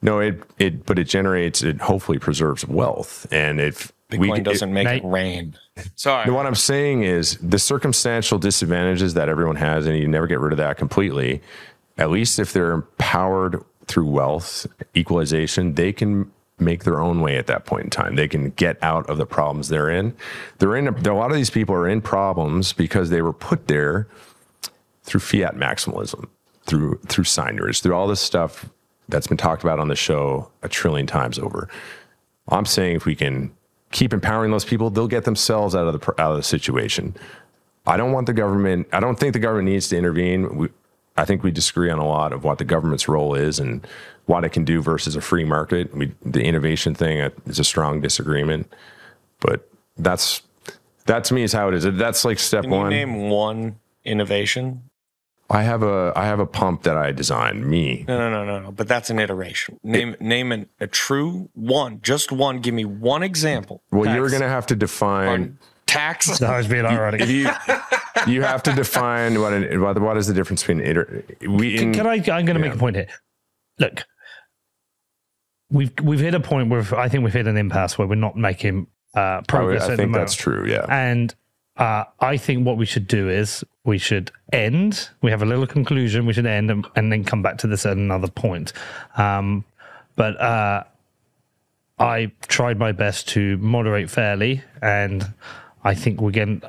No, 0.00 0.20
it 0.20 0.42
it 0.58 0.86
but 0.86 0.98
it 0.98 1.04
generates 1.04 1.62
it 1.62 1.82
hopefully 1.82 2.18
preserves 2.18 2.66
wealth. 2.66 3.26
And 3.30 3.60
if 3.60 3.92
we 4.10 4.18
Bitcoin 4.18 4.44
doesn't 4.44 4.72
make 4.72 4.86
Nate- 4.86 5.04
it 5.04 5.06
rain. 5.06 5.54
Sorry. 5.94 6.30
what 6.30 6.46
I'm 6.46 6.54
saying 6.54 7.02
is 7.02 7.36
the 7.42 7.58
circumstantial 7.58 8.38
disadvantages 8.38 9.14
that 9.14 9.28
everyone 9.28 9.56
has, 9.56 9.86
and 9.86 9.98
you 9.98 10.08
never 10.08 10.26
get 10.26 10.40
rid 10.40 10.52
of 10.52 10.58
that 10.58 10.78
completely. 10.78 11.42
At 11.98 12.10
least 12.10 12.38
if 12.38 12.52
they're 12.52 12.72
empowered 12.72 13.62
through 13.86 14.06
wealth 14.06 14.66
equalization, 14.96 15.74
they 15.74 15.92
can 15.92 16.30
make 16.58 16.84
their 16.84 17.00
own 17.00 17.20
way 17.20 17.36
at 17.36 17.46
that 17.48 17.66
point 17.66 17.84
in 17.84 17.90
time. 17.90 18.16
They 18.16 18.28
can 18.28 18.50
get 18.50 18.82
out 18.82 19.08
of 19.08 19.18
the 19.18 19.26
problems 19.26 19.68
they're 19.68 19.90
in. 19.90 20.14
They're 20.58 20.76
in 20.76 20.88
a, 20.88 20.92
a 20.92 21.14
lot 21.14 21.30
of 21.30 21.36
these 21.36 21.50
people 21.50 21.74
are 21.74 21.88
in 21.88 22.00
problems 22.00 22.72
because 22.72 23.10
they 23.10 23.22
were 23.22 23.32
put 23.32 23.68
there 23.68 24.08
through 25.04 25.20
fiat 25.20 25.54
maximalism, 25.54 26.28
through 26.66 26.98
through 27.06 27.24
seigniorage, 27.24 27.82
through 27.82 27.94
all 27.94 28.08
this 28.08 28.20
stuff 28.20 28.68
that's 29.08 29.26
been 29.26 29.36
talked 29.36 29.62
about 29.62 29.78
on 29.78 29.88
the 29.88 29.96
show 29.96 30.50
a 30.62 30.68
trillion 30.68 31.06
times 31.06 31.38
over. 31.38 31.68
I'm 32.48 32.66
saying 32.66 32.96
if 32.96 33.04
we 33.04 33.14
can 33.14 33.52
keep 33.90 34.12
empowering 34.12 34.50
those 34.50 34.64
people, 34.64 34.90
they'll 34.90 35.08
get 35.08 35.24
themselves 35.24 35.74
out 35.74 35.86
of 35.86 36.00
the 36.00 36.20
out 36.20 36.32
of 36.32 36.36
the 36.36 36.42
situation. 36.42 37.14
I 37.86 37.96
don't 37.96 38.12
want 38.12 38.26
the 38.26 38.34
government. 38.34 38.88
I 38.92 39.00
don't 39.00 39.18
think 39.18 39.32
the 39.32 39.38
government 39.38 39.68
needs 39.68 39.88
to 39.88 39.96
intervene. 39.96 40.56
We, 40.56 40.68
I 41.16 41.24
think 41.24 41.42
we 41.42 41.50
disagree 41.50 41.90
on 41.90 41.98
a 41.98 42.06
lot 42.06 42.32
of 42.32 42.44
what 42.44 42.58
the 42.58 42.64
government's 42.64 43.08
role 43.08 43.34
is 43.34 43.58
and 43.58 43.86
what 44.26 44.44
it 44.44 44.50
can 44.50 44.64
do 44.64 44.82
versus 44.82 45.16
a 45.16 45.20
free 45.20 45.44
market. 45.44 45.94
We, 45.94 46.12
the 46.22 46.44
innovation 46.44 46.94
thing 46.94 47.20
uh, 47.20 47.30
is 47.46 47.58
a 47.58 47.64
strong 47.64 48.00
disagreement, 48.00 48.72
but 49.40 49.68
that's 49.96 50.42
that 51.06 51.24
to 51.24 51.34
me 51.34 51.42
is 51.42 51.52
how 51.52 51.68
it 51.68 51.74
is. 51.74 51.84
That's 51.84 52.24
like 52.24 52.38
step 52.38 52.62
Can 52.62 52.72
you 52.72 52.78
one. 52.78 52.90
name 52.90 53.30
one 53.30 53.80
innovation? 54.04 54.82
I 55.50 55.62
have 55.62 55.82
a 55.82 56.12
I 56.14 56.26
have 56.26 56.40
a 56.40 56.46
pump 56.46 56.82
that 56.82 56.96
I 56.96 57.10
designed. 57.12 57.66
Me. 57.66 58.04
No, 58.06 58.18
no, 58.18 58.30
no, 58.30 58.44
no, 58.44 58.60
no. 58.64 58.70
But 58.70 58.86
that's 58.86 59.08
an 59.08 59.18
iteration. 59.18 59.80
Name 59.82 60.14
name 60.20 60.52
an, 60.52 60.68
a 60.78 60.86
true 60.86 61.48
one, 61.54 62.00
just 62.02 62.30
one. 62.30 62.60
Give 62.60 62.74
me 62.74 62.84
one 62.84 63.22
example. 63.22 63.82
Well, 63.90 64.14
you're 64.14 64.28
going 64.28 64.42
to 64.42 64.48
have 64.48 64.66
to 64.66 64.76
define. 64.76 65.26
Pardon? 65.26 65.58
Tax. 65.86 66.38
That 66.40 66.54
was 66.54 66.66
being 66.68 66.84
ironic. 66.84 67.22
If 67.22 67.30
you 67.30 67.48
you 68.26 68.42
have 68.42 68.62
to 68.64 68.72
define 68.72 69.40
what 69.40 69.54
an, 69.54 69.80
what, 69.80 69.98
what 70.00 70.16
is 70.18 70.26
the 70.26 70.34
difference 70.34 70.62
between 70.62 70.86
iter, 70.86 71.24
we 71.48 71.78
in, 71.78 71.94
Can 71.94 72.06
I? 72.06 72.16
I'm 72.16 72.44
going 72.44 72.46
to 72.46 72.58
make 72.58 72.74
a 72.74 72.78
point 72.78 72.96
here. 72.96 73.08
Look, 73.78 74.04
we've 75.70 75.92
we've 76.02 76.20
hit 76.20 76.34
a 76.34 76.40
point 76.40 76.68
where 76.68 76.84
I 76.94 77.08
think 77.08 77.24
we've 77.24 77.32
hit 77.32 77.46
an 77.46 77.56
impasse 77.56 77.96
where 77.96 78.06
we're 78.06 78.16
not 78.16 78.36
making 78.36 78.88
uh, 79.16 79.20
I, 79.20 79.42
progress. 79.48 79.84
I 79.84 79.92
at 79.92 79.96
think 79.96 80.12
that's 80.12 80.34
true. 80.34 80.66
Yeah. 80.66 80.84
And 80.90 81.34
uh, 81.78 82.04
I 82.20 82.36
think 82.36 82.66
what 82.66 82.76
we 82.76 82.86
should 82.86 83.06
do 83.06 83.28
is 83.28 83.64
we 83.84 83.98
should 83.98 84.30
end. 84.52 85.08
We 85.22 85.30
have 85.30 85.42
a 85.42 85.46
little 85.46 85.66
conclusion. 85.66 86.26
We 86.26 86.32
should 86.32 86.46
end 86.46 86.70
and, 86.70 86.86
and 86.96 87.10
then 87.10 87.24
come 87.24 87.40
back 87.42 87.58
to 87.58 87.66
this 87.66 87.86
at 87.86 87.96
another 87.96 88.28
point. 88.28 88.72
Um, 89.16 89.64
but 90.16 90.38
uh, 90.40 90.84
I 91.98 92.32
tried 92.48 92.78
my 92.78 92.92
best 92.92 93.28
to 93.28 93.56
moderate 93.58 94.10
fairly, 94.10 94.62
and 94.82 95.32
I 95.84 95.94
think 95.94 96.20
we're 96.20 96.32
getting 96.32 96.62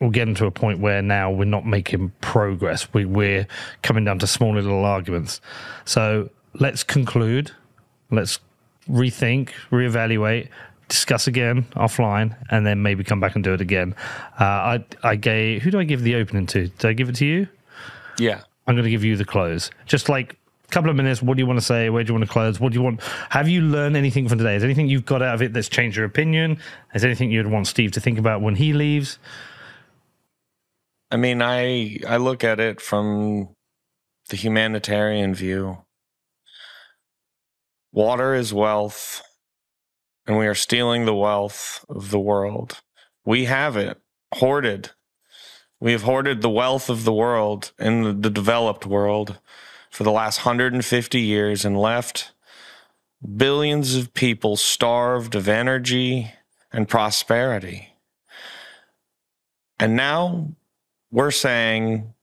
we're 0.00 0.10
getting 0.10 0.34
to 0.36 0.46
a 0.46 0.50
point 0.50 0.78
where 0.78 1.02
now 1.02 1.30
we're 1.30 1.44
not 1.44 1.66
making 1.66 2.12
progress. 2.20 2.92
We, 2.94 3.04
we're 3.04 3.46
coming 3.82 4.04
down 4.04 4.18
to 4.20 4.26
small 4.26 4.54
little 4.54 4.84
arguments. 4.84 5.40
So 5.84 6.30
let's 6.54 6.82
conclude. 6.82 7.52
Let's 8.10 8.40
rethink, 8.88 9.50
reevaluate, 9.70 10.48
discuss 10.90 11.26
again 11.26 11.64
offline, 11.74 12.36
and 12.50 12.66
then 12.66 12.82
maybe 12.82 13.02
come 13.02 13.20
back 13.20 13.34
and 13.34 13.42
do 13.42 13.54
it 13.54 13.62
again. 13.62 13.94
Uh, 14.38 14.44
I 14.44 14.84
I 15.02 15.16
gave 15.16 15.62
who 15.62 15.70
do 15.70 15.78
I 15.78 15.84
give 15.84 16.02
the 16.02 16.16
opening 16.16 16.46
to? 16.48 16.68
Did 16.68 16.84
I 16.86 16.92
give 16.92 17.08
it 17.08 17.16
to 17.16 17.26
you? 17.26 17.48
Yeah. 18.18 18.42
I'm 18.66 18.74
going 18.74 18.84
to 18.84 18.90
give 18.90 19.04
you 19.04 19.16
the 19.16 19.24
close. 19.24 19.70
Just 19.86 20.08
like 20.08 20.36
a 20.68 20.68
couple 20.68 20.90
of 20.90 20.96
minutes. 20.96 21.22
What 21.22 21.36
do 21.36 21.40
you 21.40 21.46
want 21.46 21.58
to 21.58 21.64
say? 21.64 21.90
Where 21.90 22.04
do 22.04 22.08
you 22.08 22.14
want 22.14 22.26
to 22.26 22.32
close? 22.32 22.60
What 22.60 22.72
do 22.72 22.78
you 22.78 22.82
want? 22.82 23.00
Have 23.30 23.48
you 23.48 23.62
learned 23.62 23.96
anything 23.96 24.28
from 24.28 24.38
today? 24.38 24.54
Is 24.56 24.62
there 24.62 24.68
anything 24.68 24.88
you've 24.88 25.06
got 25.06 25.22
out 25.22 25.34
of 25.34 25.42
it 25.42 25.52
that's 25.52 25.68
changed 25.68 25.96
your 25.96 26.06
opinion? 26.06 26.58
Is 26.94 27.02
there 27.02 27.08
anything 27.10 27.30
you'd 27.30 27.46
want 27.46 27.66
Steve 27.66 27.92
to 27.92 28.00
think 28.00 28.18
about 28.18 28.42
when 28.42 28.56
he 28.56 28.72
leaves? 28.72 29.18
I 31.10 31.16
mean, 31.16 31.42
I 31.42 31.98
I 32.06 32.18
look 32.18 32.44
at 32.44 32.60
it 32.60 32.80
from 32.80 33.48
the 34.28 34.36
humanitarian 34.36 35.34
view. 35.34 35.78
Water 37.92 38.34
is 38.34 38.54
wealth, 38.54 39.22
and 40.26 40.38
we 40.38 40.46
are 40.46 40.54
stealing 40.54 41.04
the 41.04 41.14
wealth 41.14 41.84
of 41.88 42.10
the 42.10 42.18
world. 42.18 42.80
We 43.24 43.44
have 43.46 43.76
it 43.76 44.00
hoarded. 44.34 44.90
We 45.80 45.92
have 45.92 46.02
hoarded 46.02 46.42
the 46.42 46.50
wealth 46.50 46.90
of 46.90 47.04
the 47.04 47.12
world 47.12 47.72
in 47.78 48.20
the, 48.20 48.30
developed 48.30 48.86
world 48.86 49.38
for 49.90 50.04
the 50.04 50.12
last 50.12 50.44
150 50.44 51.20
years 51.20 51.64
and 51.64 51.78
left 51.78 52.32
billions 53.36 53.94
of 53.94 54.14
people 54.14 54.56
starved 54.56 55.34
of 55.34 55.48
energy 55.48 56.32
and 56.72 56.88
prosperity. 56.88 57.94
And 59.78 59.96
now 59.96 60.48
we're 61.10 61.30
saying 61.30 62.14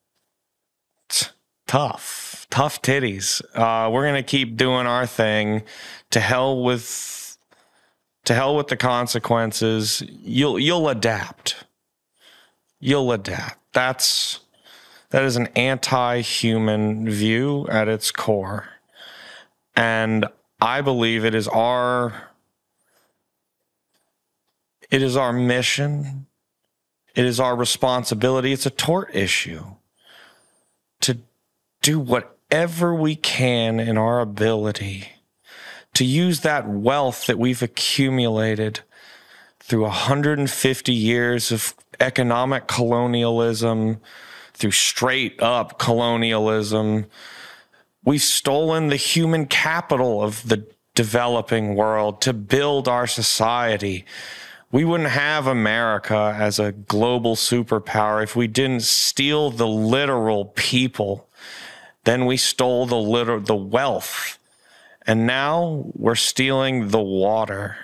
tough, 1.68 2.48
tough 2.50 2.82
titties. 2.82 3.42
Uh, 3.54 3.90
we're 3.92 4.06
gonna 4.06 4.24
keep 4.24 4.56
doing 4.56 4.88
our 4.88 5.06
thing. 5.06 5.64
To 6.12 6.20
hell 6.20 6.64
with, 6.64 7.27
to 8.28 8.34
hell 8.34 8.58
with 8.58 8.68
the 8.68 8.76
consequences. 8.76 10.04
You'll 10.22 10.60
you'll 10.60 10.90
adapt. 10.90 11.64
You'll 12.80 13.12
adapt. 13.12 13.58
That's 13.74 14.42
that 15.10 15.24
is 15.24 15.38
an 15.38 15.48
anti-human 15.56 17.10
view 17.10 17.66
at 17.70 17.88
its 17.88 18.12
core, 18.12 18.68
and 19.76 20.26
I 20.60 20.82
believe 20.82 21.24
it 21.24 21.34
is 21.34 21.48
our 21.48 22.32
it 24.92 25.02
is 25.02 25.16
our 25.16 25.32
mission. 25.32 26.28
It 27.16 27.26
is 27.26 27.40
our 27.40 27.56
responsibility. 27.56 28.52
It's 28.52 28.68
a 28.68 28.70
tort 28.70 29.16
issue 29.16 29.64
to 31.00 31.18
do 31.82 32.00
whatever 32.00 32.94
we 32.94 33.16
can 33.16 33.80
in 33.80 33.98
our 33.98 34.20
ability 34.20 35.17
to 35.98 36.06
use 36.06 36.42
that 36.42 36.70
wealth 36.70 37.26
that 37.26 37.40
we've 37.40 37.64
accumulated 37.64 38.82
through 39.60 39.82
150 39.82 40.94
years 40.94 41.52
of 41.52 41.74
economic 42.00 42.68
colonialism, 42.68 44.00
through 44.54 44.70
straight 44.70 45.42
up 45.42 45.80
colonialism. 45.80 47.08
We've 48.06 48.22
stolen 48.22 48.90
the 48.90 48.96
human 48.96 49.48
capital 49.48 50.22
of 50.24 50.48
the 50.48 50.68
developing 50.94 51.74
world 51.74 52.22
to 52.22 52.32
build 52.32 52.88
our 52.88 53.08
society. 53.08 54.06
We 54.72 54.86
wouldn't 54.86 55.10
have 55.10 55.48
America 55.48 56.36
as 56.38 56.60
a 56.60 56.74
global 56.74 57.36
superpower 57.36 58.22
if 58.22 58.36
we 58.36 58.46
didn't 58.46 58.84
steal 58.84 59.50
the 59.50 59.68
literal 59.68 60.46
people. 60.46 61.28
Then 62.04 62.28
we 62.28 62.38
stole 62.38 62.86
the 62.86 62.98
literal, 62.98 63.40
the 63.40 63.56
wealth. 63.56 64.37
And 65.08 65.26
now 65.26 65.86
we're 65.94 66.16
stealing 66.16 66.90
the 66.90 67.02
water, 67.02 67.78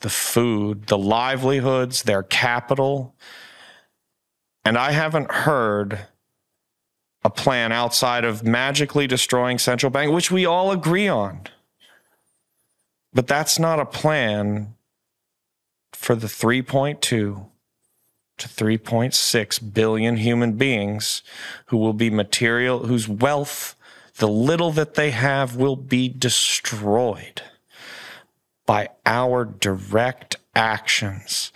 the 0.00 0.10
food, 0.10 0.86
the 0.88 0.98
livelihoods, 0.98 2.02
their 2.02 2.22
capital. 2.22 3.14
And 4.66 4.76
I 4.76 4.92
haven't 4.92 5.32
heard 5.32 6.06
a 7.24 7.30
plan 7.30 7.72
outside 7.72 8.24
of 8.24 8.44
magically 8.44 9.06
destroying 9.06 9.58
central 9.58 9.90
bank, 9.90 10.12
which 10.12 10.30
we 10.30 10.44
all 10.44 10.70
agree 10.70 11.08
on. 11.08 11.40
But 13.14 13.26
that's 13.26 13.58
not 13.58 13.80
a 13.80 13.86
plan 13.86 14.74
for 15.92 16.14
the 16.14 16.26
3.2 16.26 17.00
to 17.00 17.46
3.6 18.38 19.74
billion 19.74 20.16
human 20.16 20.52
beings 20.52 21.22
who 21.66 21.76
will 21.76 21.92
be 21.92 22.10
material, 22.10 22.86
whose 22.86 23.08
wealth, 23.08 23.74
the 24.18 24.28
little 24.28 24.72
that 24.72 24.94
they 24.94 25.10
have, 25.10 25.56
will 25.56 25.76
be 25.76 26.08
destroyed 26.08 27.42
by 28.66 28.90
our 29.06 29.44
direct 29.44 30.36
actions. 30.54 31.52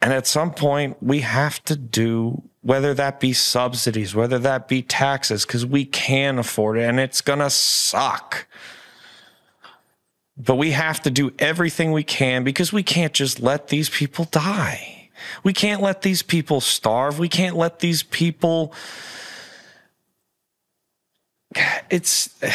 And 0.00 0.12
at 0.12 0.26
some 0.26 0.52
point, 0.52 1.02
we 1.02 1.20
have 1.20 1.64
to 1.64 1.76
do, 1.76 2.42
whether 2.62 2.94
that 2.94 3.18
be 3.18 3.32
subsidies, 3.32 4.14
whether 4.14 4.38
that 4.40 4.68
be 4.68 4.82
taxes, 4.82 5.46
because 5.46 5.64
we 5.64 5.84
can 5.84 6.38
afford 6.38 6.78
it 6.78 6.82
and 6.82 7.00
it's 7.00 7.20
going 7.20 7.40
to 7.40 7.50
suck. 7.50 8.46
But 10.36 10.56
we 10.56 10.72
have 10.72 11.00
to 11.02 11.10
do 11.10 11.32
everything 11.38 11.90
we 11.90 12.04
can 12.04 12.44
because 12.44 12.72
we 12.72 12.82
can't 12.82 13.12
just 13.12 13.40
let 13.40 13.68
these 13.68 13.88
people 13.88 14.26
die. 14.26 15.10
We 15.42 15.52
can't 15.52 15.82
let 15.82 16.02
these 16.02 16.22
people 16.22 16.60
starve. 16.60 17.18
We 17.18 17.28
can't 17.28 17.56
let 17.56 17.80
these 17.80 18.02
people. 18.02 18.72
It's. 21.90 22.34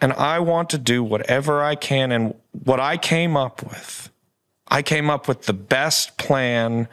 And 0.00 0.12
I 0.14 0.40
want 0.40 0.70
to 0.70 0.78
do 0.78 1.04
whatever 1.04 1.62
I 1.62 1.76
can 1.76 2.10
and 2.10 2.34
what 2.64 2.80
I 2.80 2.96
came 2.96 3.36
up 3.36 3.62
with. 3.62 4.10
I 4.66 4.82
came 4.82 5.08
up 5.08 5.28
with 5.28 5.42
the 5.42 5.52
best 5.52 6.18
plan 6.18 6.88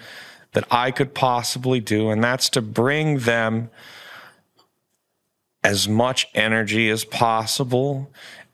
that 0.52 0.66
I 0.70 0.92
could 0.92 1.16
possibly 1.16 1.80
do, 1.80 2.12
and 2.12 2.24
that's 2.24 2.50
to 2.50 2.62
bring 2.62 3.18
them 3.18 3.72
as 5.64 5.88
much 5.90 6.28
energy 6.36 6.90
as 6.90 7.04
possible 7.04 8.12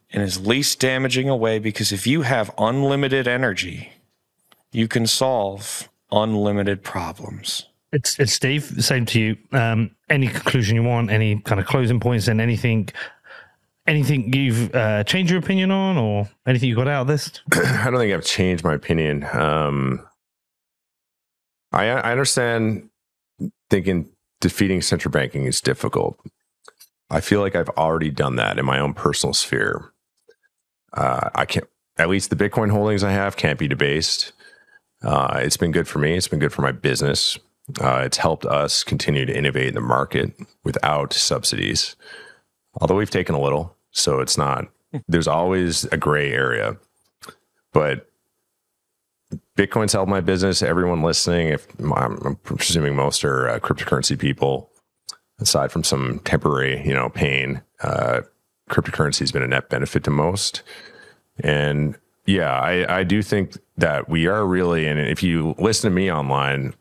in 0.09 0.21
as 0.21 0.45
least 0.45 0.79
damaging 0.79 1.29
a 1.29 1.35
way 1.35 1.59
because 1.59 1.91
if 1.91 2.07
you 2.07 2.21
have 2.21 2.49
unlimited 2.57 3.27
energy, 3.27 3.91
you 4.71 4.87
can 4.87 5.05
solve 5.05 5.89
unlimited 6.11 6.83
problems. 6.83 7.65
It's 7.95 8.19
it's 8.19 8.33
Steve. 8.33 8.83
Same 8.83 9.05
to 9.05 9.19
you. 9.21 9.37
Um, 9.53 9.95
any 10.09 10.27
conclusion 10.27 10.75
you 10.75 10.83
want? 10.83 11.09
Any 11.09 11.39
kind 11.39 11.61
of 11.61 11.65
closing 11.65 12.01
points? 12.01 12.27
And 12.27 12.41
anything, 12.41 12.89
anything 13.87 14.33
you've 14.33 14.75
uh, 14.75 15.05
changed 15.05 15.31
your 15.31 15.39
opinion 15.39 15.71
on, 15.71 15.97
or 15.97 16.29
anything 16.45 16.67
you 16.67 16.75
got 16.75 16.89
out 16.89 17.03
of 17.03 17.07
this? 17.07 17.31
I 17.53 17.89
don't 17.89 17.97
think 17.97 18.13
I've 18.13 18.25
changed 18.25 18.65
my 18.65 18.73
opinion. 18.73 19.25
Um, 19.31 20.05
I, 21.71 21.87
I 21.87 22.11
understand 22.11 22.89
thinking 23.69 24.09
defeating 24.41 24.81
central 24.81 25.13
banking 25.13 25.45
is 25.45 25.61
difficult. 25.61 26.19
I 27.09 27.21
feel 27.21 27.39
like 27.39 27.55
I've 27.55 27.69
already 27.69 28.11
done 28.11 28.35
that 28.35 28.59
in 28.59 28.65
my 28.65 28.77
own 28.77 28.93
personal 28.93 29.33
sphere. 29.33 29.93
Uh, 30.91 31.29
I 31.33 31.45
can't, 31.45 31.67
at 31.97 32.09
least 32.09 32.29
the 32.29 32.35
Bitcoin 32.35 32.71
holdings 32.71 33.05
I 33.05 33.11
have 33.11 33.37
can't 33.37 33.57
be 33.57 33.69
debased. 33.69 34.33
Uh, 35.01 35.39
it's 35.41 35.55
been 35.55 35.71
good 35.71 35.87
for 35.87 35.99
me. 35.99 36.15
It's 36.17 36.27
been 36.27 36.39
good 36.39 36.51
for 36.51 36.61
my 36.61 36.73
business. 36.73 37.37
Uh, 37.81 38.03
it's 38.05 38.17
helped 38.17 38.45
us 38.45 38.83
continue 38.83 39.25
to 39.25 39.35
innovate 39.35 39.69
in 39.69 39.73
the 39.73 39.81
market 39.81 40.33
without 40.63 41.13
subsidies, 41.13 41.95
although 42.79 42.95
we've 42.95 43.09
taken 43.09 43.33
a 43.33 43.41
little. 43.41 43.75
So 43.91 44.19
it's 44.19 44.37
not, 44.37 44.67
there's 45.07 45.27
always 45.27 45.85
a 45.85 45.97
gray 45.97 46.31
area. 46.31 46.77
But 47.73 48.07
Bitcoin's 49.57 49.93
helped 49.93 50.09
my 50.09 50.21
business. 50.21 50.61
Everyone 50.61 51.01
listening, 51.01 51.49
if 51.49 51.67
I'm, 51.81 52.37
presuming 52.43 52.95
most 52.95 53.25
are 53.25 53.49
uh, 53.49 53.59
cryptocurrency 53.59 54.17
people, 54.17 54.69
aside 55.39 55.71
from 55.71 55.83
some 55.83 56.19
temporary, 56.19 56.85
you 56.87 56.93
know, 56.93 57.09
pain, 57.09 57.61
uh, 57.81 58.21
cryptocurrency 58.69 59.19
has 59.19 59.31
been 59.31 59.43
a 59.43 59.47
net 59.47 59.69
benefit 59.69 60.03
to 60.03 60.11
most. 60.11 60.61
And 61.39 61.97
yeah, 62.25 62.51
I, 62.51 62.99
I 62.99 63.03
do 63.03 63.21
think 63.21 63.57
that 63.77 64.07
we 64.07 64.27
are 64.27 64.45
really, 64.45 64.87
and 64.87 64.99
if 64.99 65.23
you 65.23 65.55
listen 65.57 65.89
to 65.89 65.95
me 65.95 66.11
online, 66.11 66.73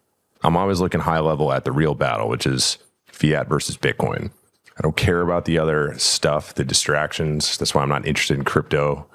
I'm 0.44 0.56
always 0.56 0.80
looking 0.80 1.00
high 1.00 1.20
level 1.20 1.52
at 1.52 1.64
the 1.64 1.72
real 1.72 1.94
battle, 1.94 2.28
which 2.28 2.46
is 2.46 2.78
fiat 3.06 3.48
versus 3.48 3.76
Bitcoin. 3.76 4.30
I 4.76 4.82
don't 4.82 4.96
care 4.96 5.20
about 5.20 5.44
the 5.44 5.58
other 5.58 5.98
stuff, 5.98 6.54
the 6.54 6.64
distractions. 6.64 7.58
That's 7.58 7.74
why 7.74 7.82
I'm 7.82 7.88
not 7.88 8.06
interested 8.06 8.36
in 8.36 8.44
crypto 8.44 9.06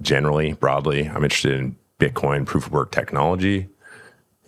generally, 0.00 0.52
broadly. 0.54 1.08
I'm 1.08 1.24
interested 1.24 1.52
in 1.52 1.76
Bitcoin 1.98 2.46
proof 2.46 2.66
of 2.66 2.72
work 2.72 2.90
technology. 2.90 3.68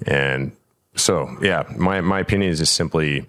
And 0.07 0.53
so, 0.95 1.37
yeah, 1.43 1.65
my, 1.77 2.01
my 2.01 2.21
opinion 2.21 2.51
is 2.51 2.59
just 2.59 2.75
simply 2.75 3.27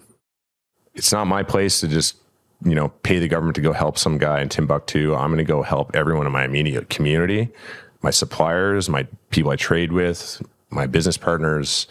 it's 0.94 1.12
not 1.12 1.26
my 1.26 1.44
place 1.44 1.80
to 1.80 1.88
just 1.88 2.16
you 2.64 2.76
know, 2.76 2.90
pay 3.04 3.20
the 3.20 3.28
government 3.28 3.56
to 3.56 3.62
go 3.62 3.74
help 3.74 3.98
some 3.98 4.18
guy 4.18 4.42
in 4.42 4.50
Timbuktu. 4.50 5.16
I'm 5.16 5.30
going 5.30 5.38
to 5.40 5.44
go 5.44 5.64
help 5.64 5.96
everyone 5.96 6.26
in 6.26 6.32
my 6.32 6.46
immediate 6.46 6.90
community, 6.90 7.50
my 8.02 8.12
suppliers, 8.12 8.88
my 8.88 9.08
people 9.32 9.52
I 9.52 9.56
trade 9.56 9.92
with, 9.92 10.42
my 10.70 10.86
business 10.86 11.18
partners, 11.18 11.88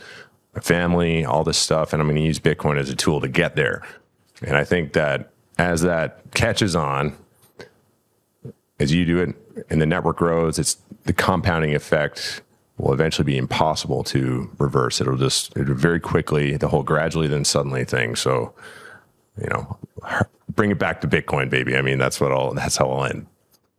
my 0.54 0.60
family, 0.60 1.24
all 1.24 1.44
this 1.44 1.58
stuff. 1.58 1.92
And 1.92 2.00
I'm 2.00 2.08
going 2.08 2.16
to 2.16 2.22
use 2.22 2.38
Bitcoin 2.38 2.78
as 2.78 2.90
a 2.90 2.96
tool 2.96 3.20
to 3.20 3.28
get 3.28 3.56
there. 3.56 3.82
And 4.42 4.56
I 4.56 4.64
think 4.64 4.94
that 4.94 5.30
as 5.58 5.82
that 5.82 6.22
catches 6.32 6.74
on, 6.74 7.16
as 8.78 8.92
you 8.92 9.04
do 9.04 9.18
it 9.18 9.34
and 9.68 9.80
the 9.80 9.86
network 9.86 10.16
grows, 10.16 10.58
it's 10.58 10.78
the 11.04 11.12
compounding 11.12 11.74
effect 11.74 12.42
will 12.78 12.94
eventually 12.94 13.26
be 13.26 13.36
impossible 13.36 14.02
to 14.04 14.50
reverse. 14.58 15.00
It'll 15.02 15.16
just, 15.16 15.54
it'll 15.56 15.74
very 15.74 16.00
quickly, 16.00 16.56
the 16.56 16.68
whole 16.68 16.82
gradually 16.82 17.28
then 17.28 17.44
suddenly 17.44 17.84
thing. 17.84 18.16
So, 18.16 18.54
you 19.40 19.48
know, 19.48 19.76
bring 20.48 20.70
it 20.70 20.78
back 20.78 21.02
to 21.02 21.08
Bitcoin, 21.08 21.50
baby. 21.50 21.76
I 21.76 21.82
mean, 21.82 21.98
that's 21.98 22.20
what 22.20 22.32
all 22.32 22.54
that's 22.54 22.76
how 22.76 22.90
I'll 22.90 23.04
end. 23.04 23.26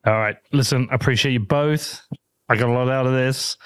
All 0.06 0.14
right. 0.14 0.38
Listen, 0.52 0.88
I 0.92 0.96
appreciate 0.96 1.32
you 1.32 1.40
both. 1.40 2.02
I 2.50 2.56
got 2.56 2.70
a 2.70 2.74
lot 2.74 2.90
out 2.90 3.08
of 3.08 3.14
this. 3.14 3.58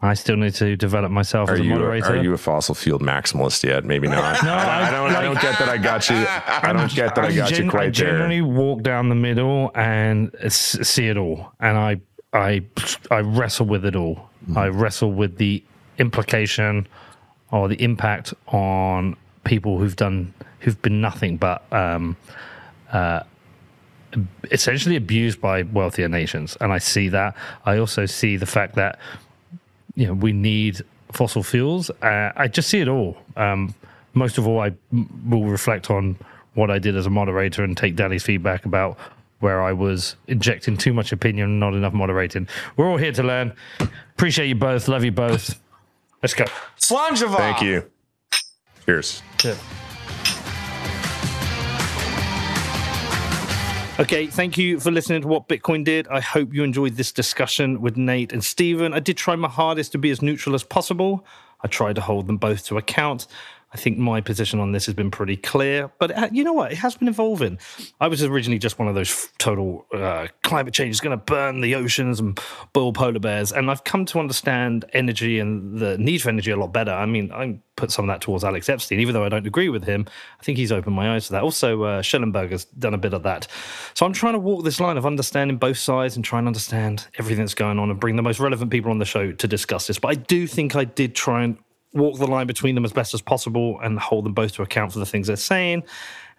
I 0.00 0.14
still 0.14 0.36
need 0.36 0.54
to 0.54 0.76
develop 0.76 1.10
myself 1.10 1.48
are 1.48 1.54
as 1.54 1.60
a 1.60 1.64
you, 1.64 1.70
moderator. 1.70 2.12
Are 2.14 2.22
you 2.22 2.34
a 2.34 2.38
fossil 2.38 2.74
fuel 2.74 2.98
maximalist 2.98 3.64
yet? 3.64 3.84
Maybe 3.84 4.06
not. 4.16 4.42
no, 4.42 4.52
I, 4.52 4.88
I 4.88 4.90
don't. 4.90 5.08
Like, 5.08 5.16
I 5.16 5.22
don't 5.22 5.40
get 5.40 5.58
that. 5.58 5.68
I 5.68 5.78
got 5.78 6.10
you. 6.10 6.16
I 6.16 6.72
don't 6.72 6.94
get 6.94 7.14
that. 7.14 7.24
I 7.24 7.34
got 7.34 7.48
gen- 7.48 7.64
you 7.64 7.70
quite 7.70 7.86
I 7.86 7.90
generally 7.90 8.40
there. 8.40 8.48
walk 8.48 8.82
down 8.82 9.08
the 9.08 9.14
middle 9.14 9.70
and 9.74 10.34
see 10.50 11.08
it 11.08 11.16
all, 11.16 11.52
and 11.60 11.78
I, 11.78 12.00
I, 12.32 12.62
I 13.10 13.20
wrestle 13.20 13.66
with 13.66 13.84
it 13.86 13.96
all. 13.96 14.28
Mm. 14.50 14.56
I 14.58 14.68
wrestle 14.68 15.12
with 15.12 15.38
the 15.38 15.62
implication 15.98 16.86
or 17.50 17.68
the 17.68 17.82
impact 17.82 18.34
on 18.48 19.16
people 19.44 19.78
who've 19.78 19.96
done 19.96 20.34
who've 20.60 20.80
been 20.82 21.00
nothing 21.00 21.36
but 21.36 21.62
um, 21.72 22.16
uh, 22.92 23.22
essentially 24.50 24.96
abused 24.96 25.40
by 25.40 25.62
wealthier 25.62 26.08
nations, 26.08 26.56
and 26.60 26.72
I 26.72 26.78
see 26.78 27.08
that. 27.10 27.36
I 27.64 27.78
also 27.78 28.06
see 28.06 28.36
the 28.36 28.46
fact 28.46 28.74
that 28.74 28.98
you 29.94 30.06
know 30.06 30.14
we 30.14 30.32
need 30.32 30.82
fossil 31.12 31.42
fuels. 31.42 31.90
Uh, 32.02 32.32
I 32.36 32.48
just 32.48 32.68
see 32.68 32.80
it 32.80 32.88
all. 32.88 33.16
Um, 33.36 33.74
most 34.14 34.38
of 34.38 34.46
all, 34.46 34.60
I 34.60 34.72
m- 34.92 35.08
will 35.28 35.44
reflect 35.44 35.90
on 35.90 36.16
what 36.54 36.70
I 36.70 36.78
did 36.78 36.96
as 36.96 37.06
a 37.06 37.10
moderator 37.10 37.64
and 37.64 37.76
take 37.76 37.96
Danny's 37.96 38.22
feedback 38.22 38.64
about 38.64 38.96
where 39.40 39.62
I 39.62 39.72
was 39.72 40.16
injecting 40.28 40.76
too 40.76 40.92
much 40.92 41.12
opinion, 41.12 41.58
not 41.58 41.74
enough 41.74 41.92
moderating. 41.92 42.48
We're 42.76 42.88
all 42.88 42.96
here 42.96 43.12
to 43.12 43.22
learn. 43.22 43.52
Appreciate 44.14 44.46
you 44.48 44.54
both. 44.54 44.88
Love 44.88 45.04
you 45.04 45.12
both. 45.12 45.60
Let's 46.22 46.34
go. 46.34 46.44
Slanjava. 46.78 47.36
Thank 47.36 47.62
you. 47.62 47.90
Cheers. 48.86 49.22
Okay, 53.96 54.26
thank 54.26 54.58
you 54.58 54.80
for 54.80 54.90
listening 54.90 55.22
to 55.22 55.28
what 55.28 55.46
Bitcoin 55.46 55.84
did. 55.84 56.08
I 56.08 56.20
hope 56.20 56.52
you 56.52 56.64
enjoyed 56.64 56.96
this 56.96 57.12
discussion 57.12 57.80
with 57.80 57.96
Nate 57.96 58.32
and 58.32 58.42
Stephen. 58.42 58.92
I 58.92 58.98
did 58.98 59.16
try 59.16 59.36
my 59.36 59.46
hardest 59.46 59.92
to 59.92 59.98
be 59.98 60.10
as 60.10 60.20
neutral 60.20 60.56
as 60.56 60.64
possible. 60.64 61.24
I 61.62 61.68
tried 61.68 61.94
to 61.94 62.00
hold 62.00 62.26
them 62.26 62.36
both 62.36 62.66
to 62.66 62.76
account. 62.76 63.28
I 63.74 63.76
think 63.76 63.98
my 63.98 64.20
position 64.20 64.60
on 64.60 64.70
this 64.70 64.86
has 64.86 64.94
been 64.94 65.10
pretty 65.10 65.36
clear, 65.36 65.90
but 65.98 66.12
it, 66.12 66.32
you 66.32 66.44
know 66.44 66.52
what? 66.52 66.70
It 66.70 66.78
has 66.78 66.96
been 66.96 67.08
evolving. 67.08 67.58
I 68.00 68.06
was 68.06 68.22
originally 68.22 68.60
just 68.60 68.78
one 68.78 68.86
of 68.86 68.94
those 68.94 69.28
total 69.38 69.84
uh, 69.92 70.28
climate 70.44 70.72
change 70.72 70.92
is 70.92 71.00
going 71.00 71.18
to 71.18 71.24
burn 71.24 71.60
the 71.60 71.74
oceans 71.74 72.20
and 72.20 72.38
boil 72.72 72.92
polar 72.92 73.18
bears, 73.18 73.50
and 73.50 73.68
I've 73.68 73.82
come 73.82 74.04
to 74.06 74.20
understand 74.20 74.84
energy 74.92 75.40
and 75.40 75.76
the 75.78 75.98
need 75.98 76.22
for 76.22 76.28
energy 76.28 76.52
a 76.52 76.56
lot 76.56 76.72
better. 76.72 76.92
I 76.92 77.04
mean, 77.04 77.32
I 77.32 77.58
put 77.76 77.90
some 77.90 78.08
of 78.08 78.14
that 78.14 78.20
towards 78.20 78.44
Alex 78.44 78.68
Epstein, 78.68 79.00
even 79.00 79.12
though 79.12 79.24
I 79.24 79.28
don't 79.28 79.46
agree 79.46 79.68
with 79.68 79.82
him. 79.82 80.06
I 80.40 80.44
think 80.44 80.56
he's 80.56 80.70
opened 80.70 80.94
my 80.94 81.14
eyes 81.14 81.26
to 81.26 81.32
that. 81.32 81.42
Also, 81.42 81.82
uh, 81.82 82.02
Shellenberger's 82.02 82.66
done 82.66 82.94
a 82.94 82.98
bit 82.98 83.12
of 83.12 83.24
that. 83.24 83.48
So 83.94 84.06
I'm 84.06 84.12
trying 84.12 84.34
to 84.34 84.38
walk 84.38 84.64
this 84.64 84.78
line 84.78 84.96
of 84.96 85.04
understanding 85.04 85.56
both 85.56 85.78
sides 85.78 86.14
and 86.14 86.24
try 86.24 86.38
and 86.38 86.46
understand 86.46 87.08
everything 87.18 87.44
that's 87.44 87.54
going 87.54 87.80
on 87.80 87.90
and 87.90 87.98
bring 87.98 88.14
the 88.14 88.22
most 88.22 88.38
relevant 88.38 88.70
people 88.70 88.92
on 88.92 88.98
the 88.98 89.04
show 89.04 89.32
to 89.32 89.48
discuss 89.48 89.88
this. 89.88 89.98
But 89.98 90.08
I 90.08 90.14
do 90.14 90.46
think 90.46 90.76
I 90.76 90.84
did 90.84 91.16
try 91.16 91.42
and 91.42 91.58
walk 91.94 92.18
the 92.18 92.26
line 92.26 92.46
between 92.46 92.74
them 92.74 92.84
as 92.84 92.92
best 92.92 93.14
as 93.14 93.22
possible 93.22 93.78
and 93.80 93.98
hold 93.98 94.24
them 94.24 94.34
both 94.34 94.52
to 94.54 94.62
account 94.62 94.92
for 94.92 94.98
the 94.98 95.06
things 95.06 95.28
they're 95.28 95.36
saying. 95.36 95.84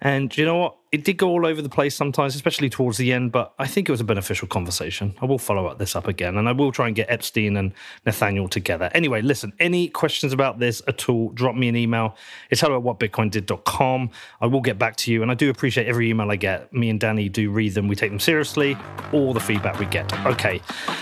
And 0.02 0.36
you 0.38 0.46
know 0.46 0.58
what? 0.58 0.76
It 0.92 1.04
did 1.04 1.18
go 1.18 1.30
all 1.30 1.46
over 1.46 1.62
the 1.62 1.70
place 1.70 1.96
sometimes, 1.96 2.36
especially 2.36 2.70
towards 2.70 2.98
the 2.98 3.12
end, 3.12 3.32
but 3.32 3.54
I 3.60 3.68
think 3.68 3.90
it 3.90 3.92
was 3.92 4.02
a 4.02 4.06
beneficial 4.06 4.48
conversation. 4.48 5.14
I 5.22 5.26
will 5.26 5.40
follow 5.40 5.68
up 5.68 5.78
this 5.78 5.96
up 5.96 6.08
again 6.08 6.38
and 6.38 6.48
I 6.48 6.54
will 6.54 6.72
try 6.72 6.88
and 6.88 6.96
get 6.96 7.10
Epstein 7.10 7.58
and 7.58 7.74
Nathaniel 8.06 8.48
together. 8.48 8.90
Anyway, 8.94 9.22
listen, 9.22 9.52
any 9.60 9.90
questions 9.90 10.32
about 10.32 10.60
this 10.60 10.82
at 10.88 11.10
all, 11.10 11.30
drop 11.30 11.56
me 11.56 11.68
an 11.68 11.76
email. 11.76 12.16
It's 12.50 12.62
hello 12.62 12.78
at 12.78 12.84
whatbitcoindid.com. 12.84 14.10
I 14.42 14.46
will 14.48 14.62
get 14.62 14.78
back 14.78 14.96
to 14.98 15.12
you 15.12 15.22
and 15.22 15.32
I 15.32 15.34
do 15.34 15.50
appreciate 15.50 15.88
every 15.88 16.10
email 16.10 16.30
I 16.32 16.36
get. 16.38 16.72
Me 16.74 16.90
and 16.90 17.00
Danny 17.00 17.28
do 17.28 17.50
read 17.50 17.74
them. 17.74 17.88
We 17.88 17.96
take 17.96 18.12
them 18.12 18.20
seriously, 18.20 18.78
all 19.12 19.34
the 19.34 19.42
feedback 19.42 19.80
we 19.80 19.86
get. 19.88 20.14
Okay. 20.26 20.62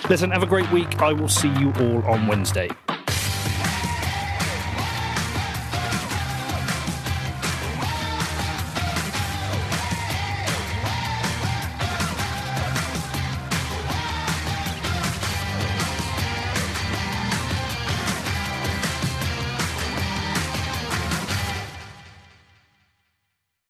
Listen, 0.09 0.31
have 0.31 0.43
a 0.43 0.47
great 0.47 0.71
week. 0.71 1.01
I 1.01 1.13
will 1.13 1.29
see 1.29 1.49
you 1.59 1.71
all 1.79 2.03
on 2.05 2.27
Wednesday. 2.27 2.69